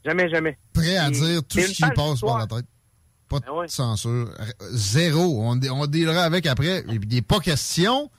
Jamais, 0.05 0.29
jamais. 0.29 0.57
prêt 0.73 0.97
à 0.97 1.07
Et 1.07 1.11
dire 1.11 1.41
tout 1.47 1.59
ce 1.59 1.71
qui 1.71 1.81
passe 1.95 2.19
par 2.19 2.39
la 2.39 2.47
tête. 2.47 2.65
Pas 3.29 3.39
de 3.39 3.67
censure. 3.67 4.25
R- 4.25 4.53
Zéro. 4.71 5.41
On, 5.43 5.59
on 5.71 5.87
dealera 5.87 6.23
avec 6.23 6.45
après. 6.45 6.83
Il 6.89 7.07
n'est 7.07 7.21
pas 7.21 7.39
question 7.39 8.11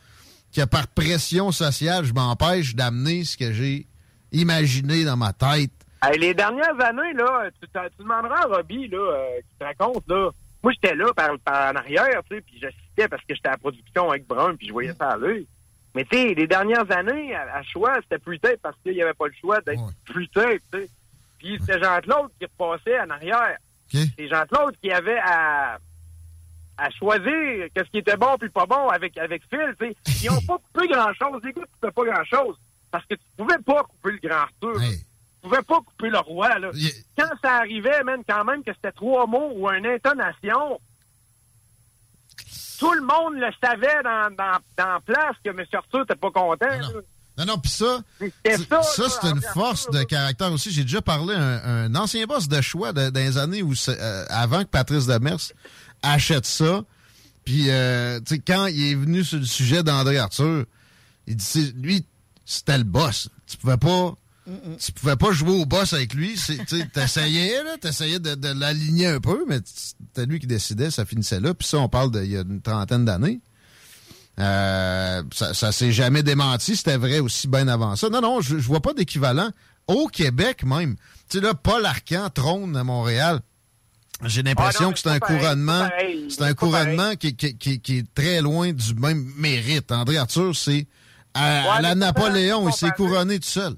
que 0.54 0.64
par 0.64 0.88
pression 0.88 1.52
sociale, 1.52 2.04
je 2.04 2.14
m'empêche 2.14 2.74
d'amener 2.74 3.24
ce 3.24 3.36
que 3.36 3.52
j'ai 3.52 3.86
imaginé 4.32 5.04
dans 5.04 5.16
ma 5.16 5.32
tête. 5.32 5.70
Hey, 6.02 6.18
les 6.18 6.34
dernières 6.34 6.78
années, 6.80 7.12
là, 7.14 7.50
tu 7.60 7.68
demanderas 7.98 8.44
à 8.44 8.56
Robbie, 8.56 8.88
là, 8.88 8.98
euh, 8.98 9.40
qui 9.40 9.56
te 9.58 9.64
raconte, 9.64 10.04
là. 10.08 10.30
Moi, 10.64 10.72
j'étais 10.72 10.94
là 10.96 11.12
par, 11.14 11.38
par 11.44 11.72
en 11.72 11.76
arrière, 11.76 12.22
tu 12.28 12.36
sais, 12.36 12.40
puis 12.40 12.58
j'assistais 12.58 13.06
parce 13.06 13.22
que 13.24 13.34
j'étais 13.34 13.48
à 13.48 13.52
la 13.52 13.58
production 13.58 14.10
avec 14.10 14.26
Brun, 14.26 14.56
puis 14.56 14.66
je 14.66 14.72
voyais 14.72 14.94
ça 14.94 15.10
à 15.10 15.16
l'œil. 15.18 15.46
Mais 15.94 16.04
tu 16.06 16.16
sais, 16.16 16.32
les 16.34 16.46
dernières 16.46 16.90
années, 16.90 17.34
à, 17.34 17.58
à 17.58 17.62
choix, 17.62 17.94
c'était 18.02 18.18
plus 18.18 18.40
tête 18.40 18.60
parce 18.62 18.74
qu'il 18.82 18.94
n'y 18.94 19.02
avait 19.02 19.12
pas 19.12 19.26
le 19.26 19.34
choix 19.38 19.60
d'être 19.60 19.82
plus 20.06 20.26
tête, 20.28 20.62
tu 20.72 20.80
sais. 20.80 20.88
Puis 21.38 21.58
c'était 21.60 21.78
Jean-Claude 21.82 22.30
qui 22.40 22.46
repassait 22.46 22.98
en 22.98 23.10
arrière. 23.10 23.58
C'est 24.16 24.26
Jean-Claude 24.26 24.74
qui 24.82 24.90
avait 24.90 25.18
à, 25.22 25.76
à 26.78 26.90
choisir 26.90 27.66
qu'est-ce 27.74 27.90
qui 27.90 27.98
était 27.98 28.16
bon 28.16 28.36
puis 28.40 28.48
pas 28.48 28.64
bon 28.64 28.88
avec, 28.88 29.18
avec 29.18 29.42
Phil, 29.50 29.74
tu 29.78 29.86
sais. 29.88 29.96
Ils 30.24 30.30
n'ont 30.30 30.40
pas 30.48 30.56
coupé 30.72 30.88
grand-chose. 30.88 31.42
Les 31.44 31.52
gars, 31.52 31.62
tu 31.62 31.78
fais 31.86 31.92
pas 31.92 32.04
grand-chose. 32.04 32.56
Parce 32.90 33.04
que 33.04 33.14
tu 33.16 33.24
pouvais 33.36 33.58
pas 33.58 33.82
couper 33.82 34.12
le 34.12 34.28
grand 34.28 34.38
Arthur. 34.38 34.80
Tu 34.80 34.96
pouvais 35.48 35.62
pas 35.62 35.78
couper 35.80 36.10
le 36.10 36.18
roi, 36.18 36.58
là. 36.58 36.70
Quand 37.18 37.28
ça 37.42 37.56
arrivait, 37.58 38.02
même, 38.04 38.22
quand 38.28 38.44
même, 38.44 38.62
que 38.64 38.72
c'était 38.74 38.92
trois 38.92 39.26
mots 39.26 39.52
ou 39.54 39.70
une 39.70 39.86
intonation, 39.86 40.80
tout 42.78 42.92
le 42.92 43.02
monde 43.02 43.34
le 43.34 43.48
savait 43.62 44.02
dans, 44.02 44.34
dans, 44.36 44.58
dans 44.76 44.92
la 44.94 45.00
place 45.00 45.36
que 45.44 45.50
M. 45.50 45.64
Arthur 45.72 46.00
n'était 46.00 46.16
pas 46.16 46.30
content. 46.30 46.66
là. 46.66 46.88
Non, 47.36 47.44
non, 47.46 47.58
puis 47.58 47.70
ça, 47.70 48.00
ça, 48.82 49.08
c'est 49.08 49.28
une 49.28 49.42
force 49.42 49.90
de 49.90 50.02
caractère 50.04 50.52
aussi. 50.52 50.70
J'ai 50.70 50.82
déjà 50.82 51.02
parlé 51.02 51.34
à 51.34 51.40
un, 51.40 51.84
un 51.86 51.94
ancien 51.96 52.26
boss 52.26 52.46
de 52.48 52.60
choix 52.60 52.92
de- 52.92 53.10
dans 53.10 53.20
les 53.20 53.38
années 53.38 53.62
où, 53.62 53.72
euh, 53.88 54.24
avant 54.28 54.60
que 54.62 54.68
Patrice 54.68 55.06
Demers 55.06 55.40
achète 56.02 56.46
ça. 56.46 56.82
Puis, 57.44 57.70
euh, 57.70 58.20
tu 58.20 58.36
sais, 58.36 58.38
quand 58.40 58.66
il 58.66 58.92
est 58.92 58.94
venu 58.94 59.24
sur 59.24 59.38
le 59.38 59.44
sujet 59.46 59.82
d'André 59.82 60.18
Arthur, 60.18 60.64
il 61.26 61.34
dit, 61.36 61.72
lui, 61.76 62.06
c'était 62.46 62.78
le 62.78 62.84
boss. 62.84 63.28
Tu 63.48 63.56
pouvais 63.56 63.78
pas, 63.78 64.14
tu 64.78 64.92
pouvais 64.92 65.16
pas 65.16 65.32
jouer 65.32 65.52
au 65.52 65.64
boss 65.66 65.92
avec 65.94 66.12
lui. 66.14 66.36
C'est- 66.36 66.64
Tu 66.66 66.78
sais, 66.78 66.86
t'essayais, 66.92 67.62
là, 67.64 67.76
t'essayais 67.80 68.18
de, 68.18 68.34
de 68.34 68.48
l'aligner 68.48 69.06
un 69.06 69.20
peu, 69.20 69.44
mais 69.48 69.58
c'était 69.64 70.26
lui 70.26 70.38
qui 70.40 70.46
décidait, 70.46 70.90
ça 70.90 71.04
finissait 71.04 71.40
là. 71.40 71.54
Puis 71.54 71.66
ça, 71.68 71.78
on 71.78 71.88
parle 71.88 72.10
d'il 72.10 72.30
y 72.32 72.36
a 72.36 72.40
une 72.42 72.60
trentaine 72.60 73.04
d'années. 73.04 73.40
Euh, 74.40 75.22
ça, 75.32 75.54
ça 75.54 75.70
s'est 75.72 75.92
jamais 75.92 76.22
démenti, 76.22 76.76
c'était 76.76 76.96
vrai 76.96 77.20
aussi 77.20 77.46
bien 77.46 77.68
avant 77.68 77.94
ça. 77.96 78.08
Non, 78.08 78.20
non, 78.20 78.40
je, 78.40 78.58
je 78.58 78.66
vois 78.66 78.80
pas 78.80 78.92
d'équivalent. 78.92 79.50
Au 79.86 80.08
Québec 80.08 80.64
même. 80.64 80.96
Tu 81.28 81.38
sais, 81.38 81.44
là, 81.44 81.54
Paul 81.54 81.84
Arcan 81.86 82.28
trône 82.30 82.76
à 82.76 82.84
Montréal. 82.84 83.40
J'ai 84.24 84.42
l'impression 84.42 84.84
Ah 84.84 84.88
mais 84.88 84.92
que 84.94 85.00
c'est 85.00 85.08
un 85.10 85.18
pareil, 85.18 85.38
couronnement. 85.40 85.88
c'est 86.30 86.42
un 86.42 86.54
couronnement 86.54 87.14
qui, 87.16 87.36
qui- 87.36 87.56
qui- 87.58 87.80
qui 87.80 87.98
est 87.98 88.14
très 88.14 88.40
loin 88.40 88.72
du 88.72 88.94
même 88.94 89.30
mérite. 89.36 89.92
André 89.92 90.16
Arthur, 90.16 90.54
c'est 90.56 90.86
à, 91.34 91.80
la 91.80 91.94
Napoléon, 91.94 92.68
il 92.68 92.72
s'est 92.72 92.90
couronné 92.92 93.38
tout 93.40 93.48
seul. 93.48 93.74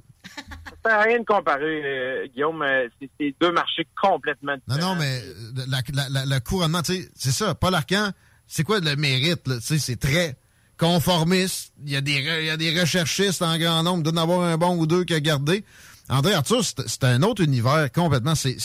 Ça 0.87 0.91
sert 0.93 1.01
à 1.01 1.03
rien 1.03 1.19
de 1.21 1.25
comparer, 1.25 1.83
euh, 1.85 2.27
Guillaume. 2.33 2.63
euh, 2.63 2.89
C'est 3.19 3.35
deux 3.41 3.51
marchés 3.53 3.87
complètement 4.01 4.55
Non, 4.69 4.79
non, 4.79 4.95
mais 4.97 5.21
euh, 5.21 5.65
la- 5.69 5.83
la- 5.93 6.09
la- 6.25 6.35
le 6.37 6.41
couronnement, 6.41 6.83
tu 6.83 6.95
sais, 6.95 7.09
c'est 7.15 7.31
ça. 7.33 7.55
Paul 7.55 7.75
Arcan, 7.75 8.11
c'est 8.47 8.63
quoi 8.63 8.79
le 8.81 8.95
mérite? 8.97 9.47
là? 9.49 9.57
Tu 9.57 9.63
sais, 9.63 9.79
c'est 9.79 9.97
très 9.99 10.37
conformiste. 10.79 11.73
Il 11.85 11.93
y, 11.93 11.97
a 11.97 12.01
des, 12.01 12.13
il 12.13 12.45
y 12.47 12.51
a 12.51 12.57
des 12.57 12.79
recherchistes 12.79 13.43
en 13.43 13.57
grand 13.59 13.83
nombre. 13.83 13.99
Il 14.07 14.13
doit 14.13 14.21
en 14.21 14.23
avoir 14.23 14.43
un 14.43 14.57
bon 14.57 14.77
ou 14.77 14.87
deux 14.87 15.05
qui 15.05 15.15
a 15.15 15.21
gardé. 15.21 15.65
André 16.09 16.35
Arthur, 16.35 16.63
c'est 16.65 17.03
un 17.05 17.23
autre 17.25 17.43
univers 17.43 17.91
complètement. 17.93 18.37
C'est 18.37 18.57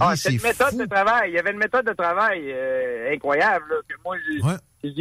Ah, 0.00 0.14
c'est 0.14 0.40
méthode 0.40 0.70
fou. 0.70 0.78
de 0.78 0.84
travail, 0.86 1.30
il 1.30 1.34
y 1.34 1.38
avait 1.38 1.50
une 1.50 1.58
méthode 1.58 1.86
de 1.86 1.92
travail 1.92 2.40
euh, 2.52 3.12
incroyable 3.12 3.64
là, 3.68 3.76
que 3.88 3.94
moi 4.04 4.16
j'ai 4.24 4.40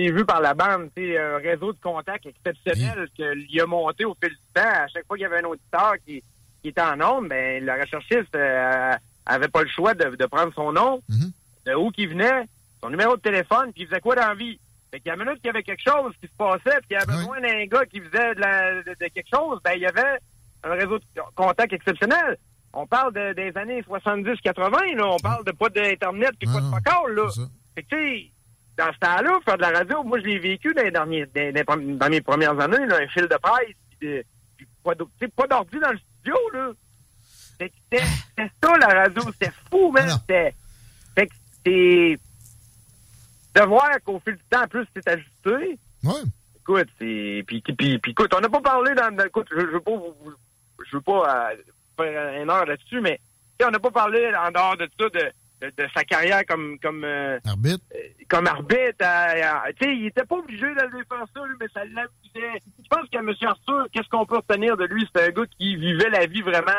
Ouais. 0.10 0.12
vu 0.12 0.26
par 0.26 0.42
la 0.42 0.56
bande, 0.56 0.90
un 0.98 1.38
réseau 1.38 1.72
de 1.74 1.78
contacts 1.80 2.26
exceptionnel 2.26 3.08
qu'il 3.16 3.62
a 3.62 3.66
monté 3.68 4.06
au 4.06 4.16
fil 4.20 4.32
du 4.32 4.40
temps. 4.56 4.62
À 4.64 4.88
chaque 4.88 5.06
fois 5.06 5.18
qu'il 5.18 5.24
y 5.24 5.26
avait 5.28 5.42
un 5.42 5.50
auditeur 5.50 5.94
qui, 6.04 6.24
qui 6.62 6.70
était 6.70 6.82
en 6.82 6.98
nombre, 6.98 7.30
ben 7.30 7.64
le 7.66 7.72
recherchiste 7.74 8.36
euh, 8.36 8.94
avait 9.26 9.48
pas 9.48 9.62
le 9.64 9.70
choix 9.70 9.94
de, 9.94 10.16
de 10.16 10.26
prendre 10.26 10.54
son 10.54 10.72
nom, 10.72 11.02
Mm-hmm. 11.10 11.32
de 11.68 11.74
où 11.76 11.90
qu'il 11.92 12.10
venait, 12.10 12.44
son 12.82 12.90
numéro 12.90 13.16
de 13.16 13.22
téléphone, 13.22 13.72
puis 13.74 13.84
il 13.84 13.88
faisait 13.88 14.00
quoi 14.02 14.16
dans 14.16 14.28
la 14.28 14.36
vie? 14.36 14.60
Fait 14.92 15.00
qu'il 15.00 15.08
y 15.08 15.12
a 15.12 15.16
une 15.16 15.24
minute 15.24 15.36
qu'il 15.38 15.48
y 15.48 15.50
avait 15.50 15.64
quelque 15.64 15.84
chose 15.86 16.14
qui 16.22 16.28
se 16.28 16.34
passait, 16.38 16.78
puis 16.80 16.88
qu'il 16.90 16.98
y 16.98 17.00
avait 17.02 17.12
besoin 17.12 17.42
d'un 17.42 17.66
gars 17.66 17.86
qui 17.86 18.00
faisait 18.00 18.36
de, 18.36 18.40
la- 18.40 18.76
de- 18.84 18.90
de 19.00 19.08
quelque 19.14 19.28
chose, 19.34 19.60
ben 19.64 19.72
il 19.76 19.82
y 19.82 19.86
avait 19.86 20.18
un 20.64 20.72
réseau 20.74 20.98
de 21.00 21.04
contacts 21.36 21.74
exceptionnel. 21.74 22.38
On 22.74 22.86
parle 22.88 23.14
de- 23.14 23.34
des 23.34 23.52
années 23.58 23.82
70-80, 23.82 24.96
là. 24.96 25.08
On 25.08 25.18
parle 25.18 25.44
de 25.46 25.52
pas 25.52 25.70
d'Internet 25.70 26.32
puis 26.40 26.48
pas 26.52 26.62
de 26.62 26.66
focal, 26.70 27.16
là. 27.16 27.24
Fait 27.76 27.84
que, 27.84 27.88
tu 27.90 27.96
sais, 27.98 28.32
dans 28.78 28.94
ce 28.94 29.00
temps-là, 29.00 29.40
faire 29.44 29.58
de 29.58 29.62
la 29.62 29.72
radio, 29.72 30.04
moi, 30.04 30.20
je 30.20 30.26
l'ai 30.26 30.40
vécu 30.40 30.74
dans, 30.74 30.84
les 30.84 30.92
derniers, 30.92 31.26
dans, 31.26 32.10
mes 32.10 32.22
premières 32.22 32.60
années, 32.60 32.86
là, 32.86 32.98
un 33.02 33.08
fil 33.08 33.24
de 33.28 33.38
presse, 33.42 33.76
puis 34.00 34.22
pas 34.96 35.48
d'ordi 35.48 35.80
dans 35.80 35.92
le 35.92 35.98
studio, 35.98 36.36
là. 36.54 36.72
C'était 37.60 38.04
ça, 38.64 38.78
la 38.78 38.88
radio. 38.88 39.22
C'était 39.34 39.52
fou, 39.70 39.92
man. 39.92 40.10
C'était... 40.10 40.56
Fait 41.16 41.28
que 41.28 41.34
c'est... 41.66 42.20
De 43.56 43.66
voir 43.66 43.90
qu'au 44.06 44.20
fil 44.20 44.36
du 44.36 44.44
temps, 44.50 44.64
en 44.64 44.68
plus, 44.68 44.86
c'est 44.96 45.08
ajusté. 45.08 45.80
Ouais. 46.04 46.22
Écoute, 46.60 46.88
c'est... 47.00 47.44
Puis, 47.48 47.62
puis, 47.62 47.98
puis, 48.00 48.12
écoute, 48.12 48.34
on 48.36 48.40
n'a 48.42 48.50
pas 48.50 48.62
parlé 48.62 48.94
dans... 48.94 49.16
dans- 49.16 49.26
Écoute, 49.26 49.48
je, 49.52 49.60
je 49.60 49.66
veux 49.66 49.82
pas 49.82 49.96
vous... 49.96 50.34
Je 50.86 50.96
veux 50.96 51.02
pas 51.02 51.52
euh, 51.52 51.56
faire 51.98 52.42
une 52.42 52.50
heure 52.50 52.66
là-dessus, 52.66 53.02
mais... 53.02 53.20
On 53.66 53.72
n'a 53.72 53.80
pas 53.80 53.90
parlé 53.90 54.32
en 54.36 54.52
dehors 54.52 54.78
de 54.78 54.88
ça 55.00 55.10
de, 55.10 55.32
de, 55.62 55.68
de 55.68 55.88
sa 55.94 56.04
carrière 56.04 56.46
comme... 56.48 56.78
comme 56.80 57.04
euh, 57.04 57.40
Arbitre. 57.46 57.84
comme 58.30 58.48
arbitre. 58.48 59.06
tu 59.80 59.86
sais, 59.86 59.96
il 59.96 60.06
était 60.08 60.24
pas 60.26 60.36
obligé 60.38 60.66
d'aller 60.76 61.04
faire 61.10 61.26
ça, 61.34 61.42
lui, 61.48 61.56
mais 61.60 61.68
ça 61.74 61.82
l'amusait. 61.86 62.62
Je 62.84 62.88
pense 62.90 63.10
que 63.12 63.18
M. 63.18 63.34
Arthur, 63.48 63.88
qu'est-ce 63.92 64.10
qu'on 64.10 64.26
peut 64.26 64.38
retenir 64.38 64.78
de 64.78 64.86
lui? 64.86 65.08
C'est 65.16 65.28
un 65.28 65.30
gars 65.32 65.46
qui 65.58 65.76
vivait 65.76 66.10
la 66.10 66.26
vie 66.28 66.42
vraiment 66.42 66.72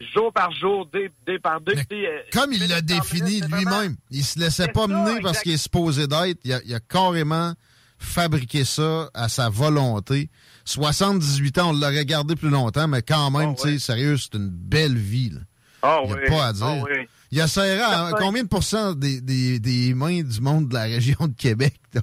jour 0.00 0.32
par 0.32 0.50
jour, 0.52 0.86
dé, 0.92 1.10
dé 1.26 1.38
par 1.38 1.60
dé. 1.60 1.72
euh, 1.92 2.18
Comme 2.32 2.52
il 2.52 2.68
l'a 2.68 2.80
défini 2.82 3.40
lui-même, 3.40 3.96
il 4.10 4.24
se 4.24 4.38
laissait 4.38 4.68
pas 4.68 4.86
mener 4.86 5.20
parce 5.22 5.40
qu'il 5.40 5.52
est 5.52 5.56
supposé 5.56 6.06
d'être. 6.06 6.38
Il 6.44 6.52
a, 6.52 6.60
il 6.66 6.74
a 6.74 6.80
carrément 6.80 7.54
fabriqué 7.98 8.64
ça 8.64 9.08
à 9.14 9.28
sa 9.30 9.48
volonté. 9.48 10.28
78 10.66 11.58
ans, 11.58 11.70
on 11.70 11.72
l'aurait 11.72 12.04
gardé 12.04 12.34
plus 12.36 12.50
longtemps, 12.50 12.88
mais 12.88 13.00
quand 13.00 13.30
même, 13.30 13.54
tu 13.54 13.62
sais, 13.62 13.78
sérieux, 13.78 14.16
c'est 14.18 14.34
une 14.34 14.50
belle 14.50 14.96
vie. 14.98 15.30
là. 15.30 15.40
Ah 15.82 16.00
Il 16.04 16.08
n'y 16.08 16.12
a 16.12 16.16
oui. 16.16 16.28
pas 16.28 16.46
à 16.48 16.52
dire. 16.52 16.66
Ah 16.66 16.82
oui. 16.90 17.08
Il 17.32 17.38
essaierait 17.40 17.80
à 17.82 18.08
Certain. 18.10 18.16
combien 18.24 18.42
de 18.44 18.48
pourcents 18.48 18.92
des, 18.94 19.20
des, 19.20 19.58
des 19.58 19.94
mains 19.94 20.22
du 20.22 20.40
monde 20.40 20.68
de 20.68 20.74
la 20.74 20.82
région 20.84 21.18
de 21.26 21.34
Québec? 21.34 21.74
Tu 21.92 22.00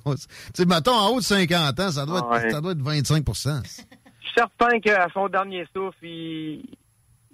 sais, 0.55 0.65
mettons, 0.65 0.91
en 0.93 1.09
haut 1.09 1.19
de 1.19 1.23
50 1.23 1.79
ans, 1.79 1.91
ça 1.91 2.05
doit 2.05 2.17
être, 2.19 2.29
ouais. 2.45 2.49
ça 2.51 2.61
doit 2.61 2.71
être 2.71 2.81
25 2.81 3.23
Je 3.27 3.69
suis 3.69 3.83
certain 4.35 4.79
qu'à 4.79 5.07
son 5.13 5.29
dernier 5.29 5.65
souffle, 5.73 5.97
il, 6.03 6.65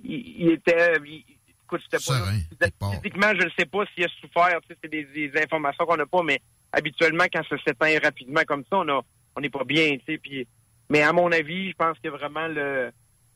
il, 0.03 0.35
il 0.41 0.51
était. 0.51 0.97
il- 1.05 1.23
écoute, 1.63 1.81
j'étais 1.83 2.03
pas. 2.05 2.19
là. 2.19 2.99
Physiquement, 3.01 3.31
je 3.39 3.45
ne 3.45 3.49
sais 3.57 3.65
pas 3.65 3.83
s'il 3.93 4.03
a 4.03 4.07
souffert. 4.21 4.59
Tu 4.61 4.67
sais, 4.73 4.77
c'est 4.83 4.89
des, 4.91 5.05
des 5.05 5.31
informations 5.41 5.85
qu'on 5.85 5.95
n'a 5.97 6.05
pas, 6.05 6.21
mais 6.23 6.41
habituellement, 6.73 7.25
quand 7.31 7.43
ça 7.49 7.55
s'éteint 7.65 7.97
rapidement 8.03 8.41
comme 8.47 8.63
ça, 8.69 8.77
on 8.77 8.89
a, 8.89 9.01
on 9.37 9.41
n'est 9.41 9.49
pas 9.49 9.63
bien. 9.63 9.97
Tu 9.99 10.13
sais, 10.13 10.17
puis, 10.17 10.45
mais 10.89 11.01
à 11.01 11.13
mon 11.13 11.31
avis, 11.31 11.69
je 11.69 11.75
pense 11.75 11.97
qu'il 11.99 12.11
y 12.11 12.13
a 12.13 12.17
vraiment 12.17 12.47
le, 12.47 12.91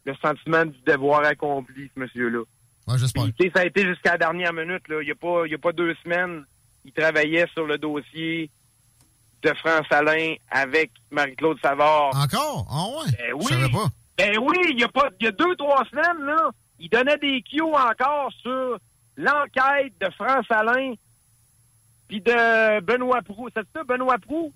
le 0.06 0.14
sentiment 0.22 0.66
du 0.66 0.78
devoir 0.86 1.24
accompli, 1.24 1.90
ce 1.96 2.00
monsieur-là. 2.00 2.44
Ouais, 2.88 2.98
j'espère. 2.98 3.24
Puis, 3.38 3.52
ça 3.56 3.62
a 3.62 3.66
été 3.66 3.86
jusqu'à 3.86 4.12
la 4.14 4.18
dernière 4.18 4.54
minute. 4.54 4.88
Là. 4.90 5.02
Il 5.02 5.06
n'y 5.06 5.12
a, 5.12 5.16
pas- 5.16 5.46
il 5.46 5.52
y 5.52 5.56
a 5.56 5.58
pas 5.58 5.72
deux 5.72 5.96
semaines, 6.04 6.44
il 6.86 6.92
travaillait 6.92 7.48
sur 7.54 7.66
le 7.66 7.78
dossier 7.78 8.50
de 9.42 9.54
France 9.56 9.88
Alain 9.90 10.36
avec 10.50 10.92
Marie-Claude 11.12 11.58
Savard. 11.62 12.12
Encore? 12.16 12.68
Ah 12.70 12.86
ouais? 13.00 13.12
Ben 13.18 13.34
oui. 13.36 13.46
Je 13.50 13.54
savais 13.56 13.70
pas. 13.72 13.88
Ben 14.18 14.38
oui, 14.40 14.58
il 14.72 14.80
y 14.80 14.84
a 14.84 14.88
pas, 14.90 15.10
il 15.20 15.26
y 15.26 15.28
a 15.28 15.32
deux, 15.32 15.56
trois 15.56 15.84
semaines, 15.90 16.26
là, 16.26 16.50
il 16.80 16.88
donnait 16.90 17.18
des 17.18 17.42
cues 17.42 17.62
encore 17.62 18.32
sur 18.42 18.78
l'enquête 19.18 19.94
de 20.00 20.10
France 20.12 20.46
Alain 20.50 20.94
puis 22.08 22.22
de 22.22 22.80
Benoît 22.82 23.22
Prou. 23.22 23.50
C'est 23.56 23.66
ça, 23.74 23.84
Benoît 23.84 24.18
Prou? 24.20 24.54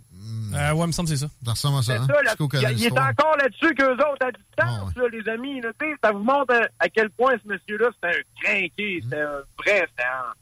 Euh, 0.53 0.71
ouais, 0.73 0.83
il 0.83 0.87
me 0.87 0.91
semble 0.91 1.09
que 1.09 1.15
c'est 1.15 1.25
ça. 1.25 1.31
Ça 1.45 1.51
ressemble 1.51 1.77
à 1.79 1.81
ça, 1.81 1.93
C'est 1.93 1.99
hein? 2.01 2.07
ça, 2.07 2.21
là, 2.23 2.31
Chico 2.31 2.49
il, 2.53 2.85
est 2.85 2.91
encore 2.99 3.37
là-dessus 3.37 3.73
qu'eux 3.75 3.93
autres 3.93 4.25
à 4.25 4.31
distance, 4.31 4.95
là, 4.95 5.03
les 5.11 5.29
amis. 5.29 5.61
Là, 5.61 5.69
ça 6.03 6.11
vous 6.11 6.19
montre 6.23 6.53
à, 6.53 6.67
à 6.79 6.89
quel 6.89 7.09
point 7.11 7.33
ce 7.43 7.47
monsieur-là, 7.49 7.89
c'était 7.95 8.17
un 8.19 8.21
crinqué, 8.41 8.99
c'était 9.03 9.21
un 9.21 9.39
vrai, 9.57 9.87
un- 9.99 10.33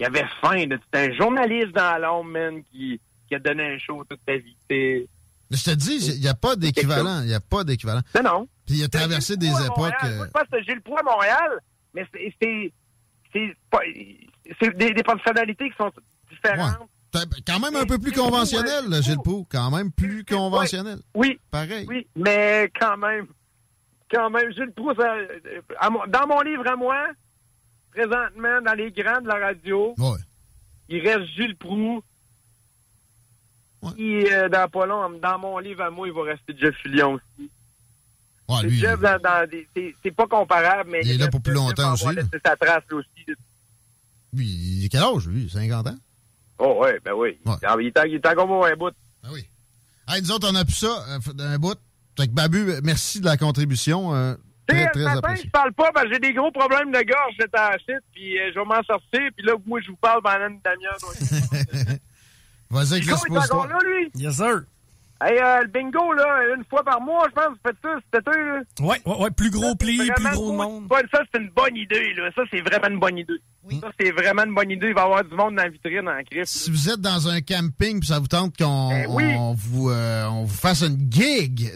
il 0.00 0.06
avait 0.06 0.26
faim. 0.40 0.64
C'était 0.84 1.10
un 1.10 1.12
journaliste 1.16 1.72
dans 1.72 2.00
l'ombre, 2.00 2.30
man, 2.30 2.62
qui, 2.70 3.00
qui 3.28 3.34
a 3.34 3.38
donné 3.38 3.74
un 3.74 3.78
show 3.78 4.04
toute 4.08 4.20
sa 4.26 4.36
vie. 4.36 4.56
Je 4.70 5.64
te 5.64 5.70
dis, 5.74 5.96
il 6.14 6.20
n'y 6.20 6.28
a 6.28 6.34
pas 6.34 6.56
d'équivalent. 6.56 7.20
Il 7.22 7.26
n'y 7.28 7.34
a 7.34 7.40
pas 7.40 7.64
d'équivalent. 7.64 8.02
Non, 8.14 8.22
non. 8.22 8.48
Puis 8.66 8.76
il 8.76 8.84
a 8.84 8.88
traversé 8.88 9.36
des 9.36 9.48
époques. 9.48 9.92
Euh, 10.04 10.16
Moi, 10.16 10.26
je 10.26 10.30
pense 10.30 10.48
que 10.52 10.62
j'ai 10.66 10.74
le 10.74 10.80
poids 10.82 11.00
à 11.00 11.02
Montréal, 11.02 11.58
mais 11.94 12.06
c'est- 12.12 12.72
des, 13.32 14.92
des 14.94 15.02
personnalités 15.02 15.70
qui 15.70 15.76
sont 15.76 15.90
différentes. 16.30 16.76
Quand 17.46 17.60
même 17.60 17.76
un 17.76 17.86
peu 17.86 17.98
plus 17.98 18.12
conventionnel, 18.12 18.88
là, 18.88 19.00
Gilles 19.00 19.18
Pou. 19.24 19.46
Quand 19.50 19.70
même 19.70 19.90
plus 19.92 20.24
conventionnel. 20.24 20.98
Oui. 21.14 21.38
Pareil. 21.50 21.86
Oui, 21.88 22.06
mais 22.16 22.70
quand 22.78 22.96
même, 22.96 23.26
quand 24.10 24.30
même, 24.30 24.52
Gilles 24.52 24.72
mon- 25.90 26.06
dans 26.06 26.26
mon 26.26 26.40
livre 26.42 26.66
à 26.66 26.76
moi, 26.76 27.06
présentement, 27.92 28.60
dans 28.64 28.74
les 28.74 28.90
grands 28.90 29.20
de 29.20 29.28
la 29.28 29.36
radio, 29.38 29.94
il 30.88 31.00
reste 31.06 31.30
Gilles 31.34 31.56
Proux. 31.56 32.02
Puis, 33.94 34.26
euh, 34.32 34.48
dans 34.48 34.68
pas 34.68 34.86
long, 34.86 35.08
dans 35.20 35.38
mon 35.38 35.58
livre 35.58 35.82
à 35.82 35.90
moi, 35.90 36.08
il 36.08 36.12
va 36.12 36.22
rester 36.24 36.54
Jeff 36.58 36.74
Fillion 36.82 37.14
aussi. 37.14 37.50
Ouais, 38.48 38.56
C'est 38.62 38.66
lui, 38.68 38.78
Jeff, 38.78 38.98
dans, 39.00 39.18
dans 39.20 39.48
des- 39.48 39.68
c'est- 39.76 39.94
pas 40.10 40.26
comparable, 40.26 40.90
mais 40.90 41.00
Il 41.04 41.12
est 41.12 41.18
là 41.18 41.28
pour 41.28 41.40
plus 41.42 41.52
longtemps 41.52 41.88
va 41.88 41.92
aussi, 41.92 42.14
là. 42.16 42.22
sa 42.44 42.56
trace 42.56 42.82
là 42.90 42.96
aussi. 42.96 43.24
lui, 44.32 44.46
il 44.46 44.84
est 44.86 44.88
quel 44.88 45.02
âge, 45.02 45.28
lui? 45.28 45.48
50 45.50 45.86
ans? 45.86 45.96
Oh, 46.58 46.78
ouais, 46.82 46.98
ben 47.04 47.12
oui. 47.14 47.38
Il 47.44 47.50
est 47.86 47.98
en- 47.98 48.02
il 48.04 48.14
est 48.16 48.26
encore 48.26 48.46
bon 48.46 48.64
un 48.64 48.74
bout. 48.76 48.92
Hey, 50.10 50.22
nous 50.22 50.32
autres, 50.32 50.48
on 50.50 50.54
a 50.54 50.64
plus 50.64 50.74
ça 50.74 51.04
euh, 51.10 51.32
d'un 51.34 51.58
bout. 51.58 51.78
Fait 52.18 52.26
que 52.28 52.32
Babu, 52.32 52.70
euh, 52.70 52.80
merci 52.82 53.20
de 53.20 53.26
la 53.26 53.36
contribution. 53.36 54.14
euh, 54.14 54.34
très, 54.66 54.88
très 54.90 55.04
matin, 55.04 55.18
apprécié. 55.18 55.44
je 55.46 55.50
parle 55.50 55.72
pas 55.74 55.90
parce 55.92 56.06
que 56.06 56.14
j'ai 56.14 56.18
des 56.18 56.32
gros 56.32 56.50
problèmes 56.50 56.90
de 56.90 56.98
gorge, 57.00 57.34
j'étais 57.38 57.58
à 57.58 57.72
site, 57.78 58.02
puis 58.14 58.38
euh, 58.38 58.50
je 58.54 58.58
vais 58.58 58.64
m'en 58.64 58.82
sortir, 58.82 59.20
puis 59.36 59.44
là, 59.46 59.52
moi, 59.66 59.80
je 59.82 59.88
vous 59.90 59.96
parle 59.96 60.22
pendant 60.22 60.46
une 60.48 60.60
demi-heure. 60.64 61.98
Vas-y 62.70 62.92
avec 62.94 63.04
Chico, 63.04 63.16
il 63.28 63.34
est 63.34 63.38
encore 63.38 63.66
l'expositoire. 63.66 63.68
là, 63.68 63.78
lui? 63.82 64.10
Yes, 64.14 64.36
sir. 64.36 64.62
Hey, 65.20 65.36
euh, 65.36 65.62
le 65.62 65.66
bingo, 65.66 66.12
là, 66.12 66.54
une 66.56 66.64
fois 66.70 66.84
par 66.84 67.00
mois, 67.00 67.26
je 67.28 67.34
pense, 67.34 67.48
vous 67.48 67.58
faites 67.66 67.76
ça, 67.82 67.88
cet 68.14 68.20
été, 68.28 68.38
là. 68.38 68.60
Ouais, 68.80 69.00
ouais, 69.04 69.16
ouais, 69.24 69.30
plus 69.32 69.50
gros 69.50 69.74
pli, 69.74 69.98
plus 70.14 70.30
gros 70.30 70.52
monde. 70.52 70.86
Ouais, 70.92 71.02
Ça, 71.12 71.22
c'est 71.34 71.40
une 71.40 71.50
bonne 71.50 71.76
idée, 71.76 72.14
là. 72.14 72.30
Ça, 72.36 72.42
c'est 72.52 72.60
vraiment 72.60 72.86
une 72.86 73.00
bonne 73.00 73.18
idée. 73.18 73.40
Ça, 73.80 73.90
c'est 74.00 74.12
vraiment 74.12 74.44
une 74.44 74.54
bonne 74.54 74.70
idée. 74.70 74.86
Il 74.88 74.94
va 74.94 75.00
y 75.00 75.04
avoir 75.04 75.24
du 75.24 75.34
monde 75.34 75.56
dans 75.56 75.62
la 75.64 75.68
vitrine, 75.70 76.08
en 76.08 76.22
crise. 76.22 76.48
Si 76.48 76.70
vous 76.70 76.88
êtes 76.88 77.00
dans 77.00 77.28
un 77.28 77.40
camping 77.40 77.98
puis 77.98 78.08
ça 78.08 78.18
vous 78.20 78.28
tente 78.28 78.56
qu'on 78.56 78.88
Ben 78.90 79.06
oui. 79.10 79.34
on 79.36 79.54
vous, 79.54 79.90
euh, 79.90 80.24
on 80.28 80.44
vous 80.44 80.54
fasse 80.56 80.82
une 80.82 81.10
gig, 81.12 81.68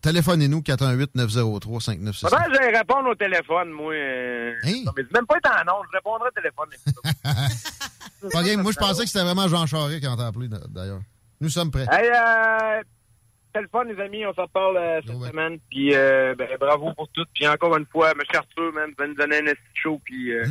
téléphonez-nous 0.00 0.60
418-903-5969. 0.60 2.20
Faudrait 2.20 2.44
que 2.46 2.54
j'aille 2.54 2.76
répondre 2.76 3.08
au 3.10 3.14
téléphone, 3.16 3.70
moi. 3.70 3.92
euh, 3.92 4.52
Non, 4.86 4.92
mais 4.96 5.02
même 5.12 5.26
pas 5.26 5.36
être 5.38 5.50
en 5.50 5.76
onde, 5.78 5.86
je 5.90 5.96
répondrai 5.96 6.28
au 6.28 6.40
téléphone. 6.40 6.68
Pas 8.32 8.42
game. 8.42 8.62
Moi, 8.62 8.72
je 8.72 8.78
pensais 8.78 9.02
que 9.02 9.08
c'était 9.10 9.24
vraiment 9.24 9.48
Jean 9.48 9.66
Charest 9.66 10.00
qui 10.00 10.06
en 10.06 10.16
t'a 10.16 10.28
appelé, 10.28 10.48
d'ailleurs. 10.70 11.00
Nous 11.44 11.50
sommes 11.50 11.70
prêts. 11.70 11.86
Hey, 11.92 12.08
euh, 12.08 12.82
téléphone, 13.52 13.88
les 13.94 14.02
amis, 14.02 14.24
on 14.24 14.32
s'en 14.32 14.48
parle 14.48 14.78
euh, 14.78 15.00
cette 15.06 15.14
semaine. 15.30 15.58
Puis, 15.70 15.94
euh, 15.94 16.34
ben, 16.38 16.48
bravo 16.58 16.92
pour 16.94 17.06
tout. 17.08 17.24
Puis, 17.34 17.46
encore 17.46 17.76
une 17.76 17.84
fois, 17.86 18.12
M. 18.12 18.18
Arthur, 18.34 18.72
man, 18.72 18.90
vous 18.98 19.06
nous 19.06 19.14
donner 19.14 19.38
un 19.38 19.52
show. 19.74 20.00
Puis, 20.04 20.32
euh, 20.32 20.46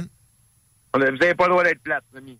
on 0.94 1.02
a- 1.02 1.10
vous 1.10 1.18
n'avez 1.18 1.34
pas 1.34 1.46
le 1.46 1.50
droit 1.52 1.64
d'être 1.64 1.82
plate, 1.82 2.04
les 2.14 2.20
amis. 2.20 2.38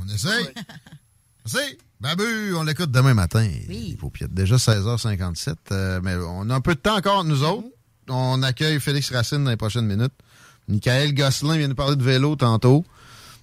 On 0.00 0.06
essaye. 0.06 0.54
Essaye. 1.46 1.78
Babu, 2.00 2.54
on 2.54 2.62
l'écoute 2.62 2.90
demain 2.92 3.14
matin. 3.14 3.44
Il 3.68 3.96
faut 3.98 4.10
pied- 4.10 4.26
déjà 4.28 4.56
16h57. 4.56 5.54
euh, 5.72 6.00
mais 6.02 6.14
on 6.16 6.48
a 6.50 6.54
un 6.54 6.60
peu 6.60 6.74
de 6.74 6.80
temps 6.80 6.96
encore, 6.96 7.24
nous 7.24 7.42
autres. 7.42 7.66
On 8.08 8.42
accueille 8.44 8.78
Félix 8.80 9.10
Racine 9.12 9.42
dans 9.44 9.50
les 9.50 9.56
prochaines 9.56 9.86
minutes. 9.86 10.12
Michael 10.68 11.14
Gosselin 11.14 11.56
vient 11.56 11.68
nous 11.68 11.74
parler 11.74 11.96
de 11.96 12.02
vélo 12.04 12.36
tantôt. 12.36 12.84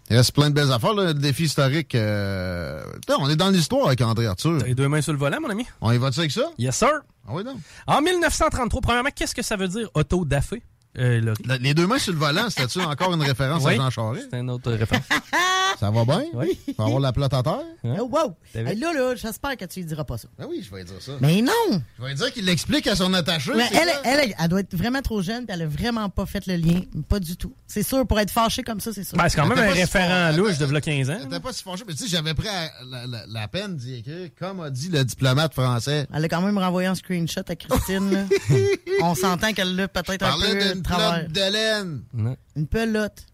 Il 0.10 0.18
reste 0.18 0.34
plein 0.34 0.50
de 0.50 0.56
belles 0.56 0.72
affaires. 0.72 0.94
Là. 0.94 1.06
Le 1.06 1.14
défi 1.14 1.44
historique. 1.44 1.96
euh, 1.96 2.84
putain, 2.96 3.16
on 3.20 3.30
est 3.30 3.36
dans 3.36 3.50
l'histoire 3.50 3.88
avec 3.88 4.02
André 4.02 4.28
Arthur. 4.28 4.58
T'as 4.60 4.66
les 4.68 4.76
deux 4.76 4.88
mains 4.90 5.02
sur 5.02 5.14
le 5.14 5.20
volant, 5.20 5.40
mon 5.42 5.50
ami? 5.50 5.66
On 5.82 5.92
y 5.92 5.98
va-tu 5.98 6.20
avec 6.20 6.32
ça? 6.32 6.52
Yes, 6.58 6.76
sir. 6.76 6.90
Ah 7.28 7.32
oui, 7.34 7.44
non. 7.44 7.58
En 7.88 8.02
1933, 8.02 8.82
premièrement, 8.82 9.10
qu'est-ce 9.16 9.34
que 9.34 9.42
ça 9.42 9.56
veut 9.56 9.68
dire 9.70 9.90
auto-dafé? 9.94 10.62
Euh? 10.98 11.34
Les 11.60 11.74
deux 11.74 11.88
mains 11.88 11.98
sur 11.98 12.14
le 12.14 12.20
volant, 12.20 12.50
c'était-tu 12.50 12.80
encore 12.82 13.14
une 13.14 13.22
référence 13.24 13.64
Oui, 13.64 13.74
à 13.74 13.78
Jean 13.78 13.90
Charest? 13.90 14.28
C'est 14.32 14.40
une 14.40 14.50
autre 14.50 14.72
référence. 14.72 15.06
Ça 15.80 15.90
va 15.90 16.06
bien? 16.06 16.24
Oui. 16.36 16.58
On 16.78 16.84
va 16.84 16.86
avoir 16.86 17.00
la 17.02 17.12
plate 17.12 17.34
à 17.34 17.42
terre? 17.44 17.64
Oh, 17.84 18.04
wow! 18.10 18.36
Hey, 18.54 18.76
là, 18.78 18.94
là, 18.94 19.16
j'espère 19.16 19.58
que 19.58 19.66
tu 19.66 19.80
lui 19.80 19.88
diras 19.88 20.04
pas 20.04 20.18
ça. 20.20 20.28
Ben 20.38 20.46
oui, 20.48 20.64
je 20.64 20.74
vais 20.74 20.84
dire 20.84 20.96
ça. 21.02 21.14
Mais 21.20 21.42
non! 21.42 21.82
Je 22.00 22.04
vais 22.06 22.14
dire 22.14 22.32
qu'il 22.32 22.46
l'explique 22.46 22.86
à 22.88 22.96
son 22.96 23.12
attaché. 23.14 23.52
Mais 23.56 23.68
c'est 23.70 23.76
elle, 23.78 23.90
elle, 24.04 24.20
elle, 24.24 24.36
elle 24.40 24.48
doit 24.50 24.60
être 24.60 24.76
vraiment 24.78 25.02
trop 25.02 25.22
jeune, 25.24 25.46
puis 25.46 25.54
elle 25.56 25.64
a 25.64 25.68
vraiment 25.68 26.10
pas 26.10 26.26
fait 26.28 26.46
le 26.46 26.56
lien. 26.58 26.82
Pas 27.10 27.20
du 27.20 27.36
tout. 27.38 27.54
C'est 27.68 27.82
sûr, 27.84 28.06
pour 28.06 28.20
être 28.20 28.30
fâchée 28.32 28.62
comme 28.62 28.80
ça, 28.80 28.94
c'est 28.94 29.04
sûr. 29.04 29.18
Ben, 29.18 29.28
c'est 29.28 29.38
quand 29.38 29.48
même 29.48 29.58
un 29.58 29.74
si 29.74 29.80
référent 29.82 30.32
fort, 30.32 30.38
louche 30.46 30.58
de 30.60 30.66
v'là 30.66 30.80
15 30.80 31.10
ans. 31.10 31.18
T'étais 31.24 31.40
pas 31.40 31.52
si 31.54 31.64
fâché, 31.64 31.84
mais 31.88 31.94
tu 31.96 32.04
sais, 32.04 32.08
j'avais 32.10 32.36
pris 32.36 32.48
la, 32.86 33.08
la- 33.08 33.26
la 33.28 33.48
peine 33.48 33.76
d'y 33.76 33.96
écrire, 33.96 34.30
comme 34.40 34.60
a 34.62 34.70
dit 34.70 34.90
le 34.90 35.04
diplomate 35.04 35.54
français. 35.54 36.06
Elle 36.14 36.24
a 36.24 36.30
quand 36.30 36.42
même 36.42 36.58
renvoyé 36.60 36.88
un 36.88 36.96
screenshot 36.96 37.42
à 37.48 37.56
Christine. 37.56 38.28
On 39.02 39.16
s'entend 39.16 39.54
qu'elle 39.54 39.76
l'a 39.76 39.88
peut-être 39.88 40.24
un 40.24 40.38
peu 40.40 40.76
travers. 40.84 41.28
de 41.30 41.52
laine. 41.52 42.04
Non. 42.14 42.36
Une 42.56 42.68
pelote. 42.68 43.26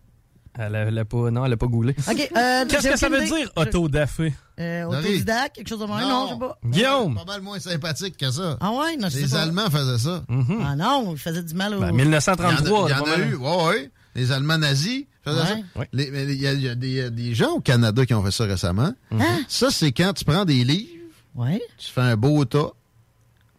Elle 0.57 0.75
a, 0.75 0.79
elle 0.87 0.97
a 0.97 1.05
pas, 1.05 1.31
non, 1.31 1.45
elle 1.45 1.53
a 1.53 1.57
pas 1.57 1.67
goulé. 1.67 1.95
OK, 2.09 2.31
euh, 2.35 2.65
Qu'est-ce 2.69 2.87
que 2.89 2.97
ça 2.97 3.07
veut 3.07 3.23
dire, 3.23 3.49
auto-dafé? 3.55 4.33
Euh, 4.59 4.81
Laurie. 4.83 4.97
autodidacte, 4.97 5.55
quelque 5.55 5.69
chose 5.69 5.79
de 5.79 5.85
même? 5.85 5.99
Non, 6.01 6.27
je 6.27 6.33
sais 6.33 6.39
pas. 6.39 6.57
Guillaume. 6.65 7.15
Pas 7.15 7.23
mal 7.25 7.41
moins 7.41 7.59
sympathique 7.59 8.17
que 8.17 8.29
ça. 8.29 8.57
Ah 8.59 8.71
ouais? 8.71 8.97
Non, 8.97 9.07
je 9.07 9.13
sais 9.15 9.21
Les 9.21 9.27
pas. 9.29 9.41
Allemands 9.43 9.69
faisaient 9.69 9.97
ça. 9.99 10.23
Ah 10.63 10.75
non, 10.75 11.11
il 11.13 11.17
faisait 11.17 11.43
du 11.43 11.53
mal 11.53 11.75
au... 11.75 11.79
Ben, 11.79 11.93
1933. 11.93 12.89
Il 12.89 12.91
y 12.91 12.93
en 12.93 12.97
a, 13.03 13.07
il 13.07 13.09
y 13.09 13.11
en 13.11 13.13
a 13.13 13.19
eu, 13.19 13.35
ouais, 13.35 13.65
ouais. 13.67 13.91
Les 14.15 14.31
Allemands 14.33 14.57
nazis 14.57 15.05
faisaient 15.23 15.63
Ouais. 15.75 15.89
ça. 15.93 16.03
Il 16.33 16.41
y 16.41 16.47
a, 16.47 16.53
il 16.53 16.61
y 16.61 16.67
a 16.67 16.75
des, 16.75 16.87
il 16.87 16.93
y 16.95 17.01
a 17.01 17.09
des 17.09 17.35
gens 17.35 17.51
au 17.51 17.59
Canada 17.61 18.05
qui 18.05 18.13
ont 18.13 18.23
fait 18.23 18.31
ça 18.31 18.43
récemment. 18.45 18.91
Hein? 19.11 19.39
Ça, 19.47 19.69
c'est 19.71 19.91
quand 19.93 20.11
tu 20.13 20.25
prends 20.25 20.43
des 20.45 20.63
livres, 20.65 20.89
Ouais. 21.35 21.61
tu 21.77 21.89
fais 21.89 22.01
un 22.01 22.17
beau 22.17 22.43
tas, 22.43 22.71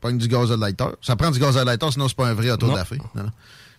pognes 0.01 0.19
du 0.19 0.29
gaz 0.29 0.51
à 0.53 0.57
lighter. 0.57 0.85
Ça 1.01 1.17
prend 1.17 1.31
du 1.31 1.39
gaz 1.39 1.57
à 1.57 1.65
lighter, 1.65 1.91
sinon 1.93 2.09
c'est 2.09 2.17
pas 2.17 2.27
un 2.29 2.35
vrai 2.35 2.51
auto 2.51 2.67
Non. 2.67 2.75
Non, 3.15 3.23
non. 3.23 3.31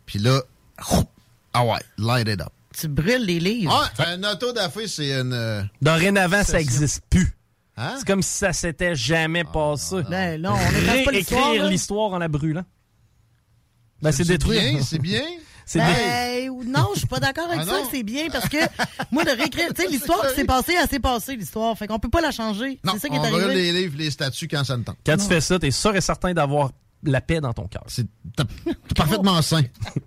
Puis 0.06 0.20
là, 0.20 0.42
ah 1.54 1.66
ouais, 1.66 1.80
light 1.98 2.28
it 2.28 2.42
up. 2.42 2.50
Tu 2.78 2.88
brûles 2.88 3.26
les 3.26 3.40
livres. 3.40 3.74
Ouais, 4.00 4.06
un 4.06 4.24
auto 4.24 4.54
d'affaires, 4.54 4.88
c'est 4.88 5.12
une... 5.20 5.34
euh, 5.34 5.62
Dorénavant, 5.82 6.44
ça 6.44 6.58
n'existe 6.58 7.04
plus. 7.10 7.36
Hein? 7.78 7.96
C'est 7.98 8.08
comme 8.08 8.22
si 8.22 8.38
ça 8.38 8.54
s'était 8.54 8.96
jamais 8.96 9.44
passé. 9.44 9.98
Ben 10.10 10.42
non, 10.42 10.54
on 10.54 10.72
n'efface 10.72 11.06
pas 11.06 11.12
l'histoire. 11.12 11.44
Réécrire 11.50 11.70
l'histoire 11.70 12.12
en 12.14 12.18
la 12.20 12.28
brûlant. 12.28 12.64
Ben, 14.02 14.12
c'est 14.12 14.24
c'est 14.24 14.34
détruire. 14.34 14.62
bien, 14.74 14.82
c'est 14.84 15.00
bien? 15.00 15.24
C'est 15.64 15.80
bien. 15.80 15.94
Ben, 15.94 16.52
non, 16.66 16.90
je 16.96 17.00
suis 17.00 17.08
pas 17.08 17.20
d'accord 17.22 17.46
avec 17.46 17.60
Ah 17.62 17.66
ça, 17.66 17.72
non? 17.78 17.84
que 17.86 17.92
c'est 17.96 18.04
bien, 18.04 18.28
parce 18.30 18.50
que 18.50 18.58
moi, 19.12 19.24
de 19.24 19.30
réécrire, 19.30 19.70
tu 19.74 19.84
sais, 19.84 19.88
l'histoire 19.92 20.28
qui 20.28 20.36
s'est 20.36 20.44
passée, 20.44 20.74
elle 20.82 20.90
s'est 20.90 21.00
passée, 21.00 21.36
l'histoire. 21.38 21.78
Fait 21.78 21.88
qu'on 21.88 22.00
peut 22.00 22.10
pas 22.10 22.20
la 22.20 22.32
changer. 22.32 22.80
Non, 22.84 22.94
C'est 22.94 23.02
ça 23.02 23.10
qui 23.10 23.16
est 23.16 23.20
on 23.20 23.30
brûle 23.30 23.44
arrivé. 23.46 23.72
les 23.72 23.72
livres, 23.84 23.96
les 23.98 24.12
statuts 24.12 24.50
quand 24.50 24.66
ça 24.66 24.76
ne 24.76 24.84
tente. 24.84 24.98
Quand 25.06 25.16
tu 25.16 25.26
fais 25.28 25.40
ça, 25.40 25.60
t'es 25.60 25.72
sûr 25.72 25.96
et 25.96 26.02
certain 26.02 26.34
d'avoir 26.34 26.72
la 27.04 27.22
paix 27.22 27.42
dans 27.42 27.54
ton 27.54 27.68
cœur. 27.68 27.84
C'est 27.88 28.08
parfaitement 28.96 29.42
sain. 29.42 29.64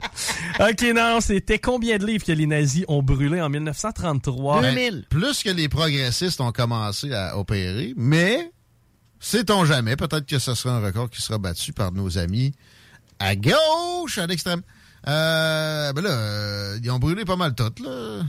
OK, 0.60 0.84
non, 0.94 1.20
c'était 1.20 1.58
combien 1.58 1.98
de 1.98 2.06
livres 2.06 2.24
que 2.24 2.32
les 2.32 2.46
nazis 2.46 2.84
ont 2.88 3.02
brûlé 3.02 3.40
en 3.40 3.48
1933? 3.48 4.62
Deux 4.62 4.74
Ben, 4.74 5.04
plus 5.08 5.42
que 5.42 5.50
les 5.50 5.68
progressistes 5.68 6.40
ont 6.40 6.52
commencé 6.52 7.12
à 7.12 7.36
opérer, 7.38 7.94
mais 7.96 8.52
sait-on 9.20 9.64
jamais, 9.64 9.96
peut-être 9.96 10.26
que 10.26 10.38
ce 10.38 10.54
sera 10.54 10.76
un 10.76 10.80
record 10.80 11.10
qui 11.10 11.20
sera 11.20 11.38
battu 11.38 11.72
par 11.72 11.92
nos 11.92 12.18
amis 12.18 12.52
à 13.18 13.36
gauche, 13.36 14.18
à 14.18 14.26
l'extrême. 14.26 14.62
Euh, 15.06 15.92
ben 15.92 16.02
là, 16.02 16.10
euh, 16.10 16.78
ils 16.82 16.90
ont 16.90 16.98
brûlé 16.98 17.24
pas 17.24 17.36
mal 17.36 17.54
tout, 17.54 17.72
là. 17.82 18.22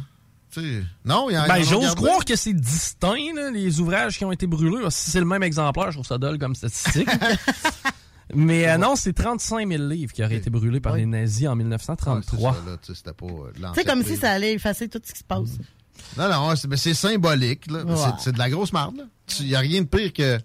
Non, 1.04 1.30
il 1.30 1.34
y 1.34 1.38
en 1.38 1.48
Ben, 1.48 1.64
j'ose 1.64 1.96
croire 1.96 2.24
que 2.24 2.36
c'est 2.36 2.54
distinct, 2.54 3.34
là, 3.36 3.52
les 3.52 3.80
ouvrages 3.80 4.18
qui 4.18 4.26
ont 4.26 4.32
été 4.32 4.48
brûlés. 4.48 4.90
Si 4.90 5.12
c'est 5.12 5.20
le 5.20 5.26
même 5.26 5.44
exemplaire, 5.44 5.92
je 5.92 5.98
trouve 5.98 6.08
ça 6.08 6.18
dole 6.18 6.38
comme 6.38 6.56
statistique. 6.56 7.10
Mais 8.34 8.68
euh, 8.68 8.78
non, 8.78 8.96
c'est 8.96 9.14
35 9.14 9.68
000 9.68 9.84
livres 9.84 10.12
qui 10.14 10.24
auraient 10.24 10.38
été 10.38 10.50
brûlés 10.50 10.80
par 10.80 10.96
les 10.96 11.06
nazis 11.06 11.48
en 11.48 11.52
Ouais, 11.52 11.58
1933. 11.58 12.58
c'est 13.76 13.86
comme 13.86 14.04
si 14.04 14.18
ça 14.18 14.32
allait 14.32 14.54
effacer 14.54 14.88
tout 14.90 15.00
ce 15.04 15.14
qui 15.14 15.20
se 15.20 15.24
passe. 15.24 15.58
Non, 16.18 16.30
non, 16.30 16.56
c'est 16.56 16.76
c'est 16.76 16.94
symbolique. 16.94 17.70
là. 17.70 17.84
Ouais. 17.86 17.96
C'est- 18.20 18.32
de 18.32 18.38
la 18.40 18.50
grosse 18.50 18.74
marde. 18.74 19.08
Il 19.40 19.46
n'y 19.48 19.56
a 19.56 19.60
rien 19.60 19.82
de 19.82 19.88
pire 19.88 20.12
que 20.12 20.40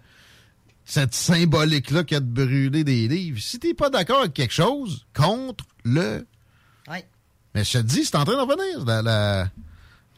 cette 0.84 1.14
symbolique-là 1.14 2.04
qu'il 2.04 2.14
y 2.14 2.18
a 2.18 2.20
de 2.20 2.26
brûler 2.26 2.84
des 2.84 3.08
livres. 3.08 3.38
Si 3.40 3.58
t'es 3.58 3.74
pas 3.74 3.90
d'accord 3.90 4.20
avec 4.20 4.34
quelque 4.34 4.54
chose, 4.54 5.06
contre 5.14 5.64
le. 5.84 6.26
Ouais. 6.88 7.04
Mais 7.54 7.64
je 7.64 7.72
te 7.72 7.78
dis, 7.78 8.04
c'est 8.04 8.16
en 8.16 8.24
train 8.24 8.34
de 8.36 8.40
revenir. 8.50 8.84
La, 8.86 9.02
la, 9.02 9.48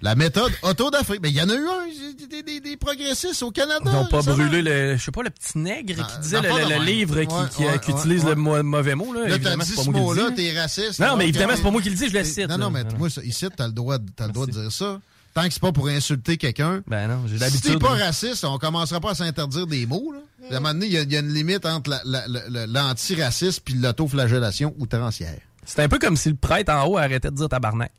la 0.02 0.14
méthode 0.14 0.52
auto-d'affaires. 0.62 1.16
Mais 1.22 1.30
il 1.30 1.36
y 1.36 1.40
en 1.40 1.48
a 1.48 1.54
eu 1.54 1.66
un, 1.66 2.26
des, 2.28 2.42
des- 2.42 2.60
des 2.60 2.76
progressistes 2.76 3.42
au 3.42 3.50
Canada. 3.50 3.80
Ils 3.86 3.92
n'ont 3.92 4.06
pas 4.06 4.22
brûlé 4.22 4.60
le, 4.62 4.96
je 4.96 5.02
sais 5.02 5.10
pas, 5.12 5.22
le 5.22 5.30
petit 5.30 5.58
nègre 5.58 5.94
qui 5.94 6.12
Ah, 6.14 6.18
disait 6.20 6.40
le, 6.42 6.84
livre 6.84 7.14
qui, 7.22 7.34
Ouais, 7.34 7.42
qui, 7.56 7.64
ouais, 7.64 7.78
qui 7.78 7.92
ouais, 7.92 7.98
utilise 7.98 8.24
le 8.24 8.34
mauvais 8.34 8.94
mot. 8.94 9.12
Là, 9.14 9.38
t'as 9.38 9.56
dit 9.56 9.64
ce 9.66 9.80
qui 9.80 9.90
mot-là, 9.90 10.30
t'es 10.34 10.58
raciste. 10.58 10.98
Non, 11.00 11.16
mais 11.16 11.28
évidemment, 11.28 11.54
c'est 11.56 11.62
pas 11.62 11.70
moi 11.70 11.80
qui 11.82 11.90
le 11.90 11.96
dis, 11.96 12.08
je 12.08 12.18
le 12.18 12.24
cite. 12.24 12.48
Non, 12.48 12.58
non, 12.58 12.70
mais 12.70 12.84
moi, 12.98 13.08
ici, 13.24 13.46
t'as 13.56 13.66
le 13.66 13.72
droit, 13.72 13.98
de- 13.98 14.10
t'as 14.14 14.26
le 14.26 14.32
droit 14.32 14.46
de 14.46 14.52
dire 14.52 14.70
ça. 14.72 15.00
Tant 15.34 15.44
que 15.46 15.50
c'est 15.54 15.62
pas 15.62 15.72
pour 15.72 15.88
insulter 15.88 16.36
quelqu'un. 16.36 16.82
Ben 16.86 17.08
non, 17.08 17.22
j'ai 17.26 17.36
Si 17.36 17.40
l'habitude. 17.40 17.72
t'es 17.72 17.78
pas 17.78 17.94
raciste, 17.94 18.44
on 18.44 18.58
commencera 18.58 19.00
pas 19.00 19.12
à 19.12 19.14
s'interdire 19.14 19.66
des 19.66 19.86
mots. 19.86 20.12
Là. 20.12 20.18
À 20.50 20.56
un 20.56 20.60
moment 20.60 20.74
donné, 20.74 20.86
il 20.86 20.92
y, 20.92 20.98
a- 20.98 21.02
il 21.02 21.10
y 21.12 21.16
a 21.16 21.20
une 21.20 21.32
limite 21.32 21.64
entre 21.64 21.88
la- 21.88 22.02
la- 22.04 22.28
la- 22.28 22.48
la- 22.50 22.66
l'antiracisme 22.66 23.62
puis 23.64 23.72
l'autoflagellation 23.74 24.74
outrancière. 24.78 25.38
C'est 25.64 25.80
un 25.80 25.88
peu 25.88 25.98
comme 25.98 26.16
si 26.16 26.28
le 26.28 26.34
prêtre 26.34 26.70
en 26.70 26.84
haut 26.86 26.98
arrêtait 26.98 27.30
de 27.30 27.36
dire 27.36 27.48
tabarnak. 27.48 27.92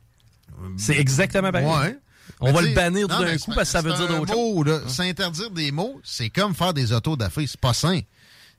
C'est 0.76 0.96
exactement 0.96 1.50
pareil. 1.52 1.66
Ouais. 1.66 1.98
On 2.40 2.46
Mais 2.46 2.52
va 2.52 2.62
le 2.62 2.74
bannir 2.74 3.08
non, 3.08 3.20
d'un 3.20 3.36
coup 3.36 3.52
parce 3.54 3.68
que 3.68 3.72
ça 3.72 3.82
veut 3.82 3.92
dire 3.92 4.08
d'autres 4.08 4.32
choses. 4.32 4.66
là. 4.66 4.88
S'interdire 4.88 5.50
des 5.50 5.70
mots, 5.70 6.00
c'est 6.02 6.30
comme 6.30 6.54
faire 6.54 6.74
des 6.74 6.92
autos 6.92 7.16
d'affaires. 7.16 7.44
C'est 7.46 7.60
pas 7.60 7.74
sain. 7.74 8.00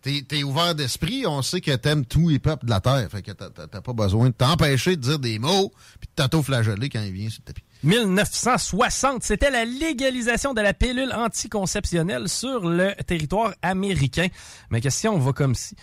T'es 0.01 0.23
es 0.33 0.43
ouvert 0.43 0.75
d'esprit, 0.75 1.25
on 1.25 1.41
sait 1.41 1.61
que 1.61 1.71
t'aimes 1.75 2.05
tous 2.05 2.29
les 2.29 2.37
peuples 2.37 2.65
de 2.65 2.69
la 2.69 2.79
Terre. 2.79 3.07
Fait 3.09 3.23
que 3.23 3.31
t'as 3.31 3.81
pas 3.81 3.93
besoin 3.93 4.27
de 4.27 4.33
t'empêcher 4.35 4.95
de 4.95 5.01
dire 5.01 5.17
des 5.17 5.39
mots 5.39 5.73
puis 5.99 6.07
de 6.15 6.21
t'auto-flageller 6.21 6.89
quand 6.89 7.01
il 7.01 7.11
vient 7.11 7.29
sur 7.29 7.41
le 7.41 7.53
tapis. 7.53 7.63
1960, 7.81 9.23
c'était 9.23 9.49
la 9.49 9.65
légalisation 9.65 10.53
de 10.53 10.61
la 10.61 10.73
pilule 10.75 11.11
anticonceptionnelle 11.11 12.29
sur 12.29 12.67
le 12.69 12.93
territoire 13.05 13.53
américain. 13.63 14.27
Ma 14.69 14.79
question 14.79 15.17
va 15.17 15.33
comme 15.33 15.55
si. 15.55 15.75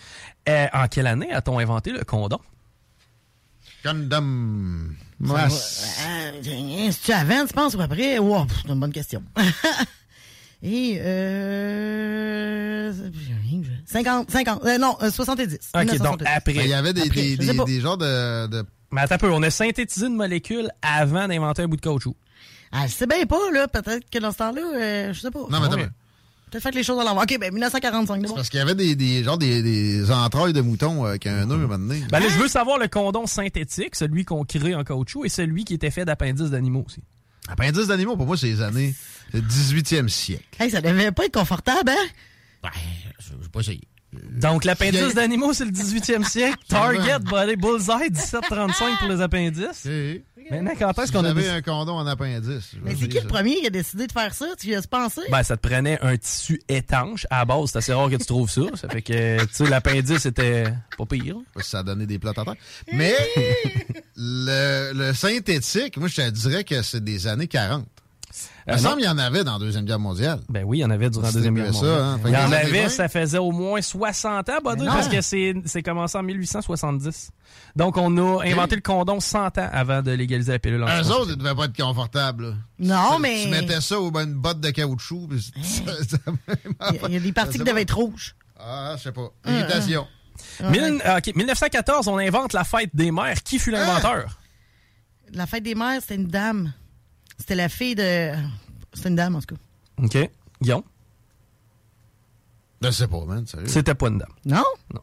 Euh, 0.47 0.67
en 0.73 0.87
quelle 0.87 1.07
année 1.07 1.31
a-t-on 1.31 1.59
inventé 1.59 1.91
le 1.91 2.05
condom? 2.05 2.39
Condom. 3.83 4.89
Euh, 5.31 6.89
C'est-tu 6.91 7.11
avant, 7.11 7.45
tu 7.45 7.53
penses, 7.53 7.75
ou 7.75 7.81
après? 7.81 8.19
Wow, 8.19 8.45
c'est 8.63 8.71
une 8.71 8.79
bonne 8.79 8.91
question. 8.91 9.23
Et, 10.65 10.97
euh... 11.01 12.93
50, 13.85 14.31
50, 14.31 14.65
euh, 14.65 14.77
non, 14.77 14.95
euh, 15.01 15.11
70. 15.11 15.43
Ok, 15.75 15.81
1970. 15.81 15.99
donc 15.99 16.21
après. 16.25 16.53
Ben, 16.53 16.61
Il 16.63 16.69
y 16.69 16.73
avait 16.73 16.93
des, 16.93 17.01
Après, 17.01 17.21
des, 17.21 17.37
des- 17.37 17.63
des 17.65 17.81
genres 17.81 17.97
de, 17.97 18.47
de- 18.47 18.63
Mais 18.91 19.01
attends 19.01 19.15
un 19.15 19.17
peu, 19.17 19.31
on 19.31 19.43
a 19.43 19.49
synthétisé 19.49 20.07
une 20.07 20.15
molécule 20.15 20.69
avant 20.81 21.27
d'inventer 21.27 21.63
un 21.63 21.67
bout 21.67 21.75
de 21.75 21.81
caoutchouc. 21.81 22.15
Ah, 22.71 22.87
je 22.87 22.93
sais 22.93 23.07
bien 23.07 23.25
pas, 23.25 23.51
là. 23.53 23.67
Peut-être 23.67 24.09
que 24.09 24.19
dans 24.19 24.31
ce 24.31 24.37
temps-là, 24.37 24.61
euh, 24.75 25.13
je 25.13 25.19
sais 25.19 25.31
pas. 25.31 25.39
Non, 25.39 25.59
mais 25.59 25.65
attends, 25.67 25.75
Ouais. 25.77 25.89
Peut-être 26.53 26.63
fait 26.65 26.75
les 26.75 26.83
choses 26.83 26.99
à 26.99 27.03
l'envers. 27.03 27.23
OK, 27.23 27.35
ben 27.39 27.51
1945, 27.51 28.21
d'abord. 28.21 28.35
Parce 28.35 28.49
qu'il 28.49 28.59
y 28.59 28.61
avait 28.61 28.75
des, 28.75 28.95
des 28.95 29.23
genre 29.23 29.39
des, 29.39 29.63
des 29.63 30.11
entrailles 30.11 30.53
de 30.53 30.61
moutons 30.61 31.03
avec 31.03 31.25
un 31.25 31.47
nœud 31.47 31.65
maintenant. 31.65 31.95
Ben 32.11 32.19
là, 32.19 32.27
je 32.29 32.37
veux 32.37 32.47
savoir 32.47 32.77
le 32.77 32.87
condom 32.87 33.25
synthétique, 33.25 33.95
celui 33.95 34.23
qu'on 34.23 34.45
crée 34.45 34.75
en 34.75 34.83
caoutchouc, 34.83 35.25
et 35.25 35.29
celui 35.29 35.65
qui 35.65 35.73
était 35.73 35.89
fait 35.89 36.05
d'appendices 36.05 36.51
d'animaux 36.51 36.83
aussi. 36.85 37.01
Appendice 37.47 37.87
d'animaux, 37.87 38.15
pour 38.17 38.27
moi, 38.27 38.37
c'est 38.37 38.45
les 38.45 38.61
années 38.61 38.93
le 39.33 39.41
18e 39.41 40.07
siècle. 40.09 40.43
Hey, 40.59 40.69
ça 40.69 40.79
devait 40.79 41.11
pas 41.11 41.25
être 41.25 41.33
confortable, 41.33 41.89
hein? 41.89 42.69
j'ai 43.19 43.49
pas 43.51 43.59
essayé. 43.61 43.81
Donc, 44.13 44.63
l'appendice 44.63 45.15
d'animaux, 45.15 45.53
c'est 45.53 45.65
le 45.65 45.71
18e 45.71 46.23
siècle. 46.23 46.59
Target, 46.69 47.17
Body 47.21 47.55
Bullseye, 47.55 48.11
1735 48.11 48.99
pour 48.99 49.09
les 49.09 49.21
appendices. 49.21 49.87
Maintenant, 50.51 50.71
quand 50.77 50.97
est-ce 50.99 51.07
Si 51.07 51.13
qu'on 51.13 51.25
a 51.25 51.53
un 51.53 51.61
condom 51.61 51.93
en 51.93 52.07
appendice. 52.07 52.71
Mais 52.83 52.95
c'est 52.99 53.07
qui 53.07 53.19
le 53.19 53.27
premier 53.27 53.55
qui 53.61 53.67
a 53.67 53.69
décidé 53.69 54.07
de 54.07 54.11
faire 54.11 54.33
ça? 54.33 54.47
Tu 54.59 54.67
y 54.67 54.75
as 54.75 54.81
pensé? 54.87 55.21
Ben, 55.31 55.43
ça 55.43 55.57
te 55.57 55.67
prenait 55.67 55.99
un 56.01 56.17
tissu 56.17 56.61
étanche. 56.69 57.25
À 57.29 57.39
la 57.39 57.45
base, 57.45 57.71
c'est 57.71 57.77
assez 57.79 57.93
rare 57.93 58.09
que 58.09 58.15
tu 58.15 58.25
trouves 58.25 58.49
ça. 58.49 58.61
Ça 58.75 58.89
fait 58.89 59.01
que, 59.01 59.43
tu 59.45 59.53
sais, 59.53 59.69
l'appendice 59.69 60.25
était 60.25 60.65
pas 60.97 61.05
pire. 61.05 61.37
Ça 61.61 61.79
a 61.79 61.83
donné 61.83 62.05
des 62.05 62.19
plats 62.19 62.31
à 62.31 62.43
terre. 62.43 62.55
Mais 62.91 63.13
le, 64.15 64.91
le 64.93 65.13
synthétique, 65.13 65.97
moi, 65.97 66.07
je 66.07 66.15
te 66.15 66.29
dirais 66.29 66.63
que 66.63 66.81
c'est 66.81 67.03
des 67.03 67.27
années 67.27 67.47
40. 67.47 67.85
Il 68.65 68.71
Euh, 68.71 68.75
me 68.77 68.81
non. 68.81 68.89
semble 68.89 69.01
qu'il 69.01 69.09
y 69.09 69.11
en 69.11 69.17
avait 69.17 69.43
dans 69.43 69.53
la 69.53 69.59
Deuxième 69.59 69.83
Guerre 69.83 69.99
mondiale. 69.99 70.39
Ben 70.47 70.63
oui, 70.65 70.77
il 70.77 70.81
y 70.81 70.85
en 70.85 70.89
avait 70.89 71.09
durant 71.09 71.25
la 71.25 71.31
Deuxième 71.33 71.53
Guerre 71.55 71.73
ça, 71.73 71.81
mondiale. 71.81 71.99
hein. 72.01 72.19
Fait 72.23 72.29
Il 72.29 72.33
y 72.33 72.37
en 72.37 72.51
avait, 72.51 72.89
ça 72.89 73.09
faisait 73.09 73.37
au 73.37 73.51
moins 73.51 73.81
60 73.81 74.47
ans, 74.49 74.59
parce 74.63 75.07
que 75.09 75.19
c'est 75.21 75.53
c'est 75.65 75.83
commencé 75.83 76.17
en 76.17 76.23
1870. 76.23 77.31
Donc, 77.75 77.97
on 77.97 78.17
a 78.17 78.43
inventé 78.45 78.75
le 78.75 78.81
condom 78.81 79.19
100 79.19 79.57
ans 79.57 79.69
avant 79.71 80.01
de 80.01 80.11
légaliser 80.11 80.53
la 80.53 80.59
pilule 80.59 80.81
Eux 80.83 81.11
autres, 81.11 81.31
ils 81.31 81.37
devaient 81.37 81.53
pas 81.55 81.65
être 81.65 81.75
confortables. 81.77 82.55
Non, 82.79 83.15
Tu- 83.17 83.21
mais- 83.21 83.43
Tu 83.43 83.49
mettais 83.49 83.81
ça 83.81 83.99
ou 83.99 84.11
ben 84.11 84.23
une 84.27 84.33
botte 84.35 84.59
de 84.61 84.69
caoutchouc. 84.69 85.27
ça- 85.61 86.17
Il 87.07 87.13
y 87.13 87.15
a- 87.17 87.19
des 87.19 87.31
parties 87.33 87.57
qui 87.57 87.63
devaient 87.65 87.81
être 87.81 87.95
rouges. 87.97 88.35
Ah, 88.59 88.95
je 88.97 89.03
sais 89.03 89.11
pas. 89.11 89.29
Ah, 89.43 89.51
Irritation. 89.51 90.07
Mille- 90.69 91.01
ah, 91.03 91.17
ok, 91.17 91.35
1914, 91.35 92.07
on 92.07 92.17
invente 92.17 92.53
la 92.53 92.63
fête 92.63 92.89
des 92.93 93.11
mères. 93.11 93.43
Qui 93.43 93.59
fut 93.59 93.73
Ah! 93.75 93.79
l'inventeur? 93.79 94.39
La 95.33 95.45
fête 95.47 95.63
des 95.63 95.75
mères, 95.75 95.99
c'était 96.01 96.15
une 96.15 96.27
dame. 96.27 96.71
C'était 97.43 97.55
la 97.55 97.67
fille 97.67 97.93
de. 97.93 98.31
C'était 98.93 99.09
une 99.09 99.17
dame, 99.17 99.35
en 99.35 99.41
tout 99.41 99.53
cas. 99.53 99.61
OK. 100.01 100.31
Guillaume? 100.61 100.83
Je 102.81 102.89
sais 102.89 103.05
pas, 103.05 103.25
man. 103.25 103.45
Sérieux. 103.45 103.67
C'était 103.67 103.95
pas 103.95 104.07
une 104.07 104.19
dame. 104.19 104.31
Non? 104.45 104.63
Non. 104.93 105.01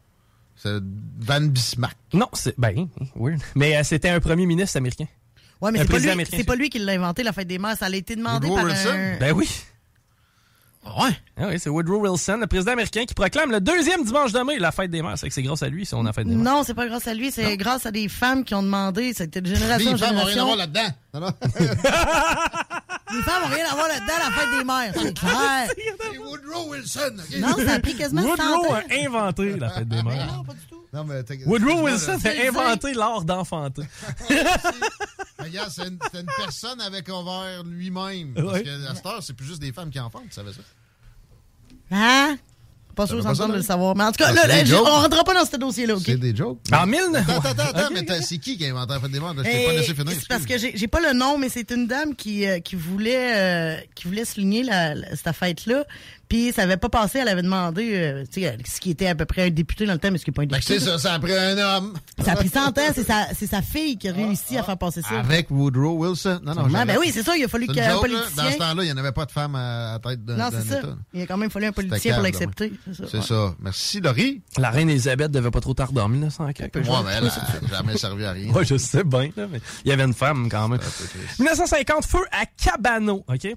C'est 0.55 0.81
Van 1.19 1.41
Bismarck. 1.41 1.95
Non, 2.13 2.27
c'est. 2.33 2.59
Ben, 2.59 2.87
weird. 3.15 3.39
Mais 3.53 3.77
euh, 3.77 3.83
c'était 3.83 4.09
un 4.09 4.19
premier 4.19 4.47
ministre 4.47 4.77
américain. 4.77 5.05
Ouais, 5.61 5.71
mais 5.71 5.85
c'est 5.85 5.85
pas, 5.85 5.99
lui, 5.99 6.25
c'est 6.31 6.43
pas 6.43 6.55
lui 6.55 6.71
qui 6.71 6.79
l'a 6.79 6.93
inventé, 6.93 7.21
la 7.21 7.31
fête 7.31 7.47
des 7.47 7.59
mères. 7.59 7.77
Ça 7.77 7.85
a 7.85 7.95
été 7.95 8.15
demandé 8.15 8.47
Woodrow 8.47 8.65
par 8.65 8.71
Wilson? 8.71 8.89
un... 8.89 9.17
Ben 9.19 9.33
oui. 9.33 9.47
Ouais. 10.83 11.11
Ah 11.43 11.47
oui, 11.49 11.59
c'est 11.59 11.69
Woodrow 11.69 12.07
Wilson, 12.07 12.37
le 12.39 12.45
président 12.45 12.73
américain, 12.73 13.03
qui 13.05 13.15
proclame 13.15 13.49
le 13.51 13.59
deuxième 13.59 14.03
dimanche 14.03 14.31
de 14.31 14.39
mai 14.41 14.59
la 14.59 14.71
fête 14.71 14.91
des 14.91 15.01
mères. 15.01 15.17
C'est 15.17 15.27
que 15.27 15.33
c'est 15.33 15.41
grâce 15.41 15.63
à 15.63 15.69
lui 15.69 15.87
si 15.87 15.95
on 15.95 16.05
a 16.05 16.13
fête 16.13 16.27
des 16.27 16.35
mères. 16.35 16.43
Non, 16.53 16.63
c'est 16.63 16.75
pas 16.75 16.87
grâce 16.87 17.07
à 17.07 17.15
lui, 17.15 17.31
c'est 17.31 17.57
grâce 17.57 17.87
à 17.87 17.91
des 17.91 18.07
femmes 18.09 18.43
qui 18.43 18.53
ont 18.53 18.61
demandé. 18.61 19.13
C'était 19.15 19.41
de 19.41 19.47
génération 19.47 19.89
en 19.89 19.93
Les 19.93 19.97
femmes 19.97 20.15
n'ont 20.15 20.23
rien 20.23 20.27
à 20.27 20.29
génération. 20.29 20.45
voir 20.45 20.57
là-dedans. 20.57 20.91
Les 23.13 23.21
femmes 23.23 23.41
n'ont 23.43 23.55
rien 23.55 23.65
à 23.65 23.75
voir 23.75 23.87
là-dedans, 23.87 24.13
la 24.19 24.31
fête 24.31 24.59
des 24.59 24.63
mères. 24.63 24.93
C'est 24.95 25.13
clair. 25.19 25.69
C'est 26.11 26.17
Woodrow 26.19 26.69
Wilson. 26.69 27.15
Non, 27.39 27.65
ça 27.65 27.73
a 27.73 27.79
pris 27.79 27.95
quasiment 27.95 28.21
100 28.21 28.29
Woodrow 28.29 28.73
a 28.73 28.81
inventé 29.05 29.57
la 29.57 29.69
fête 29.69 29.87
des 29.89 30.03
mères. 30.03 30.33
Non, 30.33 30.43
pas 30.43 30.53
du 30.53 30.59
tout. 30.69 30.81
Non, 30.93 31.03
mais 31.05 31.23
t'as- 31.23 31.35
Woodrow 31.45 31.81
Wilson 31.85 32.19
a 32.23 32.47
inventé 32.47 32.93
l'art 32.93 33.23
d'enfanter. 33.23 33.83
Regarde, 35.39 35.69
c'est 35.71 35.87
une, 35.87 35.97
personne 36.37 36.81
avec 36.81 37.07
ouvert 37.07 37.63
lui-même. 37.65 38.33
Parce 38.35 38.61
que 38.61 38.87
à 38.87 38.95
cette 38.95 39.05
heure, 39.05 39.23
c'est 39.23 39.33
plus 39.33 39.47
juste 39.47 39.61
des 39.61 39.71
femmes 39.71 39.89
qui 39.89 39.99
enfantent, 39.99 40.29
tu 40.29 40.35
savais 40.35 40.53
ça? 40.53 40.61
Hein? 41.91 42.37
Pas 42.95 43.07
sûr 43.07 43.23
ça, 43.23 43.47
de 43.47 43.53
le 43.53 43.61
savoir. 43.61 43.95
Mais 43.95 44.03
en 44.03 44.11
tout 44.11 44.17
cas, 44.17 44.33
Ah, 44.37 44.47
là, 44.47 44.81
on 44.81 44.83
rentrera 44.83 45.23
pas 45.23 45.33
dans 45.33 45.45
ce 45.49 45.55
dossier-là, 45.55 45.95
OK? 45.95 46.03
C'est 46.05 46.17
des 46.19 46.35
jokes. 46.35 46.59
En 46.73 46.85
mille... 46.85 46.99
Attends, 47.15 47.39
attends, 47.39 47.63
attends, 47.73 47.89
mais 47.93 48.05
c'est 48.21 48.37
qui 48.37 48.57
qui 48.57 48.65
a 48.65 48.69
inventé 48.69 48.93
la 48.93 48.99
fête 48.99 49.11
des 49.11 49.19
mères? 49.21 49.33
Je 49.37 49.43
t'ai 49.43 49.65
pas 49.65 49.71
laissé 49.73 49.93
finir. 49.95 50.11
C'est 50.19 50.27
parce 50.27 50.45
que 50.45 50.57
j'ai 50.57 50.75
j'ai 50.75 50.87
pas 50.87 50.99
le 50.99 51.13
nom, 51.17 51.37
mais 51.37 51.47
c'est 51.47 51.71
une 51.71 51.87
dame 51.87 52.15
qui, 52.15 52.45
euh, 52.45 52.59
qui 52.59 52.75
voulait 52.75 53.33
euh, 53.37 53.77
qui 53.95 54.07
voulait 54.07 54.25
souligner 54.25 54.63
la, 54.63 54.93
la- 54.93 55.15
cette 55.15 55.33
fête-là. 55.33 55.85
Puis 56.31 56.53
ça 56.53 56.61
avait 56.61 56.77
pas 56.77 56.87
passé, 56.87 57.19
elle 57.19 57.27
avait 57.27 57.41
demandé 57.41 57.91
euh, 57.93 58.23
tu 58.23 58.39
sais, 58.43 58.57
ce 58.65 58.79
qui 58.79 58.91
était 58.91 59.07
à 59.07 59.15
peu 59.15 59.25
près 59.25 59.47
un 59.47 59.49
député 59.49 59.85
dans 59.85 59.91
le 59.91 59.99
temps, 59.99 60.09
mais 60.11 60.17
ce 60.17 60.23
qui 60.23 60.29
n'est 60.29 60.33
pas 60.33 60.43
un 60.43 60.45
que 60.45 60.53
député. 60.53 60.79
c'est 60.79 60.85
ça, 60.85 60.97
ça 60.97 61.13
a 61.15 61.19
pris 61.19 61.33
un 61.37 61.57
homme. 61.57 61.93
Ça 62.23 62.31
a 62.31 62.35
pris 62.37 62.47
100 62.47 62.67
ans, 62.69 62.71
c'est 62.95 63.03
sa, 63.03 63.27
c'est 63.37 63.47
sa 63.47 63.61
fille 63.61 63.97
qui 63.97 64.07
a 64.07 64.13
réussi 64.13 64.57
à 64.57 64.63
faire 64.63 64.77
passer 64.77 65.01
ça. 65.01 65.19
Avec 65.19 65.51
Woodrow 65.51 65.91
Wilson. 65.97 66.39
Non, 66.41 66.55
non, 66.55 66.69
jamais. 66.69 66.93
ben 66.93 66.99
oui, 67.01 67.11
c'est 67.13 67.23
ça, 67.23 67.35
il 67.35 67.43
a 67.43 67.49
fallu 67.49 67.65
C'est 67.65 67.73
qu'il 67.73 67.83
y 67.83 67.85
une 67.85 67.91
ait 67.91 67.93
un 67.93 67.95
joke, 67.95 68.07
là. 68.07 68.17
politicien. 68.17 68.43
Dans 68.45 68.51
ce 68.51 68.57
temps-là, 68.59 68.83
il 68.83 68.85
n'y 68.85 68.91
en 68.93 68.97
avait 68.97 69.11
pas 69.11 69.25
de 69.25 69.31
femme 69.31 69.55
à 69.55 69.91
la 69.91 69.99
tête 69.99 70.23
d'un 70.23 70.37
non, 70.37 70.49
c'est 70.51 70.69
ça. 70.69 70.79
État. 70.79 70.95
Il 71.13 71.21
a 71.21 71.25
quand 71.25 71.35
même 71.37 71.51
fallu 71.51 71.65
un 71.65 71.71
politicien 71.73 72.13
pour 72.13 72.23
l'accepter. 72.23 72.71
C'est 72.85 72.93
ça. 72.95 73.03
C'est 73.11 73.17
ouais. 73.17 73.23
ça. 73.23 73.55
Merci, 73.59 73.99
Laurie. 73.99 74.41
La 74.57 74.69
reine 74.69 74.89
Elisabeth 74.89 75.31
devait 75.31 75.51
pas 75.51 75.59
trop 75.59 75.73
tarder 75.73 75.99
en 75.99 76.07
1904. 76.07 76.79
Moi, 76.85 77.03
mais 77.05 77.11
elle 77.17 77.25
n'a 77.25 77.77
jamais 77.77 77.97
servi 77.97 78.23
à 78.23 78.31
rien. 78.31 78.53
Ouais, 78.53 78.63
je 78.63 78.77
sais 78.77 79.03
bien, 79.03 79.31
là, 79.35 79.47
mais 79.51 79.59
il 79.83 79.89
y 79.89 79.91
avait 79.91 80.05
une 80.05 80.13
femme 80.13 80.47
quand 80.49 80.69
même. 80.69 80.79
1950, 81.39 82.05
feu 82.05 82.23
à 82.31 82.45
Cabano, 82.45 83.25
OK? 83.27 83.53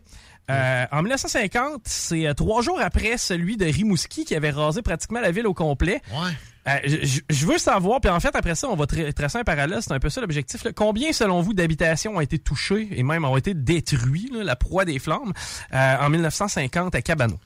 Euh, 0.51 0.85
en 0.93 1.03
1950, 1.03 1.83
c'est 1.85 2.27
euh, 2.27 2.35
trois 2.35 2.61
jours 2.63 2.79
après 2.81 3.17
celui 3.17 3.57
de 3.57 3.65
Rimouski 3.65 4.25
qui 4.27 4.35
avait 4.35 4.51
rasé 4.51 4.83
pratiquement 4.83 5.21
la 5.21 5.31
ville 5.31 5.47
au 5.47 5.55
complet. 5.55 6.03
Ouais. 6.13 6.33
Euh, 6.67 6.79
je- 7.03 7.21
je 7.29 7.47
veux 7.47 7.59
savoir, 7.59 8.01
puis 8.01 8.11
en 8.11 8.21
fait, 8.21 8.35
après 8.37 8.55
ça, 8.55 8.69
on 8.69 8.77
va 8.77 8.85
tra- 8.87 9.13
tracer 9.13 9.39
un 9.39 9.45
parallèle, 9.45 9.81
c'est 9.83 9.93
un 9.93 9.99
peu 9.99 10.11
ça 10.11 10.21
l'objectif. 10.21 10.63
Combien, 10.75 11.13
selon 11.13 11.41
vous, 11.41 11.55
d'habitations 11.55 12.17
ont 12.17 12.21
été 12.21 12.39
touchées 12.39 12.89
et 12.93 13.03
même 13.03 13.25
ont 13.25 13.37
été 13.37 13.55
détruites, 13.55 14.33
là, 14.35 14.45
la 14.45 14.57
proie 14.57 14.85
des 14.85 14.99
flammes, 14.99 15.33
euh, 15.73 15.97
en 16.01 16.09
1950 16.11 16.95
à 16.95 17.03
Cabano? 17.03 17.39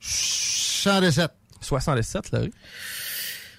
117. 0.00 1.30
67, 1.60 2.30
là, 2.32 2.40
oui. 2.42 2.52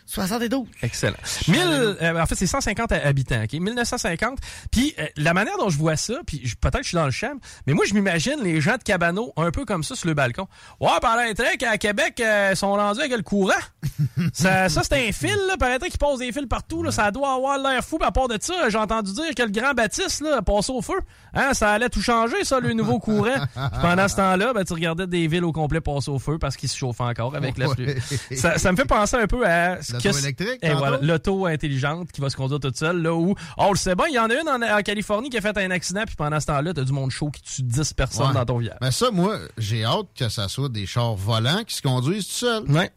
72. 0.09 0.65
Excellent. 0.81 1.17
1000, 1.47 1.59
euh, 1.61 2.19
en 2.19 2.25
fait, 2.25 2.33
c'est 2.33 2.47
150 2.47 2.91
habitants, 2.93 3.43
OK? 3.43 3.53
1950. 3.53 4.39
Puis 4.71 4.95
euh, 4.97 5.05
la 5.17 5.35
manière 5.35 5.55
dont 5.59 5.69
je 5.69 5.77
vois 5.77 5.97
ça, 5.97 6.15
puis 6.25 6.39
peut-être 6.59 6.79
que 6.79 6.83
je 6.83 6.87
suis 6.87 6.97
dans 6.97 7.05
le 7.05 7.11
champ, 7.11 7.33
mais 7.67 7.73
moi, 7.73 7.85
je 7.87 7.93
m'imagine 7.93 8.37
les 8.41 8.59
gens 8.59 8.77
de 8.77 8.83
Cabano 8.83 9.31
un 9.37 9.51
peu 9.51 9.65
comme 9.65 9.83
ça 9.83 9.95
sur 9.95 10.07
le 10.07 10.15
balcon. 10.15 10.47
Ouais, 10.79 10.89
paraîtrait 10.99 11.57
qu'à 11.57 11.77
Québec, 11.77 12.19
euh, 12.21 12.49
ils 12.51 12.57
sont 12.57 12.73
rendus 12.73 13.01
avec 13.01 13.15
le 13.15 13.21
courant. 13.21 13.53
ça, 14.33 14.67
ça 14.67 14.81
c'est 14.81 15.09
un 15.09 15.11
fil, 15.11 15.37
là. 15.47 15.57
Paraîtrait 15.57 15.89
qu'ils 15.89 15.99
posent 15.99 16.19
des 16.19 16.31
fils 16.31 16.47
partout, 16.49 16.81
là. 16.81 16.89
Ça 16.89 17.11
doit 17.11 17.35
avoir 17.35 17.59
l'air 17.59 17.83
fou. 17.85 17.99
Puis 17.99 18.07
à 18.07 18.11
part 18.11 18.27
de 18.27 18.37
ça, 18.41 18.67
j'ai 18.69 18.79
entendu 18.79 19.13
dire 19.13 19.35
que 19.35 19.43
le 19.43 19.51
grand 19.51 19.73
Baptiste, 19.73 20.21
là, 20.21 20.37
a 20.37 20.41
passé 20.41 20.71
au 20.71 20.81
feu. 20.81 20.99
Hein, 21.35 21.53
ça 21.53 21.71
allait 21.71 21.89
tout 21.89 22.01
changer, 22.01 22.43
ça, 22.45 22.59
le 22.59 22.73
nouveau 22.73 22.97
courant. 22.97 23.45
Puis 23.53 23.81
pendant 23.81 24.07
ce 24.07 24.15
temps-là, 24.15 24.53
ben, 24.53 24.63
tu 24.63 24.73
regardais 24.73 25.05
des 25.05 25.27
villes 25.27 25.45
au 25.45 25.51
complet 25.51 25.81
passer 25.81 26.09
au 26.09 26.17
feu 26.17 26.39
parce 26.39 26.57
qu'ils 26.57 26.69
se 26.69 26.77
chauffent 26.77 27.01
encore 27.01 27.35
avec 27.35 27.59
la 27.59 27.67
pluie. 27.69 27.85
Ouais. 27.85 28.35
Ça, 28.35 28.57
ça 28.57 28.71
me 28.71 28.77
fait 28.77 28.85
penser 28.85 29.17
un 29.17 29.27
peu 29.27 29.45
à 29.45 29.81
ce 29.83 29.98
L'auto 30.07 30.17
que 30.17 30.23
électrique, 30.23 30.59
et 30.61 30.67
tantôt? 30.69 30.77
voilà, 30.79 30.97
l'auto 31.01 31.45
intelligente 31.45 32.11
qui 32.11 32.21
va 32.21 32.29
se 32.29 32.35
conduire 32.37 32.59
toute 32.59 32.77
seule, 32.77 33.01
là 33.01 33.13
où, 33.13 33.31
oh, 33.31 33.35
on 33.57 33.71
le 33.71 33.77
sait 33.77 33.95
bien, 33.95 34.05
il 34.07 34.13
y 34.15 34.19
en 34.19 34.29
a 34.29 34.33
une 34.33 34.49
en, 34.49 34.61
en 34.77 34.81
Californie 34.81 35.29
qui 35.29 35.37
a 35.37 35.41
fait 35.41 35.57
un 35.57 35.71
accident, 35.71 36.03
puis 36.05 36.15
pendant 36.15 36.39
ce 36.39 36.45
temps-là, 36.47 36.73
t'as 36.73 36.83
du 36.83 36.91
monde 36.93 37.11
chaud 37.11 37.29
qui 37.29 37.41
tue 37.41 37.63
10 37.63 37.93
personnes 37.93 38.27
Ouais. 38.27 38.33
dans 38.33 38.45
ton 38.45 38.57
village. 38.57 38.77
Mais 38.81 38.91
ça, 38.91 39.11
moi, 39.11 39.37
j'ai 39.57 39.83
hâte 39.83 40.07
que 40.17 40.29
ça 40.29 40.47
soit 40.47 40.69
des 40.69 40.85
chars 40.85 41.15
volants 41.15 41.63
qui 41.65 41.75
se 41.75 41.81
conduisent 41.81 42.27
tout 42.27 42.33
seuls. 42.33 42.63
Ouais. 42.69 42.91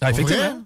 Ah, 0.00 0.10
effectivement. 0.10 0.62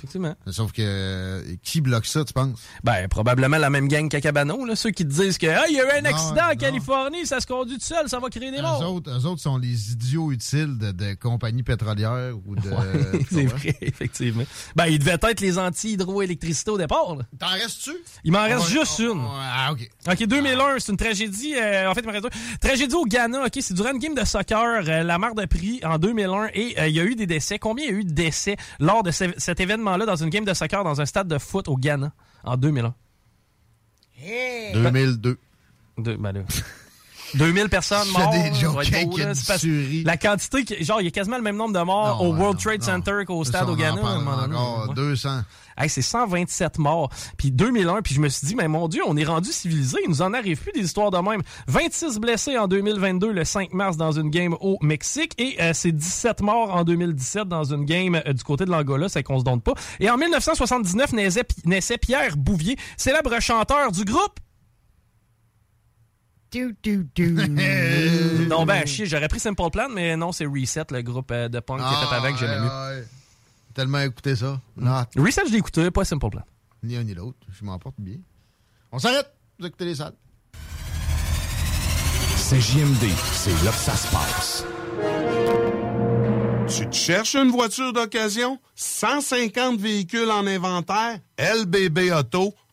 Effectivement. 0.00 0.34
Sauf 0.50 0.72
que 0.72 0.80
euh, 0.82 1.42
qui 1.62 1.82
bloque 1.82 2.06
ça, 2.06 2.24
tu 2.24 2.32
penses? 2.32 2.58
Ben, 2.84 3.06
probablement 3.08 3.58
la 3.58 3.68
même 3.68 3.86
gang 3.86 4.08
qu'à 4.08 4.20
Cabano, 4.22 4.64
là, 4.64 4.74
ceux 4.76 4.90
qui 4.92 5.04
te 5.04 5.12
disent 5.12 5.36
que, 5.36 5.46
ah, 5.46 5.64
il 5.68 5.76
y 5.76 5.80
a 5.80 5.84
eu 5.84 5.98
un 5.98 6.00
Non, 6.00 6.08
accident 6.10 6.44
en 6.46 6.48
non. 6.50 6.56
Californie, 6.56 7.26
ça 7.26 7.38
se 7.40 7.46
conduit 7.46 7.76
tout 7.76 7.84
seul, 7.84 8.08
ça 8.08 8.18
va 8.18 8.30
créer 8.30 8.50
des 8.50 8.62
morts. 8.62 8.94
autres, 8.94 9.10
eux 9.10 9.26
autres 9.26 9.42
sont 9.42 9.58
les 9.58 9.92
idiots 9.92 10.32
utiles 10.32 10.78
de, 10.78 10.90
de 10.92 11.12
compagnies 11.14 11.62
pétrolières 11.62 12.32
ou 12.46 12.56
de. 12.56 12.68
Ouais, 12.70 13.24
c'est 13.30 13.44
vrai, 13.44 13.76
effectivement. 13.82 14.44
Ben, 14.74 14.86
ils 14.86 14.98
devaient 14.98 15.18
être 15.22 15.40
les 15.42 15.58
anti-hydroélectricité 15.58 16.70
au 16.70 16.78
départ. 16.78 17.16
T'en 17.38 17.46
restes-tu? 17.48 17.92
Il 18.24 18.32
m'en 18.32 18.42
reste 18.44 18.68
juste 18.68 19.00
on- 19.00 19.02
une. 19.14 19.20
on- 19.20 19.30
Ah, 19.52 19.72
OK. 19.72 19.88
OK, 20.10 20.26
2001, 20.26 20.78
c'est 20.78 20.92
une 20.92 20.98
tragédie. 20.98 21.54
euh, 21.56 21.90
en 21.90 21.94
fait, 21.94 22.00
il 22.00 22.06
m'en 22.06 22.12
reste 22.12 22.24
deux. 22.24 22.30
Tragédie 22.60 22.94
au 22.94 23.04
Ghana, 23.04 23.44
OK, 23.46 23.58
c'est 23.60 23.74
durant 23.74 23.90
une 23.92 23.98
game 23.98 24.14
de 24.14 24.24
soccer, 24.24 24.84
euh, 24.88 25.02
la 25.02 25.18
mare 25.18 25.34
de 25.34 25.44
prix 25.44 25.80
en 25.84 25.98
2001, 25.98 26.48
et 26.54 26.74
euh, 26.80 26.88
il 26.88 26.94
y 26.94 27.00
a 27.00 27.04
eu 27.04 27.14
des 27.14 27.26
décès. 27.26 27.58
Combien 27.58 27.84
il 27.86 27.90
y 27.90 27.94
a 27.94 27.98
eu 27.98 28.04
de 28.04 28.12
décès 28.12 28.56
lors 28.78 29.02
de 29.02 29.10
ce- 29.10 29.24
cet 29.36 29.60
événement-là 29.90 30.06
dans 30.06 30.22
une 30.22 30.30
game 30.30 30.44
de 30.44 30.54
soccer 30.54 30.84
dans 30.84 31.00
un 31.00 31.06
stade 31.06 31.28
de 31.28 31.38
foot 31.38 31.68
au 31.68 31.76
Ghana 31.76 32.12
en 32.44 32.56
2001? 32.56 32.94
2002. 34.74 35.38
Deux, 35.98 36.16
ben 36.16 36.32
là. 36.32 36.40
2000 37.34 37.68
personnes 37.68 38.08
mortes. 38.12 38.32
des 38.32 38.54
jokes. 38.54 38.90
La 40.04 40.16
quantité, 40.16 40.64
que- 40.64 40.82
genre, 40.84 41.00
il 41.00 41.04
y 41.04 41.08
a 41.08 41.10
quasiment 41.10 41.36
le 41.36 41.42
même 41.42 41.56
nombre 41.56 41.78
de 41.78 41.84
morts 41.84 42.22
Non, 42.22 42.28
au 42.30 42.34
World 42.34 42.58
Trade 42.60 42.80
non. 42.80 42.86
Center 42.86 43.24
qu'au 43.26 43.44
stade 43.44 43.68
au 43.68 43.76
Ghana. 43.76 44.00
encore 44.00 44.86
Ouais. 44.88 44.94
200. 44.94 45.40
Hey, 45.78 45.88
c'est 45.88 46.02
127 46.02 46.78
morts. 46.78 47.08
Puis 47.38 47.50
2001, 47.50 48.02
puis 48.02 48.14
je 48.14 48.20
me 48.20 48.28
suis 48.28 48.46
dit, 48.46 48.54
mais 48.54 48.68
mon 48.68 48.86
Dieu, 48.88 49.00
on 49.06 49.16
est 49.16 49.24
rendu 49.24 49.50
civilisé. 49.50 49.96
Il 50.04 50.10
nous 50.10 50.20
en 50.20 50.34
arrive 50.34 50.58
plus 50.60 50.72
des 50.72 50.80
histoires 50.80 51.10
de 51.10 51.16
même. 51.18 51.40
26 51.68 52.18
blessés 52.18 52.58
en 52.58 52.68
2022, 52.68 53.32
le 53.32 53.44
5 53.44 53.72
mars, 53.72 53.96
dans 53.96 54.12
une 54.12 54.28
game 54.28 54.54
au 54.60 54.76
Mexique. 54.82 55.32
Et 55.38 55.56
euh, 55.60 55.70
c'est 55.72 55.92
17 55.92 56.42
morts 56.42 56.74
en 56.74 56.84
2017 56.84 57.48
dans 57.48 57.64
une 57.64 57.86
game 57.86 58.20
euh, 58.26 58.32
du 58.34 58.42
côté 58.44 58.66
de 58.66 58.70
l'Angola. 58.70 59.08
C'est 59.08 59.22
qu'on 59.22 59.38
se 59.38 59.44
donne 59.44 59.62
pas. 59.62 59.72
Et 60.00 60.10
en 60.10 60.18
1979, 60.18 61.12
naissait, 61.14 61.44
naissait 61.64 61.96
Pierre 61.98 62.36
Bouvier, 62.36 62.76
célèbre 62.98 63.40
chanteur 63.40 63.90
du 63.90 64.04
groupe. 64.04 64.38
Non, 68.48 68.64
ben, 68.66 68.86
chier, 68.86 69.06
j'aurais 69.06 69.28
pris 69.28 69.40
Simple 69.40 69.70
Plan, 69.72 69.88
mais 69.88 70.16
non, 70.16 70.32
c'est 70.32 70.46
Reset, 70.46 70.84
le 70.90 71.02
groupe 71.02 71.30
euh, 71.30 71.48
de 71.48 71.60
punk 71.60 71.78
qui 71.78 71.84
est 71.84 72.06
fait 72.08 72.14
avec, 72.14 72.36
j'aimais 72.36 72.58
mieux. 72.60 72.66
ouais. 72.66 73.04
Tellement 73.74 74.00
écouté 74.00 74.34
ça. 74.36 74.60
Non, 74.76 75.04
Reset, 75.16 75.42
je 75.46 75.52
l'ai 75.52 75.58
écouté, 75.58 75.90
pas 75.90 76.04
Simple 76.04 76.28
Plan. 76.30 76.42
ni 76.82 76.96
un 76.96 77.04
ni 77.04 77.14
l'autre. 77.14 77.38
Je 77.58 77.64
m'en 77.64 77.78
porte 77.78 77.96
bien. 77.98 78.16
On 78.92 78.98
s'arrête. 78.98 79.32
Vous 79.58 79.66
écoutez 79.66 79.84
les 79.84 79.94
salles. 79.94 80.14
C'est 82.36 82.60
JMD, 82.60 83.04
c'est 83.32 83.64
là 83.64 83.70
que 83.70 83.76
ça 83.76 83.94
se 83.94 84.10
passe. 84.10 84.64
Tu 86.66 86.88
te 86.88 86.94
cherches 86.96 87.34
une 87.36 87.50
voiture 87.50 87.92
d'occasion? 87.92 88.58
150 88.74 89.78
véhicules 89.80 90.30
en 90.30 90.46
inventaire? 90.46 91.18
LBBauto.com 91.38 92.52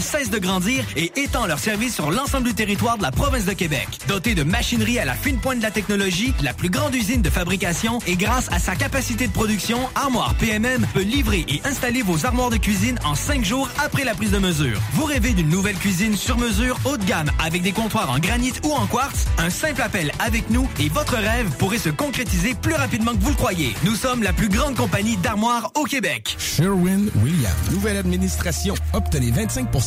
cesse 0.00 0.30
de 0.30 0.38
grandir 0.38 0.84
et 0.96 1.12
étend 1.16 1.46
leur 1.46 1.58
service 1.58 1.94
sur 1.94 2.10
l'ensemble 2.10 2.48
du 2.48 2.54
territoire 2.54 2.98
de 2.98 3.02
la 3.02 3.10
province 3.10 3.44
de 3.44 3.52
Québec. 3.52 3.88
Dotée 4.08 4.34
de 4.34 4.42
machinerie 4.42 4.98
à 4.98 5.04
la 5.04 5.14
fine 5.14 5.38
pointe 5.38 5.58
de 5.58 5.62
la 5.62 5.70
technologie, 5.70 6.34
la 6.42 6.52
plus 6.52 6.70
grande 6.70 6.94
usine 6.94 7.22
de 7.22 7.30
fabrication 7.30 7.98
et 8.06 8.16
grâce 8.16 8.48
à 8.52 8.58
sa 8.58 8.74
capacité 8.74 9.26
de 9.26 9.32
production, 9.32 9.78
Armoire 9.94 10.34
PMM 10.34 10.86
peut 10.94 11.02
livrer 11.02 11.44
et 11.48 11.60
installer 11.64 12.02
vos 12.02 12.26
armoires 12.26 12.50
de 12.50 12.56
cuisine 12.56 12.98
en 13.04 13.14
cinq 13.14 13.44
jours 13.44 13.68
après 13.84 14.04
la 14.04 14.14
prise 14.14 14.30
de 14.30 14.38
mesure. 14.38 14.80
Vous 14.92 15.04
rêvez 15.04 15.32
d'une 15.32 15.48
nouvelle 15.48 15.76
cuisine 15.76 16.16
sur 16.16 16.38
mesure 16.38 16.78
haut 16.84 16.96
de 16.96 17.04
gamme 17.04 17.30
avec 17.44 17.62
des 17.62 17.72
comptoirs 17.72 18.10
en 18.10 18.18
granit 18.18 18.52
ou 18.64 18.72
en 18.72 18.86
quartz? 18.86 19.26
Un 19.38 19.50
simple 19.50 19.82
appel 19.82 20.10
avec 20.18 20.50
nous 20.50 20.68
et 20.80 20.88
votre 20.88 21.14
rêve 21.14 21.48
pourrait 21.58 21.78
se 21.78 21.90
concrétiser 21.90 22.54
plus 22.54 22.74
rapidement 22.74 23.12
que 23.12 23.20
vous 23.20 23.30
le 23.30 23.36
croyez. 23.36 23.74
Nous 23.84 23.94
sommes 23.94 24.22
la 24.22 24.32
plus 24.32 24.48
grande 24.48 24.76
compagnie 24.76 25.16
d'armoires 25.18 25.70
au 25.74 25.84
Québec. 25.84 26.36
Sherwin-Williams. 26.38 27.70
Nouvelle 27.70 27.96
administration. 27.96 28.74
Obtenez 28.92 29.30
25 29.30 29.70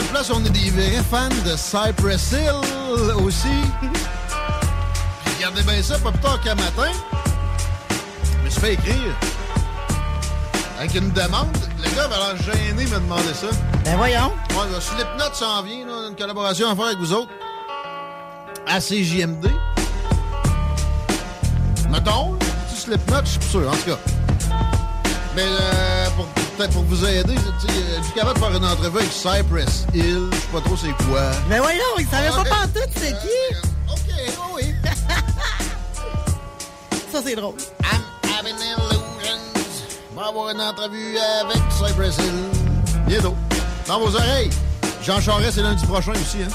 Place 0.00 0.30
on 0.30 0.42
est 0.42 0.48
des 0.48 0.70
vrais 0.70 1.02
fans 1.10 1.28
de 1.44 1.54
Cypress 1.54 2.32
Hill 2.32 3.14
aussi. 3.22 3.48
Regardez 5.36 5.62
bien 5.64 5.82
ça, 5.82 5.98
pas 5.98 6.10
plus 6.10 6.20
tard 6.20 6.40
qu'un 6.40 6.54
matin. 6.54 6.90
Je 8.38 8.44
me 8.44 8.48
suis 8.48 8.60
fait 8.60 8.72
écrire. 8.72 9.14
Avec 10.78 10.94
une 10.94 11.10
demande. 11.10 11.54
Le 11.78 11.94
gars 11.94 12.04
avait 12.04 12.16
l'air 12.16 12.36
gêné 12.42 12.84
de 12.86 12.88
me 12.88 13.00
demander 13.00 13.34
ça. 13.34 13.48
Ben 13.84 13.96
voyons. 13.98 14.32
Ouais, 14.50 14.72
là, 14.72 14.80
Slipknot 14.80 15.34
s'en 15.34 15.62
vient, 15.62 15.84
là, 15.84 16.08
une 16.08 16.16
collaboration 16.16 16.70
à 16.70 16.74
faire 16.74 16.86
avec 16.86 16.98
vous 16.98 17.12
autres. 17.12 17.32
À 18.66 18.80
CJMD. 18.80 19.50
Mettons, 21.90 22.38
tu 22.70 22.76
Slipknot, 22.80 23.24
je 23.24 23.30
suis 23.30 23.50
sûr, 23.50 23.68
en 23.68 23.76
tout 23.76 23.90
cas. 23.90 23.98
Mais 25.36 25.44
euh, 25.44 26.06
pour, 26.16 26.26
peut-être 26.56 26.72
pour 26.72 26.82
vous 26.84 27.04
aider, 27.04 27.34
sais, 27.36 27.68
je 27.98 28.02
suis 28.04 28.12
capable 28.14 28.38
de 28.38 28.44
faire 28.44 28.56
une 28.56 28.64
entrevue 28.64 28.98
avec 28.98 29.12
Cypress 29.12 29.86
Hill, 29.94 30.28
je 30.32 30.36
sais 30.36 30.46
pas 30.52 30.60
trop 30.60 30.76
c'est 30.76 30.92
quoi. 31.04 31.30
Ben 31.48 31.60
voyons, 31.60 31.80
il 31.98 32.06
savait 32.06 32.28
Ah, 32.32 32.40
ok. 32.40 32.48
pas 32.48 32.54
pantoute 32.56 32.90
c'est 32.96 33.12
qui? 33.12 33.56
OK, 33.90 34.10
oh 34.38 34.42
oui. 34.56 34.74
Ça, 37.12 37.20
c'est 37.24 37.36
drôle. 37.36 37.54
I'm 37.82 38.00
having 38.38 38.56
illusions. 38.56 39.40
On 40.16 40.20
va 40.20 40.28
avoir 40.28 40.50
une 40.50 40.60
entrevue 40.60 41.16
avec 41.18 41.58
Cypress 41.70 42.16
Hill. 42.18 42.50
Bientôt. 43.06 43.36
Dans 43.86 43.98
vos 44.00 44.14
oreilles. 44.16 44.50
Jean 45.02 45.20
Charest, 45.20 45.54
c'est 45.56 45.62
lundi 45.62 45.84
prochain 45.84 46.12
aussi, 46.12 46.38
hein? 46.42 46.48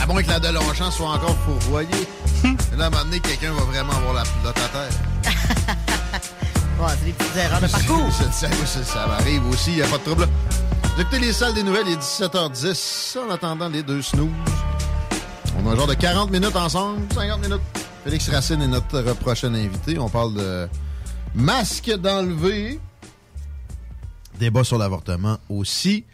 À 0.00 0.06
moins 0.06 0.22
que 0.22 0.28
la 0.28 0.38
Delonchamp 0.38 0.90
soit 0.90 1.08
encore 1.08 1.36
fourvoyée. 1.46 1.88
Là, 2.76 2.84
à 2.84 2.86
un 2.86 2.90
moment 2.90 3.04
donné, 3.04 3.20
quelqu'un 3.20 3.52
va 3.52 3.62
vraiment 3.62 3.94
avoir 3.94 4.12
la 4.14 4.22
pilote 4.22 4.56
à 4.58 4.68
terre. 4.68 4.92
Ouais, 6.84 6.90
c'est 6.98 7.06
des 7.06 7.12
petites 7.12 7.36
erreurs 7.36 7.60
de 7.62 7.66
parcours. 7.66 8.12
Ça, 8.12 8.30
ça, 8.84 9.06
m'arrive 9.06 9.46
aussi, 9.48 9.72
il 9.72 9.82
a 9.82 9.86
pas 9.86 9.96
de 9.96 10.02
trouble. 10.02 10.28
Vous 10.94 11.00
écoutez 11.00 11.18
les 11.18 11.32
salles 11.32 11.54
des 11.54 11.62
nouvelles, 11.62 11.86
il 11.86 11.94
est 11.94 11.96
17h10. 11.96 13.18
En 13.20 13.30
attendant 13.30 13.68
les 13.70 13.82
deux 13.82 14.02
snooze. 14.02 14.28
On 15.58 15.70
a 15.70 15.72
un 15.72 15.76
genre 15.76 15.86
de 15.86 15.94
40 15.94 16.30
minutes 16.30 16.56
ensemble, 16.56 17.00
50 17.14 17.40
minutes. 17.40 17.62
Félix 18.04 18.28
Racine 18.28 18.60
est 18.60 18.68
notre 18.68 19.14
prochain 19.14 19.54
invité. 19.54 19.98
On 19.98 20.10
parle 20.10 20.34
de 20.34 20.68
masque 21.34 21.90
d'enlever. 21.96 22.78
Débat 24.38 24.62
sur 24.62 24.76
l'avortement 24.76 25.38
aussi. 25.48 26.04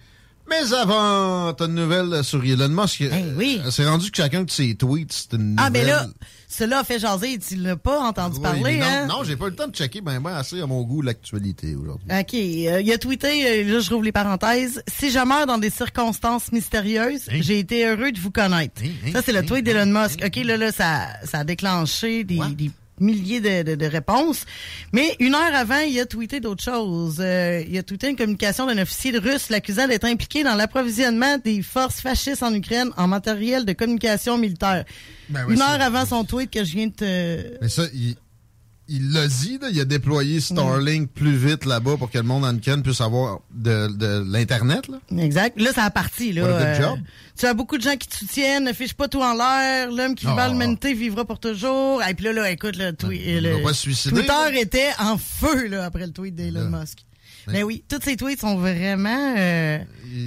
Mais 0.50 0.72
avant, 0.74 1.52
t'as 1.52 1.66
une 1.66 1.74
nouvelle 1.74 2.24
sur 2.24 2.44
Elon 2.44 2.68
Musk. 2.68 3.04
oui. 3.36 3.60
C'est 3.70 3.86
rendu 3.86 4.10
que 4.10 4.16
chacun 4.16 4.42
de 4.42 4.50
ses 4.50 4.74
tweets, 4.74 5.12
c'est 5.12 5.36
une 5.36 5.54
Ah, 5.58 5.70
mais 5.70 5.80
nouvelle. 5.80 5.94
là, 5.94 6.06
cela 6.48 6.80
a 6.80 6.84
fait 6.84 6.98
jaser. 6.98 7.38
Tu 7.38 7.54
l'as 7.54 7.76
pas 7.76 8.00
entendu 8.00 8.36
Oui, 8.38 8.42
parler, 8.42 8.62
mais 8.62 8.78
non, 8.78 8.86
hein? 8.86 9.06
non, 9.06 9.24
j'ai 9.24 9.36
pas 9.36 9.46
eu 9.46 9.50
le 9.50 9.56
temps 9.56 9.68
de 9.68 9.74
checker 9.74 10.00
ben, 10.00 10.20
ben 10.20 10.34
assez 10.34 10.60
à 10.60 10.66
mon 10.66 10.82
goût 10.82 11.02
l'actualité 11.02 11.76
aujourd'hui. 11.76 12.08
OK. 12.10 12.34
euh, 12.34 12.80
il 12.80 12.92
a 12.92 12.98
tweeté, 12.98 13.46
euh, 13.64 13.72
là, 13.74 13.80
je 13.80 13.90
rouvre 13.90 14.02
les 14.02 14.10
parenthèses. 14.12 14.82
Si 14.88 15.10
je 15.10 15.18
meurs 15.24 15.46
dans 15.46 15.58
des 15.58 15.70
circonstances 15.70 16.50
mystérieuses, 16.50 17.26
j'ai 17.30 17.60
été 17.60 17.86
heureux 17.86 18.10
de 18.10 18.18
vous 18.18 18.32
connaître. 18.32 18.82
ça, 19.12 19.22
c'est 19.24 19.32
le 19.32 19.46
tweet 19.46 19.64
d'Elon 19.64 19.86
Musk. 19.86 20.20
OK, 20.26 20.36
là, 20.44 20.56
là, 20.56 20.72
ça, 20.72 21.06
ça 21.24 21.38
a 21.38 21.44
déclenché 21.44 22.24
des, 22.24 22.40
des 22.56 22.70
milliers 23.00 23.40
de, 23.40 23.62
de- 23.62 23.74
de 23.74 23.86
réponses. 23.86 24.44
Mais 24.92 25.16
une 25.18 25.34
heure 25.34 25.54
avant, 25.54 25.78
il 25.80 25.98
a 26.00 26.06
tweeté 26.06 26.40
d'autres 26.40 26.62
choses. 26.62 27.16
Euh, 27.20 27.62
il 27.68 27.76
a 27.78 27.82
tweeté 27.82 28.08
une 28.10 28.16
communication 28.16 28.66
d'un 28.66 28.78
officier 28.80 29.16
russe 29.18 29.50
l'accusant 29.50 29.88
d'être 29.88 30.04
impliqué 30.04 30.44
dans 30.44 30.54
l'approvisionnement 30.54 31.38
des 31.44 31.62
forces 31.62 32.00
fascistes 32.00 32.42
en 32.42 32.54
Ukraine 32.54 32.90
en 32.96 33.06
matériel 33.08 33.64
de 33.64 33.72
communication 33.72 34.38
militaire. 34.38 34.84
Ben 35.28 35.44
oui, 35.46 35.54
une 35.54 35.60
heure 35.62 35.80
avant 35.80 36.06
son 36.06 36.24
tweet 36.24 36.50
que 36.50 36.64
je 36.64 36.72
viens 36.72 36.86
de 36.88 36.92
te... 36.92 37.58
Mais 37.62 37.68
ça, 37.68 37.84
il, 37.94 38.16
il 38.92 39.12
l'a 39.12 39.26
dit, 39.28 39.58
là, 39.62 39.68
il 39.72 39.80
a 39.80 39.84
déployé 39.84 40.40
Starlink 40.40 41.10
plus 41.12 41.36
vite 41.36 41.64
là-bas 41.64 41.96
pour 41.96 42.10
que 42.10 42.18
le 42.18 42.24
monde 42.24 42.44
en 42.44 42.82
puisse 42.82 43.00
avoir 43.00 43.38
de, 43.54 43.86
de 43.96 44.24
l'Internet. 44.30 44.88
là. 44.88 44.98
Exact. 45.22 45.60
Là, 45.60 45.72
ça 45.72 45.84
a 45.84 45.90
parti. 45.90 46.32
Là, 46.32 46.42
Euh, 46.44 46.80
job. 46.80 46.98
tu 47.38 47.46
as 47.46 47.54
beaucoup 47.54 47.78
de 47.78 47.82
gens 47.82 47.96
qui 47.96 48.08
te 48.08 48.16
soutiennent. 48.16 48.64
Ne 48.64 48.72
fiche 48.72 48.94
pas 48.94 49.06
tout 49.06 49.22
en 49.22 49.34
l'air. 49.34 49.90
L'homme 49.92 50.14
qui 50.16 50.26
Ah. 50.28 50.34
va 50.34 50.48
l'humanité 50.48 50.92
vivra 50.92 51.24
pour 51.24 51.38
toujours. 51.38 52.02
Et 52.02 52.14
puis 52.14 52.24
là, 52.24 52.32
là 52.32 52.50
écoute, 52.50 52.76
le, 52.76 52.92
il 53.12 53.42
le 53.42 53.72
suicider, 53.72 54.16
Twitter 54.16 54.28
là. 54.28 54.60
était 54.60 54.90
en 54.98 55.16
feu 55.16 55.68
là, 55.68 55.84
après 55.84 56.06
le 56.06 56.12
tweet 56.12 56.34
d'Elon 56.34 56.68
Musk. 56.68 56.98
Mais 57.46 57.62
oui, 57.62 57.82
tous 57.88 57.98
ces 58.04 58.16
tweets 58.16 58.40
sont 58.40 58.56
vraiment 58.58 59.34
euh, 59.38 59.78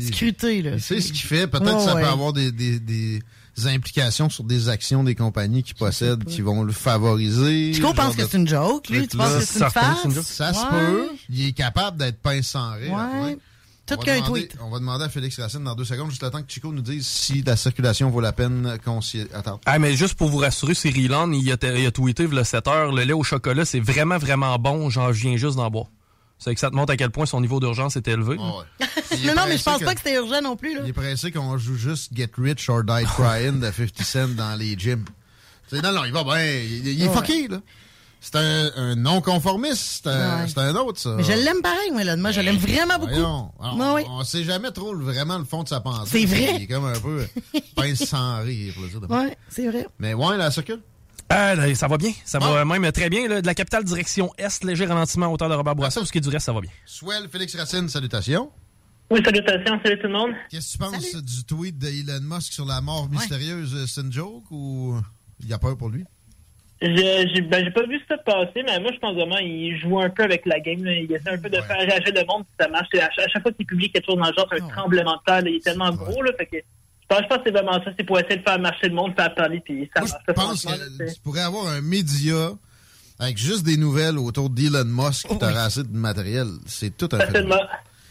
scrutés. 0.01 0.61
Là. 0.61 0.71
Il 0.75 0.81
sait 0.81 0.99
ce 1.01 1.11
qu'il 1.11 1.21
fait. 1.21 1.47
Peut-être 1.47 1.77
que 1.77 1.83
ça 1.83 1.95
ouais. 1.95 2.01
peut 2.01 2.07
avoir 2.07 2.33
des, 2.33 2.51
des- 2.51 2.79
des 2.79 3.21
implications 3.65 4.29
sur 4.29 4.43
des 4.43 4.69
actions 4.69 5.03
des 5.03 5.15
compagnies 5.15 5.63
qui 5.63 5.73
possèdent, 5.73 6.23
qui 6.25 6.41
vont 6.41 6.63
le 6.63 6.73
favoriser. 6.73 7.73
Chico 7.73 7.93
pense 7.93 8.15
que 8.15 8.25
c'est 8.25 8.37
une 8.37 8.47
joke. 8.47 8.89
Lui, 8.89 9.07
tu 9.07 9.17
penses 9.17 9.35
que 9.35 9.45
c'est 9.45 9.59
une 9.63 9.69
farce? 9.69 10.21
Ça 10.21 10.53
se 10.53 10.65
peut. 10.69 11.09
Il 11.29 11.47
est 11.47 11.51
capable 11.53 11.97
d'être 11.97 12.19
pince 12.19 12.47
sans 12.47 12.73
rire. 12.73 12.93
Ouais. 12.93 13.37
Tout 13.85 13.97
qu'un 13.97 14.21
tweet. 14.21 14.55
On 14.61 14.69
va 14.69 14.79
demander 14.79 15.03
à 15.03 15.09
Félix 15.09 15.37
Racine 15.39 15.63
dans 15.63 15.75
deux 15.75 15.83
secondes, 15.83 16.09
juste 16.09 16.23
le 16.23 16.29
temps 16.29 16.41
que 16.41 16.49
Chico 16.49 16.71
nous 16.71 16.81
dise 16.81 17.05
si 17.05 17.41
la 17.41 17.57
circulation 17.57 18.09
vaut 18.09 18.21
la 18.21 18.31
peine 18.31 18.77
qu'on 18.83 19.01
s'y 19.01 19.21
attarde. 19.33 19.59
Ah, 19.65 19.77
mais 19.77 19.95
juste 19.97 20.13
pour 20.13 20.29
vous 20.29 20.37
rassurer, 20.37 20.73
Cyril 20.73 21.09
Land, 21.09 21.31
il 21.33 21.51
a, 21.51 21.57
il 21.77 21.85
a 21.85 21.91
tweeté 21.91 22.27
a 22.37 22.43
7 22.45 22.67
heures, 22.67 22.91
le 22.93 23.03
lait 23.03 23.13
au 23.13 23.23
chocolat, 23.23 23.65
c'est 23.65 23.81
vraiment, 23.81 24.17
vraiment 24.17 24.57
bon, 24.57 24.89
j'en 24.89 25.11
viens 25.11 25.35
juste 25.35 25.57
d'en 25.57 25.69
boire. 25.69 25.87
C'est 26.43 26.53
que 26.53 26.59
ça 26.59 26.69
te 26.69 26.75
montre 26.75 26.91
à 26.91 26.97
quel 26.97 27.09
point 27.09 27.25
son 27.25 27.39
niveau 27.41 27.59
d'urgence 27.59 27.95
est 27.97 28.07
élevé. 28.07 28.35
non, 28.35 28.63
non, 29.35 29.43
mais 29.47 29.57
je 29.57 29.63
pense 29.63 29.81
pas 29.81 29.93
que 29.95 30.01
c'était 30.03 30.15
urgent 30.17 30.41
non 30.41 30.55
plus. 30.55 30.75
Là. 30.75 30.81
Il 30.83 30.89
est 30.89 30.93
pressé 30.93 31.31
qu'on 31.31 31.57
joue 31.57 31.75
juste 31.77 32.11
Get 32.13 32.31
Rich 32.37 32.69
or 32.69 32.83
Die 32.83 33.05
Crying 33.05 33.59
de 33.59 33.71
50 33.71 34.01
Cent 34.03 34.27
dans 34.35 34.55
les 34.59 34.77
gyms. 34.77 35.05
Non, 35.71 35.91
non, 35.91 36.03
il 36.05 36.11
va 36.11 36.23
bien. 36.23 36.43
Il, 36.45 36.87
il 36.87 37.01
est 37.01 37.07
Ouais. 37.07 37.15
fucké, 37.15 37.47
là. 37.47 37.59
C'est 38.21 38.35
un, 38.35 38.71
un 38.77 38.95
non-conformiste. 38.95 40.01
C'est 40.03 40.09
un, 40.09 40.41
Ouais. 40.43 40.47
c'est 40.47 40.57
un 40.59 40.75
autre, 40.75 40.99
ça. 40.99 41.15
Mais 41.17 41.23
je 41.23 41.31
l'aime 41.31 41.61
pareil, 41.61 41.91
moi, 41.91 42.03
là. 42.03 42.15
Moi, 42.15 42.31
je 42.31 42.41
l'aime 42.41 42.57
vraiment 42.57 42.97
beaucoup. 42.99 43.11
Voyons. 43.11 43.51
On, 43.59 43.79
Ouais, 43.79 43.93
ouais. 43.95 44.05
on 44.09 44.23
sait 44.23 44.43
jamais 44.43 44.71
trop 44.71 44.95
vraiment 44.95 45.37
le 45.39 45.45
fond 45.45 45.63
de 45.63 45.67
sa 45.69 45.79
pensée. 45.81 46.19
C'est 46.21 46.25
vrai. 46.25 46.55
Il 46.57 46.63
est 46.63 46.67
comme 46.67 46.85
un 46.85 46.99
peu 46.99 47.25
pince 47.75 48.03
sans 48.05 48.41
rire, 48.43 48.73
pour 48.75 48.83
le 48.83 48.89
dire. 48.89 49.01
de. 49.01 49.07
Ouais, 49.07 49.37
c'est 49.49 49.67
vrai. 49.67 49.87
Mais 49.99 50.13
ouais, 50.13 50.37
la 50.37 50.51
circule. 50.51 50.79
Ah, 51.29 51.55
là, 51.55 51.73
ça 51.75 51.87
va 51.87 51.97
bien. 51.97 52.11
Ça 52.25 52.39
va 52.39 52.63
même 52.65 52.91
très 52.91 53.09
bien. 53.09 53.27
là. 53.27 53.41
de 53.41 53.45
la 53.47 53.55
capitale 53.55 53.83
direction 53.83 54.31
Est, 54.37 54.63
léger 54.63 54.85
ralentissement 54.85 55.27
hauteur 55.27 55.49
de 55.49 55.55
Robert 55.55 55.75
Bourassa. 55.75 55.99
Pour 55.99 56.07
ce 56.07 56.11
qui 56.11 56.19
est 56.19 56.21
du 56.21 56.29
reste, 56.29 56.45
ça 56.45 56.53
va 56.53 56.61
bien? 56.61 56.71
Swell, 56.85 57.27
Félix 57.31 57.55
Racine, 57.55 57.89
salutations. 57.89 58.51
Oui, 59.09 59.21
salutations, 59.23 59.79
salut 59.83 59.99
tout 59.99 60.07
le 60.07 60.13
monde. 60.13 60.31
Qu'est-ce 60.49 60.77
que 60.77 60.83
tu 60.83 60.91
penses 60.91 61.15
du 61.23 61.43
tweet 61.45 61.77
d'Elon 61.77 62.21
Musk 62.21 62.53
sur 62.53 62.65
la 62.65 62.81
mort 62.81 63.09
mystérieuse? 63.09 63.85
C'est 63.87 64.01
une 64.01 64.11
joke 64.11 64.43
ou 64.51 64.95
il 65.39 65.49
y 65.49 65.53
a 65.53 65.57
peur 65.59 65.77
pour 65.77 65.89
lui? 65.89 66.03
J'ai 66.81 67.27
j'ai- 67.33 67.41
ben, 67.41 67.63
j'ai 67.63 67.71
pas 67.71 67.85
vu 67.85 67.99
ça 68.09 68.17
passer, 68.17 68.61
mais 68.65 68.77
moi, 68.79 68.91
je 68.93 68.99
pense 68.99 69.13
vraiment 69.15 69.37
qu'il 69.37 69.79
joue 69.79 69.99
un 69.99 70.09
peu 70.09 70.23
avec 70.23 70.45
la 70.45 70.59
game. 70.59 70.83
là. 70.83 70.91
Il 70.93 71.11
essaie 71.13 71.29
un 71.29 71.37
peu 71.37 71.49
de 71.49 71.55
faire 71.61 71.77
réagir 71.77 72.13
le 72.13 72.25
monde 72.25 72.43
si 72.49 72.55
ça 72.59 72.67
marche. 72.67 72.87
À 72.95 73.09
chaque, 73.29 73.41
fois 73.41 73.51
qu'il 73.53 73.65
publie 73.65 73.89
quelque 73.89 74.05
chose 74.05 74.17
dans 74.17 74.27
le 74.27 74.33
genre, 74.33 74.47
c'est 74.51 74.61
un 74.61 74.67
tremblement 74.67 75.13
de 75.13 75.21
terre. 75.25 75.41
là. 75.43 75.49
Il 75.49 75.55
est 75.55 75.63
tellement 75.63 75.91
gros, 75.91 76.21
là. 76.21 76.31
Fait 76.37 76.45
que, 76.45 76.57
je 77.21 77.27
pense 77.27 77.27
je 77.27 77.27
pense 77.27 77.37
que 77.37 77.43
c'est 77.45 77.51
vraiment 77.51 77.83
ça. 77.83 77.91
C'est 77.97 78.03
pour 78.05 78.19
essayer 78.19 78.37
de 78.37 78.43
faire 78.43 78.59
marcher 78.59 78.89
le 78.89 78.95
monde, 78.95 79.13
faire 79.15 79.33
parler, 79.35 79.61
puis 79.63 79.89
ça 79.95 80.01
marche. 80.01 80.13
Je 80.27 80.33
pense 80.33 80.65
que 80.65 81.13
tu 81.13 81.19
pourrais 81.21 81.41
avoir 81.41 81.67
un 81.67 81.81
média 81.81 82.51
avec 83.19 83.37
juste 83.37 83.63
des 83.63 83.77
nouvelles 83.77 84.17
autour 84.17 84.49
d'Elon 84.49 84.85
Musk 84.85 85.27
qui 85.27 85.37
t'aurait 85.37 85.57
assez 85.57 85.83
de 85.83 85.95
matériel. 85.95 86.47
C'est 86.65 86.95
tout 86.97 87.09
un 87.13 87.19
Facilement. 87.19 87.61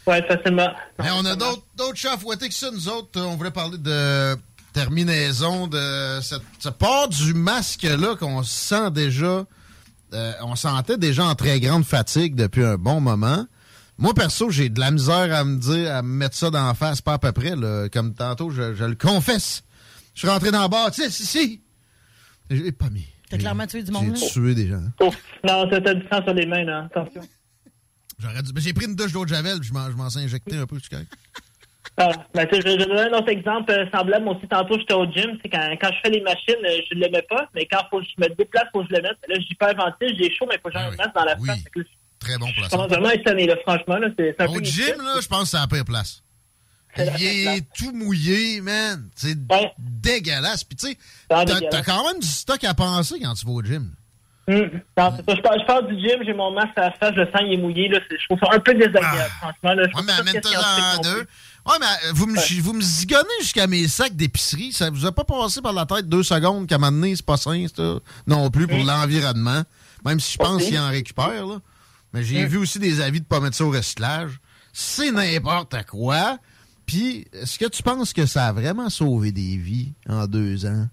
Ouais, 0.07 0.23
facilement. 0.27 0.69
Mais 0.99 1.11
on 1.15 1.25
a 1.25 1.37
d'autres 1.37 1.63
d'autres 1.77 1.97
chats 1.97 2.15
à 2.15 2.19
fouetter 2.19 2.49
que 2.49 2.55
ça. 2.55 2.71
Nous 2.73 2.89
autres, 2.89 3.21
on 3.21 3.37
voulait 3.37 3.51
parler 3.53 3.79
de 3.79 4.37
terminaison 4.73 5.67
de 5.69 6.19
cette, 6.23 6.43
ce 6.59 6.69
port 6.71 7.09
du 7.09 7.35
masque-là 7.35 8.17
qu'on 8.17 8.43
sent 8.43 8.91
déjà. 8.91 9.45
euh, 10.15 10.33
on 10.43 10.57
sentait 10.57 10.97
déjà 10.99 11.25
en 11.25 11.35
très 11.35 11.61
grande 11.61 11.85
fatigue 11.85 12.35
depuis 12.35 12.65
un 12.65 12.77
bon 12.77 13.01
moment. 13.01 13.47
Moi, 14.03 14.15
perso, 14.15 14.51
j'ai 14.51 14.69
de 14.69 14.81
la 14.81 14.91
misère 14.91 15.33
à 15.35 15.45
me 15.45 15.59
dire, 15.59 15.95
à 15.95 16.03
me 16.03 16.09
mettre 16.09 16.35
ça 16.35 16.51
dans 16.51 16.67
la 16.67 16.75
face, 16.75 17.01
pas 17.01 17.15
à 17.15 17.19
peu 17.19 17.31
près. 17.33 17.55
là. 17.57 17.89
Comme 17.89 18.15
tantôt, 18.15 18.51
je, 18.51 18.75
je 18.75 18.85
le 18.85 18.97
confesse. 18.97 19.63
Je 20.15 20.21
suis 20.21 20.29
rentré 20.29 20.51
dans 20.51 20.63
le 20.65 20.69
bar, 20.69 20.91
tu 20.91 21.03
sais, 21.03 21.09
si, 21.11 21.25
si. 21.25 21.63
J'ai 22.51 22.73
pas 22.73 22.91
mis. 22.91 23.07
T'as 23.31 23.39
clairement 23.39 23.67
tué 23.67 23.81
du 23.83 23.87
J'ai 23.87 23.93
monde. 23.93 24.17
là? 24.17 24.27
tué 24.29 24.55
des 24.55 24.67
gens. 24.69 24.83
Non, 25.01 25.69
t'as 25.71 25.81
du 25.95 26.03
sang 26.13 26.23
sur 26.25 26.35
les 26.35 26.45
mains, 26.47 26.65
là. 26.65 26.89
Attention. 26.95 27.23
J'aurais 28.19 28.43
dû- 28.43 28.51
mais 28.55 28.61
J'ai 28.61 28.73
pris 28.73 28.87
une 28.87 28.95
douche 28.97 29.13
d'eau 29.13 29.25
de 29.25 29.31
javel, 29.31 29.59
puis 29.61 29.69
je 29.69 29.73
m'en 29.73 29.91
je 29.91 29.97
m'en 29.97 30.11
suis 30.11 30.21
injecté 30.21 30.57
un 30.57 30.67
peu, 30.67 30.77
je. 30.79 30.97
Ah, 31.97 32.11
ben, 32.35 32.47
tu 32.47 32.57
sais, 32.57 32.63
je, 32.63 32.69
je 32.73 32.77
vais 32.79 32.87
donner 32.87 33.01
un 33.03 33.19
autre 33.19 33.29
exemple 33.29 33.71
euh, 33.71 33.85
semblable. 33.93 34.25
Moi 34.25 34.37
aussi, 34.37 34.49
tantôt, 34.49 34.79
j'étais 34.79 34.95
au 34.95 35.05
gym. 35.05 35.33
Tu 35.37 35.43
sais, 35.43 35.49
Quand, 35.51 35.77
quand 35.81 35.91
je 35.95 36.01
fais 36.03 36.11
les 36.11 36.21
machines, 36.23 36.55
euh, 36.65 36.81
je 36.91 36.97
ne 36.97 37.05
le 37.05 37.11
mets 37.11 37.23
pas. 37.23 37.49
Mais 37.55 37.67
quand 37.71 37.81
faut 37.91 38.01
que 38.01 38.07
je 38.07 38.23
me 38.23 38.35
déplace, 38.35 38.65
faut 38.73 38.83
que 38.83 38.89
je 38.91 38.97
le 38.97 39.03
mette. 39.03 39.19
Là, 39.29 39.35
j'hyperventile, 39.47 40.17
j'ai 40.19 40.35
chaud, 40.35 40.47
mais 40.49 40.57
il 40.57 40.61
faut 40.61 40.69
que 40.71 40.75
Ah 40.77 40.91
j'en 40.91 40.97
masse 40.97 41.15
dans 41.15 41.25
la 41.25 41.37
face. 41.37 41.65
Très 42.23 42.39
bon 42.39 42.53
pour 42.53 42.63
la 42.63 42.69
santé. 42.69 43.15
être 43.15 43.25
tanné, 43.25 43.47
là, 43.47 43.57
franchement. 43.63 43.97
Là, 43.97 44.09
c'est 44.17 44.37
peu 44.37 44.45
Au 44.47 44.61
gym, 44.61 44.97
là, 44.99 45.21
je 45.21 45.29
pense 45.29 45.43
que 45.43 45.49
c'est 45.49 45.57
la 45.57 45.67
pire 45.67 45.85
place. 45.85 46.23
Il 46.97 47.25
est 47.25 47.67
tout 47.75 47.93
mouillé, 47.93 48.61
man. 48.61 49.09
C'est 49.15 49.37
dégueulasse. 49.79 50.65
Puis 50.65 50.77
tu 50.77 50.87
sais, 50.89 50.99
t'as 51.29 51.83
quand 51.83 52.07
même 52.07 52.21
du 52.21 52.27
stock 52.27 52.63
à 52.65 52.75
penser 52.75 53.19
quand 53.21 53.35
tu 53.35 53.47
vas 53.47 53.53
au 53.53 53.63
gym. 53.63 53.93
Hum. 54.49 54.71
Non, 54.99 55.11
ça. 55.17 55.23
Je 55.29 55.41
pars, 55.41 55.55
je 55.59 55.67
pars 55.67 55.83
du 55.85 55.95
gym, 55.95 56.19
j'ai 56.27 56.35
mon 56.35 56.51
masque 56.51 56.77
à 56.77 56.87
la 56.87 56.91
face, 56.91 57.15
le 57.15 57.27
sang 57.27 57.45
il 57.47 57.53
est 57.55 57.57
mouillé. 57.57 57.89
Là, 57.89 58.01
je 58.11 58.25
trouve 58.27 58.41
ça 58.41 58.49
un 58.53 58.59
peu 58.59 58.75
désagréable, 58.75 59.31
franchement. 59.41 59.75
Là, 59.75 59.85
je 59.89 59.97
Ouais, 59.97 60.03
mais 60.05 60.13
amène-toi 60.13 60.51
en 60.59 61.01
deux. 61.01 61.27
Ouais, 61.65 61.77
mais 61.79 62.11
vous 62.13 62.27
me, 62.27 62.61
vous 62.61 62.73
me 62.73 62.83
zigonnez 62.83 63.29
jusqu'à 63.41 63.69
mes 63.69 63.87
sacs 63.87 64.17
d'épicerie. 64.17 64.73
Ça 64.73 64.91
vous 64.91 65.07
a 65.07 65.13
pas 65.13 65.23
passé 65.23 65.63
par 65.63 65.73
la 65.73 65.87
tête 65.87 66.09
deux 66.09 66.25
secondes 66.25 66.67
qu'à 66.67 66.75
un 66.75 66.79
moment 66.79 66.91
donné, 66.91 67.15
c'est 67.15 67.25
pas 67.25 67.37
sain, 67.37 67.67
ça, 67.75 68.01
non 68.27 68.51
plus, 68.51 68.67
pour 68.67 68.79
l'environnement. 68.79 69.63
Même 70.05 70.19
si 70.19 70.33
je 70.33 70.39
pense 70.39 70.65
qu'il 70.65 70.79
en 70.79 70.89
récupère, 70.89 71.47
là. 71.47 71.61
Mais 72.13 72.23
j'ai 72.23 72.43
Mm. 72.45 72.47
vu 72.47 72.59
aussi 72.59 72.79
des 72.79 73.01
avis 73.01 73.21
de 73.21 73.27
pas 73.27 73.41
mettre 73.41 73.57
ça 73.57 73.65
au 73.65 73.71
recyclage. 73.71 74.39
C'est 74.73 75.11
n'importe 75.11 75.77
quoi. 75.87 76.39
Puis, 76.87 77.27
est-ce 77.33 77.59
que 77.59 77.67
tu 77.69 77.83
penses 77.83 78.13
que 78.13 78.27
ça 78.27 78.47
a 78.49 78.53
vraiment 78.53 78.91
sauvé 78.91 79.33
des 79.33 79.57
vies 79.57 79.93
en 80.09 80.27
deux 80.27 80.67
ans? 80.67 80.87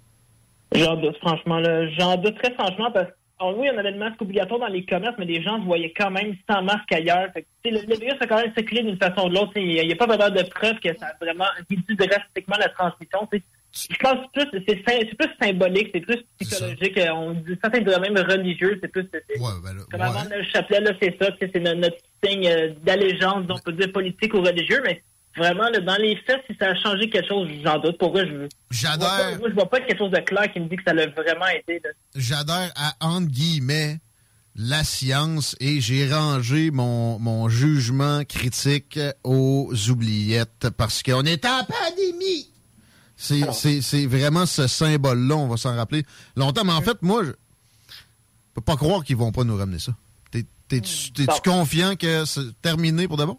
J'en 0.73 0.95
doute, 0.95 1.17
franchement. 1.17 1.59
là. 1.59 1.89
J'en 1.97 2.15
doute 2.17 2.37
très 2.41 2.53
franchement 2.53 2.91
parce 2.91 3.07
que, 3.07 3.13
oh, 3.41 3.55
oui, 3.57 3.67
on 3.73 3.77
avait 3.77 3.91
le 3.91 3.97
masque 3.97 4.21
obligatoire 4.21 4.59
dans 4.59 4.67
les 4.67 4.85
commerces, 4.85 5.15
mais 5.17 5.25
les 5.25 5.41
gens 5.41 5.59
se 5.59 5.65
voyaient 5.65 5.93
quand 5.97 6.11
même 6.11 6.35
sans 6.49 6.61
masque 6.61 6.91
ailleurs. 6.91 7.27
Fait 7.33 7.41
que, 7.41 7.69
le, 7.69 7.79
le 7.87 7.95
virus 7.99 8.21
a 8.21 8.27
quand 8.27 8.35
même 8.37 8.53
circulé 8.55 8.83
d'une 8.83 8.97
façon 8.97 9.25
ou 9.25 9.29
de 9.29 9.33
l'autre. 9.35 9.53
Il 9.55 9.65
n'y 9.85 9.91
a, 9.91 9.95
pas 9.95 10.05
vraiment 10.05 10.29
de 10.29 10.43
preuve 10.49 10.75
que 10.79 10.89
ça 10.99 11.07
a 11.07 11.25
vraiment 11.25 11.45
réduit 11.57 11.83
drastiquement 11.97 12.57
la 12.59 12.69
transmission. 12.69 13.27
Je 13.71 13.95
pense 13.97 14.25
plus 14.33 14.45
c'est 14.51 14.65
c'est- 14.67 14.83
c'est 15.09 15.15
plus 15.17 15.29
symbolique, 15.41 15.89
c'est 15.93 16.01
plus 16.01 16.17
psychologique. 16.39 16.97
euh, 16.97 17.11
On 17.13 17.33
dit 17.33 17.55
certains 17.61 17.81
diraient 17.81 17.99
même 18.09 18.17
religieux. 18.17 18.79
C'est 18.81 18.87
plus 18.87 19.07
c'est- 19.13 19.23
c'est- 19.29 19.39
comme 19.91 20.01
avant 20.01 20.23
le 20.23 20.43
chapelet, 20.43 20.79
c'est 21.01 21.15
ça. 21.21 21.29
C'est 21.39 21.55
no- 21.59 21.75
notre 21.75 21.97
signe 22.23 22.47
euh, 22.47 22.73
d'allégeance, 22.83 23.45
on 23.49 23.59
peut 23.59 23.71
dire 23.73 23.91
politique 23.91 24.33
ou 24.33 24.41
religieux, 24.41 24.81
mais 24.83 25.03
vraiment, 25.37 25.69
là, 25.69 25.79
dans 25.81 25.97
les 25.97 26.15
faits, 26.25 26.41
si 26.49 26.55
ça 26.59 26.69
a 26.69 26.75
changé 26.75 27.09
quelque 27.09 27.27
chose, 27.27 27.47
j'en 27.63 27.77
doute. 27.79 27.97
Pour 27.99 28.11
vrai, 28.11 28.25
je 28.27 28.47
J'adore. 28.71 29.07
vois 29.07 29.17
pas- 29.17 29.37
Moi, 29.37 29.49
je 29.49 29.53
vois 29.53 29.69
pas 29.69 29.79
quelque 29.81 29.97
chose 29.99 30.11
de 30.11 30.17
clair 30.19 30.51
qui 30.51 30.59
me 30.59 30.67
dit 30.67 30.75
que 30.75 30.83
ça 30.85 30.93
l'a 30.93 31.05
vraiment 31.07 31.45
là. 31.45 31.89
J'adhère 32.15 32.71
à, 32.75 32.93
entre 33.01 33.27
guillemets, 33.27 33.97
la 34.55 34.83
science 34.83 35.55
et 35.61 35.79
j'ai 35.79 36.11
rangé 36.11 36.71
mon, 36.71 37.19
mon 37.19 37.47
jugement 37.49 38.23
critique 38.27 38.99
aux 39.23 39.71
oubliettes 39.89 40.69
parce 40.75 41.03
qu'on 41.03 41.23
est 41.23 41.45
en 41.45 41.63
pandémie. 41.63 42.49
C'est, 43.21 44.05
vraiment 44.05 44.45
ce 44.45 44.67
symbole-là, 44.67 45.35
on 45.35 45.47
va 45.47 45.57
s'en 45.57 45.75
rappeler 45.75 46.03
longtemps. 46.37 46.63
Mais 46.63 46.71
en 46.71 46.81
fait, 46.81 47.01
moi, 47.01 47.23
je 47.23 47.31
peux 48.53 48.61
pas 48.61 48.77
croire 48.77 49.03
qu'ils 49.03 49.17
vont 49.17 49.31
pas 49.33 49.43
nous 49.43 49.57
ramener 49.57 49.79
ça. 49.79 49.91
T'es, 50.31 50.45
t'es-tu, 50.69 51.11
t'es-tu 51.11 51.41
confiant 51.49 51.95
que 51.95 52.23
c'est 52.25 52.59
terminé 52.61 53.07
pour 53.07 53.17
de 53.17 53.25
bon? 53.25 53.37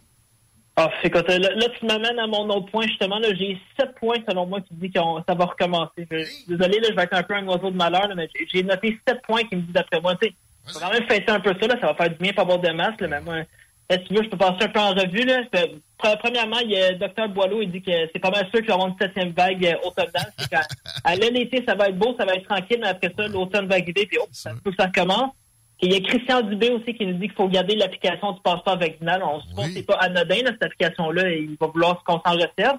Ah, 0.77 0.89
c'est 1.01 1.09
quoi, 1.09 1.21
là, 1.23 1.37
là, 1.37 1.65
tu 1.77 1.85
m'amènes 1.85 2.17
à 2.19 2.27
mon 2.27 2.47
autre 2.49 2.67
point, 2.71 2.87
justement. 2.87 3.17
J'ai 3.37 3.59
sept 3.77 3.93
points, 3.99 4.17
selon 4.29 4.45
moi, 4.45 4.61
qui 4.61 4.73
me 4.73 4.79
dit 4.81 4.91
que 4.91 4.99
ça 5.27 5.33
va 5.35 5.45
recommencer. 5.45 6.07
Je- 6.09 6.47
désolé, 6.47 6.79
là, 6.79 6.87
je 6.91 6.95
vais 6.95 7.03
être 7.03 7.13
un 7.13 7.23
peu 7.23 7.35
un 7.35 7.45
oiseau 7.47 7.71
de 7.71 7.75
malheur, 7.75 8.07
là, 8.07 8.15
mais 8.15 8.29
j'ai- 8.53 8.63
noté 8.63 8.97
sept 9.07 9.21
points 9.23 9.43
qui 9.43 9.55
me 9.55 9.61
disent 9.63 9.73
d'après 9.73 9.99
moi. 9.99 10.15
Tu 10.15 10.27
sais, 10.29 10.33
quand 10.79 10.91
même 10.91 11.05
fêter 11.07 11.31
un 11.31 11.39
peu 11.39 11.53
ça, 11.59 11.67
là, 11.67 11.75
ça 11.81 11.87
va 11.87 11.95
faire 11.95 12.09
du 12.09 12.15
bien 12.17 12.31
pour 12.33 12.43
avoir 12.43 12.59
de 12.59 12.69
masque, 12.69 13.01
là, 13.01 13.07
mais 13.09 13.21
moi, 13.21 13.35
si 13.91 14.03
tu 14.05 14.13
veux, 14.13 14.23
je 14.23 14.29
peux 14.29 14.37
passer 14.37 14.63
un 14.63 14.69
peu 14.69 14.79
en 14.79 14.93
revue, 14.93 15.25
là? 15.25 15.41
Premièrement, 16.19 16.59
il 16.59 16.71
y 16.71 16.77
a 16.77 16.93
Dr. 16.93 17.29
Boileau, 17.29 17.61
il 17.61 17.71
dit 17.71 17.81
que 17.81 17.91
c'est 18.11 18.19
pas 18.19 18.31
mal 18.31 18.47
sûr 18.49 18.59
qu'il 18.59 18.67
va 18.67 18.73
y 18.73 18.73
avoir 18.73 18.87
une 18.87 18.97
septième 18.99 19.31
vague 19.31 19.65
euh, 19.65 19.87
automnale. 19.87 20.33
C'est 20.37 20.55
à 21.03 21.15
l'été, 21.15 21.63
ça 21.67 21.75
va 21.75 21.89
être 21.89 21.97
beau, 21.97 22.15
ça 22.17 22.25
va 22.25 22.33
être 22.33 22.47
tranquille, 22.47 22.79
mais 22.81 22.87
après 22.87 23.13
ça, 23.17 23.27
l'automne 23.27 23.67
va 23.67 23.75
arriver, 23.75 24.05
puis 24.05 24.17
oh, 24.21 24.27
ça 24.31 24.51
peut 24.63 24.71
que 24.71 24.77
ça 24.77 24.87
recommence. 24.87 25.31
Et 25.81 25.87
il 25.87 25.93
y 25.93 25.95
a 25.95 25.99
Christian 25.99 26.41
Dubé 26.41 26.69
aussi 26.69 26.93
qui 26.93 27.05
nous 27.05 27.13
dit 27.13 27.27
qu'il 27.27 27.31
faut 27.31 27.47
garder 27.47 27.75
l'application 27.75 28.33
du 28.33 28.41
passeport 28.41 28.77
vaccinal. 28.77 29.23
On 29.23 29.41
se 29.41 29.47
suppose 29.47 29.65
que 29.65 29.73
c'est 29.73 29.83
pas 29.83 29.95
anodin, 29.95 30.43
là, 30.43 30.51
cette 30.51 30.63
application-là, 30.63 31.29
et 31.29 31.39
il 31.39 31.57
va 31.59 31.67
vouloir 31.67 32.03
qu'on 32.03 32.21
s'en 32.25 32.33
resserve. 32.33 32.77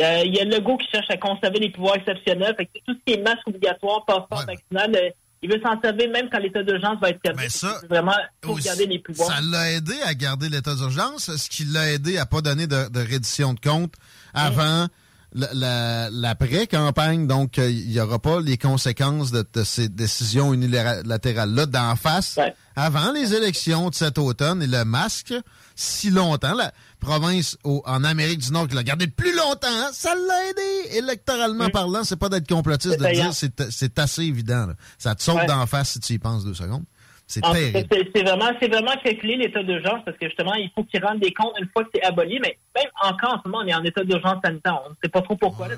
Euh, 0.00 0.22
il 0.24 0.36
y 0.36 0.40
a 0.40 0.44
Legault 0.44 0.76
qui 0.76 0.88
cherche 0.88 1.10
à 1.10 1.16
conserver 1.16 1.58
les 1.58 1.70
pouvoirs 1.70 1.96
exceptionnels. 1.96 2.54
Fait 2.56 2.66
que 2.66 2.78
tout 2.86 2.94
ce 2.94 2.98
qui 3.04 3.18
est 3.18 3.22
masque 3.22 3.46
obligatoire, 3.48 4.04
passeport 4.04 4.44
vaccinal, 4.46 4.94
euh, 4.94 5.10
il 5.42 5.50
veut 5.50 5.60
s'en 5.62 5.80
servir 5.80 6.10
même 6.10 6.28
quand 6.30 6.38
l'état 6.38 6.62
d'urgence 6.62 6.98
va 7.00 7.10
être 7.10 7.22
terminé. 7.22 7.48
C'est 7.48 7.66
vraiment 7.88 8.16
pour 8.40 8.54
Aussi, 8.54 8.66
garder 8.66 8.86
les 8.86 8.98
pouvoirs. 8.98 9.28
Ça 9.30 9.40
l'a 9.40 9.72
aidé 9.72 9.94
à 10.04 10.14
garder 10.14 10.48
l'état 10.48 10.74
d'urgence. 10.74 11.34
Ce 11.36 11.48
qui 11.48 11.64
l'a 11.64 11.92
aidé 11.92 12.18
à 12.18 12.26
pas 12.26 12.40
donner 12.40 12.66
de, 12.66 12.88
de 12.88 13.00
reddition 13.00 13.54
de 13.54 13.60
compte 13.60 13.94
avant 14.34 14.88
l'après-campagne, 15.32 17.26
donc 17.26 17.58
euh, 17.58 17.68
il 17.70 17.88
n'y 17.90 18.00
aura 18.00 18.18
pas 18.18 18.40
les 18.40 18.56
conséquences 18.56 19.30
de, 19.30 19.44
ces 19.62 19.90
décisions 19.90 20.54
unilatérales-là 20.54 21.66
d'en 21.66 21.96
face 21.96 22.38
avant 22.76 23.12
les 23.12 23.34
élections 23.34 23.90
de 23.90 23.94
cet 23.94 24.16
automne 24.18 24.62
et 24.62 24.66
le 24.66 24.84
masque 24.84 25.34
si 25.76 26.10
longtemps. 26.10 26.54
La 26.54 26.72
province 26.98 27.56
en 27.64 28.04
Amérique 28.04 28.40
du 28.40 28.52
Nord 28.52 28.68
qui 28.68 28.74
l'a 28.74 28.82
gardé 28.82 29.06
plus 29.06 29.34
longtemps, 29.34 29.92
ça 29.92 30.14
l'a 30.14 30.50
aidé 30.50 30.98
électoralement 30.98 31.68
parlant. 31.70 32.04
C'est 32.04 32.18
pas 32.18 32.28
d'être 32.28 32.48
complotiste 32.48 32.98
de 33.00 33.12
dire 33.12 33.32
c'est 33.32 33.98
assez 33.98 34.24
évident. 34.24 34.68
Ça 34.98 35.14
te 35.14 35.22
saute 35.22 35.46
d'en 35.46 35.66
face 35.66 35.92
si 35.92 36.00
tu 36.00 36.12
y 36.14 36.18
penses 36.18 36.44
deux 36.44 36.54
secondes. 36.54 36.84
C'est 37.28 37.44
C'est 37.44 38.22
vraiment, 38.22 38.50
vraiment 38.58 38.96
calculé 39.04 39.36
l'état 39.36 39.62
d'urgence 39.62 40.00
parce 40.04 40.16
que 40.16 40.26
justement, 40.26 40.54
il 40.54 40.70
faut 40.74 40.82
qu'ils 40.84 41.04
rendent 41.04 41.20
des 41.20 41.32
comptes 41.32 41.52
une 41.60 41.68
fois 41.68 41.84
que 41.84 41.90
c'est 41.94 42.02
aboli. 42.02 42.40
Mais 42.40 42.56
même 42.74 42.90
encore 43.02 43.34
en 43.34 43.42
ce 43.42 43.48
moment, 43.48 43.62
on 43.64 43.68
est 43.68 43.74
en 43.74 43.84
état 43.84 44.02
d'urgence 44.02 44.38
sanitaire. 44.42 44.80
On 44.86 44.90
ne 44.90 44.94
sait 45.02 45.10
pas 45.10 45.20
trop 45.20 45.36
pourquoi. 45.36 45.68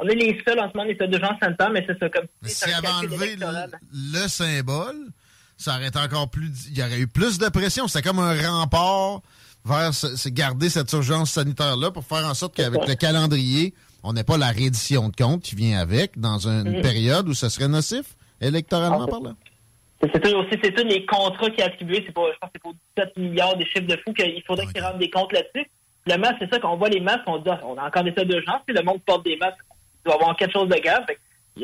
on 0.00 0.08
est 0.08 0.14
les 0.16 0.42
seuls 0.44 0.58
en 0.58 0.68
ce 0.68 0.76
moment 0.76 0.88
en 0.88 0.92
état 0.92 1.06
d'urgence 1.06 1.38
sanitaire, 1.40 1.70
mais 1.70 1.84
c'est 1.86 1.96
ça 1.96 2.08
comme 2.08 2.26
si 2.42 2.64
avait 2.64 2.88
enlevé 2.88 3.36
le, 3.36 4.28
symbole, 4.28 4.96
ça 5.56 5.76
aurait 5.76 5.88
été 5.88 5.98
encore 6.00 6.28
plus. 6.28 6.50
Il 6.70 6.78
y 6.78 6.82
aurait 6.82 6.98
eu 6.98 7.06
plus 7.06 7.38
de 7.38 7.48
pression. 7.48 7.86
C'était 7.86 8.08
comme 8.08 8.18
un 8.18 8.34
rempart 8.50 9.22
vers 9.64 9.90
garder 10.26 10.68
cette 10.68 10.92
urgence 10.92 11.32
sanitaire-là 11.32 11.90
pour 11.90 12.04
faire 12.04 12.26
en 12.26 12.34
sorte 12.34 12.54
qu'avec 12.54 12.86
le 12.86 12.94
calendrier, 12.94 13.74
on 14.02 14.12
n'ait 14.12 14.24
pas 14.24 14.38
la 14.38 14.48
reddition 14.48 15.08
de 15.08 15.16
compte 15.16 15.42
qui 15.42 15.54
vient 15.54 15.78
avec 15.78 16.18
dans 16.18 16.46
une 16.48 16.78
mm-hmm. 16.78 16.82
période 16.82 17.28
où 17.28 17.34
ce 17.34 17.48
serait 17.48 17.68
nocif, 17.68 18.16
électoralement 18.40 19.06
parlant. 19.06 19.34
C'est 20.00 20.34
aussi 20.34 20.58
c'est 20.62 20.74
tous 20.74 20.86
les 20.86 21.04
contrats 21.04 21.50
qui 21.50 21.60
attribués, 21.60 22.02
c'est 22.06 22.14
pas, 22.14 22.22
je 22.32 22.38
pense 22.38 22.50
que 22.50 22.54
c'est 22.54 22.62
pour 22.62 22.74
17 22.96 23.16
milliards 23.18 23.56
des 23.56 23.66
chiffres 23.66 23.86
de 23.86 23.96
fous 23.98 24.14
qu'il 24.14 24.42
faudrait 24.46 24.66
qu'ils 24.66 24.82
rendent 24.82 24.98
des 24.98 25.10
comptes 25.10 25.32
là-dessus. 25.32 25.68
Le 26.06 26.16
masque, 26.16 26.36
c'est 26.38 26.50
ça 26.50 26.58
qu'on 26.58 26.76
voit 26.76 26.88
les 26.88 27.00
masques, 27.00 27.24
on 27.26 27.36
dit 27.36 27.50
on 27.62 27.76
a 27.76 27.86
encore 27.86 28.04
des 28.04 28.14
tas 28.14 28.24
d'urgence, 28.24 28.62
puis 28.66 28.74
le 28.74 28.82
monde 28.82 29.02
porte 29.04 29.24
des 29.24 29.36
masques, 29.36 29.58
il 29.68 30.08
doit 30.08 30.14
avoir 30.14 30.34
quelque 30.36 30.52
chose 30.52 30.68
de 30.68 30.80
grave. 30.80 31.04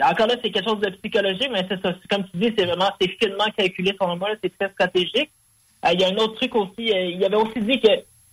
Encore 0.02 0.26
là, 0.26 0.34
c'est 0.42 0.50
quelque 0.50 0.68
chose 0.68 0.80
de 0.80 0.90
psychologique, 0.90 1.48
mais 1.50 1.66
c'est 1.70 1.80
ça. 1.80 1.94
Comme 2.10 2.24
tu 2.28 2.36
dis, 2.36 2.52
c'est 2.58 2.66
vraiment 2.66 2.90
c'est 3.00 3.08
finement 3.18 3.46
calculé 3.56 3.96
selon 3.98 4.16
moi, 4.16 4.28
c'est 4.42 4.56
très 4.58 4.70
stratégique. 4.70 5.30
Euh, 5.86 5.92
il 5.92 6.00
y 6.00 6.04
a 6.04 6.08
un 6.08 6.16
autre 6.16 6.34
truc 6.34 6.54
aussi, 6.54 6.92
euh, 6.92 7.10
il 7.10 7.24
avait 7.24 7.36
aussi 7.36 7.60
dit 7.60 7.80
que 7.80 7.88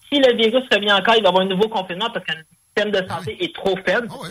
si 0.10 0.20
le 0.20 0.36
virus 0.36 0.64
revient 0.72 0.94
encore, 0.94 1.16
il 1.16 1.24
va 1.24 1.30
y 1.30 1.30
avoir 1.30 1.42
un 1.44 1.50
nouveau 1.50 1.70
confinement 1.70 2.10
parce 2.14 2.26
que 2.26 2.34
le 2.34 2.46
système 2.66 2.92
de 2.92 3.08
santé 3.08 3.44
est 3.44 3.54
trop 3.56 3.76
faible. 3.86 4.08
Ah 4.12 4.28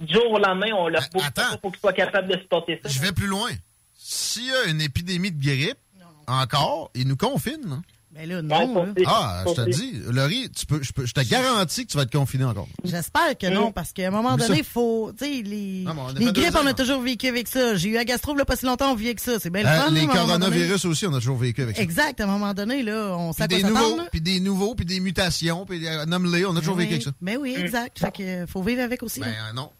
du 0.00 0.12
jour 0.12 0.32
au 0.32 0.38
lendemain, 0.38 0.72
on 0.76 0.88
l'a 0.88 1.00
ben, 1.00 1.56
pour 1.62 1.70
qu'il 1.70 1.80
soit 1.80 1.92
capable 1.92 2.26
de 2.28 2.38
supporter 2.38 2.80
ça. 2.82 2.88
Je 2.88 3.00
vais 3.00 3.12
plus 3.12 3.28
loin 3.28 3.50
s'il 3.96 4.46
y 4.46 4.52
a 4.52 4.64
une 4.64 4.80
épidémie 4.82 5.32
de 5.32 5.42
grippe, 5.42 5.78
encore, 6.26 6.90
ils 6.94 7.06
nous 7.06 7.16
confinent. 7.16 7.82
Ben 8.14 8.28
là, 8.28 8.42
non. 8.42 8.94
Ah, 9.06 9.42
je 9.44 9.52
te 9.54 9.70
dis, 9.70 10.00
Laurie, 10.12 10.48
tu 10.56 10.66
peux, 10.66 10.80
je, 10.80 10.92
peux, 10.92 11.04
je 11.04 11.12
te 11.12 11.28
garantis 11.28 11.84
que 11.84 11.90
tu 11.90 11.96
vas 11.96 12.04
être 12.04 12.12
confiné 12.12 12.44
encore. 12.44 12.68
J'espère 12.84 13.36
que 13.36 13.48
non, 13.48 13.72
parce 13.72 13.92
qu'à 13.92 14.06
un 14.06 14.10
moment 14.10 14.36
donné, 14.36 14.58
il 14.58 14.64
faut. 14.64 15.12
Tu 15.18 15.24
sais, 15.24 15.42
les, 15.42 15.84
les 16.16 16.32
grippes, 16.32 16.56
on 16.62 16.66
a 16.66 16.74
toujours 16.74 17.00
vécu 17.00 17.26
avec 17.26 17.48
ça. 17.48 17.74
J'ai 17.74 17.88
eu 17.88 17.94
la 17.94 18.04
gastro, 18.04 18.36
là, 18.36 18.44
pas 18.44 18.54
si 18.54 18.66
longtemps, 18.66 18.92
on 18.92 18.94
vit 18.94 19.06
avec 19.06 19.18
ça. 19.18 19.40
C'est 19.40 19.50
bien 19.50 19.62
le 19.62 19.68
euh, 19.68 19.90
Les 19.90 20.06
coronavirus 20.06 20.84
aussi, 20.84 21.06
on 21.08 21.14
a 21.14 21.18
toujours 21.18 21.38
vécu 21.38 21.62
avec 21.62 21.76
ça. 21.76 21.82
Exact, 21.82 22.20
à 22.20 22.24
un 22.24 22.28
moment 22.28 22.54
donné, 22.54 22.84
là, 22.84 23.16
on 23.18 23.32
sait 23.32 23.48
des 23.48 23.64
nouveaux, 23.64 23.98
Puis 24.12 24.20
des 24.20 24.38
nouveaux, 24.38 24.76
puis 24.76 24.84
des 24.84 25.00
mutations, 25.00 25.66
puis 25.66 25.84
euh, 25.84 26.04
nomme-les, 26.06 26.46
on 26.46 26.54
a 26.54 26.60
toujours 26.60 26.76
vécu 26.76 26.92
avec 26.92 27.02
ça. 27.02 27.10
Mais 27.20 27.34
ben 27.34 27.42
oui, 27.42 27.56
exact. 27.58 27.98
Fait 27.98 28.12
que 28.12 28.46
faut 28.46 28.62
vivre 28.62 28.82
avec 28.82 29.02
aussi. 29.02 29.20
Ben 29.20 29.32
non. 29.56 29.70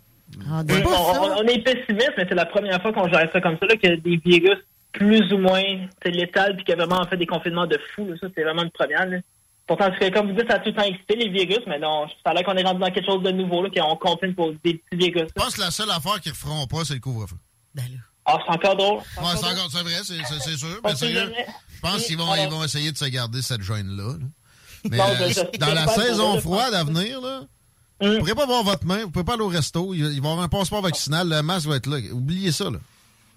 Ah, 0.50 0.64
on, 0.66 1.46
est 1.46 1.62
pessimiste, 1.62 2.12
mais 2.16 2.26
c'est 2.28 2.34
la 2.34 2.46
première 2.46 2.82
fois 2.82 2.92
qu'on 2.92 3.08
gère 3.08 3.30
ça 3.32 3.40
comme 3.40 3.56
ça, 3.60 3.66
là, 3.66 3.76
que 3.76 3.94
des 4.00 4.16
virus 4.16 4.58
plus 4.94 5.32
ou 5.32 5.38
moins 5.38 5.62
létals, 6.04 6.56
puis 6.56 6.64
qu'il 6.64 6.76
y 6.76 6.80
a 6.80 6.84
vraiment 6.84 7.04
fait 7.06 7.16
des 7.16 7.26
confinements 7.26 7.66
de 7.66 7.78
fou. 7.94 8.08
Ça, 8.20 8.28
c'est 8.34 8.42
vraiment 8.42 8.62
une 8.62 8.70
première. 8.70 9.06
Pourtant, 9.66 9.90
comme 10.12 10.28
vous 10.28 10.36
dites, 10.38 10.48
ça 10.48 10.56
a 10.56 10.58
tout 10.60 10.70
le 10.70 10.74
temps 10.74 10.82
excité 10.82 11.16
les 11.16 11.30
virus, 11.30 11.60
mais 11.66 11.78
non, 11.78 12.06
ça 12.22 12.30
a 12.30 12.34
l'air 12.34 12.44
qu'on 12.44 12.56
est 12.56 12.62
rendu 12.62 12.80
dans 12.80 12.90
quelque 12.90 13.06
chose 13.06 13.22
de 13.22 13.30
nouveau, 13.30 13.62
là, 13.62 13.70
qu'on 13.70 13.96
confine 13.96 14.34
pour 14.34 14.52
des 14.62 14.74
petits 14.74 14.96
virus. 14.96 15.28
Je 15.36 15.42
pense 15.42 15.56
que 15.56 15.60
la 15.60 15.70
seule 15.70 15.90
affaire 15.90 16.20
qu'ils 16.20 16.32
ne 16.32 16.36
referont 16.36 16.66
pas, 16.66 16.84
c'est 16.84 16.94
le 16.94 17.00
couvre-feu. 17.00 17.36
Ben 17.74 17.84
ah, 18.26 18.38
c'est 18.46 18.54
encore 18.54 18.76
drôle. 18.76 18.98
Ouais, 18.98 19.36
c'est 19.36 19.46
encore, 19.46 19.68
c'est 19.70 19.82
vrai, 19.82 20.00
c'est 20.02 20.56
sûr. 20.56 20.80
Mais 20.82 20.94
sérieux, 20.94 21.30
je 21.74 21.80
pense 21.80 22.06
qu'ils 22.06 22.16
vont, 22.16 22.34
ils 22.34 22.48
vont 22.48 22.64
essayer 22.64 22.90
de 22.90 22.96
se 22.96 23.04
garder 23.04 23.42
cette 23.42 23.60
jointe-là. 23.60 24.14
Mais 24.88 24.98
euh, 25.00 25.30
dans 25.58 25.74
la 25.74 25.86
saison 25.88 26.40
froide 26.40 26.72
à 26.72 26.84
venir, 26.84 27.20
là, 27.20 27.42
vous 28.00 28.08
ne 28.08 28.18
pourrez 28.18 28.34
pas 28.34 28.46
voir 28.46 28.62
votre 28.62 28.86
main, 28.86 29.00
vous 29.00 29.06
ne 29.06 29.12
pouvez 29.12 29.24
pas 29.24 29.34
aller 29.34 29.42
au 29.42 29.48
resto, 29.48 29.92
il 29.92 30.04
va 30.04 30.10
y 30.10 30.18
avoir 30.18 30.40
un 30.40 30.48
passeport 30.48 30.82
vaccinal, 30.82 31.28
le 31.28 31.42
masque 31.42 31.68
va 31.68 31.76
être 31.76 31.86
là. 31.86 31.98
Oubliez 32.12 32.52
ça, 32.52 32.70
là. 32.70 32.78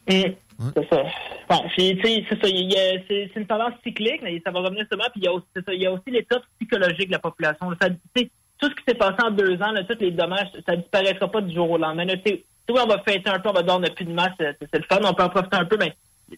Mm. 0.07 0.71
C'est 0.75 0.89
ça. 0.89 1.03
Bon, 1.49 1.63
c'est 1.75 1.97
ça. 2.01 2.35
C'est 2.41 3.31
une 3.35 3.45
tendance 3.45 3.73
cyclique, 3.83 4.21
mais 4.23 4.41
ça 4.43 4.51
va 4.51 4.61
revenir 4.61 4.85
seulement. 4.89 5.05
Puis 5.11 5.21
il 5.21 5.23
y 5.23 5.27
a 5.27 5.33
aussi, 5.33 5.45
aussi 5.55 6.11
l'état 6.11 6.39
psychologique 6.57 7.07
de 7.07 7.13
la 7.13 7.19
population. 7.19 7.69
Ça, 7.79 7.89
tout 7.89 8.69
ce 8.69 8.75
qui 8.75 8.83
s'est 8.87 8.95
passé 8.95 9.17
en 9.23 9.31
deux 9.31 9.61
ans, 9.61 9.71
là, 9.71 9.83
tous 9.83 9.99
les 9.99 10.11
dommages, 10.11 10.47
ça 10.65 10.75
disparaîtra 10.75 11.29
pas 11.29 11.41
du 11.41 11.53
jour 11.53 11.69
au 11.69 11.77
lendemain. 11.77 12.07
Tu 12.25 12.43
on 12.69 12.85
va 12.85 12.99
fêter 12.99 13.29
un 13.29 13.39
peu, 13.39 13.49
on 13.49 13.53
va 13.53 13.63
dire 13.63 13.75
on 13.75 13.79
n'a 13.79 13.89
plus 13.89 14.05
de 14.05 14.11
masse, 14.11 14.33
c'est 14.39 14.73
le 14.73 14.83
fun, 14.89 14.99
on 15.03 15.13
peut 15.13 15.23
en 15.23 15.29
profiter 15.29 15.55
un 15.55 15.65
peu, 15.65 15.77
mais 15.77 15.93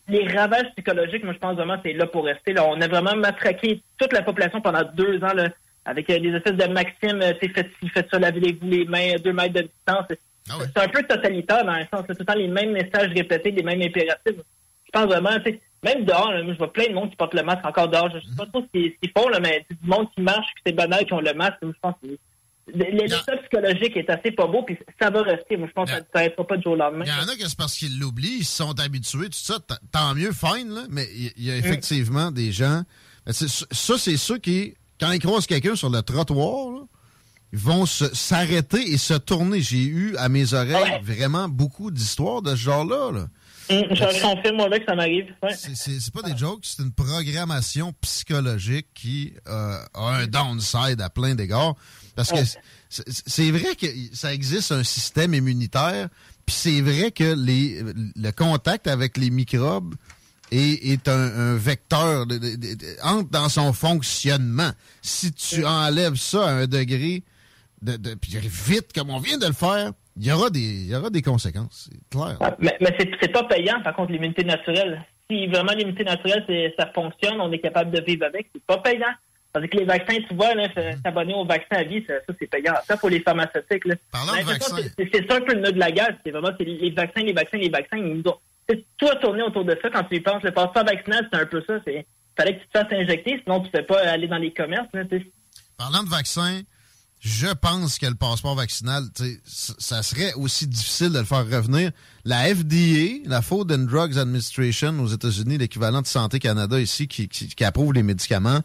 les 0.08 0.28
ravages 0.28 0.68
psychologiques, 0.76 1.24
moi 1.24 1.34
je 1.34 1.40
pense 1.40 1.56
vraiment 1.56 1.78
c'est 1.84 1.94
là 1.94 2.06
pour 2.06 2.26
rester. 2.26 2.54
Là. 2.54 2.66
On 2.68 2.80
a 2.80 2.88
vraiment 2.88 3.16
matraqué 3.16 3.82
toute 3.98 4.14
la 4.14 4.22
population 4.22 4.62
pendant 4.62 4.84
deux 4.94 5.24
ans. 5.24 5.34
Là, 5.34 5.50
avec 5.86 6.10
euh, 6.10 6.20
des 6.20 6.30
espèces 6.30 6.56
de 6.56 6.68
maximes, 6.72 7.22
euh, 7.22 7.34
tu 7.42 7.50
faites, 7.50 7.72
faites 7.94 8.10
ça, 8.12 8.20
lavez-vous 8.20 8.68
les 8.68 8.86
mains, 8.86 9.16
deux 9.24 9.34
mètres 9.34 9.54
de 9.54 9.62
distance. 9.62 10.06
Ah 10.50 10.56
c'est 10.76 10.84
un 10.84 10.88
peu 10.88 11.04
totalitaire 11.04 11.66
dans 11.66 11.72
un 11.72 11.86
sens. 11.86 12.06
C'est 12.08 12.16
tout 12.16 12.20
le 12.20 12.26
temps 12.26 12.34
les 12.34 12.48
mêmes 12.48 12.72
messages 12.72 13.12
répétés, 13.14 13.52
les 13.52 13.64
mêmes 13.64 13.82
impératifs. 13.82 14.36
Je 14.86 14.92
pense 14.92 15.06
vraiment, 15.06 15.38
tu 15.46 15.52
sais, 15.52 15.62
même 15.84 16.04
dehors, 16.04 16.32
je 16.36 16.58
vois 16.58 16.74
plein 16.74 16.88
de 16.88 16.94
monde 16.94 17.10
qui 17.10 17.16
porte 17.16 17.34
le 17.34 17.44
masque 17.44 17.66
encore 17.66 17.88
dehors. 17.88 18.10
Je 18.10 18.18
ne 18.18 18.22
sais 18.22 18.36
pas 18.38 18.46
trop 18.48 18.62
ce 18.62 18.80
qu'ils 18.80 19.12
font, 19.16 19.30
là, 19.30 19.40
mais 19.40 19.66
du 19.70 19.88
monde 19.88 20.08
qui 20.16 20.22
marche, 20.22 20.48
que 20.56 20.62
c'est 20.66 20.74
banal, 20.74 21.06
qui 21.06 21.14
ont 21.14 21.22
le 21.22 21.34
masque. 21.34 21.58
Je 21.62 21.68
pense 21.82 21.96
que 22.02 22.08
l'état 22.74 23.38
psychologique 23.38 23.96
est 23.96 24.10
assez 24.10 24.32
pas 24.32 24.48
beau, 24.48 24.64
puis 24.64 24.78
ça 25.00 25.10
va 25.10 25.22
rester. 25.22 25.58
Moi, 25.58 25.68
je 25.68 25.74
pense 25.74 25.90
que 25.90 25.96
ça 25.96 26.02
ne 26.02 26.06
s'arrêtera 26.14 26.46
pas 26.46 26.58
du 26.58 26.64
jour 26.64 26.74
au 26.74 26.76
lendemain. 26.76 27.06
Il 27.06 27.12
y 27.12 27.26
en 27.26 27.32
a 27.32 27.36
que 27.36 27.48
c'est 27.48 27.58
parce 27.58 27.76
qu'ils 27.76 28.00
l'oublient, 28.00 28.40
ils 28.40 28.46
se 28.46 28.58
sont 28.58 28.80
habitués, 28.80 29.28
tout 29.28 29.34
ça. 29.34 29.58
Tant 29.92 30.16
mieux, 30.16 30.32
fine, 30.32 30.74
là, 30.74 30.82
mais 30.90 31.08
il 31.38 31.46
y, 31.46 31.52
a 31.52 31.58
effectivement 31.58 32.32
des 32.32 32.52
gens. 32.52 32.84
Ça, 33.28 33.98
c'est 33.98 34.18
ceux 34.18 34.38
qui 34.38 34.76
quand 35.00 35.12
ils 35.12 35.20
croisent 35.20 35.48
quelqu'un 35.48 35.76
sur 35.76 35.90
le 35.90 36.02
trottoir, 36.02 36.74
ils 36.74 36.89
vont 37.54 37.86
s'arrêter 37.86 38.92
et 38.92 38.98
se 38.98 39.14
tourner. 39.14 39.62
J'ai 39.62 39.84
eu 39.84 40.16
à 40.18 40.30
mes 40.30 40.54
oreilles 40.54 41.02
vraiment 41.04 41.50
beaucoup 41.50 41.92
d'histoires 41.92 42.42
de 42.42 42.52
ce 42.52 42.62
genre-là. 42.62 43.12
Là. 43.12 43.28
Hum, 43.72 43.86
je 43.92 44.22
confirme, 44.22 44.58
moi, 44.58 44.70
que 44.70 44.86
ça 44.86 44.96
m'arrive. 44.96 45.28
C'est 45.54 46.12
pas 46.12 46.24
des 46.24 46.36
jokes, 46.36 46.62
c'est 46.64 46.82
une 46.82 46.92
programmation 46.92 47.94
psychologique 48.02 48.88
qui 48.96 49.34
euh, 49.48 49.78
a 49.94 50.10
un 50.10 50.28
downside 50.28 51.02
à 51.02 51.10
plein 51.10 51.36
d'égards. 51.36 51.76
Parce 52.16 52.32
que 52.32 52.40
c'est 52.90 53.52
vrai 53.52 53.76
que 53.76 53.86
ça 54.14 54.34
existe 54.34 54.72
un 54.72 54.84
système 54.84 55.34
immunitaire, 55.34 56.10
puis 56.46 56.56
c'est 56.56 56.82
vrai 56.82 57.12
que 57.12 57.36
les, 57.36 57.84
le 58.16 58.32
contact 58.32 58.88
avec 58.88 59.18
les 59.18 59.30
microbes 59.30 59.96
est 60.52 61.08
un, 61.08 61.56
vecteur, 61.56 62.26
de, 62.26 62.40
entre 63.04 63.30
dans 63.30 63.50
son 63.50 63.72
fonctionnement. 63.72 64.72
Si 65.04 65.32
tu 65.32 65.64
enlèves 65.64 66.16
ça 66.16 66.48
à 66.48 66.52
un 66.52 66.68
degré, 66.68 67.24
de, 67.82 67.98
de, 67.98 68.16
puis 68.16 68.38
vite 68.38 68.94
comme 68.94 69.10
on 69.10 69.20
vient 69.20 69.38
de 69.38 69.48
le 69.48 69.54
faire, 69.54 69.92
il 70.18 70.26
y 70.26 70.32
aura 70.32 70.50
des, 70.50 70.60
il 70.60 70.88
y 70.88 70.96
aura 70.96 71.10
des 71.10 71.22
conséquences, 71.22 71.90
c'est 71.90 72.10
clair. 72.10 72.38
Ah, 72.42 72.56
mais, 72.60 72.78
mais 72.82 72.96
c'est 73.22 73.32
pas 73.32 73.44
payant, 73.44 73.82
par 73.82 73.96
contre, 73.96 74.12
l'immunité 74.12 74.44
naturelle. 74.44 75.06
Si 75.30 75.48
vraiment 75.48 75.72
l'immunité 75.74 76.04
naturelle, 76.04 76.44
ça 76.78 76.92
fonctionne, 76.94 77.40
on 77.40 77.52
est 77.52 77.60
capable 77.60 77.92
de 77.92 78.02
vivre 78.02 78.26
avec, 78.26 78.50
c'est 78.54 78.64
pas 78.64 78.80
payant. 78.80 79.14
Parce 79.52 79.66
que 79.66 79.78
les 79.78 79.86
vaccins, 79.86 80.18
tu 80.28 80.36
vois, 80.36 80.50
s'abonner 81.04 81.34
au 81.34 81.44
vaccin 81.44 81.78
à 81.78 81.84
vie, 81.84 82.06
ça, 82.08 82.14
c'est 82.40 82.48
payant. 82.48 82.74
Ça, 82.88 82.98
pour 82.98 83.10
les 83.10 83.20
pharmaceutiques. 83.20 83.86
Là. 83.86 83.96
Parlant 84.12 84.38
de 84.38 84.46
vaccins. 84.46 84.76
C'est 84.98 85.28
ça 85.28 85.38
un 85.38 85.42
peu 85.42 85.56
le 85.56 85.62
nœud 85.62 85.72
de 85.72 85.80
la 85.80 85.92
guerre. 85.92 86.16
C'est 86.24 86.32
vraiment 86.32 86.52
les 86.60 86.92
vaccins, 86.92 87.22
les 87.22 87.34
vaccins, 87.34 87.58
les 87.58 87.70
vaccins. 87.70 87.98
Ils 87.98 88.14
nous 88.14 88.30
ont, 88.30 88.38
toi 88.98 89.16
tourner 89.16 89.42
autour 89.42 89.66
de 89.66 89.76
ça 89.82 89.90
quand 89.90 90.04
tu 90.04 90.18
y 90.18 90.20
penses. 90.20 90.44
Le 90.44 90.52
passeport 90.52 90.86
vaccinal, 90.86 91.28
c'est 91.34 91.40
un 91.40 91.46
peu 91.48 91.64
ça. 91.66 91.80
Il 91.88 92.06
fallait 92.38 92.58
que 92.58 92.62
tu 92.62 92.68
te 92.68 92.78
fasses 92.78 92.94
injecter, 92.94 93.42
sinon 93.44 93.62
tu 93.62 93.72
ne 93.74 93.80
peux 93.80 93.86
pas 93.88 94.02
aller 94.02 94.28
dans 94.28 94.38
les 94.38 94.54
commerces. 94.54 94.88
Parlant 95.78 96.04
de 96.04 96.10
vaccins, 96.10 96.62
je 97.20 97.48
pense 97.48 97.98
que 97.98 98.06
le 98.06 98.16
passeport 98.16 98.56
vaccinal, 98.56 99.04
ça 99.46 100.04
serait 100.04 100.34
aussi 100.34 100.68
difficile 100.68 101.10
de 101.10 101.20
le 101.20 101.26
faire 101.26 101.46
revenir. 101.50 101.92
La 102.24 102.44
FDA, 102.56 103.20
la 103.26 103.42
Food 103.42 103.72
and 103.74 103.86
Drugs 103.90 104.18
Administration 104.18 104.98
aux 105.02 105.08
États-Unis, 105.08 105.58
l'équivalent 105.58 106.02
de 106.02 106.08
Santé 106.08 106.40
Canada 106.40 106.80
ici, 106.80 107.10
qui, 107.10 107.64
approuve 107.64 107.94
les 107.94 108.04
médicaments, 108.04 108.62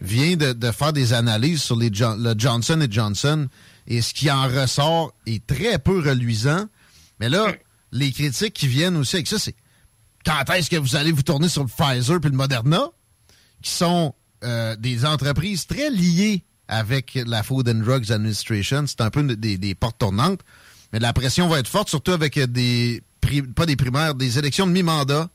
vient 0.00 0.36
de, 0.36 0.70
faire 0.70 0.92
des 0.92 1.12
analyses 1.12 1.60
sur 1.60 1.74
le 1.74 2.34
Johnson 2.38 2.86
Johnson 2.88 3.48
et 3.88 4.00
ce 4.00 4.14
qui 4.14 4.30
en 4.30 4.46
ressort 4.46 5.12
est 5.26 5.44
très 5.44 5.80
peu 5.80 5.98
reluisant. 5.98 6.66
Mais 7.18 7.28
là, 7.28 7.52
les 7.90 8.12
critiques 8.12 8.54
qui 8.54 8.68
viennent 8.68 8.96
aussi 8.96 9.16
avec 9.16 9.26
ça, 9.26 9.40
c'est 9.40 9.56
quand 10.24 10.44
est-ce 10.54 10.70
que 10.70 10.76
vous 10.76 10.94
allez 10.94 11.10
vous 11.10 11.22
tourner 11.22 11.48
sur 11.48 11.64
le 11.64 11.68
Pfizer 11.68 12.20
puis 12.20 12.30
le 12.30 12.36
Moderna, 12.36 12.90
qui 13.60 13.70
sont 13.70 14.14
euh, 14.44 14.76
des 14.76 15.04
entreprises 15.04 15.66
très 15.66 15.90
liées 15.90 16.44
avec 16.68 17.18
la 17.26 17.42
Food 17.42 17.68
and 17.68 17.82
Drugs 17.84 18.12
Administration. 18.12 18.84
C'est 18.86 19.00
un 19.00 19.10
peu 19.10 19.22
des, 19.24 19.74
portes 19.74 19.98
tournantes. 19.98 20.40
Mais 20.92 20.98
la 20.98 21.12
pression 21.12 21.48
va 21.48 21.58
être 21.58 21.68
forte, 21.68 21.88
surtout 21.88 22.12
avec 22.12 22.38
des, 22.38 23.02
pas 23.54 23.66
des 23.66 23.76
primaires, 23.76 24.14
des 24.14 24.38
élections 24.38 24.66
de 24.66 24.72
mi-mandat 24.72 25.28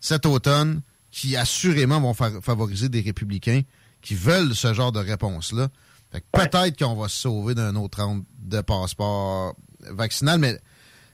cet 0.00 0.26
automne, 0.26 0.82
qui 1.10 1.36
assurément 1.36 2.00
vont 2.00 2.14
favoriser 2.14 2.88
des 2.88 3.00
républicains 3.00 3.62
qui 4.02 4.14
veulent 4.14 4.54
ce 4.54 4.72
genre 4.72 4.92
de 4.92 5.00
réponse-là. 5.00 5.68
Fait 6.12 6.20
que 6.20 6.26
peut-être 6.32 6.78
qu'on 6.78 6.94
va 6.94 7.08
se 7.08 7.16
sauver 7.16 7.54
d'un 7.54 7.74
autre 7.74 8.02
round 8.02 8.24
de 8.38 8.60
passeport 8.60 9.56
vaccinal, 9.90 10.38
mais 10.38 10.60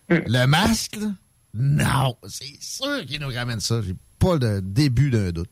le 0.08 0.46
masque, 0.46 0.96
là, 0.96 1.12
non, 1.54 2.16
c'est 2.28 2.60
sûr 2.60 3.04
qu'il 3.06 3.20
nous 3.20 3.28
ramène 3.28 3.60
ça. 3.60 3.80
J'ai 3.82 3.94
pas 4.18 4.36
le 4.36 4.60
début 4.60 5.10
d'un 5.10 5.30
doute. 5.30 5.50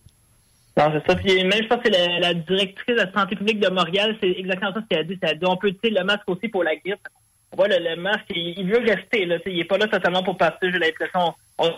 Non, 0.76 0.92
c'est 0.92 1.06
ça. 1.10 1.16
Puis 1.16 1.44
même, 1.44 1.62
je 1.62 1.66
pense 1.68 1.82
que 1.82 1.88
la, 1.88 2.20
la 2.20 2.34
directrice 2.34 2.86
de 2.96 3.00
la 3.02 3.12
santé 3.12 3.36
publique 3.36 3.60
de 3.60 3.68
Montréal, 3.68 4.16
c'est 4.22 4.30
exactement 4.30 4.72
ça 4.72 4.80
ce 4.80 4.86
qu'elle 4.88 5.00
a 5.00 5.04
dit. 5.04 5.18
Elle 5.20 5.28
a 5.30 5.34
dit, 5.34 5.44
on 5.46 5.56
peut 5.56 5.68
utiliser 5.68 5.98
le 5.98 6.04
masque 6.04 6.28
aussi 6.28 6.48
pour 6.48 6.62
la 6.64 6.76
grippe. 6.76 7.06
On 7.52 7.56
voit 7.56 7.68
le, 7.68 7.76
le 7.78 7.96
masque, 8.00 8.26
il, 8.30 8.54
il 8.58 8.70
veut 8.70 8.78
rester, 8.78 9.26
là. 9.26 9.36
Il 9.46 9.58
est 9.58 9.64
pas 9.64 9.76
là 9.78 9.88
totalement 9.88 10.22
pour 10.22 10.36
passer, 10.38 10.70
j'ai 10.70 10.78
l'impression. 10.78 11.34
On 11.58 11.72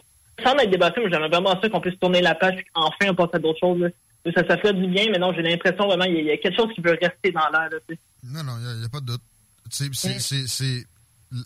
semble 0.44 0.60
être 0.62 0.70
débattu, 0.70 1.00
mais 1.00 1.10
j'aimerais 1.10 1.28
vraiment 1.30 1.58
ça 1.60 1.68
qu'on 1.68 1.80
puisse 1.80 1.98
tourner 1.98 2.20
la 2.20 2.34
page, 2.34 2.56
puis 2.56 2.64
qu'enfin 2.74 3.08
on 3.10 3.14
passe 3.14 3.30
à 3.34 3.38
d'autres 3.38 3.58
choses, 3.60 3.80
là. 3.80 3.88
Ça, 4.36 4.46
ça 4.46 4.56
fait 4.58 4.72
du 4.74 4.86
bien, 4.86 5.06
mais 5.10 5.18
non, 5.18 5.32
j'ai 5.32 5.42
l'impression 5.42 5.86
vraiment 5.86 6.04
il 6.04 6.14
y, 6.14 6.18
a- 6.18 6.22
y 6.22 6.30
a 6.30 6.36
quelque 6.36 6.54
chose 6.56 6.72
qui 6.74 6.80
veut 6.80 6.96
rester 7.00 7.32
dans 7.32 7.48
l'air. 7.50 7.68
Non, 8.22 8.44
non, 8.44 8.52
il 8.74 8.78
n'y 8.80 8.84
a, 8.84 8.88
pas 8.88 9.00
de 9.00 9.06
doute. 9.06 9.20
C'est 9.70 10.86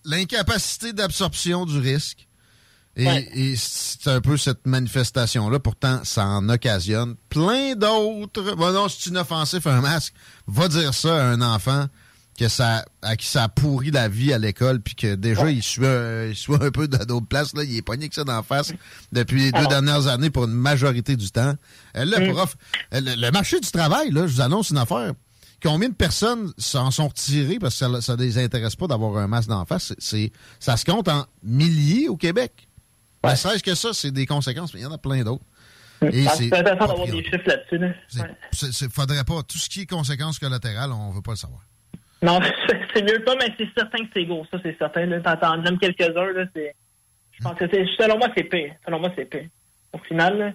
l'incapacité 0.05 0.93
d'absorption 0.93 1.65
du 1.65 1.79
risque. 1.79 2.26
Et, 2.97 3.07
et 3.53 3.55
c'est 3.57 4.09
un 4.09 4.21
peu 4.23 4.37
cette 4.39 4.67
manifestation-là. 4.67 5.59
Pourtant, 5.61 6.01
ça 6.05 6.27
en 6.27 6.49
occasionne 6.49 7.15
plein 7.29 7.75
d'autres. 7.75 8.55
Bon, 8.55 8.73
non, 8.73 8.89
c'est 8.89 9.11
inoffensif, 9.11 9.67
un 9.67 9.81
masque. 9.83 10.15
Va 10.47 10.69
dire 10.69 10.95
ça 10.95 11.15
à 11.17 11.27
un 11.29 11.43
enfant 11.43 11.87
que 12.39 12.49
ça, 12.49 12.85
à 13.03 13.17
qui 13.17 13.27
ça 13.27 13.45
a 13.45 13.49
pourri 13.49 13.91
la 13.91 14.09
vie 14.09 14.33
à 14.33 14.39
l'école, 14.39 14.81
puis 14.81 14.95
que 14.95 15.15
déjà, 15.15 15.51
il 15.51 15.63
suit 15.63 15.87
un, 15.87 16.27
il 16.27 16.37
suit 16.37 16.53
un 16.55 16.71
peu 16.71 16.87
de 16.89 16.99
d'autres 17.05 17.27
places. 17.27 17.55
Là, 17.55 17.65
il 17.65 17.77
est 17.77 17.83
pogné 17.83 18.09
que 18.09 18.15
ça 18.15 18.25
d'en 18.25 18.43
face 18.43 18.73
depuis 19.13 19.41
les 19.45 19.53
deux 19.53 19.67
dernières 19.67 20.07
années 20.07 20.29
pour 20.31 20.45
une 20.45 20.53
majorité 20.53 21.17
du 21.17 21.31
temps. 21.31 21.55
Euh, 21.97 22.05
Le 22.05 22.29
Mm. 22.31 22.33
prof, 22.35 22.57
euh, 22.95 23.01
le, 23.01 23.15
le 23.15 23.31
marché 23.31 23.59
du 23.61 23.71
travail, 23.71 24.11
là, 24.11 24.27
je 24.27 24.35
vous 24.35 24.41
annonce 24.43 24.71
une 24.71 24.79
affaire. 24.79 25.13
Combien 25.63 25.89
de 25.89 25.95
personnes 25.95 26.53
s'en 26.59 26.91
sont 26.91 27.09
retirées 27.09 27.59
parce 27.59 27.79
que 27.81 28.01
ça 28.03 28.17
ne 28.17 28.23
les 28.23 28.37
intéresse 28.39 28.77
pas 28.77 28.87
d'avoir 28.87 29.17
un 29.17 29.27
masque 29.27 29.49
d'en 29.49 29.65
face? 29.65 29.89
C'est- 29.89 30.01
c'est- 30.01 30.33
ça 30.61 30.77
se 30.77 30.85
compte 30.85 31.09
en 31.09 31.25
milliers 31.43 32.09
au 32.09 32.17
Québec. 32.19 32.66
Ne 33.31 33.37
serait-ce 33.37 33.63
que 33.63 33.75
ça, 33.75 33.93
c'est 33.93 34.11
des 34.11 34.27
conséquences, 34.27 34.73
mais 34.75 34.81
il 34.81 34.83
y 34.85 34.87
en 34.87 34.93
a 34.93 34.99
plein 34.99 35.23
d'autres. 35.23 35.45
Et 36.13 36.27
Ah, 36.27 36.31
c'est 36.37 36.53
intéressant 36.53 36.87
d'avoir 36.89 37.07
des 37.07 37.25
chiffres 37.25 37.39
là-dessus, 37.47 37.79
là. 37.79 37.89
c'est- 38.09 38.21
Ouais. 38.21 38.31
c'est- 38.53 38.73
c'est- 38.73 38.93
faudrait 38.93 39.25
pas. 39.25 39.43
Tout 39.43 39.57
ce 39.59 39.69
qui 39.69 39.83
est 39.83 39.87
conséquences 39.87 40.39
collatérales, 40.39 40.93
on 40.93 41.11
veut 41.11 41.23
pas 41.23 41.33
le 41.33 41.37
savoir. 41.37 41.61
Non, 42.23 42.39
c'est 42.95 43.03
mieux 43.03 43.23
pas, 43.25 43.35
mais 43.37 43.55
c'est 43.59 43.69
certain 43.77 43.99
que 44.05 44.11
c'est 44.15 44.25
gros, 44.27 44.45
ça, 44.51 44.59
c'est 44.63 44.77
certain. 44.79 45.07
là. 45.07 45.21
T'en 45.21 45.37
t'en 45.37 45.57
nommes 45.59 45.79
quelques-uns. 45.79 46.29
Je 47.33 47.43
pense 47.43 47.59
que 47.59 47.65
c'est... 47.71 47.85
Selon 47.99 48.19
moi, 48.19 48.29
c'est 48.37 48.45
pire. 48.45 48.75
Selon 48.85 48.99
moi, 49.01 49.11
c'est 49.17 49.25
pire. 49.27 49.49
Au 49.93 49.99
final, 49.99 50.39
là, 50.39 50.53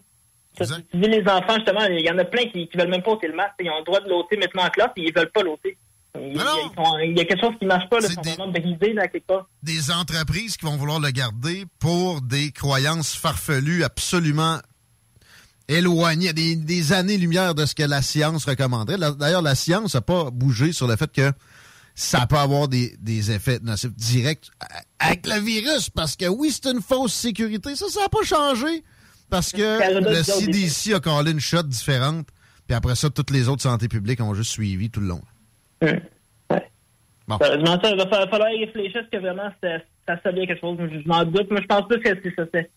ça, 0.66 0.76
tu 0.92 0.98
dis 0.98 1.08
les 1.10 1.22
enfants, 1.28 1.56
justement, 1.56 1.86
il 1.86 2.06
y 2.06 2.10
en 2.12 2.18
a 2.18 2.26
plein 2.26 2.46
qui, 2.46 2.68
qui 2.68 2.78
veulent 2.78 2.90
même 2.90 3.02
pas 3.04 3.12
ôter 3.12 3.28
le 3.28 3.36
masque. 3.36 3.54
Ils 3.62 3.70
ont 3.70 3.80
le 3.80 3.84
droit 3.86 4.00
de 4.02 4.10
l'ôter 4.10 4.38
maintenant 4.38 4.64
en 4.64 4.70
classe, 4.70 4.90
et 4.98 5.02
ils 5.08 5.14
veulent 5.16 5.32
pas 5.32 5.42
l'ôter. 5.44 5.78
Il, 6.16 6.34
ils 6.34 6.40
sont- 6.40 6.98
il 7.04 7.18
y 7.18 7.22
a 7.22 7.26
quelque 7.26 7.40
chose 7.40 7.56
qui 7.60 7.66
marche 7.66 7.90
pas, 7.90 8.00
là. 8.00 8.10
Sont 8.10 8.22
vraiment 8.22 8.48
brisés, 8.52 8.94
là, 8.94 9.08
quelque 9.08 9.28
part. 9.28 9.48
Des 9.64 9.92
entreprises 9.92 10.58
qui 10.58 10.66
vont 10.66 10.76
vouloir 10.78 11.00
le 11.00 11.10
garder 11.12 11.66
pour 11.80 12.22
des 12.22 12.52
croyances 12.52 13.16
farfelues 13.16 13.84
absolument 13.84 14.60
éloignées, 15.68 16.34
des, 16.34 16.56
des 16.56 16.92
années-lumière 16.94 17.56
de 17.56 17.66
ce 17.66 17.76
que 17.76 17.84
la 17.84 18.02
science 18.02 18.46
recommanderait. 18.46 18.98
D'ailleurs, 19.16 19.42
la 19.42 19.56
science 19.56 19.94
n'a 19.96 20.02
pas 20.02 20.30
bougé 20.32 20.74
sur 20.74 20.88
le 20.88 20.96
fait 20.98 21.12
que 21.12 21.32
ça 21.96 22.26
peut 22.28 22.38
avoir 22.38 22.68
des, 22.68 22.96
des 23.00 23.32
effets 23.32 23.60
nocifs 23.62 23.94
directs 23.94 24.50
avec 25.00 25.26
le 25.28 25.40
virus, 25.40 25.90
parce 25.90 26.16
que 26.16 26.26
oui, 26.28 26.52
c'est 26.52 26.70
une 26.72 26.82
fausse 26.82 27.14
sécurité. 27.14 27.76
Ça, 27.76 27.86
ça 27.90 28.02
n'a 28.02 28.10
pas 28.10 28.24
changé. 28.24 28.84
Parce 29.30 29.52
que 29.54 30.00
le. 30.10 30.24
CDC 30.24 30.94
a 30.94 31.00
collé 31.00 31.32
une 31.32 31.40
shot 31.40 31.64
différente, 31.64 32.28
puis 32.68 32.76
après 32.76 32.96
ça, 32.96 33.10
toutes 33.10 33.30
les 33.30 33.48
autres 33.48 33.64
santé 33.64 33.88
publiques 33.88 34.20
ont 34.20 34.34
juste 34.34 34.52
suivi 34.52 34.90
tout 34.90 35.00
le 35.00 35.08
long. 35.08 35.22
Bon. 37.28 37.38
Sérieusement, 37.38 37.80
ça, 37.82 37.90
il 37.92 37.98
va 37.98 38.08
fa- 38.08 38.28
falloir 38.28 38.52
y 38.52 38.66
réfléchir, 38.66 39.02
parce 39.02 39.10
que 39.12 39.18
vraiment, 39.18 39.50
ça, 39.64 40.16
ça 40.24 40.32
bien 40.32 40.46
quelque 40.46 40.60
chose. 40.60 40.78
Je, 40.80 41.08
m'en 41.08 41.24
doute. 41.24 41.50
Moi, 41.52 41.62
je 41.62 41.68
pense 41.68 41.88
plus 41.88 42.00
que 42.00 42.10
c'est 42.22 42.36
ça. 42.36 42.44
C'est 42.54 42.70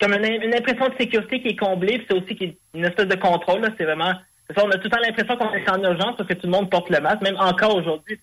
comme 0.00 0.12
une, 0.12 0.24
une 0.42 0.54
impression 0.54 0.88
de 0.88 0.94
sécurité 0.98 1.40
qui 1.40 1.48
est 1.48 1.56
comblée, 1.56 1.98
puis 1.98 2.06
c'est 2.10 2.16
aussi 2.16 2.58
une 2.74 2.84
espèce 2.84 3.08
de 3.08 3.14
contrôle. 3.14 3.62
C'est 3.78 3.84
vraiment... 3.84 4.12
ça, 4.54 4.64
on 4.64 4.70
a 4.70 4.74
tout 4.76 4.84
le 4.84 4.90
temps 4.90 4.98
l'impression 5.00 5.36
qu'on 5.36 5.54
est 5.54 5.70
en 5.70 5.82
urgence 5.82 6.16
parce 6.18 6.28
que 6.28 6.34
tout 6.34 6.46
le 6.46 6.52
monde 6.52 6.68
porte 6.70 6.90
le 6.90 7.00
masque, 7.00 7.22
même 7.22 7.36
encore 7.38 7.74
aujourd'hui. 7.76 8.18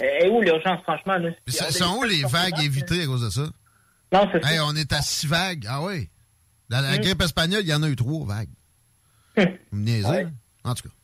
Euh, 0.00 0.04
Et 0.22 0.28
où 0.28 0.40
l'urgence, 0.40 0.80
franchement? 0.82 1.16
Là? 1.18 1.30
Mais 1.46 1.52
ça- 1.52 1.70
sont 1.70 1.98
où 1.98 2.04
les 2.04 2.22
vagues 2.22 2.62
évitées 2.62 3.02
à 3.02 3.06
cause 3.06 3.22
de 3.24 3.30
ça? 3.30 3.48
Non, 4.12 4.28
c'est 4.32 4.44
Hey, 4.46 4.60
on 4.60 4.74
est 4.76 4.92
à 4.92 5.02
six 5.02 5.26
vagues. 5.26 5.66
Ah 5.68 5.82
oui. 5.82 6.08
Dans 6.70 6.80
la 6.80 6.92
Mm. 6.96 7.00
grippe 7.00 7.22
espagnole, 7.22 7.60
il 7.62 7.68
y 7.68 7.74
en 7.74 7.82
a 7.82 7.88
eu 7.88 7.96
trois 7.96 8.24
vagues. 8.26 8.48
Vous 9.36 9.78
me 9.78 9.84
niaisez, 9.84 10.06
hein? 10.06 10.30
En 10.64 10.74
tout 10.74 10.84
cas. 10.88 10.94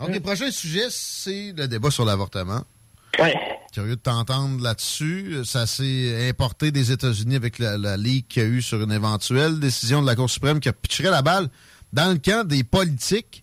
OK, 0.00 0.20
prochain 0.20 0.50
sujet, 0.50 0.86
c'est 0.90 1.52
le 1.56 1.68
débat 1.68 1.90
sur 1.90 2.04
l'avortement. 2.04 2.62
Curieux 3.72 3.96
de 3.96 4.00
t'entendre 4.00 4.62
là-dessus. 4.62 5.44
Ça 5.44 5.66
s'est 5.66 6.28
importé 6.28 6.70
des 6.70 6.92
États-Unis 6.92 7.36
avec 7.36 7.58
la, 7.58 7.78
la 7.78 7.96
ligue 7.96 8.26
qu'il 8.28 8.42
y 8.42 8.46
a 8.46 8.48
eu 8.48 8.62
sur 8.62 8.82
une 8.82 8.92
éventuelle 8.92 9.58
décision 9.58 10.02
de 10.02 10.06
la 10.06 10.14
Cour 10.14 10.28
suprême 10.28 10.60
qui 10.60 10.68
a 10.68 10.72
pitcherait 10.72 11.10
la 11.10 11.22
balle 11.22 11.48
dans 11.92 12.12
le 12.12 12.18
camp 12.18 12.46
des 12.46 12.62
politiques 12.62 13.42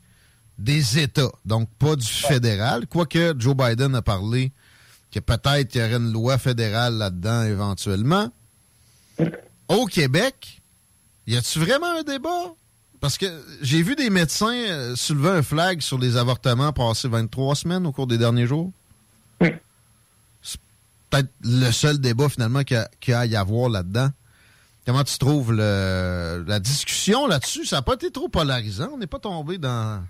des 0.59 0.99
États, 0.99 1.31
donc 1.45 1.67
pas 1.79 1.95
du 1.95 2.05
fédéral. 2.07 2.85
Quoique 2.87 3.33
Joe 3.39 3.55
Biden 3.55 3.95
a 3.95 4.01
parlé 4.01 4.51
que 5.11 5.19
peut-être 5.19 5.75
il 5.75 5.81
y 5.81 5.83
aurait 5.83 5.95
une 5.95 6.11
loi 6.11 6.37
fédérale 6.37 6.95
là-dedans 6.95 7.43
éventuellement. 7.43 8.31
Au 9.67 9.85
Québec, 9.85 10.61
y 11.27 11.35
a-tu 11.35 11.59
vraiment 11.59 11.99
un 11.99 12.03
débat? 12.03 12.53
Parce 13.03 13.17
que 13.17 13.25
j'ai 13.61 13.83
vu 13.83 13.97
des 13.97 14.09
médecins 14.09 14.55
euh, 14.55 14.95
soulever 14.95 15.27
un 15.31 15.43
flag 15.43 15.81
sur 15.81 15.97
les 15.99 16.15
avortements 16.15 16.71
passés 16.71 17.09
23 17.09 17.53
semaines 17.53 17.85
au 17.85 17.91
cours 17.91 18.07
des 18.07 18.17
derniers 18.17 18.47
jours. 18.47 18.71
C'est 20.41 20.57
peut-être 21.09 21.27
le 21.43 21.69
seul 21.71 21.99
débat 21.99 22.29
finalement 22.29 22.63
qu'il 22.63 22.77
y 22.77 22.79
a- 22.79 22.89
qu'il 23.01 23.11
y 23.11 23.13
a 23.13 23.19
à 23.19 23.25
y 23.25 23.35
avoir 23.35 23.67
là-dedans. 23.67 24.07
Comment 24.85 25.03
tu 25.03 25.17
trouves 25.17 25.51
le- 25.51 26.45
la 26.47 26.61
discussion 26.61 27.27
là-dessus? 27.27 27.65
Ça 27.65 27.75
n'a 27.75 27.81
pas 27.81 27.95
été 27.95 28.09
trop 28.09 28.29
polarisant. 28.29 28.91
On 28.93 28.97
n'est 28.97 29.05
pas 29.05 29.19
tombé 29.19 29.57
dans 29.57 30.01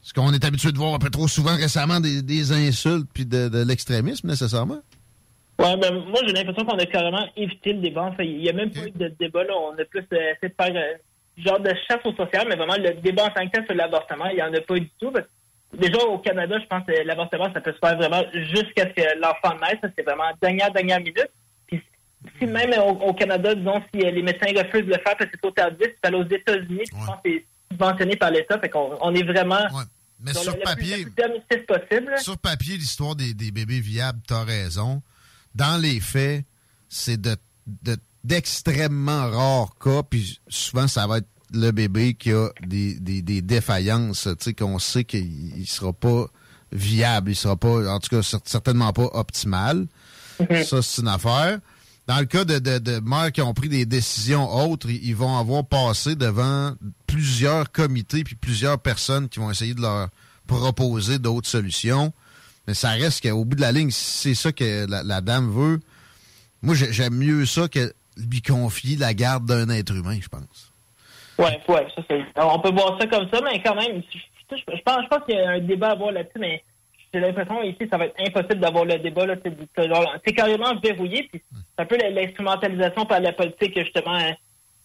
ce 0.00 0.14
qu'on 0.14 0.32
est 0.32 0.42
habitué 0.46 0.72
de 0.72 0.78
voir 0.78 0.94
un 0.94 0.98
peu 0.98 1.10
trop 1.10 1.28
souvent 1.28 1.54
récemment, 1.54 2.00
des, 2.00 2.22
des 2.22 2.50
insultes 2.52 3.08
puis 3.12 3.26
de, 3.26 3.50
de 3.50 3.58
l'extrémisme 3.62 4.26
nécessairement. 4.26 4.80
Ouais, 5.58 5.76
ben, 5.76 5.92
moi, 6.06 6.20
j'ai 6.26 6.32
l'impression 6.32 6.64
qu'on 6.64 6.78
a 6.78 6.86
carrément 6.86 7.26
évité 7.36 7.74
le 7.74 7.80
débat. 7.82 8.04
Enfin, 8.04 8.22
il 8.22 8.38
n'y 8.38 8.48
a 8.48 8.54
même 8.54 8.70
pas 8.70 8.86
eu 8.86 8.90
de 8.90 9.08
débat, 9.20 9.44
là. 9.44 9.52
On 9.70 9.72
a 9.78 9.84
plus 9.84 10.00
euh, 10.14 10.16
essayé 10.34 10.48
de 10.48 10.54
faire 10.54 10.74
euh, 10.74 10.96
genre 11.44 11.60
de 11.60 11.70
chasse 11.88 12.00
au 12.04 12.12
social, 12.14 12.46
mais 12.48 12.56
vraiment, 12.56 12.76
le 12.76 12.94
débat 13.00 13.24
en 13.26 13.30
tant 13.30 13.46
que 13.46 13.52
tel 13.52 13.64
sur 13.66 13.74
l'avortement, 13.74 14.26
il 14.26 14.36
n'y 14.36 14.42
en 14.42 14.52
a 14.52 14.60
pas 14.60 14.74
du 14.78 14.88
tout. 15.00 15.10
Parce 15.10 15.26
que 15.72 15.76
déjà, 15.76 15.98
au 16.04 16.18
Canada, 16.18 16.56
je 16.60 16.66
pense 16.66 16.84
que 16.86 16.92
l'avortement, 17.04 17.52
ça 17.52 17.60
peut 17.60 17.72
se 17.72 17.78
faire 17.78 17.96
vraiment 17.96 18.22
jusqu'à 18.32 18.88
ce 18.88 18.94
que 18.94 19.18
l'enfant 19.20 19.54
naisse. 19.60 19.78
Ça, 19.82 19.88
c'est 19.96 20.04
vraiment 20.04 20.30
dernière, 20.40 20.72
dernière 20.72 20.98
minute. 20.98 21.28
Puis, 21.66 21.82
si 22.38 22.46
même 22.46 22.70
au, 22.80 22.90
au 23.08 23.14
Canada, 23.14 23.54
disons, 23.54 23.82
si 23.94 24.02
euh, 24.04 24.10
les 24.10 24.22
médecins 24.22 24.48
refusent 24.56 24.86
de 24.86 24.92
le 24.94 25.00
faire 25.04 25.16
parce 25.16 25.26
que 25.26 25.30
c'est 25.32 25.40
trop 25.40 25.50
tardif, 25.50 25.88
c'est 26.02 26.14
aux 26.14 26.24
États-Unis, 26.24 26.82
je 26.86 27.06
pense 27.06 27.16
que 27.24 27.30
c'est 27.30 27.44
subventionné 27.70 28.16
par 28.16 28.30
l'État. 28.30 28.58
Fait 28.58 28.68
qu'on 28.68 28.96
on 29.00 29.14
est 29.14 29.22
vraiment... 29.24 29.60
Mais 30.20 30.34
sur 30.34 30.50
le- 30.56 30.62
papier- 30.64 31.04
le 31.04 31.64
possible. 31.64 32.18
Sur 32.18 32.38
papier, 32.38 32.76
l'histoire 32.76 33.14
des, 33.14 33.34
des 33.34 33.52
bébés 33.52 33.78
viables, 33.78 34.18
t'as 34.26 34.42
raison. 34.42 35.00
Dans 35.54 35.80
les 35.80 36.00
faits, 36.00 36.42
c'est 36.88 37.20
de, 37.20 37.36
de- 37.84 37.96
d'extrêmement 38.28 39.30
rares 39.30 39.74
cas, 39.82 40.02
puis 40.02 40.38
souvent, 40.48 40.86
ça 40.86 41.06
va 41.06 41.18
être 41.18 41.28
le 41.52 41.70
bébé 41.70 42.14
qui 42.14 42.30
a 42.32 42.50
des, 42.66 42.94
des, 43.00 43.22
des 43.22 43.40
défaillances, 43.42 44.24
tu 44.38 44.44
sais, 44.44 44.54
qu'on 44.54 44.78
sait 44.78 45.04
qu'il 45.04 45.58
ne 45.58 45.64
sera 45.64 45.92
pas 45.92 46.26
viable, 46.70 47.30
il 47.30 47.34
sera 47.34 47.56
pas, 47.56 47.90
en 47.90 47.98
tout 47.98 48.10
cas, 48.10 48.20
cer- 48.20 48.40
certainement 48.44 48.92
pas 48.92 49.08
optimal. 49.14 49.86
Ça, 50.64 50.82
c'est 50.82 51.00
une 51.02 51.08
affaire. 51.08 51.58
Dans 52.06 52.18
le 52.20 52.26
cas 52.26 52.44
de, 52.44 52.58
de, 52.58 52.78
de 52.78 53.00
mères 53.00 53.32
qui 53.32 53.40
ont 53.42 53.52
pris 53.54 53.68
des 53.68 53.86
décisions 53.86 54.48
autres, 54.54 54.88
ils 54.88 55.02
ils 55.04 55.16
vont 55.16 55.36
avoir 55.36 55.64
passé 55.66 56.14
devant 56.14 56.74
plusieurs 57.06 57.70
comités 57.72 58.24
puis 58.24 58.34
plusieurs 58.34 58.78
personnes 58.78 59.28
qui 59.28 59.40
vont 59.40 59.50
essayer 59.50 59.74
de 59.74 59.80
leur 59.82 60.08
proposer 60.46 61.18
d'autres 61.18 61.48
solutions. 61.48 62.12
Mais 62.66 62.74
ça 62.74 62.90
reste 62.90 63.22
qu'au 63.22 63.44
bout 63.44 63.56
de 63.56 63.60
la 63.62 63.72
ligne, 63.72 63.90
si 63.90 64.04
c'est 64.20 64.34
ça 64.34 64.52
que 64.52 64.86
la, 64.88 65.02
la 65.02 65.20
dame 65.20 65.50
veut. 65.50 65.80
Moi, 66.62 66.74
j'ai- 66.74 66.92
j'aime 66.92 67.14
mieux 67.14 67.44
ça 67.46 67.68
que 67.68 67.92
lui 68.30 68.42
confier 68.42 68.96
la 68.96 69.14
garde 69.14 69.46
d'un 69.46 69.68
être 69.70 69.94
humain, 69.94 70.18
je 70.20 70.28
pense. 70.28 70.72
Ouais, 71.38 71.60
ouais, 71.68 71.86
ça 71.94 72.02
c'est. 72.10 72.24
On 72.36 72.58
peut 72.58 72.72
voir 72.72 72.98
ça 73.00 73.06
comme 73.06 73.28
ça, 73.32 73.40
mais 73.44 73.62
quand 73.62 73.74
même, 73.76 74.02
je, 74.12 74.56
je- 74.56 74.82
pense, 74.82 75.02
je 75.04 75.08
pense 75.08 75.24
qu'il 75.26 75.36
y 75.36 75.40
a 75.40 75.50
un 75.50 75.60
débat 75.60 75.88
à 75.88 75.92
avoir 75.92 76.10
là-dessus, 76.10 76.38
mais 76.40 76.62
j'ai 77.14 77.20
l'impression 77.20 77.62
ici, 77.62 77.86
ça 77.90 77.96
va 77.96 78.06
être 78.06 78.20
impossible 78.20 78.58
d'avoir 78.60 78.84
le 78.84 78.98
débat. 78.98 79.24
là. 79.26 79.36
C'est 80.26 80.32
carrément 80.34 80.74
verrouillé, 80.82 81.28
puis 81.30 81.40
c'est 81.52 81.82
un 81.82 81.86
peu 81.86 81.96
l'instrumentalisation 81.96 83.04
par 83.06 83.20
la 83.20 83.32
politique, 83.32 83.78
justement. 83.78 84.14
hein. 84.14 84.32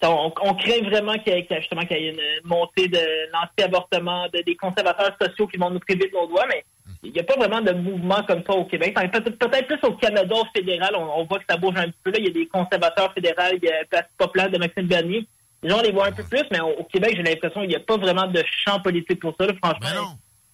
On, 0.05 0.33
on 0.41 0.53
craint 0.55 0.81
vraiment 0.83 1.13
qu'il 1.13 1.31
y, 1.33 1.37
ait- 1.37 1.45
qu'il 1.45 1.97
y 1.97 2.09
une 2.09 2.19
montée 2.43 2.89
de 2.89 2.99
l'anti-avortement, 3.31 4.27
de, 4.33 4.41
des 4.41 4.55
conservateurs 4.55 5.15
sociaux 5.21 5.47
qui 5.47 5.55
vont 5.57 5.69
nous 5.69 5.79
priver 5.79 6.09
de 6.09 6.13
nos 6.13 6.27
droits, 6.27 6.45
mais 6.49 6.63
il 7.03 7.11
n'y 7.11 7.19
a 7.19 7.23
pas 7.23 7.35
vraiment 7.35 7.61
de 7.61 7.71
mouvement 7.71 8.23
comme 8.23 8.43
ça 8.45 8.53
au 8.53 8.65
Québec. 8.65 8.95
Peut- 9.11 9.21
Peut-être 9.21 9.67
plus 9.67 9.79
au 9.87 9.93
Canada 9.93 10.35
au 10.35 10.45
fédéral, 10.55 10.95
on, 10.95 11.19
on 11.21 11.25
voit 11.25 11.39
que 11.39 11.45
ça 11.49 11.57
bouge 11.57 11.75
un 11.77 11.85
petit 11.85 11.99
peu. 12.03 12.11
Là. 12.11 12.17
Il 12.19 12.25
y 12.25 12.29
a 12.29 12.31
des 12.31 12.47
conservateurs 12.47 13.13
fédéraux, 13.13 13.57
il 13.61 13.63
y 13.67 13.71
a 13.71 13.85
Place 13.89 14.05
Populaire 14.17 14.49
de 14.49 14.57
Maxime 14.57 14.87
Bernier. 14.87 15.27
Les 15.61 15.69
gens 15.69 15.81
les 15.81 15.91
voient 15.91 16.07
un 16.07 16.11
peu 16.11 16.23
plus, 16.23 16.43
mais 16.51 16.59
au, 16.59 16.83
Québec, 16.83 17.13
j'ai 17.15 17.23
l'impression 17.23 17.61
qu'il 17.61 17.69
n'y 17.69 17.75
a 17.75 17.79
pas 17.79 17.97
vraiment 17.97 18.27
de 18.27 18.43
champ 18.65 18.79
politique 18.81 19.19
pour 19.21 19.33
ça, 19.39 19.47
là, 19.47 19.53
franchement. 19.63 19.87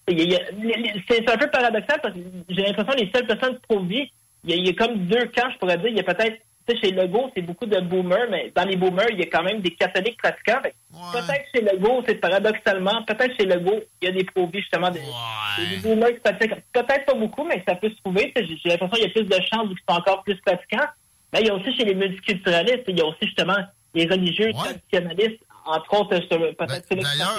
c'est 0.08 1.30
un 1.30 1.38
peu 1.38 1.50
paradoxal 1.50 2.00
parce 2.02 2.14
que 2.14 2.20
j'ai 2.50 2.62
l'impression 2.64 2.94
que 2.94 3.00
les 3.00 3.12
seules 3.14 3.28
personnes 3.28 3.60
pro-vie, 3.68 4.12
il 4.44 4.56
y, 4.56 4.68
y 4.68 4.70
a 4.70 4.74
comme 4.74 4.98
deux 5.08 5.26
camps, 5.36 5.50
je 5.52 5.58
pourrais 5.58 5.78
dire. 5.78 5.88
Il 5.88 5.98
y 5.98 6.00
a 6.00 6.04
peut-être, 6.04 6.38
tu 6.70 6.76
sais, 6.76 6.88
chez 6.88 6.92
Legault, 6.92 7.32
c'est 7.36 7.42
beaucoup 7.42 7.66
de 7.66 7.80
boomers, 7.82 8.30
mais 8.30 8.52
dans 8.56 8.64
les 8.64 8.76
boomers, 8.76 9.10
il 9.12 9.20
y 9.20 9.24
a 9.24 9.26
quand 9.26 9.44
même 9.44 9.62
des 9.62 9.72
catholiques 9.72 10.18
pratiquants. 10.22 10.62
Peut-être 10.62 11.46
chez 11.54 11.62
Legault, 11.62 12.04
c'est 12.08 12.16
paradoxalement, 12.16 13.04
peut-être 13.04 13.36
chez 13.40 13.46
Legault, 13.46 13.82
il 14.02 14.08
y 14.08 14.12
a 14.12 14.14
des 14.14 14.24
pro-vie, 14.24 14.60
justement, 14.60 14.92
des, 14.92 15.00
des 15.00 15.78
boomers 15.78 16.14
qui 16.14 16.20
pratiquent. 16.20 16.56
Peut-être 16.72 17.06
pas 17.06 17.14
beaucoup, 17.14 17.44
mais 17.44 17.64
ça 17.68 17.76
peut 17.76 17.90
se 17.90 17.96
trouver. 17.98 18.32
Tu 18.36 18.42
sais, 18.46 18.56
J'ai 18.64 18.70
l'impression 18.70 18.96
qu'il 18.96 19.04
y 19.04 19.10
a 19.10 19.14
plus 19.14 19.26
de 19.26 19.44
chances 19.52 19.68
qu'ils 19.68 19.78
sont 19.88 19.96
encore 19.96 20.24
plus 20.24 20.36
pratiquants. 20.42 20.88
Mais 21.34 21.42
il 21.42 21.48
y 21.48 21.50
a 21.50 21.56
aussi 21.56 21.76
chez 21.76 21.86
les 21.86 21.96
multiculturalistes, 21.96 22.86
il 22.88 22.98
y 22.98 23.02
a 23.02 23.06
aussi 23.06 23.20
justement 23.22 23.58
les 23.94 24.06
religieux 24.06 24.52
traditionnalistes, 24.54 25.44
entre 25.66 25.94
autres, 26.00 26.18
peut-être 26.20 26.96
l'islam. 26.96 27.30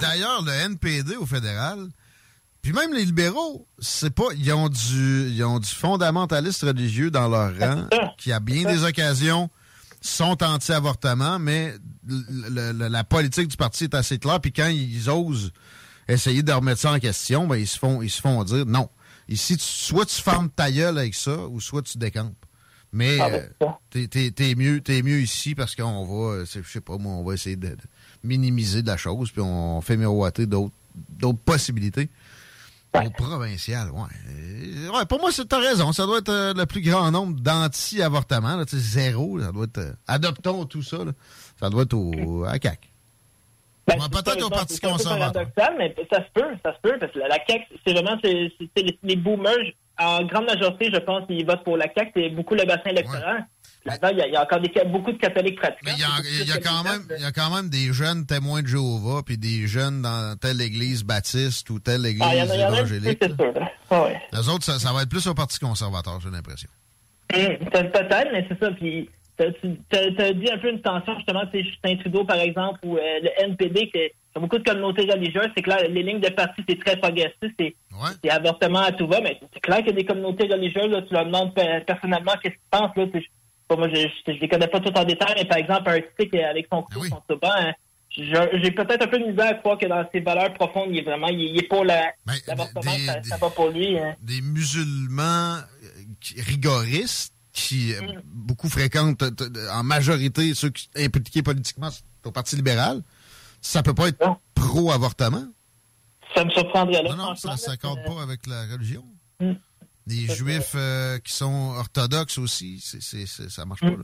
d'ailleurs, 0.00 0.42
le 0.42 0.52
NPD 0.66 1.16
au 1.16 1.26
fédéral, 1.26 1.78
puis 2.62 2.72
même 2.72 2.92
les 2.92 3.04
libéraux, 3.04 3.66
c'est 3.78 4.10
pas, 4.14 4.24
ils 4.36 4.52
ont 4.52 4.68
du, 4.68 5.28
ils 5.30 5.42
ont 5.44 5.58
du 5.58 5.68
fondamentaliste 5.68 6.62
religieux 6.62 7.10
dans 7.10 7.28
leur 7.28 7.58
rang, 7.58 7.86
qui 8.18 8.32
à 8.32 8.40
bien 8.40 8.64
des 8.70 8.84
occasions 8.84 9.48
sont 10.02 10.42
anti-avortement, 10.42 11.38
mais 11.38 11.74
le- 12.06 12.72
le- 12.72 12.88
la 12.88 13.04
politique 13.04 13.48
du 13.48 13.56
parti 13.56 13.84
est 13.84 13.94
assez 13.94 14.18
claire. 14.18 14.40
Puis 14.40 14.52
quand 14.52 14.68
ils 14.68 15.08
osent 15.10 15.52
essayer 16.08 16.42
de 16.42 16.52
remettre 16.52 16.80
ça 16.80 16.92
en 16.92 16.98
question, 16.98 17.46
ben 17.46 17.56
ils 17.56 17.66
se 17.66 17.78
font, 17.78 18.02
ils 18.02 18.10
se 18.10 18.20
font 18.20 18.42
dire 18.44 18.66
non. 18.66 18.88
Ici, 19.28 19.56
tu- 19.56 19.64
soit 19.64 20.06
tu 20.06 20.20
fermes 20.20 20.50
ta 20.50 20.70
gueule 20.72 20.98
avec 20.98 21.14
ça, 21.14 21.36
ou 21.46 21.60
soit 21.60 21.82
tu 21.82 21.98
décampes. 21.98 22.34
Mais 22.92 23.18
Ah, 23.20 23.30
ben, 23.30 23.48
euh, 23.62 23.66
t'es, 23.90 24.08
t'es- 24.08 24.30
t'es 24.32 24.54
mieux, 24.56 24.80
t'es 24.80 25.02
mieux 25.02 25.20
ici 25.20 25.54
parce 25.54 25.76
qu'on 25.76 26.04
va, 26.04 26.34
euh, 26.38 26.44
je 26.44 26.60
sais 26.68 26.80
pas 26.80 26.98
moi, 26.98 27.12
on 27.12 27.22
va 27.22 27.34
essayer 27.34 27.54
de, 27.56 27.68
de 27.68 27.76
minimiser 28.24 28.82
de 28.82 28.88
la 28.88 28.96
chose, 28.96 29.30
puis 29.30 29.40
on 29.40 29.80
fait 29.80 29.96
miroiter 29.96 30.46
d'autres, 30.46 30.74
d'autres 31.10 31.38
possibilités. 31.38 32.08
Au 32.92 33.10
provincial, 33.10 33.88
ouais. 33.90 34.00
Euh, 34.30 34.88
ouais. 34.90 35.06
Pour 35.06 35.20
moi, 35.20 35.30
t'as 35.48 35.58
raison. 35.60 35.92
Ça 35.92 36.06
doit 36.06 36.18
être 36.18 36.28
euh, 36.28 36.52
le 36.54 36.66
plus 36.66 36.80
grand 36.80 37.10
nombre 37.10 37.38
d'anti-avortements. 37.40 38.60
Zéro. 38.66 39.38
là, 39.38 39.46
Ça 39.46 39.52
doit 39.52 39.64
être. 39.64 39.78
euh, 39.78 39.92
adoptons 40.08 40.64
tout 40.64 40.82
ça. 40.82 40.98
là. 41.04 41.12
Ça 41.60 41.70
doit 41.70 41.82
être 41.84 41.94
au, 41.94 42.44
à 42.44 42.58
CAC. 42.58 42.90
Ben, 43.86 43.96
peut-être 44.10 44.42
au 44.44 44.50
Parti 44.50 44.78
conservateur. 44.80 45.32
paradoxal, 45.52 45.74
mais 45.78 45.94
ça 46.12 46.18
se 46.24 46.30
peut, 46.32 46.46
ça 46.64 46.74
se 46.74 46.80
peut, 46.80 46.96
parce 47.00 47.12
que 47.12 47.18
la, 47.18 47.28
la 47.28 47.38
CAQ, 47.46 47.64
c'est 47.84 47.92
vraiment, 47.92 48.16
c'est, 48.22 48.52
les, 48.76 48.98
les 49.02 49.16
boomers, 49.16 49.56
en 49.98 50.24
grande 50.24 50.46
majorité, 50.46 50.90
je 50.92 50.98
pense, 50.98 51.24
ils 51.28 51.44
votent 51.44 51.64
pour 51.64 51.76
la 51.76 51.86
CAQ, 51.92 52.12
c'est 52.14 52.28
beaucoup 52.30 52.54
le 52.54 52.64
bassin 52.64 52.90
électoral. 52.90 53.46
Là-dedans, 53.84 54.08
il 54.12 54.18
y, 54.18 54.22
a- 54.22 54.26
il 54.26 54.32
y 54.32 54.36
a 54.36 54.42
encore 54.42 54.60
des, 54.60 54.70
beaucoup 54.86 55.12
de 55.12 55.16
catholiques 55.18 55.58
pratiquants. 55.58 55.80
Mais 55.84 55.92
il 55.94 56.46
y, 56.48 56.52
a, 56.52 56.56
y 56.56 56.60
quand 56.60 56.82
même, 56.84 57.02
il 57.16 57.22
y 57.22 57.26
a 57.26 57.32
quand 57.32 57.54
même 57.54 57.70
des 57.70 57.92
jeunes 57.92 58.26
témoins 58.26 58.60
de 58.62 58.66
Jéhovah, 58.66 59.22
puis 59.24 59.38
des 59.38 59.66
jeunes 59.66 60.02
dans 60.02 60.36
telle 60.38 60.60
église 60.60 61.02
baptiste 61.04 61.68
ou 61.70 61.78
telle 61.80 62.04
église 62.04 62.22
Ah, 62.24 62.46
peu, 62.46 62.54
évangélique. 62.54 63.18
c'est 63.22 63.34
sûr. 63.34 63.52
là. 63.54 63.70
Ah 63.90 64.02
ouais. 64.04 64.20
Les 64.32 64.48
autres, 64.48 64.64
ça, 64.64 64.78
ça 64.78 64.92
va 64.92 65.02
être 65.02 65.08
plus 65.08 65.26
au 65.26 65.34
Parti 65.34 65.58
conservateur, 65.58 66.20
j'ai 66.20 66.30
l'impression. 66.30 66.68
Peut- 67.28 67.56
Peut-être, 67.70 68.28
mais 68.32 68.44
c'est 68.48 68.58
ça. 68.58 68.70
Puis, 68.72 69.08
tu 69.38 69.44
as 69.96 70.32
dit 70.34 70.50
un 70.50 70.58
peu 70.58 70.68
une 70.70 70.82
tension, 70.82 71.14
justement, 71.16 71.42
tu 71.52 71.64
Justin 71.64 71.96
Trudeau, 71.96 72.24
par 72.24 72.38
exemple, 72.38 72.78
ou 72.84 72.96
euh, 72.98 73.00
le 73.22 73.30
NPD, 73.44 73.88
qui 73.90 73.98
a 74.34 74.40
beaucoup 74.40 74.58
de 74.58 74.64
communautés 74.68 75.02
religieuses. 75.10 75.48
C'est 75.56 75.62
clair, 75.62 75.78
les 75.88 76.02
lignes 76.02 76.20
de 76.20 76.28
parti, 76.28 76.62
c'est 76.68 76.78
très 76.84 76.96
progressiste. 76.96 77.54
C'est 78.22 78.30
avortement 78.30 78.80
à 78.80 78.92
tout 78.92 79.06
va, 79.08 79.20
mais 79.20 79.40
c'est 79.54 79.60
clair 79.60 79.78
qu'il 79.78 79.88
y 79.88 79.90
a 79.90 79.94
des 79.94 80.04
communautés 80.04 80.46
religieuses, 80.46 80.90
là, 80.90 81.02
tu 81.02 81.14
leur 81.14 81.24
demandes 81.24 81.54
pe- 81.54 81.84
personnellement 81.86 82.32
qu'est-ce 82.42 82.54
qu'ils 82.54 82.70
pensent. 82.70 82.96
Là, 82.96 83.06
moi, 83.76 83.88
je, 83.88 84.06
je 84.26 84.32
les 84.38 84.48
connais 84.48 84.68
pas 84.68 84.80
tous 84.80 84.98
en 84.98 85.04
détail, 85.04 85.34
mais 85.36 85.44
par 85.44 85.58
exemple, 85.58 85.90
un 85.90 86.00
stick 86.14 86.34
avec 86.34 86.66
son 86.72 86.84
Ah 86.90 86.94
cou, 86.94 87.04
son 87.06 87.20
turban, 87.28 87.50
hein, 87.56 87.72
j'ai 88.16 88.70
peut-être 88.72 89.02
un 89.02 89.06
peu 89.06 89.18
de 89.18 89.26
misère 89.26 89.46
à 89.50 89.54
croire 89.54 89.78
que 89.78 89.86
dans 89.86 90.04
ses 90.12 90.20
valeurs 90.20 90.52
profondes, 90.54 90.88
il 90.90 90.98
est 90.98 91.02
vraiment, 91.02 91.28
il, 91.28 91.40
il 91.40 91.58
est 91.58 91.68
pour 91.68 91.84
la- 91.84 92.12
l'avortement, 92.48 92.90
ça, 93.06 93.22
ça 93.22 93.36
va 93.36 93.50
pour 93.50 93.68
lui. 93.68 93.98
hein. 93.98 94.14
Des 94.20 94.40
musulmans 94.40 95.56
euh, 95.56 96.42
rigoristes 96.42 97.32
qui 97.52 97.92
euh, 97.94 98.00
Mm. 98.02 98.20
beaucoup 98.24 98.68
fréquentent 98.68 99.22
euh, 99.22 99.68
en 99.72 99.82
majorité 99.82 100.54
ceux 100.54 100.70
qui 100.70 100.84
sont 100.84 101.04
impliqués 101.04 101.42
politiquement 101.42 101.88
au 102.24 102.30
Parti 102.30 102.56
libéral. 102.56 103.02
Ça 103.60 103.82
peut 103.82 103.94
pas 103.94 104.08
être 104.08 104.24
pro-avortement? 104.54 105.44
Ça 106.34 106.44
me 106.44 106.50
surprendrait 106.50 107.02
là. 107.02 107.10
Non, 107.10 107.16
non, 107.16 107.34
ça 107.36 107.52
ne 107.52 107.56
s'accorde 107.56 107.98
pas 108.04 108.22
avec 108.22 108.46
la 108.46 108.62
religion. 108.72 109.04
Mm. 109.40 109.52
Les 110.10 110.34
juifs 110.34 110.72
euh, 110.74 111.18
qui 111.18 111.32
sont 111.32 111.74
orthodoxes 111.78 112.38
aussi, 112.38 112.80
c'est, 112.82 113.00
c'est, 113.02 113.26
c'est- 113.26 113.48
ça 113.48 113.64
marche 113.64 113.80
pas. 113.80 113.90
Là. 113.90 113.96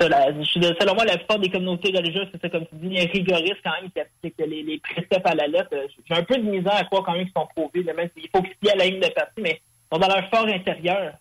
Ça, 0.00 0.08
la- 0.08 0.44
suis 0.44 0.60
de- 0.60 0.74
selon 0.80 0.94
moi, 0.94 1.04
la 1.04 1.16
plupart 1.16 1.38
des 1.38 1.50
communautés 1.50 1.88
religieuses, 1.96 2.28
c'est 2.32 2.40
ça, 2.40 2.48
comme 2.50 2.66
tu 2.66 2.76
dis, 2.88 2.98
rigoristes 2.98 3.60
quand 3.64 3.72
même, 3.80 3.90
qui 3.90 4.00
appliquent 4.00 4.34
les, 4.38 4.62
les 4.62 4.78
préceptes 4.80 5.26
à 5.26 5.34
la 5.34 5.46
lettre. 5.46 5.70
Euh, 5.72 5.86
J'ai 6.08 6.14
un 6.14 6.22
peu 6.24 6.36
de 6.36 6.42
misère 6.42 6.74
à 6.74 6.84
croire 6.84 7.04
quand 7.04 7.12
même 7.12 7.24
qu'ils 7.24 7.32
sont 7.36 7.46
prouvés. 7.54 7.82
là, 7.84 7.94
même 7.94 8.08
s'il 8.16 8.28
faut 8.34 8.42
qu'ils 8.42 8.56
plient 8.56 8.70
à 8.70 8.76
la 8.76 8.86
ligne 8.86 9.00
de 9.00 9.08
parti, 9.14 9.40
mais 9.40 9.60
sont 9.92 9.98
dans 9.98 10.08
leur 10.08 10.28
fort 10.30 10.46
intérieur. 10.46 11.14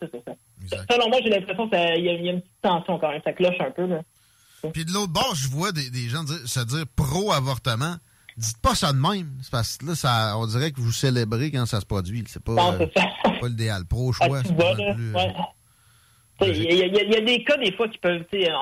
C'est 0.00 0.10
ça, 0.10 0.18
ça. 0.26 0.76
Selon 0.90 1.08
moi, 1.08 1.18
j'ai 1.22 1.30
l'impression 1.30 1.68
qu'il 1.68 1.78
y, 1.78 1.82
a- 1.82 1.96
il 1.96 2.04
y 2.24 2.28
a 2.28 2.32
une 2.32 2.40
petite 2.40 2.60
tension 2.62 2.98
quand 2.98 3.10
même. 3.10 3.20
Ça 3.24 3.32
cloche 3.32 3.60
un 3.60 3.70
peu. 3.70 3.86
Là. 3.86 4.02
Puis 4.72 4.84
de 4.84 4.92
l'autre 4.92 5.12
bord, 5.12 5.34
je 5.34 5.48
vois 5.48 5.72
des, 5.72 5.90
des 5.90 6.08
gens 6.08 6.24
dire- 6.24 6.46
se 6.48 6.60
dire 6.60 6.84
pro-avortement. 6.96 7.96
Dites 8.36 8.58
pas 8.60 8.74
ça 8.74 8.92
de 8.92 8.98
même. 8.98 9.30
Parce 9.50 9.78
que 9.78 9.86
là, 9.86 9.94
ça, 9.94 10.34
on 10.36 10.46
dirait 10.46 10.70
que 10.70 10.80
vous 10.80 10.92
célébrez 10.92 11.50
quand 11.50 11.64
ça 11.66 11.80
se 11.80 11.86
produit. 11.86 12.22
C'est 12.26 12.42
pas, 12.42 12.52
Non, 12.52 12.72
euh, 12.80 12.86
pas 13.40 13.48
l'idéal. 13.48 13.84
Pro-choix, 13.86 14.26
Ah, 14.30 14.42
c'est 14.44 14.56
pas 14.56 14.74
mal 14.74 14.94
plus. 14.94 15.12
ouais. 15.14 15.34
Sais, 16.38 16.48
Il 16.50 16.72
y, 16.72 16.76
y 16.76 16.82
a- 16.82 16.86
il 17.04 17.12
y 17.12 17.16
a 17.16 17.20
des 17.22 17.42
cas, 17.44 17.56
des 17.56 17.72
fois, 17.72 17.88
qui 17.88 17.96
peuvent. 17.96 18.24
J'ai 18.30 18.46
un 18.50 18.56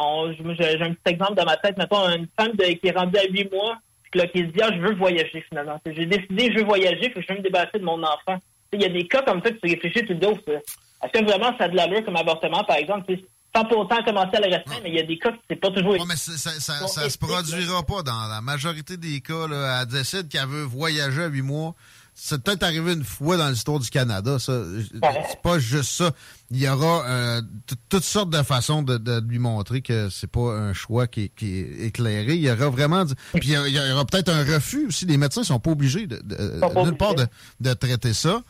petit 0.94 1.01
exemple 1.12 1.35
dans 1.35 1.44
ma 1.44 1.57
tête. 1.57 1.77
Mettons, 1.77 2.09
une 2.09 2.28
femme 2.39 2.53
de- 2.53 2.65
qui 2.75 2.86
est 2.86 2.97
rendue 2.97 3.19
à 3.19 3.25
8 3.28 3.51
mois, 3.53 3.78
puis 4.12 4.20
là, 4.20 4.28
qui 4.28 4.39
se 4.39 4.44
dit 4.44 4.61
Ah, 4.62 4.70
je 4.73 4.78
veux 4.81 4.94
voyager 4.94 5.44
finalement. 5.49 5.81
J'ai 5.85 6.07
décidé, 6.07 6.53
je 6.53 6.59
veux 6.59 6.65
voyager, 6.65 7.11
puis 7.11 7.25
je 7.27 7.33
veux 7.33 7.39
me 7.41 7.43
débarrasser 7.44 7.81
de 7.81 7.85
mon 7.85 8.01
enfant. 8.03 8.39
Il 8.73 8.81
y 8.81 8.85
a 8.85 8.89
des 8.89 9.09
cas 9.09 9.23
comme 9.23 9.43
ça 9.43 9.51
que 9.51 9.57
tu 9.57 9.69
réfléchis, 9.73 10.01
tu 10.01 10.07
te 10.07 10.12
dis 10.12 10.27
Oh, 10.28 10.39
Est-ce 10.51 11.12
que 11.20 11.25
vraiment 11.25 11.57
ça 11.59 11.65
a 11.65 11.69
de 11.69 11.75
l'allure 11.77 12.05
comme 12.05 12.17
avortement, 12.17 12.62
par 12.62 12.77
exemple 12.77 13.12
Sans 13.55 13.65
pour 13.66 13.78
autant 13.78 14.02
commencer 14.02 14.36
à 14.36 14.41
le 14.41 14.52
restreindre, 14.55 14.81
mais 14.83 14.91
il 14.91 14.97
y 14.97 15.00
a 15.00 15.05
des 15.07 15.18
cas 15.18 15.31
que 15.31 15.39
c'est 15.49 15.57
pas 15.60 15.70
toujours. 15.70 15.92
Ouais, 15.92 15.99
mais 16.08 16.16
ça, 16.16 16.33
ça, 16.36 16.86
ça, 16.89 17.08
se 17.08 17.18
produira 17.18 17.83
pas 17.84 18.02
dans 18.02 18.26
la 18.26 18.41
majorité 18.41 18.97
des 18.97 19.20
cas. 19.20 19.47
Là, 19.47 19.83
elle 19.83 19.89
décide 19.89 20.28
qu'elle 20.28 20.47
veut 20.49 20.65
voyager 20.65 21.23
à 21.23 21.26
huit 21.28 21.42
mois. 21.42 21.74
C'est 22.16 22.41
peut-être 22.42 22.62
arrivé 22.62 22.92
une 22.92 23.02
fois 23.05 23.36
dans 23.36 23.49
l'histoire 23.49 23.81
du 23.81 23.91
Canada, 23.91 24.39
ça. 24.39 24.62
C'est 24.92 25.42
pas 25.42 25.58
juste 25.58 25.91
ça. 25.91 26.12
Il 26.52 26.60
y 26.60 26.68
aura 26.68 27.05
euh, 27.07 27.42
toutes 27.89 28.05
sortes 28.05 28.31
de 28.31 28.41
façons 28.44 28.83
de, 28.83 28.99
de 28.99 29.20
lui 29.28 29.41
montrer 29.41 29.83
que 29.83 30.08
c'est 30.10 30.28
pas 30.31 30.52
un 30.57 30.73
choix 30.73 31.08
qui 31.08 31.23
est, 31.24 31.28
qui 31.34 31.58
est 31.58 31.86
éclairé. 31.86 32.34
Il 32.36 32.42
y 32.42 32.50
aura 32.50 32.68
vraiment... 32.70 33.05
du- 33.05 33.15
Puis 33.34 33.49
il 33.50 33.50
y 33.73 33.92
aura 33.92 34.05
peut-être 34.05 34.28
un 34.28 34.44
refus 34.44 34.86
aussi. 34.86 35.07
Les 35.07 35.16
médecins 35.16 35.42
sont 35.42 35.58
pas 35.58 35.73
obligés 35.73 36.07
de, 36.07 36.20
de- 36.24 36.60
pas 36.60 36.70
part 36.92 37.15
de, 37.16 37.26
de 37.60 37.73
traiter 37.74 38.15
ça. 38.15 38.42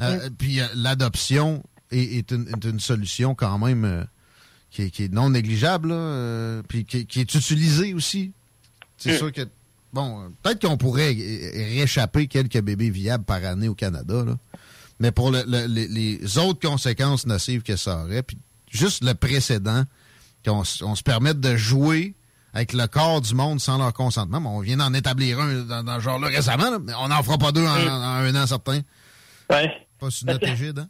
Euh, 0.00 0.30
Puis 0.38 0.60
euh, 0.60 0.66
l'adoption 0.76 1.64
est, 1.90 2.18
est 2.18 2.30
une, 2.30 2.48
est 2.48 2.64
une 2.64 2.80
solution 2.80 3.34
quand 3.34 3.58
même... 3.58 4.06
qui 4.70 4.82
est, 4.82 4.90
qui 4.90 5.04
est 5.04 5.12
non 5.12 5.30
négligeable, 5.30 5.88
là, 5.88 5.94
euh, 5.94 6.62
puis 6.68 6.84
qui, 6.84 7.06
qui 7.06 7.20
est 7.20 7.34
utilisé 7.34 7.92
aussi. 7.94 8.32
C'est 8.98 9.14
Mm. 9.14 9.16
sûr 9.18 9.32
que, 9.32 9.48
bon, 9.92 10.20
euh, 10.20 10.28
peut-être 10.42 10.66
qu'on 10.66 10.76
pourrait 10.76 11.16
réchapper 11.74 12.26
quelques 12.26 12.60
bébés 12.60 12.90
viables 12.90 13.24
par 13.24 13.44
année 13.44 13.68
au 13.68 13.74
Canada, 13.74 14.24
là. 14.24 14.36
mais 15.00 15.10
pour 15.12 15.30
le- 15.30 15.44
le- 15.46 15.66
les, 15.66 15.88
les 15.88 16.38
autres 16.38 16.60
conséquences 16.66 17.26
nocives 17.26 17.62
que 17.62 17.76
ça 17.76 18.04
aurait, 18.04 18.22
puis 18.22 18.36
juste 18.70 19.02
le 19.02 19.14
précédent, 19.14 19.84
qu'on 20.44 20.62
on 20.82 20.94
se 20.94 21.02
permette 21.02 21.40
de 21.40 21.56
jouer 21.56 22.14
avec 22.52 22.72
le 22.72 22.86
corps 22.86 23.20
du 23.20 23.34
monde 23.34 23.60
sans 23.60 23.78
leur 23.78 23.92
consentement. 23.92 24.40
Bon, 24.40 24.50
on 24.50 24.60
vient 24.60 24.76
d'en 24.76 24.92
établir 24.92 25.40
un 25.40 25.62
dans, 25.62 25.82
dans 25.84 25.96
ce 25.96 26.04
genre-là 26.04 26.28
récemment, 26.28 26.70
là, 26.70 26.78
mais 26.84 26.92
on 27.00 27.08
n'en 27.08 27.22
fera 27.22 27.38
pas 27.38 27.52
deux 27.52 27.64
en, 27.66 27.78
Mm. 27.78 27.88
en 27.88 28.02
un 28.02 28.34
an 28.42 28.46
certain. 28.46 28.80
Ouais. 29.50 29.70
Pas 29.98 30.10
sur 30.10 30.26
notre 30.26 30.46
égide, 30.48 30.78
hein? 30.80 30.88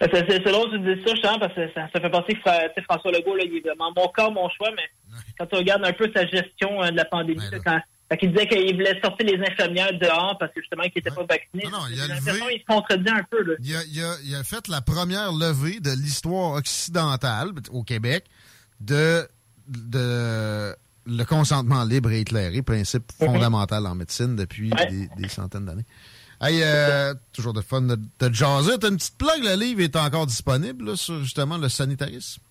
C'est 0.00 0.38
drôle 0.44 0.70
que 0.70 0.76
tu 0.76 0.94
dis 0.96 1.02
ça, 1.04 1.14
justement, 1.14 1.38
parce 1.38 1.54
que 1.54 1.68
ça, 1.74 1.88
ça 1.92 2.00
fait 2.00 2.10
penser 2.10 2.32
que 2.34 2.82
François 2.82 3.12
Legault, 3.12 3.36
là, 3.36 3.44
il 3.44 3.56
est 3.56 3.60
vraiment 3.60 3.92
mon 3.94 4.08
corps, 4.08 4.32
mon 4.32 4.48
choix, 4.48 4.70
mais 4.74 4.82
quand 5.38 5.46
tu 5.46 5.56
regardes 5.56 5.84
un 5.84 5.92
peu 5.92 6.10
sa 6.14 6.26
gestion 6.26 6.82
euh, 6.82 6.90
de 6.90 6.96
la 6.96 7.04
pandémie, 7.04 7.40
là, 7.50 7.58
quand, 7.64 7.80
quand 8.10 8.16
il 8.22 8.32
disait 8.32 8.46
qu'il 8.48 8.74
voulait 8.74 8.98
sortir 9.02 9.26
les 9.26 9.38
infirmières 9.46 9.92
dehors 9.98 10.36
parce 10.40 10.52
que 10.54 10.60
justement, 10.62 10.84
qu'ils 10.84 10.92
n'étaient 10.96 11.10
pas 11.14 11.24
vaccinés, 11.28 11.64
j'ai 11.90 11.96
l'impression 12.14 12.46
qu'il 12.46 12.60
se 12.60 12.64
contredit 12.66 13.10
un 13.10 13.22
peu. 13.30 13.42
Là. 13.44 13.54
Il 13.60 13.76
a, 13.76 13.80
il 13.84 14.02
a- 14.02 14.16
il 14.24 14.34
a 14.36 14.42
fait 14.42 14.68
la 14.68 14.80
première 14.80 15.32
levée 15.32 15.80
de 15.80 15.90
l'histoire 15.90 16.52
occidentale 16.54 17.50
au 17.70 17.82
Québec 17.82 18.24
de, 18.80 19.28
de 19.68 20.74
le 21.06 21.24
consentement 21.24 21.84
libre 21.84 22.10
et 22.10 22.20
éclairé, 22.20 22.62
principe 22.62 23.04
fondamental 23.18 23.86
en 23.86 23.94
médecine 23.94 24.36
depuis 24.36 24.70
des, 24.90 25.08
des 25.16 25.28
centaines 25.28 25.64
d'années. 25.66 25.84
Hey, 26.42 26.62
euh, 26.62 27.12
toujours 27.34 27.52
de 27.52 27.60
fun 27.60 27.82
de, 27.82 27.96
de 27.96 28.34
jaser. 28.34 28.78
T'as 28.80 28.88
une 28.88 28.96
petite 28.96 29.18
blague, 29.18 29.44
le 29.44 29.60
livre 29.60 29.82
est 29.82 29.94
encore 29.96 30.26
disponible 30.26 30.86
là, 30.86 30.96
sur 30.96 31.18
justement 31.18 31.58
le 31.58 31.68
sanitarisme? 31.68 32.42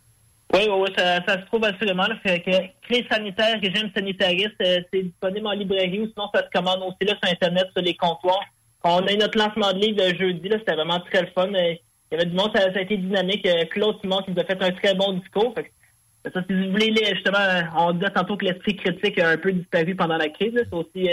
Oui, 0.54 0.62
oui, 0.68 0.76
oui, 0.80 0.90
ça, 0.96 1.22
se 1.26 1.46
trouve 1.48 1.64
assurément. 1.64 2.08
Là, 2.08 2.16
sanitaire, 2.24 3.60
régime 3.62 3.90
sanitariste, 3.96 4.56
euh, 4.62 4.82
c'est 4.94 5.04
disponible 5.04 5.48
en 5.48 5.52
librairie 5.52 6.02
ou 6.02 6.08
sinon 6.08 6.30
ça 6.34 6.44
se 6.44 6.50
commande 6.52 6.82
aussi 6.84 7.10
là, 7.10 7.18
sur 7.22 7.32
Internet, 7.32 7.68
sur 7.74 7.84
les 7.84 7.96
comptoirs. 7.96 8.46
On 8.84 9.06
a 9.06 9.12
eu 9.12 9.18
notre 9.18 9.38
lancement 9.38 9.74
de 9.74 9.80
livre 9.80 10.04
le 10.04 10.18
jeudi, 10.18 10.50
là, 10.50 10.58
c'était 10.60 10.76
vraiment 10.76 11.00
très 11.00 11.22
le 11.22 11.28
fun. 11.36 11.50
Il 11.50 11.78
y 12.12 12.16
avait 12.16 12.26
du 12.26 12.36
monde, 12.36 12.52
ça, 12.56 12.64
a 12.64 12.82
été 12.82 12.98
dynamique. 12.98 13.46
Euh, 13.46 13.66
Claude 13.66 14.00
Simon 14.02 14.22
qui 14.22 14.32
nous 14.32 14.40
a 14.40 14.46
fait 14.46 14.62
un 14.62 14.72
très 14.72 14.96
bon 14.96 15.14
discours. 15.14 15.54
Fait 15.56 15.64
que, 15.64 16.32
ça, 16.32 16.44
si 16.48 16.54
vous 16.54 16.72
voulez, 16.72 16.94
justement, 17.14 17.40
euh, 17.40 17.62
on 17.76 17.94
disait 17.94 18.12
tantôt 18.12 18.38
que 18.38 18.46
l'esprit 18.46 18.76
critique 18.76 19.20
a 19.20 19.30
un 19.30 19.38
peu 19.38 19.52
disparu 19.52 19.96
pendant 19.96 20.18
la 20.18 20.30
crise. 20.30 20.54
C'est 20.56 20.74
aussi, 20.74 21.10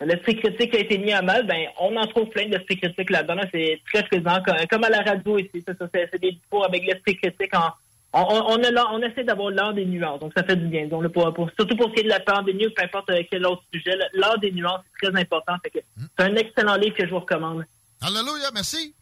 l'esprit 0.00 0.36
critique 0.36 0.74
a 0.74 0.78
été 0.80 0.98
mis 0.98 1.12
à 1.12 1.22
mal, 1.22 1.46
ben 1.46 1.66
on 1.80 1.96
en 1.96 2.06
trouve 2.06 2.28
plein 2.30 2.48
d'esprit 2.48 2.78
critiques 2.78 3.10
là-dedans. 3.10 3.40
C'est 3.52 3.80
très 3.92 4.02
présent, 4.04 4.42
comme, 4.70 4.84
à 4.84 4.88
la 4.90 5.02
radio 5.02 5.38
ici. 5.38 5.62
C'est 5.66 5.78
ça, 5.78 5.88
c'est 5.94 6.08
c'est 6.12 6.20
des 6.20 6.32
discours 6.32 6.64
avec 6.64 6.84
l'esprit 6.86 7.16
critique. 7.16 7.54
En, 7.54 7.70
on, 8.12 8.20
on, 8.22 8.58
on, 8.58 8.64
a 8.64 8.70
l'art- 8.70 8.90
on 8.92 9.02
essaie 9.02 9.24
d'avoir 9.24 9.50
l'art 9.50 9.74
des 9.74 9.84
nuances, 9.84 10.20
donc 10.20 10.32
ça 10.36 10.42
fait 10.42 10.56
du 10.56 10.66
bien. 10.68 10.86
Donc, 10.88 11.02
là, 11.02 11.08
pour, 11.08 11.32
pour- 11.34 11.50
surtout 11.58 11.76
pour 11.76 11.88
ce 11.90 11.94
qui 11.94 12.00
est 12.00 12.04
de 12.04 12.08
la 12.08 12.20
pandémie 12.20 12.66
ou 12.66 12.70
peu 12.70 12.82
importe 12.82 13.10
euh, 13.10 13.22
quel 13.30 13.44
autre 13.46 13.62
sujet, 13.72 13.92
l'art 14.14 14.38
des 14.38 14.52
nuances 14.52 14.80
est 15.02 15.06
très 15.06 15.20
important. 15.20 15.52
Fait 15.62 15.70
que 15.70 15.78
C'est 16.18 16.24
un 16.24 16.34
excellent 16.36 16.76
livre 16.76 16.94
que 16.96 17.04
je 17.04 17.10
vous 17.10 17.20
recommande. 17.20 17.64
Alléluia, 18.00 18.50
merci. 18.54 18.94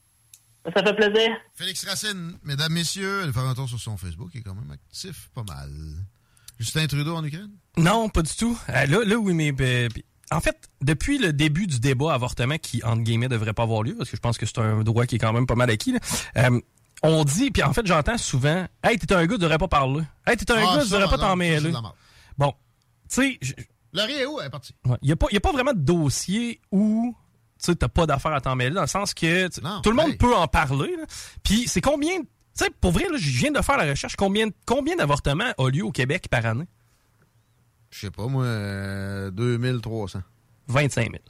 Ça 0.74 0.82
fait 0.82 0.94
plaisir. 0.94 1.30
Félix 1.54 1.86
Racine, 1.86 2.38
mesdames, 2.42 2.72
messieurs, 2.72 3.22
allez 3.22 3.32
faire 3.32 3.42
un 3.42 3.54
tour 3.54 3.68
sur 3.68 3.78
son 3.78 3.96
Facebook, 3.96 4.30
il 4.34 4.40
est 4.40 4.42
quand 4.42 4.54
même 4.54 4.70
actif 4.70 5.28
pas 5.34 5.42
mal. 5.42 5.68
Justin 6.58 6.86
Trudeau 6.86 7.14
en 7.16 7.24
Ukraine? 7.24 7.50
Non, 7.76 8.08
pas 8.08 8.22
du 8.22 8.34
tout. 8.34 8.58
Euh, 8.70 8.86
là, 8.86 9.04
là, 9.04 9.16
oui, 9.16 9.34
mais. 9.34 9.52
En 10.34 10.40
fait, 10.40 10.68
depuis 10.82 11.18
le 11.18 11.32
début 11.32 11.66
du 11.66 11.80
débat 11.80 12.12
avortement, 12.14 12.58
qui, 12.58 12.82
entre 12.84 13.02
guillemets, 13.02 13.28
devrait 13.28 13.52
pas 13.54 13.62
avoir 13.62 13.82
lieu, 13.82 13.94
parce 13.96 14.10
que 14.10 14.16
je 14.16 14.20
pense 14.20 14.36
que 14.38 14.46
c'est 14.46 14.58
un 14.58 14.82
droit 14.82 15.06
qui 15.06 15.16
est 15.16 15.18
quand 15.18 15.32
même 15.32 15.46
pas 15.46 15.54
mal 15.54 15.70
acquis, 15.70 15.92
là, 15.92 15.98
euh, 16.38 16.60
on 17.02 17.24
dit, 17.24 17.50
puis 17.50 17.62
en 17.62 17.72
fait, 17.72 17.86
j'entends 17.86 18.18
souvent 18.18 18.66
Hey, 18.82 18.98
t'es 18.98 19.12
un 19.14 19.26
gars, 19.26 19.34
tu 19.34 19.40
devrais 19.40 19.58
pas 19.58 19.68
parler. 19.68 20.02
Hey, 20.26 20.36
t'es 20.36 20.50
un 20.52 20.56
Ah, 20.56 20.76
gars, 20.76 20.82
tu 20.84 20.90
devrais 20.90 21.08
pas 21.08 21.18
t'en 21.18 21.36
mêler. 21.36 21.72
Bon, 22.38 22.52
tu 23.08 23.16
sais, 23.22 23.38
je- 23.42 23.52
est 23.52 24.26
où? 24.26 24.40
Elle 24.40 24.46
est 24.46 24.50
partie. 24.50 24.74
Ouais. 24.86 24.96
Il 25.02 25.06
n'y 25.06 25.12
a, 25.12 25.16
a 25.36 25.40
pas 25.40 25.52
vraiment 25.52 25.72
de 25.72 25.78
dossier 25.80 26.60
où 26.72 27.14
tu 27.62 27.72
n'as 27.80 27.88
pas 27.88 28.06
d'affaire 28.06 28.32
à 28.32 28.40
t'en 28.40 28.56
mêler, 28.56 28.74
dans 28.74 28.80
le 28.82 28.86
sens 28.86 29.14
que 29.14 29.48
tout 29.82 29.90
le 29.90 29.96
monde 29.96 30.16
peut 30.18 30.34
en 30.34 30.48
parler. 30.48 30.94
Puis 31.42 31.64
c'est 31.68 31.80
combien. 31.80 32.20
Tu 32.20 32.64
sais, 32.64 32.70
pour 32.80 32.92
vrai, 32.92 33.04
je 33.16 33.30
viens 33.38 33.50
de 33.50 33.60
faire 33.62 33.76
la 33.76 33.84
recherche. 33.90 34.14
Combien, 34.16 34.46
combien 34.66 34.96
d'avortements 34.96 35.52
a 35.58 35.68
lieu 35.70 35.84
au 35.84 35.90
Québec 35.92 36.28
par 36.30 36.46
année? 36.46 36.66
Je 37.94 38.00
sais 38.00 38.10
pas, 38.10 38.26
moi, 38.26 38.42
euh, 38.42 39.30
2300. 39.30 40.20
25 40.66 41.12
000. 41.12 41.22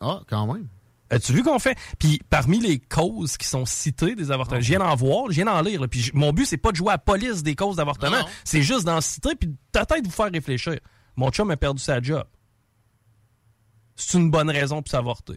Ah, 0.00 0.22
quand 0.26 0.52
même. 0.54 0.66
As-tu 1.10 1.34
vu 1.34 1.42
qu'on 1.42 1.58
fait? 1.58 1.76
Puis 1.98 2.18
parmi 2.30 2.60
les 2.60 2.78
causes 2.78 3.36
qui 3.36 3.46
sont 3.46 3.66
citées 3.66 4.14
des 4.14 4.30
avortements, 4.30 4.60
je 4.60 4.68
viens 4.68 4.78
d'en 4.78 4.94
voir, 4.94 5.26
je 5.28 5.34
viens 5.34 5.44
d'en 5.44 5.60
lire. 5.60 5.82
là. 5.82 5.88
Puis 5.88 6.10
mon 6.14 6.32
but, 6.32 6.46
c'est 6.46 6.56
pas 6.56 6.70
de 6.70 6.76
jouer 6.76 6.88
à 6.88 6.92
la 6.92 6.98
police 6.98 7.42
des 7.42 7.54
causes 7.54 7.76
d'avortement. 7.76 8.26
C'est 8.44 8.62
juste 8.62 8.84
d'en 8.84 9.02
citer 9.02 9.34
puis 9.34 9.50
peut-être 9.72 10.04
vous 10.04 10.10
faire 10.10 10.30
réfléchir. 10.32 10.78
Mon 11.16 11.30
chum 11.30 11.50
a 11.50 11.56
perdu 11.58 11.82
sa 11.82 12.00
job. 12.00 12.24
C'est 13.94 14.16
une 14.16 14.30
bonne 14.30 14.50
raison 14.50 14.80
pour 14.80 14.90
s'avorter. 14.90 15.36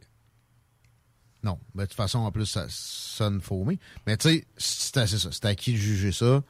Non. 1.44 1.60
Ben, 1.74 1.84
de 1.84 1.88
toute 1.88 1.98
façon, 1.98 2.20
en 2.20 2.32
plus, 2.32 2.46
ça 2.46 2.68
sonne 2.70 3.42
faumé. 3.42 3.80
Mais 4.08 4.16
tu 4.16 4.30
sais, 4.30 4.46
c'est 4.58 4.98
assez 4.98 5.18
ça. 5.18 5.30
C'est 5.32 5.46
à 5.46 5.56
qui 5.56 5.74
de 5.74 5.78
juger 5.78 6.12
ça? 6.12 6.44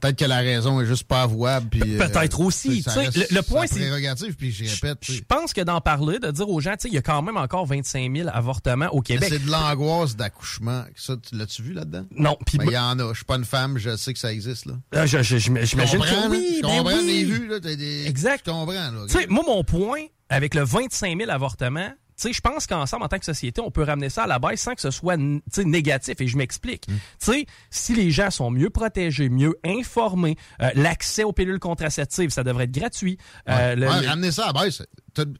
Peut-être 0.00 0.18
que 0.18 0.24
la 0.24 0.38
raison 0.38 0.80
est 0.80 0.86
juste 0.86 1.04
pas 1.04 1.22
avouable. 1.22 1.68
puis, 1.70 1.80
Pe- 1.80 1.96
peut-être 2.08 2.40
euh, 2.40 2.44
aussi, 2.44 2.82
ça 2.82 2.92
reste 2.92 3.16
le- 3.16 3.36
le 3.36 3.42
point, 3.42 3.66
c'est- 3.66 4.32
puis 4.36 4.52
j'y 4.52 4.68
répète. 4.68 4.98
Je 5.02 5.20
pense 5.26 5.52
que 5.52 5.60
d'en 5.62 5.80
parler, 5.80 6.18
de 6.18 6.30
dire 6.30 6.48
aux 6.48 6.60
gens, 6.60 6.72
tu 6.72 6.82
sais, 6.82 6.88
il 6.88 6.94
y 6.94 6.98
a 6.98 7.02
quand 7.02 7.22
même 7.22 7.36
encore 7.36 7.66
25 7.66 8.14
000 8.14 8.28
avortements 8.32 8.88
au 8.92 8.96
Mais 8.98 9.02
Québec. 9.02 9.28
C'est 9.32 9.44
de 9.44 9.50
l'angoisse 9.50 10.16
d'accouchement. 10.16 10.84
Ça, 10.96 11.14
tu 11.16 11.36
l'as-tu 11.36 11.62
vu 11.62 11.72
là-dedans? 11.72 12.04
Non. 12.16 12.36
Ben, 12.54 12.64
il 12.66 12.72
y 12.72 12.78
en 12.78 12.98
a. 12.98 13.08
Je 13.12 13.16
suis 13.16 13.24
pas 13.24 13.36
une 13.36 13.44
femme, 13.44 13.78
je 13.78 13.96
sais 13.96 14.12
que 14.12 14.18
ça 14.18 14.32
existe, 14.32 14.66
là. 14.66 14.74
Ah, 14.92 15.06
je- 15.06 15.22
je- 15.22 15.36
j'im- 15.38 15.56
J'imagine 15.62 16.00
que 16.00 16.28
oui, 16.30 16.54
Je 16.58 16.62
ben 16.62 16.68
comprends 16.68 16.98
oui. 16.98 17.24
vues, 17.24 17.48
là. 17.48 17.60
des- 17.60 18.06
Exact. 18.06 18.42
Je 18.46 18.50
comprends, 18.50 18.72
là. 18.72 19.06
Tu 19.08 19.18
sais, 19.18 19.26
moi, 19.28 19.44
mon 19.46 19.64
point 19.64 20.02
avec 20.28 20.54
le 20.54 20.62
25 20.62 21.16
000 21.18 21.30
avortements, 21.30 21.90
tu 22.18 22.22
sais, 22.28 22.32
je 22.32 22.40
pense 22.40 22.66
qu'ensemble, 22.66 23.04
en 23.04 23.08
tant 23.08 23.18
que 23.18 23.24
société, 23.24 23.60
on 23.60 23.70
peut 23.70 23.82
ramener 23.82 24.08
ça 24.08 24.24
à 24.24 24.26
la 24.26 24.38
baisse 24.38 24.60
sans 24.62 24.74
que 24.74 24.80
ce 24.80 24.90
soit 24.90 25.14
n- 25.14 25.40
tu 25.52 25.60
sais, 25.62 25.64
négatif. 25.64 26.20
Et 26.20 26.26
je 26.26 26.34
Mm. 26.34 26.38
m'explique. 26.38 26.86
Tu 26.86 26.94
sais, 27.18 27.46
si 27.70 27.94
les 27.94 28.10
gens 28.10 28.30
sont 28.30 28.50
mieux 28.50 28.70
protégés, 28.70 29.28
mieux 29.28 29.54
informés, 29.64 30.36
euh, 30.62 30.70
l'accès 30.74 31.24
aux 31.24 31.32
pilules 31.32 31.58
contraceptives, 31.58 32.30
ça 32.30 32.42
devrait 32.44 32.64
être 32.64 32.72
gratuit. 32.72 33.18
Euh, 33.48 33.74
le- 33.74 33.88
Ouais, 33.88 34.00
le- 34.02 34.08
ramener 34.08 34.32
ça 34.32 34.48
à 34.48 34.52
la 34.52 34.62
baisse. 34.64 34.82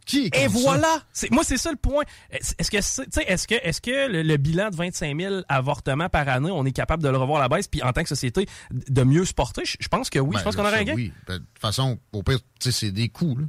Qui 0.07 0.27
est 0.33 0.37
Et 0.45 0.47
voilà! 0.47 1.03
C'est- 1.13 1.31
Moi, 1.31 1.45
c'est 1.45 1.59
ça 1.59 1.71
le 1.71 1.77
point. 1.77 2.05
Est-ce 2.31 2.71
que, 2.71 2.77
est-ce 2.79 3.47
que, 3.47 3.55
est-ce 3.63 3.81
que 3.83 4.09
le, 4.11 4.23
le 4.23 4.37
bilan 4.39 4.71
de 4.71 4.77
25 4.77 5.19
000 5.21 5.43
avortements 5.49 6.09
par 6.09 6.29
année, 6.29 6.51
on 6.51 6.65
est 6.65 6.73
capable 6.73 7.03
de 7.03 7.09
le 7.11 7.17
revoir 7.19 7.41
à 7.41 7.43
la 7.43 7.49
baisse, 7.55 7.69
puis 7.69 7.83
en 7.83 7.93
tant 7.93 8.03
que 8.03 8.09
société, 8.09 8.47
de 8.71 9.03
mieux 9.03 9.25
se 9.27 9.35
porter? 9.35 9.63
Je 9.65 9.89
pense 9.89 10.09
que 10.09 10.19
oui. 10.19 10.31
Ben, 10.33 10.39
je 10.39 10.45
pense 10.45 10.57
là, 10.57 10.63
qu'on 10.63 10.69
aurait 10.69 10.81
un 10.81 10.85
gain. 10.85 10.95
Oui. 10.95 11.13
Ben, 11.27 11.35
de 11.35 11.39
toute 11.41 11.59
façon, 11.59 11.99
au 12.13 12.23
pire, 12.23 12.39
c'est 12.61 12.91
des 12.91 13.09
coûts, 13.11 13.37
là. 13.37 13.45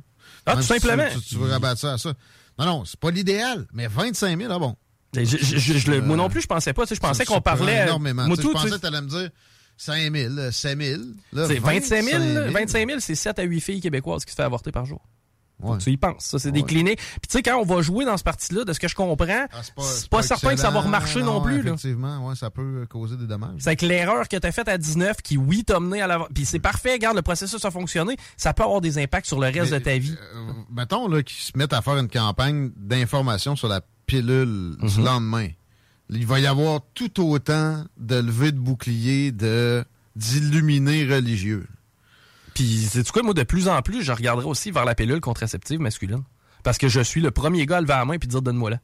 Ah, 0.46 0.56
Même 0.56 0.58
tout 0.58 0.74
si 0.74 0.80
tu- 0.80 0.80
simplement. 0.88 1.10
Tu, 1.14 1.22
tu 1.22 1.36
veux 1.36 1.50
rabattre 1.50 1.80
ça 1.80 1.94
à 1.94 1.98
ça. 1.98 2.14
Non, 2.60 2.66
non, 2.66 2.86
c'est 2.86 3.00
pas 3.00 3.12
l'idéal, 3.12 3.68
mais 3.74 3.88
25 3.88 4.38
000, 4.40 4.52
ah 4.52 4.60
bon. 4.60 4.76
Je- 5.16 5.24
je- 5.24 5.38
je- 5.58 5.92
le- 5.92 6.02
moi 6.02 6.18
non 6.18 6.30
plus, 6.30 6.42
je 6.42 6.48
pensais 6.48 6.74
pas. 6.74 6.84
tu 6.84 6.90
sais, 6.90 6.96
Je 6.96 7.00
pensais 7.00 7.26
qu'on 7.26 7.42
parlait. 7.42 7.84
énormément. 7.84 8.28
Moi, 8.28 8.36
Tu 8.36 8.42
sais, 8.44 8.48
je 8.48 8.48
tu 8.50 8.54
pensais 8.54 8.70
sais, 8.70 8.76
que 8.76 8.82
t'allais 8.82 9.02
me 9.02 9.08
dire 9.08 9.30
5 9.78 10.12
000, 10.14 10.52
7 10.52 10.78
000. 10.80 11.02
là, 11.34 11.48
c'est 11.48 11.60
25 11.60 12.02
000, 12.04 12.24
000. 12.24 12.52
25 12.52 12.88
000, 12.88 13.00
c'est 13.00 13.16
7 13.16 13.40
à 13.40 13.44
8 13.44 13.62
filles 13.62 13.80
québécoises 13.82 14.26
qui 14.26 14.32
se 14.32 14.36
fait 14.36 14.44
avorter 14.44 14.72
par 14.72 14.86
jour. 14.86 15.02
Faut 15.60 15.70
Ouais. 15.72 15.78
que 15.80 15.84
Tu 15.84 15.92
y 15.92 15.98
penses. 15.98 16.24
Ça, 16.26 16.38
c'est 16.38 16.52
Ouais. 16.52 16.62
cliniques. 16.62 17.00
Puis 17.00 17.28
tu 17.30 17.38
sais, 17.38 17.42
quand 17.42 17.58
on 17.58 17.66
va 17.66 17.82
jouer 17.82 18.06
dans 18.06 18.16
ce 18.18 18.24
parti-là, 18.24 18.64
de 18.64 18.74
ce 18.74 18.80
que 18.80 18.88
je 18.88 18.94
comprends, 18.94 19.48
Ah, 19.52 19.62
c'est 19.64 20.08
pas, 20.10 20.22
certain 20.22 20.54
que 20.54 20.60
ça 20.60 20.70
va 20.70 20.82
remarcher 20.82 21.24
non, 21.24 21.42
plus. 21.42 21.64
là. 21.64 21.72
Effectivement, 21.74 22.28
ouais, 22.28 22.36
ça 22.36 22.52
peut 22.52 22.86
causer 22.90 23.16
des 23.18 23.26
dommages. 23.26 23.56
C'est 23.60 23.76
que 23.76 23.86
l'erreur 23.88 24.28
que 24.28 24.38
tu 24.38 24.46
as 24.48 24.52
faite 24.52 24.68
à 24.68 24.78
19, 24.78 25.18
qui, 25.24 25.36
oui, 25.38 25.64
t'a 25.64 25.80
mené 25.80 26.02
à 26.02 26.08
l'avant. 26.08 26.28
Puis 26.34 26.46
c'est 26.46 26.60
parfait, 26.60 26.94
regarde, 26.94 27.16
le 27.16 27.24
processus 27.24 27.64
a 27.66 27.72
fonctionné. 27.72 28.18
Ça 28.38 28.54
peut 28.54 28.64
avoir 28.64 28.82
des 28.82 29.00
impacts 29.00 29.26
sur 29.26 29.40
le 29.40 29.48
reste 29.48 29.72
Mais, 29.72 29.80
de 29.80 29.84
ta 29.84 29.98
vie. 29.98 30.16
euh, 30.36 30.52
mettons 30.72 31.08
là, 31.08 31.24
qu'ils 31.24 31.42
se 31.42 31.52
mettent 31.58 31.74
à 31.74 31.82
faire 31.82 31.98
une 31.98 32.10
campagne 32.10 32.70
d'information 32.76 33.56
sur 33.56 33.68
la 33.68 33.82
pilule 34.06 34.76
Mhm. 34.80 34.90
du 34.90 35.02
lendemain. 35.02 35.48
Il 36.10 36.26
va 36.28 36.40
y 36.40 36.46
avoir 36.48 36.82
tout 36.94 37.20
autant 37.22 37.84
de 37.98 38.16
levées 38.16 38.52
de 38.52 38.60
boucliers 38.60 39.32
de 39.32 39.84
d'illuminés 40.16 41.06
religieux. 41.06 41.68
Puis, 42.58 42.88
c'est 42.92 43.08
quoi, 43.12 43.22
moi, 43.22 43.36
de 43.36 43.44
plus 43.44 43.68
en 43.68 43.80
plus, 43.84 44.02
je 44.02 44.12
regarderai 44.12 44.48
aussi 44.48 44.72
vers 44.72 44.84
la 44.84 44.96
pilule 44.96 45.20
contraceptive 45.22 45.80
masculine. 45.80 46.24
Parce 46.64 46.80
que 46.80 46.88
je 46.88 47.00
suis 47.02 47.22
le 47.22 47.30
premier 47.30 47.68
gars 47.68 47.78
à 47.78 47.82
lever 47.82 47.94
la 47.94 48.04
main 48.04 48.18
puis 48.18 48.28
dire 48.28 48.42
donne-moi 48.42 48.72
là. 48.72 48.80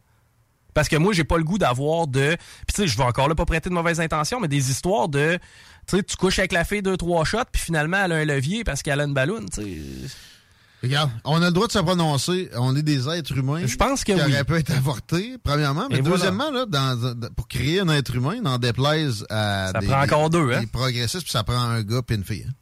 Parce 0.75 0.87
que 0.89 0.95
moi, 0.95 1.11
j'ai 1.11 1.23
pas 1.23 1.37
le 1.37 1.43
goût 1.43 1.57
d'avoir 1.57 2.05
de. 2.05 2.35
Puis, 2.67 2.73
tu 2.75 2.81
sais, 2.83 2.87
je 2.87 2.95
vais 2.95 3.03
encore 3.03 3.27
là 3.27 3.33
pas 3.33 3.45
prêter 3.45 3.69
de 3.69 3.73
mauvaises 3.73 3.99
intentions, 3.99 4.39
mais 4.39 4.47
des 4.47 4.69
histoires 4.69 5.09
de. 5.09 5.39
Tu 5.87 5.97
sais, 5.97 6.03
tu 6.03 6.15
couches 6.17 6.37
avec 6.37 6.51
la 6.51 6.63
fille 6.65 6.83
deux, 6.83 6.97
trois 6.97 7.25
shots, 7.25 7.39
puis 7.51 7.61
finalement, 7.63 7.97
elle 8.05 8.11
a 8.11 8.15
un 8.17 8.25
levier 8.25 8.63
parce 8.63 8.83
qu'elle 8.83 9.01
a 9.01 9.05
une 9.05 9.13
balloune, 9.15 9.47
tu 9.51 9.61
sais. 9.63 9.81
Regarde, 10.83 11.09
on 11.23 11.41
a 11.41 11.45
le 11.47 11.51
droit 11.51 11.65
de 11.67 11.71
se 11.71 11.79
prononcer. 11.79 12.49
On 12.57 12.75
est 12.75 12.83
des 12.83 13.07
êtres 13.09 13.35
humains. 13.37 13.65
Je 13.65 13.75
pense 13.75 14.03
que 14.03 14.11
qui 14.13 14.21
oui. 14.21 14.43
pu 14.45 14.55
être 14.55 14.71
avortés, 14.71 15.37
premièrement. 15.43 15.87
Mais 15.89 15.97
Et 15.97 16.01
voilà. 16.01 16.17
deuxièmement, 16.17 16.51
là, 16.51 16.65
dans- 16.67 17.13
dans- 17.15 17.29
pour 17.33 17.47
créer 17.47 17.79
un 17.79 17.89
être 17.89 18.13
humain, 18.15 18.39
n'en 18.41 18.57
déplaise 18.59 19.25
à 19.29 19.71
Ça 19.73 19.79
des, 19.79 19.87
prend 19.87 20.03
encore 20.03 20.29
deux, 20.29 20.51
hein? 20.53 20.59
des 20.59 20.67
progressistes, 20.67 21.23
puis 21.23 21.31
ça 21.31 21.43
prend 21.43 21.57
un 21.59 21.81
gars 21.83 22.01
puis 22.05 22.17
une 22.17 22.23
fille. 22.23 22.45
hein. 22.47 22.53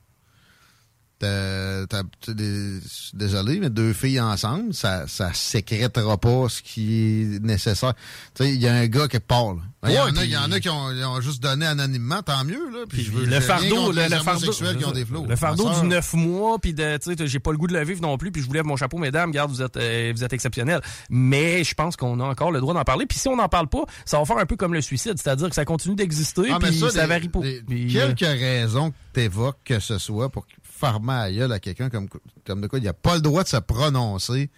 T'as- 1.21 1.85
t'as- 1.87 2.01
t'as 2.25 2.33
des- 2.33 2.79
désolé, 3.13 3.59
mais 3.59 3.69
deux 3.69 3.93
filles 3.93 4.19
ensemble, 4.19 4.73
ça 4.73 5.05
ça 5.07 5.31
sécrétera 5.33 6.17
pas 6.17 6.47
ce 6.49 6.63
qui 6.63 7.21
est 7.35 7.43
nécessaire. 7.43 7.93
Tu 8.33 8.43
sais, 8.43 8.53
il 8.55 8.59
y 8.59 8.67
a 8.67 8.73
un 8.73 8.87
gars 8.87 9.07
qui 9.07 9.19
part. 9.19 9.53
là. 9.53 9.61
Il 9.83 9.89
y, 9.91 9.93
Ouais, 9.93 10.27
y 10.27 10.37
en 10.37 10.51
a 10.51 10.59
qui 10.59 10.69
ont, 10.69 11.21
juste 11.21 11.41
donné 11.43 11.65
anonymement, 11.67 12.21
tant 12.23 12.43
mieux. 12.43 12.69
Là, 12.71 12.85
puis 12.89 13.03
je 13.03 13.11
veux- 13.11 13.25
le 13.25 13.39
fardeau, 13.39 13.91
le, 13.91 14.01
fardeau, 14.19 14.51
qui 14.51 14.85
ont 14.85 14.91
des 14.91 15.05
flots. 15.05 15.25
le 15.27 15.35
fardeau 15.35 15.69
du 15.81 15.87
9 15.87 16.13
mois, 16.13 16.57
puis 16.59 16.73
de, 16.73 16.97
tu 16.97 17.15
sais, 17.15 17.27
j'ai 17.27 17.39
pas 17.39 17.51
le 17.51 17.57
goût 17.57 17.67
de 17.67 17.73
le 17.73 17.83
vivre 17.85 18.01
non 18.01 18.17
plus, 18.17 18.31
puis 18.31 18.41
je 18.41 18.47
vous 18.47 18.53
lève 18.53 18.65
mon 18.65 18.75
chapeau, 18.75 18.97
mesdames, 18.97 19.29
regarde, 19.29 19.51
vous 19.51 19.61
êtes, 19.61 19.77
euh, 19.77 20.11
vous 20.15 20.23
êtes 20.23 20.33
exceptionnels. 20.33 20.81
Mais 21.09 21.63
je 21.63 21.73
pense 21.75 21.95
qu'on 21.95 22.19
a 22.19 22.23
encore 22.23 22.51
le 22.51 22.59
droit 22.61 22.73
d'en 22.73 22.83
parler. 22.83 23.05
Puis 23.05 23.19
si 23.19 23.27
on 23.27 23.35
n'en 23.35 23.49
parle 23.49 23.67
pas, 23.67 23.83
ça 24.05 24.17
va 24.19 24.25
faire 24.25 24.37
un 24.37 24.45
peu 24.47 24.55
comme 24.55 24.73
le 24.73 24.81
suicide, 24.81 25.13
c'est-à-dire 25.17 25.49
que 25.49 25.55
ça 25.55 25.65
continue 25.65 25.95
d'exister, 25.95 26.49
Ah, 26.51 26.57
puis 26.59 26.75
ça, 26.77 27.01
des- 27.01 27.07
varie 27.07 27.29
pas. 27.29 27.39
des- 27.41 27.61
Puis, 27.67 27.97
euh, 27.99 28.13
quelques 28.15 28.39
raisons 28.39 28.91
que 28.91 28.95
t'évoques 29.13 29.59
que 29.65 29.79
ce 29.79 29.97
soit 29.97 30.29
pour 30.29 30.45
faire 30.81 30.99
mal 30.99 31.51
à 31.51 31.59
quelqu'un 31.59 31.89
comme, 31.89 32.09
comme 32.45 32.61
de 32.61 32.67
quoi 32.67 32.79
il 32.79 32.85
n'a 32.85 32.93
pas 32.93 33.15
le 33.15 33.21
droit 33.21 33.43
de 33.43 33.47
se 33.47 33.57
prononcer. 33.57 34.49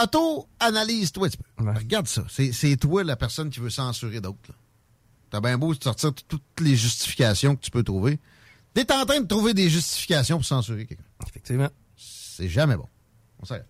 Auto-analyse-toi 0.00 1.26
un 1.26 1.30
petit 1.30 1.38
peu. 1.38 1.70
Regarde 1.70 2.06
ça. 2.06 2.24
C'est 2.28 2.76
toi 2.76 3.04
la 3.04 3.16
personne 3.16 3.50
qui 3.50 3.60
veut 3.60 3.70
censurer 3.70 4.20
d'autres. 4.20 4.52
T'as 5.30 5.40
bien 5.40 5.58
beau 5.58 5.74
sortir 5.74 6.12
toutes 6.28 6.42
les 6.60 6.76
justifications 6.76 7.56
que 7.56 7.60
tu 7.60 7.70
peux 7.70 7.82
trouver. 7.82 8.18
T'es 8.74 8.90
en 8.92 9.04
train 9.04 9.20
de 9.20 9.26
trouver 9.26 9.52
des 9.54 9.68
justifications 9.68 10.38
pour 10.38 10.46
censurer 10.46 10.86
quelqu'un. 10.86 11.04
Effectivement. 11.26 11.68
C'est 11.96 12.48
jamais 12.48 12.76
bon. 12.76 12.88
On 13.40 13.44
s'arrête. 13.44 13.66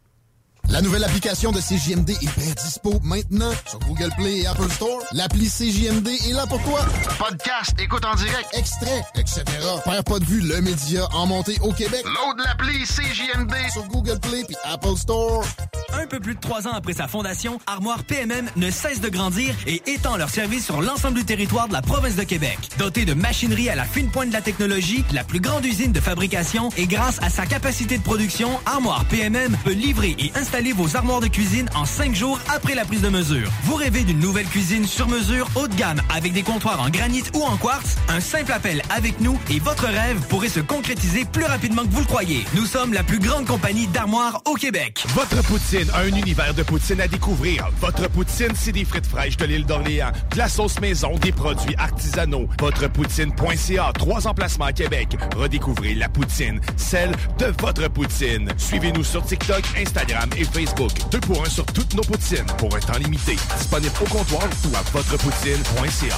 La 0.69 0.81
nouvelle 0.81 1.05
application 1.05 1.53
de 1.53 1.61
CJMD 1.61 2.11
est 2.11 2.39
bien 2.41 2.53
dispo 2.65 2.99
maintenant 3.03 3.51
sur 3.69 3.79
Google 3.81 4.11
Play 4.17 4.39
et 4.41 4.47
Apple 4.47 4.71
Store. 4.71 5.01
L'appli 5.13 5.47
CJMD 5.51 6.09
est 6.09 6.33
là 6.33 6.47
pour 6.47 6.63
toi. 6.63 6.81
Podcast, 7.19 7.75
écoute 7.79 8.05
en 8.07 8.15
direct, 8.15 8.49
Extrait, 8.55 9.03
etc. 9.15 9.43
Père 9.85 10.03
pas 10.05 10.19
de 10.19 10.25
vue, 10.25 10.41
le 10.41 10.63
média 10.63 11.07
en 11.13 11.27
montée 11.27 11.59
au 11.63 11.73
Québec. 11.73 12.03
load 12.05 12.39
l'appli 12.47 12.85
CJMD. 12.85 13.53
Sur 13.73 13.85
Google 13.89 14.19
Play 14.21 14.45
puis 14.47 14.57
Apple 14.65 14.97
Store. 14.97 15.45
Un 15.95 16.07
peu 16.07 16.21
plus 16.21 16.35
de 16.37 16.41
trois 16.41 16.67
ans 16.67 16.73
après 16.73 16.95
sa 16.95 17.07
fondation, 17.07 17.61
Armoire 17.67 18.03
PMM 18.05 18.49
ne 18.57 18.71
cesse 18.71 19.03
de 19.03 19.11
grandir 19.11 19.55
et 19.67 19.83
étend 19.87 20.17
leur 20.17 20.31
service 20.31 20.65
sur 20.65 20.81
l'ensemble 20.81 21.19
du 21.19 21.25
territoire 21.27 21.69
de 21.69 21.75
la 21.75 21.83
province 21.83 22.17
de 22.17 22.23
Québec. 22.23 22.59
Dotée 22.79 23.05
de 23.05 23.13
machinerie 23.13 23.69
à 23.69 23.75
la 23.75 23.85
fine 23.85 24.11
pointe 24.11 24.29
de 24.29 24.33
la 24.33 24.41
technologie, 24.41 25.05
la 25.13 25.23
plus 25.23 25.41
grande 25.41 25.67
usine 25.67 25.93
de 25.93 26.01
fabrication 26.01 26.71
et 26.79 26.87
grâce 26.87 27.19
à 27.21 27.29
sa 27.29 27.45
capacité 27.45 27.99
de 27.99 28.03
production, 28.03 28.59
Armoire 28.65 29.05
PMM 29.05 29.55
peut 29.65 29.73
livrer 29.73 30.17
et 30.19 30.33
installer 30.35 30.52
vos 30.75 30.97
armoires 30.97 31.21
de 31.21 31.29
cuisine 31.29 31.69
en 31.75 31.87
cinq 31.87 32.15
jours 32.15 32.39
après 32.55 32.75
la 32.75 32.85
prise 32.85 33.01
de 33.01 33.09
mesure. 33.09 33.51
Vous 33.63 33.75
rêvez 33.75 34.05
d'une 34.05 34.21
nouvelle 34.21 34.47
cuisine 34.47 34.87
sur 34.87 35.09
mesure 35.09 35.49
haut 35.57 35.67
de 35.67 35.75
gamme 35.75 36.01
avec 36.15 36.33
des 36.33 36.43
comptoirs 36.43 36.81
en 36.81 36.91
granit 36.91 37.23
ou 37.35 37.43
en 37.43 37.57
quartz? 37.57 37.97
Un 38.09 38.21
simple 38.21 38.53
appel 38.53 38.83
avec 38.91 39.21
nous 39.21 39.41
et 39.51 39.59
votre 39.61 39.87
rêve 39.87 40.21
pourrait 40.29 40.51
se 40.51 40.61
concrétiser 40.61 41.25
plus 41.25 41.45
rapidement 41.45 41.83
que 41.83 41.91
vous 41.91 42.01
le 42.01 42.07
croyez. 42.07 42.45
Nous 42.55 42.67
sommes 42.67 42.93
la 42.93 43.03
plus 43.03 43.19
grande 43.19 43.47
compagnie 43.47 43.87
d'armoires 43.87 44.43
au 44.45 44.55
Québec. 44.55 45.05
Votre 45.15 45.43
poutine 45.43 45.53
Poutine, 45.53 45.91
un 45.95 46.07
univers 46.09 46.55
de 46.55 46.63
poutine 46.63 47.01
à 47.03 47.07
découvrir. 47.07 47.69
Votre 47.81 48.09
poutine, 48.09 48.53
c'est 48.55 48.73
des 48.73 48.87
frites 48.87 49.07
fraîches 49.07 49.37
de 49.37 49.45
l'île 49.45 49.67
d'Orléans, 49.67 50.13
de 50.33 50.39
la 50.39 50.49
sauce 50.49 50.81
maison, 50.81 51.15
des 51.19 51.31
produits 51.31 51.75
artisanaux. 51.77 52.49
Votrepoutine.ca, 52.59 53.93
trois 53.95 54.27
emplacements 54.27 54.65
à 54.65 54.73
Québec. 54.73 55.17
Redécouvrez 55.37 55.95
la 55.95 56.09
poutine, 56.09 56.61
celle 56.77 57.13
de 57.39 57.53
votre 57.61 57.89
poutine. 57.91 58.51
Suivez-nous 58.57 59.05
sur 59.05 59.23
TikTok, 59.25 59.63
Instagram 59.77 60.31
et 60.37 60.42
Facebook. 60.45 60.93
Deux 61.11 61.21
pour 61.21 61.43
un 61.45 61.49
sur 61.49 61.65
toutes 61.67 61.95
nos 61.95 62.03
poutines, 62.03 62.47
pour 62.59 62.75
un 62.75 62.81
temps 62.81 62.99
limité. 62.99 63.37
Disponible 63.59 63.95
au 64.01 64.09
comptoir 64.09 64.45
ou 64.45 64.77
à 64.77 64.83
votrepoutine.ca. 64.93 66.17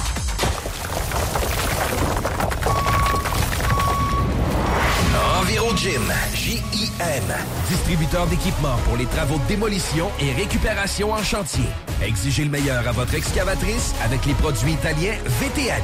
EnviroGym, 5.41 6.01
J-I-M, 6.33 7.23
distributeur 7.69 8.25
d'équipements 8.27 8.77
pour 8.85 8.97
les 8.97 9.05
travaux 9.05 9.37
de 9.37 9.47
démolition 9.47 10.09
et 10.19 10.31
récupération 10.33 11.11
en 11.11 11.23
chantier. 11.23 11.65
Exigez 12.01 12.43
le 12.43 12.49
meilleur 12.49 12.87
à 12.87 12.91
votre 12.91 13.13
excavatrice 13.13 13.93
avec 14.03 14.25
les 14.25 14.33
produits 14.33 14.73
italiens 14.73 15.15
VTN. 15.25 15.83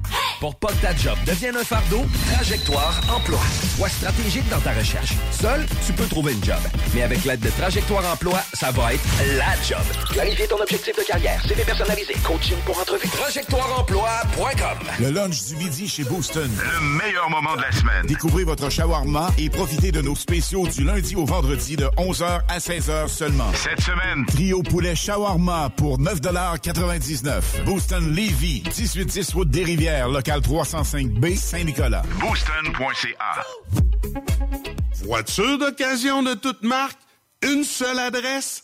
Pour 0.39 0.55
pas 0.55 0.69
que 0.69 0.81
ta 0.81 0.95
job 0.95 1.17
devienne 1.25 1.55
un 1.55 1.63
fardeau, 1.63 2.03
Trajectoire 2.33 2.99
Emploi. 3.15 3.39
Sois 3.77 3.89
stratégique 3.89 4.47
dans 4.49 4.59
ta 4.59 4.71
recherche. 4.71 5.11
Seul, 5.31 5.65
tu 5.85 5.93
peux 5.93 6.05
trouver 6.07 6.33
une 6.33 6.43
job. 6.43 6.57
Mais 6.95 7.03
avec 7.03 7.23
l'aide 7.25 7.41
de 7.41 7.49
Trajectoire 7.49 8.03
Emploi, 8.11 8.39
ça 8.53 8.71
va 8.71 8.93
être 8.93 9.03
la 9.37 9.53
job. 9.67 9.83
Clarifier 10.11 10.47
ton 10.47 10.59
objectif 10.59 10.95
de 10.97 11.03
carrière, 11.03 11.41
CV 11.47 11.63
personnalisé, 11.63 12.13
coaching 12.23 12.57
pour 12.65 12.79
entrevue. 12.79 13.07
TrajectoireEmploi.com 13.07 14.77
Le 14.99 15.09
lunch 15.11 15.45
du 15.45 15.55
midi 15.57 15.87
chez 15.87 16.03
Booston. 16.03 16.49
Le 16.57 16.79
meilleur 16.97 17.29
moment 17.29 17.55
de 17.55 17.61
la 17.61 17.71
semaine. 17.71 18.05
Découvrez 18.07 18.43
votre 18.43 18.69
shawarma 18.69 19.31
et 19.37 19.49
profitez 19.49 19.91
de 19.91 20.01
nos 20.01 20.15
spéciaux 20.15 20.67
du 20.67 20.83
lundi 20.83 21.15
au 21.15 21.25
vendredi 21.25 21.75
de 21.75 21.85
11h 21.97 22.41
à 22.47 22.57
16h 22.57 23.07
seulement. 23.07 23.51
Cette 23.53 23.81
semaine, 23.81 24.25
trio 24.25 24.63
poulet 24.63 24.95
shawarma 24.95 25.69
pour 25.77 25.99
9,99 25.99 27.63
Booston 27.65 28.09
Levy, 28.09 28.63
1810 28.77 29.33
route 29.33 29.49
des 29.49 29.63
Rivières, 29.63 30.00
local 30.09 30.41
305B, 30.41 31.35
Saint-Nicolas. 31.35 32.03
Booston.ca. 32.19 33.45
Voiture 35.03 35.57
d'occasion 35.57 36.23
de 36.23 36.33
toute 36.33 36.63
marque, 36.63 36.99
une 37.43 37.63
seule 37.63 37.99
adresse, 37.99 38.63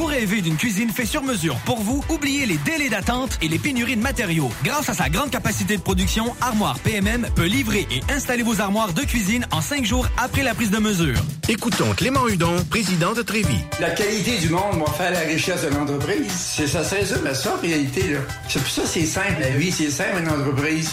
Vous 0.00 0.06
rêvez 0.06 0.40
d'une 0.40 0.56
cuisine 0.56 0.88
faite 0.88 1.08
sur 1.08 1.22
mesure 1.22 1.56
pour 1.66 1.78
vous? 1.80 2.02
Oubliez 2.08 2.46
les 2.46 2.56
délais 2.56 2.88
d'attente 2.88 3.38
et 3.42 3.48
les 3.48 3.58
pénuries 3.58 3.96
de 3.96 4.00
matériaux. 4.00 4.50
Grâce 4.64 4.88
à 4.88 4.94
sa 4.94 5.10
grande 5.10 5.28
capacité 5.28 5.76
de 5.76 5.82
production, 5.82 6.34
Armoire 6.40 6.78
PMM 6.78 7.28
peut 7.34 7.44
livrer 7.44 7.86
et 7.90 8.00
installer 8.10 8.42
vos 8.42 8.62
armoires 8.62 8.94
de 8.94 9.02
cuisine 9.02 9.46
en 9.50 9.60
cinq 9.60 9.84
jours 9.84 10.08
après 10.16 10.42
la 10.42 10.54
prise 10.54 10.70
de 10.70 10.78
mesure. 10.78 11.18
Écoutons 11.50 11.92
Clément 11.94 12.26
Hudon, 12.26 12.64
président 12.70 13.12
de 13.12 13.20
Trévi. 13.20 13.58
La 13.78 13.90
qualité 13.90 14.38
du 14.38 14.48
monde 14.48 14.82
va 14.86 14.90
faire 14.90 15.10
la 15.10 15.20
richesse 15.20 15.64
de 15.64 15.68
l'entreprise. 15.68 16.32
C'est 16.32 16.66
ça, 16.66 16.82
se 16.82 16.94
résume 16.94 17.26
à 17.26 17.34
ça, 17.34 17.56
en 17.56 17.60
réalité. 17.60 18.14
là. 18.14 18.20
C'est 18.48 18.58
pour 18.62 18.70
ça 18.70 18.80
que 18.80 18.88
c'est 18.88 19.04
simple, 19.04 19.36
la 19.38 19.50
vie. 19.50 19.70
C'est 19.70 19.90
simple, 19.90 20.22
une 20.22 20.30
entreprise. 20.30 20.92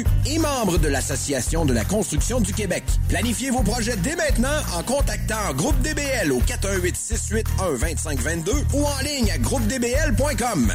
et 0.25 0.39
membre 0.39 0.77
de 0.77 0.87
l'Association 0.87 1.65
de 1.65 1.73
la 1.73 1.83
construction 1.83 2.39
du 2.39 2.53
Québec. 2.53 2.83
Planifiez 3.09 3.49
vos 3.49 3.63
projets 3.63 3.95
dès 3.97 4.15
maintenant 4.15 4.49
en 4.77 4.83
contactant 4.83 5.53
Groupe 5.55 5.79
DBL 5.81 6.31
au 6.31 6.39
418 6.39 6.95
681 6.95 7.77
2522 7.79 8.51
ou 8.73 8.85
en 8.85 8.99
ligne 9.03 9.31
à 9.31 9.37
groupedbl.com. 9.37 10.73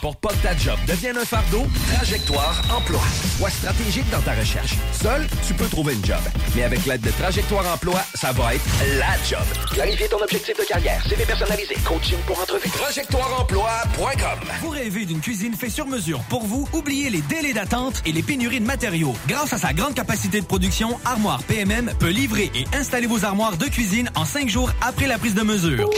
Pour 0.00 0.16
pas 0.16 0.28
que 0.28 0.42
ta 0.42 0.56
job 0.56 0.78
devienne 0.86 1.16
un 1.18 1.24
fardeau, 1.24 1.66
Trajectoire 1.94 2.62
Emploi. 2.74 3.00
Sois 3.36 3.50
stratégique 3.50 4.08
dans 4.10 4.20
ta 4.20 4.32
recherche. 4.32 4.74
Seul, 4.92 5.26
tu 5.46 5.54
peux 5.54 5.66
trouver 5.66 5.94
une 5.94 6.04
job. 6.04 6.20
Mais 6.54 6.62
avec 6.62 6.86
l'aide 6.86 7.00
de 7.00 7.10
Trajectoire 7.10 7.66
Emploi, 7.74 8.00
ça 8.14 8.30
va 8.32 8.54
être 8.54 8.64
la 8.98 9.16
job. 9.28 9.44
Clarifier 9.72 10.08
ton 10.08 10.22
objectif 10.22 10.56
de 10.56 10.64
carrière, 10.64 11.04
CV 11.08 11.24
personnalisé, 11.24 11.74
coaching 11.84 12.18
pour 12.26 12.38
entrevue. 12.40 12.68
TrajectoireEmploi.com 12.70 14.38
Vous 14.62 14.68
rêvez 14.70 15.04
d'une 15.04 15.20
cuisine 15.20 15.54
faite 15.54 15.72
sur 15.72 15.86
mesure 15.86 16.20
pour 16.28 16.44
vous? 16.44 16.68
Oubliez 16.72 17.10
les 17.10 17.22
délais 17.22 17.52
d'attente 17.52 18.00
et 18.06 18.12
les 18.12 18.22
pénuries 18.22 18.57
de 18.60 18.64
matériaux. 18.64 19.14
Grâce 19.26 19.52
à 19.52 19.58
sa 19.58 19.72
grande 19.72 19.94
capacité 19.94 20.40
de 20.40 20.46
production, 20.46 20.98
Armoire 21.04 21.42
PMM 21.44 21.92
peut 21.98 22.08
livrer 22.08 22.50
et 22.54 22.64
installer 22.76 23.06
vos 23.06 23.24
armoires 23.24 23.56
de 23.56 23.66
cuisine 23.66 24.10
en 24.14 24.24
cinq 24.24 24.48
jours 24.48 24.70
après 24.80 25.06
la 25.06 25.18
prise 25.18 25.34
de 25.34 25.42
mesure. 25.42 25.88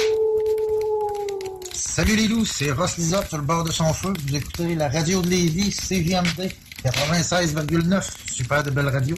Salut 1.72 2.16
les 2.16 2.28
loups, 2.28 2.44
c'est 2.44 2.70
Ross 2.72 2.96
Lizard 2.96 3.26
sur 3.26 3.38
le 3.38 3.44
bord 3.44 3.64
de 3.64 3.72
son 3.72 3.92
feu. 3.92 4.12
Vous 4.26 4.36
écoutez 4.36 4.74
la 4.74 4.88
radio 4.88 5.20
de 5.22 5.28
Lévis, 5.28 5.72
CVMD 5.72 6.50
96,9. 6.84 8.02
Super 8.32 8.62
de 8.62 8.70
belle 8.70 8.88
radio. 8.88 9.16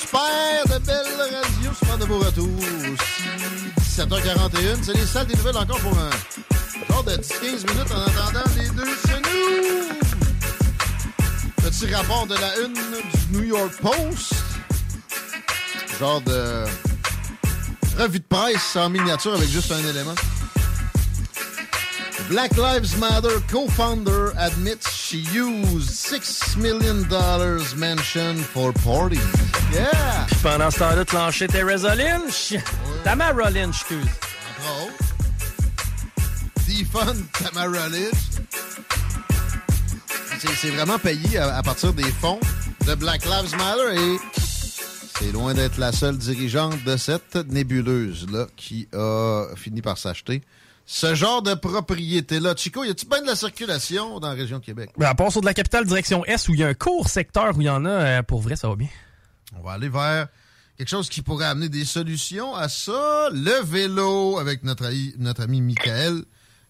Super 0.00 0.64
de 0.66 0.86
belle 0.86 1.34
radio, 1.34 1.70
super 1.78 1.98
de 1.98 2.04
beau 2.06 2.18
retour. 2.18 2.48
Aussi, 2.58 4.00
17h41, 4.00 4.82
c'est 4.82 4.94
les 4.94 5.06
salles 5.06 5.26
des 5.26 5.34
nouvelles 5.34 5.56
encore 5.56 5.80
pour 5.80 5.98
un 5.98 6.10
genre 6.88 7.04
de 7.04 7.12
10-15 7.12 7.70
minutes 7.70 7.92
en 7.92 8.02
attendant 8.02 8.50
les 8.56 8.68
deux 8.70 8.96
chenous. 9.06 9.88
Petit 11.56 11.94
rapport 11.94 12.26
de 12.26 12.34
la 12.34 12.58
une 12.64 12.74
du 12.74 13.38
New 13.38 13.44
York 13.44 13.72
Post. 13.80 14.34
Genre 15.98 16.20
de 16.22 16.64
revue 17.98 18.20
de 18.20 18.24
presse 18.24 18.76
en 18.76 18.88
miniature 18.88 19.34
avec 19.34 19.48
juste 19.48 19.72
un 19.72 19.86
élément. 19.88 20.14
Black 22.28 22.56
Lives 22.56 22.96
Matter 22.98 23.40
co-founder 23.50 24.32
admits 24.38 24.86
she 24.86 25.18
used 25.34 25.90
$6 25.90 26.56
million 26.56 27.04
mansion 27.76 28.36
for 28.36 28.72
parties. 28.72 29.18
Yeah! 29.72 30.26
Puis 30.28 30.36
pendant 30.40 30.70
ce 30.70 30.78
temps-là, 30.78 31.04
Teresa 31.48 31.94
Lynch. 31.96 32.54
Tamara 33.02 33.50
Lynch, 33.50 33.80
excuse. 33.80 34.06
Entre 34.60 34.84
autres. 34.84 35.09
Defund. 36.70 37.24
C'est- 40.38 40.70
vraiment 40.70 40.98
payé 40.98 41.36
à, 41.38 41.56
à 41.56 41.62
partir 41.62 41.92
des 41.92 42.04
fonds 42.04 42.38
de 42.86 42.94
Black 42.94 43.24
Lives 43.24 43.56
Matter 43.56 44.00
et 44.00 44.16
c'est 45.18 45.32
loin 45.32 45.52
d'être 45.52 45.78
la 45.78 45.90
seule 45.92 46.16
dirigeante 46.16 46.82
de 46.84 46.96
cette 46.96 47.34
nébuleuse-là 47.34 48.46
qui 48.56 48.88
a 48.92 49.46
fini 49.56 49.82
par 49.82 49.98
s'acheter 49.98 50.42
ce 50.86 51.14
genre 51.14 51.42
de 51.42 51.54
propriété-là. 51.54 52.54
Chico, 52.56 52.84
y 52.84 52.90
a-tu 52.90 53.06
bien 53.06 53.20
de 53.22 53.26
la 53.26 53.36
circulation 53.36 54.20
dans 54.20 54.28
la 54.28 54.34
région 54.34 54.58
de 54.58 54.64
Québec? 54.64 54.90
Ben, 54.96 55.06
à 55.06 55.14
part 55.14 55.32
sur 55.32 55.40
de 55.40 55.46
la 55.46 55.54
capitale 55.54 55.86
direction 55.86 56.24
Est 56.24 56.48
où 56.48 56.54
il 56.54 56.60
y 56.60 56.64
a 56.64 56.68
un 56.68 56.74
court 56.74 57.08
secteur 57.08 57.56
où 57.56 57.60
il 57.60 57.66
y 57.66 57.70
en 57.70 57.84
a, 57.84 57.90
euh, 57.90 58.22
pour 58.22 58.40
vrai, 58.42 58.54
ça 58.56 58.68
va 58.68 58.76
bien. 58.76 58.88
On 59.58 59.62
va 59.62 59.72
aller 59.72 59.88
vers 59.88 60.28
quelque 60.78 60.88
chose 60.88 61.08
qui 61.08 61.22
pourrait 61.22 61.46
amener 61.46 61.68
des 61.68 61.84
solutions 61.84 62.54
à 62.54 62.68
ça. 62.68 63.28
Le 63.32 63.62
vélo 63.64 64.38
avec 64.38 64.62
notre, 64.62 64.88
notre 65.18 65.42
ami 65.42 65.60
Michael 65.60 66.22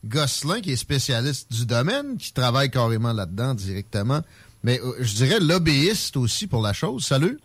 Gosselin, 0.05 0.61
qui 0.61 0.73
est 0.73 0.77
spécialiste 0.77 1.53
du 1.53 1.67
domaine, 1.67 2.17
qui 2.17 2.33
travaille 2.33 2.71
carrément 2.71 3.13
là-dedans 3.13 3.55
directement. 3.55 4.21
Mais 4.63 4.81
euh, 4.81 4.95
je 5.01 5.15
dirais 5.15 5.41
lobbyiste 5.41 6.17
aussi 6.17 6.47
pour 6.47 6.63
la 6.63 6.73
chose. 6.73 7.05
Salut. 7.05 7.39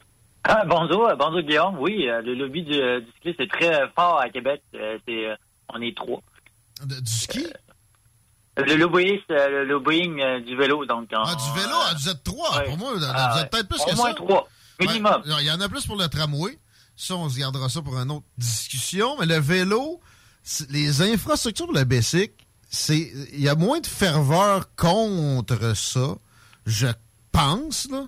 Ah, 0.43 0.63
bonjour, 0.65 1.07
euh, 1.07 1.15
bonjour 1.15 1.41
Guillaume. 1.41 1.77
Oui, 1.79 2.07
euh, 2.07 2.21
le 2.21 2.35
lobby 2.35 2.63
du, 2.63 2.73
euh, 2.73 2.99
du 3.01 3.07
cycliste 3.15 3.39
est 3.39 3.51
très 3.51 3.89
fort 3.95 4.19
à 4.19 4.29
Québec. 4.29 4.61
C'est, 4.73 5.27
on 5.73 5.81
est 5.81 5.95
trois. 5.95 6.21
du 6.85 6.95
ski? 7.11 7.45
le 8.57 8.75
lobbyiste, 8.77 9.25
le 9.29 9.65
lobbying 9.65 10.15
du 10.45 10.55
vélo. 10.55 10.85
Donc, 10.85 11.09
Ah, 11.13 11.35
du 11.35 11.59
vélo, 11.59 11.73
ah, 11.75 11.93
vous 11.97 12.09
êtes 12.09 12.23
trois. 12.23 12.61
Pour 12.63 12.77
moi, 12.77 12.93
vous 12.93 13.03
êtes 13.03 13.09
Ah, 13.13 13.45
peut-être 13.51 13.67
plus 13.67 13.81
Au 13.81 13.85
que 13.85 13.95
moins 13.95 14.09
ça. 14.09 14.13
trois, 14.13 14.47
minimum. 14.79 15.21
Il 15.25 15.45
y 15.45 15.51
en 15.51 15.59
a 15.59 15.67
plus 15.67 15.85
pour 15.85 15.97
le 15.97 16.07
tramway. 16.07 16.57
Ça, 16.95 17.15
on 17.15 17.27
se 17.27 17.37
gardera 17.37 17.67
ça 17.67 17.81
pour 17.81 17.97
une 17.99 18.11
autre 18.11 18.25
discussion. 18.37 19.17
Mais 19.19 19.25
le 19.25 19.39
vélo, 19.39 19.99
c'est- 20.43 20.69
les 20.71 21.01
infrastructures 21.01 21.65
pour 21.65 21.75
le 21.75 21.83
BESIC, 21.83 22.31
c'est 22.75 23.11
il 23.33 23.41
y 23.41 23.49
a 23.49 23.55
moins 23.55 23.79
de 23.79 23.87
ferveur 23.87 24.69
contre 24.75 25.75
ça, 25.75 26.15
je 26.65 26.87
pense. 27.31 27.87
Là. 27.89 28.05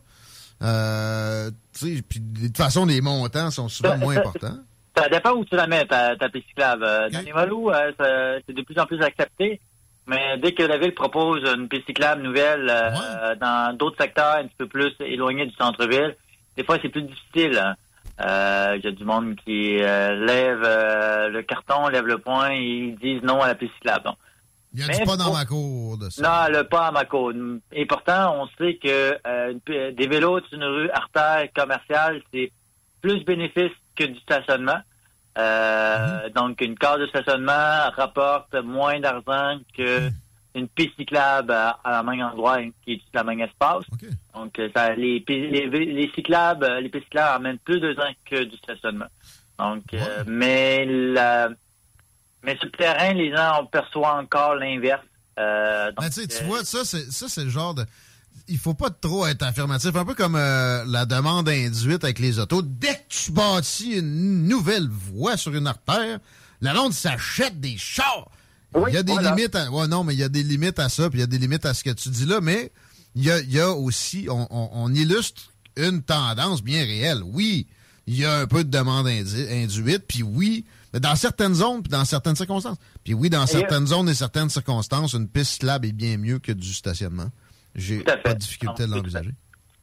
Euh, 0.61 1.51
puis 1.79 2.03
de 2.19 2.47
toute 2.47 2.57
façon, 2.57 2.85
les 2.85 3.01
montants 3.01 3.51
sont 3.51 3.69
souvent 3.69 3.97
moins 3.97 4.17
importants. 4.17 4.57
Ça 4.95 5.07
dépend 5.09 5.31
où 5.33 5.45
tu 5.45 5.55
la 5.55 5.67
mets, 5.67 5.85
ta, 5.85 6.15
ta 6.15 6.27
piste 6.29 6.47
cyclable. 6.47 6.83
Dans 7.11 7.21
les 7.23 7.31
Malous, 7.33 7.69
euh, 7.69 8.39
c'est 8.45 8.53
de 8.55 8.61
plus 8.63 8.77
en 8.79 8.85
plus 8.85 9.01
accepté. 9.01 9.61
Mais 10.07 10.37
dès 10.41 10.53
que 10.53 10.63
la 10.63 10.77
ville 10.77 10.93
propose 10.95 11.43
une 11.43 11.67
piste 11.67 11.85
cyclable 11.85 12.23
nouvelle 12.23 12.67
euh, 12.69 13.35
dans 13.35 13.75
d'autres 13.77 13.97
secteurs 14.01 14.37
un 14.37 14.45
petit 14.47 14.55
peu 14.57 14.67
plus 14.67 14.93
éloignés 15.01 15.45
du 15.45 15.53
centre-ville, 15.55 16.15
des 16.55 16.63
fois 16.63 16.77
c'est 16.81 16.89
plus 16.89 17.03
difficile. 17.03 17.57
hein. 17.57 17.75
Euh, 18.21 18.75
Il 18.77 18.85
y 18.85 18.87
a 18.87 18.91
du 18.91 19.03
monde 19.03 19.35
qui 19.45 19.77
euh, 19.83 20.25
lève 20.25 20.61
le 21.31 21.41
carton, 21.43 21.89
lève 21.89 22.07
le 22.07 22.17
poing 22.17 22.49
et 22.51 22.57
ils 22.63 22.95
disent 22.95 23.21
non 23.21 23.41
à 23.41 23.47
la 23.47 23.55
piste 23.55 23.73
cyclable. 23.75 24.05
Donc, 24.05 24.17
Il 24.73 24.81
y 24.81 24.83
a 24.83 24.87
Mais 24.87 24.99
du 24.99 25.05
pas 25.05 25.17
dans 25.17 25.33
ma 25.33 25.45
cour 25.45 25.97
de 25.97 26.09
ça. 26.09 26.21
non, 26.49 26.57
le 26.57 26.63
pas 26.63 26.87
à 26.87 26.91
ma 26.91 27.05
côte. 27.05 27.35
Et 27.71 27.85
pourtant, 27.85 28.35
on 28.41 28.47
sait 28.57 28.75
que 28.75 29.17
euh, 29.25 29.53
des 29.65 30.07
vélos 30.07 30.41
sur 30.49 30.57
une 30.57 30.63
rue 30.65 30.89
artère 30.91 31.47
commerciale, 31.55 32.21
c'est 32.33 32.51
plus 33.01 33.23
bénéfice 33.23 33.71
que 33.95 34.03
du 34.03 34.19
stationnement. 34.19 34.79
Euh, 35.37 36.29
Donc, 36.35 36.61
une 36.61 36.77
case 36.77 36.99
de 36.99 37.07
stationnement 37.07 37.89
rapporte 37.95 38.53
moins 38.55 38.99
d'argent 38.99 39.57
que 39.75 40.09
une 40.55 40.67
piste 40.67 40.95
cyclable 40.97 41.51
à, 41.51 41.79
à 41.83 41.91
la 41.91 42.03
même 42.03 42.21
endroit 42.21 42.57
qui 42.83 42.93
est 42.93 43.01
la 43.13 43.23
même 43.23 43.39
espace. 43.41 43.83
Donc, 44.33 44.57
euh, 44.59 44.69
ça, 44.75 44.93
les, 44.95 45.23
les, 45.27 45.67
les 45.69 46.11
cyclables, 46.15 46.67
les 46.81 46.89
pistes 46.89 47.05
cyclables 47.05 47.35
amènent 47.35 47.59
plus 47.59 47.79
de 47.79 47.93
gens 47.93 48.11
que 48.25 48.43
du 48.43 48.57
stationnement. 48.57 49.05
Donc, 49.59 49.83
euh, 49.93 50.23
mais 50.27 50.85
la, 50.85 51.49
mais 52.48 52.56
sur 52.56 52.66
le 52.66 52.72
terrain, 52.72 53.14
les 53.14 53.30
gens 53.35 53.66
perçoivent 53.69 54.24
encore 54.24 54.56
l'inverse. 54.56 55.03
Euh, 55.38 55.92
tu 56.14 56.22
euh, 56.22 56.45
vois, 56.45 56.64
ça, 56.64 56.80
c'est 56.84 57.11
ça, 57.11 57.27
c'est 57.30 57.43
le 57.43 57.50
genre 57.50 57.76
de. 57.76 57.85
Il 58.48 58.58
faut 58.58 58.74
pas 58.74 58.90
trop 58.90 59.27
être 59.27 59.43
affirmatif. 59.43 59.93
Un 59.95 60.06
peu 60.06 60.16
comme 60.16 60.35
euh, 60.38 60.84
la 60.88 61.06
demande 61.06 61.50
induite 61.50 62.03
avec 62.06 62.19
les 62.19 62.40
autos. 62.40 62.61
Dès 62.61 62.95
que 62.95 63.09
tu 63.09 63.32
bâtis 63.32 63.98
une 64.00 64.48
nouvelle 64.48 64.88
voie 64.88 65.35
sur 65.35 65.53
une 65.53 65.67
artère, 65.67 66.19
la 66.61 66.74
ronde 66.74 66.93
s'achète 66.93 67.59
des 67.59 67.76
chars. 67.77 68.30
il 68.88 68.93
y 68.93 68.98
a 68.98 69.03
des 69.03 69.11
voilà. 69.11 69.35
limites 69.35 69.56
à. 69.56 69.69
Ouais, 69.69 69.88
non, 69.88 70.03
mais 70.06 70.14
il 70.14 70.19
y 70.19 70.24
a 70.24 70.30
des 70.30 70.43
limites 70.43 70.80
à 70.80 70.88
ça, 70.88 71.09
puis 71.09 71.19
il 71.19 71.22
y 71.22 71.24
a 71.24 71.27
des 71.27 71.38
limites 71.38 71.66
à 71.66 71.74
ce 71.74 71.84
que 71.84 71.90
tu 71.92 72.09
dis 72.09 72.26
là, 72.26 72.40
mais 72.42 72.72
il 73.14 73.26
y 73.26 73.30
a, 73.32 73.40
il 73.40 73.51
y 73.51 73.59
a 73.59 73.72
aussi. 73.72 74.27
On, 74.30 74.48
on- 74.50 74.69
on 74.72 74.93
illustre 74.93 75.42
une 75.76 76.01
tendance 76.01 76.64
bien 76.64 76.84
réelle. 76.84 77.22
Oui, 77.24 77.67
il 78.07 78.17
y 78.17 78.25
a 78.25 78.39
un 78.39 78.47
peu 78.47 78.63
de 78.63 78.69
demande 78.69 79.07
induite, 79.07 80.05
puis 80.07 80.23
oui, 80.23 80.65
mais 80.93 80.99
dans 80.99 81.15
certaines 81.15 81.53
zones, 81.53 81.83
puis 81.83 81.91
dans 81.91 82.05
certaines 82.05 82.35
circonstances. 82.35 82.77
Puis 83.03 83.13
oui, 83.13 83.29
dans 83.29 83.43
Et, 83.43 83.47
certaines 83.47 83.85
zones 83.85 84.09
et 84.09 84.13
certaines 84.13 84.49
circonstances, 84.49 85.13
une 85.13 85.27
piste 85.27 85.53
cyclable 85.53 85.85
est 85.87 85.91
bien 85.91 86.17
mieux 86.17 86.39
que 86.39 86.51
du 86.53 86.73
stationnement. 86.73 87.27
J'ai 87.75 87.99
pas 87.99 88.33
de 88.33 88.39
difficulté 88.39 88.83
à 88.83 88.87
l'envisager. 88.87 89.31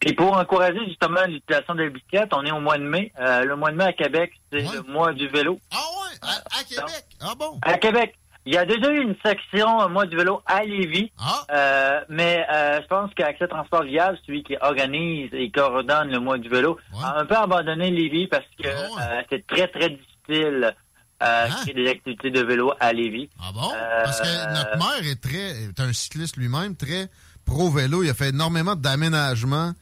Et 0.07 0.13
pour 0.13 0.37
encourager 0.37 0.81
justement 0.87 1.25
l'utilisation 1.27 1.75
des 1.75 1.89
bicyclettes, 1.89 2.31
on 2.33 2.45
est 2.45 2.53
au 2.53 2.61
mois 2.61 2.77
de 2.77 2.83
mai. 2.83 3.13
Euh, 3.19 3.45
le 3.45 3.57
mois 3.57 3.71
de 3.71 3.77
mai 3.77 3.85
à 3.85 3.93
Québec, 3.93 4.33
c'est 4.53 4.61
le 4.61 4.83
mois 4.93 5.13
du 5.15 5.29
vélo. 5.29 5.59
Ah 5.71 5.77
ouais, 5.77 6.19
à, 6.21 6.59
à 6.61 6.65
Québec. 6.65 7.05
Ah 7.21 7.35
bon? 7.39 7.59
À 7.63 7.79
Québec. 7.79 8.15
Il 8.47 8.53
y 8.53 8.59
a 8.59 8.67
déjà 8.67 8.91
eu 8.91 9.01
une 9.01 9.17
section 9.25 9.81
euh, 9.81 9.89
mois 9.89 10.05
du 10.07 10.17
vélo 10.17 10.43
à 10.45 10.63
Lévis. 10.65 11.11
Ah. 11.19 11.45
Euh, 11.51 12.01
mais 12.11 12.45
euh, 12.53 12.81
je 12.83 12.87
pense 12.89 13.11
qu'Accès 13.15 13.49
Transport 13.49 13.85
Viable, 13.85 14.19
celui 14.27 14.43
qui 14.43 14.55
organise 14.61 15.31
et 15.33 15.51
coordonne 15.51 16.11
le 16.11 16.21
mois 16.21 16.37
du 16.37 16.49
vélo, 16.51 16.79
a 17.03 17.21
un 17.21 17.25
peu 17.25 17.37
abandonné 17.37 17.91
Lévis 17.91 18.27
parce 18.27 18.45
que 18.63 18.69
Ah 18.69 19.01
euh, 19.19 19.23
c'est 19.31 19.47
très, 19.47 19.67
très 19.69 19.91
difficile 19.91 20.75
euh, 21.23 21.47
créer 21.63 21.75
des 21.75 21.89
activités 21.89 22.31
de 22.31 22.41
vélo 22.43 22.75
à 22.81 22.93
Lévis. 22.93 23.31
Ah 23.41 23.51
bon? 23.55 23.71
Parce 24.05 24.21
que 24.21 24.53
notre 24.53 24.77
maire 24.77 25.11
est 25.11 25.21
très 25.23 25.63
est 25.65 25.81
un 25.81 25.93
cycliste 25.95 26.37
lui-même, 26.37 26.77
très 26.77 27.09
pro-vélo. 27.47 28.03
Il 28.03 28.11
a 28.11 28.15
fait 28.15 28.29
énormément 28.29 28.77
d'aménagements 28.77 29.73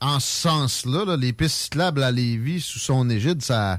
en 0.00 0.18
ce 0.18 0.48
sens-là. 0.48 1.04
là. 1.04 1.16
Les 1.16 1.32
pistes 1.32 1.56
cyclables 1.56 2.02
à 2.02 2.10
Lévis, 2.10 2.62
sous 2.62 2.80
son 2.80 3.08
égide, 3.10 3.42
ça 3.42 3.74
a 3.74 3.78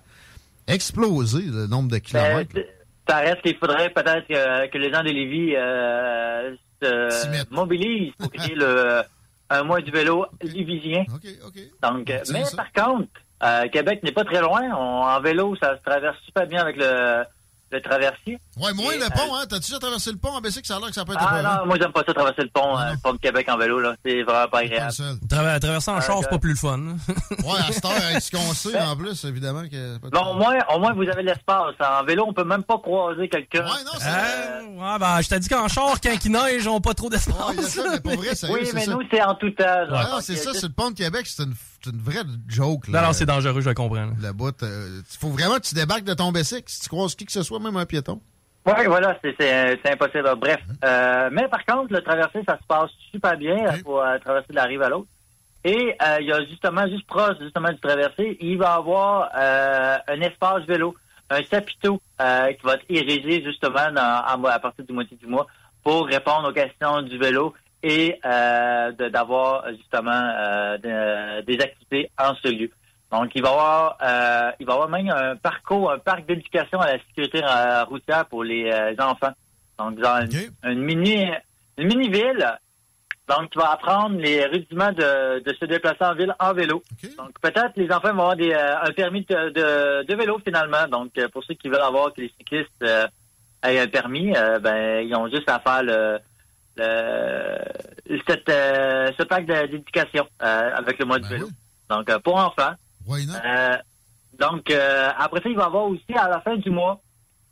explosé 0.67 1.41
le 1.41 1.67
nombre 1.67 1.89
de 1.89 1.97
kilomètres. 1.97 2.53
Ben, 2.53 2.63
ça 3.09 3.17
reste 3.17 3.41
qu'il 3.41 3.57
faudrait 3.57 3.89
peut-être 3.89 4.27
que, 4.27 4.67
que 4.67 4.77
les 4.77 4.91
gens 4.91 5.01
de 5.03 5.09
Lévis 5.09 5.55
euh, 5.55 6.55
se 6.81 7.53
mobilisent 7.53 8.13
pour 8.17 8.31
créer 8.31 8.55
le, 8.55 9.01
un 9.49 9.63
mois 9.63 9.81
du 9.81 9.91
vélo 9.91 10.25
lévisien. 10.41 11.03
Donc, 11.81 12.09
euh, 12.09 12.19
mais 12.31 12.43
par 12.55 12.71
contre, 12.71 13.09
euh, 13.43 13.67
Québec 13.69 14.03
n'est 14.03 14.11
pas 14.11 14.23
très 14.25 14.41
loin. 14.41 14.61
On- 14.77 15.03
en 15.05 15.19
vélo, 15.21 15.55
ça 15.61 15.77
se 15.77 15.81
traverse 15.83 16.17
super 16.25 16.45
bien 16.47 16.61
avec 16.61 16.77
le, 16.77 17.23
le 17.71 17.81
traversier. 17.81 18.37
Ouais, 18.57 18.73
moins 18.73 18.95
le 18.95 19.03
euh, 19.03 19.09
pont, 19.09 19.35
hein? 19.35 19.43
T'as-tu 19.49 19.67
déjà 19.67 19.79
traversé 19.79 20.11
le 20.11 20.17
pont 20.17 20.29
en 20.29 20.41
Bessic? 20.41 20.65
Ça 20.65 20.75
a 20.77 20.79
l'air 20.79 20.89
que 20.89 20.95
ça 20.95 21.05
peut 21.05 21.13
être 21.13 21.21
Ah 21.25 21.41
non, 21.59 21.65
moi 21.67 21.77
j'aime 21.79 21.91
pas 21.91 22.03
ça 22.05 22.13
traverser 22.13 22.41
le 22.43 22.49
pont, 22.53 22.77
euh, 22.77 22.91
le 22.91 22.97
pont 23.01 23.13
de 23.13 23.17
Québec 23.19 23.47
en 23.49 23.57
vélo, 23.57 23.79
là. 23.79 23.95
C'est 24.05 24.23
vraiment 24.23 24.47
pas 24.47 24.59
agréable. 24.59 24.91
Tra- 24.91 25.59
traverser 25.59 25.91
en 25.91 25.97
Ah, 25.97 26.01
char, 26.01 26.19
c'est 26.21 26.29
pas 26.29 26.39
plus 26.39 26.51
le 26.51 26.55
fun. 26.55 26.79
Ouais, 27.45 27.59
à 27.67 27.71
cette 27.71 27.85
heure, 27.85 27.91
avec 27.91 28.21
ce 28.21 28.31
qu'on 28.31 28.53
sait, 28.53 28.79
en 28.79 28.95
plus, 28.95 29.23
évidemment 29.25 29.63
que... 29.69 29.97
Bon, 30.09 30.31
au 30.31 30.33
moins, 30.35 30.57
au 30.73 30.79
moins, 30.79 30.93
vous 30.93 31.03
avez 31.03 31.21
de 31.23 31.27
l'espace. 31.27 31.75
En 31.79 32.03
vélo, 32.03 32.25
on 32.27 32.33
peut 32.33 32.43
même 32.43 32.63
pas 32.63 32.77
croiser 32.77 33.27
quelqu'un. 33.29 33.65
Euh, 33.65 34.61
ouais, 34.65 34.99
ben, 34.99 35.21
je 35.21 35.29
t'ai 35.29 35.39
dit 35.39 35.49
qu'en 35.49 35.67
char, 35.67 35.99
quand 36.01 36.25
il 36.25 36.31
neige, 36.31 36.67
on 36.67 36.81
pas 36.81 36.93
trop 36.93 37.09
d'espace. 37.09 37.35
Oui, 38.49 38.69
mais 38.73 38.85
nous, 38.87 39.01
c'est 39.11 39.21
en 39.21 39.35
tout. 39.35 39.47
Ouais, 39.59 39.87
non, 39.89 40.11
Donc, 40.11 40.21
c'est 40.21 40.35
ça, 40.35 40.49
euh, 40.51 40.53
c'est 40.53 40.67
le 40.67 40.73
pont 40.73 40.91
de 40.91 40.95
Québec, 40.95 41.25
c'est 41.27 41.43
une, 41.43 41.53
c'est 41.83 41.91
une 41.91 42.01
vraie 42.01 42.23
joke. 42.47 42.87
Non, 42.87 42.93
Là. 42.93 43.07
non, 43.07 43.13
c'est 43.13 43.25
dangereux, 43.25 43.61
je 43.61 43.69
le 43.69 43.75
comprends. 43.75 43.95
là. 43.95 44.07
Le 44.21 44.31
bout, 44.33 44.55
il 44.61 45.03
faut 45.19 45.29
vraiment 45.29 45.55
que 45.55 45.61
tu 45.67 45.75
débarques 45.75 46.03
de 46.03 46.13
ton 46.13 46.31
Bessic 46.31 46.69
si 46.69 46.81
tu 46.81 46.89
croises 46.89 47.15
qui 47.15 47.25
que 47.25 47.31
ce 47.31 47.43
soit, 47.43 47.59
même 47.59 47.77
un 47.77 47.85
piéton. 47.85 48.19
Oui, 48.65 48.85
voilà, 48.87 49.17
c'est- 49.23 49.33
c'est 49.39 49.79
c'est 49.83 49.93
impossible. 49.93 50.29
Bref. 50.37 50.59
Euh, 50.83 51.29
mais 51.31 51.47
par 51.47 51.65
contre, 51.65 51.93
le 51.93 52.01
traversé, 52.01 52.39
ça 52.47 52.57
se 52.57 52.65
passe 52.67 52.91
super 53.11 53.37
bien 53.37 53.57
euh, 53.65 53.81
pour 53.83 54.01
euh, 54.01 54.17
traverser 54.19 54.47
de 54.49 54.55
la 54.55 54.63
rive 54.65 54.81
à 54.81 54.89
l'autre. 54.89 55.07
Et 55.63 55.95
euh, 56.01 56.17
il 56.21 56.27
y 56.27 56.31
a 56.31 56.43
justement, 56.45 56.87
juste 56.87 57.05
proche 57.07 57.37
justement 57.41 57.69
du 57.71 57.79
traversé, 57.79 58.37
il 58.41 58.57
va 58.57 58.65
y 58.75 58.77
avoir 58.77 59.29
euh, 59.37 59.97
un 60.07 60.21
espace 60.21 60.63
vélo. 60.67 60.95
un 61.31 61.43
chapiteau 61.43 62.01
euh, 62.21 62.53
qui 62.53 62.65
va 62.65 62.73
être 62.73 62.85
érigé 62.89 63.43
justement 63.43 63.91
dans- 63.93 64.01
à, 64.01 64.35
à 64.51 64.59
partir 64.59 64.83
du 64.85 64.93
moitié 64.93 65.15
du 65.17 65.27
mois 65.27 65.45
pour 65.83 66.07
répondre 66.07 66.49
aux 66.49 66.53
questions 66.53 67.01
du 67.03 67.17
vélo 67.19 67.53
et 67.81 68.19
euh, 68.25 68.91
d'avoir 68.91 69.69
justement 69.71 70.11
euh, 70.11 70.77
de- 70.77 71.41
des 71.45 71.61
activités 71.63 72.11
en 72.17 72.35
ce 72.35 72.47
lieu. 72.49 72.69
Donc, 73.11 73.31
il 73.33 73.41
va 73.41 73.49
y 73.49 73.51
avoir, 73.51 73.97
euh, 74.03 74.51
il 74.59 74.65
va 74.65 74.73
avoir 74.73 74.89
même 74.89 75.09
un 75.09 75.35
parcours, 75.35 75.91
un 75.91 75.97
parc 75.97 76.25
d'éducation 76.27 76.79
à 76.79 76.93
la 76.93 76.99
sécurité 76.99 77.41
euh, 77.43 77.83
routière 77.85 78.25
pour 78.25 78.43
les 78.43 78.69
euh, 78.69 78.93
enfants. 78.99 79.31
Donc, 79.79 79.95
dans 79.99 80.21
une, 80.21 80.71
une 80.71 80.81
mini, 80.83 81.25
une 81.77 81.87
mini 81.87 82.09
ville. 82.09 82.47
Donc, 83.27 83.49
tu 83.51 83.59
vas 83.59 83.71
apprendre 83.71 84.17
les 84.19 84.45
rudiments 84.45 84.91
de, 84.91 85.39
de 85.39 85.53
se 85.53 85.65
déplacer 85.65 86.03
en 86.03 86.13
ville 86.15 86.35
en 86.39 86.53
vélo. 86.53 86.83
Donc, 87.17 87.29
peut-être 87.41 87.71
les 87.77 87.89
enfants 87.91 88.09
vont 88.13 88.21
avoir 88.23 88.35
des, 88.35 88.51
euh, 88.51 88.81
un 88.81 88.91
permis 88.91 89.23
de, 89.23 89.49
de, 89.49 90.03
de 90.05 90.15
vélo 90.15 90.39
finalement. 90.43 90.87
Donc, 90.87 91.11
pour 91.31 91.43
ceux 91.43 91.53
qui 91.53 91.69
veulent 91.69 91.81
avoir 91.81 92.13
que 92.13 92.21
les 92.21 92.31
cyclistes 92.37 92.83
aient 93.63 93.79
un 93.79 93.87
permis, 93.87 94.33
ben, 94.61 94.99
ils 95.07 95.15
ont 95.15 95.27
juste 95.29 95.49
à 95.49 95.59
faire 95.59 95.83
le 95.83 96.19
cette, 96.77 98.49
euh, 98.49 99.11
ce 99.17 99.23
pack 99.23 99.45
d'éducation 99.45 100.27
euh, 100.41 100.71
avec 100.75 100.99
le 100.99 101.05
mois 101.05 101.19
de 101.19 101.27
vélo. 101.27 101.49
Donc, 101.89 102.09
euh, 102.09 102.19
pour 102.19 102.35
enfants. 102.35 102.73
Euh, 103.43 103.77
donc, 104.39 104.69
euh, 104.71 105.09
après 105.17 105.41
ça, 105.41 105.49
il 105.49 105.55
va 105.55 105.63
y 105.63 105.65
avoir 105.65 105.85
aussi 105.85 106.13
à 106.15 106.29
la 106.29 106.39
fin 106.41 106.55
du 106.55 106.69
mois 106.69 107.01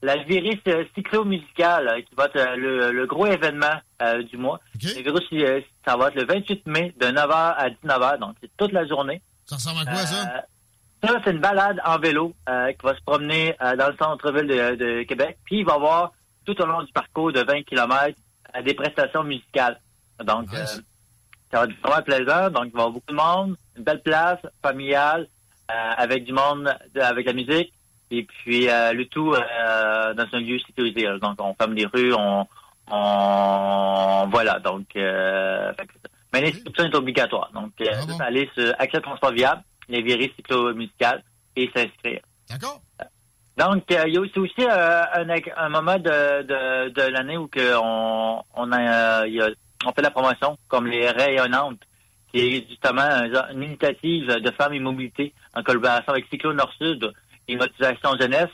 la 0.02 0.18
virée 0.18 0.62
euh, 0.68 0.86
cyclo-musicale 0.96 1.88
euh, 1.88 2.02
qui 2.02 2.14
va 2.16 2.26
être 2.26 2.36
euh, 2.36 2.56
le, 2.56 2.92
le 2.92 3.08
gros 3.08 3.26
événement 3.26 3.82
euh, 4.02 4.22
du 4.24 4.38
mois. 4.38 4.60
Le 4.84 5.44
euh, 5.44 5.62
ça 5.86 5.98
va 5.98 6.10
être 6.10 6.16
le 6.16 6.26
28 6.26 6.68
mai 6.68 6.94
de 7.00 7.08
9h 7.08 7.32
à 7.32 7.70
19h, 7.70 8.20
donc 8.20 8.36
c'est 8.42 8.52
toute 8.58 8.72
la 8.74 8.86
journée. 8.86 9.22
Ça 9.46 9.56
ressemble 9.56 9.82
à 9.82 9.86
quoi, 9.86 9.96
ça? 10.06 10.44
Ça, 11.04 11.14
c'est 11.24 11.32
une 11.32 11.40
balade 11.40 11.80
en 11.86 12.00
vélo 12.00 12.34
euh, 12.50 12.72
qui 12.74 12.84
va 12.84 12.96
se 12.96 13.02
promener 13.02 13.56
euh, 13.62 13.76
dans 13.76 13.88
le 13.88 13.96
centre-ville 13.98 14.48
de, 14.48 14.76
de 14.76 15.04
Québec. 15.04 15.38
Puis, 15.46 15.60
il 15.60 15.66
va 15.66 15.74
y 15.74 15.76
avoir 15.76 16.12
tout 16.46 16.60
au 16.62 16.66
long 16.66 16.82
du 16.82 16.92
parcours 16.92 17.32
de 17.32 17.42
20 17.42 17.64
km 17.64 18.16
des 18.62 18.74
prestations 18.74 19.24
musicales. 19.24 19.80
Donc, 20.24 20.54
euh, 20.54 20.66
ça 21.52 21.60
va 21.60 21.66
être 21.66 21.80
vraiment 21.82 22.02
plaisant. 22.04 22.50
Donc, 22.50 22.66
il 22.66 22.72
va 22.72 22.80
y 22.80 22.82
avoir 22.82 22.92
beaucoup 22.92 23.12
de 23.12 23.16
monde, 23.16 23.56
une 23.78 23.84
belle 23.84 24.02
place 24.02 24.40
familiale, 24.62 25.28
euh, 25.72 25.92
avec 25.98 26.24
du 26.26 26.34
monde, 26.34 26.76
de- 26.94 27.02
avec 27.02 27.26
la 27.26 27.34
musique. 27.34 27.74
Et 28.10 28.24
puis, 28.24 28.70
euh, 28.70 28.94
le 28.94 29.06
tout 29.06 29.34
euh, 29.34 30.14
dans 30.14 30.26
un 30.32 30.40
lieu 30.40 30.60
sécurisé. 30.60 31.08
Donc, 31.22 31.40
on 31.40 31.54
ferme 31.56 31.74
les 31.74 31.86
rues, 31.86 32.14
on... 32.14 32.48
on 32.90 34.28
voilà, 34.30 34.60
donc... 34.60 34.88
Euh, 34.96 35.72
mais 36.34 36.42
l'inscription 36.42 36.86
est 36.86 36.96
obligatoire. 36.96 37.50
Donc, 37.54 37.72
euh, 37.82 37.86
juste 38.08 38.22
aller 38.22 38.50
sur 38.54 38.74
Accès 38.80 39.02
Transport 39.02 39.32
Viable, 39.32 39.62
les 39.90 40.02
virées 40.02 40.34
cyclo-musicales 40.36 41.24
et 41.56 41.70
s'inscrire. 41.74 42.22
D'accord. 42.50 42.82
Donc, 43.58 43.92
euh, 43.92 44.04
il 44.08 44.14
y 44.14 44.18
a 44.18 44.22
aussi, 44.22 44.38
aussi 44.40 44.62
euh, 44.62 45.02
un, 45.14 45.28
un 45.58 45.70
moment 45.70 45.98
de, 45.98 46.44
de, 46.44 46.90
de 46.90 47.02
l'année 47.12 47.38
où 47.38 47.48
que 47.48 47.76
on, 47.82 48.44
on, 48.56 48.72
a, 48.72 49.22
euh, 49.24 49.28
y 49.28 49.42
a- 49.42 49.50
on 49.86 49.92
fait 49.94 50.02
la 50.02 50.12
promotion, 50.12 50.58
comme 50.68 50.88
les 50.88 51.10
rayonnantes, 51.10 51.80
qui 52.32 52.40
est 52.40 52.70
justement 52.70 53.08
une 53.52 53.64
initiative 53.64 54.28
de 54.28 54.52
femmes 54.52 54.74
et 54.74 54.80
mobilité 54.80 55.34
en 55.56 55.64
collaboration 55.64 56.10
avec 56.14 56.28
Cyclo 56.30 56.54
Nord-Sud 56.54 57.12
et 57.48 57.56
Motivation 57.56 58.12
Jeunesse. 58.20 58.50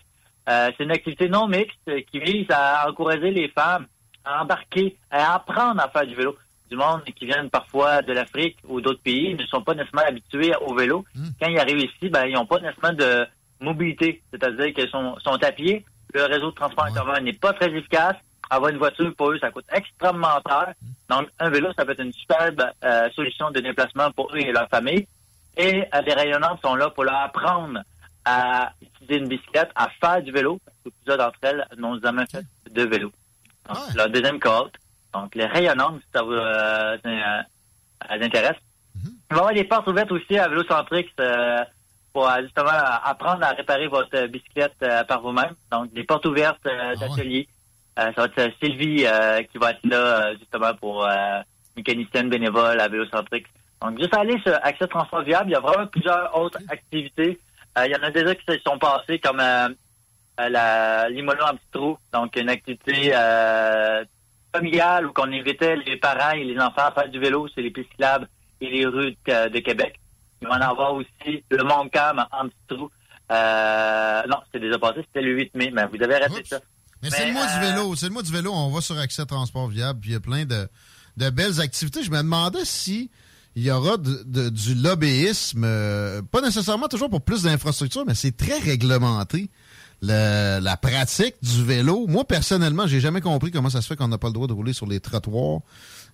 Euh, 0.50 0.70
c'est 0.78 0.84
une 0.84 0.92
activité 0.92 1.28
non 1.30 1.48
mixte 1.48 1.90
qui 2.12 2.20
vise 2.20 2.48
à 2.52 2.86
encourager 2.90 3.32
les 3.32 3.48
femmes 3.50 3.88
à 4.26 4.42
embarquer, 4.42 4.96
à 5.12 5.36
apprendre 5.36 5.82
à 5.82 5.90
faire 5.90 6.08
du 6.08 6.16
vélo. 6.16 6.38
Du 6.70 6.78
monde 6.78 7.04
qui 7.16 7.26
viennent 7.26 7.50
parfois 7.50 8.02
de 8.02 8.14
l'Afrique 8.14 8.58
ou 8.68 8.80
d'autres 8.82 9.02
pays 9.02 9.32
ils 9.32 9.38
ne 9.38 9.46
sont 9.46 9.62
pas 9.62 9.74
nécessairement 9.74 10.08
habitués 10.08 10.54
au 10.62 10.74
vélo. 10.74 11.04
Quand 11.40 11.48
ils 11.48 11.60
arrivent 11.60 11.84
ici, 11.84 12.10
ben, 12.10 12.26
ils 12.26 12.34
n'ont 12.34 12.46
pas 12.46 12.60
nécessairement 12.60 12.98
de 12.98 13.26
mobilité, 13.64 14.22
c'est-à-dire 14.32 14.74
qu'ils 14.74 14.90
sont, 14.90 15.17
sont 15.19 15.42
à 15.43 15.51
pied. 15.51 15.85
Le 16.14 16.25
réseau 16.25 16.51
de 16.51 16.56
transport 16.56 16.85
en 16.90 16.93
commun 16.93 17.19
n'est 17.22 17.33
pas 17.33 17.53
très 17.53 17.72
efficace. 17.72 18.16
Avoir 18.50 18.72
une 18.72 18.77
voiture, 18.77 19.11
pour 19.16 19.32
eux, 19.32 19.40
ça 19.40 19.50
coûte 19.51 19.66
extrêmement 19.74 20.40
cher. 20.48 20.74
Donc, 21.09 21.27
un 21.40 21.50
vélo, 21.50 21.69
ça 21.75 21.85
peut 21.85 21.93
être 21.93 22.03
une 22.03 22.14
superbe 22.14 22.64
euh, 22.83 23.09
solution 23.11 23.50
de 23.51 23.59
déplacement 23.59 24.11
pour 24.11 24.32
eux 24.35 24.40
et 24.40 24.51
leur 24.51 24.69
famille. 24.69 25.08
Et 25.58 25.83
euh, 25.93 26.01
les 26.06 26.14
rayonnantes 26.14 26.61
sont 26.61 26.75
là 26.75 26.90
pour 26.90 27.03
leur 27.03 27.16
apprendre 27.16 27.80
à 28.25 28.74
utiliser 28.82 29.17
une 29.17 29.27
bicyclette, 29.27 29.72
à 29.75 29.90
faire 29.90 30.22
du 30.22 30.32
vélo, 30.32 30.59
parce 30.64 30.77
que 30.83 30.90
plusieurs 30.90 31.17
d'entre 31.17 31.40
elles 31.42 31.66
n'ont 31.77 32.00
jamais 32.00 32.25
fait 32.27 32.45
de 32.72 32.83
vélo. 32.83 33.11
Donc, 33.67 33.77
leur 33.95 34.09
deuxième 34.09 34.40
cohorte. 34.40 34.75
Donc, 35.14 35.35
les 35.35 35.45
rayonnantes, 35.45 36.01
si 36.01 36.08
ça 36.14 36.24
vous 36.24 36.32
euh, 36.32 36.98
euh, 37.06 37.42
elles 38.09 38.24
intéresse. 38.24 38.58
Il 38.95 39.09
va 39.32 39.35
y 39.35 39.40
avoir 39.40 39.53
des 39.53 39.64
portes 39.64 39.88
ouvertes 39.88 40.11
aussi 40.11 40.38
à 40.38 40.48
Vélocentrix 40.48 41.08
euh, 41.19 41.64
pour 42.14 42.30
euh, 42.30 42.42
justement 42.43 42.69
apprendre 43.03 43.43
à 43.43 43.50
réparer 43.50 43.88
votre 43.88 44.27
bicyclette 44.27 44.75
euh, 44.83 45.03
par 45.03 45.22
vous-même. 45.22 45.56
Donc, 45.72 45.92
des 45.93 46.03
portes 46.03 46.25
ouvertes 46.25 46.66
euh, 46.67 46.95
d'atelier. 46.95 47.48
Euh, 48.00 48.11
ça 48.16 48.22
va 48.22 48.25
être 48.25 48.53
Sylvie 48.61 49.06
euh, 49.06 49.42
qui 49.43 49.58
va 49.58 49.72
être 49.72 49.83
là 49.83 50.33
justement 50.35 50.74
pour 50.75 51.06
euh, 51.06 51.42
mécanicienne 51.75 52.30
bénévole 52.30 52.80
à 52.80 52.88
Vélocentrix. 52.88 53.43
Donc, 53.82 54.00
juste 54.00 54.16
aller 54.16 54.40
sur 54.42 54.53
Accès 54.64 54.88
Transport 54.88 55.24
Viable, 55.24 55.50
il 55.50 55.53
y 55.53 55.56
a 55.56 55.59
vraiment 55.59 55.88
plusieurs 55.88 56.38
autres 56.38 56.59
activités. 56.69 57.40
Euh, 57.77 57.85
il 57.88 57.92
y 57.92 57.95
en 57.95 58.03
a 58.03 58.11
déjà 58.11 58.35
qui 58.35 58.45
se 58.48 58.59
sont 58.59 58.77
passées 58.77 59.19
comme 59.19 59.42
la 60.38 61.09
limono 61.09 61.43
en 61.43 61.56
petit 61.56 61.72
trou, 61.72 61.98
donc 62.11 62.35
une 62.35 62.50
activité 62.50 63.11
euh, 63.14 64.03
familiale 64.56 65.08
où 65.08 65.14
qu'on 65.14 65.32
invitait 65.32 65.75
les 65.75 65.98
parents 65.98 66.32
et 66.32 66.43
les 66.43 66.59
enfants 66.59 66.88
à 66.88 66.92
faire 66.92 67.09
du 67.09 67.19
vélo 67.19 67.48
sur 67.48 67.61
les 67.61 67.72
pistes 67.72 67.90
cyclables 67.92 68.27
et 68.61 68.69
les 68.69 68.85
rues 68.85 69.16
de, 69.27 69.50
de 69.50 69.59
Québec. 69.59 70.00
Il 70.44 70.48
va 70.48 70.56
en 70.58 70.70
avoir 70.72 70.94
aussi 70.94 71.44
le 71.50 71.64
Montcalm 71.64 72.20
en 72.32 72.48
petit 72.48 72.56
trou. 72.76 72.90
Euh, 73.32 74.22
non, 74.30 74.38
c'était 74.46 74.66
déjà 74.66 74.78
passé, 74.80 75.00
c'était 75.08 75.22
le 75.22 75.34
8 75.36 75.56
mai, 75.56 75.72
mais 75.74 75.86
vous 75.88 76.02
avez 76.04 76.18
raté 76.18 76.44
ça. 76.46 76.60
Mais, 77.02 77.10
c'est 77.10 77.28
le 77.28 77.34
mois 77.34 77.46
euh, 77.46 77.60
du 77.60 77.66
vélo. 77.66 77.96
C'est 77.96 78.06
le 78.08 78.12
mois 78.14 78.24
du 78.24 78.32
vélo. 78.32 78.52
On 78.54 78.70
va 78.70 78.82
sur 78.82 78.98
Accès 78.98 79.26
Transport 79.26 79.68
Viable, 79.68 80.00
puis 80.00 80.12
il 80.12 80.14
y 80.14 80.16
a 80.16 80.20
plein 80.20 80.46
de, 80.46 80.68
de 81.18 81.30
belles 81.30 81.60
activités. 81.60 82.04
Je 82.04 82.12
me 82.12 82.18
demandais 82.18 82.64
si 82.66 83.10
il 83.56 83.64
y 83.64 83.72
aura 83.72 83.98
de- 83.98 84.24
de- 84.26 84.50
du 84.50 84.74
lobbyisme, 84.76 85.64
euh, 85.66 86.22
pas 86.32 86.42
nécessairement 86.42 86.88
toujours 86.88 87.10
pour 87.10 87.22
plus 87.22 87.44
d'infrastructures, 87.44 88.04
mais 88.08 88.16
c'est 88.16 88.36
très 88.36 88.58
réglementé. 88.60 89.50
Le- 90.02 90.60
la 90.60 90.76
pratique 90.76 91.36
du 91.42 91.64
vélo. 91.64 92.06
Moi, 92.08 92.26
personnellement, 92.26 92.88
j'ai 92.88 93.00
jamais 93.00 93.22
compris 93.22 93.52
comment 93.52 93.70
ça 93.70 93.82
se 93.82 93.88
fait 93.88 93.96
qu'on 93.96 94.10
n'a 94.10 94.18
pas 94.18 94.28
le 94.28 94.34
droit 94.34 94.48
de 94.48 94.54
rouler 94.54 94.74
sur 94.74 94.86
les 94.86 95.00
trottoirs. 95.00 95.62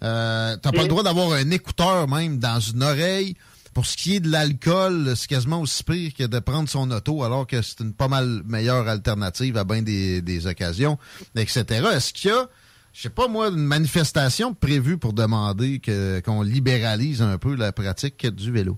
Euh, 0.03 0.55
T'as 0.61 0.71
pas 0.71 0.83
le 0.83 0.87
droit 0.87 1.01
d'avoir 1.03 1.31
un 1.33 1.49
écouteur 1.49 2.07
même 2.07 2.37
dans 2.37 2.59
une 2.59 2.83
oreille. 2.83 3.35
Pour 3.79 3.85
ce 3.85 3.95
qui 3.95 4.17
est 4.17 4.19
de 4.19 4.29
l'alcool, 4.29 5.15
c'est 5.15 5.29
quasiment 5.29 5.61
aussi 5.61 5.85
pire 5.85 6.11
que 6.13 6.27
de 6.27 6.39
prendre 6.39 6.67
son 6.67 6.91
auto, 6.91 7.23
alors 7.23 7.47
que 7.47 7.61
c'est 7.61 7.79
une 7.79 7.93
pas 7.93 8.09
mal 8.09 8.41
meilleure 8.45 8.89
alternative 8.89 9.55
à 9.55 9.63
bien 9.63 9.81
des, 9.81 10.47
occasions, 10.47 10.97
etc. 11.33 11.63
Est-ce 11.93 12.11
qu'il 12.11 12.29
y 12.29 12.33
a, 12.33 12.47
je 12.91 13.03
sais 13.03 13.09
pas 13.09 13.29
moi, 13.29 13.47
une 13.47 13.65
manifestation 13.65 14.53
prévue 14.53 14.97
pour 14.97 15.13
demander 15.13 15.79
qu'on 16.25 16.41
libéralise 16.41 17.21
un 17.21 17.37
peu 17.37 17.55
la 17.55 17.71
pratique 17.71 18.27
du 18.27 18.51
vélo? 18.51 18.77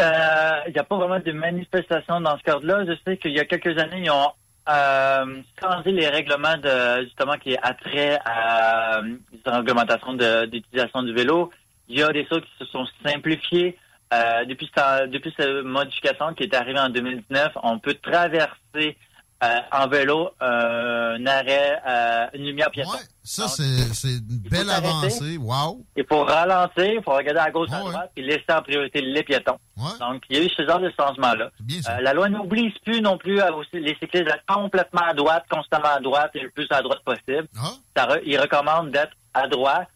Euh, 0.00 0.50
Il 0.66 0.72
n'y 0.72 0.80
a 0.80 0.82
pas 0.82 0.96
vraiment 0.96 1.20
de 1.20 1.30
manifestation 1.30 2.20
dans 2.20 2.36
ce 2.36 2.42
cadre-là. 2.42 2.84
Je 2.86 2.94
sais 3.06 3.18
qu'il 3.18 3.30
y 3.30 3.38
a 3.38 3.44
quelques 3.44 3.78
années, 3.78 4.02
ils 4.02 4.10
ont 4.10 4.32
euh, 4.68 5.82
les 5.86 6.08
règlements 6.08 6.56
de 6.56 7.04
justement 7.04 7.34
qui 7.34 7.52
est 7.52 7.60
attrait 7.62 8.18
à 8.24 8.98
euh, 8.98 9.14
la 9.46 9.58
réglementation 9.58 10.14
d'utilisation 10.48 11.04
du 11.04 11.12
vélo. 11.12 11.52
Il 11.88 12.00
y 12.00 12.02
a 12.02 12.10
des 12.10 12.26
choses 12.26 12.40
qui 12.40 12.64
se 12.64 12.64
sont 12.64 12.84
simplifiées. 13.06 13.78
Euh, 14.12 14.44
depuis, 14.44 14.70
ça- 14.76 15.06
depuis 15.06 15.32
cette 15.36 15.62
modification 15.64 16.34
qui 16.34 16.44
est 16.44 16.54
arrivée 16.54 16.80
en 16.80 16.88
2019, 16.88 17.52
on 17.62 17.78
peut 17.78 17.94
traverser 17.94 18.96
euh, 19.42 19.56
en 19.72 19.88
vélo 19.88 20.30
euh, 20.42 21.16
un 21.16 21.26
arrêt, 21.26 21.80
euh, 21.88 22.26
une 22.34 22.44
lumière 22.44 22.70
piéton. 22.70 22.90
Ça, 23.22 23.48
c'est 23.94 24.08
une 24.08 24.38
belle 24.50 24.66
avancée. 24.70 25.36
Wow! 25.38 25.82
Il 25.96 26.04
faut 26.06 26.24
ralentir, 26.24 26.84
il 26.84 27.02
faut 27.02 27.12
regarder 27.14 27.40
à 27.40 27.50
gauche, 27.50 27.70
à 27.72 27.78
droite, 27.90 28.10
puis 28.14 28.22
laisser 28.24 28.44
en 28.52 28.60
priorité 28.60 29.00
les 29.00 29.22
piétons. 29.22 29.56
Donc, 29.98 30.24
il 30.28 30.36
y 30.36 30.40
a 30.40 30.44
eu 30.44 30.48
ce 30.50 30.66
genre 30.66 30.80
de 30.80 30.92
changement-là. 30.98 31.50
Euh, 31.88 32.00
la 32.02 32.12
loi 32.12 32.28
n'oblige 32.28 32.74
plus 32.84 33.00
non 33.00 33.16
plus 33.16 33.40
à 33.40 33.50
aussi 33.54 33.80
les 33.80 33.94
cyclistes 33.94 34.26
d'être 34.26 34.44
complètement 34.46 35.02
à 35.08 35.14
droite, 35.14 35.44
constamment 35.48 35.88
à 35.96 36.00
droite 36.00 36.32
et 36.34 36.40
le 36.40 36.50
plus 36.50 36.66
à 36.70 36.82
droite 36.82 37.00
possible. 37.04 37.48
Ça 37.96 38.06
re- 38.08 38.20
il 38.26 38.38
recommande 38.38 38.90
d'être 38.90 39.12
à 39.32 39.46
droite, 39.48 39.88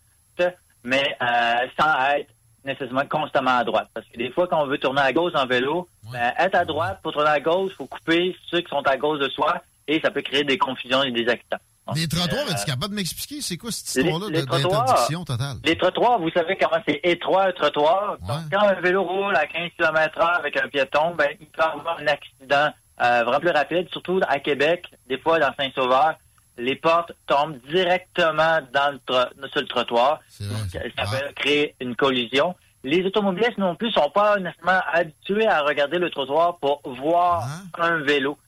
mais 0.85 1.17
euh, 1.21 1.67
sans 1.79 1.93
être 2.17 2.31
nécessairement 2.65 3.07
constamment 3.07 3.59
à 3.59 3.65
droite. 3.65 3.89
Parce 3.95 4.07
que 4.07 4.17
des 4.17 4.31
fois, 4.31 4.47
quand 4.47 4.63
on 4.63 4.67
veut 4.67 4.79
tourner 4.79 5.03
à 5.03 5.13
gauche 5.13 5.33
en 5.35 5.47
vélo, 5.47 5.89
ben, 6.13 6.33
être 6.39 6.55
à 6.55 6.65
droite 6.65 7.01
pour 7.03 7.13
tourner 7.13 7.31
à 7.31 7.41
gauche, 7.41 7.73
il 7.73 7.77
faut 7.77 7.87
couper 7.87 8.37
ceux 8.51 8.61
qui 8.61 8.69
sont 8.69 8.83
à 8.87 8.97
gauche 8.97 9.21
de 9.21 9.29
soi 9.29 9.63
et 9.87 10.01
ça 10.01 10.11
peut 10.11 10.23
créer 10.23 10.45
des 10.45 10.59
confusions 10.59 11.03
et 11.03 11.11
des 11.11 11.29
accidents. 11.29 11.59
Donc, 11.87 11.97
Les 11.97 12.09
trottoirs, 12.09 12.47
euh, 12.49 12.53
es-tu 12.53 12.65
capable 12.65 12.91
de 12.91 12.95
m'expliquer 12.97 13.43
c'est 13.43 13.59
quoi 13.59 13.71
cette 13.71 13.95
histoire-là 13.95 14.31
d'interdiction 14.31 15.25
totale? 15.25 15.57
Les 15.65 15.77
trottoirs, 15.77 16.19
vous 16.19 16.31
savez 16.31 16.57
comment 16.57 16.83
c'est 16.89 17.01
étroit 17.03 17.49
un 17.49 17.53
trottoir? 17.53 18.17
Donc, 18.27 18.51
quand 18.51 18.67
un 18.67 18.81
vélo 18.81 19.03
roule 19.03 19.37
à 19.37 19.47
15 19.47 19.71
km 19.77 20.19
heure 20.19 20.39
avec 20.39 20.57
un 20.57 20.69
piéton, 20.69 21.15
ben, 21.15 21.29
il 21.39 21.47
peut 21.47 21.63
avoir 21.63 21.99
un 22.01 22.07
accident 22.07 22.71
euh, 23.03 23.23
vraiment 23.25 23.41
plus 23.41 23.51
rapide, 23.51 23.89
surtout 23.91 24.21
à 24.27 24.39
Québec, 24.39 24.87
des 25.09 25.19
fois 25.19 25.39
dans 25.39 25.53
Saint-Sauveur. 25.59 26.15
Les 26.57 26.77
portes 26.77 27.13
tombent 27.27 27.59
directement 27.69 28.61
dans 28.73 28.93
le 28.93 29.49
sur 29.49 29.61
le 29.61 29.67
trottoir. 29.67 30.21
Donc, 30.41 30.83
ça 30.97 31.05
peut 31.05 31.33
créer 31.35 31.75
une 31.81 31.97
collision. 31.97 32.55
Les 32.85 33.05
automobilistes 33.05 33.59
non 33.59 33.75
plus 33.75 33.91
sont 33.93 34.11
pas 34.11 34.39
nécessairement 34.39 34.81
habitués 34.93 35.49
à 35.49 35.63
regarder 35.63 35.99
le 35.99 36.11
trottoir 36.11 36.59
pour 36.59 36.81
voir 36.85 37.49
un 37.79 37.99
vélo. 38.03 38.39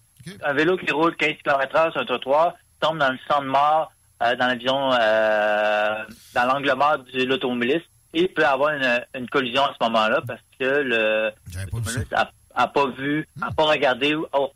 Un 0.44 0.52
vélo 0.52 0.76
qui 0.76 0.90
roule 0.92 1.16
15 1.16 1.36
km/h 1.42 1.92
sur 1.92 2.00
un 2.00 2.04
trottoir 2.04 2.54
tombe 2.80 2.98
dans 2.98 3.10
le 3.10 3.18
sang 3.28 3.40
de 3.40 3.46
mort, 3.46 3.90
euh, 4.22 4.36
dans 4.36 4.46
l'avion, 4.46 4.92
euh, 4.92 6.04
dans 6.34 6.44
l'angle 6.44 6.74
mort 6.74 6.98
de 6.98 7.24
l'automobiliste 7.24 7.86
et 8.12 8.28
peut 8.28 8.44
avoir 8.44 8.74
une, 8.74 9.04
une 9.14 9.28
collision 9.28 9.64
à 9.64 9.74
ce 9.78 9.84
moment-là 9.84 10.20
parce 10.26 10.40
que 10.58 10.64
le 10.64 11.30
l'automobiliste 11.54 12.12
a, 12.12 12.30
a 12.54 12.68
pas 12.68 12.86
vu, 12.88 13.26
a 13.40 13.52
pas 13.52 13.64
regardé 13.64 14.14
oh, 14.14 14.52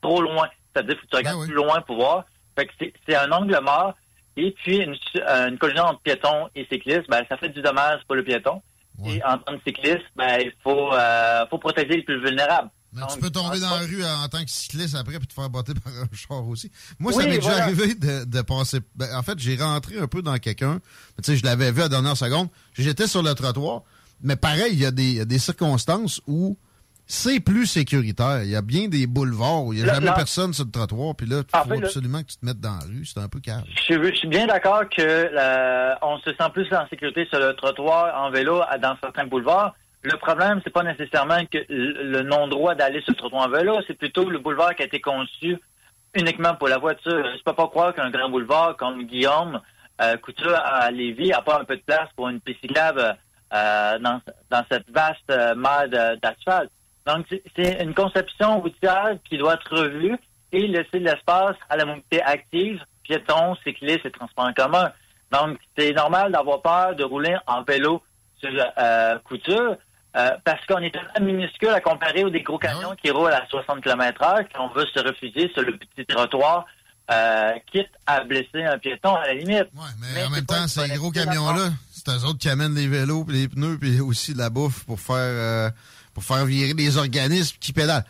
trop 0.00 0.20
loin. 0.22 0.48
C'est-à-dire 0.72 0.94
qu'il 0.94 1.00
faut 1.00 1.06
que 1.06 1.10
tu 1.10 1.16
regardes 1.16 1.44
plus 1.46 1.54
loin 1.54 1.80
pour 1.82 1.96
voir. 1.96 2.24
Fait 2.56 2.66
que 2.66 2.72
c'est- 3.06 3.14
un 3.16 3.30
angle 3.32 3.58
mort. 3.62 3.94
Et 4.36 4.50
puis, 4.62 4.78
une, 4.78 4.96
euh, 5.16 5.48
une 5.48 5.58
collision 5.58 5.84
entre 5.84 6.00
piéton 6.00 6.48
et 6.56 6.66
cycliste, 6.70 7.04
ben, 7.08 7.22
ça 7.28 7.36
fait 7.36 7.50
du 7.50 7.62
dommage 7.62 8.00
pour 8.06 8.16
le 8.16 8.24
piéton. 8.24 8.60
Et 9.06 9.22
en 9.24 9.38
tant 9.38 9.56
que 9.56 9.62
cycliste, 9.66 10.04
ben, 10.16 10.38
il 10.40 10.52
faut, 10.62 10.92
euh, 10.92 11.44
faut 11.50 11.58
protéger 11.58 11.96
les 11.96 12.02
plus 12.02 12.20
vulnérables. 12.24 12.70
Mais 12.92 13.00
Donc, 13.00 13.10
tu 13.14 13.18
peux 13.18 13.30
tomber 13.30 13.58
dans 13.58 13.70
la 13.70 13.78
rue 13.86 14.04
en 14.04 14.28
tant 14.28 14.44
que 14.44 14.50
cycliste 14.50 14.94
après 14.94 15.18
puis 15.18 15.26
te 15.26 15.32
faire 15.32 15.50
botter 15.50 15.72
par 15.84 15.92
un 15.92 16.06
char 16.16 16.46
aussi. 16.48 16.70
Moi, 17.00 17.12
ça 17.12 17.24
m'est 17.26 17.38
déjà 17.38 17.64
arrivé 17.64 17.94
de, 17.96 18.24
de 18.24 18.42
passer. 18.42 18.78
ben, 18.94 19.08
en 19.16 19.22
fait, 19.24 19.36
j'ai 19.40 19.56
rentré 19.56 19.98
un 19.98 20.06
peu 20.06 20.22
dans 20.22 20.36
quelqu'un. 20.38 20.78
Tu 21.16 21.24
sais, 21.32 21.36
je 21.36 21.44
l'avais 21.44 21.72
vu 21.72 21.80
à 21.80 21.84
la 21.84 21.88
dernière 21.88 22.16
seconde. 22.16 22.48
J'étais 22.74 23.08
sur 23.08 23.22
le 23.22 23.34
trottoir. 23.34 23.82
Mais 24.22 24.36
pareil, 24.36 24.74
y, 24.74 24.84
il 24.84 25.12
y 25.14 25.20
a 25.20 25.24
des 25.24 25.38
circonstances 25.40 26.20
où 26.28 26.56
c'est 27.06 27.40
plus 27.40 27.66
sécuritaire. 27.66 28.42
Il 28.42 28.50
y 28.50 28.56
a 28.56 28.62
bien 28.62 28.88
des 28.88 29.06
boulevards 29.06 29.64
où 29.64 29.72
il 29.72 29.76
n'y 29.78 29.82
a 29.82 29.86
Là- 29.86 29.94
jamais 29.94 30.06
là- 30.06 30.12
personne 30.14 30.52
sur 30.52 30.64
le 30.64 30.70
trottoir. 30.70 31.14
Puis 31.14 31.26
là, 31.26 31.42
il 31.52 31.56
En 31.58 31.62
faut 31.62 31.68
fait, 31.70 31.80
là- 31.80 31.86
absolument 31.86 32.22
que 32.22 32.28
tu 32.28 32.36
te 32.38 32.46
mettes 32.46 32.60
dans 32.60 32.72
la 32.78 32.84
rue. 32.86 33.04
C'est 33.04 33.20
un 33.20 33.28
peu 33.28 33.40
calme. 33.40 33.64
Je 33.76 33.80
suis, 33.82 33.94
je 33.94 34.14
suis 34.14 34.28
bien 34.28 34.46
d'accord 34.46 34.82
que 34.88 35.30
on 36.02 36.18
se 36.18 36.30
sent 36.30 36.50
plus 36.52 36.72
en 36.74 36.86
sécurité 36.88 37.26
sur 37.30 37.38
le 37.38 37.52
trottoir 37.54 38.20
en 38.22 38.30
vélo 38.30 38.60
dans 38.80 38.96
certains 39.02 39.26
boulevards. 39.26 39.74
Le 40.02 40.16
problème, 40.18 40.60
c'est 40.64 40.72
pas 40.72 40.82
nécessairement 40.82 41.44
que 41.46 41.58
le 41.68 42.22
non-droit 42.22 42.74
d'aller 42.74 43.00
sur 43.02 43.12
le 43.12 43.16
trottoir 43.16 43.46
en 43.46 43.48
vélo, 43.48 43.78
c'est 43.86 43.94
plutôt 43.94 44.28
le 44.28 44.38
boulevard 44.38 44.74
qui 44.74 44.82
a 44.82 44.86
été 44.86 45.00
conçu 45.00 45.56
uniquement 46.14 46.54
pour 46.54 46.68
la 46.68 46.78
voiture. 46.78 47.24
Je 47.36 47.42
peux 47.42 47.54
pas 47.54 47.66
croire 47.68 47.94
qu'un 47.94 48.10
grand 48.10 48.28
boulevard 48.28 48.76
comme 48.76 49.02
Guillaume 49.04 49.60
euh, 50.02 50.16
Couture 50.18 50.54
à 50.54 50.90
Lévis 50.90 51.32
a 51.32 51.40
pas 51.40 51.60
un 51.60 51.64
peu 51.64 51.76
de 51.76 51.82
place 51.82 52.08
pour 52.16 52.28
une 52.28 52.40
piste 52.40 52.60
cyclable 52.60 53.16
euh, 53.54 53.98
dans, 54.00 54.20
dans 54.50 54.64
cette 54.70 54.90
vaste 54.90 55.30
euh, 55.30 55.54
mare 55.54 55.88
d'asphalte. 55.88 56.70
Donc, 57.06 57.26
c'est- 57.56 57.82
une 57.82 57.94
conception 57.94 58.60
routière 58.60 59.16
qui 59.28 59.36
doit 59.38 59.54
être 59.54 59.76
revue 59.76 60.16
et 60.52 60.66
laisser 60.66 61.00
de 61.00 61.04
l'espace 61.04 61.56
à 61.68 61.76
la 61.76 61.84
mobilité 61.84 62.22
active, 62.22 62.80
piétons, 63.02 63.56
cyclistes 63.64 64.06
et 64.06 64.10
transports 64.10 64.46
en 64.46 64.52
commun. 64.54 64.90
Donc, 65.32 65.58
c'est 65.76 65.92
normal 65.92 66.32
d'avoir 66.32 66.62
peur 66.62 66.94
de 66.96 67.04
rouler 67.04 67.36
en 67.46 67.62
vélo 67.62 68.02
sur 68.38 68.50
euh, 68.78 69.18
couture 69.24 69.76
euh, 70.16 70.30
parce 70.44 70.64
qu'on 70.66 70.78
est 70.78 70.90
tellement 70.92 71.32
minuscule 71.32 71.70
à 71.70 71.80
comparer 71.80 72.24
aux 72.24 72.30
des 72.30 72.42
gros 72.42 72.58
camions 72.58 72.94
qui 73.02 73.10
roulent 73.10 73.32
à 73.32 73.44
60 73.48 73.82
km 73.82 74.22
heure 74.22 74.40
qu'on 74.54 74.68
veut 74.68 74.86
se 74.94 75.00
refuser 75.00 75.50
sur 75.52 75.62
le 75.62 75.76
petit 75.76 76.06
trottoir, 76.06 76.64
euh, 77.10 77.52
quitte 77.70 77.90
à 78.06 78.22
blesser 78.22 78.62
un 78.64 78.78
piéton 78.78 79.14
à 79.16 79.26
la 79.26 79.34
limite. 79.34 79.66
Mais 80.14 80.24
en 80.24 80.30
même 80.30 80.46
temps, 80.46 80.68
ces 80.68 80.88
gros 80.96 81.10
camions-là, 81.10 81.70
c'est 81.90 82.08
eux 82.10 82.24
autres 82.26 82.38
qui 82.38 82.48
amènent 82.48 82.74
les 82.76 82.86
vélos, 82.86 83.24
puis 83.24 83.36
les 83.42 83.48
pneus, 83.48 83.76
puis 83.78 84.00
aussi 84.00 84.34
de 84.34 84.38
la 84.38 84.50
bouffe 84.50 84.84
pour 84.84 85.00
faire 85.00 85.16
euh, 85.18 85.70
pour 86.14 86.22
faire 86.24 86.44
virer 86.46 86.72
les 86.74 86.96
organismes 86.96 87.56
qui 87.60 87.72
pédalent. 87.72 88.04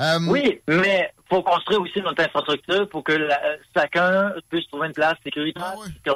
Euh, 0.00 0.18
Oui, 0.28 0.60
mais 0.66 1.12
faut 1.28 1.42
construire 1.42 1.80
aussi 1.82 2.00
notre 2.00 2.22
infrastructure 2.24 2.88
pour 2.88 3.04
que 3.04 3.12
la- 3.12 3.40
chacun 3.76 4.32
puisse 4.48 4.66
trouver 4.68 4.88
une 4.88 4.94
place 4.94 5.14
sécuritaire. 5.22 5.74
Que- 6.02 6.10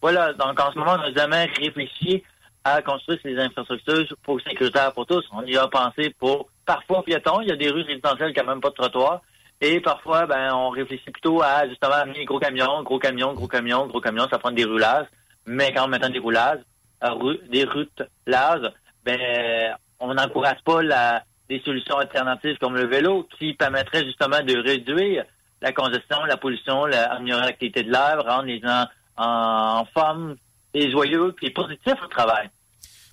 voilà, 0.00 0.32
donc 0.34 0.58
en 0.60 0.72
ce 0.72 0.78
moment, 0.78 0.92
on 0.94 0.98
n'a 0.98 1.12
jamais 1.12 1.46
réfléchi 1.60 2.22
à 2.64 2.80
construire 2.82 3.18
ces 3.22 3.36
infrastructures 3.38 4.06
pour 4.22 4.40
sécuritaire 4.40 4.92
pour 4.92 5.06
tous. 5.06 5.24
On 5.32 5.42
y 5.42 5.56
a 5.56 5.66
pensé 5.68 6.10
pour 6.18 6.48
parfois 6.64 7.02
piétons, 7.04 7.40
il 7.40 7.48
y 7.48 7.52
a 7.52 7.56
des 7.56 7.70
rues 7.70 7.82
résidentielles 7.82 8.32
qui 8.32 8.40
n'ont 8.40 8.46
même 8.46 8.60
pas 8.60 8.70
de 8.70 8.74
trottoir. 8.74 9.20
Et 9.60 9.80
parfois, 9.80 10.26
ben, 10.26 10.52
on 10.54 10.68
réfléchit 10.68 11.10
plutôt 11.10 11.40
à 11.42 11.66
justement 11.68 11.94
amener 11.94 12.24
gros 12.24 12.38
camions, 12.38 12.82
gros 12.82 12.98
camions, 12.98 13.32
gros 13.34 13.48
camions, 13.48 13.86
gros 13.86 14.00
camions, 14.00 14.28
ça 14.28 14.38
prend 14.38 14.50
des 14.50 14.64
roulages. 14.64 15.06
Mais 15.46 15.72
quand 15.72 15.84
on 15.84 15.88
met 15.88 15.98
des 15.98 16.18
roulages, 16.18 16.58
euh, 17.04 17.36
des 17.50 17.64
routes 17.64 18.02
larges, 18.26 18.70
ben, 19.04 19.74
on 20.00 20.14
n'encourage 20.14 20.58
pas 20.64 21.22
des 21.48 21.60
solutions 21.64 21.98
alternatives 21.98 22.56
comme 22.58 22.74
le 22.74 22.86
vélo 22.86 23.28
qui 23.38 23.54
permettraient 23.54 24.04
justement 24.04 24.42
de 24.42 24.56
réduire 24.56 25.24
la 25.62 25.72
congestion, 25.72 26.24
la 26.26 26.36
pollution, 26.36 26.86
la, 26.86 27.12
améliorer 27.14 27.46
la 27.46 27.52
qualité 27.52 27.82
de 27.82 27.90
l'air, 27.90 28.22
rendre 28.26 28.44
les 28.44 28.60
gens 28.60 28.84
en, 29.16 29.84
forme 29.94 30.36
et 30.74 30.90
joyeux 30.90 31.34
et 31.42 31.50
positifs 31.50 32.02
au 32.04 32.08
travail. 32.08 32.50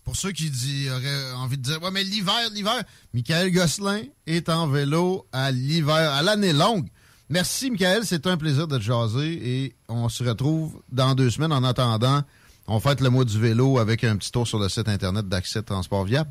Pour 0.04 0.18
ceux 0.18 0.32
qui 0.32 0.52
auraient 0.90 1.32
envie 1.38 1.58
de 1.58 1.64
dire, 1.64 1.82
ouais, 1.82 1.92
mais 1.92 2.04
l'hiver, 2.04 2.36
l'hiver, 2.52 2.84
Michael 3.14 3.52
Gosselin 3.52 4.02
est 4.28 4.50
en 4.50 4.68
vélo 4.68 5.26
à 5.32 5.52
l'hiver, 5.52 6.12
à 6.12 6.22
l'année 6.22 6.52
longue. 6.52 6.88
Merci, 7.30 7.72
Michael. 7.72 8.04
C'est 8.04 8.28
un 8.28 8.36
plaisir 8.36 8.68
de 8.68 8.78
te 8.78 8.84
jaser 8.84 9.64
et 9.64 9.76
on 9.88 10.10
se 10.10 10.24
retrouve 10.24 10.82
dans 10.92 11.16
deux 11.16 11.30
semaines. 11.30 11.54
En 11.54 11.64
attendant, 11.64 12.22
on 12.68 12.82
fête 12.82 13.00
le 13.00 13.10
mois 13.10 13.24
du 13.24 13.40
vélo 13.40 13.80
avec 13.80 14.04
un 14.04 14.18
petit 14.18 14.32
tour 14.32 14.46
sur 14.46 14.60
le 14.60 14.68
site 14.68 14.90
Internet 14.90 15.30
d'Accès 15.30 15.64
Transport 15.64 16.04
Viable. 16.04 16.30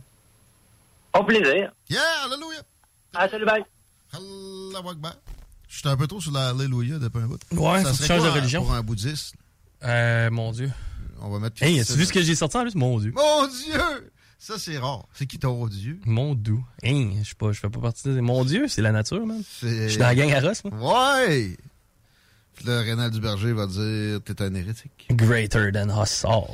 Au 1.18 1.24
plaisir. 1.24 1.72
Yeah, 1.88 2.00
alléluia. 2.24 2.62
Ah, 3.14 3.28
salut, 3.28 3.44
bye. 3.44 3.62
Allahu 4.12 4.88
Akbar. 4.90 5.14
Je 5.68 5.78
suis 5.78 5.88
un 5.88 5.96
peu 5.96 6.06
trop 6.06 6.20
sur 6.20 6.32
l'alléluia 6.32 6.98
depuis 6.98 7.18
un 7.22 7.26
bout. 7.26 7.40
Ouais, 7.52 7.82
ça 7.82 7.94
serait 7.94 8.06
changes 8.08 8.20
quoi 8.20 8.30
de 8.30 8.34
religion. 8.34 8.62
pour 8.62 8.74
un 8.74 8.82
bouddhiste? 8.82 9.34
Euh, 9.84 10.30
mon 10.30 10.52
Dieu. 10.52 10.70
On 11.20 11.30
va 11.30 11.38
mettre... 11.38 11.62
Hey, 11.62 11.80
as-tu 11.80 11.94
vu 11.94 12.04
ce 12.04 12.12
que 12.12 12.22
j'ai 12.22 12.34
sorti 12.34 12.56
en 12.56 12.62
plus? 12.62 12.74
Mon 12.74 12.98
Dieu. 12.98 13.12
Mon 13.14 13.46
Dieu! 13.46 14.12
Ça, 14.38 14.58
c'est 14.58 14.76
rare. 14.76 15.06
C'est 15.14 15.26
qui 15.26 15.38
ton 15.38 15.66
Dieu? 15.68 16.00
Mon 16.04 16.34
doux. 16.34 16.64
Hein, 16.84 17.10
je 17.22 17.34
pas, 17.34 17.52
je 17.52 17.60
fais 17.60 17.70
pas 17.70 17.78
partie 17.80 18.08
de... 18.08 18.20
Mon 18.20 18.44
Dieu, 18.44 18.66
c'est 18.68 18.82
la 18.82 18.90
nature, 18.90 19.24
man. 19.24 19.42
Je 19.62 19.88
suis 19.88 19.98
dans 19.98 20.06
la 20.06 20.14
gang 20.14 20.32
à 20.32 20.40
Ross, 20.40 20.64
moi. 20.64 21.22
Ouais! 21.22 21.56
Puis 22.54 22.66
là, 22.66 22.80
Rénal 22.80 23.10
Duberger 23.10 23.52
va 23.52 23.66
dire 23.66 24.20
T'es 24.24 24.42
un 24.42 24.54
hérétique. 24.54 25.06
Greater 25.10 25.72
than 25.72 25.88
us 26.02 26.24
all. 26.24 26.44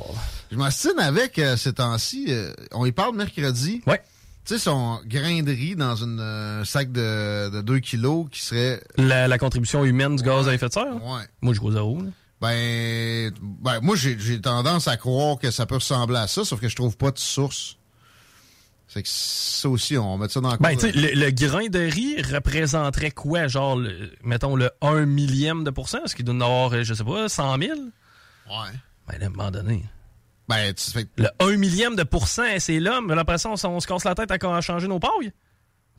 Je 0.51 0.55
m'astine 0.55 0.97
avec 0.99 1.37
euh, 1.39 1.57
ces 1.57 1.73
temps-ci. 1.73 2.27
euh, 2.29 2.53
on 2.71 2.85
y 2.85 2.91
parle 2.91 3.15
mercredi. 3.15 3.81
Ouais. 3.85 4.01
Tu 4.49 4.55
sais, 4.55 4.59
son 4.63 4.99
grain 5.05 5.43
de 5.43 5.51
riz 5.51 5.75
dans 5.75 5.95
une 5.95 6.19
euh, 6.19 6.65
sac 6.65 6.91
de, 6.91 7.49
de 7.51 7.61
2 7.61 7.77
kilos 7.81 8.25
qui 8.31 8.41
serait. 8.41 8.81
La, 8.97 9.27
la 9.27 9.37
contribution 9.37 9.85
humaine 9.85 10.15
du 10.15 10.23
gaz 10.23 10.47
à 10.47 10.55
effet 10.55 10.67
de 10.69 10.73
serre? 10.73 10.95
Ouais. 10.95 11.21
Moi, 11.43 11.53
je 11.53 11.59
gros 11.59 11.71
zéro. 11.71 12.01
là. 12.01 12.09
Ben, 12.41 13.31
ben 13.39 13.79
moi, 13.83 13.95
j'ai 13.95 14.17
j'ai 14.17 14.41
tendance 14.41 14.87
à 14.87 14.97
croire 14.97 15.37
que 15.37 15.51
ça 15.51 15.67
peut 15.67 15.75
ressembler 15.75 16.17
à 16.17 16.25
ça, 16.25 16.43
sauf 16.45 16.59
que 16.59 16.67
je 16.67 16.75
trouve 16.75 16.97
pas 16.97 17.11
de 17.11 17.19
source. 17.19 17.77
C'est 18.87 19.03
que 19.03 19.09
ça 19.11 19.69
aussi, 19.69 19.99
on 19.99 20.17
met 20.17 20.29
ça 20.29 20.41
dans 20.41 20.49
la 20.49 20.57
Ben, 20.57 20.73
tu 20.73 20.79
sais, 20.79 20.91
le, 20.93 21.09
le 21.13 21.29
grain 21.29 21.67
de 21.67 21.77
riz 21.81 22.19
représenterait 22.23 23.11
quoi? 23.11 23.47
Genre, 23.47 23.75
le- 23.75 24.11
mettons, 24.23 24.55
le 24.55 24.71
1 24.81 25.05
millième 25.05 25.63
de 25.63 25.69
pourcent? 25.69 25.99
Est-ce 26.05 26.15
qu'il 26.15 26.25
doit 26.25 26.33
en 26.33 26.41
avoir, 26.41 26.73
euh, 26.73 26.81
je 26.83 26.95
sais 26.95 27.03
pas, 27.03 27.29
100 27.29 27.59
000? 27.59 27.73
Ouais. 28.47 28.55
Ben, 29.07 29.21
à 29.21 29.25
un 29.27 29.29
moment 29.29 29.51
donné. 29.51 29.83
Ben, 30.49 30.73
tu 30.73 30.89
fais 30.91 31.05
Le 31.17 31.27
1 31.39 31.57
millième 31.57 31.95
de 31.95 32.03
pourcent, 32.03 32.41
c'est 32.59 32.79
l'homme. 32.79 33.11
Après 33.11 33.37
ça, 33.37 33.49
on, 33.49 33.55
se 33.79 33.87
casse 33.87 34.03
la 34.03 34.15
tête 34.15 34.31
à 34.31 34.61
changer 34.61 34.87
nos 34.87 34.99
pailles. 34.99 35.31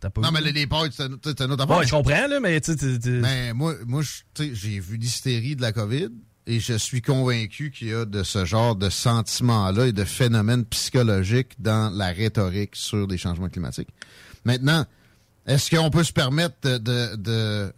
Pas 0.01 0.11
Non, 0.23 0.31
mais 0.33 0.41
les, 0.41 0.53
les 0.53 0.67
pailles, 0.67 0.91
c'est 0.93 1.03
un- 1.05 1.13
autre 1.13 1.63
affaire. 1.63 1.77
Ouais, 1.77 1.87
je 1.87 1.91
comprends, 1.91 2.27
là, 2.27 2.41
mais 2.41 2.61
tu 2.61 2.75
tu- 2.75 3.21
Ben, 3.21 3.53
moi, 3.55 3.75
moi 3.87 4.03
j'ai 4.39 4.81
vu 4.81 4.97
l'hystérie 4.97 5.57
de 5.57 5.63
la 5.63 5.73
COVID 5.73 6.09
et 6.47 6.59
je 6.59 6.73
suis 6.73 7.03
convaincu 7.03 7.71
qu'il 7.71 7.89
y 7.89 7.95
a 7.95 8.07
de 8.07 8.23
ce 8.23 8.45
genre 8.47 8.75
de 8.77 8.89
sentiments-là 8.91 9.87
et 9.89 9.93
de 9.93 10.05
phénomènes 10.05 10.65
psychologiques 10.65 11.53
dans 11.61 11.91
la 11.95 12.07
rhétorique 12.13 12.75
sur 12.77 13.07
les 13.07 13.19
changements 13.19 13.51
climatiques. 13.51 13.91
Maintenant, 14.47 14.87
est-ce 15.47 15.71
qu'on 15.75 15.91
peut 15.91 16.03
se 16.05 16.13
permettre 16.15 16.57
de, 16.63 16.79
de- 16.79 17.17
de 17.17 17.73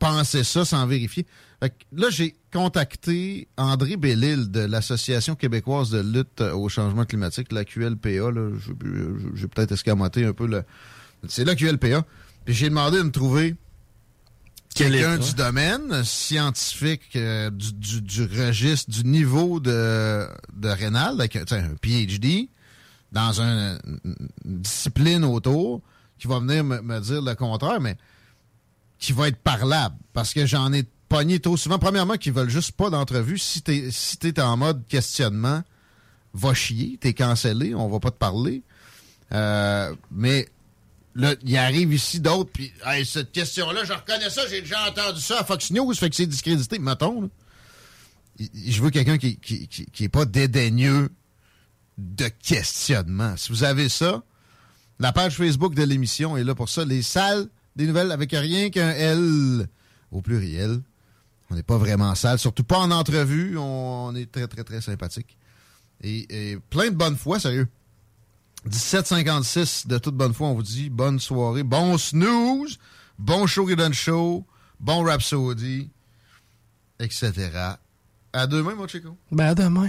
penser 0.00 0.42
ça 0.44 0.64
sans 0.64 0.86
vérifier? 0.88 1.24
Fait 1.60 1.70
que 1.70 1.74
là, 1.92 2.08
j'ai 2.10 2.34
contacté 2.52 3.48
André 3.58 3.96
Bellil 3.96 4.50
de 4.50 4.60
l'Association 4.60 5.34
québécoise 5.34 5.90
de 5.90 6.00
lutte 6.00 6.40
au 6.40 6.68
changement 6.70 7.04
climatique, 7.04 7.52
la 7.52 7.64
QLPA. 7.66 8.30
là. 8.30 8.50
J'ai 9.34 9.46
peut-être 9.46 9.72
escamoté 9.72 10.24
un 10.24 10.32
peu 10.32 10.46
le... 10.46 10.62
C'est 11.28 11.44
la 11.44 11.54
QLPA. 11.54 12.04
Puis 12.46 12.54
j'ai 12.54 12.70
demandé 12.70 12.96
de 12.96 13.02
me 13.02 13.10
trouver 13.10 13.56
Quel 14.74 14.92
quelqu'un 14.92 15.18
du 15.18 15.34
domaine 15.34 16.02
scientifique, 16.04 17.14
euh, 17.16 17.50
du, 17.50 17.74
du- 17.74 18.00
du 18.00 18.22
registre, 18.24 18.90
du 18.90 19.04
niveau 19.04 19.60
de, 19.60 20.26
de 20.56 20.68
rénal, 20.68 21.20
avec 21.20 21.36
un, 21.36 21.44
un 21.50 21.74
PhD, 21.82 22.48
dans 23.12 23.42
un- 23.42 23.78
une 24.46 24.60
discipline 24.62 25.24
autour, 25.24 25.82
qui 26.18 26.26
va 26.26 26.38
venir 26.38 26.64
me, 26.64 26.80
me 26.80 27.00
dire 27.00 27.20
le 27.20 27.34
contraire, 27.34 27.80
mais 27.82 27.98
qui 28.98 29.12
va 29.12 29.28
être 29.28 29.36
parlable. 29.42 29.96
Parce 30.14 30.32
que 30.32 30.46
j'en 30.46 30.72
ai 30.72 30.84
pogné 31.10 31.40
trop 31.40 31.58
souvent. 31.58 31.78
Premièrement, 31.78 32.14
qui 32.14 32.30
veulent 32.30 32.48
juste 32.48 32.72
pas 32.72 32.88
d'entrevue. 32.88 33.36
Si 33.36 33.60
t'es 33.60 33.90
si 33.90 34.16
t'es 34.16 34.40
en 34.40 34.56
mode 34.56 34.86
questionnement, 34.86 35.62
va 36.32 36.54
chier, 36.54 36.96
t'es 36.98 37.12
cancellé, 37.12 37.74
on 37.74 37.88
va 37.88 38.00
pas 38.00 38.10
te 38.10 38.16
parler. 38.16 38.62
Euh, 39.32 39.94
mais 40.10 40.48
là, 41.14 41.34
il 41.42 41.56
arrive 41.56 41.92
ici 41.92 42.20
d'autres, 42.20 42.50
puis 42.52 42.72
cette 43.04 43.32
question-là, 43.32 43.84
je 43.84 43.92
reconnais 43.92 44.30
ça, 44.30 44.42
j'ai 44.48 44.62
déjà 44.62 44.88
entendu 44.88 45.20
ça 45.20 45.40
à 45.40 45.44
Fox 45.44 45.70
News, 45.72 45.92
fait 45.94 46.08
que 46.08 46.16
c'est 46.16 46.26
discrédité. 46.26 46.78
Mettons, 46.78 47.28
je 48.38 48.80
veux 48.80 48.90
quelqu'un 48.90 49.18
qui, 49.18 49.36
qui, 49.36 49.66
qui, 49.66 49.86
qui 49.86 50.08
pas 50.08 50.24
dédaigneux 50.24 51.10
de 51.98 52.28
questionnement. 52.28 53.36
Si 53.36 53.50
vous 53.50 53.64
avez 53.64 53.88
ça, 53.88 54.22
la 55.00 55.12
page 55.12 55.36
Facebook 55.36 55.74
de 55.74 55.82
l'émission 55.82 56.36
est 56.36 56.44
là 56.44 56.54
pour 56.54 56.68
ça. 56.68 56.84
Les 56.84 57.02
salles 57.02 57.48
des 57.74 57.86
nouvelles 57.86 58.12
avec 58.12 58.30
rien 58.30 58.70
qu'un 58.70 58.90
L 58.90 59.68
au 60.12 60.22
pluriel. 60.22 60.80
On 61.50 61.56
n'est 61.56 61.62
pas 61.62 61.78
vraiment 61.78 62.14
sale, 62.14 62.38
surtout 62.38 62.64
pas 62.64 62.78
en 62.78 62.90
entrevue. 62.90 63.58
On 63.58 64.14
est 64.14 64.30
très, 64.30 64.46
très, 64.46 64.64
très 64.64 64.80
sympathique. 64.80 65.36
Et, 66.02 66.52
et 66.52 66.58
plein 66.70 66.90
de 66.90 66.94
bonne 66.96 67.16
foi, 67.16 67.40
sérieux. 67.40 67.68
1756 68.64 69.86
de 69.86 69.98
toute 69.98 70.14
bonne 70.14 70.34
foi, 70.34 70.48
on 70.48 70.54
vous 70.54 70.62
dit 70.62 70.90
bonne 70.90 71.18
soirée, 71.18 71.62
bon 71.62 71.96
snooze, 71.96 72.78
bon 73.18 73.46
show 73.46 73.64
Ridden 73.64 73.92
Show, 73.94 74.46
bon 74.78 75.02
Rhapsody, 75.02 75.90
etc. 76.98 77.32
À 78.32 78.46
demain, 78.46 78.74
mon 78.74 78.86
Chico. 78.86 79.16
Ben, 79.32 79.46
à 79.46 79.54
demain. 79.54 79.88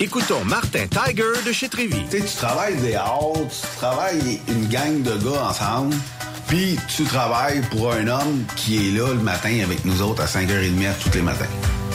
Écoutons 0.00 0.44
Martin 0.44 0.86
Tiger 0.86 1.42
de 1.44 1.50
chez 1.50 1.68
Trévy. 1.68 2.04
Tu 2.08 2.20
sais, 2.20 2.36
travailles 2.36 2.76
des 2.76 2.94
heures, 2.94 3.32
tu 3.34 3.76
travailles 3.78 4.40
une 4.46 4.68
gang 4.68 5.02
de 5.02 5.10
gars 5.16 5.48
ensemble, 5.48 5.96
puis 6.46 6.78
tu 6.86 7.02
travailles 7.02 7.62
pour 7.72 7.92
un 7.92 8.06
homme 8.06 8.44
qui 8.54 8.76
est 8.76 8.92
là 8.92 9.08
le 9.08 9.20
matin 9.20 9.58
avec 9.60 9.84
nous 9.84 10.00
autres 10.00 10.22
à 10.22 10.26
5h30 10.26 10.92
tous 11.02 11.14
les 11.14 11.22
matins. 11.22 11.46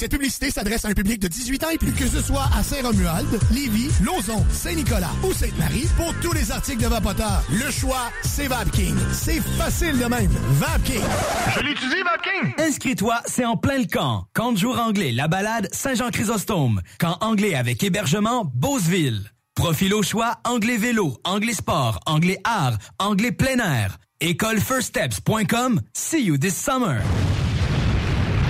Cette 0.00 0.12
publicité 0.12 0.50
s'adresse 0.50 0.86
à 0.86 0.88
un 0.88 0.94
public 0.94 1.20
de 1.20 1.28
18 1.28 1.62
ans 1.62 1.68
et 1.68 1.76
plus. 1.76 1.92
Que 1.92 2.06
ce 2.06 2.22
soit 2.22 2.48
à 2.56 2.62
Saint-Romuald, 2.62 3.38
Lévis, 3.52 3.90
Lauson, 4.02 4.46
Saint-Nicolas 4.50 5.10
ou 5.22 5.34
Sainte-Marie, 5.34 5.86
pour 5.94 6.14
tous 6.22 6.32
les 6.32 6.50
articles 6.50 6.82
de 6.82 6.88
Vapoteur, 6.88 7.42
le 7.50 7.70
choix, 7.70 8.10
c'est 8.22 8.46
VapKing. 8.46 8.96
C'est 9.12 9.42
facile 9.58 9.98
de 9.98 10.06
même. 10.06 10.30
VapKing. 10.52 11.02
Je 11.54 11.60
l'utilise, 11.60 12.02
Vapking! 12.02 12.66
Inscris-toi, 12.66 13.20
c'est 13.26 13.44
en 13.44 13.58
plein 13.58 13.76
le 13.76 13.84
camp. 13.84 14.24
Camp 14.32 14.52
de 14.52 14.56
jour 14.56 14.78
anglais, 14.78 15.12
la 15.12 15.28
balade, 15.28 15.68
Saint-Jean-Chrysostome. 15.70 16.80
Camp 16.98 17.18
anglais 17.20 17.54
avec 17.54 17.82
hébergement, 17.82 18.50
Beauceville. 18.54 19.30
Profil 19.54 19.92
au 19.92 20.02
choix, 20.02 20.38
anglais 20.44 20.78
vélo, 20.78 21.18
anglais 21.24 21.52
sport, 21.52 22.00
anglais 22.06 22.40
art, 22.44 22.78
anglais 22.98 23.32
plein 23.32 23.58
air. 23.58 23.98
Écolefirststeps.com. 24.22 25.82
See 25.92 26.24
you 26.24 26.38
this 26.38 26.56
summer. 26.56 27.02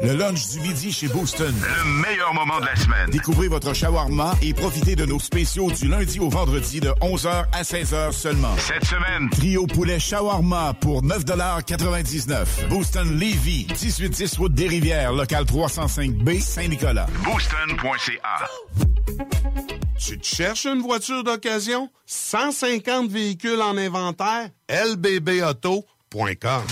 Le 0.00 0.12
lunch 0.12 0.48
du 0.50 0.60
midi 0.60 0.92
chez 0.92 1.08
Booston. 1.08 1.52
Le 1.60 1.84
meilleur 2.02 2.32
moment 2.32 2.60
de 2.60 2.66
la 2.66 2.76
semaine. 2.76 3.10
Découvrez 3.10 3.48
votre 3.48 3.74
shawarma 3.74 4.34
et 4.42 4.54
profitez 4.54 4.94
de 4.94 5.04
nos 5.04 5.18
spéciaux 5.18 5.72
du 5.72 5.88
lundi 5.88 6.20
au 6.20 6.28
vendredi 6.28 6.78
de 6.78 6.90
11h 7.00 7.46
à 7.52 7.62
16h 7.62 8.12
seulement. 8.12 8.54
Cette 8.58 8.84
semaine, 8.84 9.28
Trio 9.30 9.66
poulet 9.66 9.98
shawarma 9.98 10.74
pour 10.74 11.02
9,99 11.02 12.68
Booston 12.68 13.18
Levy, 13.18 13.66
1810 13.70 14.36
route 14.38 14.54
des 14.54 14.68
Rivières, 14.68 15.12
local 15.12 15.44
305B, 15.44 16.40
Saint-Nicolas. 16.40 17.06
booston.ca. 17.24 18.46
Tu 19.98 20.16
te 20.18 20.26
cherches 20.26 20.66
une 20.66 20.80
voiture 20.80 21.24
d'occasion? 21.24 21.90
150 22.06 23.10
véhicules 23.10 23.60
en 23.60 23.76
inventaire? 23.76 24.50
lbbauto.com 24.70 25.82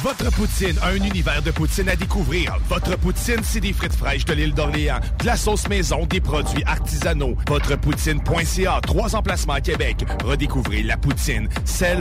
Votre 0.03 0.31
poutine, 0.33 0.79
un 0.83 0.95
univers 0.95 1.43
de 1.43 1.51
poutine 1.51 1.91
à 1.91 1.97
découvrir. 1.97 2.57
Votre 2.69 2.97
poutine, 2.97 3.41
c'est 3.43 3.61
des 3.61 3.75
frites 3.75 3.93
fraîches 3.93 4.25
de 4.25 4.33
l'île 4.33 4.55
d'Orléans, 4.55 5.01
de 5.21 5.27
la 5.27 5.37
sauce 5.37 5.69
maison, 5.69 6.07
des 6.07 6.23
produits 6.23 6.65
artisanaux. 6.65 7.37
Votrepoutine.ca, 7.47 8.81
trois 8.83 9.15
emplacements 9.15 9.55
à 9.55 9.61
Québec. 9.61 10.07
Redécouvrez 10.25 10.83
la 10.83 10.97
poutine, 10.97 11.49
celle 11.67 12.01